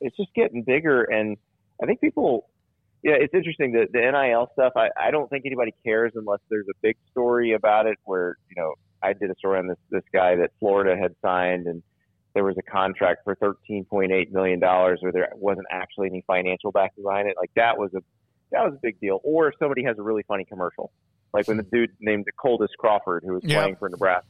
it's 0.00 0.16
just 0.16 0.34
getting 0.34 0.62
bigger, 0.62 1.04
and 1.04 1.36
I 1.82 1.86
think 1.86 2.00
people. 2.00 2.48
Yeah, 3.04 3.14
it's 3.18 3.34
interesting. 3.34 3.72
The, 3.72 3.88
the 3.92 3.98
NIL 3.98 4.48
stuff, 4.52 4.74
I, 4.76 4.88
I 4.96 5.10
don't 5.10 5.28
think 5.28 5.44
anybody 5.44 5.74
cares 5.84 6.12
unless 6.14 6.38
there's 6.48 6.68
a 6.70 6.76
big 6.82 6.96
story 7.10 7.52
about 7.52 7.86
it 7.86 7.98
where, 8.04 8.36
you 8.48 8.54
know, 8.54 8.74
I 9.02 9.12
did 9.12 9.28
a 9.28 9.34
story 9.34 9.58
on 9.58 9.66
this, 9.66 9.78
this 9.90 10.04
guy 10.12 10.36
that 10.36 10.52
Florida 10.60 10.96
had 10.96 11.16
signed 11.20 11.66
and 11.66 11.82
there 12.34 12.44
was 12.44 12.54
a 12.58 12.62
contract 12.62 13.24
for 13.24 13.34
$13.8 13.36 14.30
million 14.30 14.60
where 14.60 15.12
there 15.12 15.28
wasn't 15.34 15.66
actually 15.70 16.08
any 16.08 16.22
financial 16.26 16.70
backing 16.70 17.04
behind 17.04 17.28
it. 17.28 17.34
Like 17.36 17.50
that 17.56 17.76
was 17.76 17.92
a 17.94 18.02
that 18.52 18.64
was 18.64 18.74
a 18.74 18.80
big 18.82 19.00
deal. 19.00 19.20
Or 19.24 19.48
if 19.48 19.54
somebody 19.58 19.84
has 19.84 19.98
a 19.98 20.02
really 20.02 20.22
funny 20.28 20.44
commercial, 20.44 20.92
like 21.32 21.48
when 21.48 21.56
the 21.56 21.62
hmm. 21.62 21.76
dude 21.76 21.90
named 22.00 22.26
Coldis 22.42 22.68
Crawford, 22.78 23.24
who 23.26 23.34
was 23.34 23.42
yeah. 23.44 23.60
playing 23.60 23.76
for 23.76 23.88
Nebraska, 23.88 24.28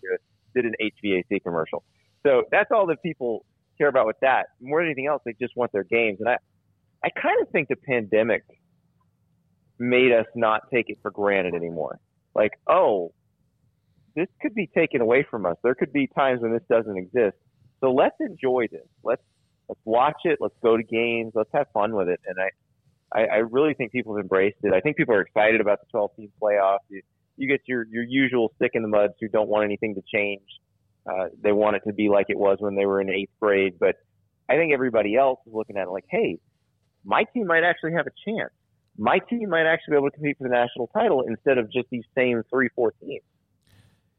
did 0.55 0.65
an 0.65 0.75
HVAC 0.81 1.43
commercial. 1.43 1.85
So 2.25 2.45
that's 2.51 2.71
all 2.71 2.87
that 2.87 3.03
people 3.03 3.45
care 3.79 3.89
about 3.89 4.07
with 4.07 4.21
that. 4.21 4.47
More 4.61 4.81
than 4.81 4.89
anything 4.89 5.07
else, 5.07 5.23
they 5.25 5.35
just 5.41 5.57
want 5.57 5.73
their 5.73 5.85
games. 5.85 6.19
And 6.21 6.29
I, 6.29 6.37
I 7.05 7.09
kind 7.11 7.41
of 7.43 7.49
think 7.51 7.69
the 7.69 7.77
pandemic 7.77 8.45
made 9.79 10.13
us 10.13 10.27
not 10.37 10.71
take 10.73 10.89
it 10.89 10.99
for 11.03 11.11
granted 11.11 11.55
anymore. 11.55 11.99
Like, 12.35 12.53
oh, 12.69 13.13
this 14.15 14.29
could 14.41 14.55
be 14.55 14.69
taken 14.69 15.01
away 15.01 15.27
from 15.29 15.47
us. 15.47 15.57
There 15.63 15.75
could 15.75 15.93
be 15.93 16.07
times 16.07 16.43
when 16.43 16.53
this 16.53 16.63
doesn't 16.69 16.97
exist. 16.97 17.37
So 17.81 17.93
let's 17.93 18.17
enjoy 18.21 18.69
this. 18.71 18.87
Let's 19.03 19.23
let's 19.69 19.81
watch 19.85 20.21
it. 20.25 20.39
Let's 20.41 20.55
go 20.63 20.77
to 20.77 20.83
games. 20.83 21.33
Let's 21.35 21.51
have 21.53 21.67
fun 21.73 21.95
with 21.95 22.09
it. 22.09 22.21
And 22.27 22.39
I 22.39 22.51
I, 23.15 23.25
I 23.25 23.37
really 23.39 23.75
think 23.75 23.93
people 23.93 24.17
have 24.17 24.23
embraced 24.23 24.59
it. 24.63 24.73
I 24.73 24.81
think 24.81 24.97
people 24.97 25.15
are 25.15 25.21
excited 25.21 25.61
about 25.61 25.81
the 25.81 25.87
12 25.91 26.11
team 26.17 26.33
playoff. 26.41 26.79
You, 26.89 27.03
you 27.37 27.49
get 27.49 27.61
your, 27.67 27.87
your 27.91 28.05
usual 28.05 28.53
stick 28.57 28.73
in 28.75 28.83
the 28.83 28.89
muds 28.89 29.15
who 29.21 29.29
don't 29.29 29.49
want 29.49 29.65
anything 29.65 29.95
to 29.95 30.03
change. 30.13 30.43
Uh, 31.07 31.27
they 31.43 31.53
want 31.53 31.77
it 31.77 31.83
to 31.87 31.93
be 31.93 32.09
like 32.09 32.27
it 32.29 32.39
was 32.39 32.59
when 32.61 32.75
they 32.75 32.87
were 32.87 33.01
in 33.01 33.11
eighth 33.11 33.33
grade. 33.41 33.75
But 33.79 33.97
I 34.49 34.57
think 34.57 34.73
everybody 34.73 35.17
else 35.17 35.41
is 35.47 35.53
looking 35.53 35.77
at 35.77 35.89
it 35.89 35.91
like, 35.91 36.05
hey, 36.09 36.39
my 37.05 37.25
team 37.35 37.47
might 37.47 37.65
actually 37.65 37.93
have 37.93 38.07
a 38.07 38.31
chance. 38.31 38.53
My 38.97 39.19
team 39.19 39.49
might 39.49 39.67
actually 39.67 39.93
be 39.93 39.97
able 39.99 40.11
to 40.11 40.17
compete 40.17 40.39
for 40.39 40.45
the 40.45 40.55
national 40.55 40.89
title 40.89 41.25
instead 41.27 41.59
of 41.59 41.73
just 41.73 41.89
these 41.91 42.05
same 42.15 42.43
three, 42.51 42.69
four 42.75 42.93
teams. 43.01 43.23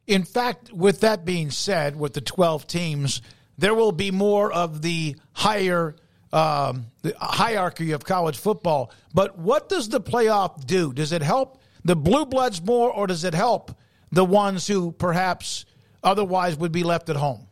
In 0.07 0.23
fact, 0.23 0.73
with 0.73 0.99
that 0.99 1.23
being 1.23 1.49
said, 1.49 1.95
with 1.95 2.13
the 2.13 2.21
12 2.21 2.67
teams, 2.67 3.21
there 3.57 3.73
will 3.73 3.91
be 3.91 4.11
more 4.11 4.51
of 4.51 4.81
the 4.81 5.15
higher 5.31 5.95
um, 6.33 6.87
the 7.03 7.15
hierarchy 7.19 7.91
of 7.91 8.03
college 8.03 8.37
football. 8.37 8.91
But 9.13 9.37
what 9.37 9.69
does 9.69 9.89
the 9.89 10.01
playoff 10.01 10.65
do? 10.65 10.91
Does 10.91 11.11
it 11.11 11.21
help 11.21 11.61
the 11.85 11.95
blue 11.95 12.25
bloods 12.25 12.61
more, 12.61 12.91
or 12.91 13.07
does 13.07 13.23
it 13.23 13.33
help 13.33 13.71
the 14.11 14.25
ones 14.25 14.67
who 14.67 14.91
perhaps 14.91 15.65
otherwise 16.03 16.57
would 16.57 16.71
be 16.71 16.83
left 16.83 17.09
at 17.09 17.15
home? 17.15 17.47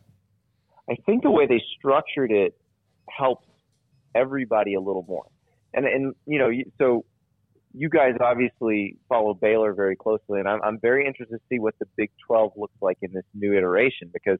I 0.90 0.96
think 1.06 1.22
the 1.22 1.30
way 1.30 1.46
they 1.46 1.62
structured 1.78 2.32
it 2.32 2.56
helps 3.08 3.46
everybody 4.14 4.74
a 4.74 4.80
little 4.80 5.04
more. 5.06 5.26
And 5.72 5.86
and 5.86 6.14
you 6.26 6.38
know, 6.38 6.50
so 6.78 7.04
you 7.72 7.88
guys 7.88 8.14
obviously 8.20 8.96
follow 9.08 9.32
Baylor 9.32 9.72
very 9.74 9.96
closely, 9.96 10.40
and 10.40 10.48
I'm 10.48 10.60
I'm 10.62 10.78
very 10.80 11.06
interested 11.06 11.36
to 11.36 11.42
see 11.48 11.58
what 11.60 11.74
the 11.78 11.86
Big 11.96 12.10
12 12.26 12.52
looks 12.56 12.74
like 12.80 12.98
in 13.00 13.12
this 13.12 13.24
new 13.32 13.56
iteration 13.56 14.10
because 14.12 14.38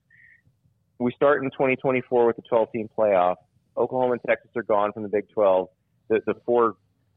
we 0.98 1.12
start 1.12 1.42
in 1.42 1.50
2024 1.50 2.26
with 2.26 2.36
the 2.36 2.42
12 2.42 2.72
team 2.72 2.88
playoff. 2.98 3.36
Oklahoma 3.76 4.12
and 4.12 4.20
Texas 4.26 4.50
are 4.56 4.62
gone 4.62 4.92
from 4.92 5.02
the 5.02 5.08
Big 5.08 5.28
12. 5.30 5.68
The 6.08 6.20
the 6.26 6.34
four 6.46 6.76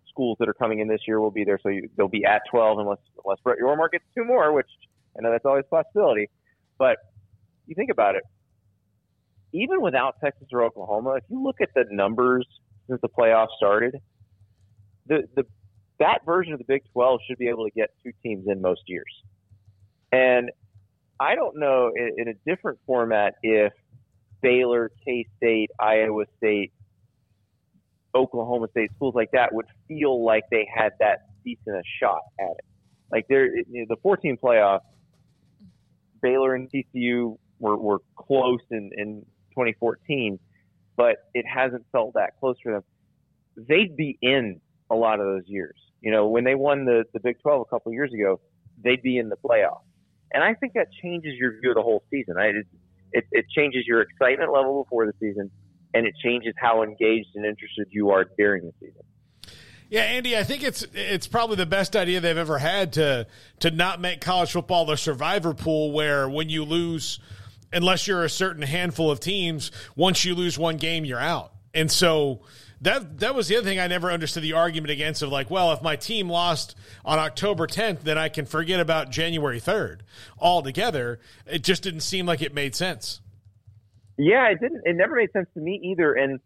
schools 0.09 0.37
that 0.39 0.47
are 0.47 0.53
coming 0.53 0.79
in 0.79 0.87
this 0.87 1.01
year 1.07 1.19
will 1.19 1.31
be 1.31 1.43
there, 1.43 1.59
so 1.61 1.69
you, 1.69 1.89
they'll 1.97 2.07
be 2.07 2.25
at 2.25 2.41
12 2.49 2.79
unless 2.79 2.99
unless 3.23 3.39
Brett 3.43 3.57
Yormark 3.61 3.91
gets 3.91 4.05
two 4.15 4.23
more, 4.23 4.53
which 4.53 4.69
I 5.17 5.21
know 5.21 5.31
that's 5.31 5.45
always 5.45 5.65
a 5.71 5.83
possibility. 5.83 6.29
But 6.77 6.97
you 7.67 7.75
think 7.75 7.91
about 7.91 8.15
it, 8.15 8.23
even 9.53 9.81
without 9.81 10.15
Texas 10.23 10.47
or 10.51 10.63
Oklahoma, 10.63 11.15
if 11.15 11.23
you 11.29 11.43
look 11.43 11.61
at 11.61 11.69
the 11.73 11.85
numbers 11.89 12.45
since 12.87 13.01
the 13.01 13.09
playoffs 13.09 13.55
started, 13.57 13.95
the 15.07 15.23
the 15.35 15.45
that 15.99 16.19
version 16.25 16.53
of 16.53 16.59
the 16.59 16.65
Big 16.65 16.83
12 16.93 17.21
should 17.27 17.37
be 17.37 17.47
able 17.47 17.65
to 17.65 17.71
get 17.71 17.89
two 18.03 18.11
teams 18.21 18.45
in 18.47 18.61
most 18.61 18.81
years. 18.87 19.23
And 20.11 20.51
I 21.19 21.35
don't 21.35 21.57
know 21.57 21.91
in, 21.95 22.15
in 22.17 22.27
a 22.27 22.33
different 22.45 22.79
format 22.85 23.35
if 23.41 23.73
Baylor, 24.45 24.91
K 25.03 25.25
State, 25.37 25.71
Iowa 25.79 26.25
State, 26.37 26.71
Oklahoma 28.13 28.67
State, 28.69 28.91
schools 28.95 29.15
like 29.15 29.31
that 29.31 29.51
would 29.51 29.65
feel 29.87 30.23
like 30.23 30.43
they 30.51 30.67
had 30.71 30.91
that 30.99 31.25
decent 31.43 31.75
a 31.75 31.81
shot 31.99 32.21
at 32.39 32.51
it. 32.51 32.65
Like 33.11 33.25
they're 33.27 33.57
you 33.57 33.65
know, 33.71 33.85
the 33.89 33.95
14 34.03 34.37
playoff, 34.37 34.81
Baylor 36.21 36.53
and 36.53 36.69
TCU 36.71 37.37
were, 37.59 37.75
were 37.75 37.99
close 38.15 38.59
in, 38.69 38.91
in 38.95 39.25
2014, 39.51 40.37
but 40.95 41.15
it 41.33 41.45
hasn't 41.51 41.83
felt 41.91 42.13
that 42.13 42.39
close 42.39 42.55
for 42.61 42.73
them. 42.73 42.83
They'd 43.57 43.97
be 43.97 44.15
in 44.21 44.61
a 44.91 44.95
lot 44.95 45.19
of 45.19 45.25
those 45.25 45.47
years. 45.47 45.75
You 46.01 46.11
know, 46.11 46.27
when 46.27 46.43
they 46.43 46.53
won 46.53 46.85
the, 46.85 47.05
the 47.13 47.19
Big 47.19 47.41
12 47.41 47.61
a 47.61 47.65
couple 47.65 47.91
years 47.93 48.13
ago, 48.13 48.39
they'd 48.83 49.01
be 49.01 49.17
in 49.17 49.29
the 49.29 49.37
playoff. 49.37 49.79
And 50.31 50.43
I 50.43 50.53
think 50.53 50.73
that 50.73 50.89
changes 51.01 51.33
your 51.35 51.59
view 51.59 51.71
of 51.71 51.75
the 51.77 51.81
whole 51.81 52.03
season. 52.11 52.35
I, 52.37 52.51
it, 53.15 53.25
it, 53.31 53.45
changes 53.49 53.85
your 53.87 54.01
excitement 54.01 54.51
level 54.51 54.83
before 54.83 55.05
the 55.05 55.13
season, 55.19 55.49
and 55.93 56.05
it 56.05 56.13
changes 56.23 56.53
how 56.57 56.83
engaged 56.83 57.29
and 57.35 57.45
interested 57.45 57.87
you 57.91 58.11
are 58.11 58.25
during 58.37 58.65
the 58.65 58.73
season. 58.79 59.01
Yeah, 59.89 60.01
Andy, 60.01 60.37
I 60.37 60.43
think 60.43 60.63
it's 60.63 60.85
it's 60.93 61.27
probably 61.27 61.57
the 61.57 61.65
best 61.65 61.95
idea 61.95 62.19
they've 62.19 62.37
ever 62.37 62.57
had 62.57 62.93
to 62.93 63.27
to 63.59 63.71
not 63.71 64.01
make 64.01 64.19
college 64.19 64.51
football 64.51 64.85
the 64.85 64.97
survivor 64.97 65.53
pool 65.53 65.91
where 65.91 66.27
when 66.27 66.49
you 66.49 66.65
lose 66.65 67.19
unless 67.71 68.07
you're 68.07 68.23
a 68.23 68.29
certain 68.29 68.63
handful 68.63 69.11
of 69.11 69.19
teams, 69.19 69.71
once 69.95 70.25
you 70.25 70.33
lose 70.33 70.57
one 70.57 70.77
game, 70.77 71.05
you're 71.05 71.19
out. 71.19 71.51
And 71.73 71.91
so 71.91 72.41
that 72.81 73.19
that 73.19 73.35
was 73.35 73.47
the 73.47 73.57
other 73.57 73.65
thing 73.65 73.79
I 73.79 73.87
never 73.87 74.11
understood 74.11 74.43
the 74.43 74.53
argument 74.53 74.91
against 74.91 75.21
of 75.21 75.29
like, 75.29 75.49
well, 75.49 75.71
if 75.71 75.81
my 75.81 75.95
team 75.95 76.29
lost 76.29 76.75
on 77.03 77.19
October 77.19 77.67
10th, 77.67 78.01
then 78.01 78.17
I 78.17 78.29
can 78.29 78.45
forget 78.45 78.79
about 78.79 79.09
January 79.09 79.59
3rd 79.59 79.99
altogether. 80.39 81.19
It 81.45 81.63
just 81.63 81.83
didn't 81.83 82.01
seem 82.01 82.25
like 82.25 82.41
it 82.41 82.53
made 82.53 82.75
sense. 82.75 83.21
Yeah, 84.17 84.49
it 84.49 84.59
didn't. 84.59 84.81
It 84.85 84.95
never 84.95 85.15
made 85.15 85.31
sense 85.31 85.47
to 85.55 85.59
me 85.59 85.79
either. 85.91 86.13
And 86.13 86.39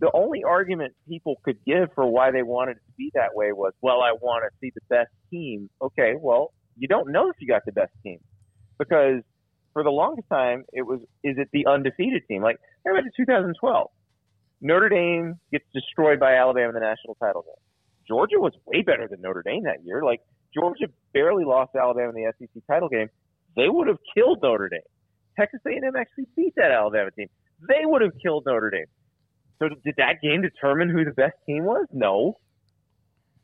the 0.00 0.10
only 0.12 0.44
argument 0.44 0.94
people 1.08 1.36
could 1.44 1.58
give 1.64 1.92
for 1.94 2.06
why 2.06 2.30
they 2.30 2.42
wanted 2.42 2.72
it 2.72 2.82
to 2.86 2.92
be 2.96 3.10
that 3.14 3.34
way 3.34 3.52
was, 3.52 3.72
well, 3.80 4.00
I 4.02 4.12
want 4.12 4.44
to 4.44 4.50
see 4.60 4.72
the 4.74 4.82
best 4.88 5.10
team. 5.30 5.70
Okay, 5.80 6.14
well, 6.18 6.52
you 6.76 6.88
don't 6.88 7.10
know 7.10 7.30
if 7.30 7.36
you 7.40 7.48
got 7.48 7.64
the 7.64 7.72
best 7.72 7.92
team 8.02 8.18
because 8.78 9.22
for 9.72 9.82
the 9.82 9.90
longest 9.90 10.28
time 10.28 10.64
it 10.72 10.82
was, 10.82 11.00
is 11.24 11.36
it 11.38 11.48
the 11.52 11.66
undefeated 11.66 12.22
team? 12.28 12.42
Like, 12.42 12.58
I 12.84 12.90
remember 12.90 13.10
2012, 13.16 13.90
Notre 14.60 14.88
Dame 14.88 15.38
gets 15.52 15.64
destroyed 15.74 16.18
by 16.18 16.34
Alabama 16.34 16.68
in 16.68 16.74
the 16.74 16.80
national 16.80 17.14
title 17.16 17.42
game. 17.42 17.62
Georgia 18.08 18.38
was 18.38 18.52
way 18.66 18.82
better 18.82 19.08
than 19.08 19.20
Notre 19.20 19.42
Dame 19.42 19.64
that 19.64 19.84
year. 19.84 20.02
Like, 20.02 20.20
Georgia 20.54 20.86
barely 21.12 21.44
lost 21.44 21.74
Alabama 21.74 22.10
in 22.10 22.14
the 22.14 22.32
SEC 22.38 22.62
title 22.66 22.88
game. 22.88 23.08
They 23.56 23.68
would 23.68 23.88
have 23.88 23.98
killed 24.14 24.40
Notre 24.42 24.68
Dame. 24.68 24.80
Texas 25.38 25.60
A&M 25.66 25.96
actually 25.96 26.26
beat 26.34 26.54
that 26.56 26.70
Alabama 26.70 27.10
team. 27.10 27.28
They 27.68 27.84
would 27.84 28.02
have 28.02 28.12
killed 28.22 28.44
Notre 28.46 28.70
Dame. 28.70 28.86
So 29.58 29.68
did 29.68 29.94
that 29.96 30.20
game 30.22 30.42
determine 30.42 30.88
who 30.88 31.04
the 31.04 31.12
best 31.12 31.34
team 31.46 31.64
was? 31.64 31.86
No. 31.92 32.38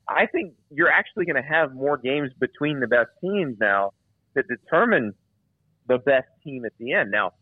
I 0.08 0.26
think 0.26 0.54
you're 0.70 0.90
actually 0.90 1.26
going 1.26 1.42
to 1.42 1.48
have 1.48 1.74
more 1.74 1.96
games 1.96 2.30
between 2.38 2.80
the 2.80 2.86
best 2.86 3.10
teams 3.20 3.56
now 3.60 3.92
that 4.34 4.44
determine 4.48 5.14
the 5.86 5.98
best 5.98 6.28
team 6.44 6.64
at 6.64 6.72
the 6.78 6.92
end. 6.92 7.10
Now, 7.10 7.32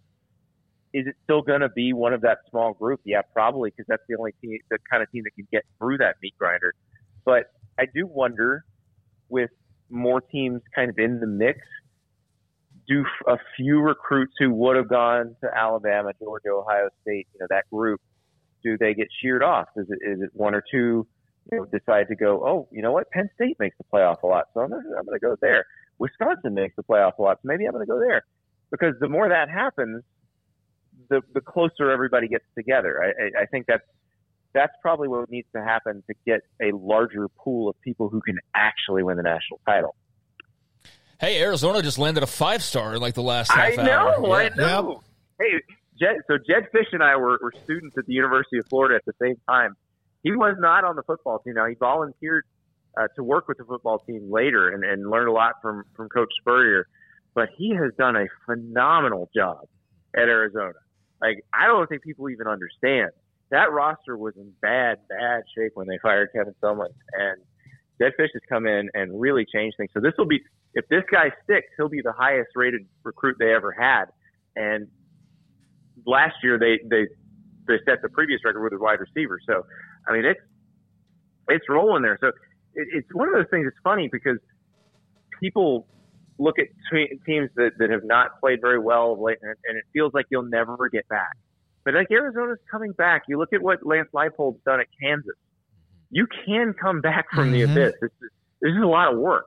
is 0.92 1.06
it 1.06 1.14
still 1.24 1.42
going 1.42 1.60
to 1.60 1.68
be 1.68 1.92
one 1.92 2.12
of 2.12 2.20
that 2.22 2.38
small 2.50 2.72
group? 2.72 3.00
Yeah, 3.04 3.22
probably 3.32 3.70
because 3.70 3.86
that's 3.88 4.02
the 4.08 4.16
only 4.16 4.32
team, 4.40 4.58
the 4.70 4.78
kind 4.90 5.02
of 5.02 5.10
team 5.10 5.22
that 5.24 5.34
can 5.34 5.46
get 5.52 5.62
through 5.78 5.98
that 5.98 6.16
meat 6.22 6.34
grinder. 6.38 6.74
But 7.24 7.52
I 7.78 7.84
do 7.94 8.06
wonder, 8.06 8.64
with 9.28 9.50
more 9.88 10.20
teams 10.20 10.60
kind 10.74 10.90
of 10.90 10.98
in 10.98 11.20
the 11.20 11.26
mix, 11.26 11.60
do 12.88 13.04
a 13.28 13.36
few 13.56 13.80
recruits 13.80 14.32
who 14.38 14.52
would 14.52 14.76
have 14.76 14.88
gone 14.88 15.36
to 15.42 15.50
Alabama, 15.56 16.12
Georgia, 16.18 16.50
Ohio 16.50 16.88
State, 17.02 17.28
you 17.32 17.40
know, 17.40 17.46
that 17.50 17.64
group, 17.70 18.00
do 18.64 18.76
they 18.78 18.94
get 18.94 19.06
sheared 19.22 19.42
off? 19.42 19.68
Is 19.76 19.86
it 19.88 19.98
is 20.06 20.20
it 20.22 20.30
one 20.34 20.54
or 20.54 20.62
two 20.70 21.06
you 21.50 21.58
know, 21.58 21.64
decide 21.66 22.08
to 22.08 22.16
go? 22.16 22.42
Oh, 22.44 22.68
you 22.72 22.82
know 22.82 22.92
what? 22.92 23.10
Penn 23.10 23.30
State 23.34 23.56
makes 23.58 23.76
the 23.78 23.84
playoff 23.92 24.22
a 24.22 24.26
lot, 24.26 24.46
so 24.52 24.60
I'm 24.60 24.70
gonna, 24.70 24.82
I'm 24.98 25.06
to 25.06 25.18
go 25.20 25.36
there. 25.40 25.64
Wisconsin 25.98 26.54
makes 26.54 26.74
the 26.76 26.82
playoff 26.82 27.18
a 27.18 27.22
lot, 27.22 27.36
so 27.36 27.42
maybe 27.44 27.66
I'm 27.66 27.72
going 27.72 27.86
to 27.86 27.90
go 27.90 28.00
there. 28.00 28.24
Because 28.70 28.94
the 29.00 29.08
more 29.08 29.28
that 29.28 29.48
happens, 29.48 30.02
the 31.10 31.20
the 31.34 31.40
closer 31.40 31.90
everybody 31.90 32.28
gets 32.28 32.44
together. 32.56 33.02
I, 33.02 33.08
I, 33.08 33.42
I 33.42 33.46
think 33.46 33.66
that's 33.66 33.84
that's 34.52 34.72
probably 34.80 35.08
what 35.08 35.30
needs 35.30 35.48
to 35.54 35.62
happen 35.62 36.02
to 36.08 36.14
get 36.26 36.40
a 36.60 36.74
larger 36.74 37.28
pool 37.28 37.68
of 37.68 37.80
people 37.82 38.08
who 38.08 38.20
can 38.20 38.38
actually 38.54 39.02
win 39.02 39.16
the 39.16 39.22
national 39.22 39.60
title. 39.66 39.94
Hey, 41.20 41.40
Arizona 41.42 41.82
just 41.82 41.98
landed 41.98 42.22
a 42.22 42.26
five 42.26 42.62
star 42.62 42.94
in 42.94 43.00
like 43.00 43.14
the 43.14 43.22
last 43.22 43.52
half 43.52 43.78
I 43.78 43.82
know, 43.82 43.92
hour. 43.92 44.34
I 44.34 44.48
know. 44.48 45.02
Hey, 45.38 45.60
Jed, 46.00 46.16
so 46.26 46.38
Jedd 46.38 46.68
Fisch 46.74 46.92
and 46.92 47.02
I 47.02 47.16
were, 47.16 47.38
were 47.42 47.52
students 47.64 47.96
at 47.98 48.06
the 48.06 48.14
University 48.14 48.58
of 48.58 48.66
Florida 48.68 48.96
at 48.96 49.04
the 49.04 49.12
same 49.22 49.36
time. 49.48 49.76
He 50.22 50.32
was 50.32 50.56
not 50.58 50.84
on 50.84 50.96
the 50.96 51.02
football 51.02 51.38
team. 51.38 51.54
Now 51.54 51.66
he 51.66 51.74
volunteered 51.74 52.44
uh, 52.96 53.08
to 53.16 53.22
work 53.22 53.48
with 53.48 53.58
the 53.58 53.64
football 53.64 53.98
team 54.00 54.30
later 54.30 54.70
and, 54.70 54.82
and 54.82 55.10
learned 55.10 55.28
a 55.28 55.32
lot 55.32 55.54
from 55.62 55.84
from 55.94 56.08
Coach 56.08 56.30
Spurrier. 56.40 56.86
But 57.34 57.50
he 57.56 57.74
has 57.74 57.92
done 57.96 58.16
a 58.16 58.26
phenomenal 58.46 59.30
job 59.34 59.68
at 60.14 60.22
Arizona. 60.22 60.74
Like 61.20 61.44
I 61.52 61.66
don't 61.66 61.88
think 61.88 62.02
people 62.02 62.30
even 62.30 62.46
understand 62.46 63.10
that 63.50 63.72
roster 63.72 64.16
was 64.16 64.34
in 64.36 64.52
bad 64.62 64.98
bad 65.08 65.42
shape 65.56 65.72
when 65.74 65.86
they 65.86 65.98
fired 66.02 66.30
Kevin 66.34 66.54
Sumlin, 66.62 66.92
and 67.12 67.42
Jedd 68.00 68.12
Fisch 68.18 68.30
has 68.32 68.42
come 68.48 68.66
in 68.66 68.88
and 68.94 69.20
really 69.20 69.44
changed 69.44 69.76
things. 69.76 69.90
So 69.92 70.00
this 70.00 70.12
will 70.16 70.26
be 70.26 70.40
if 70.74 70.86
this 70.88 71.02
guy 71.10 71.30
sticks, 71.44 71.66
he'll 71.76 71.88
be 71.88 72.00
the 72.00 72.12
highest 72.12 72.50
rated 72.54 72.82
recruit 73.02 73.36
they 73.38 73.52
ever 73.52 73.72
had. 73.72 74.06
And 74.56 74.88
last 76.06 76.36
year 76.42 76.58
they 76.58 76.78
they 76.88 77.06
they 77.66 77.78
set 77.84 78.02
the 78.02 78.08
previous 78.08 78.40
record 78.44 78.62
with 78.62 78.72
a 78.72 78.78
wide 78.78 79.00
receiver. 79.00 79.38
So 79.46 79.66
I 80.08 80.12
mean 80.12 80.24
it's 80.24 80.40
it's 81.48 81.68
rolling 81.68 82.02
there. 82.02 82.18
So 82.20 82.28
it, 82.28 82.88
it's 82.92 83.08
one 83.12 83.28
of 83.28 83.34
those 83.34 83.50
things. 83.50 83.66
It's 83.66 83.76
funny 83.82 84.08
because 84.10 84.38
people 85.40 85.86
look 86.40 86.58
at 86.58 86.66
te- 86.90 87.20
teams 87.26 87.50
that, 87.56 87.72
that 87.78 87.90
have 87.90 88.04
not 88.04 88.40
played 88.40 88.60
very 88.60 88.78
well 88.78 89.12
of 89.12 89.18
late, 89.20 89.38
and, 89.42 89.54
and 89.68 89.76
it 89.78 89.84
feels 89.92 90.12
like 90.14 90.26
you'll 90.30 90.42
never 90.42 90.88
get 90.88 91.06
back. 91.08 91.36
But 91.84 91.94
like 91.94 92.10
Arizona's 92.10 92.58
coming 92.70 92.92
back. 92.92 93.22
You 93.28 93.38
look 93.38 93.52
at 93.52 93.62
what 93.62 93.84
Lance 93.86 94.08
Leipold's 94.14 94.60
done 94.64 94.80
at 94.80 94.86
Kansas. 95.00 95.36
You 96.10 96.26
can 96.46 96.74
come 96.74 97.00
back 97.00 97.26
from 97.32 97.52
the 97.52 97.62
Mhm. 97.62 97.72
abyss. 97.72 97.94
This 98.00 98.10
is, 98.22 98.30
this 98.60 98.72
is 98.72 98.82
a 98.82 98.86
lot 98.86 99.12
of 99.12 99.18
work. 99.18 99.46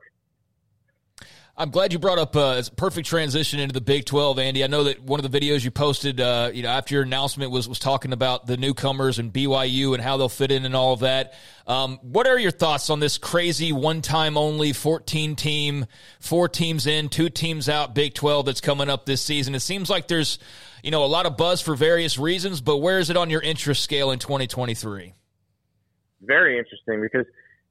I'm 1.56 1.70
glad 1.70 1.94
you 1.94 2.00
brought 2.00 2.18
up 2.18 2.36
uh, 2.36 2.62
a 2.66 2.72
perfect 2.76 3.08
transition 3.08 3.60
into 3.60 3.74
the 3.74 3.82
Big 3.82 4.06
12, 4.06 4.40
Andy. 4.40 4.64
I 4.64 4.68
know 4.68 4.86
that 4.86 5.04
one 5.04 5.24
of 5.24 5.32
the 5.32 5.40
videos 5.40 5.64
you 5.64 5.70
posted, 5.70 6.20
uh, 6.20 6.50
you 6.52 6.64
know, 6.64 6.70
after 6.70 6.96
your 6.96 7.04
announcement 7.04 7.52
was 7.52 7.70
was 7.70 7.78
talking 7.78 8.12
about 8.12 8.48
the 8.48 8.58
newcomers 8.58 9.20
and 9.20 9.32
BYU 9.32 9.94
and 9.94 10.02
how 10.02 10.18
they'll 10.18 10.30
fit 10.30 10.52
in 10.52 10.66
and 10.66 10.76
all 10.76 10.94
of 10.94 11.02
that. 11.02 11.34
Um, 11.68 12.00
what 12.02 12.26
are 12.26 12.40
your 12.40 12.50
thoughts 12.50 12.90
on 12.90 13.00
this 13.00 13.20
crazy 13.20 13.72
one 13.72 14.02
time 14.02 14.36
only 14.36 14.74
14 14.74 15.36
team, 15.36 15.86
four 16.20 16.50
teams 16.50 16.88
in, 16.88 17.10
two 17.10 17.30
teams 17.30 17.70
out 17.70 17.94
Big 17.94 18.16
12 18.16 18.48
that's 18.48 18.62
coming 18.62 18.90
up 18.90 19.06
this 19.06 19.22
season? 19.22 19.54
It 19.54 19.60
seems 19.62 19.92
like 19.92 20.08
there's, 20.08 20.40
you 20.82 20.90
know, 20.90 21.04
a 21.04 21.08
lot 21.08 21.28
of 21.28 21.38
buzz 21.38 21.62
for 21.62 21.76
various 21.76 22.18
reasons, 22.18 22.62
but 22.62 22.78
where 22.78 22.98
is 22.98 23.12
it 23.12 23.16
on 23.16 23.30
your 23.30 23.42
interest 23.42 23.84
scale 23.84 24.10
in 24.10 24.18
2023? 24.18 25.14
very 26.26 26.58
interesting 26.58 27.02
because 27.02 27.26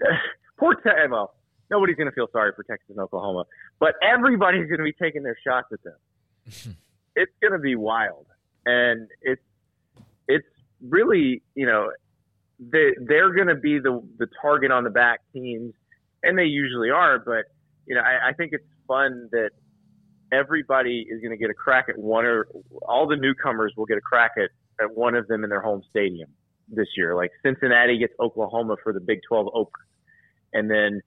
uh, 0.05 0.13
poor 0.59 0.77
well, 1.11 1.35
nobody's 1.71 1.97
going 1.97 2.09
to 2.09 2.15
feel 2.15 2.29
sorry 2.33 2.53
for 2.55 2.63
Texas 2.63 2.91
and 2.91 3.01
Oklahoma, 3.01 3.45
but 3.83 3.97
everybody's 4.01 4.69
going 4.69 4.79
to 4.79 4.85
be 4.85 4.93
taking 4.93 5.25
their 5.25 5.37
shots 5.45 5.67
at 5.73 5.81
them. 5.83 6.77
it's 7.17 7.33
going 7.41 7.53
to 7.53 7.59
be 7.59 7.75
wild, 7.75 8.27
and 8.65 9.09
it's 9.23 9.43
it's 10.29 10.47
really 10.89 11.43
you 11.57 11.67
know 11.67 11.91
they 12.61 12.91
they're 13.05 13.35
going 13.35 13.49
to 13.49 13.57
be 13.57 13.81
the 13.81 14.01
the 14.21 14.29
target 14.41 14.71
on 14.71 14.85
the 14.85 14.91
back 14.91 15.19
teams, 15.33 15.75
and 16.23 16.39
they 16.39 16.45
usually 16.45 16.91
are. 16.91 17.19
But 17.19 17.47
you 17.85 17.97
know, 17.97 18.03
I, 18.03 18.29
I 18.29 18.33
think 18.35 18.53
it's 18.53 18.65
fun 18.87 19.29
that 19.33 19.51
everybody 20.31 21.05
is 21.11 21.21
going 21.21 21.33
to 21.33 21.37
get 21.37 21.51
a 21.51 21.55
crack 21.55 21.87
at 21.89 21.99
one 21.99 22.25
or 22.25 22.47
all 22.83 23.09
the 23.09 23.17
newcomers 23.17 23.73
will 23.77 23.87
get 23.87 23.99
a 23.99 24.01
crack 24.01 24.31
at 24.37 24.51
at 24.81 24.97
one 24.97 25.17
of 25.17 25.27
them 25.27 25.43
in 25.43 25.51
their 25.51 25.61
home 25.61 25.83
stadium 25.91 26.31
this 26.69 26.87
year. 26.97 27.17
Like 27.17 27.33
Cincinnati 27.45 27.99
gets 27.99 28.15
Oklahoma 28.21 28.77
for 28.81 28.93
the 28.93 29.01
Big 29.01 29.23
12 29.27 29.49
opener, 29.53 29.87
and 30.53 30.71
then 30.71 31.01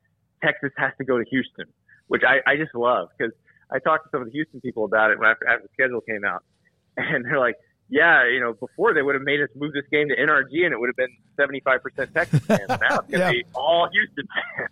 Texas 0.44 0.72
has 0.76 0.92
to 0.98 1.06
go 1.06 1.18
to 1.18 1.24
Houston, 1.30 1.68
which 2.08 2.24
I, 2.28 2.40
I 2.50 2.56
just 2.58 2.74
love 2.76 3.10
because 3.18 3.34
I 3.72 3.80
talked 3.80 4.06
to 4.06 4.10
some 4.12 4.22
of 4.22 4.28
the 4.28 4.32
Houston 4.34 4.62
people 4.62 4.86
about 4.86 5.12
it 5.12 5.18
after, 5.24 5.48
after 5.48 5.64
the 5.64 5.70
schedule 5.74 6.02
came 6.02 6.24
out, 6.26 6.44
and 6.98 7.26
they're 7.26 7.40
like, 7.40 7.56
yeah, 7.90 8.28
you 8.28 8.40
know, 8.40 8.54
before 8.54 8.94
they 8.94 9.02
would 9.02 9.16
have 9.16 9.24
made 9.24 9.42
us 9.42 9.50
move 9.56 9.74
this 9.74 9.86
game 9.92 10.10
to 10.10 10.16
NRG 10.16 10.66
and 10.66 10.74
it 10.74 10.80
would 10.80 10.90
have 10.90 10.96
been 10.96 11.16
75% 11.40 12.14
Texas 12.14 12.40
fans. 12.42 12.62
Now 12.70 13.00
it's 13.00 13.10
going 13.10 13.12
to 13.12 13.18
Yeah. 13.20 13.32
be 13.32 13.44
all 13.54 13.88
Houston 13.92 14.26
fans. 14.58 14.70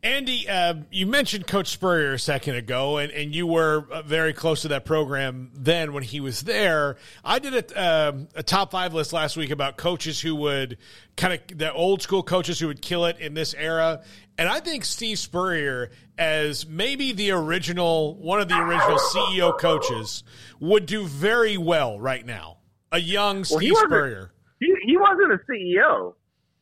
Andy, 0.00 0.48
uh, 0.48 0.74
you 0.92 1.06
mentioned 1.06 1.48
Coach 1.48 1.68
Spurrier 1.68 2.12
a 2.12 2.18
second 2.20 2.54
ago, 2.54 2.98
and, 2.98 3.10
and 3.10 3.34
you 3.34 3.48
were 3.48 3.84
uh, 3.90 4.02
very 4.02 4.32
close 4.32 4.62
to 4.62 4.68
that 4.68 4.84
program 4.84 5.50
then 5.54 5.92
when 5.92 6.04
he 6.04 6.20
was 6.20 6.42
there. 6.42 6.96
I 7.24 7.40
did 7.40 7.72
a, 7.72 7.82
um 7.82 8.28
a 8.36 8.44
top 8.44 8.70
five 8.70 8.94
list 8.94 9.12
last 9.12 9.36
week 9.36 9.50
about 9.50 9.76
coaches 9.76 10.20
who 10.20 10.36
would 10.36 10.78
kind 11.16 11.34
of 11.34 11.58
the 11.58 11.72
old 11.72 12.00
school 12.00 12.22
coaches 12.22 12.60
who 12.60 12.68
would 12.68 12.80
kill 12.80 13.06
it 13.06 13.18
in 13.18 13.34
this 13.34 13.54
era, 13.54 14.02
and 14.38 14.48
I 14.48 14.60
think 14.60 14.84
Steve 14.84 15.18
Spurrier, 15.18 15.90
as 16.16 16.64
maybe 16.64 17.12
the 17.12 17.32
original 17.32 18.14
one 18.14 18.40
of 18.40 18.48
the 18.48 18.56
original 18.56 18.98
CEO 18.98 19.58
coaches, 19.58 20.22
would 20.60 20.86
do 20.86 21.06
very 21.06 21.56
well 21.56 21.98
right 21.98 22.24
now. 22.24 22.58
A 22.92 23.00
young 23.00 23.38
Well, 23.38 23.58
Steve 23.58 23.70
he 23.70 23.74
Spurrier. 23.74 24.30
He, 24.60 24.74
he 24.86 24.96
wasn't 24.96 25.32
a 25.32 25.40
CEO. 25.50 26.14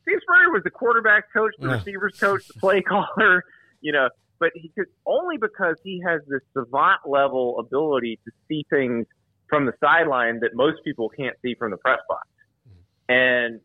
Steve 0.07 0.19
Spurrier 0.23 0.51
was 0.53 0.62
the 0.65 0.70
quarterback 0.70 1.24
coach, 1.33 1.53
the 1.61 1.69
Yeah. 1.69 1.74
receivers 1.78 2.12
coach, 2.20 2.41
the 2.49 2.55
play 2.55 2.81
caller, 2.89 3.43
you 3.81 3.93
know, 3.93 4.09
but 4.39 4.51
he 4.55 4.70
could 4.77 4.87
only 5.07 5.37
because 5.37 5.77
he 5.83 6.01
has 6.07 6.20
this 6.28 6.41
savant 6.57 7.01
level 7.07 7.59
ability 7.59 8.20
to 8.24 8.31
see 8.49 8.65
things 8.70 9.07
from 9.49 9.66
the 9.66 9.73
sideline 9.81 10.41
that 10.41 10.51
most 10.55 10.77
people 10.85 11.09
can't 11.09 11.37
see 11.43 11.55
from 11.59 11.70
the 11.70 11.77
press 11.78 11.99
box. 12.09 12.27
And, 13.09 13.61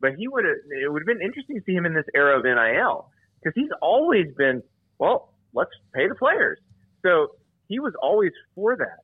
but 0.00 0.12
he 0.16 0.28
would 0.28 0.44
have, 0.44 0.54
it 0.82 0.90
would 0.92 1.02
have 1.02 1.06
been 1.06 1.22
interesting 1.22 1.56
to 1.56 1.62
see 1.64 1.72
him 1.72 1.86
in 1.86 1.94
this 1.94 2.04
era 2.14 2.38
of 2.38 2.44
NIL 2.44 3.08
because 3.42 3.52
he's 3.54 3.70
always 3.82 4.26
been, 4.36 4.62
well, 4.98 5.32
let's 5.54 5.70
pay 5.94 6.08
the 6.08 6.14
players. 6.14 6.58
So 7.04 7.28
he 7.68 7.80
was 7.80 7.92
always 8.02 8.32
for 8.54 8.76
that. 8.76 8.98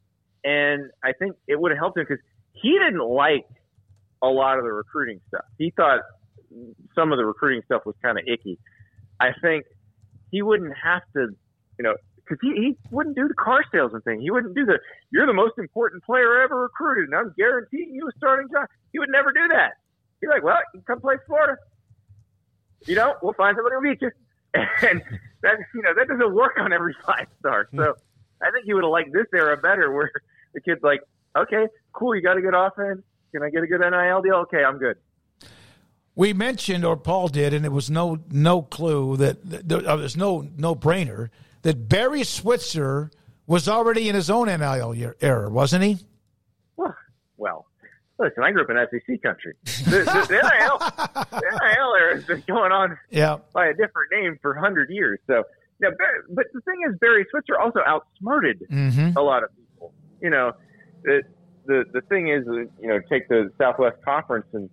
And 0.49 0.91
I 1.03 1.13
think 1.13 1.37
it 1.49 1.59
would 1.61 1.73
have 1.73 1.79
helped 1.79 1.99
him 1.99 2.07
because 2.09 2.23
he 2.53 2.73
didn't 2.79 3.07
like 3.07 3.47
a 4.23 4.29
lot 4.29 4.59
of 4.59 4.65
the 4.65 4.73
recruiting 4.73 5.21
stuff. 5.29 5.45
He 5.59 5.73
thought 5.75 6.01
some 6.95 7.13
of 7.13 7.19
the 7.19 7.25
recruiting 7.25 7.63
stuff 7.65 7.83
was 7.87 7.95
kind 8.03 8.19
of 8.19 8.25
icky. 8.27 8.59
I 9.21 9.31
think 9.41 9.65
he 10.31 10.43
wouldn't 10.43 10.75
have 10.83 11.03
to, 11.15 11.29
you 11.79 11.83
know, 11.83 11.95
because 12.17 12.39
he, 12.43 12.55
he 12.55 12.77
wouldn't 12.91 13.17
do 13.17 13.29
the 13.29 13.35
car 13.35 13.65
salesman 13.73 14.03
thing. 14.03 14.21
He 14.21 14.31
wouldn't 14.31 14.55
do 14.55 14.65
the, 14.65 14.79
you're 15.11 15.27
the 15.27 15.33
most 15.33 15.59
important 15.59 16.05
player 16.05 16.41
ever 16.43 16.63
recruited, 16.63 17.11
and 17.11 17.15
I'm 17.15 17.35
guaranteeing 17.37 17.95
you 17.95 18.09
a 18.09 18.13
starting 18.17 18.49
job. 18.53 18.69
He 18.93 18.99
would 18.99 19.11
never 19.11 19.33
do 19.33 19.49
that. 19.49 19.75
He's 20.21 20.31
like, 20.31 20.43
well, 20.43 20.59
you 20.75 20.83
come 20.87 21.01
play 21.01 21.17
Florida. 21.27 21.57
You 22.87 22.95
know, 22.95 23.15
we'll 23.23 23.35
find 23.35 23.57
somebody 23.57 23.75
who'll 23.75 23.93
beat 23.93 24.03
you. 24.03 24.11
And 24.83 25.03
that, 25.43 25.57
you 25.75 25.83
know, 25.83 25.95
that 25.97 26.09
doesn't 26.09 26.35
work 26.35 26.59
on 26.59 26.73
every 26.73 26.95
five 27.07 27.27
star. 27.39 27.69
So 27.75 27.95
I 28.43 28.51
think 28.51 28.65
he 28.65 28.75
would 28.75 28.85
have 28.85 28.91
liked 28.91 29.13
this 29.13 29.27
era 29.35 29.57
better 29.57 29.93
where 29.93 30.11
the 30.55 30.61
kid's 30.61 30.83
like, 30.83 31.01
okay, 31.37 31.67
cool, 31.93 32.15
you 32.15 32.23
got 32.23 32.37
a 32.37 32.41
good 32.41 32.55
offense. 32.55 33.03
Can 33.33 33.43
I 33.43 33.51
get 33.51 33.63
a 33.63 33.67
good 33.67 33.81
NIL 33.81 34.23
deal? 34.23 34.35
Okay, 34.47 34.65
I'm 34.65 34.79
good. 34.79 34.97
We 36.21 36.35
mentioned, 36.35 36.85
or 36.85 36.99
Paul 36.99 37.29
did, 37.29 37.55
and 37.55 37.65
it 37.65 37.73
was 37.73 37.91
no 37.91 38.19
no 38.31 38.61
clue 38.61 39.17
that 39.17 39.39
that 39.69 39.87
uh, 39.87 39.97
was 39.97 40.19
no 40.19 40.47
no 40.59 40.75
brainer 40.75 41.31
that 41.63 41.89
Barry 41.89 42.25
Switzer 42.25 43.11
was 43.47 43.67
already 43.71 44.07
in 44.07 44.15
his 44.15 44.29
own 44.29 44.47
NIL 44.49 44.95
year, 44.95 45.17
era, 45.23 45.49
wasn't 45.49 45.83
he? 45.83 45.97
Well, 47.39 47.67
listen, 48.19 48.43
I 48.45 48.51
grew 48.53 48.65
up 48.65 48.69
in 48.69 48.77
SEC 48.77 49.23
country. 49.23 49.55
The, 49.65 50.01
the, 50.05 50.27
the 50.29 50.43
NIL, 50.43 50.79
the 51.41 51.59
NIL 51.63 51.95
era 51.99 52.15
has 52.17 52.25
been 52.25 52.45
going 52.47 52.71
on 52.71 52.99
Yeah. 53.09 53.39
by 53.55 53.69
a 53.69 53.73
different 53.73 54.13
name 54.13 54.39
for 54.43 54.53
100 54.53 54.91
years. 54.91 55.21
So, 55.27 55.45
yeah, 55.81 55.89
but 56.29 56.45
the 56.53 56.61
thing 56.61 56.77
is, 56.87 56.99
Barry 57.01 57.25
Switzer 57.31 57.59
also 57.59 57.81
outsmarted 57.87 58.61
Mhm. 58.71 59.17
a 59.17 59.23
lot 59.23 59.43
of 59.43 59.49
people. 59.57 59.95
You 60.21 60.29
know, 60.29 60.53
the, 61.03 61.23
the, 61.65 61.85
the 61.95 62.03
thing 62.03 62.29
is, 62.29 62.45
you 62.47 62.89
know, 62.89 63.01
take 63.11 63.27
the 63.29 63.51
Southwest 63.57 63.97
Conference 64.05 64.47
and, 64.53 64.69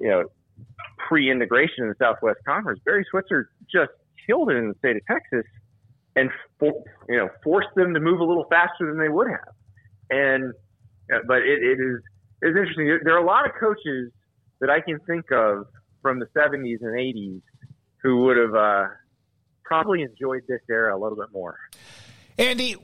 you 0.00 0.08
know, 0.08 0.24
pre 1.08 1.30
integration 1.30 1.84
in 1.84 1.88
the 1.88 1.94
Southwest 1.98 2.38
Conference, 2.46 2.80
Barry 2.84 3.04
Switzer 3.10 3.48
just 3.72 3.90
killed 4.26 4.50
it 4.50 4.56
in 4.56 4.68
the 4.68 4.74
state 4.78 4.96
of 4.96 5.02
Texas 5.06 5.44
and, 6.16 6.30
for, 6.58 6.72
you 7.08 7.16
know, 7.16 7.28
forced 7.44 7.68
them 7.76 7.94
to 7.94 8.00
move 8.00 8.20
a 8.20 8.24
little 8.24 8.46
faster 8.50 8.86
than 8.86 8.98
they 8.98 9.08
would 9.08 9.28
have. 9.28 9.54
And, 10.10 10.52
but 11.26 11.38
it, 11.38 11.62
it 11.62 11.78
is 11.80 12.00
it's 12.42 12.56
interesting. 12.56 12.86
There- 12.86 13.00
There 13.04 13.14
are 13.14 13.22
a 13.22 13.26
lot 13.26 13.46
of 13.46 13.52
coaches 13.58 14.12
that 14.60 14.70
I 14.70 14.80
can 14.80 14.98
think 15.00 15.30
of 15.32 15.66
from 16.02 16.18
the 16.18 16.26
70s 16.36 16.78
and 16.80 16.94
80s 16.96 17.40
who 18.02 18.22
would 18.24 18.36
have 18.36 18.54
uh, 18.54 18.84
probably 19.64 20.02
enjoyed 20.02 20.42
this 20.48 20.60
era 20.70 20.96
a 20.96 20.98
little 20.98 21.16
bit 21.16 21.32
more. 21.32 21.56
Andy, 22.38 22.76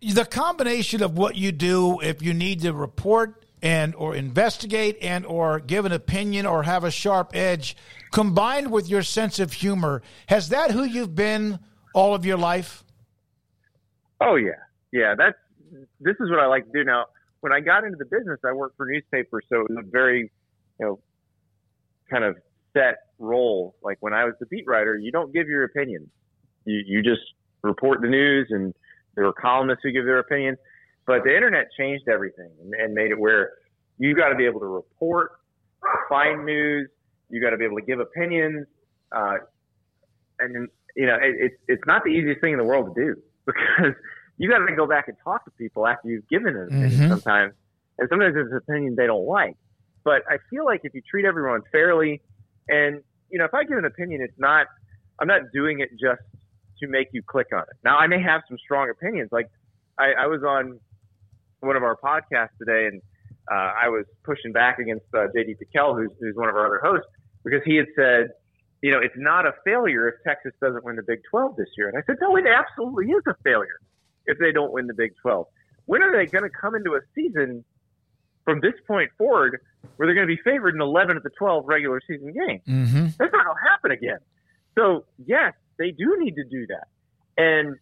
the 0.00 0.24
combination 0.24 1.02
of 1.02 1.16
what 1.16 1.36
you 1.36 1.52
do 1.52 2.00
if 2.00 2.22
you 2.22 2.32
need 2.32 2.60
to 2.62 2.72
report 2.72 3.44
and 3.62 3.94
or 3.94 4.14
investigate 4.14 4.96
and 5.02 5.26
or 5.26 5.60
give 5.60 5.84
an 5.84 5.92
opinion 5.92 6.46
or 6.46 6.62
have 6.62 6.84
a 6.84 6.90
sharp 6.90 7.30
edge 7.34 7.76
combined 8.12 8.70
with 8.70 8.88
your 8.88 9.02
sense 9.02 9.38
of 9.38 9.52
humor 9.52 10.02
has 10.26 10.48
that 10.48 10.70
who 10.70 10.84
you've 10.84 11.14
been 11.14 11.58
all 11.94 12.14
of 12.14 12.24
your 12.24 12.38
life 12.38 12.84
Oh 14.20 14.36
yeah, 14.36 14.52
yeah. 14.92 15.14
That's 15.16 15.36
this 16.00 16.16
is 16.20 16.30
what 16.30 16.40
I 16.40 16.46
like 16.46 16.66
to 16.66 16.72
do 16.72 16.84
now. 16.84 17.06
When 17.40 17.52
I 17.52 17.60
got 17.60 17.84
into 17.84 17.96
the 17.96 18.04
business, 18.04 18.38
I 18.44 18.52
worked 18.52 18.76
for 18.76 18.86
newspapers, 18.86 19.44
so 19.48 19.60
it 19.60 19.70
was 19.70 19.78
a 19.78 19.90
very, 19.90 20.30
you 20.78 20.86
know, 20.86 21.00
kind 22.10 22.24
of 22.24 22.36
set 22.74 22.96
role. 23.18 23.74
Like 23.82 23.96
when 24.00 24.12
I 24.12 24.24
was 24.24 24.34
the 24.40 24.46
beat 24.46 24.64
writer, 24.66 24.98
you 24.98 25.10
don't 25.10 25.32
give 25.32 25.48
your 25.48 25.64
opinion 25.64 26.10
You 26.66 26.82
you 26.84 27.02
just 27.02 27.22
report 27.62 28.02
the 28.02 28.08
news, 28.08 28.48
and 28.50 28.74
there 29.14 29.24
are 29.24 29.32
columnists 29.32 29.82
who 29.82 29.92
give 29.92 30.04
their 30.04 30.18
opinions. 30.18 30.58
But 31.10 31.24
the 31.24 31.34
internet 31.34 31.66
changed 31.76 32.06
everything 32.06 32.48
and, 32.62 32.72
and 32.72 32.94
made 32.94 33.10
it 33.10 33.18
where 33.18 33.50
you 33.98 34.14
got 34.14 34.28
to 34.28 34.36
be 34.36 34.46
able 34.46 34.60
to 34.60 34.66
report, 34.66 35.32
find 36.08 36.44
news. 36.46 36.88
You 37.30 37.40
got 37.42 37.50
to 37.50 37.56
be 37.56 37.64
able 37.64 37.78
to 37.78 37.82
give 37.84 37.98
opinions, 37.98 38.64
uh, 39.10 39.38
and 40.38 40.68
you 40.94 41.06
know 41.06 41.16
it, 41.16 41.34
it's 41.36 41.54
it's 41.66 41.82
not 41.84 42.04
the 42.04 42.10
easiest 42.10 42.40
thing 42.40 42.52
in 42.52 42.58
the 42.58 42.64
world 42.64 42.94
to 42.94 43.04
do 43.04 43.20
because 43.46 43.92
you 44.38 44.48
got 44.48 44.64
to 44.64 44.76
go 44.76 44.86
back 44.86 45.08
and 45.08 45.16
talk 45.24 45.44
to 45.46 45.50
people 45.52 45.84
after 45.84 46.06
you've 46.08 46.28
given 46.28 46.54
an 46.56 46.68
opinion 46.68 47.00
Mhm. 47.00 47.08
sometimes, 47.08 47.54
and 47.98 48.08
sometimes 48.08 48.36
it's 48.36 48.52
an 48.52 48.56
opinion 48.58 48.94
they 48.94 49.08
don't 49.08 49.26
like. 49.26 49.56
But 50.04 50.22
I 50.30 50.38
feel 50.48 50.64
like 50.64 50.82
if 50.84 50.94
you 50.94 51.02
treat 51.10 51.24
everyone 51.24 51.62
fairly, 51.72 52.22
and 52.68 53.02
you 53.30 53.38
know, 53.40 53.46
if 53.46 53.54
I 53.54 53.64
give 53.64 53.78
an 53.78 53.84
opinion, 53.84 54.20
it's 54.22 54.38
not 54.38 54.68
I'm 55.18 55.26
not 55.26 55.42
doing 55.52 55.80
it 55.80 55.90
just 56.00 56.22
to 56.78 56.86
make 56.86 57.08
you 57.12 57.20
click 57.26 57.48
on 57.52 57.62
it. 57.62 57.76
Now 57.82 57.98
I 57.98 58.06
may 58.06 58.22
have 58.22 58.42
some 58.48 58.58
strong 58.58 58.90
opinions. 58.90 59.30
Like 59.32 59.50
I, 59.98 60.12
I 60.16 60.26
was 60.28 60.44
on 60.44 60.78
one 61.60 61.76
of 61.76 61.82
our 61.82 61.96
podcasts 61.96 62.56
today, 62.58 62.86
and 62.86 63.02
uh, 63.50 63.72
I 63.82 63.88
was 63.88 64.04
pushing 64.24 64.52
back 64.52 64.78
against 64.78 65.06
uh, 65.14 65.26
JD 65.36 65.56
PicKell, 65.56 65.96
who's, 65.96 66.10
who's 66.20 66.36
one 66.36 66.48
of 66.48 66.54
our 66.54 66.66
other 66.66 66.80
hosts, 66.82 67.08
because 67.44 67.60
he 67.64 67.76
had 67.76 67.86
said, 67.96 68.30
you 68.82 68.90
know, 68.90 68.98
it's 68.98 69.14
not 69.16 69.46
a 69.46 69.52
failure 69.64 70.08
if 70.08 70.14
Texas 70.26 70.52
doesn't 70.60 70.84
win 70.84 70.96
the 70.96 71.02
Big 71.02 71.20
12 71.30 71.56
this 71.56 71.68
year. 71.76 71.88
And 71.88 71.98
I 71.98 72.02
said, 72.06 72.16
no, 72.20 72.36
it 72.36 72.44
absolutely 72.46 73.06
is 73.12 73.22
a 73.26 73.34
failure 73.44 73.78
if 74.26 74.38
they 74.38 74.52
don't 74.52 74.72
win 74.72 74.86
the 74.86 74.94
Big 74.94 75.12
12. 75.20 75.46
When 75.86 76.02
are 76.02 76.16
they 76.16 76.30
going 76.30 76.44
to 76.44 76.50
come 76.50 76.74
into 76.74 76.94
a 76.94 77.00
season 77.14 77.64
from 78.44 78.60
this 78.60 78.74
point 78.86 79.10
forward 79.18 79.60
where 79.96 80.06
they're 80.06 80.14
going 80.14 80.28
to 80.28 80.34
be 80.34 80.40
favored 80.42 80.74
in 80.74 80.80
11 80.80 81.16
of 81.16 81.22
the 81.22 81.30
12 81.30 81.64
regular 81.66 82.00
season 82.06 82.32
games? 82.32 82.62
Mm-hmm. 82.66 83.04
That's 83.18 83.32
not 83.32 83.44
going 83.44 83.56
to 83.56 83.70
happen 83.70 83.90
again. 83.90 84.18
So, 84.78 85.04
yes, 85.26 85.52
they 85.78 85.90
do 85.90 86.16
need 86.18 86.36
to 86.36 86.44
do 86.44 86.66
that. 86.68 86.88
And 87.36 87.76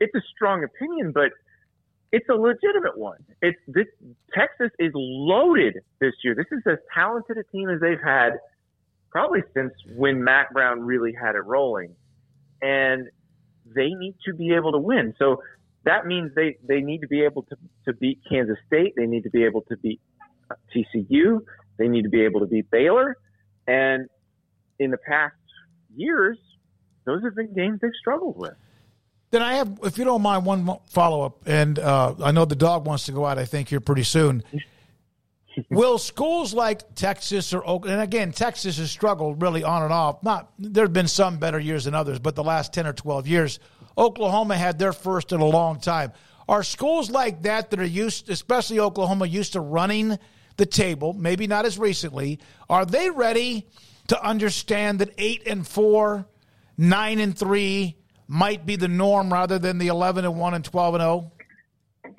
it's 0.00 0.14
a 0.14 0.22
strong 0.34 0.64
opinion, 0.64 1.12
but 1.12 1.32
it's 2.12 2.28
a 2.28 2.34
legitimate 2.34 2.98
one. 2.98 3.18
It's 3.40 3.58
this 3.68 3.86
Texas 4.34 4.70
is 4.78 4.92
loaded 4.94 5.78
this 6.00 6.12
year. 6.24 6.34
This 6.34 6.46
is 6.50 6.62
as 6.66 6.78
talented 6.92 7.38
a 7.38 7.44
team 7.44 7.68
as 7.68 7.80
they've 7.80 8.02
had 8.02 8.38
probably 9.10 9.40
since 9.54 9.72
when 9.96 10.22
Mack 10.22 10.52
Brown 10.52 10.80
really 10.80 11.12
had 11.12 11.34
it 11.34 11.44
rolling. 11.44 11.94
And 12.62 13.08
they 13.64 13.88
need 13.90 14.16
to 14.26 14.34
be 14.34 14.54
able 14.54 14.72
to 14.72 14.78
win. 14.78 15.14
So 15.18 15.42
that 15.84 16.06
means 16.06 16.32
they, 16.34 16.56
they 16.66 16.80
need 16.80 17.00
to 17.00 17.08
be 17.08 17.22
able 17.22 17.42
to, 17.44 17.56
to 17.86 17.92
beat 17.92 18.20
Kansas 18.28 18.58
State. 18.66 18.94
They 18.96 19.06
need 19.06 19.22
to 19.22 19.30
be 19.30 19.44
able 19.44 19.62
to 19.62 19.76
beat 19.76 20.00
TCU. 20.74 21.40
They 21.78 21.88
need 21.88 22.02
to 22.02 22.08
be 22.08 22.22
able 22.22 22.40
to 22.40 22.46
beat 22.46 22.70
Baylor. 22.70 23.16
And 23.66 24.08
in 24.78 24.90
the 24.90 24.98
past 24.98 25.34
years, 25.94 26.38
those 27.04 27.22
have 27.24 27.34
been 27.34 27.54
games 27.54 27.80
they've 27.80 27.90
struggled 27.98 28.36
with. 28.36 28.54
Then 29.30 29.42
I 29.42 29.54
have, 29.54 29.78
if 29.84 29.96
you 29.96 30.04
don't 30.04 30.22
mind, 30.22 30.44
one 30.44 30.78
follow 30.88 31.22
up, 31.22 31.46
and 31.46 31.78
uh, 31.78 32.14
I 32.22 32.32
know 32.32 32.44
the 32.44 32.56
dog 32.56 32.86
wants 32.86 33.06
to 33.06 33.12
go 33.12 33.24
out. 33.24 33.38
I 33.38 33.44
think 33.44 33.68
here 33.68 33.80
pretty 33.80 34.02
soon. 34.02 34.42
will 35.70 35.98
schools 35.98 36.52
like 36.52 36.94
Texas 36.94 37.52
or 37.52 37.66
Oak, 37.66 37.86
and 37.86 38.00
again, 38.00 38.32
Texas 38.32 38.78
has 38.78 38.90
struggled 38.90 39.40
really 39.40 39.62
on 39.62 39.82
and 39.82 39.92
off. 39.92 40.22
Not 40.22 40.52
there 40.58 40.84
have 40.84 40.92
been 40.92 41.08
some 41.08 41.38
better 41.38 41.60
years 41.60 41.84
than 41.84 41.94
others, 41.94 42.18
but 42.18 42.34
the 42.34 42.42
last 42.42 42.72
ten 42.72 42.86
or 42.86 42.92
twelve 42.92 43.28
years, 43.28 43.60
Oklahoma 43.96 44.56
had 44.56 44.78
their 44.78 44.92
first 44.92 45.32
in 45.32 45.40
a 45.40 45.46
long 45.46 45.78
time. 45.78 46.12
Are 46.48 46.64
schools 46.64 47.10
like 47.10 47.42
that 47.42 47.70
that 47.70 47.78
are 47.78 47.84
used, 47.84 48.28
especially 48.28 48.80
Oklahoma, 48.80 49.26
used 49.26 49.52
to 49.52 49.60
running 49.60 50.18
the 50.56 50.66
table? 50.66 51.12
Maybe 51.12 51.46
not 51.46 51.64
as 51.64 51.78
recently. 51.78 52.40
Are 52.68 52.84
they 52.84 53.10
ready 53.10 53.68
to 54.08 54.20
understand 54.20 54.98
that 54.98 55.10
eight 55.18 55.46
and 55.46 55.64
four, 55.64 56.26
nine 56.76 57.20
and 57.20 57.38
three 57.38 57.96
might 58.30 58.64
be 58.64 58.76
the 58.76 58.86
norm 58.86 59.32
rather 59.32 59.58
than 59.58 59.78
the 59.78 59.88
eleven 59.88 60.24
and 60.24 60.38
one 60.38 60.54
and 60.54 60.64
twelve 60.64 60.94
and 60.94 61.02
oh? 61.02 61.32
zero? 62.04 62.14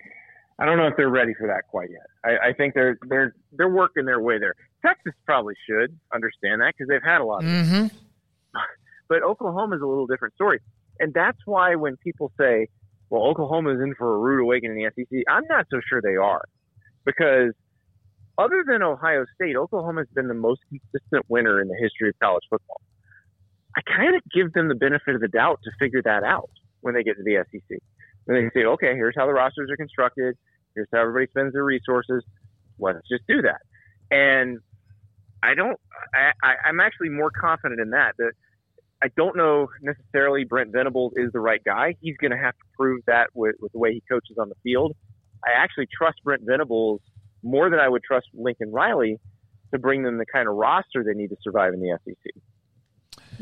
I 0.59 0.65
don't 0.65 0.77
know 0.77 0.87
if 0.87 0.95
they're 0.97 1.09
ready 1.09 1.33
for 1.33 1.47
that 1.47 1.67
quite 1.69 1.89
yet. 1.89 2.05
I, 2.23 2.49
I 2.49 2.53
think 2.53 2.73
they're 2.73 2.97
they're 3.07 3.33
they're 3.53 3.69
working 3.69 4.05
their 4.05 4.19
way 4.19 4.37
there. 4.37 4.53
Texas 4.85 5.13
probably 5.25 5.55
should 5.67 5.97
understand 6.13 6.61
that 6.61 6.73
because 6.77 6.89
they've 6.89 7.03
had 7.03 7.21
a 7.21 7.23
lot 7.23 7.43
of. 7.43 7.49
Mm-hmm. 7.49 7.87
But 9.09 9.23
Oklahoma 9.23 9.75
is 9.75 9.81
a 9.81 9.85
little 9.85 10.07
different 10.07 10.35
story, 10.35 10.61
and 11.01 11.13
that's 11.13 11.39
why 11.43 11.75
when 11.75 11.97
people 11.97 12.31
say, 12.39 12.67
"Well, 13.09 13.23
Oklahoma 13.23 13.73
is 13.73 13.81
in 13.81 13.93
for 13.95 14.15
a 14.15 14.17
rude 14.17 14.41
awakening 14.41 14.79
in 14.79 14.89
the 14.95 15.03
SEC," 15.03 15.23
I'm 15.29 15.43
not 15.49 15.65
so 15.69 15.81
sure 15.85 16.01
they 16.01 16.15
are, 16.15 16.45
because 17.03 17.51
other 18.37 18.63
than 18.65 18.81
Ohio 18.81 19.25
State, 19.35 19.57
Oklahoma 19.57 19.99
has 19.99 20.07
been 20.15 20.29
the 20.29 20.33
most 20.33 20.61
consistent 20.69 21.25
winner 21.27 21.59
in 21.59 21.67
the 21.67 21.75
history 21.75 22.07
of 22.07 22.15
college 22.23 22.43
football. 22.49 22.79
I 23.75 23.81
kind 23.81 24.15
of 24.15 24.21
give 24.33 24.53
them 24.53 24.67
the 24.67 24.75
benefit 24.75 25.15
of 25.15 25.21
the 25.21 25.27
doubt 25.27 25.59
to 25.63 25.71
figure 25.79 26.01
that 26.03 26.23
out 26.23 26.49
when 26.81 26.93
they 26.93 27.03
get 27.03 27.15
to 27.17 27.23
the 27.23 27.43
SEC. 27.51 27.79
When 28.25 28.37
they 28.37 28.59
say, 28.59 28.65
"Okay, 28.65 28.93
here's 28.95 29.15
how 29.17 29.25
the 29.25 29.33
rosters 29.33 29.69
are 29.71 29.77
constructed." 29.77 30.35
Here's 30.75 30.87
how 30.93 31.01
everybody 31.01 31.27
spends 31.27 31.53
their 31.53 31.63
resources. 31.63 32.23
Let's 32.79 33.07
just 33.09 33.23
do 33.27 33.41
that. 33.41 33.61
And 34.09 34.59
I 35.43 35.53
don't. 35.55 35.77
I, 36.13 36.31
I, 36.43 36.53
I'm 36.69 36.79
actually 36.79 37.09
more 37.09 37.31
confident 37.31 37.79
in 37.79 37.91
that. 37.91 38.13
That 38.17 38.31
I 39.03 39.07
don't 39.15 39.35
know 39.35 39.67
necessarily 39.81 40.43
Brent 40.43 40.71
Venables 40.71 41.13
is 41.15 41.31
the 41.33 41.39
right 41.39 41.63
guy. 41.63 41.95
He's 42.01 42.17
going 42.17 42.31
to 42.31 42.37
have 42.37 42.53
to 42.53 42.63
prove 42.77 43.01
that 43.07 43.27
with, 43.33 43.55
with 43.59 43.71
the 43.71 43.79
way 43.79 43.93
he 43.93 44.03
coaches 44.09 44.37
on 44.39 44.49
the 44.49 44.55
field. 44.63 44.95
I 45.45 45.51
actually 45.57 45.87
trust 45.95 46.19
Brent 46.23 46.43
Venables 46.45 47.01
more 47.43 47.69
than 47.69 47.79
I 47.79 47.89
would 47.89 48.03
trust 48.03 48.27
Lincoln 48.33 48.71
Riley 48.71 49.17
to 49.73 49.79
bring 49.79 50.03
them 50.03 50.17
the 50.17 50.25
kind 50.31 50.47
of 50.47 50.55
roster 50.55 51.03
they 51.03 51.13
need 51.13 51.29
to 51.29 51.37
survive 51.41 51.73
in 51.73 51.79
the 51.79 51.97
SEC. 52.05 52.33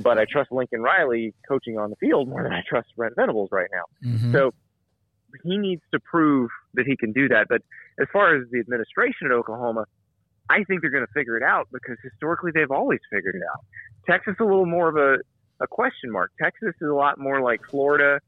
But 0.02 0.18
I 0.18 0.26
trust 0.30 0.52
Lincoln 0.52 0.82
Riley 0.82 1.34
coaching 1.48 1.78
on 1.78 1.90
the 1.90 1.96
field 1.98 2.30
more 2.30 2.44
than 2.44 2.54
I 2.54 2.62
trust 2.68 2.90
Brent 2.96 3.16
Venables 3.16 3.50
right 3.52 3.70
now. 3.72 4.10
Mm-hmm. 4.10 4.34
So 4.34 4.54
he 5.44 5.58
needs 5.58 5.82
to 5.94 6.00
prove 6.00 6.50
that 6.74 6.86
he 6.86 6.98
can 6.98 7.12
do 7.12 7.28
that. 7.30 7.48
But 7.50 7.62
as 8.00 8.08
far 8.12 8.36
as 8.36 8.46
the 8.52 8.60
administration 8.60 9.28
at 9.28 9.32
Oklahoma, 9.32 9.86
I 10.50 10.64
think 10.64 10.82
they're 10.82 10.90
going 10.90 11.06
to 11.06 11.14
figure 11.14 11.38
it 11.38 11.44
out 11.44 11.68
because 11.72 11.98
historically 12.04 12.52
they've 12.54 12.72
always 12.72 13.00
figured 13.12 13.36
it 13.36 13.42
out. 13.54 13.64
Texas 14.10 14.34
is 14.34 14.40
a 14.40 14.44
little 14.44 14.66
more 14.66 14.90
of 14.90 14.96
a, 14.96 15.18
a 15.64 15.68
question 15.68 16.12
mark. 16.12 16.32
Texas 16.42 16.74
is 16.82 16.90
a 16.90 16.94
lot 16.94 17.20
more 17.20 17.42
like 17.42 17.62
Florida, 17.70 18.20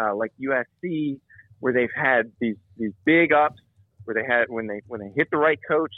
uh, 0.00 0.14
like 0.14 0.32
USC, 0.42 1.20
where 1.60 1.72
they've 1.72 1.88
had 1.94 2.32
these 2.40 2.56
these 2.76 2.92
big 3.04 3.32
ups, 3.32 3.60
where 4.04 4.14
they 4.14 4.24
had 4.24 4.46
when 4.48 4.66
they 4.66 4.80
when 4.86 5.00
they 5.00 5.12
hit 5.14 5.28
the 5.30 5.36
right 5.36 5.58
coach, 5.68 5.92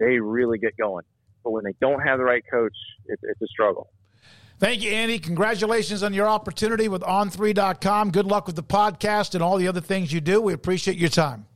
they 0.00 0.18
really 0.18 0.58
get 0.58 0.76
going. 0.76 1.04
But 1.44 1.50
when 1.50 1.64
they 1.64 1.74
don't 1.80 2.00
have 2.00 2.18
the 2.18 2.24
right 2.24 2.44
coach, 2.50 2.76
it, 3.06 3.18
it's 3.22 3.42
a 3.42 3.46
struggle. 3.46 3.90
Thank 4.58 4.82
you, 4.82 4.90
Andy. 4.92 5.18
Congratulations 5.18 6.02
on 6.02 6.14
your 6.14 6.28
opportunity 6.28 6.88
with 6.88 7.02
On3.com. 7.02 8.10
Good 8.10 8.26
luck 8.26 8.46
with 8.46 8.56
the 8.56 8.62
podcast 8.62 9.34
and 9.34 9.42
all 9.42 9.56
the 9.56 9.68
other 9.68 9.80
things 9.80 10.12
you 10.12 10.20
do. 10.20 10.40
We 10.40 10.52
appreciate 10.52 10.96
your 10.96 11.08
time. 11.08 11.46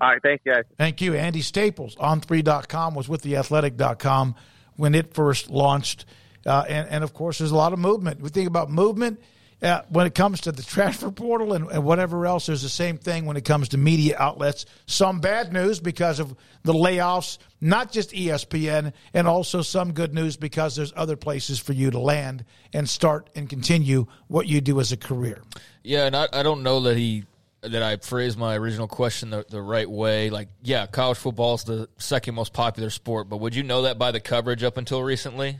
All 0.00 0.10
right. 0.10 0.22
Thank 0.22 0.42
you, 0.44 0.52
guys. 0.52 0.64
Thank 0.76 1.00
you. 1.00 1.14
Andy 1.14 1.40
Staples, 1.40 1.96
On3.com, 1.96 2.94
was 2.94 3.08
with 3.08 3.22
theathletic.com 3.22 4.34
when 4.76 4.94
it 4.94 5.14
first 5.14 5.50
launched. 5.50 6.04
Uh, 6.44 6.64
and, 6.68 6.88
and, 6.88 7.02
of 7.02 7.14
course, 7.14 7.38
there's 7.38 7.50
a 7.50 7.56
lot 7.56 7.72
of 7.72 7.78
movement. 7.78 8.20
We 8.20 8.28
think 8.28 8.46
about 8.46 8.70
movement 8.70 9.20
uh, 9.62 9.82
when 9.88 10.06
it 10.06 10.14
comes 10.14 10.42
to 10.42 10.52
the 10.52 10.62
transfer 10.62 11.10
portal 11.10 11.52
and, 11.52 11.70
and, 11.70 11.84
whatever 11.84 12.26
else. 12.26 12.46
There's 12.46 12.62
the 12.62 12.68
same 12.68 12.98
thing 12.98 13.24
when 13.24 13.36
it 13.36 13.44
comes 13.44 13.70
to 13.70 13.78
media 13.78 14.16
outlets. 14.18 14.66
Some 14.86 15.20
bad 15.20 15.52
news 15.52 15.80
because 15.80 16.20
of 16.20 16.36
the 16.62 16.74
layoffs, 16.74 17.38
not 17.60 17.90
just 17.90 18.10
ESPN, 18.10 18.92
and 19.14 19.26
also 19.26 19.62
some 19.62 19.92
good 19.92 20.14
news 20.14 20.36
because 20.36 20.76
there's 20.76 20.92
other 20.96 21.16
places 21.16 21.58
for 21.58 21.72
you 21.72 21.90
to 21.90 21.98
land 21.98 22.44
and 22.72 22.88
start 22.88 23.30
and 23.34 23.48
continue 23.48 24.06
what 24.28 24.46
you 24.46 24.60
do 24.60 24.78
as 24.80 24.92
a 24.92 24.96
career. 24.96 25.42
Yeah, 25.82 26.06
and 26.06 26.14
I, 26.14 26.28
I 26.32 26.42
don't 26.42 26.62
know 26.62 26.80
that 26.80 26.96
he 26.96 27.24
that 27.62 27.82
I 27.82 27.96
phrased 27.96 28.38
my 28.38 28.56
original 28.56 28.86
question 28.86 29.30
the, 29.30 29.44
the 29.48 29.62
right 29.62 29.90
way. 29.90 30.30
Like, 30.30 30.48
yeah, 30.62 30.86
college 30.86 31.18
football 31.18 31.54
is 31.54 31.64
the 31.64 31.88
second 31.98 32.34
most 32.34 32.52
popular 32.52 32.90
sport, 32.90 33.28
but 33.28 33.38
would 33.38 33.54
you 33.54 33.62
know 33.62 33.82
that 33.82 33.98
by 33.98 34.12
the 34.12 34.20
coverage 34.20 34.62
up 34.62 34.76
until 34.76 35.02
recently? 35.02 35.58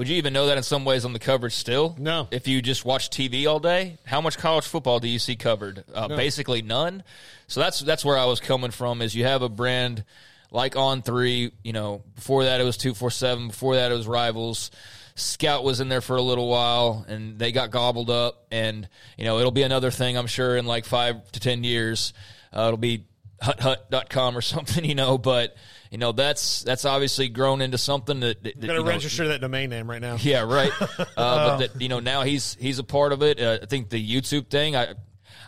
Would 0.00 0.08
you 0.08 0.16
even 0.16 0.32
know 0.32 0.46
that 0.46 0.56
in 0.56 0.62
some 0.62 0.86
ways 0.86 1.04
on 1.04 1.12
the 1.12 1.18
coverage 1.18 1.52
still? 1.52 1.94
No. 1.98 2.26
If 2.30 2.48
you 2.48 2.62
just 2.62 2.86
watch 2.86 3.10
TV 3.10 3.46
all 3.46 3.60
day, 3.60 3.98
how 4.06 4.22
much 4.22 4.38
college 4.38 4.64
football 4.64 4.98
do 4.98 5.06
you 5.06 5.18
see 5.18 5.36
covered? 5.36 5.84
Uh, 5.92 6.06
No. 6.06 6.16
Basically 6.16 6.62
none. 6.62 7.02
So 7.48 7.60
that's 7.60 7.80
that's 7.80 8.02
where 8.02 8.16
I 8.16 8.24
was 8.24 8.40
coming 8.40 8.70
from. 8.70 9.02
Is 9.02 9.14
you 9.14 9.24
have 9.24 9.42
a 9.42 9.50
brand 9.50 10.04
like 10.50 10.74
On 10.74 11.02
Three. 11.02 11.52
You 11.62 11.74
know, 11.74 12.02
before 12.14 12.44
that 12.44 12.62
it 12.62 12.64
was 12.64 12.78
Two 12.78 12.94
Four 12.94 13.10
Seven. 13.10 13.48
Before 13.48 13.74
that 13.74 13.92
it 13.92 13.94
was 13.94 14.06
Rivals. 14.06 14.70
Scout 15.16 15.64
was 15.64 15.80
in 15.80 15.90
there 15.90 16.00
for 16.00 16.16
a 16.16 16.22
little 16.22 16.48
while, 16.48 17.04
and 17.06 17.38
they 17.38 17.52
got 17.52 17.70
gobbled 17.70 18.08
up. 18.08 18.46
And 18.50 18.88
you 19.18 19.26
know, 19.26 19.38
it'll 19.38 19.50
be 19.50 19.64
another 19.64 19.90
thing 19.90 20.16
I'm 20.16 20.26
sure 20.28 20.56
in 20.56 20.64
like 20.64 20.86
five 20.86 21.30
to 21.32 21.40
ten 21.40 21.62
years. 21.62 22.14
Uh, 22.56 22.68
it'll 22.68 22.78
be 22.78 23.04
huthut.com 23.42 24.36
or 24.36 24.40
something, 24.42 24.84
you 24.84 24.94
know. 24.94 25.18
But 25.18 25.56
you 25.90 25.98
know, 25.98 26.12
that's 26.12 26.62
that's 26.62 26.84
obviously 26.84 27.28
grown 27.28 27.60
into 27.60 27.78
something 27.78 28.20
that, 28.20 28.42
that 28.42 28.54
I'm 28.56 28.60
going 28.60 28.70
you 28.70 28.78
to 28.78 28.84
know, 28.84 28.88
register 28.88 29.28
that 29.28 29.40
domain 29.40 29.70
name 29.70 29.88
right 29.88 30.00
now. 30.00 30.16
yeah, 30.20 30.42
right. 30.42 30.72
Uh, 31.16 31.48
but 31.48 31.56
that 31.58 31.80
you 31.80 31.88
know 31.88 32.00
now 32.00 32.22
he's 32.22 32.56
he's 32.60 32.78
a 32.78 32.84
part 32.84 33.12
of 33.12 33.22
it. 33.22 33.40
Uh, 33.40 33.58
I 33.62 33.66
think 33.66 33.90
the 33.90 34.02
YouTube 34.02 34.48
thing. 34.48 34.76
I 34.76 34.94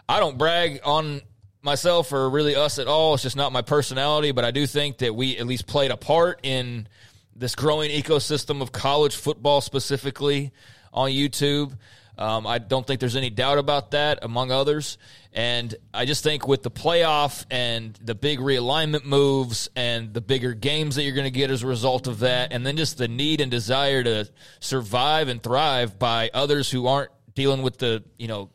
I 0.09 0.21
don't 0.21 0.37
brag 0.37 0.81
on 0.85 1.23
myself 1.63 2.13
or 2.13 2.29
really 2.29 2.57
us 2.57 2.79
at 2.79 2.89
all. 2.89 3.15
It's 3.15 3.23
just 3.23 3.37
not 3.37 3.53
my 3.53 3.63
personality. 3.63 4.33
But 4.33 4.45
I 4.45 4.51
do 4.51 4.67
think 4.67 4.99
that 4.99 5.15
we 5.15 5.39
at 5.39 5.47
least 5.47 5.67
played 5.67 5.91
a 5.91 5.97
part 5.97 6.41
in 6.43 6.89
this 7.35 7.55
growing 7.55 7.91
ecosystem 7.91 8.61
of 8.61 8.73
college 8.73 9.15
football, 9.17 9.61
specifically 9.61 10.53
on 10.93 11.11
YouTube. 11.11 11.77
Um, 12.19 12.47
I 12.47 12.59
don't 12.59 12.87
think 12.87 13.01
there's 13.01 13.17
any 13.17 13.31
doubt 13.31 13.59
about 13.59 13.93
that, 13.93 14.19
among 14.23 14.51
others. 14.51 14.99
And 15.33 15.75
I 15.95 16.05
just 16.05 16.23
think 16.23 16.47
with 16.47 16.63
the 16.63 16.71
playoff 16.71 17.47
and 17.51 17.99
the 18.03 18.15
big 18.15 18.39
realignment 18.39 19.05
moves 19.05 19.71
and 19.75 20.13
the 20.13 20.21
bigger 20.21 20.53
games 20.53 20.97
that 20.97 21.05
you're 21.05 21.15
going 21.15 21.25
to 21.25 21.31
get 21.31 21.51
as 21.51 21.63
a 21.63 21.67
result 21.67 22.07
of 22.07 22.21
that, 22.21 22.53
and 22.53 22.67
then 22.67 22.77
just 22.77 22.99
the 22.99 23.09
need 23.09 23.41
and 23.41 23.51
desire 23.51 24.05
to 24.05 24.31
survive 24.61 25.29
and 25.29 25.43
thrive 25.43 25.99
by 25.99 26.31
others 26.35 26.71
who 26.71 26.87
aren't 26.87 27.11
dealing 27.35 27.63
with 27.63 27.79
the 27.79 28.05
you 28.19 28.29
know 28.29 28.51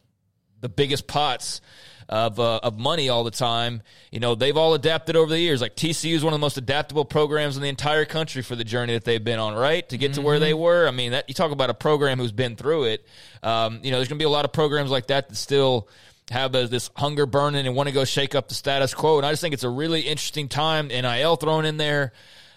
the 0.61 0.69
biggest 0.69 1.07
pots 1.07 1.61
of 2.09 2.39
uh, 2.39 2.59
of 2.63 2.77
money 2.77 3.09
all 3.09 3.23
the 3.23 3.31
time. 3.31 3.81
You 4.11 4.19
know, 4.19 4.35
they've 4.35 4.55
all 4.55 4.73
adapted 4.73 5.15
over 5.15 5.29
the 5.29 5.39
years. 5.39 5.61
Like 5.61 5.75
TCU 5.75 6.13
is 6.13 6.23
one 6.23 6.33
of 6.33 6.39
the 6.39 6.43
most 6.43 6.57
adaptable 6.57 7.05
programs 7.05 7.57
in 7.57 7.63
the 7.63 7.69
entire 7.69 8.05
country 8.05 8.41
for 8.41 8.55
the 8.55 8.63
journey 8.63 8.93
that 8.93 9.03
they've 9.03 9.23
been 9.23 9.39
on. 9.39 9.53
Right 9.53 9.87
to 9.89 9.97
get 9.97 10.13
to 10.13 10.21
where 10.21 10.39
they 10.39 10.53
were. 10.53 10.87
I 10.87 10.91
mean, 10.91 11.11
that 11.11 11.27
you 11.27 11.33
talk 11.33 11.51
about 11.51 11.69
a 11.69 11.73
program 11.73 12.19
who's 12.19 12.31
been 12.31 12.55
through 12.55 12.85
it. 12.85 13.05
Um, 13.43 13.79
you 13.83 13.91
know, 13.91 13.97
there's 13.97 14.07
going 14.07 14.19
to 14.19 14.23
be 14.23 14.27
a 14.27 14.29
lot 14.29 14.45
of 14.45 14.53
programs 14.53 14.89
like 14.89 15.07
that 15.07 15.29
that 15.29 15.35
still 15.35 15.89
have 16.31 16.55
a, 16.55 16.67
this 16.67 16.89
hunger 16.95 17.25
burning 17.25 17.65
and 17.65 17.75
want 17.75 17.87
to 17.87 17.93
go 17.93 18.05
shake 18.05 18.35
up 18.35 18.49
the 18.49 18.55
status 18.55 18.93
quo. 18.93 19.17
And 19.17 19.25
I 19.25 19.31
just 19.31 19.41
think 19.41 19.53
it's 19.53 19.63
a 19.63 19.69
really 19.69 20.01
interesting 20.01 20.49
time. 20.49 20.87
NIL 20.87 21.35
thrown 21.37 21.65
in 21.65 21.77
there. 21.77 22.11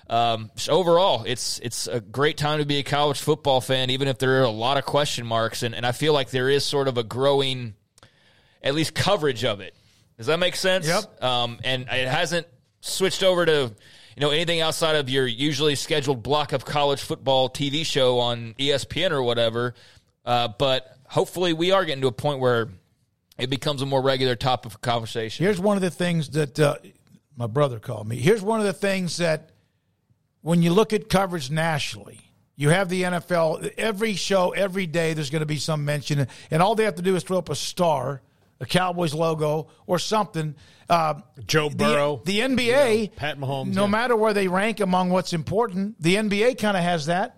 Um, 0.09 0.51
so 0.57 0.73
overall, 0.73 1.23
it's 1.25 1.61
it's 1.61 1.87
a 1.87 2.01
great 2.01 2.37
time 2.37 2.59
to 2.59 2.67
be 2.67 2.79
a 2.79 2.83
college 2.83 3.21
football 3.21 3.61
fan, 3.61 3.91
even 3.91 4.09
if 4.09 4.19
there 4.19 4.41
are 4.41 4.45
a 4.45 4.51
lot 4.51 4.77
of 4.77 4.85
question 4.85 5.25
marks. 5.25 5.63
And, 5.63 5.73
and 5.73 5.87
I 5.87 5.93
feel 5.93 6.13
like 6.13 6.31
there 6.31 6.49
is 6.49 6.65
sort 6.65 6.89
of 6.89 6.99
a 6.99 7.05
growing, 7.05 7.75
at 8.63 8.75
least 8.75 8.95
coverage 8.95 9.45
of 9.45 9.61
it. 9.61 9.75
Does 10.17 10.27
that 10.27 10.39
make 10.39 10.57
sense? 10.57 10.87
Yep. 10.87 11.23
Um, 11.23 11.59
and 11.65 11.83
it 11.83 12.09
hasn't 12.09 12.47
switched 12.81 13.23
over 13.23 13.47
to 13.47 13.73
you 14.17 14.21
know 14.21 14.31
anything 14.31 14.61
outside 14.61 14.97
of 14.97 15.09
your 15.09 15.27
usually 15.27 15.75
scheduled 15.75 16.23
block 16.23 16.53
of 16.53 16.65
college 16.65 17.01
football 17.01 17.49
TV 17.49 17.85
show 17.85 18.19
on 18.19 18.55
ESPN 18.59 19.13
or 19.13 19.23
whatever. 19.23 19.75
Uh, 20.25 20.49
but 20.49 20.97
hopefully, 21.07 21.53
we 21.53 21.73
are 21.73 21.85
getting 21.85 22.03
to 22.03 22.09
a 22.09 22.13
point 22.13 22.41
where 22.41 22.69
it 23.39 23.49
becomes 23.49 23.81
a 23.83 23.87
more 23.87 24.03
regular 24.03 24.37
topic 24.37 24.73
of 24.73 24.81
conversation. 24.81 25.45
Here's 25.45 25.61
one 25.61 25.77
of 25.77 25.83
the 25.83 25.91
things 25.91 26.31
that 26.31 26.59
uh, 26.61 26.77
my 27.37 27.47
brother 27.47 27.79
called 27.79 28.07
me. 28.07 28.17
Here's 28.17 28.43
one 28.43 28.61
of 28.61 28.67
the 28.67 28.73
things 28.73 29.17
that 29.17 29.51
when 30.43 30.63
you 30.63 30.73
look 30.73 30.93
at 30.93 31.09
coverage 31.09 31.51
nationally, 31.51 32.21
you 32.57 32.69
have 32.69 32.91
the 32.91 33.03
NFL, 33.05 33.73
every 33.79 34.15
show, 34.15 34.51
every 34.51 34.87
day, 34.87 35.15
there's 35.15 35.31
going 35.31 35.41
to 35.41 35.47
be 35.47 35.57
some 35.57 35.85
mention, 35.87 36.27
and 36.51 36.63
all 36.63 36.75
they 36.75 36.85
have 36.85 36.97
to 36.97 37.03
do 37.03 37.17
is 37.17 37.23
throw 37.23 37.39
up 37.39 37.49
a 37.49 37.55
star, 37.55 38.21
a 38.61 38.67
Cowboys 38.67 39.15
logo, 39.15 39.69
or 39.87 39.99
something. 39.99 40.55
Uh, 40.89 41.15
Joe 41.47 41.71
Burrow. 41.71 42.21
The, 42.25 42.41
NBA, 42.41 43.17
Pat 43.17 43.39
Mahomes, 43.39 43.75
no 43.75 43.85
yeah. 43.85 43.91
matter 43.91 44.17
where 44.17 44.35
they 44.35 44.49
rank 44.49 44.81
among 44.81 45.11
what's 45.11 45.33
important, 45.33 46.01
the 46.01 46.17
NBA 46.17 46.59
kind 46.59 46.77
of 46.77 46.83
has 46.83 47.07
that. 47.07 47.37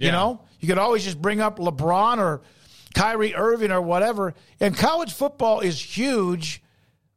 You 0.00 0.12
know, 0.12 0.42
you 0.60 0.68
could 0.68 0.78
always 0.78 1.02
just 1.02 1.20
bring 1.20 1.40
up 1.40 1.58
LeBron 1.58 2.18
or 2.18 2.42
Kyrie 2.94 3.34
Irving 3.34 3.72
or 3.72 3.82
whatever. 3.82 4.34
And 4.60 4.76
college 4.76 5.12
football 5.12 5.58
is 5.60 5.80
huge, 5.80 6.62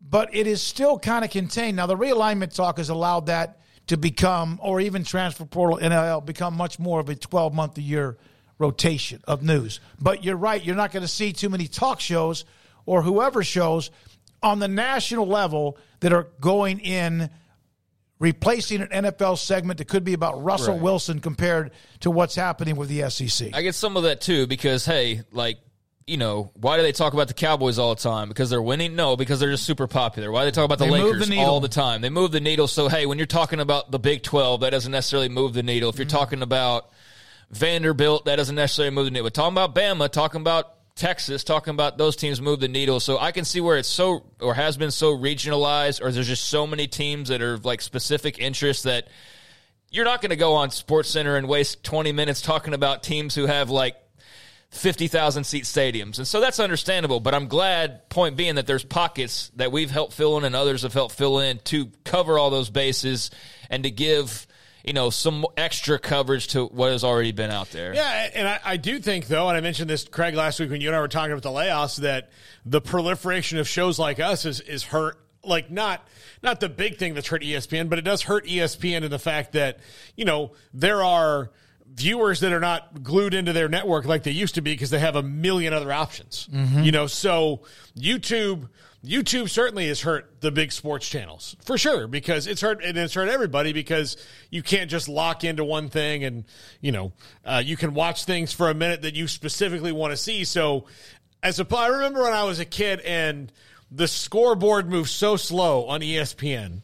but 0.02 0.34
it 0.34 0.48
is 0.48 0.62
still 0.62 0.98
kind 0.98 1.24
of 1.24 1.30
contained. 1.30 1.78
Now, 1.78 1.86
the 1.86 1.96
realignment 1.96 2.56
talk 2.56 2.78
has 2.78 2.90
allowed 2.90 3.28
that 3.28 3.60
to 3.88 3.98
become, 3.98 4.60
or 4.64 4.82
even 4.82 5.04
transfer 5.04 5.46
portal 5.46 5.78
NIL, 5.78 6.22
become 6.22 6.56
much 6.56 6.80
more 6.80 7.00
of 7.00 7.10
a 7.10 7.16
12 7.16 7.54
month 7.54 7.78
a 7.78 7.82
year 7.82 8.18
rotation 8.58 9.22
of 9.28 9.44
news. 9.44 9.80
But 10.00 10.24
you're 10.24 10.36
right, 10.36 10.64
you're 10.64 10.76
not 10.76 10.92
going 10.92 11.02
to 11.02 11.08
see 11.08 11.34
too 11.34 11.50
many 11.50 11.68
talk 11.68 12.00
shows 12.00 12.46
or 12.86 13.02
whoever 13.02 13.44
shows 13.44 13.92
on 14.44 14.60
the 14.60 14.68
national 14.68 15.28
level 15.28 15.78
that 16.00 16.14
are 16.14 16.28
going 16.40 16.80
in 16.80 17.30
replacing 18.20 18.82
an 18.82 19.06
NFL 19.06 19.38
segment 19.38 19.80
that 19.80 19.88
could 19.88 20.04
be 20.04 20.14
about 20.14 20.44
Russell 20.44 20.76
Right. 20.76 20.84
Wilson 20.84 21.20
compared 21.20 21.72
to 22.02 22.12
what's 22.12 22.36
happening 22.36 22.76
with 22.76 22.88
the 22.88 23.10
SEC. 23.10 23.50
I 23.54 23.64
get 23.64 23.76
some 23.76 23.98
of 23.98 24.04
that 24.04 24.22
too 24.22 24.48
because 24.48 24.86
hey, 24.86 25.22
like 25.32 25.58
you 26.08 26.18
know, 26.18 26.52
why 26.56 26.78
do 26.78 26.84
they 26.84 26.92
talk 26.92 27.14
about 27.14 27.28
the 27.28 27.34
Cowboys 27.34 27.80
all 27.80 27.96
the 27.96 28.02
time? 28.02 28.28
Because 28.28 28.50
they're 28.50 28.62
winning? 28.62 28.96
No, 28.96 29.16
because 29.16 29.40
they're 29.40 29.52
just 29.52 29.66
super 29.66 29.88
popular. 29.88 30.32
Why 30.32 30.42
do 30.42 30.46
they 30.46 30.52
talk 30.52 30.66
about 30.66 30.80
the 30.80 30.86
They 30.86 30.92
Lakers 30.92 31.30
the 31.30 31.40
all 31.40 31.60
the 31.60 31.70
time? 31.70 32.02
They 32.02 32.10
move 32.10 32.32
the 32.32 32.40
needle. 32.40 32.68
So 32.68 32.88
hey, 32.88 33.06
when 33.06 33.18
you're 33.18 33.28
talking 33.28 33.60
about 33.60 33.92
the 33.92 34.00
Big 34.00 34.22
Twelve, 34.22 34.62
that 34.62 34.70
doesn't 34.70 34.92
necessarily 34.92 35.30
move 35.30 35.54
the 35.54 35.64
needle. 35.64 35.90
If 35.90 35.98
you're 35.98 36.06
mm-hmm. 36.06 36.18
talking 36.18 36.42
about 36.44 36.92
Vanderbilt, 37.50 38.26
that 38.26 38.36
doesn't 38.36 38.56
necessarily 38.56 38.94
move 38.94 39.06
the 39.06 39.12
needle. 39.12 39.26
But 39.26 39.34
talking 39.34 39.54
about 39.54 39.74
Bama, 39.74 40.10
talking 40.10 40.42
about 40.42 40.76
Texas, 40.96 41.44
talking 41.44 41.72
about 41.72 41.98
those 41.98 42.16
teams 42.16 42.42
move 42.42 42.60
the 42.60 42.68
needle. 42.68 43.00
So 43.00 43.18
I 43.18 43.32
can 43.32 43.46
see 43.46 43.62
where 43.62 43.78
it's 43.78 43.90
so 43.90 44.26
or 44.40 44.54
has 44.54 44.78
been 44.78 44.92
so 44.92 45.18
regionalized, 45.18 46.02
or 46.02 46.12
there's 46.12 46.28
just 46.28 46.46
so 46.46 46.68
many 46.68 46.88
teams 46.88 47.30
that 47.30 47.42
are 47.42 47.58
like 47.58 47.82
specific 47.82 48.40
interests 48.40 48.84
that 48.84 49.08
you're 49.90 50.06
not 50.06 50.22
going 50.22 50.30
to 50.30 50.38
go 50.38 50.54
on 50.54 50.72
Sports 50.72 51.10
Center 51.10 51.36
and 51.36 51.48
waste 51.48 51.84
20 51.84 52.12
minutes 52.12 52.42
talking 52.42 52.74
about 52.74 53.04
teams 53.04 53.36
who 53.36 53.46
have 53.46 53.70
like 53.70 53.96
50,000 54.72 55.44
seat 55.44 55.66
stadiums. 55.66 56.18
And 56.18 56.26
so 56.26 56.40
that's 56.40 56.60
understandable, 56.60 57.20
but 57.20 57.36
I'm 57.36 57.48
glad, 57.48 58.08
point 58.10 58.38
being, 58.38 58.56
that 58.56 58.68
there's 58.68 58.86
pockets 58.86 59.52
that 59.58 59.72
we've 59.72 59.92
helped 59.92 60.14
fill 60.14 60.38
in 60.38 60.46
and 60.46 60.56
others 60.56 60.84
have 60.84 60.94
helped 60.94 61.16
fill 61.16 61.40
in 61.40 61.60
to 61.66 61.92
cover 62.06 62.40
all 62.40 62.50
those 62.50 62.70
bases 62.70 63.32
and 63.70 63.84
to 63.84 63.92
give, 63.92 64.48
you 64.84 64.94
know, 64.94 65.10
some 65.10 65.46
extra 65.58 66.00
coverage 66.00 66.48
to 66.50 66.66
what 66.66 66.92
has 66.92 67.04
already 67.04 67.32
been 67.32 67.52
out 67.52 67.70
there. 67.72 67.94
Yeah, 67.94 68.30
and 68.34 68.48
I, 68.48 68.60
I 68.64 68.78
do 68.78 69.00
think 69.00 69.28
though, 69.28 69.48
and 69.50 69.58
I 69.58 69.62
mentioned 69.62 69.90
this, 69.90 70.04
Craig, 70.08 70.34
last 70.36 70.60
week 70.60 70.70
when 70.72 70.82
you 70.82 70.88
and 70.90 70.96
I 70.96 71.00
were 71.00 71.08
talking 71.08 71.32
about 71.32 71.44
the 71.44 71.50
layoffs, 71.50 71.98
that 71.98 72.30
the 72.66 72.82
proliferation 72.82 73.58
of 73.58 73.68
shows 73.68 73.98
like 74.00 74.20
us 74.20 74.46
is 74.46 74.60
is 74.62 74.84
hurt. 74.84 75.18
Like 75.44 75.72
not 75.72 76.08
not 76.44 76.60
the 76.60 76.70
big 76.70 76.98
thing 76.98 77.16
that's 77.16 77.28
hurt 77.28 77.42
ESPN, 77.42 77.90
but 77.90 77.98
it 77.98 78.04
does 78.04 78.22
hurt 78.22 78.46
ESPN 78.46 79.02
in 79.02 79.10
the 79.10 79.18
fact 79.18 79.54
that 79.54 79.80
you 80.16 80.24
know 80.26 80.52
there 80.74 81.04
are 81.04 81.50
viewers 81.94 82.40
that 82.42 82.54
are 82.54 82.60
not 82.60 83.02
glued 83.04 83.34
into 83.34 83.52
their 83.52 83.68
network 83.68 84.06
like 84.06 84.24
they 84.24 84.32
used 84.32 84.56
to 84.56 84.62
be 84.62 84.72
because 84.74 84.92
they 84.92 85.00
have 85.00 85.16
a 85.16 85.24
million 85.24 85.74
other 85.74 85.92
options. 85.92 86.48
Mhm. 86.54 86.86
You 86.86 86.92
know, 86.92 87.08
so 87.08 87.62
YouTube. 87.98 88.70
YouTube 89.04 89.50
certainly 89.50 89.88
has 89.88 90.02
hurt 90.02 90.42
the 90.42 90.52
big 90.52 90.72
sports 90.72 91.10
channels 91.10 91.56
for 91.64 91.78
sure 91.78 92.08
because 92.08 92.46
it's 92.46 92.62
hurt 92.62 92.84
and 92.84 92.96
it's 92.98 93.16
hurt 93.16 93.30
everybody 93.30 93.74
because 93.74 94.16
you 94.52 94.62
can't 94.62 94.92
just 94.92 95.10
lock 95.10 95.44
into 95.44 95.64
one 95.64 95.90
thing 95.90 96.24
and 96.24 96.46
you 96.82 96.92
know 96.92 97.12
uh, 97.44 97.62
you 97.66 97.76
can 97.76 97.96
watch 97.96 98.26
things 98.26 98.54
for 98.54 98.70
a 98.70 98.76
minute 98.76 99.02
that 99.02 99.16
you 99.16 99.28
specifically 99.28 99.92
want 99.92 100.12
to 100.12 100.18
see. 100.18 100.44
So 100.44 100.86
as 101.42 101.60
a 101.60 101.76
I 101.76 101.88
remember 101.88 102.22
when 102.22 102.34
I 102.34 102.44
was 102.44 102.60
a 102.60 102.66
kid 102.66 103.00
and 103.00 103.52
the 103.90 104.08
scoreboard 104.08 104.90
moved 104.90 105.10
so 105.10 105.36
slow 105.36 105.86
on 105.88 106.02
ESPN. 106.02 106.82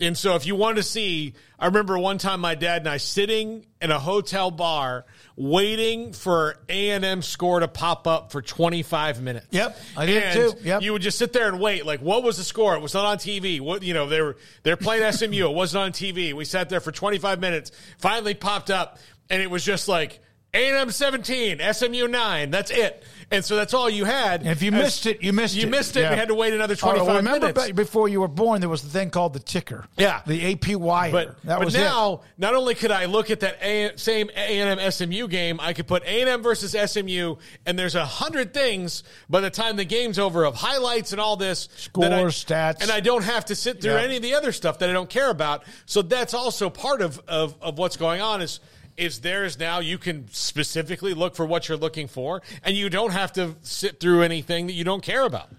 And 0.00 0.16
so 0.16 0.34
if 0.34 0.46
you 0.46 0.56
want 0.56 0.78
to 0.78 0.82
see, 0.82 1.34
I 1.58 1.66
remember 1.66 1.98
one 1.98 2.18
time 2.18 2.40
my 2.40 2.54
dad 2.54 2.82
and 2.82 2.88
I 2.88 2.96
sitting 2.96 3.66
in 3.80 3.90
a 3.90 3.98
hotel 3.98 4.50
bar 4.50 5.04
waiting 5.40 6.12
for 6.12 6.58
A&M 6.68 7.22
score 7.22 7.60
to 7.60 7.68
pop 7.68 8.06
up 8.06 8.30
for 8.30 8.42
25 8.42 9.22
minutes. 9.22 9.46
Yep, 9.50 9.78
I 9.96 10.04
did 10.04 10.22
And 10.22 10.34
too. 10.34 10.58
Yep. 10.62 10.82
You 10.82 10.92
would 10.92 11.00
just 11.00 11.16
sit 11.16 11.32
there 11.32 11.48
and 11.48 11.58
wait. 11.58 11.86
Like, 11.86 12.00
what 12.00 12.22
was 12.22 12.36
the 12.36 12.44
score? 12.44 12.76
It 12.76 12.80
was 12.80 12.92
not 12.92 13.06
on 13.06 13.16
TV. 13.16 13.58
What 13.58 13.82
you 13.82 13.94
know, 13.94 14.06
they 14.06 14.20
were 14.20 14.36
they're 14.64 14.76
playing 14.76 15.10
SMU. 15.10 15.48
It 15.48 15.54
wasn't 15.54 15.82
on 15.82 15.92
TV. 15.92 16.34
We 16.34 16.44
sat 16.44 16.68
there 16.68 16.80
for 16.80 16.92
25 16.92 17.40
minutes. 17.40 17.72
Finally 17.96 18.34
popped 18.34 18.70
up, 18.70 18.98
and 19.30 19.40
it 19.40 19.50
was 19.50 19.64
just 19.64 19.88
like 19.88 20.20
A&M 20.52 20.90
17, 20.90 21.60
SMU 21.72 22.08
9. 22.08 22.50
That's 22.50 22.70
it. 22.70 23.04
And 23.32 23.44
so 23.44 23.54
that's 23.54 23.72
all 23.74 23.88
you 23.88 24.04
had. 24.04 24.40
And 24.40 24.50
if 24.50 24.60
you 24.60 24.72
missed 24.72 25.06
it, 25.06 25.22
you 25.22 25.32
missed 25.32 25.54
you 25.54 25.60
it. 25.62 25.64
You 25.66 25.70
missed 25.70 25.96
it. 25.96 26.00
Yeah. 26.00 26.10
We 26.10 26.16
had 26.16 26.26
to 26.28 26.34
wait 26.34 26.52
another 26.52 26.74
Oh, 26.82 26.90
25 26.92 27.16
remember 27.18 27.46
minutes. 27.52 27.70
before 27.72 28.08
you 28.08 28.20
were 28.20 28.26
born, 28.26 28.60
there 28.60 28.68
was 28.68 28.82
the 28.82 28.88
thing 28.88 29.10
called 29.10 29.34
the 29.34 29.38
ticker. 29.38 29.86
Yeah. 29.96 30.22
The 30.26 30.52
AP 30.52 30.74
wire. 30.74 31.12
But, 31.12 31.40
that 31.44 31.58
but 31.60 31.64
was 31.66 31.76
it. 31.76 31.78
now, 31.78 32.22
not 32.38 32.56
only 32.56 32.74
could 32.74 32.90
I 32.90 33.04
look 33.04 33.30
at 33.30 33.38
that 33.40 33.62
a- 33.62 33.92
same 33.96 34.30
A&M 34.34 34.80
SMU 34.90 35.28
game, 35.28 35.60
I 35.60 35.72
could 35.74 35.86
put 35.86 36.02
A&M 36.02 36.42
versus 36.42 36.72
SMU, 36.74 37.36
and 37.66 37.78
there's 37.78 37.94
a 37.94 38.04
hundred 38.04 38.52
things 38.52 39.04
by 39.28 39.40
the 39.40 39.50
time 39.50 39.76
the 39.76 39.84
game's 39.84 40.18
over 40.18 40.44
of 40.44 40.56
highlights 40.56 41.12
and 41.12 41.20
all 41.20 41.36
this. 41.36 41.68
that 41.94 42.12
I- 42.12 42.16
Scores, 42.18 42.44
stats. 42.44 42.82
And 42.82 42.90
I 42.90 42.98
don't 42.98 43.22
have 43.22 43.44
to 43.44 43.54
sit 43.54 43.80
through 43.80 43.92
Yeah. 43.92 44.00
any 44.02 44.16
of 44.16 44.22
the 44.22 44.34
other 44.34 44.50
stuff 44.50 44.80
that 44.80 44.90
I 44.90 44.92
don't 44.92 45.08
care 45.10 45.30
about. 45.30 45.62
So 45.86 46.02
that's 46.02 46.34
also 46.34 46.68
part 46.68 47.00
of, 47.00 47.20
of, 47.28 47.54
of 47.62 47.78
what's 47.78 47.96
going 47.96 48.20
on 48.20 48.42
is 48.42 48.58
is 49.00 49.20
theirs 49.20 49.58
now 49.58 49.80
you 49.80 49.98
can 49.98 50.28
specifically 50.30 51.14
look 51.14 51.34
for 51.34 51.46
what 51.46 51.68
you're 51.68 51.78
looking 51.78 52.06
for, 52.06 52.42
and 52.62 52.76
you 52.76 52.90
don't 52.90 53.12
have 53.12 53.32
to 53.34 53.56
sit 53.62 54.00
through 54.00 54.22
anything 54.22 54.66
that 54.66 54.74
you 54.74 54.84
don't 54.84 55.02
care 55.02 55.24
about. 55.24 55.50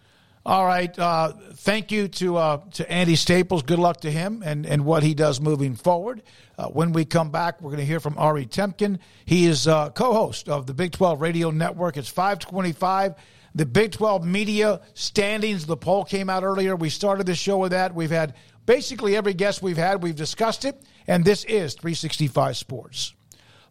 All 0.44 0.66
right. 0.66 0.98
Uh, 0.98 1.34
thank 1.54 1.92
you 1.92 2.08
to 2.08 2.38
uh, 2.38 2.62
to 2.72 2.92
Andy 2.92 3.16
Staples. 3.16 3.62
Good 3.62 3.78
luck 3.78 4.02
to 4.02 4.12
him 4.12 4.42
and, 4.44 4.66
and 4.66 4.86
what 4.86 5.04
he 5.04 5.14
does 5.14 5.40
moving 5.40 5.76
forward. 5.76 6.24
Uh, 6.58 6.68
when 6.68 6.94
we 6.94 7.06
come 7.06 7.30
back, 7.30 7.62
we're 7.62 7.70
going 7.70 7.80
to 7.80 7.86
hear 7.86 8.00
from 8.00 8.18
Ari 8.18 8.48
Temkin. 8.48 8.98
He 9.26 9.46
is 9.46 9.68
uh, 9.68 9.92
co-host 9.92 10.50
of 10.50 10.66
the 10.66 10.74
Big 10.74 10.94
12 10.94 11.22
Radio 11.22 11.52
Network. 11.52 11.96
It's 11.96 12.10
525. 12.10 13.14
The 13.54 13.66
Big 13.68 13.92
12 13.92 14.26
media 14.26 14.82
standings. 14.96 15.68
The 15.68 15.78
poll 15.78 16.06
came 16.06 16.28
out 16.28 16.44
earlier. 16.44 16.76
We 16.76 16.90
started 16.90 17.28
the 17.28 17.36
show 17.36 17.60
with 17.60 17.72
that. 17.72 17.94
We've 17.94 18.10
had 18.10 18.34
basically 18.66 19.16
every 19.16 19.36
guest 19.36 19.62
we've 19.62 19.78
had. 19.78 20.02
We've 20.02 20.16
discussed 20.16 20.66
it, 20.66 20.82
and 21.06 21.24
this 21.24 21.44
is 21.44 21.76
365 21.76 22.58
Sports. 22.58 23.14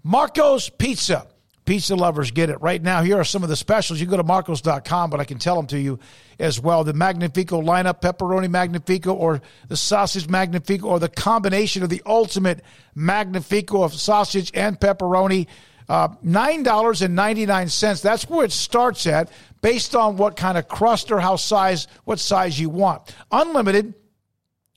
Marco's 0.02 0.68
Pizza. 0.68 1.26
Pizza 1.66 1.94
lovers 1.94 2.32
get 2.32 2.50
it. 2.50 2.60
Right 2.60 2.82
now, 2.82 3.02
here 3.02 3.20
are 3.20 3.24
some 3.24 3.44
of 3.44 3.48
the 3.48 3.54
specials. 3.54 4.00
You 4.00 4.06
go 4.06 4.16
to 4.16 4.24
marcos.com, 4.24 5.10
but 5.10 5.20
I 5.20 5.24
can 5.24 5.38
tell 5.38 5.54
them 5.54 5.68
to 5.68 5.78
you 5.78 6.00
as 6.38 6.58
well. 6.58 6.82
The 6.82 6.94
Magnifico 6.94 7.62
lineup, 7.62 8.00
pepperoni 8.00 8.50
Magnifico, 8.50 9.12
or 9.12 9.40
the 9.68 9.76
sausage 9.76 10.28
Magnifico, 10.28 10.88
or 10.88 10.98
the 10.98 11.08
combination 11.08 11.84
of 11.84 11.88
the 11.88 12.02
ultimate 12.04 12.62
Magnifico 12.96 13.84
of 13.84 13.94
sausage 13.94 14.50
and 14.54 14.80
pepperoni. 14.80 15.46
Uh, 15.88 16.08
$9.99. 16.24 18.02
That's 18.02 18.28
where 18.28 18.44
it 18.44 18.52
starts 18.52 19.06
at, 19.06 19.30
based 19.60 19.94
on 19.94 20.16
what 20.16 20.36
kind 20.36 20.56
of 20.58 20.66
crust 20.66 21.12
or 21.12 21.20
how 21.20 21.36
size, 21.36 21.86
what 22.04 22.18
size 22.18 22.58
you 22.58 22.68
want. 22.68 23.14
Unlimited 23.30 23.94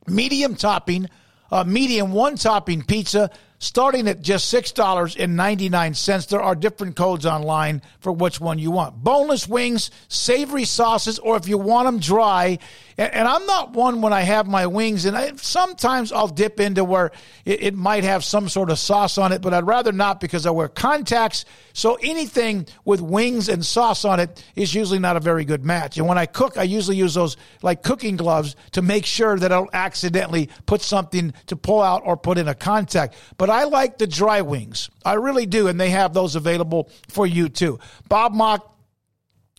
medium 0.07 0.55
topping, 0.55 1.09
uh, 1.51 1.63
medium 1.63 2.11
one 2.11 2.35
topping 2.35 2.83
pizza 2.83 3.31
starting 3.63 4.09
at 4.09 4.21
just 4.21 4.53
$6.99. 4.53 6.27
There 6.27 6.41
are 6.41 6.53
different 6.53 6.97
codes 6.97 7.25
online 7.25 7.81
for 8.01 8.11
which 8.11 8.41
one 8.41 8.59
you 8.59 8.71
want. 8.71 9.01
Boneless 9.01 9.47
wings, 9.47 9.89
savory 10.09 10.65
sauces, 10.65 11.17
or 11.17 11.37
if 11.37 11.47
you 11.47 11.57
want 11.57 11.85
them 11.85 11.99
dry. 11.99 12.59
And, 12.97 13.13
and 13.13 13.25
I'm 13.25 13.45
not 13.45 13.71
one 13.71 14.01
when 14.01 14.11
I 14.11 14.21
have 14.21 14.47
my 14.47 14.67
wings, 14.67 15.05
and 15.05 15.15
I, 15.15 15.31
sometimes 15.37 16.11
I'll 16.11 16.27
dip 16.27 16.59
into 16.59 16.83
where 16.83 17.11
it, 17.45 17.63
it 17.63 17.73
might 17.73 18.03
have 18.03 18.25
some 18.25 18.49
sort 18.49 18.69
of 18.69 18.77
sauce 18.79 19.17
on 19.17 19.31
it, 19.31 19.41
but 19.41 19.53
I'd 19.53 19.65
rather 19.65 19.93
not 19.93 20.19
because 20.19 20.45
I 20.45 20.51
wear 20.51 20.67
contacts. 20.67 21.45
So 21.71 21.97
anything 22.03 22.67
with 22.83 22.99
wings 22.99 23.47
and 23.47 23.65
sauce 23.65 24.03
on 24.03 24.19
it 24.19 24.43
is 24.57 24.75
usually 24.75 24.99
not 24.99 25.15
a 25.15 25.21
very 25.21 25.45
good 25.45 25.63
match. 25.63 25.97
And 25.97 26.05
when 26.05 26.17
I 26.17 26.25
cook, 26.25 26.57
I 26.57 26.63
usually 26.63 26.97
use 26.97 27.13
those 27.13 27.37
like 27.61 27.81
cooking 27.81 28.17
gloves 28.17 28.57
to 28.73 28.81
make 28.81 29.05
sure 29.05 29.39
that 29.39 29.53
I 29.53 29.55
don't 29.55 29.69
accidentally 29.73 30.49
put 30.65 30.81
something 30.81 31.33
to 31.47 31.55
pull 31.55 31.81
out 31.81 32.01
or 32.05 32.17
put 32.17 32.37
in 32.37 32.49
a 32.49 32.55
contact. 32.55 33.15
But 33.37 33.52
I 33.53 33.65
like 33.65 33.99
the 33.99 34.07
dry 34.07 34.41
wings. 34.41 34.89
I 35.05 35.13
really 35.13 35.45
do. 35.45 35.67
And 35.67 35.79
they 35.79 35.91
have 35.91 36.13
those 36.13 36.35
available 36.35 36.89
for 37.09 37.27
you 37.27 37.49
too. 37.49 37.79
Bob 38.09 38.33
Mock 38.33 38.75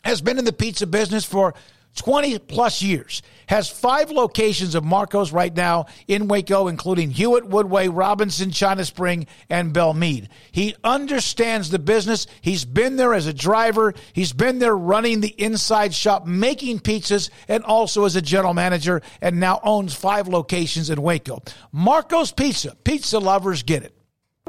has 0.02 0.20
been 0.20 0.38
in 0.38 0.44
the 0.44 0.52
pizza 0.52 0.86
business 0.86 1.24
for 1.24 1.54
20 1.94 2.38
plus 2.40 2.82
years, 2.82 3.22
has 3.46 3.68
five 3.68 4.10
locations 4.10 4.74
of 4.74 4.84
Marco's 4.84 5.32
right 5.32 5.54
now 5.54 5.86
in 6.08 6.28
Waco, 6.28 6.68
including 6.68 7.10
Hewitt, 7.10 7.44
Woodway, 7.44 7.88
Robinson, 7.92 8.50
China 8.50 8.84
Spring, 8.84 9.26
and 9.48 9.72
Belmead. 9.72 10.28
He 10.52 10.74
understands 10.82 11.70
the 11.70 11.78
business. 11.78 12.26
He's 12.40 12.64
been 12.64 12.96
there 12.96 13.14
as 13.14 13.26
a 13.26 13.32
driver. 13.32 13.94
He's 14.12 14.32
been 14.32 14.58
there 14.58 14.76
running 14.76 15.20
the 15.20 15.34
inside 15.38 15.94
shop, 15.94 16.26
making 16.26 16.80
pizzas, 16.80 17.30
and 17.48 17.64
also 17.64 18.04
as 18.04 18.16
a 18.16 18.22
general 18.22 18.54
manager, 18.54 19.02
and 19.20 19.40
now 19.40 19.60
owns 19.62 19.94
five 19.94 20.28
locations 20.28 20.90
in 20.90 21.00
Waco. 21.00 21.42
Marco's 21.72 22.32
Pizza. 22.32 22.74
Pizza 22.84 23.18
lovers 23.18 23.62
get 23.62 23.82
it. 23.82 23.94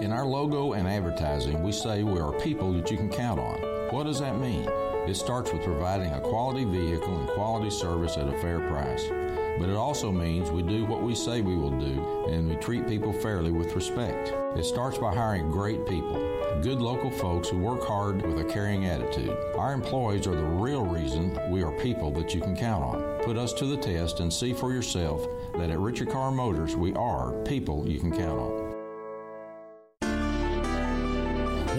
In 0.01 0.11
our 0.11 0.25
logo 0.25 0.74
and 0.74 0.90
advertising, 0.90 1.64
we 1.64 1.72
say 1.72 2.03
we 2.03 2.19
are 2.19 2.33
people 2.33 2.74
that 2.74 2.91
you 2.91 2.98
can 2.98 3.07
count 3.07 3.40
on. 3.40 3.61
What 3.91 4.03
does 4.03 4.19
that 4.19 4.38
mean? 4.38 4.67
It 5.07 5.15
starts 5.15 5.53
with 5.53 5.64
providing 5.64 6.11
a 6.11 6.19
quality 6.19 6.65
vehicle 6.65 7.17
and 7.17 7.30
quality 7.30 7.69
service 7.69 8.17
at 8.17 8.27
a 8.27 8.38
fair 8.40 8.59
price. 8.59 9.06
but 9.57 9.69
it 9.69 9.75
also 9.77 10.11
means 10.11 10.51
we 10.51 10.64
do 10.64 10.83
what 10.83 11.01
we 11.01 11.15
say 11.15 11.40
we 11.40 11.56
will 11.56 11.80
do 11.80 12.27
and 12.30 12.49
we 12.49 12.57
treat 12.57 12.85
people 12.90 13.14
fairly 13.14 13.51
with 13.51 13.74
respect. 13.74 14.33
It 14.57 14.65
starts 14.65 14.98
by 14.98 15.15
hiring 15.15 15.49
great 15.49 15.88
people, 15.88 16.15
good 16.61 16.82
local 16.82 17.09
folks 17.09 17.48
who 17.48 17.59
work 17.59 17.82
hard 17.82 18.22
with 18.22 18.38
a 18.40 18.43
caring 18.43 18.88
attitude. 18.88 19.33
Our 19.56 19.72
employees 19.72 20.27
are 20.27 20.35
the 20.35 20.43
real 20.43 20.85
reason 20.85 21.40
we 21.49 21.64
are 21.64 21.72
people 21.72 22.11
that 22.11 22.33
you 22.35 22.41
can 22.41 22.57
count 22.57 22.83
on. 22.83 23.24
Put 23.24 23.38
us 23.38 23.53
to 23.53 23.65
the 23.65 23.77
test 23.77 24.19
and 24.19 24.33
see 24.33 24.51
for 24.51 24.74
yourself 24.74 25.25
that 25.53 25.69
at 25.69 25.80
Richard 25.80 26.09
Car 26.09 26.32
Motors 26.32 26.75
we 26.75 26.93
are 26.95 27.32
people 27.43 27.88
you 27.88 28.01
can 28.01 28.11
count 28.11 28.40
on. 28.40 28.64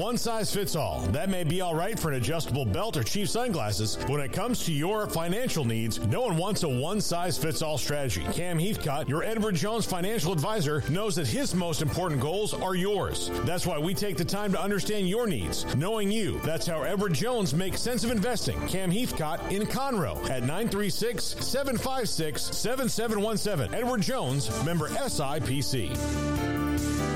One 0.07 0.17
size 0.17 0.55
fits 0.55 0.77
all. 0.77 1.01
That 1.11 1.31
may 1.31 1.43
be 1.43 1.61
all 1.61 1.75
right 1.75 1.99
for 1.99 2.13
an 2.13 2.15
adjustable 2.15 2.65
belt 2.65 2.97
or 2.97 3.03
cheap 3.03 3.27
sunglasses. 3.27 3.97
But 3.97 4.11
when 4.11 4.21
it 4.21 4.33
comes 4.33 4.65
to 4.67 4.73
your 4.73 5.09
financial 5.09 5.65
needs, 5.65 5.99
no 6.07 6.21
one 6.21 6.37
wants 6.37 6.63
a 6.63 6.69
one 6.69 7.01
size 7.01 7.37
fits 7.37 7.61
all 7.61 7.77
strategy. 7.77 8.25
Cam 8.33 8.57
Heathcott, 8.57 9.09
your 9.09 9.25
Edward 9.25 9.57
Jones 9.57 9.85
financial 9.85 10.33
advisor, 10.33 10.85
knows 10.91 11.17
that 11.17 11.27
his 11.27 11.57
most 11.57 11.83
important 11.83 12.21
goals 12.21 12.55
are 12.55 12.77
yours. 12.77 13.33
That's 13.43 13.67
why 13.67 13.81
we 13.81 13.95
take 13.95 14.17
the 14.17 14.25
time 14.25 14.53
to 14.53 14.63
understand 14.63 15.09
your 15.09 15.27
needs, 15.27 15.67
knowing 15.75 16.13
you. 16.13 16.39
That's 16.45 16.69
how 16.69 16.85
Edward 16.85 17.15
Jones 17.15 17.53
makes 17.53 17.81
sense 17.81 18.05
of 18.05 18.13
investing. 18.13 18.65
Cam 18.69 18.93
Heathcott 18.93 19.41
in 19.51 19.63
Conroe 19.63 20.19
at 20.31 20.43
936 20.43 21.45
756 21.45 22.57
7717. 22.57 23.75
Edward 23.75 24.03
Jones, 24.03 24.65
member 24.65 24.89
SIPC. 24.89 27.16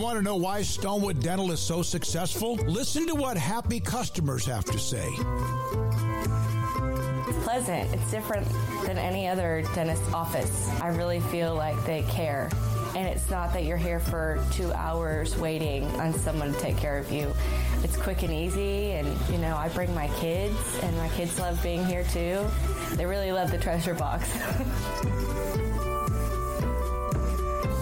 Want 0.00 0.16
to 0.16 0.22
know 0.22 0.36
why 0.36 0.62
Stonewood 0.62 1.20
Dental 1.20 1.52
is 1.52 1.60
so 1.60 1.82
successful? 1.82 2.54
Listen 2.66 3.06
to 3.06 3.14
what 3.14 3.36
happy 3.36 3.80
customers 3.80 4.46
have 4.46 4.64
to 4.64 4.78
say. 4.78 5.06
It's 7.28 7.44
pleasant. 7.44 7.92
It's 7.92 8.10
different 8.10 8.48
than 8.86 8.96
any 8.96 9.28
other 9.28 9.62
dentist 9.74 10.02
office. 10.14 10.70
I 10.80 10.88
really 10.88 11.20
feel 11.20 11.54
like 11.54 11.84
they 11.84 12.02
care. 12.04 12.48
And 12.96 13.06
it's 13.06 13.28
not 13.30 13.52
that 13.52 13.64
you're 13.64 13.76
here 13.76 14.00
for 14.00 14.42
two 14.52 14.72
hours 14.72 15.36
waiting 15.36 15.84
on 16.00 16.14
someone 16.14 16.54
to 16.54 16.58
take 16.58 16.78
care 16.78 16.98
of 16.98 17.12
you. 17.12 17.32
It's 17.84 17.96
quick 17.96 18.22
and 18.22 18.32
easy, 18.32 18.92
and 18.92 19.06
you 19.30 19.38
know, 19.38 19.56
I 19.56 19.68
bring 19.68 19.94
my 19.94 20.08
kids, 20.18 20.56
and 20.82 20.96
my 20.96 21.08
kids 21.10 21.38
love 21.38 21.62
being 21.62 21.84
here 21.84 22.04
too. 22.04 22.46
They 22.96 23.06
really 23.06 23.32
love 23.32 23.50
the 23.50 23.58
treasure 23.58 23.94
box. 23.94 24.28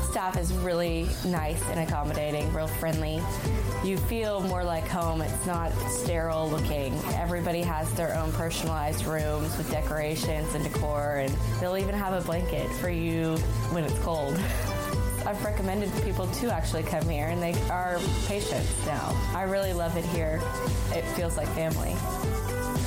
staff 0.09 0.39
is 0.39 0.53
really 0.53 1.09
nice 1.27 1.63
and 1.69 1.81
accommodating, 1.81 2.53
real 2.53 2.67
friendly. 2.67 3.23
You 3.85 3.99
feel 3.99 4.41
more 4.41 4.65
like 4.65 4.89
home. 4.89 5.21
It's 5.21 5.47
not 5.47 5.71
sterile 5.91 6.49
looking. 6.49 6.99
Everybody 7.15 7.63
has 7.63 7.93
their 7.95 8.17
own 8.17 8.33
personalized 8.33 9.07
rooms 9.07 9.57
with 9.57 9.71
decorations 9.71 10.55
and 10.55 10.65
decor, 10.65 11.17
and 11.17 11.33
they'll 11.61 11.77
even 11.77 11.95
have 11.95 12.15
a 12.15 12.25
blanket 12.25 12.71
for 12.73 12.91
you 12.91 13.37
when 13.71 13.85
it's 13.85 13.99
cold. 14.01 14.35
I've 15.27 15.45
recommended 15.45 15.93
people 16.03 16.27
to 16.27 16.53
actually 16.53 16.85
come 16.85 17.07
here, 17.09 17.27
and 17.27 17.43
they 17.43 17.55
are 17.69 17.99
patients 18.27 18.73
now. 18.87 19.15
I 19.35 19.43
really 19.43 19.75
love 19.75 19.97
it 19.97 20.05
here. 20.07 20.41
It 20.93 21.03
feels 21.17 21.37
like 21.37 21.49
family. 21.49 21.95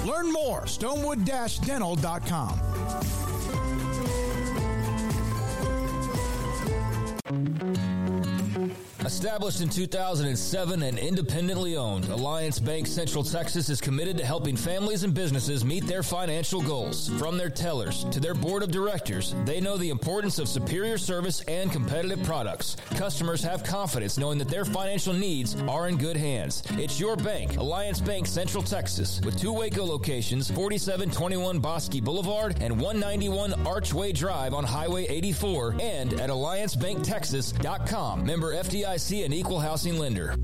Learn 0.09 0.31
more, 0.31 0.63
stonewood-dental.com. 0.63 3.40
Established 9.05 9.61
in 9.61 9.69
2007 9.69 10.83
and 10.83 10.99
independently 10.99 11.75
owned, 11.75 12.05
Alliance 12.09 12.59
Bank 12.59 12.85
Central 12.85 13.23
Texas 13.23 13.67
is 13.67 13.81
committed 13.81 14.15
to 14.19 14.25
helping 14.25 14.55
families 14.55 15.03
and 15.03 15.11
businesses 15.11 15.65
meet 15.65 15.87
their 15.87 16.03
financial 16.03 16.61
goals. 16.61 17.09
From 17.17 17.35
their 17.35 17.49
tellers 17.49 18.03
to 18.11 18.19
their 18.19 18.35
board 18.35 18.61
of 18.61 18.69
directors, 18.69 19.33
they 19.43 19.59
know 19.59 19.75
the 19.75 19.89
importance 19.89 20.37
of 20.37 20.47
superior 20.47 20.99
service 20.99 21.41
and 21.47 21.71
competitive 21.71 22.21
products. 22.23 22.77
Customers 22.91 23.41
have 23.41 23.63
confidence 23.63 24.19
knowing 24.19 24.37
that 24.37 24.49
their 24.49 24.65
financial 24.65 25.13
needs 25.13 25.59
are 25.63 25.87
in 25.87 25.97
good 25.97 26.15
hands. 26.15 26.61
It's 26.73 26.99
your 26.99 27.15
bank, 27.15 27.57
Alliance 27.57 28.01
Bank 28.01 28.27
Central 28.27 28.61
Texas, 28.61 29.19
with 29.25 29.39
two 29.39 29.51
Waco 29.51 29.83
locations 29.83 30.51
4721 30.51 31.59
Bosque 31.59 32.03
Boulevard 32.03 32.57
and 32.61 32.79
191 32.79 33.65
Archway 33.65 34.11
Drive 34.11 34.53
on 34.53 34.63
Highway 34.63 35.07
84, 35.07 35.77
and 35.81 36.13
at 36.21 36.29
AllianceBankTexas.com. 36.29 38.25
Member 38.25 38.53
FDIC 38.53 38.90
an 38.91 39.31
equal 39.31 39.57
housing 39.57 39.97
lender. 39.97 40.35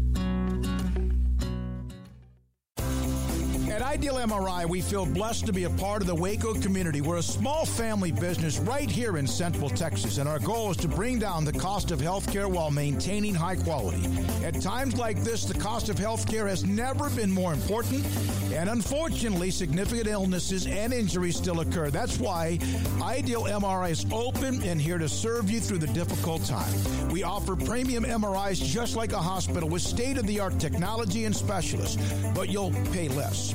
At 3.69 3.81
Ideal 3.81 4.15
MRI, 4.15 4.65
we 4.65 4.79
feel 4.79 5.05
blessed 5.05 5.45
to 5.47 5.53
be 5.53 5.65
a 5.65 5.69
part 5.71 6.01
of 6.01 6.07
the 6.07 6.15
Waco 6.15 6.53
community. 6.53 7.01
We're 7.01 7.17
a 7.17 7.21
small 7.21 7.65
family 7.65 8.13
business 8.13 8.57
right 8.59 8.89
here 8.89 9.17
in 9.17 9.27
Central 9.27 9.69
Texas, 9.69 10.17
and 10.17 10.29
our 10.29 10.39
goal 10.39 10.71
is 10.71 10.77
to 10.77 10.87
bring 10.87 11.19
down 11.19 11.43
the 11.43 11.51
cost 11.51 11.91
of 11.91 11.99
healthcare 11.99 12.49
while 12.49 12.71
maintaining 12.71 13.35
high 13.35 13.57
quality. 13.57 14.07
At 14.45 14.61
times 14.61 14.95
like 14.95 15.21
this, 15.25 15.43
the 15.43 15.59
cost 15.59 15.89
of 15.89 15.97
healthcare 15.97 16.47
has 16.47 16.65
never 16.65 17.09
been 17.09 17.29
more 17.29 17.51
important, 17.51 18.05
and 18.57 18.69
unfortunately, 18.71 19.51
significant 19.51 20.07
illnesses 20.07 20.65
and 20.65 20.91
injuries 20.91 21.37
still 21.37 21.59
occur. 21.59 21.91
That's 21.91 22.17
why 22.17 22.57
Ideal 23.03 23.43
MRI 23.43 23.91
is 23.91 24.05
open 24.11 24.63
and 24.63 24.81
here 24.81 24.97
to 24.97 25.07
serve 25.07 25.51
you 25.51 25.59
through 25.59 25.77
the 25.77 25.87
difficult 25.87 26.43
time. 26.43 26.73
We 27.11 27.21
offer 27.21 27.55
premium 27.55 28.03
MRIs 28.03 28.63
just 28.63 28.95
like 28.95 29.13
a 29.13 29.19
hospital 29.19 29.69
with 29.69 29.83
state 29.83 30.17
of 30.17 30.25
the 30.25 30.39
art 30.39 30.57
technology 30.59 31.25
and 31.25 31.35
specialists, 31.35 31.97
but 32.33 32.49
you'll 32.49 32.71
pay 32.91 33.09
less 33.09 33.53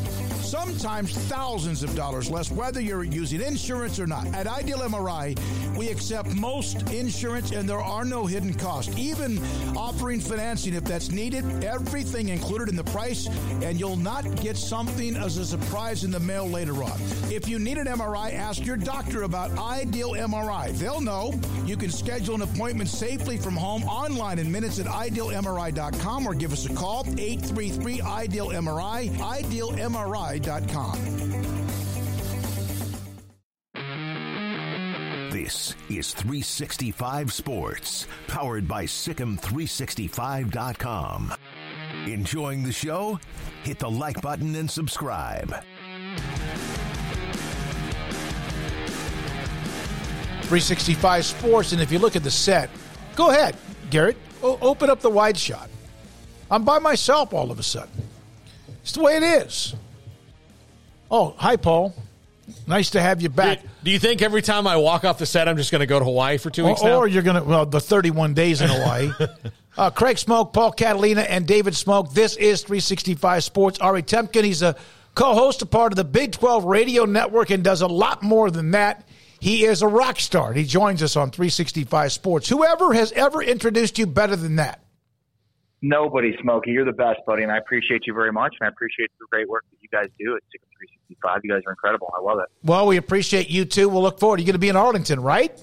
sometimes 0.52 1.14
thousands 1.28 1.82
of 1.82 1.96
dollars 1.96 2.30
less, 2.30 2.50
whether 2.50 2.78
you're 2.78 3.04
using 3.04 3.40
insurance 3.40 3.98
or 3.98 4.06
not. 4.06 4.26
At 4.34 4.46
Ideal 4.46 4.80
MRI, 4.80 5.34
we 5.78 5.88
accept 5.88 6.34
most 6.36 6.90
insurance 6.90 7.52
and 7.52 7.66
there 7.66 7.80
are 7.80 8.04
no 8.04 8.26
hidden 8.26 8.52
costs, 8.52 8.94
even 8.98 9.38
offering 9.74 10.20
financing 10.20 10.74
if 10.74 10.84
that's 10.84 11.10
needed. 11.10 11.64
Everything 11.64 12.28
included 12.28 12.68
in 12.68 12.76
the 12.76 12.84
price, 12.84 13.28
and 13.62 13.80
you'll 13.80 13.96
not 13.96 14.24
get 14.42 14.58
something 14.58 15.16
as 15.16 15.38
a 15.38 15.46
surprise 15.46 16.04
in 16.04 16.10
the 16.10 16.20
mail 16.20 16.46
later 16.46 16.84
on. 16.84 17.00
If 17.30 17.48
you 17.48 17.58
need 17.58 17.78
an 17.78 17.86
MRI, 17.86 18.34
ask 18.34 18.62
your 18.66 18.76
doctor 18.76 19.22
about 19.22 19.56
Ideal 19.56 20.10
MRI. 20.10 20.72
They'll 20.72 21.00
know. 21.00 21.32
You 21.64 21.78
can 21.78 21.90
schedule 21.90 22.34
an 22.34 22.42
appointment 22.42 22.90
safely 22.90 23.38
from 23.38 23.56
home 23.56 23.84
online 23.84 24.38
in 24.38 24.52
minutes 24.52 24.78
at 24.78 24.84
idealmri.com 24.84 26.26
or 26.26 26.34
give 26.34 26.52
us 26.52 26.66
a 26.66 26.74
call 26.74 27.06
833 27.06 28.02
Ideal 28.02 28.48
MRI. 28.48 30.41
IdealMRI.com. 30.42 30.98
This 35.30 35.74
is 35.88 36.12
365 36.12 37.32
Sports, 37.32 38.06
powered 38.26 38.68
by 38.68 38.84
SicEm365.com. 38.84 41.32
Enjoying 42.06 42.62
the 42.62 42.72
show? 42.72 43.18
Hit 43.62 43.78
the 43.78 43.90
like 43.90 44.20
button 44.20 44.54
and 44.56 44.70
subscribe. 44.70 45.54
365 50.42 51.24
Sports, 51.24 51.72
and 51.72 51.80
if 51.80 51.90
you 51.90 51.98
look 51.98 52.14
at 52.14 52.22
the 52.22 52.30
set, 52.30 52.68
go 53.16 53.30
ahead, 53.30 53.56
Garrett. 53.90 54.18
O- 54.42 54.58
open 54.60 54.90
up 54.90 55.00
the 55.00 55.08
wide 55.08 55.38
shot. 55.38 55.70
I'm 56.50 56.62
by 56.64 56.78
myself 56.78 57.32
all 57.32 57.50
of 57.50 57.58
a 57.58 57.62
sudden. 57.62 58.02
It's 58.82 58.92
the 58.92 59.02
way 59.02 59.16
it 59.16 59.22
is. 59.22 59.74
Oh, 61.12 61.34
hi, 61.36 61.56
Paul. 61.56 61.94
Nice 62.66 62.90
to 62.90 63.00
have 63.00 63.20
you 63.20 63.28
back. 63.28 63.60
Do, 63.60 63.68
do 63.84 63.90
you 63.90 63.98
think 63.98 64.22
every 64.22 64.40
time 64.40 64.66
I 64.66 64.78
walk 64.78 65.04
off 65.04 65.18
the 65.18 65.26
set, 65.26 65.46
I'm 65.46 65.58
just 65.58 65.70
going 65.70 65.80
to 65.80 65.86
go 65.86 65.98
to 65.98 66.04
Hawaii 66.06 66.38
for 66.38 66.48
two 66.48 66.64
or, 66.64 66.68
weeks 66.68 66.82
now? 66.82 66.96
Or 66.96 67.06
you're 67.06 67.22
going 67.22 67.36
to, 67.36 67.42
well, 67.42 67.66
the 67.66 67.80
31 67.80 68.32
days 68.32 68.62
in 68.62 68.70
Hawaii. 68.70 69.10
uh, 69.76 69.90
Craig 69.90 70.16
Smoak, 70.16 70.54
Paul 70.54 70.72
Catalina, 70.72 71.20
and 71.20 71.46
David 71.46 71.74
Smoak. 71.74 72.14
This 72.14 72.36
is 72.36 72.62
365 72.62 73.44
Sports. 73.44 73.78
Ari 73.80 74.02
Temkin, 74.02 74.42
he's 74.42 74.62
a 74.62 74.74
co 75.14 75.34
host, 75.34 75.60
a 75.60 75.66
part 75.66 75.92
of 75.92 75.96
the 75.96 76.04
Big 76.04 76.32
12 76.32 76.64
radio 76.64 77.04
network, 77.04 77.50
and 77.50 77.62
does 77.62 77.82
a 77.82 77.86
lot 77.86 78.22
more 78.22 78.50
than 78.50 78.70
that. 78.70 79.06
He 79.38 79.66
is 79.66 79.82
a 79.82 79.88
rock 79.88 80.18
star, 80.18 80.52
he 80.52 80.64
joins 80.64 81.02
us 81.02 81.16
on 81.16 81.30
365 81.30 82.12
Sports. 82.12 82.48
Whoever 82.48 82.94
has 82.94 83.12
ever 83.12 83.42
introduced 83.42 83.98
you 83.98 84.06
better 84.06 84.36
than 84.36 84.56
that? 84.56 84.81
Nobody, 85.82 86.36
Smokey. 86.40 86.70
You're 86.70 86.84
the 86.84 86.92
best, 86.92 87.18
buddy, 87.26 87.42
and 87.42 87.50
I 87.50 87.58
appreciate 87.58 88.06
you 88.06 88.14
very 88.14 88.30
much, 88.30 88.54
and 88.60 88.66
I 88.66 88.70
appreciate 88.70 89.10
the 89.18 89.26
great 89.30 89.48
work 89.48 89.64
that 89.68 89.78
you 89.82 89.88
guys 89.90 90.06
do 90.16 90.36
at 90.36 90.42
SicEm 90.44 90.70
365. 90.78 91.40
You 91.42 91.50
guys 91.50 91.62
are 91.66 91.72
incredible. 91.72 92.08
I 92.16 92.20
love 92.22 92.38
it. 92.38 92.46
Well, 92.62 92.86
we 92.86 92.96
appreciate 92.96 93.50
you 93.50 93.64
too. 93.64 93.88
We'll 93.88 94.02
look 94.02 94.20
forward. 94.20 94.38
You're 94.38 94.46
going 94.46 94.54
to 94.54 94.60
be 94.60 94.68
in 94.68 94.76
Arlington, 94.76 95.20
right? 95.20 95.60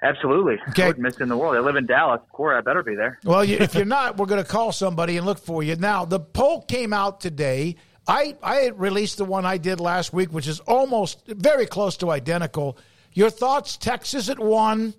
Absolutely. 0.00 0.58
Okay. 0.68 0.84
I 0.84 0.86
wouldn't 0.88 1.02
miss 1.02 1.16
in 1.18 1.28
the 1.28 1.36
world. 1.36 1.56
I 1.56 1.60
live 1.60 1.74
in 1.74 1.86
Dallas. 1.86 2.20
Corey, 2.30 2.56
I 2.56 2.60
better 2.60 2.84
be 2.84 2.94
there. 2.94 3.18
Well, 3.24 3.40
if 3.40 3.74
you're 3.74 3.84
not, 3.84 4.16
we're 4.16 4.26
going 4.26 4.42
to 4.42 4.48
call 4.48 4.70
somebody 4.70 5.16
and 5.16 5.26
look 5.26 5.38
for 5.38 5.62
you. 5.64 5.74
Now, 5.74 6.04
the 6.04 6.20
poll 6.20 6.62
came 6.62 6.92
out 6.92 7.20
today. 7.20 7.76
I, 8.06 8.36
I 8.42 8.68
released 8.68 9.16
the 9.16 9.24
one 9.24 9.44
I 9.44 9.56
did 9.56 9.80
last 9.80 10.12
week, 10.12 10.32
which 10.32 10.46
is 10.46 10.60
almost 10.60 11.26
very 11.26 11.66
close 11.66 11.96
to 11.96 12.10
identical. 12.10 12.76
Your 13.12 13.30
thoughts? 13.30 13.76
Texas 13.76 14.28
at 14.28 14.38
one, 14.38 14.94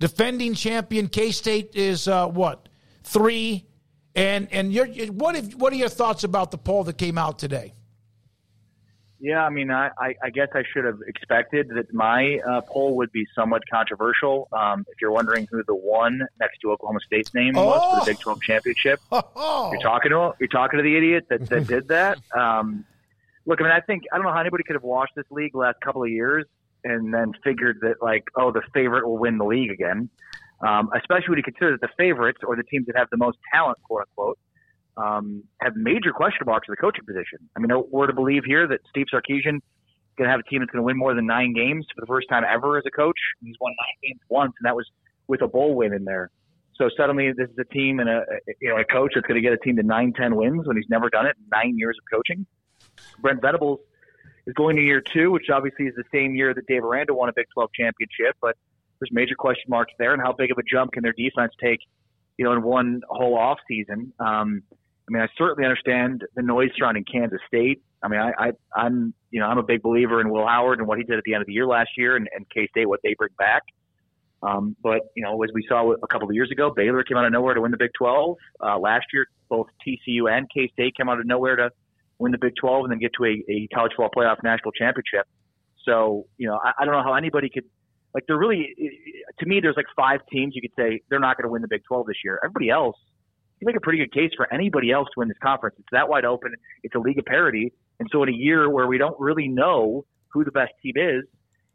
defending 0.00 0.54
champion 0.54 1.08
K 1.08 1.30
State 1.30 1.76
is 1.76 2.08
uh, 2.08 2.26
what 2.26 2.68
three, 3.06 3.66
And 4.14 4.48
and 4.52 4.72
your 4.72 4.86
what 4.86 5.36
if, 5.36 5.54
what 5.54 5.72
are 5.72 5.76
your 5.76 5.88
thoughts 5.88 6.24
about 6.24 6.50
the 6.50 6.58
poll 6.58 6.84
that 6.84 6.98
came 6.98 7.18
out 7.18 7.38
today? 7.38 7.74
Yeah, 9.18 9.42
I 9.44 9.48
mean, 9.48 9.70
I, 9.70 9.90
I, 10.22 10.28
guess 10.28 10.48
I 10.52 10.62
should 10.74 10.84
have 10.84 10.98
expected 11.06 11.70
that 11.74 11.92
my 11.92 12.38
uh, 12.46 12.60
poll 12.60 12.96
would 12.96 13.10
be 13.12 13.24
somewhat 13.34 13.62
controversial. 13.72 14.46
Um, 14.52 14.84
if 14.92 15.00
you're 15.00 15.10
wondering 15.10 15.48
who 15.50 15.62
the 15.66 15.74
one 15.74 16.20
next 16.38 16.58
to 16.60 16.70
Oklahoma 16.70 17.00
State's 17.06 17.32
name 17.32 17.54
was 17.54 17.98
for 17.98 18.04
the 18.04 18.12
Big 18.12 18.20
12 18.20 18.42
championship, 18.42 19.00
you're 19.10 19.80
talking 19.80 20.10
to 20.10 20.34
you're 20.38 20.48
talking 20.48 20.78
to 20.78 20.82
the 20.82 20.96
idiot 20.96 21.26
that, 21.30 21.48
that 21.48 21.66
did 21.74 21.88
that. 21.88 22.18
Um, 22.36 22.84
look, 23.46 23.60
I 23.60 23.64
mean, 23.64 23.72
I 23.72 23.80
think 23.80 24.02
I 24.12 24.16
don't 24.16 24.26
know 24.26 24.32
how 24.32 24.40
anybody 24.40 24.64
could 24.64 24.76
have 24.76 24.82
watched 24.82 25.14
this 25.16 25.26
league 25.30 25.52
the 25.52 25.58
last 25.58 25.80
couple 25.80 26.02
of 26.02 26.10
years 26.10 26.44
and 26.84 27.12
then 27.12 27.32
figured 27.42 27.78
that 27.80 28.02
like, 28.02 28.24
oh, 28.36 28.52
the 28.52 28.62
favorite 28.74 29.06
will 29.06 29.18
win 29.18 29.38
the 29.38 29.46
league 29.46 29.70
again. 29.70 30.10
Um, 30.60 30.88
especially 30.96 31.28
when 31.28 31.38
you 31.38 31.44
consider 31.44 31.72
that 31.72 31.80
the 31.80 31.92
favorites 31.98 32.40
or 32.46 32.56
the 32.56 32.62
teams 32.62 32.86
that 32.86 32.96
have 32.96 33.08
the 33.10 33.18
most 33.18 33.38
talent, 33.52 33.78
quote 33.82 34.02
unquote, 34.02 34.38
um, 34.96 35.44
have 35.60 35.76
major 35.76 36.12
question 36.12 36.46
marks 36.46 36.66
at 36.68 36.72
the 36.72 36.80
coaching 36.80 37.04
position. 37.04 37.38
I 37.54 37.60
mean, 37.60 37.70
we're 37.90 38.06
to 38.06 38.14
believe 38.14 38.44
here 38.46 38.66
that 38.66 38.80
Steve 38.88 39.06
Sarkisian 39.12 39.60
going 40.16 40.28
to 40.28 40.30
have 40.30 40.40
a 40.40 40.48
team 40.50 40.60
that's 40.60 40.70
going 40.70 40.80
to 40.80 40.86
win 40.86 40.96
more 40.96 41.14
than 41.14 41.26
nine 41.26 41.52
games 41.52 41.86
for 41.94 42.00
the 42.00 42.06
first 42.06 42.28
time 42.28 42.42
ever 42.48 42.78
as 42.78 42.84
a 42.86 42.90
coach. 42.90 43.18
He's 43.42 43.56
won 43.60 43.72
nine 43.72 44.10
games 44.10 44.20
once, 44.30 44.52
and 44.58 44.66
that 44.66 44.74
was 44.74 44.86
with 45.26 45.42
a 45.42 45.48
bowl 45.48 45.74
win 45.74 45.92
in 45.92 46.04
there. 46.04 46.30
So 46.76 46.90
suddenly, 46.96 47.32
this 47.32 47.48
is 47.48 47.58
a 47.58 47.64
team 47.64 48.00
and 48.00 48.08
a 48.08 48.24
you 48.60 48.68
know 48.68 48.78
a 48.78 48.84
coach 48.84 49.12
that's 49.14 49.26
going 49.26 49.40
to 49.40 49.42
get 49.42 49.52
a 49.52 49.58
team 49.58 49.76
to 49.76 49.82
nine, 49.82 50.12
ten 50.12 50.36
wins 50.36 50.66
when 50.66 50.76
he's 50.76 50.88
never 50.88 51.08
done 51.08 51.26
it 51.26 51.36
in 51.38 51.44
nine 51.52 51.76
years 51.78 51.96
of 51.98 52.04
coaching. 52.10 52.46
Brent 53.20 53.40
Venables 53.40 53.80
is 54.46 54.54
going 54.54 54.76
to 54.76 54.82
year 54.82 55.00
two, 55.00 55.30
which 55.30 55.48
obviously 55.50 55.86
is 55.86 55.94
the 55.96 56.04
same 56.12 56.34
year 56.34 56.52
that 56.54 56.66
Dave 56.66 56.84
Aranda 56.84 57.14
won 57.14 57.28
a 57.28 57.32
Big 57.34 57.46
12 57.54 57.70
championship, 57.74 58.36
but 58.40 58.56
there's 59.00 59.10
major 59.12 59.34
question 59.34 59.64
marks 59.68 59.92
there, 59.98 60.12
and 60.12 60.22
how 60.22 60.32
big 60.32 60.50
of 60.50 60.58
a 60.58 60.62
jump 60.62 60.92
can 60.92 61.02
their 61.02 61.12
defense 61.12 61.52
take, 61.62 61.80
you 62.36 62.44
know, 62.44 62.52
in 62.52 62.62
one 62.62 63.00
whole 63.08 63.36
off 63.36 63.58
season. 63.68 64.12
Um, 64.18 64.62
I 65.08 65.12
mean, 65.12 65.22
I 65.22 65.28
certainly 65.38 65.64
understand 65.64 66.24
the 66.34 66.42
noise 66.42 66.70
surrounding 66.76 67.04
Kansas 67.04 67.38
State. 67.46 67.82
I 68.02 68.08
mean, 68.08 68.20
I, 68.20 68.32
I, 68.38 68.50
I'm, 68.74 69.14
you 69.30 69.40
know, 69.40 69.46
I'm 69.46 69.58
a 69.58 69.62
big 69.62 69.82
believer 69.82 70.20
in 70.20 70.30
Will 70.30 70.46
Howard 70.46 70.78
and 70.78 70.88
what 70.88 70.98
he 70.98 71.04
did 71.04 71.16
at 71.16 71.24
the 71.24 71.34
end 71.34 71.42
of 71.42 71.46
the 71.46 71.52
year 71.52 71.66
last 71.66 71.90
year, 71.96 72.16
and, 72.16 72.28
and 72.34 72.46
K 72.50 72.66
State 72.68 72.88
what 72.88 73.00
they 73.02 73.14
bring 73.16 73.32
back. 73.38 73.62
Um, 74.42 74.76
but 74.82 75.00
you 75.14 75.22
know, 75.22 75.42
as 75.42 75.50
we 75.54 75.64
saw 75.68 75.92
a 75.92 76.06
couple 76.08 76.28
of 76.28 76.34
years 76.34 76.50
ago, 76.50 76.72
Baylor 76.74 77.02
came 77.02 77.16
out 77.16 77.24
of 77.24 77.32
nowhere 77.32 77.54
to 77.54 77.60
win 77.60 77.70
the 77.70 77.78
Big 77.78 77.90
12. 77.98 78.36
Uh, 78.62 78.78
last 78.78 79.06
year, 79.12 79.26
both 79.48 79.66
TCU 79.86 80.30
and 80.30 80.48
K 80.52 80.68
State 80.72 80.96
came 80.96 81.08
out 81.08 81.18
of 81.18 81.26
nowhere 81.26 81.56
to 81.56 81.70
win 82.18 82.32
the 82.32 82.38
Big 82.38 82.52
12 82.60 82.84
and 82.84 82.92
then 82.92 82.98
get 82.98 83.12
to 83.18 83.24
a, 83.24 83.44
a 83.50 83.68
college 83.74 83.92
football 83.96 84.10
playoff 84.14 84.36
national 84.42 84.72
championship. 84.72 85.26
So, 85.84 86.26
you 86.36 86.48
know, 86.48 86.58
I, 86.62 86.72
I 86.80 86.84
don't 86.84 86.94
know 86.94 87.02
how 87.02 87.14
anybody 87.14 87.48
could 87.48 87.64
like. 88.16 88.24
They're 88.26 88.38
really, 88.38 88.74
to 89.38 89.46
me, 89.46 89.60
there's 89.60 89.76
like 89.76 89.86
five 89.94 90.20
teams 90.32 90.54
you 90.56 90.62
could 90.62 90.74
say 90.76 91.00
they're 91.10 91.20
not 91.20 91.36
going 91.36 91.46
to 91.46 91.52
win 91.52 91.62
the 91.62 91.68
Big 91.68 91.82
12 91.86 92.06
this 92.06 92.16
year. 92.24 92.40
Everybody 92.42 92.70
else 92.70 92.96
you 93.60 93.66
make 93.66 93.76
a 93.76 93.80
pretty 93.80 93.98
good 93.98 94.12
case 94.12 94.30
for 94.36 94.52
anybody 94.52 94.90
else 94.90 95.08
to 95.14 95.20
win 95.20 95.28
this 95.28 95.38
conference. 95.42 95.76
It's 95.78 95.88
that 95.92 96.08
wide 96.08 96.24
open. 96.24 96.54
It's 96.82 96.94
a 96.94 96.98
league 96.98 97.18
of 97.18 97.24
parity. 97.24 97.72
And 97.98 98.08
so 98.12 98.22
in 98.22 98.28
a 98.28 98.32
year 98.32 98.68
where 98.68 98.86
we 98.86 98.98
don't 98.98 99.18
really 99.18 99.48
know 99.48 100.04
who 100.28 100.44
the 100.44 100.50
best 100.50 100.72
team 100.82 100.94
is, 100.96 101.24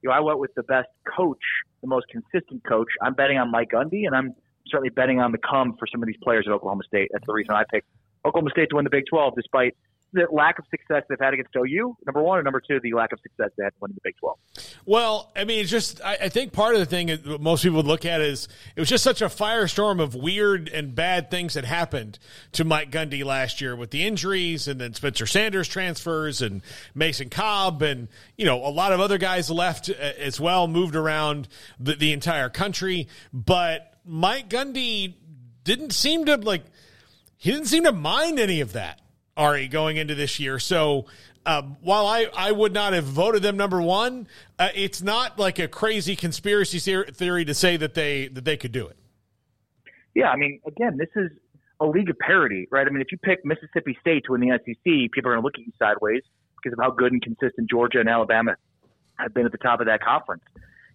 you 0.01 0.09
know, 0.09 0.11
I 0.11 0.19
went 0.19 0.39
with 0.39 0.53
the 0.55 0.63
best 0.63 0.89
coach, 1.15 1.41
the 1.81 1.87
most 1.87 2.05
consistent 2.09 2.63
coach. 2.67 2.87
I'm 3.01 3.13
betting 3.13 3.37
on 3.37 3.51
Mike 3.51 3.69
Gundy, 3.73 4.05
and 4.05 4.15
I'm 4.15 4.33
certainly 4.67 4.89
betting 4.89 5.19
on 5.19 5.31
the 5.31 5.37
come 5.37 5.75
for 5.77 5.87
some 5.91 6.01
of 6.03 6.07
these 6.07 6.17
players 6.23 6.45
at 6.47 6.53
Oklahoma 6.53 6.83
State. 6.87 7.09
That's 7.11 7.25
the 7.25 7.33
reason 7.33 7.53
I 7.53 7.63
picked 7.71 7.87
Oklahoma 8.25 8.51
State 8.51 8.69
to 8.69 8.75
win 8.75 8.83
the 8.83 8.91
Big 8.91 9.05
12, 9.09 9.33
despite 9.35 9.75
the 10.14 10.27
lack 10.31 10.59
of 10.59 10.65
success 10.69 11.03
they've 11.09 11.19
had 11.19 11.33
against 11.33 11.56
OU, 11.56 11.95
number 12.06 12.22
one, 12.22 12.40
and 12.40 12.45
number 12.45 12.59
two, 12.59 12.80
the 12.81 12.93
lack 12.93 13.11
of 13.11 13.19
success 13.22 13.49
they 13.57 13.64
had 13.64 13.73
winning 13.80 13.95
the 13.95 14.01
Big 14.03 14.15
12. 14.17 14.38
Well, 14.85 15.31
I 15.35 15.45
mean, 15.45 15.59
it's 15.59 15.69
just, 15.69 16.01
I, 16.03 16.17
I 16.23 16.30
think 16.30 16.51
part 16.51 16.75
of 16.75 16.80
the 16.80 16.85
thing 16.85 17.17
most 17.40 17.64
people 17.64 17.77
would 17.77 17.85
look 17.85 18.06
at 18.06 18.22
is 18.22 18.48
it 18.75 18.80
was 18.80 18.90
just 18.90 19.03
such 19.03 19.22
a 19.22 19.25
firestorm 19.25 20.01
of 20.01 20.14
weird 20.15 20.69
and 20.69 20.93
bad 20.93 21.31
things 21.31 21.53
that 21.53 21.65
happened 21.65 22.19
to 22.53 22.64
Mike 22.64 22.91
Gundy 22.91 23.23
last 23.23 23.61
year 23.61 23.75
with 23.75 23.91
the 23.91 24.06
injuries 24.06 24.67
and 24.67 24.81
then 24.81 24.93
Spencer 24.93 25.25
Sanders 25.25 25.67
transfers 25.67 26.41
and 26.41 26.61
Mason 26.93 27.30
Cobb 27.30 27.81
and, 27.81 28.07
you 28.38 28.45
know, 28.45 28.65
a 28.65 28.69
lot 28.69 28.91
of 28.91 28.99
other 28.99 29.17
guys 29.17 29.49
left 29.49 29.90
uh, 29.90 29.93
as 29.93 30.40
well, 30.40 30.67
moved 30.67 30.95
around 30.95 31.48
the, 31.80 31.95
the 31.95 32.11
entire 32.11 32.49
country. 32.49 33.07
But 33.31 33.93
Mike 34.06 34.49
Gundy 34.49 35.14
didn't 35.64 35.91
seem 35.91 36.25
to 36.25 36.35
like, 36.35 36.64
he 37.38 37.51
didn't 37.51 37.67
seem 37.67 37.83
to 37.85 37.91
mind 37.91 38.40
any 38.40 38.61
of 38.61 38.73
that. 38.73 38.99
Ari 39.38 39.68
going 39.68 39.98
into 39.98 40.16
this 40.16 40.40
year. 40.40 40.60
So 40.60 41.06
um, 41.45 41.77
while 41.82 42.06
I, 42.06 42.27
I 42.35 42.51
would 42.51 42.74
not 42.74 42.93
have 42.93 43.06
voted 43.06 43.42
them 43.42 43.58
number 43.58 43.82
one, 43.82 44.27
uh, 44.60 44.69
it's 44.76 45.01
not 45.01 45.40
like 45.40 45.58
a 45.60 45.68
crazy 45.68 46.16
conspiracy 46.16 46.80
theory 47.11 47.45
to 47.45 47.53
say 47.53 47.77
that 47.77 47.93
they 47.93 48.27
that 48.27 48.45
they 48.45 48.58
could 48.58 48.72
do 48.72 48.88
it. 48.88 48.98
Yeah, 50.14 50.30
I 50.30 50.35
mean, 50.35 50.60
again, 50.68 50.98
this 50.98 51.10
is 51.16 51.32
a 51.80 51.85
league 51.85 52.10
of 52.10 52.18
parity, 52.19 52.68
right? 52.69 52.85
I 52.85 52.90
mean, 52.90 53.01
if 53.01 53.11
you 53.11 53.18
pick 53.18 53.43
Mississippi 53.43 53.98
State 54.01 54.26
to 54.26 54.34
win 54.34 54.42
the 54.42 54.60
SEC, 54.64 54.84
people 54.84 55.32
are 55.32 55.34
going 55.34 55.42
to 55.42 55.45
look 55.45 55.56
at 55.56 55.66
you 55.66 55.72
sideways 55.80 56.22
because 56.61 56.77
of 56.77 56.84
how 56.84 56.92
good 56.92 57.11
and 57.11 57.22
consistent 57.22 57.69
Georgia 57.69 58.00
and 58.00 58.10
Alabama 58.10 58.56
have 59.18 59.34
been 59.34 59.45
at 59.45 59.51
the 59.51 59.58
top 59.58 59.80
of 59.80 59.88
that 59.88 60.03
conference. 60.03 60.43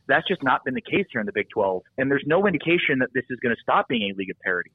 That's 0.07 0.27
just 0.29 0.45
not 0.45 0.65
been 0.65 0.75
the 0.75 0.81
case 0.81 1.07
here 1.11 1.21
in 1.21 1.27
the 1.27 1.33
Big 1.33 1.49
12, 1.51 1.83
and 1.99 2.09
there's 2.09 2.23
no 2.27 2.47
indication 2.47 3.01
that 3.01 3.09
this 3.15 3.25
is 3.31 3.41
going 3.41 3.55
to 3.55 3.61
stop 3.61 3.89
being 3.89 4.13
a 4.13 4.15
league 4.15 4.31
of 4.31 4.39
parity. 4.39 4.71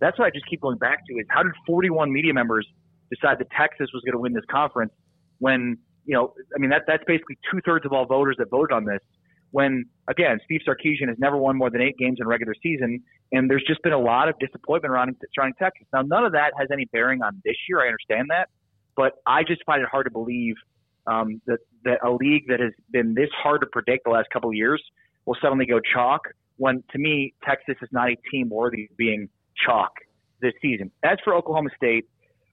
That's 0.00 0.18
what 0.18 0.24
I 0.24 0.30
just 0.30 0.46
keep 0.48 0.62
going 0.62 0.78
back 0.78 1.06
to: 1.06 1.14
is 1.14 1.26
how 1.28 1.42
did 1.42 1.52
41 1.66 2.10
media 2.10 2.32
members 2.32 2.66
decide 3.14 3.38
that 3.38 3.50
Texas 3.50 3.88
was 3.92 4.02
going 4.04 4.12
to 4.12 4.18
win 4.18 4.32
this 4.32 4.44
conference 4.50 4.92
when, 5.38 5.76
you 6.04 6.14
know, 6.14 6.34
I 6.54 6.58
mean, 6.58 6.70
that, 6.70 6.82
that's 6.86 7.04
basically 7.06 7.38
two 7.50 7.60
thirds 7.64 7.84
of 7.84 7.92
all 7.92 8.06
voters 8.06 8.36
that 8.38 8.50
voted 8.50 8.72
on 8.72 8.84
this. 8.84 9.00
When, 9.52 9.84
again, 10.08 10.38
Steve 10.44 10.60
Sarkisian 10.66 11.08
has 11.08 11.18
never 11.18 11.36
won 11.36 11.56
more 11.56 11.70
than 11.70 11.82
eight 11.82 11.98
games 11.98 12.18
in 12.20 12.28
regular 12.28 12.54
season, 12.62 13.02
and 13.32 13.50
there's 13.50 13.64
just 13.66 13.82
been 13.82 13.92
a 13.92 13.98
lot 13.98 14.28
of 14.28 14.36
disappointment 14.38 14.92
around 14.92 15.16
surrounding 15.34 15.54
Texas. 15.58 15.86
Now, 15.92 16.02
none 16.02 16.24
of 16.24 16.32
that 16.32 16.52
has 16.56 16.68
any 16.72 16.84
bearing 16.86 17.20
on 17.22 17.42
this 17.44 17.56
year. 17.68 17.80
I 17.80 17.86
understand 17.86 18.28
that, 18.30 18.48
but 18.96 19.14
I 19.26 19.42
just 19.42 19.64
find 19.64 19.82
it 19.82 19.88
hard 19.90 20.06
to 20.06 20.10
believe 20.12 20.54
um, 21.06 21.40
that 21.46 21.58
that 21.84 21.98
a 22.04 22.10
league 22.12 22.44
that 22.48 22.60
has 22.60 22.72
been 22.92 23.14
this 23.14 23.30
hard 23.42 23.62
to 23.62 23.66
predict 23.66 24.04
the 24.04 24.10
last 24.10 24.28
couple 24.32 24.50
of 24.50 24.54
years 24.54 24.82
will 25.24 25.36
suddenly 25.42 25.66
go 25.66 25.80
chalk. 25.80 26.22
When 26.56 26.84
to 26.92 26.98
me, 26.98 27.34
Texas 27.44 27.76
is 27.82 27.88
not 27.90 28.10
a 28.10 28.16
team 28.30 28.50
worthy 28.50 28.84
of 28.90 28.96
being 28.96 29.28
chalk 29.66 29.92
this 30.40 30.52
season. 30.60 30.90
As 31.02 31.18
for 31.24 31.34
Oklahoma 31.34 31.70
State, 31.76 32.04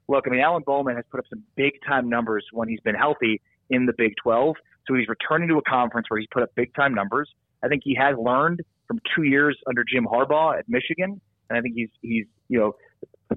look, 0.07 0.25
I 0.27 0.29
mean, 0.29 0.39
Alan 0.39 0.63
Bowman 0.65 0.95
has 0.95 1.05
put 1.11 1.19
up 1.19 1.25
some 1.29 1.43
big 1.55 1.73
time 1.87 2.09
numbers 2.09 2.45
when 2.51 2.67
he's 2.67 2.79
been 2.81 2.95
healthy 2.95 3.41
in 3.69 3.85
the 3.85 3.93
Big 3.97 4.13
12. 4.21 4.55
So 4.87 4.95
he's 4.95 5.07
returning 5.07 5.49
to 5.49 5.57
a 5.57 5.61
conference 5.61 6.07
where 6.09 6.19
he's 6.19 6.29
put 6.31 6.43
up 6.43 6.49
big 6.55 6.73
time 6.73 6.93
numbers. 6.93 7.29
I 7.63 7.67
think 7.67 7.81
he 7.83 7.95
has 7.95 8.15
learned 8.17 8.61
from 8.87 8.99
two 9.15 9.23
years 9.23 9.57
under 9.67 9.83
Jim 9.83 10.05
Harbaugh 10.05 10.57
at 10.57 10.65
Michigan, 10.69 11.19
and 11.49 11.57
I 11.57 11.61
think 11.61 11.75
he's 11.75 11.89
he's 12.01 12.25
you 12.47 12.59
know 12.59 12.75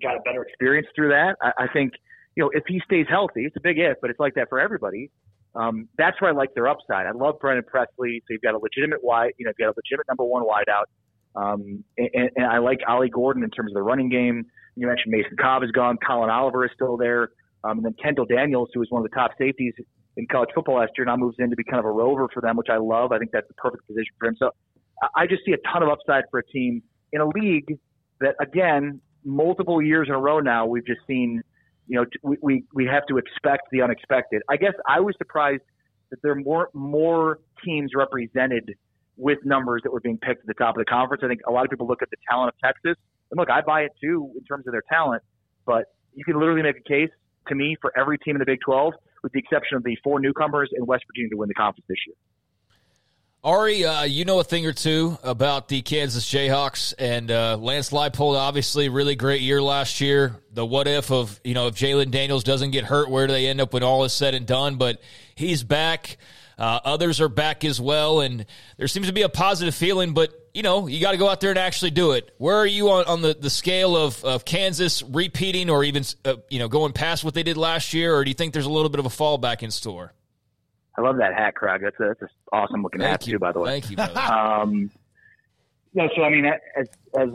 got 0.00 0.16
a 0.16 0.20
better 0.24 0.42
experience 0.42 0.86
through 0.94 1.08
that. 1.08 1.36
I, 1.42 1.64
I 1.64 1.66
think 1.72 1.92
you 2.36 2.44
know 2.44 2.50
if 2.54 2.62
he 2.68 2.80
stays 2.84 3.06
healthy, 3.08 3.44
it's 3.44 3.56
a 3.56 3.60
big 3.60 3.78
if, 3.78 3.96
but 4.00 4.10
it's 4.10 4.20
like 4.20 4.34
that 4.34 4.48
for 4.48 4.60
everybody. 4.60 5.10
Um, 5.56 5.88
that's 5.98 6.20
where 6.20 6.30
I 6.30 6.34
like 6.34 6.54
their 6.54 6.68
upside. 6.68 7.06
I 7.06 7.10
love 7.10 7.40
Brennan 7.40 7.64
Presley, 7.64 8.22
so 8.22 8.32
you've 8.32 8.42
got 8.42 8.54
a 8.54 8.58
legitimate 8.58 9.02
wide, 9.02 9.32
you 9.36 9.44
know, 9.44 9.50
you've 9.50 9.66
got 9.66 9.72
a 9.72 9.76
legitimate 9.76 10.06
number 10.06 10.24
one 10.24 10.44
wideout. 10.44 10.84
Um, 11.36 11.84
and, 11.96 12.30
and 12.36 12.46
I 12.46 12.58
like 12.58 12.80
Ollie 12.88 13.08
Gordon 13.08 13.42
in 13.42 13.50
terms 13.50 13.70
of 13.70 13.74
the 13.74 13.82
running 13.82 14.08
game. 14.08 14.46
You 14.76 14.86
mentioned 14.86 15.12
Mason 15.12 15.36
Cobb 15.40 15.62
is 15.62 15.70
gone. 15.70 15.98
Collin 16.04 16.30
Oliver 16.30 16.64
is 16.64 16.70
still 16.74 16.96
there. 16.96 17.30
Um, 17.62 17.78
and 17.78 17.84
then 17.84 17.94
Kendall 18.02 18.24
Daniels, 18.24 18.70
who 18.72 18.80
was 18.80 18.88
one 18.90 19.04
of 19.04 19.10
the 19.10 19.14
top 19.14 19.32
safeties 19.38 19.74
in 20.16 20.26
college 20.26 20.50
football 20.54 20.76
last 20.76 20.92
year, 20.96 21.04
now 21.04 21.16
moves 21.16 21.36
in 21.38 21.50
to 21.50 21.56
be 21.56 21.64
kind 21.64 21.78
of 21.78 21.84
a 21.84 21.90
rover 21.90 22.28
for 22.32 22.40
them, 22.40 22.56
which 22.56 22.68
I 22.70 22.78
love. 22.78 23.12
I 23.12 23.18
think 23.18 23.30
that's 23.32 23.48
the 23.48 23.54
perfect 23.54 23.86
position 23.86 24.12
for 24.18 24.28
him. 24.28 24.36
So 24.38 24.50
I 25.14 25.26
just 25.26 25.42
see 25.44 25.52
a 25.52 25.58
ton 25.72 25.82
of 25.82 25.88
upside 25.88 26.24
for 26.30 26.40
a 26.40 26.46
team 26.46 26.82
in 27.12 27.20
a 27.20 27.28
league 27.28 27.78
that, 28.20 28.34
again, 28.40 29.00
multiple 29.24 29.82
years 29.82 30.08
in 30.08 30.14
a 30.14 30.18
row 30.18 30.40
now, 30.40 30.66
we've 30.66 30.86
just 30.86 31.00
seen, 31.06 31.42
you 31.86 31.98
know, 31.98 32.06
we, 32.22 32.36
we, 32.42 32.64
we 32.74 32.86
have 32.86 33.06
to 33.08 33.18
expect 33.18 33.68
the 33.72 33.82
unexpected. 33.82 34.42
I 34.48 34.56
guess 34.56 34.74
I 34.88 35.00
was 35.00 35.14
surprised 35.18 35.62
that 36.10 36.22
there 36.22 36.32
are 36.32 36.36
more, 36.36 36.70
more 36.72 37.38
teams 37.64 37.92
represented 37.94 38.74
with 39.16 39.38
numbers 39.44 39.82
that 39.84 39.92
were 39.92 40.00
being 40.00 40.18
picked 40.18 40.40
at 40.40 40.46
the 40.46 40.54
top 40.54 40.76
of 40.76 40.80
the 40.80 40.84
conference. 40.84 41.22
I 41.24 41.28
think 41.28 41.40
a 41.46 41.52
lot 41.52 41.64
of 41.64 41.70
people 41.70 41.86
look 41.86 42.02
at 42.02 42.10
the 42.10 42.16
talent 42.28 42.54
of 42.54 42.60
Texas 42.60 42.96
and 43.30 43.38
look, 43.38 43.50
I 43.50 43.60
buy 43.60 43.82
it 43.82 43.92
too 44.00 44.32
in 44.36 44.44
terms 44.44 44.66
of 44.66 44.72
their 44.72 44.82
talent, 44.88 45.22
but 45.66 45.84
you 46.14 46.24
can 46.24 46.38
literally 46.38 46.62
make 46.62 46.76
a 46.78 46.88
case 46.88 47.10
to 47.48 47.54
me 47.54 47.76
for 47.80 47.92
every 47.96 48.18
team 48.18 48.36
in 48.36 48.40
the 48.40 48.46
Big 48.46 48.60
12, 48.64 48.94
with 49.22 49.32
the 49.32 49.38
exception 49.38 49.76
of 49.76 49.84
the 49.84 49.96
four 50.02 50.20
newcomers 50.20 50.70
in 50.74 50.84
West 50.86 51.04
Virginia 51.06 51.30
to 51.30 51.36
win 51.36 51.48
the 51.48 51.54
conference 51.54 51.86
this 51.88 51.98
year. 52.06 52.16
Ari, 53.42 53.86
uh, 53.86 54.02
you 54.02 54.26
know 54.26 54.38
a 54.38 54.44
thing 54.44 54.66
or 54.66 54.74
two 54.74 55.16
about 55.22 55.68
the 55.68 55.80
Kansas 55.80 56.30
Jayhawks 56.30 56.92
and 56.98 57.30
uh, 57.30 57.56
Lance 57.56 57.88
Leipold. 57.88 58.36
Obviously, 58.36 58.90
really 58.90 59.14
great 59.14 59.40
year 59.40 59.62
last 59.62 60.02
year. 60.02 60.36
The 60.52 60.66
what 60.66 60.86
if 60.86 61.10
of 61.10 61.40
you 61.42 61.54
know 61.54 61.68
if 61.68 61.74
Jalen 61.74 62.10
Daniels 62.10 62.44
doesn't 62.44 62.70
get 62.70 62.84
hurt, 62.84 63.08
where 63.08 63.26
do 63.26 63.32
they 63.32 63.46
end 63.46 63.62
up 63.62 63.72
when 63.72 63.82
all 63.82 64.04
is 64.04 64.12
said 64.12 64.34
and 64.34 64.46
done? 64.46 64.76
But 64.76 65.00
he's 65.34 65.62
back. 65.62 66.18
Uh, 66.60 66.78
others 66.84 67.22
are 67.22 67.30
back 67.30 67.64
as 67.64 67.80
well, 67.80 68.20
and 68.20 68.44
there 68.76 68.86
seems 68.86 69.06
to 69.06 69.12
be 69.14 69.22
a 69.22 69.28
positive 69.30 69.74
feeling. 69.74 70.12
But 70.12 70.32
you 70.52 70.62
know, 70.62 70.86
you 70.86 71.00
got 71.00 71.12
to 71.12 71.16
go 71.16 71.28
out 71.28 71.40
there 71.40 71.50
and 71.50 71.58
actually 71.58 71.90
do 71.90 72.12
it. 72.12 72.34
Where 72.36 72.56
are 72.56 72.66
you 72.66 72.90
on, 72.90 73.06
on 73.06 73.22
the, 73.22 73.34
the 73.34 73.48
scale 73.48 73.96
of, 73.96 74.22
of 74.24 74.44
Kansas 74.44 75.02
repeating 75.02 75.70
or 75.70 75.82
even 75.84 76.04
uh, 76.24 76.34
you 76.50 76.58
know 76.58 76.68
going 76.68 76.92
past 76.92 77.24
what 77.24 77.32
they 77.32 77.42
did 77.42 77.56
last 77.56 77.94
year, 77.94 78.14
or 78.14 78.24
do 78.24 78.30
you 78.30 78.34
think 78.34 78.52
there's 78.52 78.66
a 78.66 78.70
little 78.70 78.90
bit 78.90 79.00
of 79.00 79.06
a 79.06 79.10
fallback 79.10 79.62
in 79.62 79.70
store? 79.70 80.12
I 80.98 81.00
love 81.00 81.16
that 81.16 81.32
hat, 81.34 81.54
Craig. 81.54 81.80
That's 81.82 81.98
a, 81.98 82.08
that's 82.08 82.20
an 82.20 82.28
awesome 82.52 82.82
looking 82.82 83.00
Thank 83.00 83.10
hat 83.10 83.26
you. 83.26 83.32
too, 83.34 83.38
by 83.38 83.52
the 83.52 83.60
way. 83.60 83.80
Thank 83.80 83.90
you. 83.90 83.96
um, 84.20 84.90
no, 85.94 86.08
so 86.14 86.22
I 86.22 86.30
mean, 86.30 86.44
as 86.44 86.88
as 87.18 87.30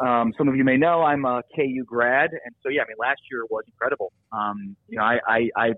Um, 0.00 0.34
some 0.36 0.48
of 0.48 0.56
you 0.56 0.64
may 0.64 0.76
know 0.76 1.02
I'm 1.02 1.24
a 1.24 1.44
KU 1.54 1.84
grad, 1.84 2.30
and 2.32 2.54
so 2.64 2.68
yeah, 2.70 2.82
I 2.82 2.88
mean 2.88 2.96
last 2.98 3.20
year 3.30 3.44
was 3.48 3.62
incredible. 3.68 4.12
Um, 4.32 4.74
you 4.88 4.98
know, 4.98 5.04
I, 5.04 5.20
I, 5.28 5.50
I 5.56 5.72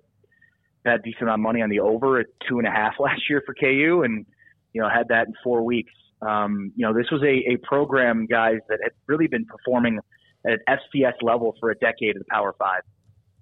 bet 0.86 1.02
decent 1.02 1.22
amount 1.22 1.40
of 1.40 1.42
money 1.42 1.62
on 1.62 1.68
the 1.68 1.80
over 1.80 2.20
at 2.20 2.26
two 2.48 2.58
and 2.58 2.66
a 2.66 2.70
half 2.70 2.94
last 3.00 3.28
year 3.28 3.42
for 3.44 3.54
KU, 3.54 4.02
and 4.04 4.24
you 4.72 4.80
know 4.80 4.88
had 4.88 5.08
that 5.08 5.26
in 5.26 5.34
four 5.42 5.62
weeks. 5.62 5.92
Um, 6.22 6.72
you 6.76 6.86
know, 6.86 6.94
this 6.94 7.10
was 7.12 7.22
a, 7.22 7.52
a 7.52 7.56
program, 7.62 8.26
guys, 8.26 8.60
that 8.68 8.78
had 8.82 8.92
really 9.06 9.26
been 9.26 9.44
performing 9.44 9.98
at 10.46 10.52
an 10.52 10.58
FCS 10.68 11.22
level 11.22 11.54
for 11.60 11.70
a 11.70 11.74
decade 11.74 12.16
in 12.16 12.18
the 12.18 12.30
Power 12.30 12.54
Five. 12.58 12.80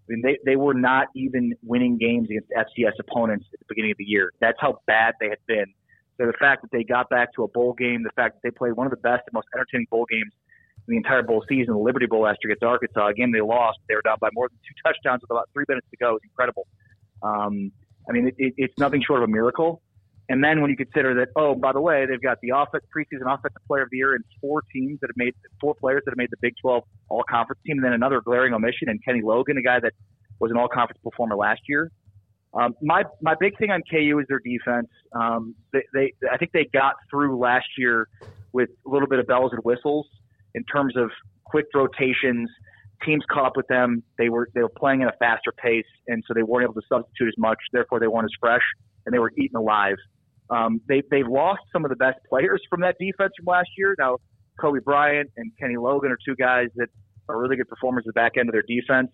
I 0.09 0.13
mean, 0.13 0.23
they, 0.23 0.39
they 0.45 0.57
were 0.57 0.75
not 0.75 1.09
even 1.15 1.55
winning 1.63 1.97
games 1.97 2.29
against 2.29 2.51
FCS 2.51 2.93
opponents 3.01 3.47
at 3.55 3.61
the 3.61 3.65
beginning 3.69 3.93
of 3.93 3.97
the 3.97 4.05
year. 4.05 4.33
That's 4.41 4.59
how 4.61 4.81
bad 4.87 5.15
they 5.19 5.29
had 5.29 5.39
been. 5.47 5.67
So 6.19 6.27
the 6.27 6.35
fact 6.39 6.63
that 6.63 6.71
they 6.73 6.85
got 6.85 7.09
back 7.09 7.33
to 7.35 7.45
a 7.45 7.49
bowl 7.49 7.73
game, 7.73 8.03
the 8.03 8.13
fact 8.15 8.37
that 8.37 8.41
they 8.43 8.51
played 8.51 8.75
one 8.75 8.87
of 8.87 8.91
the 8.91 8.99
best 8.99 9.23
and 9.27 9.33
most 9.33 9.47
entertaining 9.55 9.87
bowl 9.91 10.07
games 10.11 10.33
in 10.87 10.93
the 10.93 10.97
entire 10.99 11.23
bowl 11.23 11.43
season, 11.49 11.73
the 11.73 11.81
Liberty 11.81 12.07
Bowl 12.07 12.23
last 12.23 12.39
year 12.45 12.53
against 12.53 12.63
Arkansas. 12.63 13.09
Again, 13.09 13.33
they 13.33 13.41
lost. 13.41 13.79
They 13.89 13.95
were 13.95 14.03
down 14.03 14.19
by 14.21 14.29
more 14.35 14.49
than 14.49 14.59
two 14.61 14.77
touchdowns 14.85 15.23
with 15.23 15.31
about 15.31 15.49
three 15.55 15.65
minutes 15.69 15.87
to 15.91 15.97
go. 15.97 16.11
It 16.11 16.13
was 16.13 16.21
incredible. 16.25 16.67
Um, 17.25 17.73
I 18.09 18.13
mean, 18.13 18.29
it, 18.29 18.35
it, 18.39 18.55
it's 18.57 18.79
nothing 18.79 19.03
short 19.05 19.23
of 19.23 19.29
a 19.29 19.33
miracle. 19.33 19.83
And 20.29 20.43
then 20.43 20.63
when 20.63 20.71
you 20.71 20.77
consider 20.77 21.15
that, 21.17 21.29
oh, 21.37 21.55
by 21.55 21.73
the 21.73 21.81
way, 21.81 22.07
they've 22.07 22.23
got 22.23 22.39
the 22.41 22.51
offense, 22.57 22.85
preseason 22.97 23.27
offensive 23.27 23.61
player 23.67 23.83
of 23.83 23.91
the 23.91 23.99
year 23.99 24.15
and 24.15 24.25
four 24.41 24.63
teams 24.73 24.99
that 25.01 25.09
have 25.09 25.17
made 25.17 25.35
four 25.61 25.75
players 25.75 26.03
that 26.07 26.13
have 26.13 26.17
made 26.17 26.31
the 26.31 26.39
Big 26.41 26.55
12 26.63 26.83
all 27.11 27.25
conference 27.29 27.61
team, 27.67 27.77
and 27.77 27.85
then 27.85 27.93
another 27.93 28.23
glaring 28.23 28.55
omission, 28.55 28.89
and 28.89 29.05
Kenny 29.05 29.21
Logan, 29.23 29.59
a 29.59 29.63
guy 29.63 29.81
that 29.81 29.93
was 30.41 30.51
an 30.51 30.57
all 30.57 30.69
conference 30.69 31.01
performer 31.03 31.37
last 31.37 31.61
year. 31.69 31.91
Um, 32.55 32.75
my 32.81 33.03
my 33.21 33.35
big 33.39 33.59
thing 33.59 33.71
on 33.71 33.83
KU 33.91 34.19
is 34.21 34.27
their 34.29 34.39
defense. 34.39 34.89
Um, 35.13 35.55
they, 35.73 35.83
they 35.93 36.13
I 36.33 36.37
think 36.37 36.53
they 36.53 36.69
got 36.73 36.95
through 37.11 37.37
last 37.37 37.67
year 37.77 38.09
with 38.53 38.71
a 38.87 38.91
little 38.91 39.09
bit 39.09 39.19
of 39.19 39.27
bells 39.27 39.53
and 39.53 39.61
whistles 39.65 40.07
in 40.55 40.65
terms 40.65 40.97
of 40.97 41.11
quick 41.45 41.67
rotations. 41.75 42.49
Teams 43.05 43.25
caught 43.31 43.47
up 43.47 43.57
with 43.57 43.67
them. 43.69 44.03
They 44.19 44.29
were 44.29 44.49
they 44.55 44.63
were 44.63 44.69
playing 44.69 45.03
at 45.03 45.09
a 45.09 45.17
faster 45.19 45.53
pace, 45.57 45.85
and 46.09 46.23
so 46.27 46.35
they 46.35 46.43
weren't 46.43 46.65
able 46.65 46.75
to 46.75 46.87
substitute 46.89 47.29
as 47.29 47.35
much. 47.39 47.59
Therefore, 47.73 48.01
they 48.01 48.07
weren't 48.07 48.25
as 48.25 48.37
fresh, 48.41 48.63
and 49.07 49.15
they 49.15 49.19
were 49.19 49.33
eaten 49.39 49.57
alive. 49.57 49.97
Um, 50.51 50.81
they 50.89 51.03
they've 51.11 51.27
lost 51.27 51.63
some 51.73 51.85
of 51.85 51.91
the 51.91 51.97
best 51.97 52.19
players 52.29 52.63
from 52.69 52.81
that 52.83 52.97
defense 52.99 53.33
from 53.37 53.47
last 53.47 53.69
year. 53.77 53.95
Now, 53.99 54.19
Kobe 54.61 54.81
Bryant 54.81 55.31
and 55.37 55.53
Kenny 55.59 55.77
Logan 55.77 56.13
are 56.13 56.19
two 56.25 56.37
guys 56.37 56.69
that 56.77 56.89
are 57.29 57.39
really 57.39 57.57
good 57.57 57.69
performers 57.69 58.05
at 58.07 58.15
the 58.15 58.21
back 58.21 58.33
end 58.39 58.49
of 58.49 58.53
their 58.53 58.65
defense. 58.67 59.11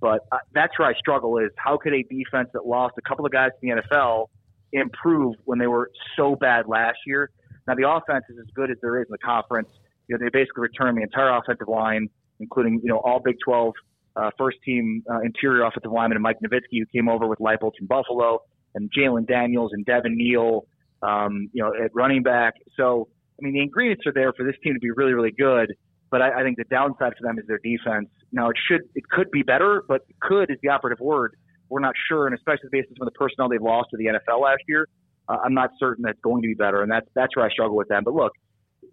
But 0.00 0.20
uh, 0.32 0.38
that's 0.52 0.78
where 0.78 0.88
I 0.88 0.94
struggle 0.94 1.38
is 1.38 1.50
how 1.56 1.78
could 1.78 1.94
a 1.94 2.02
defense 2.02 2.50
that 2.52 2.66
lost 2.66 2.94
a 2.98 3.08
couple 3.08 3.24
of 3.24 3.32
guys 3.32 3.50
to 3.52 3.58
the 3.62 3.82
NFL 3.82 4.26
improve 4.72 5.36
when 5.44 5.58
they 5.58 5.66
were 5.66 5.90
so 6.16 6.36
bad 6.36 6.66
last 6.68 6.98
year? 7.06 7.30
Now 7.66 7.74
the 7.74 7.88
offense 7.88 8.24
is 8.28 8.36
as 8.38 8.46
good 8.54 8.70
as 8.70 8.76
there 8.82 9.00
is 9.00 9.06
in 9.08 9.12
the 9.12 9.18
conference. 9.18 9.68
You 10.08 10.16
know, 10.16 10.24
they 10.24 10.28
basically 10.30 10.62
returned 10.62 10.98
the 10.98 11.02
entire 11.02 11.34
offensive 11.34 11.68
line, 11.68 12.10
including 12.44 12.80
you 12.82 12.90
know 12.90 12.98
all 12.98 13.20
Big 13.24 13.36
12 13.44 13.72
uh, 14.16 14.30
first 14.38 14.58
team 14.64 15.02
uh, 15.10 15.20
interior 15.20 15.64
offensive 15.64 15.90
lineman 15.90 16.16
and 16.16 16.22
Mike 16.22 16.36
Novitsky, 16.44 16.78
who 16.78 16.86
came 16.94 17.08
over 17.08 17.26
with 17.26 17.38
Leipold 17.40 17.72
from 17.76 17.86
Buffalo, 17.88 18.40
and 18.74 18.90
Jalen 18.96 19.26
Daniels 19.26 19.72
and 19.72 19.84
Devin 19.84 20.16
Neal, 20.16 20.66
um, 21.02 21.48
you 21.52 21.62
know, 21.62 21.72
at 21.84 21.90
running 21.94 22.22
back. 22.22 22.54
So 22.76 23.08
I 23.38 23.44
mean, 23.44 23.54
the 23.54 23.60
ingredients 23.60 24.06
are 24.06 24.12
there 24.12 24.32
for 24.32 24.44
this 24.44 24.54
team 24.62 24.74
to 24.74 24.80
be 24.80 24.90
really, 24.90 25.12
really 25.12 25.32
good. 25.32 25.74
But 26.10 26.22
I, 26.22 26.40
I 26.40 26.42
think 26.44 26.56
the 26.56 26.64
downside 26.64 27.14
for 27.18 27.26
them 27.26 27.38
is 27.38 27.46
their 27.48 27.58
defense. 27.58 28.08
Now 28.30 28.50
it 28.50 28.56
should, 28.68 28.82
it 28.94 29.08
could 29.10 29.30
be 29.30 29.42
better, 29.42 29.82
but 29.88 30.02
could 30.20 30.50
is 30.50 30.58
the 30.62 30.68
operative 30.68 31.00
word. 31.00 31.36
We're 31.68 31.80
not 31.80 31.94
sure, 32.08 32.26
and 32.26 32.34
especially 32.34 32.68
based 32.70 32.88
on 33.00 33.04
the 33.04 33.10
personnel 33.10 33.48
they've 33.48 33.60
lost 33.60 33.88
to 33.90 33.96
the 33.96 34.06
NFL 34.06 34.42
last 34.42 34.62
year, 34.68 34.86
uh, 35.28 35.38
I'm 35.42 35.54
not 35.54 35.70
certain 35.80 36.04
that's 36.06 36.20
going 36.22 36.42
to 36.42 36.48
be 36.48 36.54
better, 36.54 36.82
and 36.82 36.92
that's 36.92 37.08
that's 37.14 37.34
where 37.34 37.44
I 37.44 37.50
struggle 37.50 37.76
with 37.76 37.88
them. 37.88 38.04
But 38.04 38.14
look, 38.14 38.32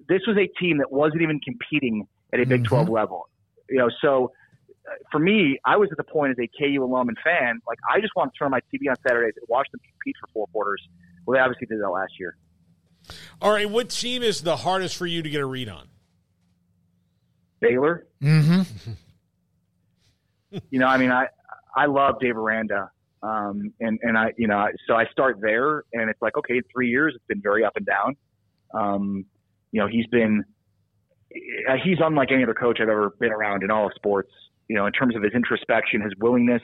this 0.08 0.22
was 0.26 0.38
a 0.38 0.48
team 0.60 0.78
that 0.78 0.92
wasn't 0.92 1.22
even 1.22 1.40
competing 1.42 2.08
at 2.34 2.40
a 2.40 2.46
Big 2.46 2.64
12 2.64 2.88
level. 2.90 3.28
You 3.72 3.78
know, 3.78 3.90
so 4.02 4.32
uh, 4.88 4.92
for 5.12 5.20
me, 5.20 5.58
I 5.66 5.78
was 5.78 5.90
at 5.92 5.98
the 5.98 6.04
point 6.04 6.32
as 6.32 6.38
a 6.40 6.50
KU 6.60 6.84
alum 6.84 7.10
and 7.10 7.18
fan, 7.24 7.60
like 7.68 7.80
I 7.90 8.02
just 8.02 8.14
want 8.16 8.34
to 8.34 8.38
turn 8.38 8.48
on 8.48 8.52
my 8.52 8.60
TV 8.60 8.90
on 8.90 8.96
Saturdays 9.08 9.34
and 9.38 9.46
watch 9.48 9.68
them 9.72 9.80
compete 9.80 10.16
for 10.20 10.28
four 10.34 10.48
quarters. 10.48 10.82
Well, 11.26 11.36
they 11.36 11.42
obviously 11.42 11.68
did 11.68 11.80
that 11.80 11.90
last 11.90 12.14
year. 12.20 12.36
All 13.42 13.52
right, 13.52 13.70
what 13.70 13.90
team 13.90 14.22
is 14.22 14.42
the 14.42 14.58
hardest 14.58 14.96
for 14.96 15.06
you 15.06 15.24
to 15.24 15.30
get 15.30 15.42
a 15.42 15.46
read 15.46 15.70
on? 15.70 15.88
Baylor. 17.60 18.08
Mm-hmm. 18.22 18.92
you 20.70 20.80
know, 20.80 20.88
I 20.88 20.98
mean, 20.98 21.12
I 21.12 21.28
I 21.76 21.86
love 21.86 22.20
Dave 22.20 22.38
Aranda, 22.38 22.92
um, 23.24 23.74
and 23.80 24.00
and 24.02 24.18
I 24.18 24.34
you 24.38 24.48
know, 24.48 24.68
so 24.88 24.96
I 24.96 25.06
start 25.12 25.40
there, 25.42 25.84
and 25.94 26.10
it's 26.10 26.22
like 26.22 26.38
okay, 26.38 26.62
three 26.74 26.90
years, 26.90 27.14
it's 27.16 27.26
been 27.28 27.42
very 27.42 27.64
up 27.64 27.74
and 27.76 27.86
down. 27.86 28.16
Um, 28.74 29.26
you 29.72 29.82
know, 29.82 29.88
he's 29.88 30.08
been 30.08 30.44
he's 31.84 31.98
unlike 32.00 32.32
any 32.32 32.44
other 32.44 32.54
coach 32.54 32.80
I've 32.82 32.90
ever 32.90 33.12
been 33.20 33.32
around 33.32 33.64
in 33.64 33.72
all 33.72 33.88
of 33.88 33.94
sports. 33.96 34.32
You 34.68 34.76
know, 34.76 34.86
in 34.86 34.94
terms 34.94 35.16
of 35.16 35.24
his 35.24 35.34
introspection, 35.34 36.02
his 36.02 36.14
willingness, 36.18 36.62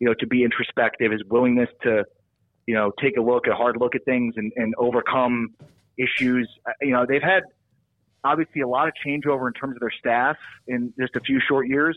you 0.00 0.06
know, 0.08 0.14
to 0.14 0.26
be 0.26 0.42
introspective, 0.42 1.12
his 1.12 1.22
willingness 1.28 1.68
to, 1.82 2.04
you 2.66 2.74
know, 2.74 2.92
take 3.00 3.16
a 3.16 3.20
look, 3.20 3.46
a 3.46 3.54
hard 3.54 3.76
look 3.78 3.94
at 3.94 4.04
things, 4.04 4.34
and, 4.36 4.52
and 4.56 4.74
overcome 4.78 5.54
issues. 5.96 6.48
Uh, 6.66 6.72
You 6.82 6.92
know, 6.92 7.06
they've 7.08 7.22
had 7.22 7.44
obviously 8.24 8.60
a 8.62 8.68
lot 8.68 8.88
of 8.88 8.94
changeover 9.04 9.46
in 9.46 9.52
terms 9.52 9.76
of 9.76 9.80
their 9.80 9.92
staff 9.96 10.36
in 10.66 10.92
just 10.98 11.14
a 11.16 11.20
few 11.20 11.40
short 11.46 11.68
years. 11.68 11.96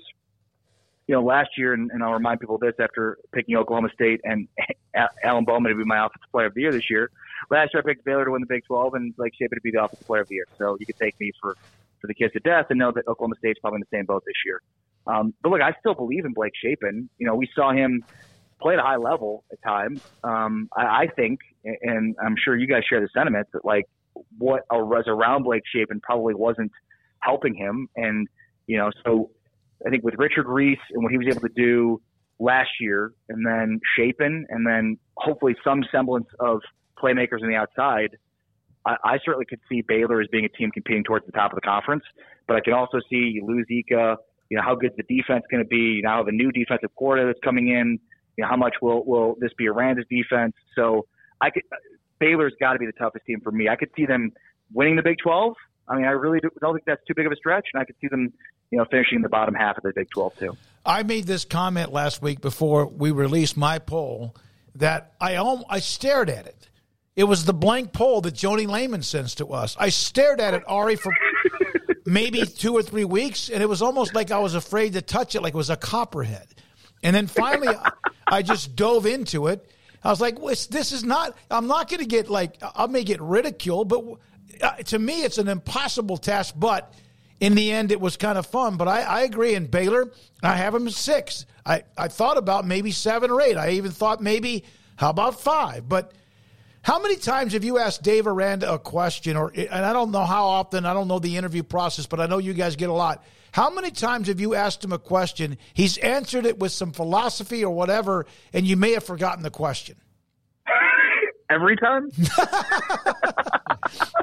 You 1.08 1.16
know, 1.16 1.24
last 1.24 1.50
year, 1.58 1.74
and, 1.74 1.90
and 1.92 2.04
I'll 2.04 2.14
remind 2.14 2.40
people 2.40 2.56
of 2.56 2.62
this 2.62 2.76
after 2.80 3.18
picking 3.34 3.56
Oklahoma 3.56 3.90
State 3.96 4.22
and 4.24 4.48
Alan 5.24 5.44
Bowman 5.44 5.72
to 5.72 5.78
be 5.78 5.84
my 5.84 6.06
offensive 6.06 6.30
player 6.32 6.46
of 6.46 6.54
the 6.54 6.62
year 6.62 6.72
this 6.72 6.88
year. 6.88 7.10
Last 7.50 7.74
year, 7.74 7.82
I 7.84 7.88
picked 7.88 8.06
Baylor 8.06 8.26
to 8.26 8.32
win 8.32 8.42
the 8.42 8.48
Big 8.48 8.64
12 8.66 8.94
and 8.94 9.16
Blake 9.16 9.34
Shapen 9.34 9.58
to 9.58 9.62
be 9.62 9.72
the 9.72 9.84
offensive 9.84 10.06
player 10.06 10.22
of 10.22 10.28
the 10.28 10.36
year. 10.36 10.46
So 10.60 10.78
you 10.80 10.86
could 10.86 11.00
take 11.00 11.20
me 11.20 11.32
for, 11.42 11.58
for 12.02 12.08
the 12.08 12.14
kiss 12.14 12.32
of 12.36 12.44
death 12.44 12.66
and 12.70 12.80
know 12.80 12.92
that 12.94 13.08
Oklahoma 13.08 13.36
State's 13.40 13.60
probably 13.60 13.78
in 13.78 13.86
the 13.90 13.98
same 13.98 14.06
boat 14.06 14.24
this 14.26 14.36
year. 14.46 14.62
Um, 15.08 15.34
but 15.42 15.50
look, 15.50 15.62
I 15.62 15.74
still 15.80 15.96
believe 15.96 16.26
in 16.26 16.34
Blake 16.34 16.54
Shapen. 16.62 17.10
You 17.18 17.28
know, 17.28 17.36
we 17.36 17.50
saw 17.56 17.72
him 17.72 18.04
play 18.62 18.74
at 18.74 18.80
a 18.80 18.84
high 18.84 18.98
level 18.98 19.44
at 19.52 19.62
times. 19.64 20.02
Um, 20.24 20.70
I, 20.76 20.82
I 20.84 21.08
think, 21.16 21.40
and 21.64 22.16
I'm 22.24 22.36
sure 22.44 22.58
you 22.58 22.68
guys 22.68 22.84
share 22.90 23.02
the 23.02 23.10
sentiment 23.14 23.48
that 23.54 23.66
like 23.66 23.86
what 24.38 24.64
was 24.70 25.06
around 25.08 25.44
Blake 25.44 25.64
Shapen 25.74 26.00
probably 26.02 26.34
wasn't 26.34 26.72
helping 27.22 27.56
him. 27.56 27.88
And, 27.96 28.28
you 28.68 28.78
know, 28.78 28.92
so 29.06 29.32
I 29.86 29.90
think 29.90 30.04
with 30.04 30.16
Richard 30.18 30.48
Reese 30.48 30.78
and 30.92 31.04
what 31.04 31.12
he 31.12 31.18
was 31.18 31.28
able 31.28 31.42
to 31.42 31.54
do 31.56 32.02
last 32.40 32.70
year 32.80 33.14
and 33.30 33.46
then 33.46 33.80
Shapen 33.98 34.46
and 34.50 34.66
then 34.66 34.98
hopefully 35.18 35.56
some 35.64 35.84
semblance 35.92 36.28
of 36.40 36.62
playmakers 37.02 37.42
on 37.42 37.50
the 37.50 37.56
outside, 37.56 38.18
I, 38.86 38.96
I 39.04 39.20
certainly 39.24 39.46
could 39.46 39.60
see 39.70 39.82
Baylor 39.82 40.22
as 40.22 40.28
being 40.28 40.46
a 40.46 40.50
team 40.50 40.72
competing 40.72 41.04
towards 41.04 41.26
the 41.26 41.32
top 41.32 41.52
of 41.52 41.56
the 41.56 41.62
conference. 41.62 42.04
But 42.48 42.58
I 42.58 42.62
can 42.62 42.74
also 42.74 43.00
see 43.10 43.32
you 43.34 43.46
lose 43.46 43.66
Ika, 43.70 44.18
you 44.50 44.58
know, 44.58 44.64
how 44.64 44.76
good 44.76 44.94
the 44.98 45.04
defense 45.04 45.44
going 45.52 45.64
to 45.64 45.68
be. 45.68 45.98
You 45.98 46.02
now 46.02 46.18
have 46.18 46.28
a 46.28 46.32
new 46.32 46.52
defensive 46.52 46.90
coordinator 46.98 47.34
that's 47.34 47.44
coming 47.44 47.68
in. 47.68 48.00
You 48.38 48.44
know, 48.44 48.48
how 48.50 48.56
much 48.56 48.76
will, 48.82 49.04
will 49.06 49.36
this 49.40 49.52
be 49.58 49.68
Aranda's 49.68 50.06
defense? 50.10 50.56
So 50.76 51.06
I 51.42 51.50
could, 51.50 51.64
Baylor's 52.20 52.54
got 52.60 52.74
to 52.74 52.80
be 52.80 52.86
the 52.86 52.94
toughest 52.94 53.26
team 53.26 53.42
for 53.42 53.52
me. 53.52 53.70
I 53.70 53.76
could 53.76 53.90
see 53.96 54.06
them 54.06 54.32
winning 54.74 54.96
the 54.96 55.04
Big 55.04 55.18
12. 55.22 55.54
I 55.88 55.96
mean, 55.96 56.06
I 56.06 56.12
really 56.12 56.40
do, 56.40 56.50
don't 56.62 56.74
think 56.74 56.86
that's 56.86 57.04
too 57.08 57.14
big 57.16 57.26
of 57.26 57.32
a 57.32 57.36
stretch, 57.36 57.68
and 57.74 57.82
I 57.82 57.86
could 57.86 57.96
see 58.00 58.08
them, 58.08 58.32
you 58.72 58.78
know, 58.78 58.86
finishing 58.90 59.22
the 59.22 59.30
bottom 59.30 59.56
half 59.56 59.78
of 59.78 59.84
the 59.84 59.92
Big 59.96 60.10
12 60.12 60.38
too. 60.38 60.58
I 60.86 61.04
made 61.04 61.26
this 61.26 61.46
comment 61.46 61.92
last 61.92 62.22
week 62.22 62.42
before 62.42 62.86
we 62.86 63.12
released 63.12 63.58
my 63.58 63.80
poll 63.80 64.36
that 64.76 65.14
I 65.20 65.36
I 65.70 65.80
stared 65.80 66.30
at 66.30 66.46
it. 66.46 66.69
It 67.20 67.28
was 67.28 67.44
the 67.44 67.54
blank 67.54 67.92
poll 67.92 68.22
that 68.22 68.34
Joni 68.34 68.66
Lehman 68.66 69.04
sends 69.04 69.36
to 69.36 69.48
us. 69.48 69.76
I 69.78 69.90
stared 69.90 70.40
at 70.40 70.54
it, 70.54 70.64
Ari, 70.68 70.96
for 70.96 71.12
maybe 72.06 72.46
two 72.46 72.72
or 72.74 72.82
three 72.82 73.04
weeks, 73.04 73.50
and 73.50 73.62
it 73.62 73.66
was 73.66 73.82
almost 73.82 74.16
like 74.16 74.32
I 74.32 74.40
was 74.40 74.56
afraid 74.56 74.94
to 74.94 75.02
touch 75.02 75.36
it, 75.36 75.42
like 75.42 75.54
it 75.54 75.58
was 75.58 75.70
a 75.70 75.76
copperhead. 75.76 76.48
And 77.04 77.14
then 77.14 77.28
finally, 77.28 77.76
I- 78.26 78.42
just 78.42 78.74
dove 78.78 79.06
into 79.06 79.48
it. 79.48 79.70
I 80.02 80.12
was 80.12 80.22
like, 80.22 80.38
"This 80.40 80.94
is 80.94 81.04
not. 81.04 81.38
I'm 81.52 81.68
not 81.68 81.90
going 81.90 82.00
to 82.00 82.06
get 82.06 82.30
like. 82.30 82.56
I 82.74 82.88
may 82.88 83.04
get 83.04 83.20
ridiculed, 83.20 83.90
but 83.90 84.02
uh, 84.62 84.72
to 84.84 84.98
me, 84.98 85.24
it's 85.24 85.40
an 85.40 85.50
impossible 85.50 86.16
task. 86.16 86.54
But 86.58 86.94
in 87.42 87.54
the 87.54 87.70
end, 87.74 87.92
it 87.92 88.00
was 88.00 88.16
kind 88.16 88.38
of 88.38 88.46
fun. 88.46 88.78
But 88.78 88.88
I, 88.88 89.02
I 89.02 89.22
agree. 89.24 89.56
In 89.56 89.66
Baylor, 89.68 90.14
I 90.42 90.56
have 90.56 90.74
him 90.74 90.90
six. 90.90 91.46
I, 91.66 91.84
I 91.98 92.08
thought 92.08 92.38
about 92.38 92.66
maybe 92.66 92.92
seven 92.92 93.30
or 93.30 93.42
eight. 93.42 93.58
I 93.58 93.72
even 93.72 93.92
thought 93.92 94.22
maybe 94.22 94.64
how 94.96 95.10
about 95.10 95.42
five? 95.42 95.90
But 95.90 96.14
how 96.82 97.00
many 97.00 97.16
times 97.16 97.54
have 97.54 97.64
you 97.64 97.78
asked 97.78 98.04
Dave 98.04 98.28
Aranda 98.28 98.72
a 98.72 98.80
question, 98.80 99.36
or 99.36 99.52
and 99.56 99.86
I 99.86 99.94
don't 99.94 100.12
know 100.12 100.26
how 100.26 100.46
often, 100.46 100.86
I 100.86 100.94
don't 100.94 101.08
know 101.08 101.20
the 101.20 101.38
interview 101.38 101.64
process, 101.64 102.06
but 102.06 102.20
I 102.20 102.26
know 102.26 102.38
you 102.38 102.54
guys 102.54 102.76
get 102.76 102.90
a 102.90 102.94
lot. 102.94 103.24
How 103.52 103.70
many 103.70 103.92
times 103.92 104.28
have 104.28 104.40
you 104.40 104.56
asked 104.56 104.84
him 104.84 104.94
a 104.94 105.00
question? 105.00 105.58
He's 105.74 105.98
answered 105.98 106.46
it 106.46 106.60
with 106.60 106.72
some 106.72 106.92
philosophy 106.92 107.66
or 107.66 107.74
whatever, 107.74 108.26
and 108.54 108.66
you 108.66 108.78
may 108.78 108.92
have 108.92 109.04
forgotten 109.04 109.44
the 109.44 109.50
question. 109.50 109.96
Every 111.50 111.76
time? 111.78 112.10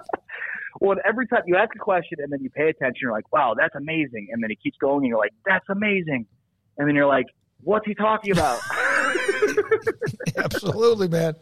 well, 0.80 0.96
every 1.04 1.26
time 1.26 1.42
you 1.46 1.56
ask 1.56 1.74
a 1.74 1.78
question 1.78 2.18
and 2.20 2.32
then 2.32 2.40
you 2.40 2.50
pay 2.50 2.68
attention, 2.68 2.98
you're 3.02 3.12
like, 3.12 3.30
wow, 3.32 3.54
that's 3.58 3.74
amazing. 3.74 4.28
And 4.32 4.42
then 4.42 4.50
he 4.50 4.56
keeps 4.56 4.78
going 4.78 4.98
and 4.98 5.08
you're 5.08 5.18
like, 5.18 5.34
that's 5.44 5.68
amazing. 5.68 6.26
And 6.78 6.88
then 6.88 6.94
you're 6.94 7.06
like, 7.06 7.26
what's 7.62 7.86
he 7.86 7.94
talking 7.94 8.32
about? 8.32 8.60
Absolutely, 10.36 11.08
man. 11.08 11.34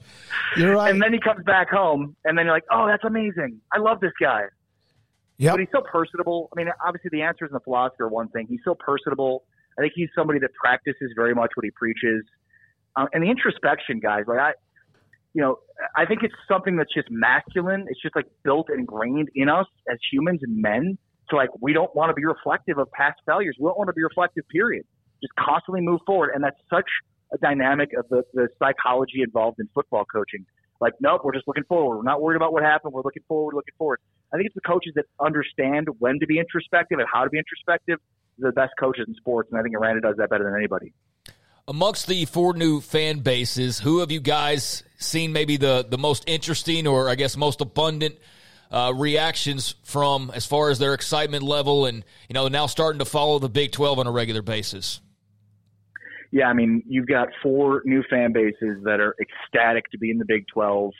You're 0.56 0.74
right. 0.76 0.90
And 0.90 1.02
then 1.02 1.12
he 1.12 1.20
comes 1.20 1.44
back 1.44 1.70
home 1.70 2.16
and 2.24 2.36
then 2.38 2.46
you're 2.46 2.54
like, 2.54 2.64
oh, 2.70 2.86
that's 2.86 3.04
amazing. 3.04 3.60
I 3.72 3.78
love 3.78 4.00
this 4.00 4.12
guy. 4.20 4.44
Yep. 5.38 5.52
But 5.52 5.60
he's 5.60 5.68
so 5.72 5.82
personable. 5.90 6.48
I 6.52 6.56
mean, 6.56 6.68
obviously 6.84 7.10
the 7.12 7.22
answers 7.22 7.50
and 7.50 7.56
the 7.56 7.64
philosophy 7.64 7.96
are 8.00 8.08
one 8.08 8.28
thing. 8.28 8.46
He's 8.48 8.60
so 8.64 8.74
personable. 8.74 9.44
I 9.78 9.82
think 9.82 9.94
he's 9.96 10.08
somebody 10.16 10.38
that 10.40 10.50
practices 10.54 11.12
very 11.16 11.34
much 11.34 11.50
what 11.54 11.64
he 11.64 11.70
preaches. 11.72 12.24
Um, 12.96 13.08
and 13.12 13.24
the 13.24 13.30
introspection, 13.30 13.98
guys, 13.98 14.24
like 14.28 14.38
I, 14.38 14.52
you 15.32 15.42
know, 15.42 15.58
I 15.96 16.06
think 16.06 16.22
it's 16.22 16.34
something 16.46 16.76
that's 16.76 16.94
just 16.94 17.08
masculine. 17.10 17.86
It's 17.88 18.00
just 18.00 18.14
like 18.14 18.26
built 18.44 18.68
and 18.68 18.78
ingrained 18.78 19.30
in 19.34 19.48
us 19.48 19.66
as 19.90 19.98
humans 20.12 20.40
and 20.42 20.62
men. 20.62 20.96
So 21.28 21.36
like 21.36 21.50
we 21.60 21.72
don't 21.72 21.94
want 21.96 22.10
to 22.10 22.14
be 22.14 22.24
reflective 22.24 22.78
of 22.78 22.90
past 22.92 23.18
failures. 23.26 23.56
We 23.58 23.66
don't 23.66 23.76
want 23.76 23.88
to 23.88 23.94
be 23.94 24.04
reflective. 24.04 24.44
Period. 24.48 24.84
Just 25.20 25.34
constantly 25.34 25.80
move 25.80 26.00
forward, 26.06 26.30
and 26.34 26.44
that's 26.44 26.58
such 26.70 26.86
a 27.34 27.38
dynamic 27.38 27.90
of 27.98 28.08
the 28.08 28.22
the 28.32 28.48
psychology 28.58 29.22
involved 29.22 29.58
in 29.60 29.68
football 29.74 30.04
coaching. 30.04 30.46
Like, 30.80 30.94
nope, 31.00 31.22
we're 31.24 31.32
just 31.32 31.46
looking 31.46 31.64
forward. 31.64 31.98
We're 31.98 32.02
not 32.02 32.20
worried 32.20 32.36
about 32.36 32.52
what 32.52 32.62
happened. 32.62 32.92
We're 32.92 33.02
looking 33.02 33.22
forward, 33.28 33.54
looking 33.54 33.74
forward. 33.78 34.00
I 34.32 34.36
think 34.36 34.46
it's 34.46 34.54
the 34.54 34.60
coaches 34.60 34.92
that 34.96 35.04
understand 35.20 35.88
when 35.98 36.18
to 36.20 36.26
be 36.26 36.38
introspective 36.38 36.98
and 36.98 37.08
how 37.12 37.24
to 37.24 37.30
be 37.30 37.38
introspective. 37.38 37.98
The 38.38 38.50
best 38.50 38.72
coaches 38.78 39.04
in 39.06 39.14
sports, 39.14 39.50
and 39.50 39.60
I 39.60 39.62
think 39.62 39.76
Aranda 39.76 40.00
does 40.00 40.16
that 40.16 40.28
better 40.28 40.44
than 40.44 40.56
anybody. 40.56 40.92
Amongst 41.68 42.08
the 42.08 42.24
four 42.24 42.52
new 42.52 42.80
fan 42.80 43.20
bases, 43.20 43.78
who 43.78 44.00
have 44.00 44.10
you 44.10 44.20
guys 44.20 44.82
seen 44.98 45.32
maybe 45.32 45.56
the, 45.56 45.86
the 45.88 45.96
most 45.96 46.24
interesting 46.26 46.86
or 46.88 47.08
I 47.08 47.14
guess 47.14 47.36
most 47.36 47.60
abundant 47.60 48.16
uh, 48.72 48.92
reactions 48.94 49.76
from 49.84 50.32
as 50.34 50.46
far 50.46 50.70
as 50.70 50.80
their 50.80 50.94
excitement 50.94 51.44
level 51.44 51.86
and, 51.86 52.04
you 52.28 52.34
know, 52.34 52.48
now 52.48 52.66
starting 52.66 52.98
to 52.98 53.04
follow 53.04 53.38
the 53.38 53.48
Big 53.48 53.70
12 53.70 54.00
on 54.00 54.06
a 54.08 54.10
regular 54.10 54.42
basis? 54.42 55.00
Yeah, 56.34 56.48
I 56.48 56.52
mean, 56.52 56.82
you've 56.88 57.06
got 57.06 57.28
four 57.40 57.80
new 57.84 58.02
fan 58.10 58.32
bases 58.32 58.82
that 58.82 58.98
are 58.98 59.14
ecstatic 59.20 59.88
to 59.92 59.98
be 59.98 60.10
in 60.10 60.18
the 60.18 60.24
Big 60.24 60.44
12. 60.52 60.90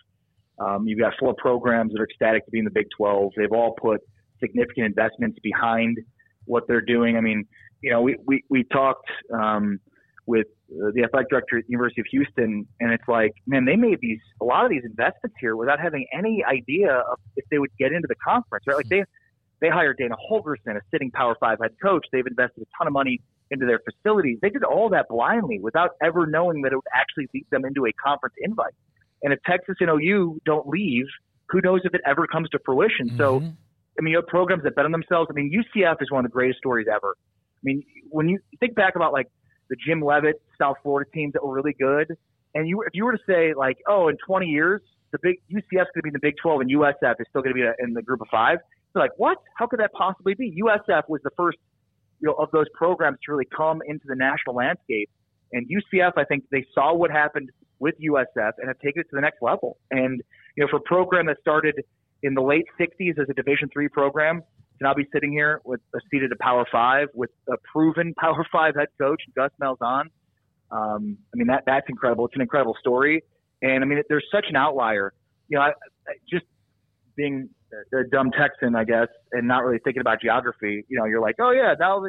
Um, 0.60 0.86
you've 0.86 1.00
got 1.00 1.14
four 1.18 1.34
programs 1.36 1.92
that 1.92 2.00
are 2.00 2.04
ecstatic 2.04 2.44
to 2.44 2.52
be 2.52 2.60
in 2.60 2.64
the 2.64 2.70
Big 2.70 2.86
12. 2.96 3.32
They've 3.36 3.50
all 3.50 3.74
put 3.82 4.00
significant 4.38 4.86
investments 4.86 5.40
behind 5.42 5.98
what 6.44 6.68
they're 6.68 6.80
doing. 6.80 7.16
I 7.16 7.20
mean, 7.20 7.46
you 7.82 7.90
know, 7.90 8.00
we, 8.00 8.16
we, 8.24 8.44
we 8.48 8.62
talked 8.62 9.10
um, 9.36 9.80
with 10.24 10.46
uh, 10.70 10.92
the 10.94 11.02
athletic 11.02 11.30
director 11.30 11.58
at 11.58 11.64
the 11.66 11.72
University 11.72 12.00
of 12.02 12.06
Houston, 12.12 12.64
and 12.78 12.92
it's 12.92 13.08
like, 13.08 13.32
man, 13.44 13.64
they 13.64 13.74
made 13.74 13.98
these 14.00 14.20
a 14.40 14.44
lot 14.44 14.64
of 14.64 14.70
these 14.70 14.84
investments 14.84 15.34
here 15.40 15.56
without 15.56 15.80
having 15.80 16.06
any 16.16 16.44
idea 16.44 16.92
of 16.92 17.18
if 17.34 17.44
they 17.50 17.58
would 17.58 17.76
get 17.76 17.90
into 17.90 18.06
the 18.06 18.14
conference, 18.24 18.66
right? 18.68 18.76
Like 18.76 18.88
they 18.88 19.02
they 19.60 19.68
hired 19.68 19.96
Dana 19.98 20.14
Holgorsen, 20.30 20.76
a 20.76 20.80
sitting 20.92 21.10
Power 21.10 21.36
Five 21.40 21.58
head 21.60 21.72
coach. 21.82 22.06
They've 22.12 22.24
invested 22.24 22.62
a 22.62 22.66
ton 22.78 22.86
of 22.86 22.92
money 22.92 23.20
into 23.50 23.66
their 23.66 23.80
facilities. 23.80 24.38
They 24.40 24.50
did 24.50 24.64
all 24.64 24.88
that 24.90 25.08
blindly 25.08 25.60
without 25.60 25.90
ever 26.02 26.26
knowing 26.26 26.62
that 26.62 26.72
it 26.72 26.76
would 26.76 26.84
actually 26.94 27.28
lead 27.34 27.46
them 27.50 27.64
into 27.64 27.86
a 27.86 27.92
conference 27.92 28.34
invite. 28.40 28.74
And 29.22 29.32
if 29.32 29.38
Texas 29.46 29.76
and 29.80 29.90
OU 29.90 30.40
don't 30.44 30.66
leave, 30.66 31.06
who 31.48 31.60
knows 31.60 31.80
if 31.84 31.94
it 31.94 32.00
ever 32.06 32.26
comes 32.26 32.48
to 32.50 32.58
fruition? 32.64 33.16
So, 33.16 33.40
mm-hmm. 33.40 33.50
I 33.98 34.02
mean, 34.02 34.12
you 34.12 34.18
have 34.18 34.26
programs 34.26 34.64
that 34.64 34.74
bet 34.74 34.84
on 34.84 34.92
themselves. 34.92 35.28
I 35.30 35.34
mean, 35.34 35.50
UCF 35.52 35.96
is 36.00 36.10
one 36.10 36.24
of 36.24 36.30
the 36.30 36.34
greatest 36.34 36.58
stories 36.58 36.86
ever. 36.92 37.16
I 37.18 37.62
mean, 37.62 37.82
when 38.10 38.28
you 38.28 38.38
think 38.60 38.74
back 38.74 38.96
about 38.96 39.12
like 39.12 39.28
the 39.70 39.76
Jim 39.86 40.02
Leavitt 40.02 40.42
South 40.58 40.76
Florida 40.82 41.08
teams 41.12 41.32
that 41.34 41.44
were 41.44 41.54
really 41.54 41.74
good, 41.78 42.16
and 42.54 42.68
you 42.68 42.82
if 42.82 42.90
you 42.92 43.04
were 43.04 43.12
to 43.12 43.22
say 43.26 43.54
like, 43.54 43.78
oh, 43.88 44.08
in 44.08 44.16
20 44.26 44.46
years, 44.46 44.82
the 45.12 45.18
big 45.22 45.36
UCF's 45.50 45.90
going 45.94 45.96
to 45.96 46.02
be 46.02 46.08
in 46.08 46.12
the 46.12 46.18
Big 46.20 46.34
12 46.42 46.62
and 46.62 46.70
USF 46.70 47.14
is 47.20 47.26
still 47.30 47.40
going 47.42 47.54
to 47.54 47.60
be 47.60 47.66
in 47.78 47.94
the 47.94 48.02
group 48.02 48.20
of 48.20 48.28
five. 48.30 48.58
They're 48.92 49.02
like, 49.02 49.12
what? 49.16 49.38
How 49.56 49.66
could 49.66 49.80
that 49.80 49.92
possibly 49.92 50.34
be? 50.34 50.60
USF 50.62 51.08
was 51.08 51.20
the 51.22 51.30
first, 51.36 51.58
you 52.20 52.28
know, 52.28 52.34
of 52.34 52.50
those 52.52 52.66
programs 52.74 53.18
to 53.26 53.32
really 53.32 53.48
come 53.56 53.80
into 53.86 54.04
the 54.06 54.14
national 54.14 54.56
landscape. 54.56 55.10
And 55.52 55.68
UCF, 55.68 56.12
I 56.16 56.24
think 56.24 56.44
they 56.50 56.64
saw 56.74 56.94
what 56.94 57.10
happened 57.10 57.50
with 57.78 57.94
USF 58.00 58.52
and 58.58 58.68
have 58.68 58.78
taken 58.78 59.00
it 59.00 59.04
to 59.10 59.16
the 59.16 59.20
next 59.20 59.42
level. 59.42 59.78
And 59.90 60.22
you 60.56 60.64
know, 60.64 60.68
for 60.70 60.76
a 60.76 60.80
program 60.80 61.26
that 61.26 61.38
started 61.40 61.74
in 62.22 62.34
the 62.34 62.42
late 62.42 62.66
'60s 62.80 63.18
as 63.18 63.28
a 63.28 63.34
Division 63.34 63.68
three 63.72 63.88
program 63.88 64.40
to 64.40 64.82
now 64.82 64.94
be 64.94 65.06
sitting 65.12 65.32
here 65.32 65.60
with 65.64 65.80
a 65.94 65.98
seated 66.10 66.32
at 66.32 66.36
a 66.36 66.42
Power 66.42 66.64
Five 66.70 67.08
with 67.14 67.30
a 67.48 67.56
proven 67.72 68.14
Power 68.18 68.46
Five 68.50 68.74
head 68.76 68.88
coach 69.00 69.22
Gus 69.36 69.50
Malzahn. 69.60 70.06
Um, 70.70 71.18
I 71.32 71.36
mean, 71.36 71.48
that 71.48 71.64
that's 71.66 71.86
incredible. 71.88 72.26
It's 72.26 72.34
an 72.34 72.42
incredible 72.42 72.76
story. 72.80 73.22
And 73.62 73.82
I 73.82 73.86
mean, 73.86 74.02
there's 74.08 74.26
such 74.32 74.46
an 74.48 74.56
outlier. 74.56 75.12
You 75.48 75.58
know, 75.58 75.62
I, 75.62 75.68
I 76.08 76.14
just 76.28 76.44
being 77.16 77.48
a, 77.92 78.04
dumb 78.04 78.30
Texan, 78.30 78.74
I 78.76 78.84
guess, 78.84 79.08
and 79.32 79.48
not 79.48 79.64
really 79.64 79.80
thinking 79.82 80.00
about 80.00 80.20
geography. 80.20 80.84
You 80.88 80.98
know, 80.98 81.04
you're 81.04 81.20
like, 81.20 81.36
oh 81.40 81.50
yeah, 81.50 81.74
now 81.78 82.04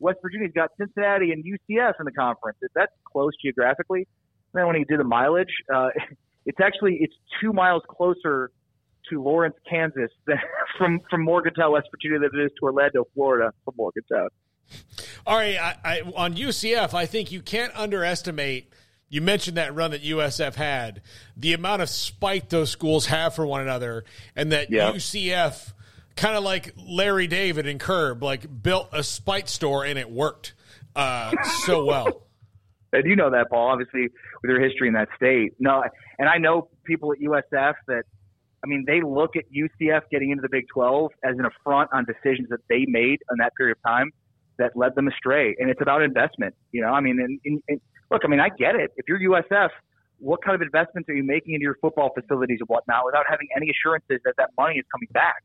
West 0.00 0.18
Virginia's 0.22 0.52
got 0.54 0.70
Cincinnati 0.78 1.32
and 1.32 1.44
UCF 1.44 1.94
in 1.98 2.04
the 2.04 2.12
conference. 2.12 2.58
That's 2.74 2.92
close 3.04 3.32
geographically. 3.42 4.06
then 4.52 4.66
when 4.66 4.76
you 4.76 4.84
do 4.88 4.96
the 4.96 5.04
mileage, 5.04 5.52
uh, 5.74 5.88
it's 6.46 6.60
actually 6.60 6.98
it's 7.00 7.14
two 7.40 7.52
miles 7.52 7.82
closer 7.88 8.50
to 9.10 9.22
Lawrence, 9.22 9.56
Kansas, 9.68 10.10
than, 10.26 10.38
from 10.76 11.00
from 11.10 11.24
Morgantown, 11.24 11.72
West 11.72 11.88
Virginia, 11.90 12.18
than 12.18 12.40
it 12.40 12.44
is 12.44 12.52
to 12.60 12.66
Orlando, 12.66 13.04
Florida, 13.14 13.52
from 13.64 13.74
Morgantown. 13.76 14.28
All 15.26 15.36
right, 15.36 15.56
I, 15.56 15.76
I, 15.84 16.02
on 16.14 16.34
UCF, 16.34 16.92
I 16.92 17.06
think 17.06 17.32
you 17.32 17.40
can't 17.40 17.72
underestimate. 17.74 18.72
You 19.08 19.20
mentioned 19.22 19.56
that 19.56 19.74
run 19.74 19.92
that 19.92 20.02
USF 20.02 20.54
had, 20.54 21.00
the 21.36 21.54
amount 21.54 21.82
of 21.82 21.88
spite 21.88 22.50
those 22.50 22.70
schools 22.70 23.06
have 23.06 23.34
for 23.34 23.46
one 23.46 23.62
another, 23.62 24.04
and 24.36 24.52
that 24.52 24.70
Yeah. 24.70 24.92
UCF, 24.92 25.72
kind 26.16 26.36
of 26.36 26.44
like 26.44 26.74
Larry 26.76 27.26
David 27.26 27.66
and 27.66 27.80
Curb, 27.80 28.22
like 28.22 28.62
built 28.62 28.88
a 28.92 29.02
spite 29.02 29.48
store 29.48 29.84
and 29.84 29.98
it 29.98 30.10
worked 30.10 30.52
uh, 30.94 31.32
so 31.64 31.84
well. 31.84 32.22
And 32.90 33.04
you 33.04 33.16
know 33.16 33.28
that, 33.30 33.50
Paul, 33.50 33.68
obviously, 33.68 34.08
with 34.40 34.48
your 34.48 34.62
history 34.62 34.88
in 34.88 34.94
that 34.94 35.08
state. 35.14 35.52
No, 35.58 35.84
and 36.18 36.26
I 36.26 36.38
know 36.38 36.68
people 36.84 37.12
at 37.12 37.18
USF 37.18 37.74
that, 37.86 38.04
I 38.64 38.66
mean, 38.66 38.84
they 38.86 39.02
look 39.02 39.36
at 39.36 39.44
UCF 39.52 40.04
getting 40.10 40.30
into 40.30 40.40
the 40.40 40.48
Big 40.50 40.64
12 40.72 41.10
as 41.22 41.36
an 41.38 41.44
affront 41.44 41.90
on 41.92 42.06
decisions 42.06 42.48
that 42.48 42.60
they 42.70 42.86
made 42.88 43.18
in 43.30 43.36
that 43.40 43.54
period 43.56 43.76
of 43.76 43.82
time 43.86 44.10
that 44.58 44.74
led 44.74 44.94
them 44.94 45.06
astray. 45.06 45.54
And 45.58 45.68
it's 45.68 45.82
about 45.82 46.00
investment. 46.00 46.54
You 46.72 46.80
know, 46.80 46.88
I 46.88 47.00
mean, 47.02 47.20
and, 47.20 47.38
and, 47.44 47.62
and 47.68 47.80
look, 48.10 48.22
I 48.24 48.28
mean, 48.28 48.40
I 48.40 48.48
get 48.48 48.74
it. 48.74 48.90
If 48.96 49.06
you're 49.08 49.18
USF, 49.18 49.70
what 50.18 50.42
kind 50.42 50.54
of 50.54 50.62
investments 50.62 51.08
are 51.08 51.14
you 51.14 51.22
making 51.22 51.54
into 51.54 51.62
your 51.62 51.76
football 51.80 52.10
facilities 52.18 52.58
and 52.60 52.68
whatnot 52.68 53.04
without 53.04 53.24
having 53.28 53.48
any 53.56 53.70
assurances 53.70 54.20
that 54.24 54.34
that 54.36 54.50
money 54.58 54.76
is 54.76 54.84
coming 54.92 55.08
back? 55.12 55.42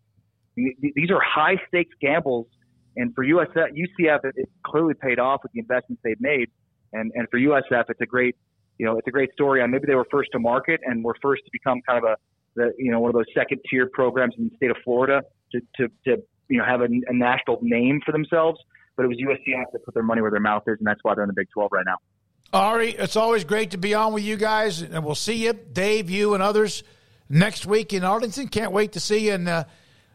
These 0.55 1.11
are 1.11 1.21
high 1.21 1.57
stakes 1.67 1.95
gambles. 2.01 2.47
And 2.95 3.13
for 3.15 3.25
USF, 3.25 3.69
UCF, 3.73 4.19
it, 4.23 4.33
it 4.35 4.49
clearly 4.65 4.93
paid 4.93 5.19
off 5.19 5.41
with 5.43 5.51
the 5.51 5.59
investments 5.59 6.01
they've 6.03 6.19
made. 6.19 6.49
And, 6.93 7.11
and 7.15 7.27
for 7.29 7.39
USF, 7.39 7.85
it's 7.89 8.01
a 8.01 8.05
great, 8.05 8.35
you 8.77 8.85
know, 8.85 8.97
it's 8.97 9.07
a 9.07 9.11
great 9.11 9.31
story 9.33 9.61
on 9.61 9.71
maybe 9.71 9.85
they 9.87 9.95
were 9.95 10.07
first 10.11 10.29
to 10.33 10.39
market 10.39 10.79
and 10.85 11.03
were 11.03 11.15
first 11.21 11.43
to 11.45 11.49
become 11.51 11.81
kind 11.87 11.97
of 11.97 12.03
a, 12.03 12.15
the, 12.55 12.71
you 12.77 12.91
know, 12.91 12.99
one 12.99 13.09
of 13.09 13.15
those 13.15 13.25
second 13.35 13.59
tier 13.69 13.89
programs 13.91 14.35
in 14.37 14.45
the 14.45 14.55
state 14.57 14.69
of 14.69 14.77
Florida 14.83 15.21
to, 15.51 15.61
to, 15.77 15.87
to 16.05 16.21
you 16.49 16.59
know, 16.59 16.65
have 16.65 16.81
a, 16.81 16.85
a 16.85 17.13
national 17.13 17.57
name 17.63 17.99
for 18.05 18.11
themselves. 18.11 18.59
But 18.95 19.05
it 19.05 19.07
was 19.07 19.17
USCF 19.17 19.65
that 19.73 19.83
put 19.83 19.95
their 19.95 20.03
money 20.03 20.21
where 20.21 20.29
their 20.29 20.39
mouth 20.39 20.63
is, 20.67 20.77
and 20.77 20.85
that's 20.85 20.99
why 21.01 21.15
they're 21.15 21.23
in 21.23 21.27
the 21.27 21.33
Big 21.33 21.47
12 21.51 21.71
right 21.71 21.85
now. 21.85 21.97
Ari, 22.53 22.91
it's 22.91 23.15
always 23.15 23.43
great 23.43 23.71
to 23.71 23.77
be 23.77 23.95
on 23.95 24.13
with 24.13 24.23
you 24.23 24.37
guys, 24.37 24.81
and 24.81 25.03
we'll 25.03 25.15
see 25.15 25.45
you, 25.45 25.53
Dave, 25.53 26.11
you, 26.11 26.35
and 26.35 26.43
others 26.43 26.83
next 27.27 27.65
week 27.65 27.93
in 27.93 28.03
Arlington. 28.03 28.47
Can't 28.47 28.71
wait 28.71 28.91
to 28.91 28.99
see 28.99 29.27
you, 29.27 29.33
and 29.33 29.49
uh, 29.49 29.63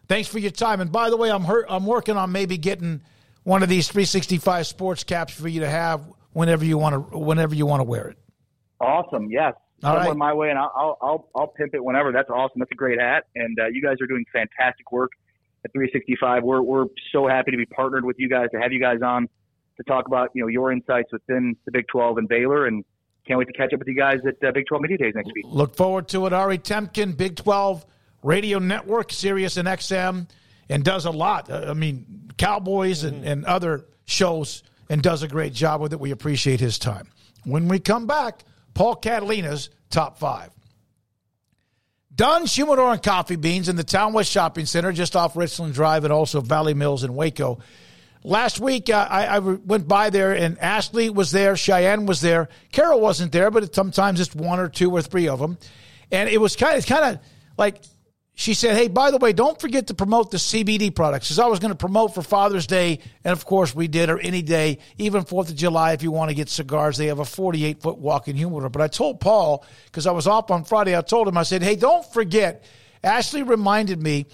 thanks 0.07 0.29
for 0.29 0.39
your 0.39 0.53
time. 0.53 0.81
And 0.81 0.93
by 0.93 1.11
the 1.11 1.17
way, 1.17 1.33
I'm 1.33 1.43
hurt, 1.43 1.67
I'm 1.69 1.85
working 1.85 2.17
on 2.17 2.31
maybe 2.31 2.57
getting 2.57 3.03
one 3.43 3.65
of 3.65 3.69
these 3.69 3.89
365 3.89 4.69
sports 4.69 5.03
caps 5.03 5.33
for 5.35 5.49
you 5.49 5.61
to 5.61 5.69
have 5.69 6.03
whenever 6.33 6.65
you 6.65 6.79
want 6.79 7.11
to 7.11 7.19
whenever 7.19 7.57
you 7.57 7.67
want 7.67 7.81
to 7.81 7.85
wear 7.85 8.09
it. 8.09 8.19
Awesome. 8.81 9.31
Yes. 9.31 9.55
All 9.83 9.95
Send 9.95 9.99
right. 9.99 10.09
one 10.09 10.19
my 10.19 10.33
way, 10.33 10.51
and 10.51 10.59
I'll, 10.59 10.73
I'll 10.77 10.99
I'll 11.03 11.29
I'll 11.35 11.47
pimp 11.49 11.75
it 11.75 11.83
whenever. 11.83 12.13
That's 12.13 12.31
awesome. 12.31 12.61
That's 12.61 12.71
a 12.71 12.77
great 12.77 13.01
hat, 13.01 13.25
and 13.35 13.59
uh, 13.59 13.67
you 13.67 13.83
guys 13.83 13.97
are 14.01 14.07
doing 14.07 14.25
fantastic 14.33 14.93
work 14.93 15.11
at 15.65 15.73
365. 15.73 16.45
We're 16.45 16.63
we're 16.63 16.87
so 17.13 17.27
happy 17.27 17.51
to 17.51 17.57
be 17.57 17.67
partnered 17.67 18.05
with 18.05 18.17
you 18.21 18.29
guys 18.29 18.49
to 18.53 18.61
have 18.61 18.73
you 18.73 18.81
guys 18.81 19.01
on 19.03 19.29
to 19.79 19.85
talk 19.85 20.07
about 20.07 20.31
you 20.35 20.43
know 20.43 20.49
your 20.49 20.71
insights 20.71 21.11
within 21.13 21.57
the 21.65 21.73
Big 21.73 21.87
12 21.89 22.19
and 22.19 22.29
Baylor, 22.29 22.67
and 22.67 22.85
can't 23.27 23.39
wait 23.39 23.47
to 23.49 23.53
catch 23.53 23.73
up 23.73 23.79
with 23.79 23.89
you 23.89 23.95
guys 23.95 24.19
at 24.27 24.47
uh, 24.47 24.53
Big 24.53 24.67
12 24.67 24.83
Media 24.83 24.99
Days 24.99 25.13
next 25.15 25.33
week. 25.35 25.45
Look 25.47 25.77
forward 25.77 26.09
to 26.09 26.27
it. 26.27 26.33
Ari 26.33 26.59
Temkin, 26.59 27.17
Big 27.17 27.37
12 27.37 27.85
Radio 28.23 28.59
Network, 28.59 29.13
Sirius 29.13 29.57
and 29.57 29.69
XM, 29.69 30.29
and 30.69 30.85
does 30.85 31.05
a 31.05 31.11
lot. 31.11 31.51
Uh, 31.51 31.67
I 31.69 31.75
mean, 31.75 32.31
Cowboys 32.37 33.05
and, 33.05 33.25
and 33.25 33.45
other 33.45 33.87
shows, 34.07 34.63
and 34.89 35.03
does 35.03 35.23
a 35.23 35.29
great 35.29 35.53
job 35.53 35.81
with 35.81 35.93
it. 35.93 36.01
We 36.01 36.11
appreciate 36.11 36.61
his 36.61 36.79
time. 36.79 37.09
When 37.45 37.69
we 37.69 37.79
come 37.79 38.07
back, 38.07 38.45
Paul 38.75 38.97
Catalina's 38.97 39.71
top 39.91 40.19
five. 40.19 40.51
Dunn's 42.15 42.53
Humidor 42.57 42.93
and 42.93 43.03
Coffee 43.03 43.37
Beans 43.37 43.69
in 43.69 43.77
the 43.77 43.85
Town 43.85 44.13
West 44.13 44.33
Shopping 44.33 44.67
Center, 44.67 44.91
just 44.91 45.15
off 45.15 45.37
Richland 45.37 45.73
Drive, 45.73 46.03
and 46.03 46.13
also 46.13 46.41
Valley 46.41 46.75
Mills 46.75 47.05
in 47.05 47.15
Waco. 47.15 47.61
Last 48.25 48.61
week, 48.61 48.91
uh, 48.91 49.07
I, 49.09 49.27
I 49.27 49.39
went 49.39 49.87
by 49.87 50.11
there, 50.11 50.33
and 50.33 50.59
Ashley 50.59 51.11
was 51.11 51.31
there, 51.31 51.57
Cheyenne 51.57 52.07
was 52.07 52.21
there, 52.21 52.49
Carol 52.73 53.01
wasn't 53.01 53.33
there, 53.33 53.51
but 53.51 53.75
sometimes 53.75 54.21
it's 54.21 54.35
one 54.35 54.59
or 54.59 54.69
two 54.69 54.91
or 54.91 55.03
three 55.03 55.29
of 55.29 55.39
them, 55.39 55.59
and 56.11 56.29
it 56.29 56.39
was 56.39 56.57
kind 56.57 56.77
of, 56.77 56.87
kind 56.87 57.17
of 57.17 57.23
like 57.57 57.81
she 58.35 58.55
said, 58.55 58.77
"Hey, 58.77 58.87
by 58.87 59.11
the 59.11 59.19
way, 59.19 59.33
don't 59.33 59.61
forget 59.61 59.89
to 59.89 59.95
promote 59.95 60.31
the 60.31 60.37
CBD 60.37 60.95
products." 60.95 61.27
Because 61.27 61.41
I 61.41 61.47
was 61.47 61.59
going 61.59 61.73
to 61.73 61.77
promote 61.77 62.15
for 62.15 62.23
Father's 62.23 62.69
Day, 62.69 63.01
and 63.25 63.33
of 63.33 63.45
course 63.45 63.75
we 63.75 63.89
did, 63.89 64.11
or 64.11 64.19
any 64.21 64.43
day, 64.43 64.79
even 64.97 65.25
Fourth 65.25 65.51
of 65.51 65.57
July. 65.57 65.93
If 65.93 66.05
you 66.05 66.13
want 66.13 66.29
to 66.29 66.37
get 66.37 66.49
cigars, 66.49 66.97
they 66.97 67.07
have 67.07 67.19
a 67.19 67.25
48 67.25 67.83
foot 67.83 67.99
walk-in 67.99 68.37
humidor. 68.37 68.69
But 68.69 68.83
I 68.83 68.87
told 68.87 69.19
Paul 69.19 69.65
because 69.87 70.07
I 70.07 70.13
was 70.13 70.29
off 70.29 70.53
on 70.53 70.63
Friday. 70.63 70.97
I 70.97 71.01
told 71.01 71.27
him, 71.27 71.37
I 71.37 71.43
said, 71.43 71.63
"Hey, 71.63 71.75
don't 71.75 72.07
forget." 72.13 72.65
Ashley 73.03 73.43
reminded 73.43 74.01
me 74.01 74.27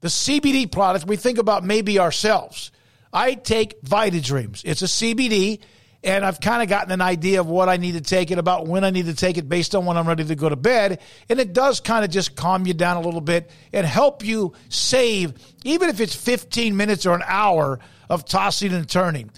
the 0.00 0.08
CBD 0.10 0.70
products, 0.70 1.06
we 1.06 1.16
think 1.16 1.38
about 1.38 1.64
maybe 1.64 1.98
ourselves. 1.98 2.72
I 3.14 3.34
take 3.34 3.80
Vitadreams. 3.82 4.62
It's 4.64 4.82
a 4.82 4.86
CBD, 4.86 5.60
and 6.02 6.24
I've 6.24 6.40
kind 6.40 6.62
of 6.62 6.68
gotten 6.68 6.90
an 6.90 7.00
idea 7.00 7.40
of 7.40 7.46
what 7.46 7.68
I 7.68 7.76
need 7.76 7.92
to 7.92 8.00
take 8.00 8.32
it, 8.32 8.38
about 8.38 8.66
when 8.66 8.82
I 8.82 8.90
need 8.90 9.06
to 9.06 9.14
take 9.14 9.38
it 9.38 9.48
based 9.48 9.74
on 9.76 9.86
when 9.86 9.96
I'm 9.96 10.06
ready 10.06 10.24
to 10.24 10.34
go 10.34 10.48
to 10.48 10.56
bed. 10.56 11.00
And 11.30 11.38
it 11.38 11.52
does 11.52 11.78
kind 11.78 12.04
of 12.04 12.10
just 12.10 12.34
calm 12.34 12.66
you 12.66 12.74
down 12.74 12.96
a 12.96 13.00
little 13.00 13.20
bit 13.20 13.50
and 13.72 13.86
help 13.86 14.24
you 14.24 14.52
save, 14.68 15.32
even 15.62 15.88
if 15.88 16.00
it's 16.00 16.14
15 16.14 16.76
minutes 16.76 17.06
or 17.06 17.14
an 17.14 17.22
hour 17.24 17.78
of 18.10 18.24
tossing 18.24 18.72
and 18.72 18.88
turning. 18.88 19.30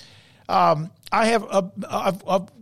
Um, 0.49 0.91
I 1.13 1.27
have 1.27 1.45
a, 1.45 1.71
I've, 1.89 2.29
I've 2.29 2.56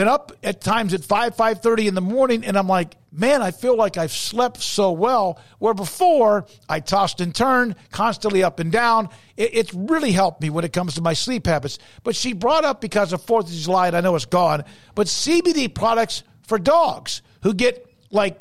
been 0.00 0.08
up 0.08 0.32
at 0.42 0.62
times 0.62 0.94
at 0.94 1.04
5 1.04 1.36
5.30 1.36 1.88
in 1.88 1.94
the 1.94 2.00
morning 2.00 2.42
and 2.46 2.56
i'm 2.56 2.66
like 2.66 2.96
man 3.12 3.42
i 3.42 3.50
feel 3.50 3.76
like 3.76 3.98
i've 3.98 4.12
slept 4.12 4.62
so 4.62 4.92
well. 4.92 5.38
Where 5.58 5.74
before 5.74 6.46
i 6.70 6.80
tossed 6.80 7.20
and 7.20 7.34
turned 7.34 7.76
constantly 7.92 8.42
up 8.42 8.60
and 8.60 8.72
down. 8.72 9.10
It, 9.36 9.50
it's 9.52 9.74
really 9.74 10.12
helped 10.12 10.40
me 10.40 10.48
when 10.48 10.64
it 10.64 10.72
comes 10.72 10.94
to 10.94 11.02
my 11.02 11.12
sleep 11.12 11.46
habits. 11.46 11.78
But 12.02 12.16
she 12.16 12.32
brought 12.32 12.64
up 12.64 12.80
because 12.80 13.12
of 13.12 13.22
fourth 13.22 13.48
of 13.48 13.52
july 13.52 13.88
and 13.88 13.96
i 13.96 14.00
know 14.00 14.16
it's 14.16 14.24
gone 14.24 14.64
but 14.94 15.06
cbd 15.06 15.74
products 15.74 16.22
for 16.46 16.58
dogs 16.58 17.20
who 17.42 17.52
get 17.52 17.86
like 18.10 18.40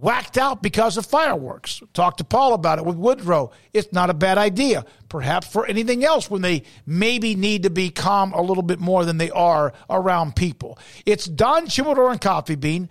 whacked 0.00 0.36
out 0.36 0.62
because 0.62 0.96
of 0.96 1.06
fireworks. 1.06 1.82
Talk 1.94 2.18
to 2.18 2.24
Paul 2.24 2.54
about 2.54 2.78
it 2.78 2.84
with 2.84 2.96
Woodrow. 2.96 3.50
It's 3.72 3.92
not 3.92 4.10
a 4.10 4.14
bad 4.14 4.38
idea. 4.38 4.84
Perhaps 5.08 5.46
for 5.46 5.66
anything 5.66 6.04
else 6.04 6.30
when 6.30 6.42
they 6.42 6.62
maybe 6.84 7.34
need 7.34 7.62
to 7.62 7.70
be 7.70 7.90
calm 7.90 8.32
a 8.32 8.42
little 8.42 8.62
bit 8.62 8.80
more 8.80 9.04
than 9.04 9.18
they 9.18 9.30
are 9.30 9.72
around 9.88 10.36
people. 10.36 10.78
It's 11.04 11.24
Dunn's 11.26 11.74
Humidor 11.74 12.10
and 12.10 12.20
Coffee 12.20 12.56
Bean. 12.56 12.88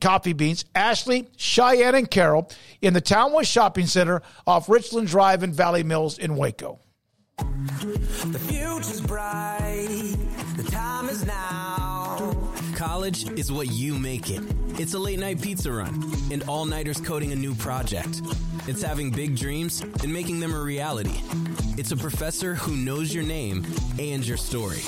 Coffee 0.00 0.32
Beans, 0.32 0.64
Ashley, 0.74 1.28
Cheyenne, 1.36 1.94
and 1.94 2.10
Carol 2.10 2.50
in 2.80 2.94
the 2.94 3.02
Townwest 3.02 3.52
Shopping 3.52 3.86
Center 3.86 4.22
off 4.46 4.70
Richland 4.70 5.06
Drive 5.06 5.42
in 5.42 5.52
Valley 5.52 5.82
Mills 5.82 6.18
in 6.18 6.34
Waco. 6.34 6.80
The 7.36 8.38
future's 8.48 9.02
bright. 9.02 10.16
The 10.56 10.64
time 10.70 11.08
is 11.10 11.26
now. 11.26 11.65
College 12.86 13.28
is 13.36 13.50
what 13.50 13.66
you 13.72 13.98
make 13.98 14.30
it. 14.30 14.40
It's 14.78 14.94
a 14.94 14.98
late 14.98 15.18
night 15.18 15.42
pizza 15.42 15.72
run 15.72 16.08
and 16.30 16.44
all 16.44 16.64
nighters 16.64 17.00
coding 17.00 17.32
a 17.32 17.34
new 17.34 17.52
project. 17.52 18.22
It's 18.68 18.80
having 18.80 19.10
big 19.10 19.36
dreams 19.36 19.80
and 19.80 20.12
making 20.12 20.38
them 20.38 20.54
a 20.54 20.60
reality. 20.60 21.20
It's 21.76 21.90
a 21.90 21.96
professor 21.96 22.54
who 22.54 22.76
knows 22.76 23.12
your 23.12 23.24
name 23.24 23.66
and 23.98 24.24
your 24.24 24.36
story. 24.36 24.82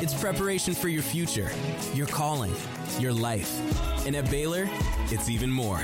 It's 0.00 0.14
preparation 0.14 0.74
for 0.74 0.86
your 0.86 1.02
future, 1.02 1.50
your 1.92 2.06
calling, 2.06 2.54
your 3.00 3.12
life. 3.12 3.52
And 4.06 4.14
at 4.14 4.30
Baylor, 4.30 4.68
it's 5.06 5.28
even 5.28 5.50
more. 5.50 5.82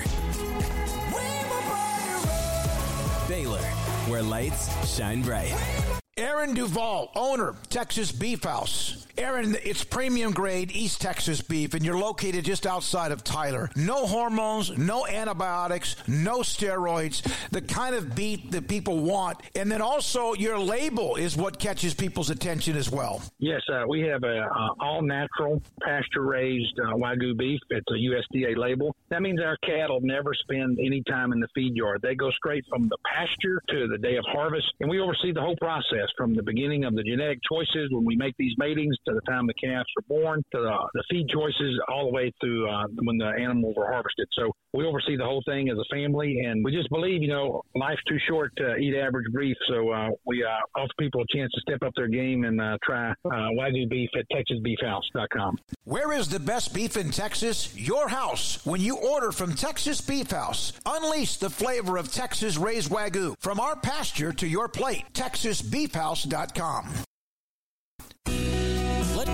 Baylor, 3.27 3.59
where 4.07 4.23
lights 4.23 4.97
shine 4.97 5.23
bright. 5.23 6.00
Aaron 6.21 6.53
Duvall, 6.53 7.11
owner, 7.17 7.55
Texas 7.71 8.13
Beef 8.13 8.45
House. 8.45 9.07
Aaron, 9.17 9.57
it's 9.65 9.85
premium 9.85 10.33
grade 10.33 10.71
East 10.73 11.01
Texas 11.01 11.43
beef, 11.43 11.75
and 11.75 11.85
you're 11.85 11.99
located 11.99 12.45
just 12.45 12.67
outside 12.67 13.13
of 13.13 13.25
Tyler. 13.25 13.71
No 13.77 14.07
hormones, 14.07 14.77
no 14.79 15.07
antibiotics, 15.07 15.97
no 16.07 16.39
steroids, 16.41 17.23
the 17.51 17.61
kind 17.61 17.95
of 17.95 18.15
beef 18.15 18.51
that 18.51 18.69
people 18.69 19.01
want. 19.01 19.39
And 19.55 19.71
then 19.71 19.83
also, 19.83 20.35
your 20.35 20.59
label 20.59 21.17
is 21.17 21.37
what 21.37 21.59
catches 21.59 21.93
people's 21.95 22.31
attention 22.31 22.77
as 22.77 22.91
well. 22.91 23.23
Yes, 23.39 23.63
uh, 23.73 23.85
we 23.89 24.03
have 24.03 24.23
a 24.25 24.49
all 24.81 25.03
natural 25.03 25.63
pasture 25.83 26.23
raised 26.23 26.79
uh, 26.81 26.95
wagyu 26.95 27.37
beef. 27.37 27.61
It's 27.71 27.87
a 27.91 28.37
USDA 28.37 28.57
label. 28.57 28.95
That 29.09 29.23
means 29.23 29.41
our 29.41 29.57
cattle 29.59 30.01
never 30.03 30.33
spend 30.35 30.79
any 30.79 31.03
time 31.09 31.33
in 31.33 31.41
the 31.41 31.49
feed 31.55 31.77
yard. 31.77 32.01
They 32.03 32.15
go 32.15 32.31
straight 32.31 32.65
from 32.69 32.89
the 32.89 32.97
pasture 33.05 33.63
to 33.71 33.89
the 33.89 33.99
day 33.99 34.17
of 34.17 34.25
harvest, 34.29 34.67
and 34.81 34.89
we 34.89 35.01
oversee 35.01 35.33
the 35.33 35.41
whole 35.41 35.57
process 35.57 36.09
from 36.17 36.35
the 36.35 36.43
beginning 36.43 36.85
of 36.85 36.95
the 36.95 37.03
genetic 37.03 37.39
choices 37.49 37.89
when 37.91 38.05
we 38.05 38.17
make 38.17 38.35
these 38.39 38.55
matings 38.59 38.97
to 39.07 39.15
the 39.15 39.21
time 39.23 39.47
the 39.47 39.55
calves 39.55 39.89
are 39.97 40.05
born 40.09 40.43
to 40.53 40.61
the, 40.61 40.77
the 40.95 41.03
feed 41.11 41.27
choices 41.29 41.79
all 41.89 42.07
the 42.07 42.13
way 42.13 42.33
through 42.41 42.69
uh, 42.69 42.85
when 43.03 43.19
the 43.19 43.27
animals 43.27 43.75
are 43.79 43.93
harvested. 43.93 44.29
So 44.33 44.51
we 44.73 44.85
oversee 44.85 45.17
the 45.17 45.25
whole 45.25 45.43
thing 45.47 45.69
as 45.69 45.79
a 45.79 45.95
family, 45.95 46.41
and 46.41 46.65
we 46.65 46.73
just 46.73 46.89
believe, 46.91 47.23
you 47.23 47.29
know, 47.29 47.63
life's 47.75 48.03
too 48.09 48.19
short 48.29 48.53
to 48.59 48.77
eat 48.77 48.97
average 48.97 49.27
beef. 49.37 49.57
So 49.69 49.91
uh, 49.91 50.11
we 50.25 50.45
uh, 50.45 50.81
offer 50.81 50.91
people 50.99 51.23
a 51.23 51.37
chance 51.37 51.51
to 51.53 51.61
step 51.61 51.83
up 51.83 51.93
their 51.97 52.09
game 52.09 52.45
and 52.45 52.61
uh, 52.61 52.79
try 52.83 53.11
uh, 53.11 53.51
Wagyu 53.59 53.89
beef 53.89 54.11
at 54.17 54.27
TexasBeefHouse.com. 54.33 55.59
Where 55.85 56.13
is 56.13 56.29
the 56.29 56.41
best 56.41 56.73
beef 56.75 56.97
in 56.97 57.11
Texas? 57.11 57.77
Your 57.77 58.09
house. 58.09 58.65
When 58.65 58.81
you 58.81 58.97
order 58.97 59.33
from 59.33 59.55
Texas 59.55 60.01
Beef 60.01 60.31
House, 60.31 60.73
unleash 60.87 61.37
the 61.37 61.51
flavor 61.51 61.97
of 61.97 62.13
Texas 62.13 62.57
raised 62.57 62.91
Wagyu 62.91 63.35
from 63.41 63.59
our 63.59 63.77
pasture 63.77 64.33
to 64.35 64.47
your 64.47 64.69
plate. 64.69 65.05
TexasBeefHouse.com. 65.13 66.00
Let 66.01 67.10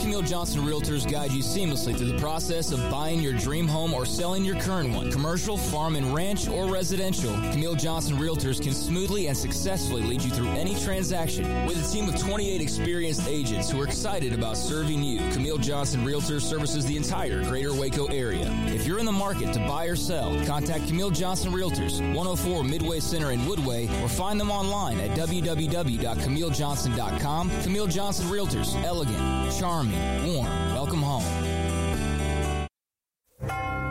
Camille 0.07 0.23
Johnson 0.23 0.63
Realtors 0.63 1.11
guide 1.11 1.33
you 1.33 1.43
seamlessly 1.43 1.99
through 1.99 2.13
the 2.13 2.21
process 2.21 2.71
of 2.71 2.79
buying 2.93 3.21
your 3.21 3.33
dream 3.33 3.67
home 3.67 3.93
or 3.93 4.07
selling 4.07 4.45
your 4.45 4.55
current 4.61 4.95
one. 4.95 5.11
Commercial, 5.11 5.57
farm 5.57 5.97
and 5.97 6.15
ranch, 6.15 6.47
or 6.47 6.69
residential, 6.69 7.33
Camille 7.51 7.75
Johnson 7.75 8.17
Realtors 8.17 8.63
can 8.63 8.73
smoothly 8.73 9.27
and 9.27 9.37
successfully 9.37 10.03
lead 10.03 10.23
you 10.23 10.31
through 10.31 10.51
any 10.51 10.79
transaction. 10.79 11.67
With 11.67 11.85
a 11.85 11.93
team 11.93 12.09
of 12.09 12.17
28 12.21 12.61
experienced 12.61 13.27
agents 13.27 13.69
who 13.69 13.81
are 13.81 13.85
excited 13.85 14.33
about 14.33 14.57
serving 14.57 15.03
you, 15.03 15.19
Camille 15.33 15.59
Johnson 15.59 16.07
Realtors 16.07 16.43
services 16.43 16.87
the 16.87 16.97
entire 16.97 17.43
greater 17.43 17.75
Waco 17.75 18.07
area. 18.07 18.49
If 18.69 18.87
you're 18.87 19.01
in 19.01 19.07
the 19.07 19.13
market 19.13 19.53
to 19.55 19.59
buy 19.67 19.87
or 19.87 19.97
sell, 19.97 20.41
contact 20.47 20.87
Camille 20.87 21.11
Johnson 21.11 21.51
Realtors, 21.51 21.99
104 22.15 22.63
Midway 22.63 23.01
Center 23.01 23.33
in 23.33 23.41
Woodway, 23.41 23.91
or 24.05 24.09
find 24.09 24.39
them 24.39 24.53
online 24.53 25.01
at 25.01 25.19
www.camillejohnson.com. 25.19 27.51
Camille 27.65 27.89
Johnson 27.89 28.29
Realtors, 28.29 28.81
elegant, 28.85 29.19
charming, 29.59 29.96
warm. 30.27 30.47
Welcome 30.75 31.03
home. 31.03 31.47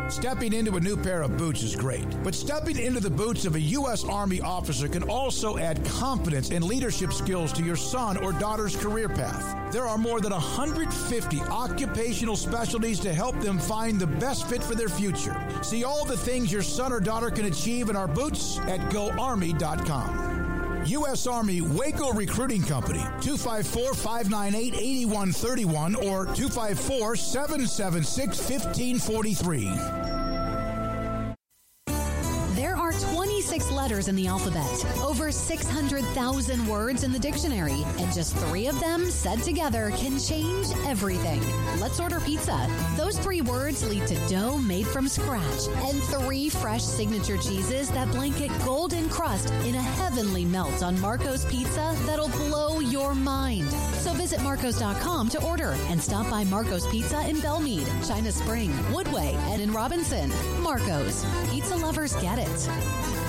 Stepping 0.10 0.54
into 0.54 0.76
a 0.76 0.80
new 0.80 0.96
pair 0.96 1.24
of 1.24 1.36
boots 1.36 1.62
is 1.62 1.76
great, 1.76 2.06
but 2.24 2.34
stepping 2.34 2.78
into 2.78 3.00
the 3.00 3.10
boots 3.10 3.44
of 3.46 3.56
a 3.56 3.60
U.S. 3.60 4.04
Army 4.06 4.40
officer 4.40 4.88
can 4.88 5.04
also 5.04 5.58
add 5.58 5.84
confidence 5.86 6.52
and 6.52 6.64
leadership 6.64 7.12
skills 7.12 7.52
to 7.54 7.64
your 7.64 7.76
son 7.76 8.16
or 8.18 8.32
daughter's 8.32 8.76
career 8.78 9.10
path. 9.10 9.74
There 9.74 9.86
are 9.86 9.98
more 9.98 10.22
than 10.22 10.32
150 10.32 11.42
occupational 11.42 12.36
specialties 12.38 13.00
to 13.02 13.14
help 13.14 13.40
them 13.40 13.60
find 13.60 14.00
the 14.00 14.08
best 14.08 14.48
fit 14.48 14.64
for 14.64 14.76
their 14.76 14.90
future. 14.90 15.36
See 15.62 15.84
all 15.84 16.06
the 16.06 16.18
things 16.18 16.52
your 16.52 16.64
son 16.64 16.94
or 16.94 17.00
daughter 17.00 17.30
can 17.30 17.46
achieve 17.46 17.90
in 17.90 17.96
our 17.96 18.08
boots 18.08 18.60
at 18.60 18.80
goarmy.com. 18.92 20.35
U.S. 20.88 21.26
Army 21.26 21.62
Waco 21.62 22.14
Recruiting 22.14 22.62
Company, 22.62 23.00
254 23.22 23.94
598 23.96 24.74
8131 24.76 25.96
or 25.96 26.26
254 26.28 27.16
776 27.16 28.38
1543. 28.38 30.15
Letters 33.86 34.08
in 34.08 34.16
the 34.16 34.26
alphabet, 34.26 34.84
over 35.04 35.32
600,000 35.32 36.68
words 36.68 37.04
in 37.04 37.12
the 37.12 37.20
dictionary, 37.20 37.84
and 38.00 38.12
just 38.12 38.36
three 38.36 38.66
of 38.66 38.80
them 38.80 39.12
said 39.12 39.44
together 39.44 39.92
can 39.96 40.18
change 40.18 40.66
everything. 40.88 41.40
Let's 41.80 42.00
order 42.00 42.20
pizza. 42.20 42.68
Those 42.98 43.20
three 43.20 43.42
words 43.42 43.88
lead 43.88 44.08
to 44.08 44.16
dough 44.28 44.58
made 44.58 44.88
from 44.88 45.08
scratch 45.08 45.68
and 45.68 46.02
three 46.02 46.50
fresh 46.50 46.82
signature 46.82 47.38
cheeses 47.38 47.92
that 47.92 48.10
blanket 48.10 48.50
golden 48.66 49.08
crust 49.08 49.52
in 49.66 49.76
a 49.76 49.82
heavenly 49.82 50.46
melt 50.46 50.82
on 50.82 51.00
Marco's 51.00 51.46
Pizza 51.46 51.96
that'll 52.08 52.30
blow 52.30 52.80
your 52.80 53.14
mind. 53.14 53.72
So 54.02 54.14
visit 54.14 54.42
Marcos.com 54.42 55.30
to 55.30 55.44
order 55.44 55.76
and 55.90 56.02
stop 56.02 56.28
by 56.32 56.44
Marco's 56.46 56.88
Pizza 56.88 57.22
in 57.30 57.36
Belmead, 57.36 57.86
China 58.08 58.32
Spring, 58.32 58.72
Woodway, 58.90 59.36
and 59.54 59.62
in 59.62 59.72
Robinson. 59.72 60.32
Marco's. 60.64 61.24
Pizza 61.52 61.76
lovers 61.76 62.16
get 62.16 62.40
it. 62.40 63.25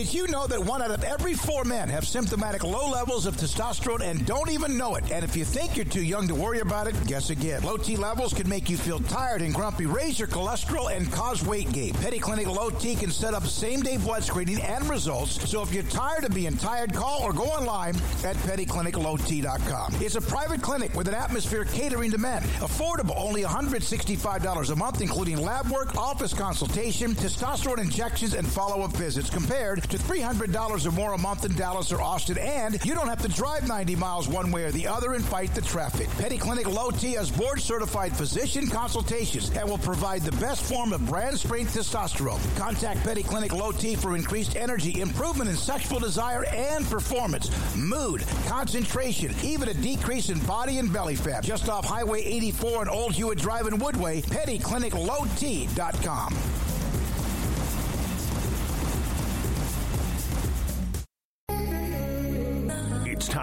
Did 0.00 0.14
you 0.14 0.26
know 0.28 0.46
that 0.46 0.64
one 0.64 0.80
out 0.80 0.90
of 0.90 1.04
every 1.04 1.34
four 1.34 1.62
men 1.62 1.90
have 1.90 2.06
symptomatic 2.06 2.64
low 2.64 2.88
levels 2.88 3.26
of 3.26 3.36
testosterone 3.36 4.00
and 4.00 4.24
don't 4.24 4.48
even 4.50 4.78
know 4.78 4.94
it? 4.94 5.12
And 5.12 5.22
if 5.22 5.36
you 5.36 5.44
think 5.44 5.76
you're 5.76 5.84
too 5.84 6.02
young 6.02 6.26
to 6.28 6.34
worry 6.34 6.60
about 6.60 6.86
it, 6.86 6.94
guess 7.06 7.28
again. 7.28 7.62
Low 7.62 7.76
T 7.76 7.96
levels 7.96 8.32
can 8.32 8.48
make 8.48 8.70
you 8.70 8.78
feel 8.78 9.00
tired 9.00 9.42
and 9.42 9.52
grumpy, 9.52 9.84
raise 9.84 10.18
your 10.18 10.26
cholesterol, 10.26 10.90
and 10.90 11.12
cause 11.12 11.44
weight 11.44 11.70
gain. 11.72 11.92
Petty 11.92 12.18
Clinic 12.18 12.46
Low 12.46 12.70
T 12.70 12.94
can 12.94 13.10
set 13.10 13.34
up 13.34 13.46
same 13.46 13.82
day 13.82 13.98
blood 13.98 14.24
screening 14.24 14.62
and 14.62 14.88
results. 14.88 15.46
So 15.50 15.60
if 15.60 15.70
you're 15.70 15.82
tired 15.82 16.24
of 16.24 16.32
being 16.32 16.56
tired, 16.56 16.94
call 16.94 17.20
or 17.20 17.34
go 17.34 17.44
online 17.44 17.94
at 18.24 18.36
pettycliniclowt.com. 18.36 19.96
It's 20.00 20.14
a 20.14 20.22
private 20.22 20.62
clinic 20.62 20.94
with 20.94 21.08
an 21.08 21.14
atmosphere 21.14 21.66
catering 21.66 22.10
to 22.12 22.18
men. 22.18 22.42
Affordable, 22.60 23.18
only 23.18 23.42
$165 23.42 24.70
a 24.70 24.76
month, 24.76 25.02
including 25.02 25.36
lab 25.36 25.68
work, 25.68 25.94
office 25.96 26.32
consultation, 26.32 27.14
testosterone 27.14 27.82
injections, 27.82 28.32
and 28.32 28.48
follow 28.48 28.80
up 28.80 28.96
visits 28.96 29.28
compared 29.28 29.89
to 29.90 29.98
$300 29.98 30.86
or 30.86 30.90
more 30.92 31.14
a 31.14 31.18
month 31.18 31.44
in 31.44 31.52
Dallas 31.54 31.92
or 31.92 32.00
Austin, 32.00 32.38
and 32.38 32.82
you 32.84 32.94
don't 32.94 33.08
have 33.08 33.22
to 33.22 33.28
drive 33.28 33.66
90 33.66 33.96
miles 33.96 34.28
one 34.28 34.52
way 34.52 34.62
or 34.64 34.70
the 34.70 34.86
other 34.86 35.14
and 35.14 35.24
fight 35.24 35.52
the 35.54 35.60
traffic. 35.60 36.08
Petty 36.10 36.38
Clinic 36.38 36.68
Low 36.68 36.90
T 36.90 37.12
has 37.12 37.30
board 37.30 37.60
certified 37.60 38.16
physician 38.16 38.68
consultations 38.68 39.50
and 39.50 39.68
will 39.68 39.78
provide 39.78 40.22
the 40.22 40.36
best 40.38 40.62
form 40.62 40.92
of 40.92 41.04
brand 41.06 41.38
strength 41.38 41.74
testosterone. 41.74 42.40
Contact 42.56 43.02
Petty 43.02 43.22
Clinic 43.22 43.52
Low 43.52 43.72
T 43.72 43.94
for 43.96 44.16
increased 44.16 44.56
energy, 44.56 45.00
improvement 45.00 45.50
in 45.50 45.56
sexual 45.56 45.98
desire 45.98 46.44
and 46.46 46.86
performance, 46.86 47.50
mood, 47.76 48.24
concentration, 48.46 49.34
even 49.42 49.68
a 49.68 49.74
decrease 49.74 50.30
in 50.30 50.38
body 50.46 50.78
and 50.78 50.92
belly 50.92 51.16
fat. 51.16 51.42
Just 51.42 51.68
off 51.68 51.84
Highway 51.84 52.22
84 52.22 52.82
and 52.82 52.90
Old 52.90 53.14
Hewitt 53.14 53.38
Drive 53.38 53.66
in 53.66 53.78
Woodway, 53.78 54.24
pettycliniclowt.com. 54.24 56.34
It's 56.34 56.59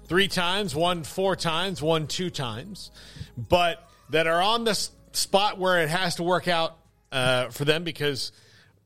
three 0.04 0.28
times, 0.28 0.76
one 0.76 1.02
four 1.02 1.34
times, 1.34 1.82
one 1.82 2.06
two 2.06 2.30
times, 2.30 2.92
but 3.36 3.82
that 4.10 4.26
are 4.26 4.40
on 4.42 4.64
the 4.64 4.74
spot 5.12 5.58
where 5.58 5.80
it 5.82 5.88
has 5.88 6.16
to 6.16 6.22
work 6.22 6.48
out 6.48 6.76
uh, 7.12 7.48
for 7.48 7.64
them 7.64 7.84
because 7.84 8.32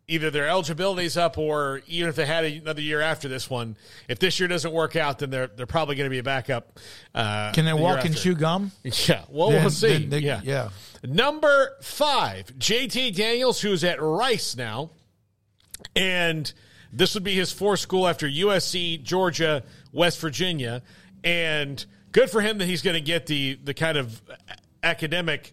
either 0.09 0.31
their 0.31 0.49
eligibility's 0.49 1.17
up 1.17 1.39
or 1.39 1.83
even 1.87 2.09
if 2.09 2.17
they 2.17 2.27
had 2.27 2.45
another 2.45 2.81
year 2.83 3.01
after 3.01 3.29
this 3.29 3.49
one, 3.49 3.77
if 4.09 4.19
this 4.19 4.41
year 4.41 4.49
doesn't 4.49 4.73
work 4.73 4.97
out, 4.97 5.21
then 5.21 5.31
they're 5.31 5.47
they're 5.47 5.67
probably 5.67 5.95
going 5.95 6.07
to 6.07 6.11
be 6.11 6.19
a 6.19 6.23
backup. 6.23 6.79
Uh, 7.15 7.53
Can 7.53 7.65
they 7.65 7.71
the 7.71 7.77
walk 7.77 8.05
and 8.05 8.17
chew 8.17 8.35
gum? 8.35 8.73
Yeah, 8.83 9.23
well, 9.29 9.51
Then- 9.51 9.63
we'll 9.63 9.71
see. 9.71 10.07
they- 10.07 10.19
yeah, 10.19 10.41
yeah. 10.43 10.71
Number 11.05 11.77
five, 11.81 12.47
JT 12.59 13.15
Daniels, 13.15 13.61
who's 13.61 13.85
at 13.85 14.03
Rice 14.03 14.55
now, 14.57 14.91
and 15.97 16.53
this 16.93 17.15
would 17.15 17.25
be 17.25 17.35
his 17.35 17.53
fourth 17.53 17.81
school 17.81 18.07
after 18.07 18.29
USC, 18.29 19.03
Georgia, 19.03 19.63
West 19.93 20.21
Virginia, 20.21 20.83
and 21.25 21.85
good 22.13 22.31
for 22.31 22.41
him 22.41 22.59
that 22.59 22.67
he's 22.67 22.83
going 22.83 22.95
to 22.95 23.01
get 23.01 23.27
the 23.27 23.59
the 23.63 23.75
kind 23.75 23.97
of 23.97 24.21
academic, 24.83 25.53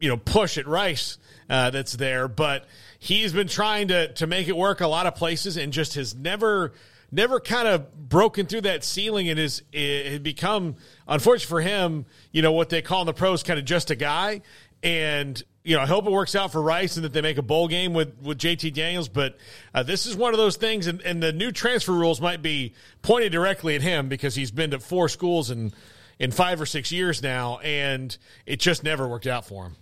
you 0.00 0.08
know, 0.08 0.16
push 0.16 0.58
at 0.58 0.66
Rice 0.66 1.18
uh, 1.48 1.70
that's 1.70 1.92
there. 1.94 2.28
But 2.28 2.66
he's 2.98 3.32
been 3.32 3.48
trying 3.48 3.88
to 3.88 4.12
to 4.14 4.26
make 4.26 4.48
it 4.48 4.56
work 4.56 4.80
a 4.80 4.88
lot 4.88 5.06
of 5.06 5.14
places, 5.14 5.56
and 5.56 5.72
just 5.72 5.94
has 5.94 6.14
never 6.14 6.72
never 7.12 7.38
kind 7.38 7.68
of 7.68 8.08
broken 8.08 8.46
through 8.46 8.62
that 8.62 8.82
ceiling 8.82 9.28
and 9.28 9.38
is 9.38 9.62
it 9.70 10.22
become 10.22 10.74
unfortunate 11.06 11.46
for 11.46 11.60
him 11.60 12.06
you 12.32 12.40
know 12.40 12.52
what 12.52 12.70
they 12.70 12.80
call 12.80 13.02
in 13.02 13.06
the 13.06 13.12
pros 13.12 13.42
kind 13.42 13.58
of 13.58 13.66
just 13.66 13.90
a 13.90 13.94
guy 13.94 14.40
and 14.82 15.42
you 15.62 15.76
know 15.76 15.82
i 15.82 15.86
hope 15.86 16.06
it 16.06 16.10
works 16.10 16.34
out 16.34 16.50
for 16.50 16.60
rice 16.60 16.96
and 16.96 17.04
that 17.04 17.12
they 17.12 17.20
make 17.20 17.36
a 17.36 17.42
bowl 17.42 17.68
game 17.68 17.92
with 17.92 18.16
with 18.22 18.38
jt 18.38 18.72
daniels 18.72 19.10
but 19.10 19.36
uh, 19.74 19.82
this 19.82 20.06
is 20.06 20.16
one 20.16 20.32
of 20.32 20.38
those 20.38 20.56
things 20.56 20.86
and, 20.86 21.02
and 21.02 21.22
the 21.22 21.32
new 21.32 21.52
transfer 21.52 21.92
rules 21.92 22.18
might 22.18 22.40
be 22.40 22.72
pointed 23.02 23.30
directly 23.30 23.74
at 23.76 23.82
him 23.82 24.08
because 24.08 24.34
he's 24.34 24.50
been 24.50 24.70
to 24.70 24.80
four 24.80 25.08
schools 25.08 25.50
in 25.50 25.70
in 26.22 26.30
five 26.30 26.60
or 26.60 26.66
six 26.66 26.90
years 26.92 27.22
now 27.22 27.58
and 27.58 28.16
it 28.46 28.60
just 28.60 28.82
never 28.84 29.06
worked 29.08 29.26
out 29.26 29.44
for 29.44 29.64
him 29.64 29.76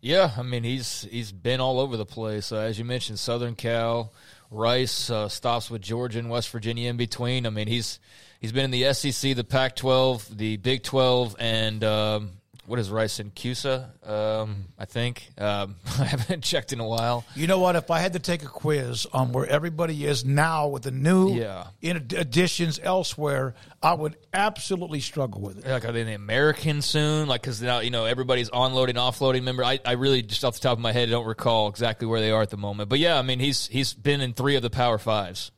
Yeah, 0.00 0.30
I 0.36 0.42
mean 0.42 0.64
he's 0.64 1.06
he's 1.10 1.32
been 1.32 1.60
all 1.60 1.78
over 1.78 1.96
the 1.96 2.06
place. 2.06 2.52
Uh, 2.52 2.58
as 2.58 2.78
you 2.78 2.84
mentioned, 2.84 3.18
Southern 3.18 3.54
Cal, 3.54 4.12
Rice 4.50 5.10
uh, 5.10 5.28
stops 5.28 5.70
with 5.70 5.82
Georgia 5.82 6.20
and 6.20 6.30
West 6.30 6.50
Virginia 6.50 6.88
in 6.88 6.96
between. 6.96 7.46
I 7.46 7.50
mean 7.50 7.66
he's 7.66 8.00
he's 8.40 8.52
been 8.52 8.64
in 8.64 8.70
the 8.70 8.92
SEC, 8.94 9.34
the 9.36 9.44
Pac-12, 9.44 10.36
the 10.36 10.56
Big 10.56 10.82
12, 10.82 11.36
and 11.38 11.84
um, 11.84 12.30
what 12.68 12.78
is 12.78 12.90
Rice 12.90 13.18
in 13.18 13.30
CUSA? 13.30 14.08
Um, 14.08 14.66
I 14.78 14.84
think 14.84 15.28
um, 15.38 15.76
I 15.98 16.04
haven't 16.04 16.44
checked 16.44 16.72
in 16.72 16.80
a 16.80 16.86
while. 16.86 17.24
You 17.34 17.46
know 17.46 17.58
what? 17.58 17.74
If 17.76 17.90
I 17.90 17.98
had 17.98 18.12
to 18.12 18.18
take 18.18 18.42
a 18.42 18.46
quiz 18.46 19.06
on 19.12 19.32
where 19.32 19.46
everybody 19.46 20.04
is 20.04 20.24
now 20.24 20.68
with 20.68 20.82
the 20.84 20.90
new 20.90 21.32
Yeah. 21.34 21.68
in 21.80 21.96
additions 21.96 22.78
elsewhere, 22.82 23.54
I 23.82 23.94
would 23.94 24.16
absolutely 24.32 25.00
struggle 25.00 25.40
with 25.40 25.58
it. 25.64 25.70
Like, 25.70 25.84
are 25.84 25.92
they 25.92 26.02
in 26.02 26.06
the 26.06 26.12
American 26.14 26.82
soon? 26.82 27.26
Like, 27.26 27.40
because 27.40 27.60
now 27.62 27.80
you 27.80 27.90
know 27.90 28.04
everybody's 28.04 28.50
onloading, 28.50 28.94
offloading. 28.94 29.34
Remember, 29.40 29.64
I, 29.64 29.80
I 29.84 29.92
really 29.92 30.22
just 30.22 30.44
off 30.44 30.54
the 30.54 30.60
top 30.60 30.76
of 30.76 30.80
my 30.82 30.92
head 30.92 31.08
don't 31.10 31.26
recall 31.26 31.68
exactly 31.68 32.06
where 32.06 32.20
they 32.20 32.30
are 32.30 32.42
at 32.42 32.50
the 32.50 32.56
moment. 32.56 32.88
But 32.90 32.98
yeah, 32.98 33.18
I 33.18 33.22
mean, 33.22 33.40
he's 33.40 33.66
he's 33.66 33.94
been 33.94 34.20
in 34.20 34.34
three 34.34 34.56
of 34.56 34.62
the 34.62 34.70
Power 34.70 34.98
Fives. 34.98 35.50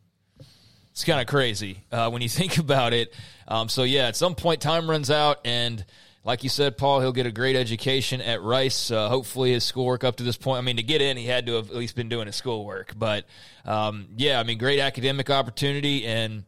It's 0.93 1.05
kind 1.05 1.21
of 1.21 1.27
crazy 1.27 1.85
uh, 1.93 2.11
when 2.11 2.21
you 2.23 2.29
think 2.41 2.59
about 2.59 2.93
it. 2.93 3.13
Um, 3.49 3.69
so 3.69 3.83
yeah, 3.83 4.07
at 4.07 4.17
some 4.17 4.35
point, 4.35 4.61
time 4.61 4.89
runs 4.89 5.11
out, 5.11 5.39
and 5.45 5.85
like 6.25 6.43
you 6.43 6.51
said, 6.51 6.77
Paul, 6.77 7.01
he'll 7.01 7.13
get 7.13 7.27
a 7.27 7.33
great 7.33 7.57
education 7.57 8.21
at 8.21 8.43
Rice. 8.43 8.91
Uh, 8.91 9.09
hopefully, 9.09 9.53
his 9.53 9.65
schoolwork 9.65 10.05
up 10.05 10.17
to 10.17 10.23
this 10.23 10.37
point. 10.37 10.59
I 10.59 10.61
mean, 10.61 10.77
to 10.77 10.83
get 10.83 11.01
in, 11.01 11.17
he 11.17 11.27
had 11.27 11.47
to 11.47 11.55
have 11.55 11.71
at 11.71 11.77
least 11.77 11.97
been 11.97 12.09
doing 12.09 12.27
his 12.27 12.37
schoolwork. 12.37 12.93
But 12.97 13.25
um, 13.65 14.09
yeah, 14.17 14.39
I 14.39 14.43
mean, 14.43 14.59
great 14.59 14.81
academic 14.81 15.31
opportunity 15.31 16.07
and 16.07 16.45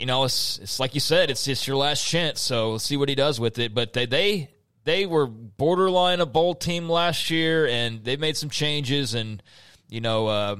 you 0.00 0.06
know, 0.06 0.24
it's 0.24 0.58
it's 0.60 0.80
like 0.80 0.94
you 0.94 1.00
said, 1.00 1.30
it's 1.30 1.46
it's 1.46 1.66
your 1.66 1.76
last 1.76 2.06
chance. 2.06 2.40
So 2.40 2.70
we'll 2.70 2.78
see 2.78 2.96
what 2.96 3.10
he 3.10 3.14
does 3.14 3.38
with 3.38 3.58
it. 3.58 3.74
But 3.74 3.92
they 3.92 4.06
they 4.06 4.48
they 4.84 5.04
were 5.04 5.26
borderline 5.26 6.20
a 6.20 6.26
bowl 6.26 6.54
team 6.54 6.88
last 6.88 7.30
year, 7.30 7.68
and 7.68 8.02
they 8.02 8.16
made 8.16 8.38
some 8.38 8.48
changes. 8.48 9.12
And 9.12 9.42
you 9.90 10.00
know, 10.00 10.26
uh, 10.26 10.56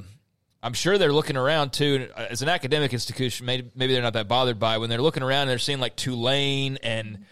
I'm 0.61 0.73
sure 0.73 0.99
they're 0.99 1.11
looking 1.11 1.37
around 1.37 1.73
too. 1.73 2.07
As 2.15 2.43
an 2.43 2.49
academic 2.49 2.93
institution, 2.93 3.47
maybe 3.47 3.71
maybe 3.73 3.93
they're 3.93 4.03
not 4.03 4.13
that 4.13 4.27
bothered 4.27 4.59
by 4.59 4.75
it. 4.75 4.79
when 4.79 4.91
they're 4.91 5.01
looking 5.01 5.23
around. 5.23 5.41
and 5.41 5.49
They're 5.49 5.57
seeing 5.57 5.79
like 5.79 5.95
Tulane 5.95 6.77
and 6.83 7.25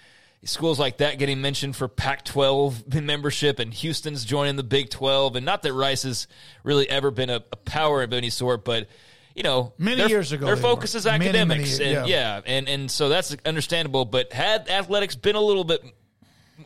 schools 0.43 0.79
like 0.79 0.97
that 0.97 1.19
getting 1.19 1.41
mentioned 1.41 1.75
for 1.75 1.87
Pac-12 1.87 3.01
membership, 3.03 3.59
and 3.59 3.73
Houston's 3.73 4.23
joining 4.25 4.55
the 4.55 4.63
Big 4.63 4.89
12. 4.89 5.35
And 5.35 5.45
not 5.45 5.63
that 5.63 5.73
Rice 5.73 6.03
has 6.03 6.27
really 6.63 6.89
ever 6.89 7.11
been 7.11 7.29
a, 7.29 7.43
a 7.51 7.55
power 7.57 8.03
of 8.03 8.13
any 8.13 8.29
sort, 8.29 8.63
but 8.65 8.87
you 9.35 9.43
know, 9.43 9.73
Many 9.77 10.05
years 10.07 10.31
ago 10.31 10.47
their 10.47 10.57
focus 10.57 10.93
were. 10.95 10.97
is 10.99 11.07
academics, 11.07 11.79
many- 11.79 11.95
and 11.95 12.07
yeah. 12.09 12.35
yeah, 12.37 12.41
and 12.45 12.67
and 12.67 12.91
so 12.91 13.07
that's 13.09 13.35
understandable. 13.45 14.03
But 14.03 14.33
had 14.33 14.67
athletics 14.69 15.15
been 15.15 15.35
a 15.35 15.41
little 15.41 15.63
bit, 15.63 15.81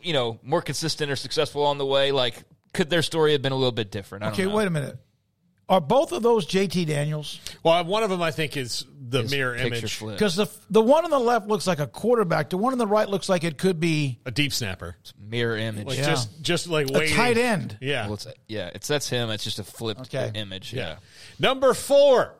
you 0.02 0.12
know, 0.12 0.40
more 0.42 0.60
consistent 0.62 1.10
or 1.10 1.14
successful 1.16 1.62
on 1.66 1.78
the 1.78 1.86
way, 1.86 2.10
like 2.10 2.42
could 2.72 2.90
their 2.90 3.02
story 3.02 3.32
have 3.32 3.42
been 3.42 3.52
a 3.52 3.56
little 3.56 3.70
bit 3.70 3.90
different? 3.92 4.24
I 4.24 4.28
don't 4.28 4.34
Okay, 4.34 4.44
know. 4.46 4.56
wait 4.56 4.66
a 4.66 4.70
minute. 4.70 4.96
Are 5.68 5.80
both 5.80 6.12
of 6.12 6.22
those 6.22 6.46
JT 6.46 6.86
Daniels? 6.86 7.40
Well, 7.62 7.82
one 7.84 8.02
of 8.02 8.10
them 8.10 8.20
I 8.20 8.30
think 8.30 8.56
is 8.56 8.84
the 9.08 9.22
mirror 9.22 9.54
image. 9.56 9.98
Because 10.00 10.36
the 10.36 10.46
the 10.70 10.82
one 10.82 11.04
on 11.04 11.10
the 11.10 11.18
left 11.18 11.46
looks 11.46 11.66
like 11.66 11.78
a 11.78 11.86
quarterback. 11.86 12.50
The 12.50 12.58
one 12.58 12.72
on 12.72 12.78
the 12.78 12.86
right 12.86 13.08
looks 13.08 13.28
like 13.28 13.44
it 13.44 13.56
could 13.56 13.80
be 13.80 14.18
a 14.26 14.30
deep 14.30 14.52
snapper, 14.52 14.96
It's 15.00 15.14
mirror 15.18 15.56
image, 15.56 15.86
Like 15.86 15.98
Yeah. 15.98 16.04
just 16.06 16.42
just 16.42 16.66
like 16.68 16.90
a 16.90 17.08
tight 17.08 17.38
end. 17.38 17.78
Yeah. 17.80 18.04
Well, 18.06 18.14
it's, 18.14 18.26
yeah, 18.46 18.70
it's 18.74 18.88
that's 18.88 19.08
him. 19.08 19.30
It's 19.30 19.44
just 19.44 19.58
a 19.58 19.64
flipped 19.64 20.14
Okay. 20.14 20.30
image. 20.38 20.72
Yeah. 20.74 20.88
Yeah. 20.88 20.96
Number 21.38 21.72
four, 21.72 22.34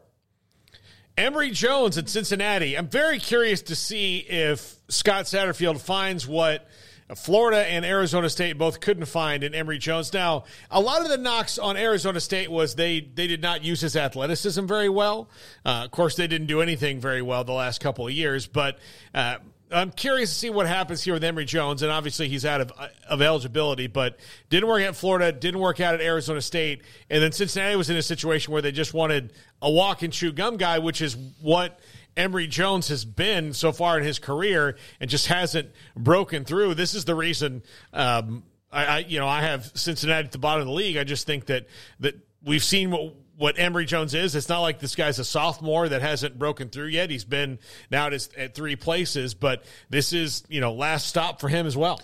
Emory 1.16 1.50
Jones 1.50 1.96
at 1.96 2.08
Cincinnati. 2.08 2.76
I'm 2.76 2.88
very 2.88 3.18
curious 3.20 3.62
to 3.62 3.76
see 3.76 4.18
if 4.18 4.74
Scott 4.88 5.26
Satterfield 5.26 5.80
finds 5.80 6.26
what 6.26 6.68
Florida 7.16 7.66
and 7.66 7.84
Arizona 7.84 8.28
State 8.28 8.58
both 8.58 8.80
couldn't 8.80 9.06
find 9.06 9.44
in 9.44 9.54
Emory 9.54 9.78
Jones. 9.78 10.12
Now, 10.12 10.44
a 10.70 10.80
lot 10.80 11.02
of 11.02 11.08
the 11.08 11.18
knocks 11.18 11.58
on 11.58 11.76
Arizona 11.76 12.20
State 12.20 12.50
was 12.50 12.74
they 12.74 13.00
they 13.00 13.26
did 13.26 13.42
not 13.42 13.64
use 13.64 13.80
his 13.80 13.96
athleticism 13.96 14.66
very 14.66 14.88
well. 14.88 15.28
Uh, 15.64 15.82
of 15.84 15.90
course, 15.90 16.16
they 16.16 16.26
didn't 16.26 16.46
do 16.46 16.60
anything 16.60 17.00
very 17.00 17.22
well 17.22 17.44
the 17.44 17.52
last 17.52 17.80
couple 17.80 18.06
of 18.06 18.12
years, 18.12 18.46
but. 18.46 18.78
Uh, 19.14 19.36
I'm 19.72 19.90
curious 19.90 20.30
to 20.30 20.38
see 20.38 20.50
what 20.50 20.66
happens 20.68 21.02
here 21.02 21.14
with 21.14 21.24
Emory 21.24 21.46
Jones, 21.46 21.82
and 21.82 21.90
obviously 21.90 22.28
he's 22.28 22.44
out 22.44 22.60
of 22.60 22.70
of 23.08 23.20
eligibility, 23.20 23.88
but 23.88 24.18
didn't 24.48 24.68
work 24.68 24.82
at 24.82 24.94
Florida, 24.94 25.32
didn't 25.32 25.58
work 25.60 25.80
out 25.80 25.94
at 25.94 26.00
Arizona 26.00 26.40
State, 26.40 26.82
and 27.10 27.22
then 27.22 27.32
Cincinnati 27.32 27.74
was 27.74 27.90
in 27.90 27.96
a 27.96 28.02
situation 28.02 28.52
where 28.52 28.62
they 28.62 28.70
just 28.70 28.94
wanted 28.94 29.32
a 29.62 29.70
walk 29.70 30.02
and 30.02 30.12
chew 30.12 30.30
gum 30.30 30.58
guy, 30.58 30.78
which 30.78 31.00
is 31.00 31.16
what 31.40 31.80
Emory 32.16 32.46
Jones 32.46 32.88
has 32.88 33.04
been 33.04 33.52
so 33.52 33.72
far 33.72 33.98
in 33.98 34.04
his 34.04 34.18
career, 34.18 34.76
and 35.00 35.10
just 35.10 35.26
hasn't 35.26 35.70
broken 35.96 36.44
through. 36.44 36.74
This 36.74 36.94
is 36.94 37.04
the 37.04 37.14
reason. 37.14 37.62
Um, 37.92 38.44
I, 38.70 38.84
I, 38.84 38.98
you 39.00 39.18
know, 39.18 39.28
I 39.28 39.42
have 39.42 39.70
Cincinnati 39.74 40.26
at 40.26 40.32
the 40.32 40.38
bottom 40.38 40.62
of 40.62 40.66
the 40.66 40.72
league. 40.72 40.96
I 40.96 41.04
just 41.04 41.26
think 41.26 41.46
that 41.46 41.66
that 42.00 42.16
we've 42.42 42.64
seen 42.64 42.90
what 42.90 43.14
what 43.36 43.58
Emory 43.58 43.84
Jones 43.84 44.14
is. 44.14 44.34
It's 44.34 44.48
not 44.48 44.60
like 44.60 44.78
this 44.78 44.94
guy's 44.94 45.18
a 45.18 45.24
sophomore 45.24 45.88
that 45.88 46.02
hasn't 46.02 46.38
broken 46.38 46.68
through 46.68 46.86
yet. 46.86 47.10
He's 47.10 47.24
been 47.24 47.58
now 47.90 48.06
at, 48.06 48.12
his, 48.12 48.28
at 48.36 48.54
three 48.54 48.76
places, 48.76 49.34
but 49.34 49.64
this 49.90 50.12
is 50.12 50.44
you 50.48 50.60
know 50.60 50.72
last 50.72 51.06
stop 51.06 51.40
for 51.40 51.48
him 51.48 51.66
as 51.66 51.76
well. 51.76 52.00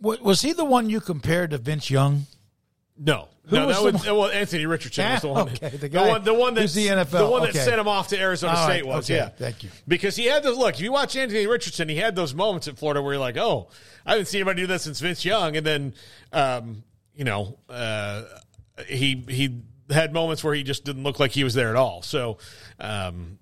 Was 0.00 0.42
he 0.42 0.52
the 0.52 0.64
one 0.64 0.90
you 0.90 1.00
compared 1.00 1.52
to 1.52 1.58
Vince 1.58 1.88
Young? 1.88 2.26
No, 2.98 3.28
Who 3.46 3.56
no, 3.56 3.66
was 3.66 3.76
that 3.76 3.80
the 3.82 3.92
was 3.92 4.06
one- 4.06 4.16
well. 4.18 4.28
Anthony 4.30 4.66
Richardson 4.66 5.10
was 5.10 5.22
the 5.22 5.28
Ah, 5.28 5.32
one. 5.32 5.48
okay, 5.48 5.68
that, 5.70 5.80
the 5.80 5.88
guy 5.88 6.08
one, 6.08 6.22
the 6.22 6.32
one 6.32 6.54
that 6.54 6.70
the 6.70 6.86
NFL, 6.86 7.10
the 7.10 7.26
one 7.28 7.42
that 7.42 7.50
okay. 7.50 7.58
sent 7.58 7.80
him 7.80 7.88
off 7.88 8.08
to 8.08 8.18
Arizona 8.20 8.52
All 8.56 8.64
State 8.68 8.84
right, 8.84 8.86
was. 8.86 9.10
okay, 9.10 9.16
Yeah, 9.16 9.28
thank 9.30 9.64
you. 9.64 9.70
Because 9.88 10.14
he 10.14 10.26
had 10.26 10.44
those 10.44 10.56
look. 10.56 10.76
If 10.76 10.80
you 10.80 10.92
watch 10.92 11.16
Anthony 11.16 11.46
Richardson, 11.48 11.88
he 11.88 11.96
had 11.96 12.14
those 12.14 12.34
moments 12.34 12.68
at 12.68 12.78
Florida 12.78 13.02
where 13.02 13.14
you're 13.14 13.20
like, 13.20 13.36
oh, 13.36 13.68
I 14.06 14.12
haven't 14.12 14.26
seen 14.26 14.38
anybody 14.42 14.62
do 14.62 14.66
that 14.68 14.80
since 14.80 15.00
Vince 15.00 15.24
Young, 15.24 15.56
and 15.56 15.66
then, 15.66 15.94
um, 16.32 16.84
you 17.16 17.24
know, 17.24 17.58
uh, 17.68 18.22
he 18.86 19.24
he 19.28 19.62
had 19.90 20.12
moments 20.12 20.44
where 20.44 20.54
he 20.54 20.62
just 20.62 20.84
didn't 20.84 21.02
look 21.02 21.18
like 21.18 21.32
he 21.32 21.42
was 21.42 21.54
there 21.54 21.68
at 21.70 21.76
all. 21.76 22.00
So, 22.02 22.38
um, 22.78 23.38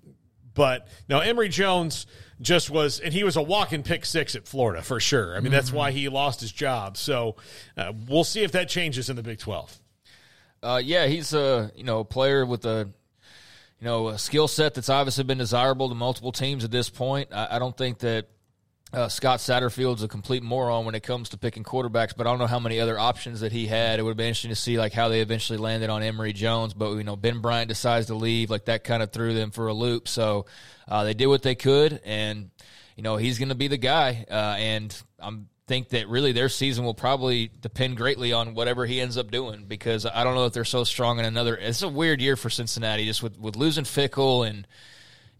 but 0.55 0.87
now 1.07 1.19
Emory 1.19 1.47
Jones 1.49 2.07
just 2.41 2.71
was, 2.71 2.99
and 2.99 3.13
he 3.13 3.23
was 3.23 3.35
a 3.35 3.41
walking 3.41 3.83
pick 3.83 4.03
six 4.05 4.35
at 4.35 4.47
Florida 4.47 4.81
for 4.81 4.99
sure. 4.99 5.35
I 5.37 5.41
mean, 5.41 5.51
that's 5.51 5.69
Mhm. 5.69 5.73
why 5.75 5.91
he 5.91 6.09
lost 6.09 6.41
his 6.41 6.51
job. 6.51 6.97
So, 6.97 7.35
uh, 7.77 7.93
we'll 8.09 8.23
see 8.23 8.41
if 8.43 8.51
that 8.53 8.67
changes 8.67 9.09
in 9.11 9.15
the 9.15 9.21
Big 9.23 9.37
Twelve. 9.37 9.77
Uh, 10.63 10.81
yeah, 10.83 11.07
he's 11.07 11.33
a 11.33 11.71
you 11.75 11.83
know 11.83 12.03
player 12.03 12.45
with 12.45 12.65
a 12.65 12.87
you 13.79 13.85
know 13.85 14.09
a 14.09 14.17
skill 14.19 14.47
set 14.47 14.75
that's 14.75 14.89
obviously 14.89 15.23
been 15.23 15.39
desirable 15.39 15.89
to 15.89 15.95
multiple 15.95 16.31
teams 16.31 16.63
at 16.63 16.71
this 16.71 16.89
point. 16.89 17.29
I, 17.33 17.55
I 17.55 17.59
don't 17.59 17.75
think 17.75 17.99
that 17.99 18.27
uh, 18.93 19.07
Scott 19.07 19.39
Satterfield's 19.39 20.03
a 20.03 20.07
complete 20.07 20.43
moron 20.43 20.85
when 20.85 20.95
it 20.95 21.01
comes 21.01 21.29
to 21.29 21.37
picking 21.37 21.63
quarterbacks, 21.63 22.13
but 22.15 22.27
I 22.27 22.29
don't 22.29 22.39
know 22.39 22.47
how 22.47 22.59
many 22.59 22.79
other 22.79 22.99
options 22.99 23.39
that 23.39 23.51
he 23.51 23.65
had. 23.65 23.99
It 23.99 24.03
would 24.03 24.11
have 24.11 24.17
been 24.17 24.27
interesting 24.27 24.49
to 24.49 24.55
see 24.55 24.77
like 24.77 24.93
how 24.93 25.07
they 25.07 25.21
eventually 25.21 25.57
landed 25.57 25.89
on 25.89 26.03
Emory 26.03 26.33
Jones, 26.33 26.73
but 26.73 26.93
you 26.95 27.03
know 27.03 27.15
Ben 27.15 27.39
Bryant 27.39 27.69
decides 27.69 28.07
to 28.07 28.15
leave, 28.15 28.51
like 28.51 28.65
that 28.65 28.83
kind 28.83 29.01
of 29.01 29.11
threw 29.11 29.33
them 29.33 29.51
for 29.51 29.67
a 29.67 29.73
loop. 29.73 30.07
So 30.07 30.45
uh, 30.87 31.05
they 31.05 31.13
did 31.13 31.27
what 31.27 31.41
they 31.41 31.55
could, 31.55 32.01
and 32.05 32.51
you 32.95 33.03
know 33.03 33.17
he's 33.17 33.39
going 33.39 33.49
to 33.49 33.55
be 33.55 33.67
the 33.67 33.77
guy. 33.77 34.25
Uh, 34.29 34.55
and 34.59 35.01
I'm 35.19 35.47
think 35.67 35.89
that 35.89 36.07
really 36.09 36.31
their 36.31 36.49
season 36.49 36.83
will 36.83 36.93
probably 36.93 37.51
depend 37.61 37.97
greatly 37.97 38.33
on 38.33 38.53
whatever 38.55 38.85
he 38.85 38.99
ends 38.99 39.17
up 39.17 39.31
doing 39.31 39.65
because 39.67 40.05
I 40.05 40.23
don't 40.23 40.35
know 40.35 40.45
if 40.45 40.53
they're 40.53 40.65
so 40.65 40.83
strong 40.83 41.19
in 41.19 41.25
another. 41.25 41.55
It's 41.55 41.81
a 41.81 41.89
weird 41.89 42.21
year 42.21 42.35
for 42.35 42.49
Cincinnati, 42.49 43.05
just 43.05 43.23
with 43.23 43.39
with 43.39 43.55
losing 43.55 43.85
Fickell 43.85 44.47
and 44.47 44.67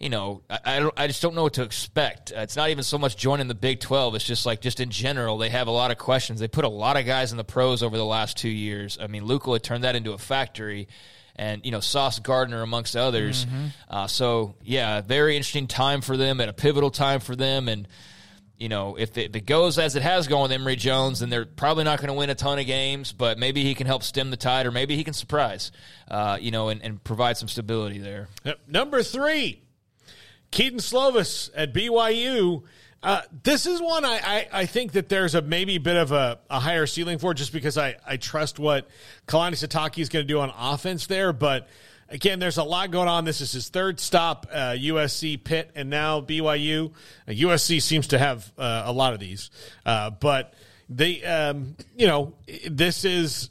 you 0.01 0.09
know, 0.09 0.41
I, 0.49 0.59
I, 0.65 0.79
don't, 0.79 0.93
I 0.97 1.05
just 1.05 1.21
don't 1.21 1.35
know 1.35 1.43
what 1.43 1.53
to 1.53 1.61
expect. 1.61 2.31
Uh, 2.35 2.39
it's 2.39 2.55
not 2.55 2.71
even 2.71 2.83
so 2.83 2.97
much 2.97 3.15
joining 3.15 3.47
the 3.47 3.53
Big 3.53 3.79
12. 3.79 4.15
It's 4.15 4.25
just 4.25 4.47
like, 4.47 4.59
just 4.59 4.79
in 4.79 4.89
general, 4.89 5.37
they 5.37 5.49
have 5.49 5.67
a 5.67 5.71
lot 5.71 5.91
of 5.91 5.99
questions. 5.99 6.39
They 6.39 6.47
put 6.47 6.65
a 6.65 6.69
lot 6.69 6.97
of 6.97 7.05
guys 7.05 7.31
in 7.31 7.37
the 7.37 7.43
pros 7.43 7.83
over 7.83 7.95
the 7.95 8.05
last 8.05 8.35
two 8.35 8.49
years. 8.49 8.97
I 8.99 9.05
mean, 9.05 9.25
Luca 9.25 9.51
had 9.51 9.61
turned 9.61 9.83
that 9.83 9.95
into 9.95 10.13
a 10.13 10.17
factory, 10.17 10.87
and, 11.35 11.63
you 11.63 11.69
know, 11.71 11.81
Sauce 11.81 12.17
Gardner 12.17 12.63
amongst 12.63 12.95
others. 12.95 13.45
Mm-hmm. 13.45 13.65
Uh, 13.91 14.07
so, 14.07 14.55
yeah, 14.63 15.01
very 15.01 15.35
interesting 15.35 15.67
time 15.67 16.01
for 16.01 16.17
them 16.17 16.41
at 16.41 16.49
a 16.49 16.53
pivotal 16.53 16.89
time 16.89 17.19
for 17.19 17.35
them. 17.35 17.69
And, 17.69 17.87
you 18.61 18.69
know, 18.69 18.95
if 18.95 19.17
it, 19.17 19.31
if 19.31 19.35
it 19.35 19.47
goes 19.47 19.79
as 19.79 19.95
it 19.95 20.03
has 20.03 20.27
gone 20.27 20.43
with 20.43 20.51
Emory 20.51 20.75
Jones, 20.75 21.21
then 21.21 21.31
they're 21.31 21.45
probably 21.45 21.83
not 21.83 21.97
going 21.97 22.09
to 22.09 22.13
win 22.13 22.29
a 22.29 22.35
ton 22.35 22.59
of 22.59 22.67
games, 22.67 23.11
but 23.11 23.39
maybe 23.39 23.63
he 23.63 23.73
can 23.73 23.87
help 23.87 24.03
stem 24.03 24.29
the 24.29 24.37
tide, 24.37 24.67
or 24.67 24.71
maybe 24.71 24.95
he 24.95 25.03
can 25.03 25.15
surprise, 25.15 25.71
uh, 26.09 26.37
you 26.39 26.51
know, 26.51 26.69
and, 26.69 26.79
and 26.83 27.03
provide 27.03 27.37
some 27.37 27.47
stability 27.47 27.97
there. 27.97 28.27
Number 28.67 29.01
three, 29.01 29.63
Kedon 30.51 30.77
Slovis 30.77 31.49
at 31.55 31.73
BYU. 31.73 32.61
Uh, 33.01 33.21
this 33.41 33.65
is 33.65 33.81
one 33.81 34.05
I, 34.05 34.19
I, 34.23 34.47
I 34.53 34.65
think 34.67 34.91
that 34.91 35.09
there's 35.09 35.33
a 35.33 35.41
maybe 35.41 35.79
bit 35.79 35.97
of 35.97 36.11
a, 36.11 36.37
a 36.47 36.59
higher 36.59 36.85
ceiling 36.85 37.17
for 37.17 37.33
just 37.33 37.51
because 37.51 37.79
I, 37.79 37.95
I 38.05 38.17
trust 38.17 38.59
what 38.59 38.87
Kalani 39.27 39.53
Sitake 39.53 39.97
is 39.97 40.09
going 40.09 40.21
to 40.21 40.27
do 40.31 40.39
on 40.39 40.53
offense 40.55 41.07
there. 41.07 41.33
But 41.33 41.67
again, 42.11 42.39
there's 42.39 42.57
a 42.57 42.63
lot 42.63 42.91
going 42.91 43.07
on. 43.07 43.25
This 43.25 43.41
is 43.41 43.51
his 43.51 43.69
third 43.69 43.99
stop, 43.99 44.45
uh, 44.51 44.75
USC, 44.77 45.43
Pitt, 45.43 45.71
and 45.75 45.89
now 45.89 46.21
BYU. 46.21 46.91
Uh, 47.27 47.31
USC 47.31 47.81
seems 47.81 48.07
to 48.07 48.19
have 48.19 48.51
uh, 48.57 48.83
a 48.85 48.91
lot 48.91 49.13
of 49.13 49.19
these. 49.19 49.49
Uh, 49.85 50.11
but 50.11 50.53
they, 50.89 51.23
um, 51.23 51.75
you 51.95 52.07
know, 52.07 52.35
this 52.69 53.05
is 53.05 53.49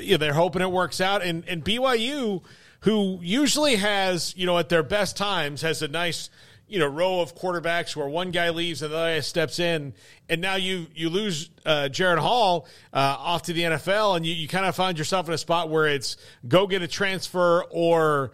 yeah, 0.00 0.16
they're 0.16 0.34
hoping 0.34 0.62
it 0.62 0.70
works 0.70 1.00
out. 1.00 1.22
And 1.22 1.44
and 1.48 1.64
BYU, 1.64 2.42
who 2.80 3.20
usually 3.22 3.76
has, 3.76 4.36
you 4.36 4.46
know, 4.46 4.58
at 4.58 4.68
their 4.68 4.82
best 4.82 5.16
times, 5.16 5.62
has 5.62 5.82
a 5.82 5.88
nice, 5.88 6.30
you 6.66 6.78
know, 6.78 6.86
row 6.86 7.20
of 7.20 7.34
quarterbacks 7.34 7.94
where 7.94 8.08
one 8.08 8.30
guy 8.30 8.50
leaves 8.50 8.82
and 8.82 8.92
the 8.92 8.96
other 8.96 9.14
guy 9.16 9.20
steps 9.20 9.58
in, 9.58 9.94
and 10.28 10.40
now 10.40 10.56
you 10.56 10.86
you 10.94 11.10
lose 11.10 11.50
uh, 11.66 11.88
Jaren 11.90 12.18
Hall 12.18 12.66
uh, 12.92 13.16
off 13.18 13.42
to 13.42 13.52
the 13.52 13.62
NFL, 13.62 14.16
and 14.16 14.26
you, 14.26 14.34
you 14.34 14.48
kind 14.48 14.66
of 14.66 14.74
find 14.74 14.98
yourself 14.98 15.28
in 15.28 15.34
a 15.34 15.38
spot 15.38 15.68
where 15.70 15.86
it's 15.86 16.16
go 16.46 16.66
get 16.66 16.82
a 16.82 16.88
transfer 16.88 17.64
or 17.70 18.32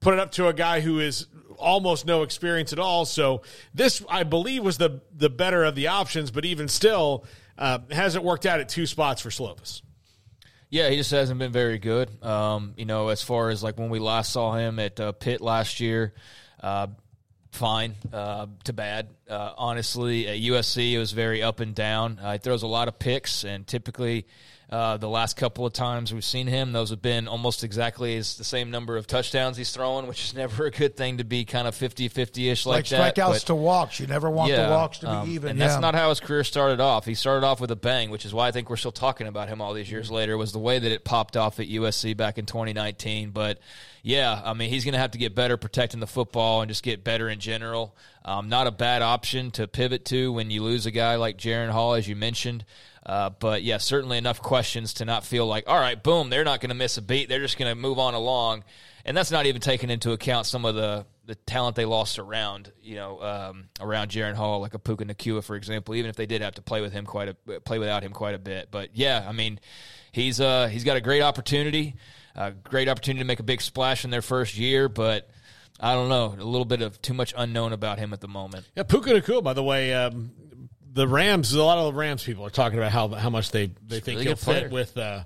put 0.00 0.14
it 0.14 0.20
up 0.20 0.32
to 0.32 0.48
a 0.48 0.52
guy 0.52 0.80
who 0.80 0.98
is 1.00 1.26
almost 1.56 2.06
no 2.06 2.22
experience 2.22 2.72
at 2.72 2.78
all. 2.78 3.04
So 3.04 3.42
this, 3.74 4.02
I 4.08 4.24
believe, 4.24 4.64
was 4.64 4.78
the 4.78 5.00
the 5.14 5.30
better 5.30 5.64
of 5.64 5.74
the 5.74 5.88
options, 5.88 6.30
but 6.30 6.44
even 6.44 6.68
still, 6.68 7.24
uh, 7.56 7.78
hasn't 7.90 8.24
worked 8.24 8.46
out 8.46 8.60
at 8.60 8.68
two 8.68 8.86
spots 8.86 9.22
for 9.22 9.30
Slovis. 9.30 9.82
Yeah, 10.70 10.88
he 10.88 10.96
just 10.96 11.10
hasn't 11.10 11.38
been 11.40 11.50
very 11.50 11.78
good. 11.78 12.22
Um, 12.24 12.74
you 12.76 12.84
know, 12.84 13.08
as 13.08 13.22
far 13.22 13.50
as 13.50 13.62
like 13.62 13.78
when 13.78 13.90
we 13.90 13.98
last 13.98 14.32
saw 14.32 14.54
him 14.54 14.78
at 14.78 15.00
uh, 15.00 15.12
Pitt 15.12 15.40
last 15.40 15.80
year, 15.80 16.14
uh, 16.62 16.86
fine 17.52 17.94
uh, 18.12 18.46
to 18.64 18.72
bad. 18.72 19.08
Uh, 19.28 19.52
honestly, 19.56 20.26
at 20.26 20.38
USC, 20.38 20.92
it 20.92 20.98
was 20.98 21.12
very 21.12 21.42
up 21.42 21.60
and 21.60 21.74
down. 21.74 22.18
Uh, 22.18 22.32
he 22.32 22.38
throws 22.38 22.62
a 22.62 22.66
lot 22.66 22.88
of 22.88 22.98
picks, 22.98 23.44
and 23.44 23.66
typically, 23.66 24.26
uh, 24.70 24.96
the 24.96 25.08
last 25.08 25.36
couple 25.36 25.66
of 25.66 25.72
times 25.72 26.14
we've 26.14 26.24
seen 26.24 26.46
him, 26.46 26.70
those 26.70 26.90
have 26.90 27.02
been 27.02 27.26
almost 27.26 27.64
exactly 27.64 28.16
as 28.16 28.36
the 28.36 28.44
same 28.44 28.70
number 28.70 28.96
of 28.96 29.04
touchdowns 29.04 29.56
he's 29.56 29.72
throwing, 29.72 30.06
which 30.06 30.22
is 30.22 30.34
never 30.36 30.66
a 30.66 30.70
good 30.70 30.96
thing 30.96 31.18
to 31.18 31.24
be 31.24 31.44
kind 31.44 31.66
of 31.66 31.74
50-50 31.74 32.52
ish 32.52 32.66
like, 32.66 32.76
like 32.76 32.86
that. 32.90 33.16
strikeouts 33.16 33.32
but- 33.32 33.46
to 33.46 33.54
walks. 33.56 33.98
You 33.98 34.06
never 34.06 34.30
want 34.30 34.52
the 34.52 34.68
walks 34.70 34.98
to 34.98 35.06
be 35.06 35.12
um, 35.12 35.30
even. 35.30 35.50
And 35.50 35.58
yeah. 35.58 35.66
that's 35.66 35.80
not 35.80 35.96
how 35.96 36.10
his 36.10 36.20
career 36.20 36.44
started 36.44 36.78
off. 36.78 37.04
He 37.04 37.14
started 37.14 37.44
off 37.44 37.60
with 37.60 37.72
a 37.72 37.76
bang, 37.76 38.10
which 38.10 38.24
is 38.24 38.32
why 38.32 38.46
I 38.46 38.52
think 38.52 38.70
we're 38.70 38.76
still 38.76 38.92
talking 38.92 39.26
about 39.26 39.48
him 39.48 39.60
all 39.60 39.74
these 39.74 39.90
years 39.90 40.08
later. 40.08 40.38
Was 40.38 40.52
the 40.52 40.60
way 40.60 40.78
that 40.78 40.92
it 40.92 41.04
popped 41.04 41.36
off 41.36 41.58
at 41.58 41.66
USC 41.66 42.16
back 42.16 42.38
in 42.38 42.46
2019. 42.46 43.30
But 43.30 43.58
yeah, 44.04 44.40
I 44.44 44.54
mean, 44.54 44.70
he's 44.70 44.84
going 44.84 44.94
to 44.94 45.00
have 45.00 45.10
to 45.10 45.18
get 45.18 45.34
better 45.34 45.56
protecting 45.56 45.98
the 45.98 46.06
football 46.06 46.62
and 46.62 46.68
just 46.68 46.84
get 46.84 47.02
better 47.02 47.28
in 47.28 47.40
general. 47.40 47.96
Um, 48.24 48.48
not 48.48 48.68
a 48.68 48.70
bad 48.70 49.02
option 49.02 49.50
to 49.52 49.66
pivot 49.66 50.04
to 50.06 50.32
when 50.32 50.50
you 50.50 50.62
lose 50.62 50.86
a 50.86 50.90
guy 50.92 51.16
like 51.16 51.38
Jaren 51.38 51.70
Hall, 51.70 51.94
as 51.94 52.06
you 52.06 52.14
mentioned. 52.14 52.64
Uh, 53.04 53.30
but 53.30 53.62
yeah, 53.62 53.78
certainly 53.78 54.18
enough 54.18 54.42
questions 54.42 54.94
to 54.94 55.04
not 55.04 55.24
feel 55.24 55.46
like, 55.46 55.64
all 55.66 55.78
right, 55.78 56.02
boom, 56.02 56.30
they're 56.30 56.44
not 56.44 56.60
going 56.60 56.68
to 56.68 56.74
miss 56.74 56.98
a 56.98 57.02
beat. 57.02 57.28
They're 57.28 57.40
just 57.40 57.58
going 57.58 57.70
to 57.70 57.74
move 57.74 57.98
on 57.98 58.14
along. 58.14 58.64
And 59.04 59.16
that's 59.16 59.30
not 59.30 59.46
even 59.46 59.62
taking 59.62 59.88
into 59.88 60.12
account 60.12 60.46
some 60.46 60.66
of 60.66 60.74
the, 60.74 61.06
the 61.24 61.34
talent 61.34 61.76
they 61.76 61.86
lost 61.86 62.18
around, 62.18 62.70
you 62.82 62.96
know, 62.96 63.22
um, 63.22 63.68
around 63.80 64.10
Jaren 64.10 64.34
Hall, 64.34 64.60
like 64.60 64.74
a 64.74 64.78
Puka 64.78 65.06
Nacua, 65.06 65.42
for 65.42 65.56
example. 65.56 65.94
Even 65.94 66.10
if 66.10 66.16
they 66.16 66.26
did 66.26 66.42
have 66.42 66.56
to 66.56 66.62
play 66.62 66.82
with 66.82 66.92
him 66.92 67.06
quite 67.06 67.28
a 67.28 67.60
play 67.60 67.78
without 67.78 68.02
him 68.02 68.12
quite 68.12 68.34
a 68.34 68.38
bit, 68.38 68.68
but 68.70 68.90
yeah, 68.92 69.24
I 69.26 69.32
mean, 69.32 69.60
he's 70.12 70.40
uh 70.40 70.66
he's 70.68 70.84
got 70.84 70.96
a 70.96 71.00
great 71.00 71.22
opportunity, 71.22 71.94
a 72.34 72.50
great 72.50 72.88
opportunity 72.88 73.20
to 73.20 73.26
make 73.26 73.40
a 73.40 73.44
big 73.44 73.62
splash 73.62 74.04
in 74.04 74.10
their 74.10 74.22
first 74.22 74.58
year, 74.58 74.88
but 74.88 75.30
I 75.78 75.94
don't 75.94 76.10
know, 76.10 76.34
a 76.38 76.44
little 76.44 76.66
bit 76.66 76.82
of 76.82 77.00
too 77.00 77.14
much 77.14 77.32
unknown 77.36 77.72
about 77.72 77.98
him 77.98 78.12
at 78.12 78.20
the 78.20 78.28
moment. 78.28 78.68
Yeah, 78.76 78.82
Puka 78.82 79.10
Nacua, 79.10 79.42
by 79.42 79.54
the 79.54 79.62
way, 79.62 79.94
um, 79.94 80.32
the 80.92 81.06
Rams. 81.08 81.52
A 81.54 81.62
lot 81.62 81.78
of 81.78 81.92
the 81.92 81.98
Rams 81.98 82.22
people 82.24 82.44
are 82.46 82.50
talking 82.50 82.78
about 82.78 82.92
how 82.92 83.08
how 83.08 83.30
much 83.30 83.50
they 83.50 83.70
they 83.86 84.00
think 84.00 84.16
really 84.18 84.26
he'll 84.26 84.36
fit 84.36 84.70
with 84.70 84.96
uh, 84.98 85.24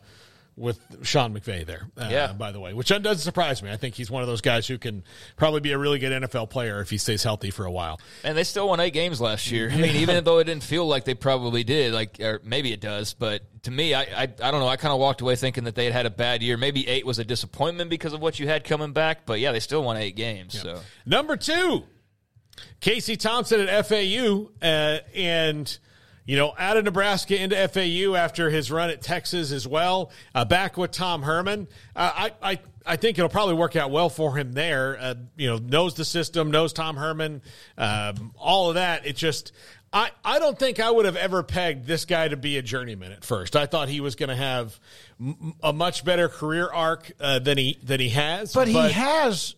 with 0.57 0.79
Sean 1.05 1.35
McVay 1.37 1.67
there. 1.67 1.89
Uh, 1.97 2.09
Yeah. 2.11 2.33
by 2.33 2.53
the 2.53 2.61
way, 2.61 2.73
which 2.75 2.89
doesn't 2.89 3.19
surprise 3.19 3.61
me. 3.63 3.73
I 3.73 3.77
think 3.77 3.97
he's 3.97 4.09
one 4.11 4.23
of 4.23 4.29
those 4.29 4.41
guys 4.41 4.69
who 4.69 4.79
can 4.79 5.03
probably 5.37 5.59
be 5.61 5.73
a 5.73 5.79
really 5.79 5.99
good 5.99 6.13
NFL 6.23 6.49
player 6.51 6.81
if 6.81 6.91
he 6.91 6.99
stays 6.99 7.25
healthy 7.25 7.51
for 7.51 7.65
a 7.65 7.71
while. 7.73 7.99
And 8.23 8.39
they 8.39 8.45
still 8.45 8.69
won 8.69 8.79
eight 8.79 8.93
games 8.93 9.21
last 9.21 9.51
year. 9.51 9.69
I 9.71 9.77
mean, 9.77 9.97
even 9.97 10.23
though 10.23 10.39
it 10.39 10.45
didn't 10.45 10.63
feel 10.63 10.87
like 10.87 11.05
they 11.05 11.15
probably 11.15 11.65
did, 11.65 11.93
like 11.93 12.21
or 12.21 12.41
maybe 12.45 12.73
it 12.73 12.81
does, 12.81 13.15
but 13.15 13.43
to 13.65 13.71
me, 13.73 13.95
I 13.95 14.03
I, 14.03 14.23
I 14.23 14.27
don't 14.27 14.61
know. 14.61 14.69
I 14.69 14.77
kind 14.77 14.93
of 14.93 15.01
walked 15.01 15.23
away 15.23 15.35
thinking 15.35 15.65
that 15.65 15.75
they 15.75 15.85
had 15.87 15.93
had 15.93 16.07
a 16.07 16.11
bad 16.11 16.41
year. 16.43 16.57
Maybe 16.57 16.87
eight 16.87 17.05
was 17.05 17.19
a 17.19 17.25
disappointment 17.25 17.91
because 17.91 18.13
of 18.13 18.21
what 18.21 18.39
you 18.39 18.47
had 18.47 18.63
coming 18.63 18.93
back, 18.93 19.27
but 19.27 19.41
yeah, 19.41 19.51
they 19.51 19.61
still 19.61 19.83
won 19.83 19.97
eight 19.97 20.15
games. 20.15 20.61
So 20.61 20.81
Number 21.05 21.37
two, 21.37 21.83
Casey 22.81 23.17
Thompson 23.17 23.61
at 23.61 23.87
FAU, 23.87 24.51
uh, 24.63 24.99
and 25.15 25.79
you 26.27 26.37
know, 26.37 26.55
out 26.59 26.77
of 26.77 26.85
Nebraska 26.85 27.41
into 27.41 27.57
FAU 27.69 28.15
after 28.15 28.49
his 28.49 28.71
run 28.71 28.91
at 28.91 29.03
Texas 29.03 29.53
as 29.53 29.69
well. 29.69 30.11
Uh, 30.35 30.45
back 30.45 30.77
with 30.77 30.91
Tom 30.91 31.23
Herman, 31.23 31.69
uh, 31.95 32.11
I, 32.15 32.33
I 32.43 32.59
I 32.87 32.97
think 32.97 33.19
it'll 33.19 33.31
probably 33.31 33.55
work 33.55 33.77
out 33.77 33.91
well 33.91 34.09
for 34.09 34.37
him 34.37 34.53
there. 34.53 34.99
Uh, 35.01 35.15
you 35.37 35.49
know, 35.49 35.57
knows 35.59 35.95
the 35.95 36.05
system, 36.05 36.51
knows 36.51 36.73
Tom 36.73 36.97
Herman, 36.97 37.43
um, 37.79 38.33
all 38.39 38.71
of 38.71 38.75
that. 38.77 39.07
It 39.07 39.17
just. 39.17 39.53
I, 39.97 40.11
I 40.25 40.41
don't 40.41 40.59
think 40.59 40.81
I 40.81 40.91
would 40.91 41.05
have 41.05 41.15
ever 41.15 41.45
pegged 41.45 41.87
this 41.87 42.05
guy 42.05 42.27
to 42.27 42.37
be 42.37 42.59
a 42.59 42.63
journeyman 42.63 43.13
at 43.13 43.25
first. 43.25 43.55
I 43.55 43.67
thought 43.67 43.89
he 43.89 44.01
was 44.01 44.17
going 44.17 44.29
to 44.29 44.35
have 44.35 44.81
m- 45.21 45.55
a 45.63 45.73
much 45.73 46.05
better 46.05 46.29
career 46.29 46.69
arc 46.69 47.13
uh, 47.21 47.39
than 47.39 47.59
he 47.59 47.79
than 47.81 48.01
he 48.01 48.09
has. 48.09 48.53
but, 48.53 48.67
he 48.67 48.75
has, 48.91 49.55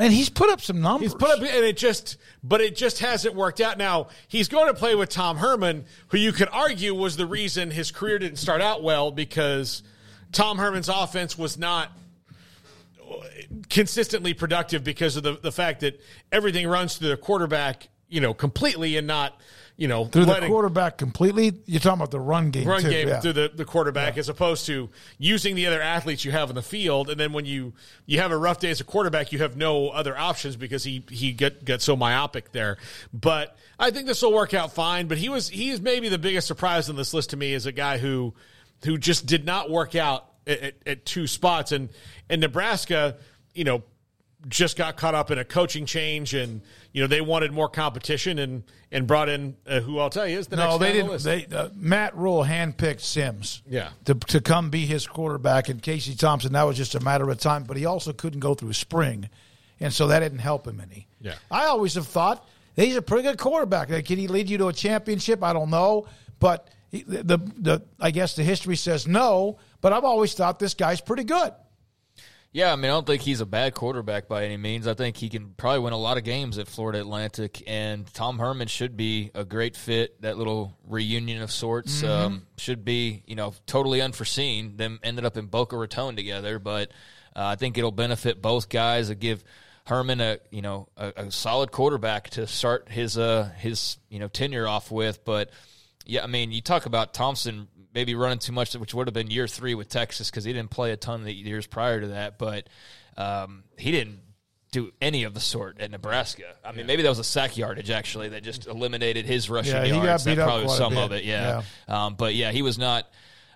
man, 0.00 0.10
he's 0.10 0.30
put 0.30 0.48
up 0.48 0.62
some 0.62 0.80
numbers. 0.80 1.12
He's 1.12 1.14
put 1.14 1.30
up, 1.30 1.38
and 1.40 1.64
it 1.64 1.76
just, 1.76 2.16
but 2.42 2.62
it 2.62 2.74
just 2.74 3.00
hasn't 3.00 3.34
worked 3.34 3.60
out. 3.60 3.76
Now 3.76 4.08
he's 4.28 4.48
going 4.48 4.68
to 4.68 4.74
play 4.74 4.94
with 4.94 5.10
Tom 5.10 5.36
Herman, 5.36 5.84
who 6.08 6.16
you 6.16 6.32
could 6.32 6.48
argue 6.50 6.94
was 6.94 7.18
the 7.18 7.26
reason 7.26 7.70
his 7.70 7.90
career 7.90 8.18
didn't 8.18 8.38
start 8.38 8.62
out 8.62 8.82
well 8.82 9.12
because 9.12 9.82
Tom 10.32 10.56
Herman's 10.56 10.88
offense 10.88 11.36
was 11.36 11.58
not 11.58 11.92
consistently 13.68 14.32
productive 14.32 14.82
because 14.82 15.16
of 15.16 15.22
the, 15.22 15.32
the 15.34 15.52
fact 15.52 15.80
that 15.80 16.00
everything 16.32 16.66
runs 16.66 16.96
through 16.96 17.10
the 17.10 17.16
quarterback, 17.18 17.88
you 18.08 18.22
know, 18.22 18.32
completely 18.32 18.96
and 18.96 19.06
not, 19.06 19.38
you 19.80 19.88
know, 19.88 20.04
Through 20.04 20.26
the 20.26 20.46
quarterback 20.46 20.98
completely. 20.98 21.54
You're 21.64 21.80
talking 21.80 22.00
about 22.00 22.10
the 22.10 22.20
run 22.20 22.50
game. 22.50 22.68
run 22.68 22.82
too, 22.82 22.90
game 22.90 23.08
yeah. 23.08 23.20
through 23.20 23.32
the, 23.32 23.50
the 23.54 23.64
quarterback 23.64 24.18
as 24.18 24.28
opposed 24.28 24.66
to 24.66 24.90
using 25.16 25.54
the 25.54 25.66
other 25.66 25.80
athletes 25.80 26.22
you 26.22 26.32
have 26.32 26.50
in 26.50 26.54
the 26.54 26.60
field 26.60 27.08
and 27.08 27.18
then 27.18 27.32
when 27.32 27.46
you 27.46 27.72
you 28.04 28.20
have 28.20 28.30
a 28.30 28.36
rough 28.36 28.58
day 28.58 28.68
as 28.68 28.82
a 28.82 28.84
quarterback 28.84 29.32
you 29.32 29.38
have 29.38 29.56
no 29.56 29.88
other 29.88 30.16
options 30.18 30.54
because 30.54 30.84
he 30.84 31.02
he 31.08 31.32
get 31.32 31.64
got 31.64 31.80
so 31.80 31.96
myopic 31.96 32.52
there 32.52 32.76
but 33.14 33.56
I 33.78 33.90
think 33.90 34.06
this 34.06 34.20
will 34.20 34.34
work 34.34 34.52
out 34.52 34.74
fine 34.74 35.08
but 35.08 35.16
he 35.16 35.30
was 35.30 35.48
he 35.48 35.70
is 35.70 35.80
maybe 35.80 36.10
the 36.10 36.18
biggest 36.18 36.46
surprise 36.46 36.90
on 36.90 36.96
this 36.96 37.14
list 37.14 37.30
to 37.30 37.38
me 37.38 37.54
is 37.54 37.64
a 37.64 37.72
guy 37.72 37.96
who 37.96 38.34
who 38.84 38.98
just 38.98 39.24
did 39.24 39.46
not 39.46 39.70
work 39.70 39.94
out 39.94 40.26
at, 40.46 40.60
at, 40.60 40.74
at 40.84 41.06
two 41.06 41.26
spots 41.26 41.72
and 41.72 41.88
and 42.28 42.42
Nebraska 42.42 43.16
you 43.54 43.64
know 43.64 43.82
just 44.46 44.76
got 44.76 44.98
caught 44.98 45.14
up 45.14 45.30
in 45.30 45.38
a 45.38 45.44
coaching 45.44 45.86
change 45.86 46.34
and 46.34 46.60
you 46.92 47.00
know 47.00 47.06
they 47.06 47.20
wanted 47.20 47.52
more 47.52 47.68
competition 47.68 48.38
and 48.38 48.64
and 48.92 49.06
brought 49.06 49.28
in 49.28 49.56
uh, 49.66 49.80
who 49.80 49.98
I'll 49.98 50.10
tell 50.10 50.26
you 50.26 50.38
is 50.38 50.48
the 50.48 50.56
no, 50.56 50.78
next 50.78 50.78
they 50.80 50.92
guy 50.92 51.00
on 51.00 51.08
the 51.08 51.18
didn't. 51.18 51.50
They 51.50 51.56
uh, 51.56 51.68
Matt 51.74 52.16
Rhule 52.16 52.44
handpicked 52.44 53.00
Sims. 53.00 53.62
Yeah. 53.68 53.90
To, 54.06 54.14
to 54.14 54.40
come 54.40 54.70
be 54.70 54.86
his 54.86 55.06
quarterback, 55.06 55.68
and 55.68 55.80
Casey 55.80 56.14
Thompson. 56.14 56.52
That 56.52 56.64
was 56.64 56.76
just 56.76 56.94
a 56.94 57.00
matter 57.00 57.28
of 57.30 57.38
time. 57.38 57.64
But 57.64 57.76
he 57.76 57.86
also 57.86 58.12
couldn't 58.12 58.40
go 58.40 58.54
through 58.54 58.72
spring, 58.72 59.28
and 59.78 59.92
so 59.92 60.08
that 60.08 60.20
didn't 60.20 60.38
help 60.38 60.66
him 60.66 60.80
any. 60.80 61.06
Yeah. 61.20 61.34
I 61.50 61.66
always 61.66 61.94
have 61.94 62.06
thought 62.06 62.46
he's 62.74 62.96
a 62.96 63.02
pretty 63.02 63.22
good 63.22 63.38
quarterback. 63.38 63.90
Like, 63.90 64.06
Can 64.06 64.18
he 64.18 64.26
lead 64.28 64.50
you 64.50 64.58
to 64.58 64.68
a 64.68 64.72
championship? 64.72 65.42
I 65.42 65.52
don't 65.52 65.70
know, 65.70 66.06
but 66.40 66.68
he, 66.90 67.02
the, 67.02 67.22
the 67.22 67.38
the 67.58 67.82
I 68.00 68.10
guess 68.10 68.34
the 68.34 68.42
history 68.42 68.76
says 68.76 69.06
no. 69.06 69.58
But 69.80 69.92
I've 69.92 70.04
always 70.04 70.34
thought 70.34 70.58
this 70.58 70.74
guy's 70.74 71.00
pretty 71.00 71.24
good. 71.24 71.52
Yeah, 72.52 72.72
I 72.72 72.76
mean, 72.76 72.86
I 72.86 72.88
don't 72.94 73.06
think 73.06 73.22
he's 73.22 73.40
a 73.40 73.46
bad 73.46 73.74
quarterback 73.74 74.26
by 74.26 74.44
any 74.44 74.56
means. 74.56 74.88
I 74.88 74.94
think 74.94 75.16
he 75.16 75.28
can 75.28 75.50
probably 75.56 75.78
win 75.80 75.92
a 75.92 75.96
lot 75.98 76.16
of 76.16 76.24
games 76.24 76.58
at 76.58 76.66
Florida 76.66 76.98
Atlantic, 76.98 77.62
and 77.68 78.12
Tom 78.12 78.40
Herman 78.40 78.66
should 78.66 78.96
be 78.96 79.30
a 79.36 79.44
great 79.44 79.76
fit. 79.76 80.20
That 80.22 80.36
little 80.36 80.76
reunion 80.88 81.42
of 81.42 81.52
sorts 81.52 82.02
Mhm. 82.02 82.08
um, 82.08 82.46
should 82.58 82.84
be, 82.84 83.22
you 83.26 83.36
know, 83.36 83.54
totally 83.66 84.02
unforeseen. 84.02 84.76
Them 84.76 84.98
ended 85.04 85.24
up 85.24 85.36
in 85.36 85.46
Boca 85.46 85.76
Raton 85.76 86.16
together, 86.16 86.58
but 86.58 86.90
uh, 87.36 87.44
I 87.46 87.54
think 87.54 87.78
it'll 87.78 87.92
benefit 87.92 88.42
both 88.42 88.68
guys. 88.68 89.10
It 89.10 89.20
give 89.20 89.44
Herman 89.86 90.20
a 90.20 90.38
you 90.50 90.62
know 90.62 90.88
a, 90.96 91.12
a 91.16 91.30
solid 91.30 91.70
quarterback 91.70 92.30
to 92.30 92.46
start 92.48 92.88
his 92.90 93.16
uh 93.16 93.50
his 93.58 93.96
you 94.08 94.18
know 94.18 94.26
tenure 94.28 94.66
off 94.66 94.90
with. 94.90 95.24
But 95.24 95.50
yeah, 96.04 96.24
I 96.24 96.26
mean, 96.26 96.50
you 96.50 96.60
talk 96.60 96.86
about 96.86 97.14
Thompson 97.14 97.68
maybe 97.94 98.14
running 98.14 98.38
too 98.38 98.52
much, 98.52 98.74
which 98.74 98.94
would 98.94 99.06
have 99.06 99.14
been 99.14 99.30
year 99.30 99.46
three 99.46 99.74
with 99.74 99.88
Texas 99.88 100.30
because 100.30 100.44
he 100.44 100.52
didn't 100.52 100.70
play 100.70 100.92
a 100.92 100.96
ton 100.96 101.24
the 101.24 101.32
years 101.32 101.66
prior 101.66 102.00
to 102.00 102.08
that, 102.08 102.38
but 102.38 102.68
um, 103.16 103.64
he 103.78 103.90
didn't 103.90 104.20
do 104.72 104.92
any 105.02 105.24
of 105.24 105.34
the 105.34 105.40
sort 105.40 105.80
at 105.80 105.90
Nebraska. 105.90 106.44
I 106.64 106.72
mean, 106.72 106.86
maybe 106.86 107.02
that 107.02 107.08
was 107.08 107.18
a 107.18 107.24
sack 107.24 107.56
yardage 107.56 107.90
actually 107.90 108.28
that 108.30 108.42
just 108.44 108.66
eliminated 108.68 109.26
his 109.26 109.50
rushing 109.50 109.74
Yeah, 109.74 109.84
he 109.84 109.90
got 109.90 110.04
yards. 110.04 110.24
beat 110.24 110.34
that 110.36 110.44
probably 110.44 110.64
was 110.64 110.76
quite 110.78 110.92
a 110.92 110.94
some 110.94 110.98
of 111.04 111.12
it, 111.12 111.24
yeah. 111.24 111.62
Um, 111.88 112.14
but 112.14 112.34
yeah, 112.34 112.52
he 112.52 112.62
was 112.62 112.78
not. 112.78 113.08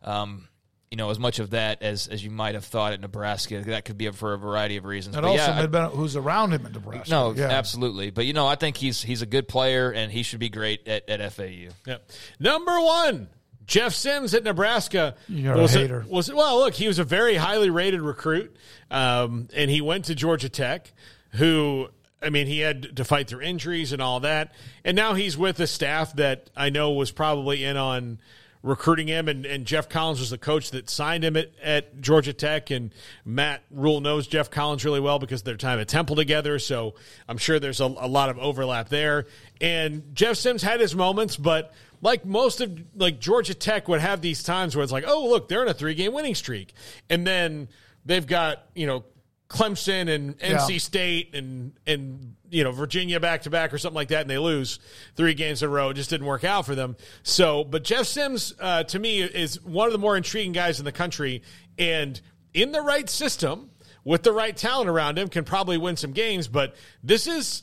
Um, 0.02 0.48
you 0.90 0.96
know, 0.96 1.10
as 1.10 1.18
much 1.18 1.40
of 1.40 1.50
that 1.50 1.82
as, 1.82 2.06
as 2.06 2.22
you 2.22 2.30
might 2.30 2.54
have 2.54 2.64
thought 2.64 2.92
at 2.92 3.00
Nebraska. 3.00 3.60
That 3.62 3.84
could 3.84 3.98
be 3.98 4.08
for 4.12 4.32
a 4.32 4.38
variety 4.38 4.76
of 4.76 4.84
reasons. 4.84 5.16
And 5.16 5.24
But 5.24 5.28
also 5.30 5.42
yeah, 5.50 5.62
I- 5.62 5.66
been 5.66 5.90
who's 5.90 6.14
around 6.14 6.52
him 6.52 6.64
in 6.66 6.72
Nebraska. 6.72 7.10
no, 7.10 7.32
yeah. 7.32 7.48
absolutely. 7.48 8.10
But 8.10 8.26
you 8.26 8.32
know, 8.32 8.46
I 8.46 8.54
think 8.54 8.76
he's 8.76 9.02
he's 9.02 9.20
a 9.20 9.26
good 9.26 9.48
player 9.48 9.90
and 9.90 10.12
he 10.12 10.22
should 10.22 10.38
be 10.38 10.50
great 10.50 10.86
at, 10.86 11.08
at 11.08 11.32
FAU. 11.32 11.70
Yep. 11.84 12.10
Number 12.38 12.80
one, 12.80 13.28
Jeff 13.66 13.94
Sims 13.94 14.34
at 14.34 14.44
Nebraska. 14.44 15.14
You're 15.28 15.54
a 15.54 15.62
was 15.62 15.74
hater. 15.74 16.04
was 16.08 16.32
well, 16.32 16.58
look, 16.58 16.74
he 16.74 16.86
was 16.86 16.98
a 16.98 17.04
very 17.04 17.36
highly 17.36 17.70
rated 17.70 18.00
recruit, 18.00 18.54
um, 18.90 19.48
and 19.54 19.70
he 19.70 19.80
went 19.80 20.06
to 20.06 20.14
Georgia 20.14 20.48
Tech, 20.48 20.92
who. 21.32 21.88
I 22.22 22.30
mean, 22.30 22.46
he 22.46 22.60
had 22.60 22.96
to 22.96 23.04
fight 23.04 23.28
through 23.28 23.42
injuries 23.42 23.92
and 23.92 24.00
all 24.00 24.20
that, 24.20 24.54
and 24.82 24.96
now 24.96 25.12
he's 25.12 25.36
with 25.36 25.60
a 25.60 25.66
staff 25.66 26.16
that 26.16 26.48
I 26.56 26.70
know 26.70 26.92
was 26.92 27.10
probably 27.10 27.62
in 27.62 27.76
on 27.76 28.18
recruiting 28.64 29.06
him. 29.06 29.28
And, 29.28 29.46
and 29.46 29.66
Geoff 29.66 29.88
Collins 29.88 30.18
was 30.18 30.30
the 30.30 30.38
coach 30.38 30.70
that 30.72 30.90
signed 30.90 31.22
him 31.22 31.36
at, 31.36 31.52
at 31.62 32.00
Georgia 32.00 32.32
Tech, 32.32 32.70
and 32.70 32.92
Matt 33.24 33.62
Rhule 33.70 34.00
knows 34.00 34.26
Geoff 34.26 34.50
Collins 34.50 34.84
really 34.84 35.00
well 35.00 35.20
because 35.20 35.42
of 35.42 35.44
their 35.44 35.56
time 35.56 35.78
at 35.78 35.86
Temple 35.86 36.16
together. 36.16 36.58
So 36.58 36.94
I'm 37.28 37.38
sure 37.38 37.60
there's 37.60 37.80
a, 37.80 37.84
a 37.84 38.08
lot 38.08 38.30
of 38.30 38.38
overlap 38.38 38.88
there. 38.88 39.26
And 39.60 40.14
Jeff 40.14 40.36
Sims 40.36 40.62
had 40.62 40.80
his 40.80 40.96
moments, 40.96 41.36
but 41.36 41.72
like 42.04 42.24
most 42.24 42.60
of 42.60 42.78
like 42.94 43.18
Georgia 43.18 43.54
Tech 43.54 43.88
would 43.88 44.00
have 44.00 44.20
these 44.20 44.42
times 44.44 44.76
where 44.76 44.82
it's 44.84 44.92
like, 44.92 45.04
oh 45.06 45.26
look, 45.26 45.48
they're 45.48 45.62
in 45.62 45.68
a 45.68 45.74
three 45.74 45.94
game 45.94 46.12
winning 46.12 46.34
streak, 46.36 46.74
and 47.10 47.26
then 47.26 47.68
they've 48.04 48.26
got 48.26 48.66
you 48.74 48.86
know 48.86 49.04
Clemson 49.48 50.14
and 50.14 50.38
NC 50.38 50.68
Yeah. 50.70 50.78
State 50.78 51.34
and 51.34 51.72
and 51.86 52.36
you 52.50 52.62
know 52.62 52.72
Virginia 52.72 53.18
back 53.20 53.42
to 53.42 53.50
back 53.50 53.72
or 53.72 53.78
something 53.78 53.94
like 53.96 54.08
that, 54.08 54.20
and 54.20 54.30
they 54.30 54.38
lose 54.38 54.78
three 55.16 55.32
games 55.34 55.62
in 55.62 55.68
a 55.68 55.72
row. 55.72 55.88
It 55.90 55.94
just 55.94 56.10
didn't 56.10 56.26
work 56.26 56.44
out 56.44 56.66
for 56.66 56.74
them. 56.74 56.96
So, 57.22 57.64
but 57.64 57.82
Jeff 57.84 58.04
Sims 58.06 58.54
uh, 58.60 58.84
to 58.84 58.98
me 58.98 59.22
is 59.22 59.60
one 59.64 59.86
of 59.86 59.92
the 59.92 59.98
more 59.98 60.16
intriguing 60.16 60.52
guys 60.52 60.78
in 60.78 60.84
the 60.84 60.92
country, 60.92 61.42
and 61.78 62.20
in 62.52 62.70
the 62.70 62.82
right 62.82 63.08
system 63.08 63.70
with 64.04 64.22
the 64.22 64.32
right 64.32 64.54
talent 64.54 64.90
around 64.90 65.18
him, 65.18 65.28
can 65.28 65.44
probably 65.44 65.78
win 65.78 65.96
some 65.96 66.12
games. 66.12 66.48
But 66.48 66.74
this 67.02 67.26
is, 67.26 67.62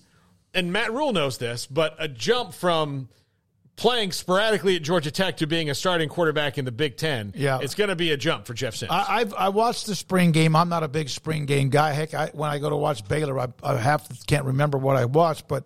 and 0.55 0.73
Matt 0.73 0.91
Rhule 0.91 1.13
knows 1.13 1.37
this, 1.37 1.67
but 1.67 1.95
a 1.99 2.07
jump 2.07 2.53
from 2.55 3.07
playing 3.81 4.11
sporadically 4.11 4.75
at 4.75 4.83
Georgia 4.83 5.09
Tech 5.09 5.37
to 5.37 5.47
being 5.47 5.71
a 5.71 5.75
starting 5.75 6.07
quarterback 6.07 6.59
in 6.59 6.65
the 6.65 6.71
Big 6.71 6.97
Ten. 6.97 7.33
Yeah. 7.35 7.59
it's 7.63 7.73
going 7.73 7.89
to 7.89 7.95
be 7.95 8.11
a 8.11 8.17
jump 8.17 8.45
for 8.45 8.53
Jeff 8.53 8.75
Sims. 8.75 8.91
I, 8.91 9.05
I've 9.09 9.33
I 9.33 9.49
watched 9.49 9.87
the 9.87 9.95
spring 9.95 10.31
game. 10.31 10.55
I'm 10.55 10.69
not 10.69 10.83
a 10.83 10.87
big 10.87 11.09
spring 11.09 11.47
game 11.47 11.69
guy. 11.69 11.91
Heck, 11.91 12.13
I, 12.13 12.27
when 12.27 12.51
I 12.51 12.59
go 12.59 12.69
to 12.69 12.77
watch 12.77 13.07
Baylor, 13.07 13.39
I, 13.39 13.47
I 13.63 13.75
half 13.77 14.07
can't 14.27 14.45
remember 14.45 14.77
what 14.77 14.97
I 14.97 15.05
watched, 15.05 15.47
but 15.47 15.65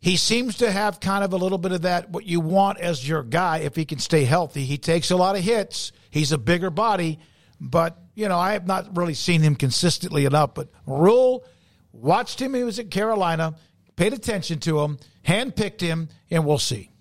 he 0.00 0.16
seems 0.16 0.56
to 0.56 0.70
have 0.72 0.98
kind 0.98 1.22
of 1.22 1.32
a 1.32 1.36
little 1.36 1.58
bit 1.58 1.70
of 1.70 1.82
that 1.82 2.10
what 2.10 2.26
you 2.26 2.40
want 2.40 2.80
as 2.80 3.08
your 3.08 3.22
guy 3.22 3.58
if 3.58 3.76
he 3.76 3.84
can 3.84 4.00
stay 4.00 4.24
healthy. 4.24 4.64
He 4.64 4.76
takes 4.76 5.12
a 5.12 5.16
lot 5.16 5.36
of 5.36 5.44
hits. 5.44 5.92
He's 6.10 6.32
a 6.32 6.38
bigger 6.38 6.70
body, 6.70 7.20
but 7.60 7.98
you 8.16 8.28
know 8.28 8.36
I 8.36 8.54
have 8.54 8.66
not 8.66 8.96
really 8.96 9.14
seen 9.14 9.42
him 9.42 9.54
consistently 9.54 10.24
enough. 10.24 10.54
But 10.54 10.70
Rhule 10.86 11.44
watched 11.92 12.42
him. 12.42 12.52
He 12.54 12.64
was 12.64 12.80
at 12.80 12.90
Carolina, 12.90 13.54
paid 13.94 14.12
attention 14.12 14.58
to 14.60 14.80
him, 14.80 14.98
handpicked 15.24 15.80
him, 15.80 16.08
and 16.28 16.44
we'll 16.44 16.58
see. 16.58 16.91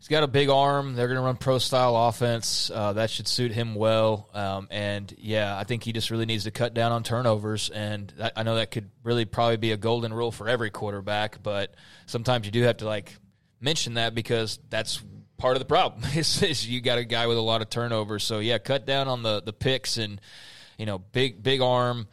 He's 0.00 0.08
got 0.08 0.22
a 0.22 0.28
big 0.28 0.48
arm. 0.48 0.94
They're 0.94 1.08
going 1.08 1.18
to 1.18 1.22
run 1.22 1.36
pro 1.36 1.58
style 1.58 1.94
offense. 1.94 2.70
Uh, 2.72 2.94
that 2.94 3.10
should 3.10 3.28
suit 3.28 3.52
him 3.52 3.74
well. 3.74 4.30
Um, 4.32 4.66
and 4.70 5.14
yeah, 5.18 5.58
I 5.58 5.64
think 5.64 5.82
he 5.82 5.92
just 5.92 6.10
really 6.10 6.24
needs 6.24 6.44
to 6.44 6.50
cut 6.50 6.72
down 6.72 6.90
on 6.90 7.02
turnovers. 7.02 7.68
And 7.68 8.10
I, 8.18 8.30
I 8.36 8.42
know 8.42 8.54
that 8.54 8.70
could 8.70 8.90
really 9.04 9.26
probably 9.26 9.58
be 9.58 9.72
a 9.72 9.76
golden 9.76 10.14
rule 10.14 10.32
for 10.32 10.48
every 10.48 10.70
quarterback, 10.70 11.42
but 11.42 11.74
sometimes 12.06 12.46
you 12.46 12.50
do 12.50 12.62
have 12.62 12.78
to 12.78 12.86
like 12.86 13.14
mention 13.60 13.94
that 13.94 14.14
because 14.14 14.58
that's 14.70 15.02
part 15.36 15.54
of 15.54 15.58
the 15.58 15.66
problem 15.66 16.02
is, 16.16 16.42
is 16.42 16.66
you 16.66 16.80
got 16.80 16.96
a 16.96 17.04
guy 17.04 17.26
with 17.26 17.36
a 17.36 17.42
lot 17.42 17.60
of 17.60 17.68
turnovers. 17.68 18.24
So 18.24 18.38
yeah, 18.38 18.56
cut 18.56 18.86
down 18.86 19.06
on 19.06 19.22
the 19.22 19.42
the 19.42 19.52
picks 19.52 19.98
and 19.98 20.18
you 20.78 20.86
know 20.86 20.96
big 20.96 21.42
big 21.42 21.60
arm, 21.60 22.08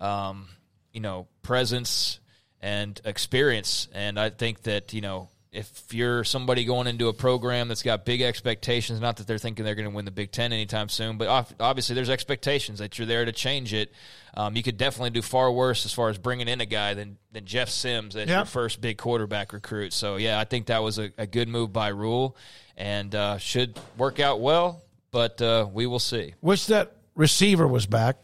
um, 0.00 0.46
you 0.92 1.00
know 1.00 1.26
presence 1.42 2.20
and 2.60 3.00
experience. 3.04 3.88
And 3.92 4.16
I 4.20 4.30
think 4.30 4.62
that 4.62 4.92
you 4.92 5.00
know 5.00 5.28
if 5.52 5.92
you're 5.92 6.24
somebody 6.24 6.64
going 6.64 6.86
into 6.86 7.08
a 7.08 7.12
program 7.12 7.68
that's 7.68 7.82
got 7.82 8.06
big 8.06 8.22
expectations, 8.22 9.00
not 9.00 9.18
that 9.18 9.26
they're 9.26 9.36
thinking 9.36 9.66
they're 9.66 9.74
going 9.74 9.88
to 9.88 9.94
win 9.94 10.06
the 10.06 10.10
Big 10.10 10.32
Ten 10.32 10.50
anytime 10.50 10.88
soon, 10.88 11.18
but 11.18 11.28
obviously 11.60 11.94
there's 11.94 12.08
expectations 12.08 12.78
that 12.78 12.98
you're 12.98 13.06
there 13.06 13.26
to 13.26 13.32
change 13.32 13.74
it. 13.74 13.92
Um, 14.34 14.56
you 14.56 14.62
could 14.62 14.78
definitely 14.78 15.10
do 15.10 15.20
far 15.20 15.52
worse 15.52 15.84
as 15.84 15.92
far 15.92 16.08
as 16.08 16.16
bringing 16.16 16.48
in 16.48 16.62
a 16.62 16.66
guy 16.66 16.94
than 16.94 17.18
than 17.32 17.44
Jeff 17.44 17.68
Sims 17.68 18.16
as 18.16 18.30
your 18.30 18.46
first 18.46 18.80
big 18.80 18.96
quarterback 18.96 19.52
recruit. 19.52 19.92
So 19.92 20.16
yeah, 20.16 20.40
I 20.40 20.44
think 20.44 20.66
that 20.66 20.82
was 20.82 20.98
a, 20.98 21.12
a 21.18 21.26
good 21.26 21.48
move 21.48 21.70
by 21.70 21.88
Rhule, 21.88 22.34
and 22.74 23.14
uh, 23.14 23.36
should 23.36 23.78
work 23.98 24.20
out 24.20 24.40
well. 24.40 24.82
But 25.10 25.42
uh, 25.42 25.68
we 25.70 25.86
will 25.86 25.98
see. 25.98 26.32
Wish 26.40 26.66
that 26.66 26.96
receiver 27.14 27.68
was 27.68 27.84
back, 27.84 28.16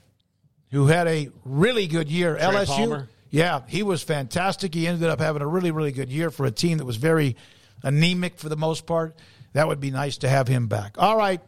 who 0.70 0.86
had 0.86 1.06
a 1.06 1.28
really 1.44 1.86
good 1.88 2.08
year. 2.10 2.36
Trey 2.36 2.44
LSU. 2.46 2.66
Palmer? 2.66 3.08
Yeah, 3.30 3.62
he 3.66 3.82
was 3.82 4.02
fantastic. 4.02 4.74
He 4.74 4.86
ended 4.86 5.08
up 5.08 5.20
having 5.20 5.42
a 5.42 5.46
really, 5.46 5.70
really 5.70 5.92
good 5.92 6.10
year 6.10 6.30
for 6.30 6.46
a 6.46 6.50
team 6.50 6.78
that 6.78 6.84
was 6.84 6.96
very 6.96 7.36
anemic 7.82 8.38
for 8.38 8.48
the 8.48 8.56
most 8.56 8.86
part. 8.86 9.16
That 9.52 9.68
would 9.68 9.80
be 9.80 9.90
nice 9.90 10.18
to 10.18 10.28
have 10.28 10.48
him 10.48 10.66
back. 10.66 10.96
All 10.98 11.16
right, 11.16 11.40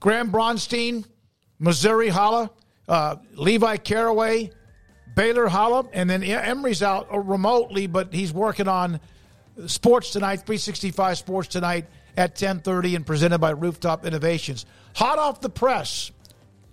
Graham 0.00 0.30
Bronstein, 0.30 1.04
Missouri 1.58 2.08
Holla, 2.08 2.50
uh, 2.88 3.16
Levi 3.34 3.76
Caraway, 3.78 4.50
Baylor 5.14 5.48
Holla, 5.48 5.86
and 5.92 6.08
then 6.08 6.22
Emery's 6.22 6.82
out 6.82 7.08
remotely, 7.26 7.86
but 7.86 8.12
he's 8.12 8.32
working 8.32 8.68
on 8.68 9.00
Sports 9.66 10.10
Tonight, 10.10 10.40
365 10.46 11.18
Sports 11.18 11.48
Tonight 11.48 11.86
at 12.16 12.36
10:30 12.36 12.96
and 12.96 13.06
presented 13.06 13.38
by 13.38 13.50
Rooftop 13.50 14.06
Innovations. 14.06 14.66
Hot 14.94 15.18
off 15.18 15.40
the 15.40 15.50
press. 15.50 16.10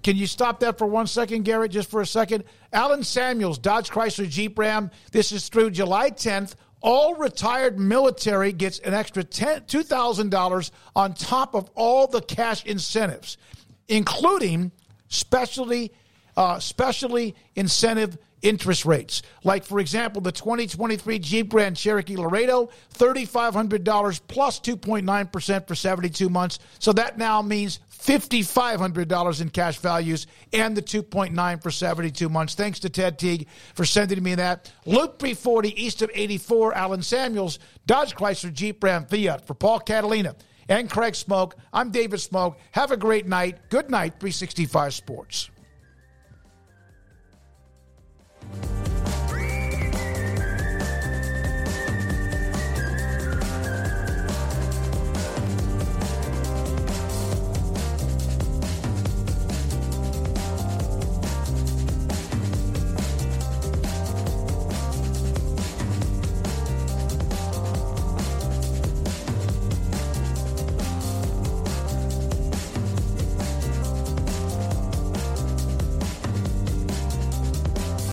Can 0.03 0.17
you 0.17 0.27
stop 0.27 0.59
that 0.59 0.77
for 0.77 0.85
one 0.85 1.07
second, 1.07 1.43
Garrett, 1.43 1.71
just 1.71 1.89
for 1.89 2.01
a 2.01 2.05
second? 2.05 2.43
Allen 2.73 3.03
Samuels, 3.03 3.57
Dodge 3.57 3.89
Chrysler 3.89 4.29
Jeep 4.29 4.59
Ram. 4.59 4.91
This 5.11 5.31
is 5.31 5.47
through 5.47 5.71
July 5.71 6.11
10th. 6.11 6.55
All 6.81 7.15
retired 7.15 7.79
military 7.79 8.51
gets 8.51 8.79
an 8.79 8.93
extra 8.93 9.23
$10 9.23 9.65
$2,000 9.67 10.71
on 10.97 11.13
top 11.13 11.55
of 11.55 11.69
all 11.75 12.07
the 12.07 12.21
cash 12.21 12.65
incentives, 12.65 13.37
including 13.87 14.73
specialty, 15.07 15.93
uh, 16.35 16.59
specially 16.59 17.33
incentive 17.55 18.17
interest 18.43 18.85
rates. 18.85 19.23
Like, 19.43 19.63
for 19.63 19.79
example, 19.79 20.21
the 20.21 20.31
2023 20.31 21.17
Jeep 21.19 21.49
Grand 21.49 21.75
Cherokee 21.75 22.17
Laredo, 22.17 22.69
$3,500 22.93 24.21
plus 24.27 24.59
2.9% 24.59 25.67
for 25.67 25.75
72 25.75 26.29
months. 26.29 26.59
So 26.77 26.93
that 26.93 27.17
now 27.17 27.41
means 27.41 27.79
$5,500 27.89 29.41
in 29.41 29.49
cash 29.49 29.77
values 29.77 30.27
and 30.51 30.75
the 30.75 30.81
2.9 30.81 31.63
for 31.63 31.71
72 31.71 32.29
months. 32.29 32.53
Thanks 32.53 32.79
to 32.81 32.89
Ted 32.89 33.17
Teague 33.17 33.47
for 33.73 33.85
sending 33.85 34.21
me 34.21 34.35
that. 34.35 34.71
Loop 34.85 35.19
340 35.19 35.81
east 35.81 36.01
of 36.01 36.11
84, 36.13 36.75
Allen 36.75 37.01
Samuels, 37.01 37.59
Dodge 37.85 38.13
Chrysler 38.13 38.51
Jeep 38.51 38.83
Ram 38.83 39.05
Fiat. 39.05 39.47
For 39.47 39.53
Paul 39.53 39.79
Catalina 39.79 40.35
and 40.67 40.89
Craig 40.89 41.13
Smoak, 41.13 41.53
I'm 41.71 41.91
David 41.91 42.19
Smoak. 42.19 42.57
Have 42.71 42.91
a 42.91 42.97
great 42.97 43.25
night. 43.25 43.69
Good 43.69 43.89
night, 43.89 44.19
365 44.19 44.93
Sports. 44.93 45.49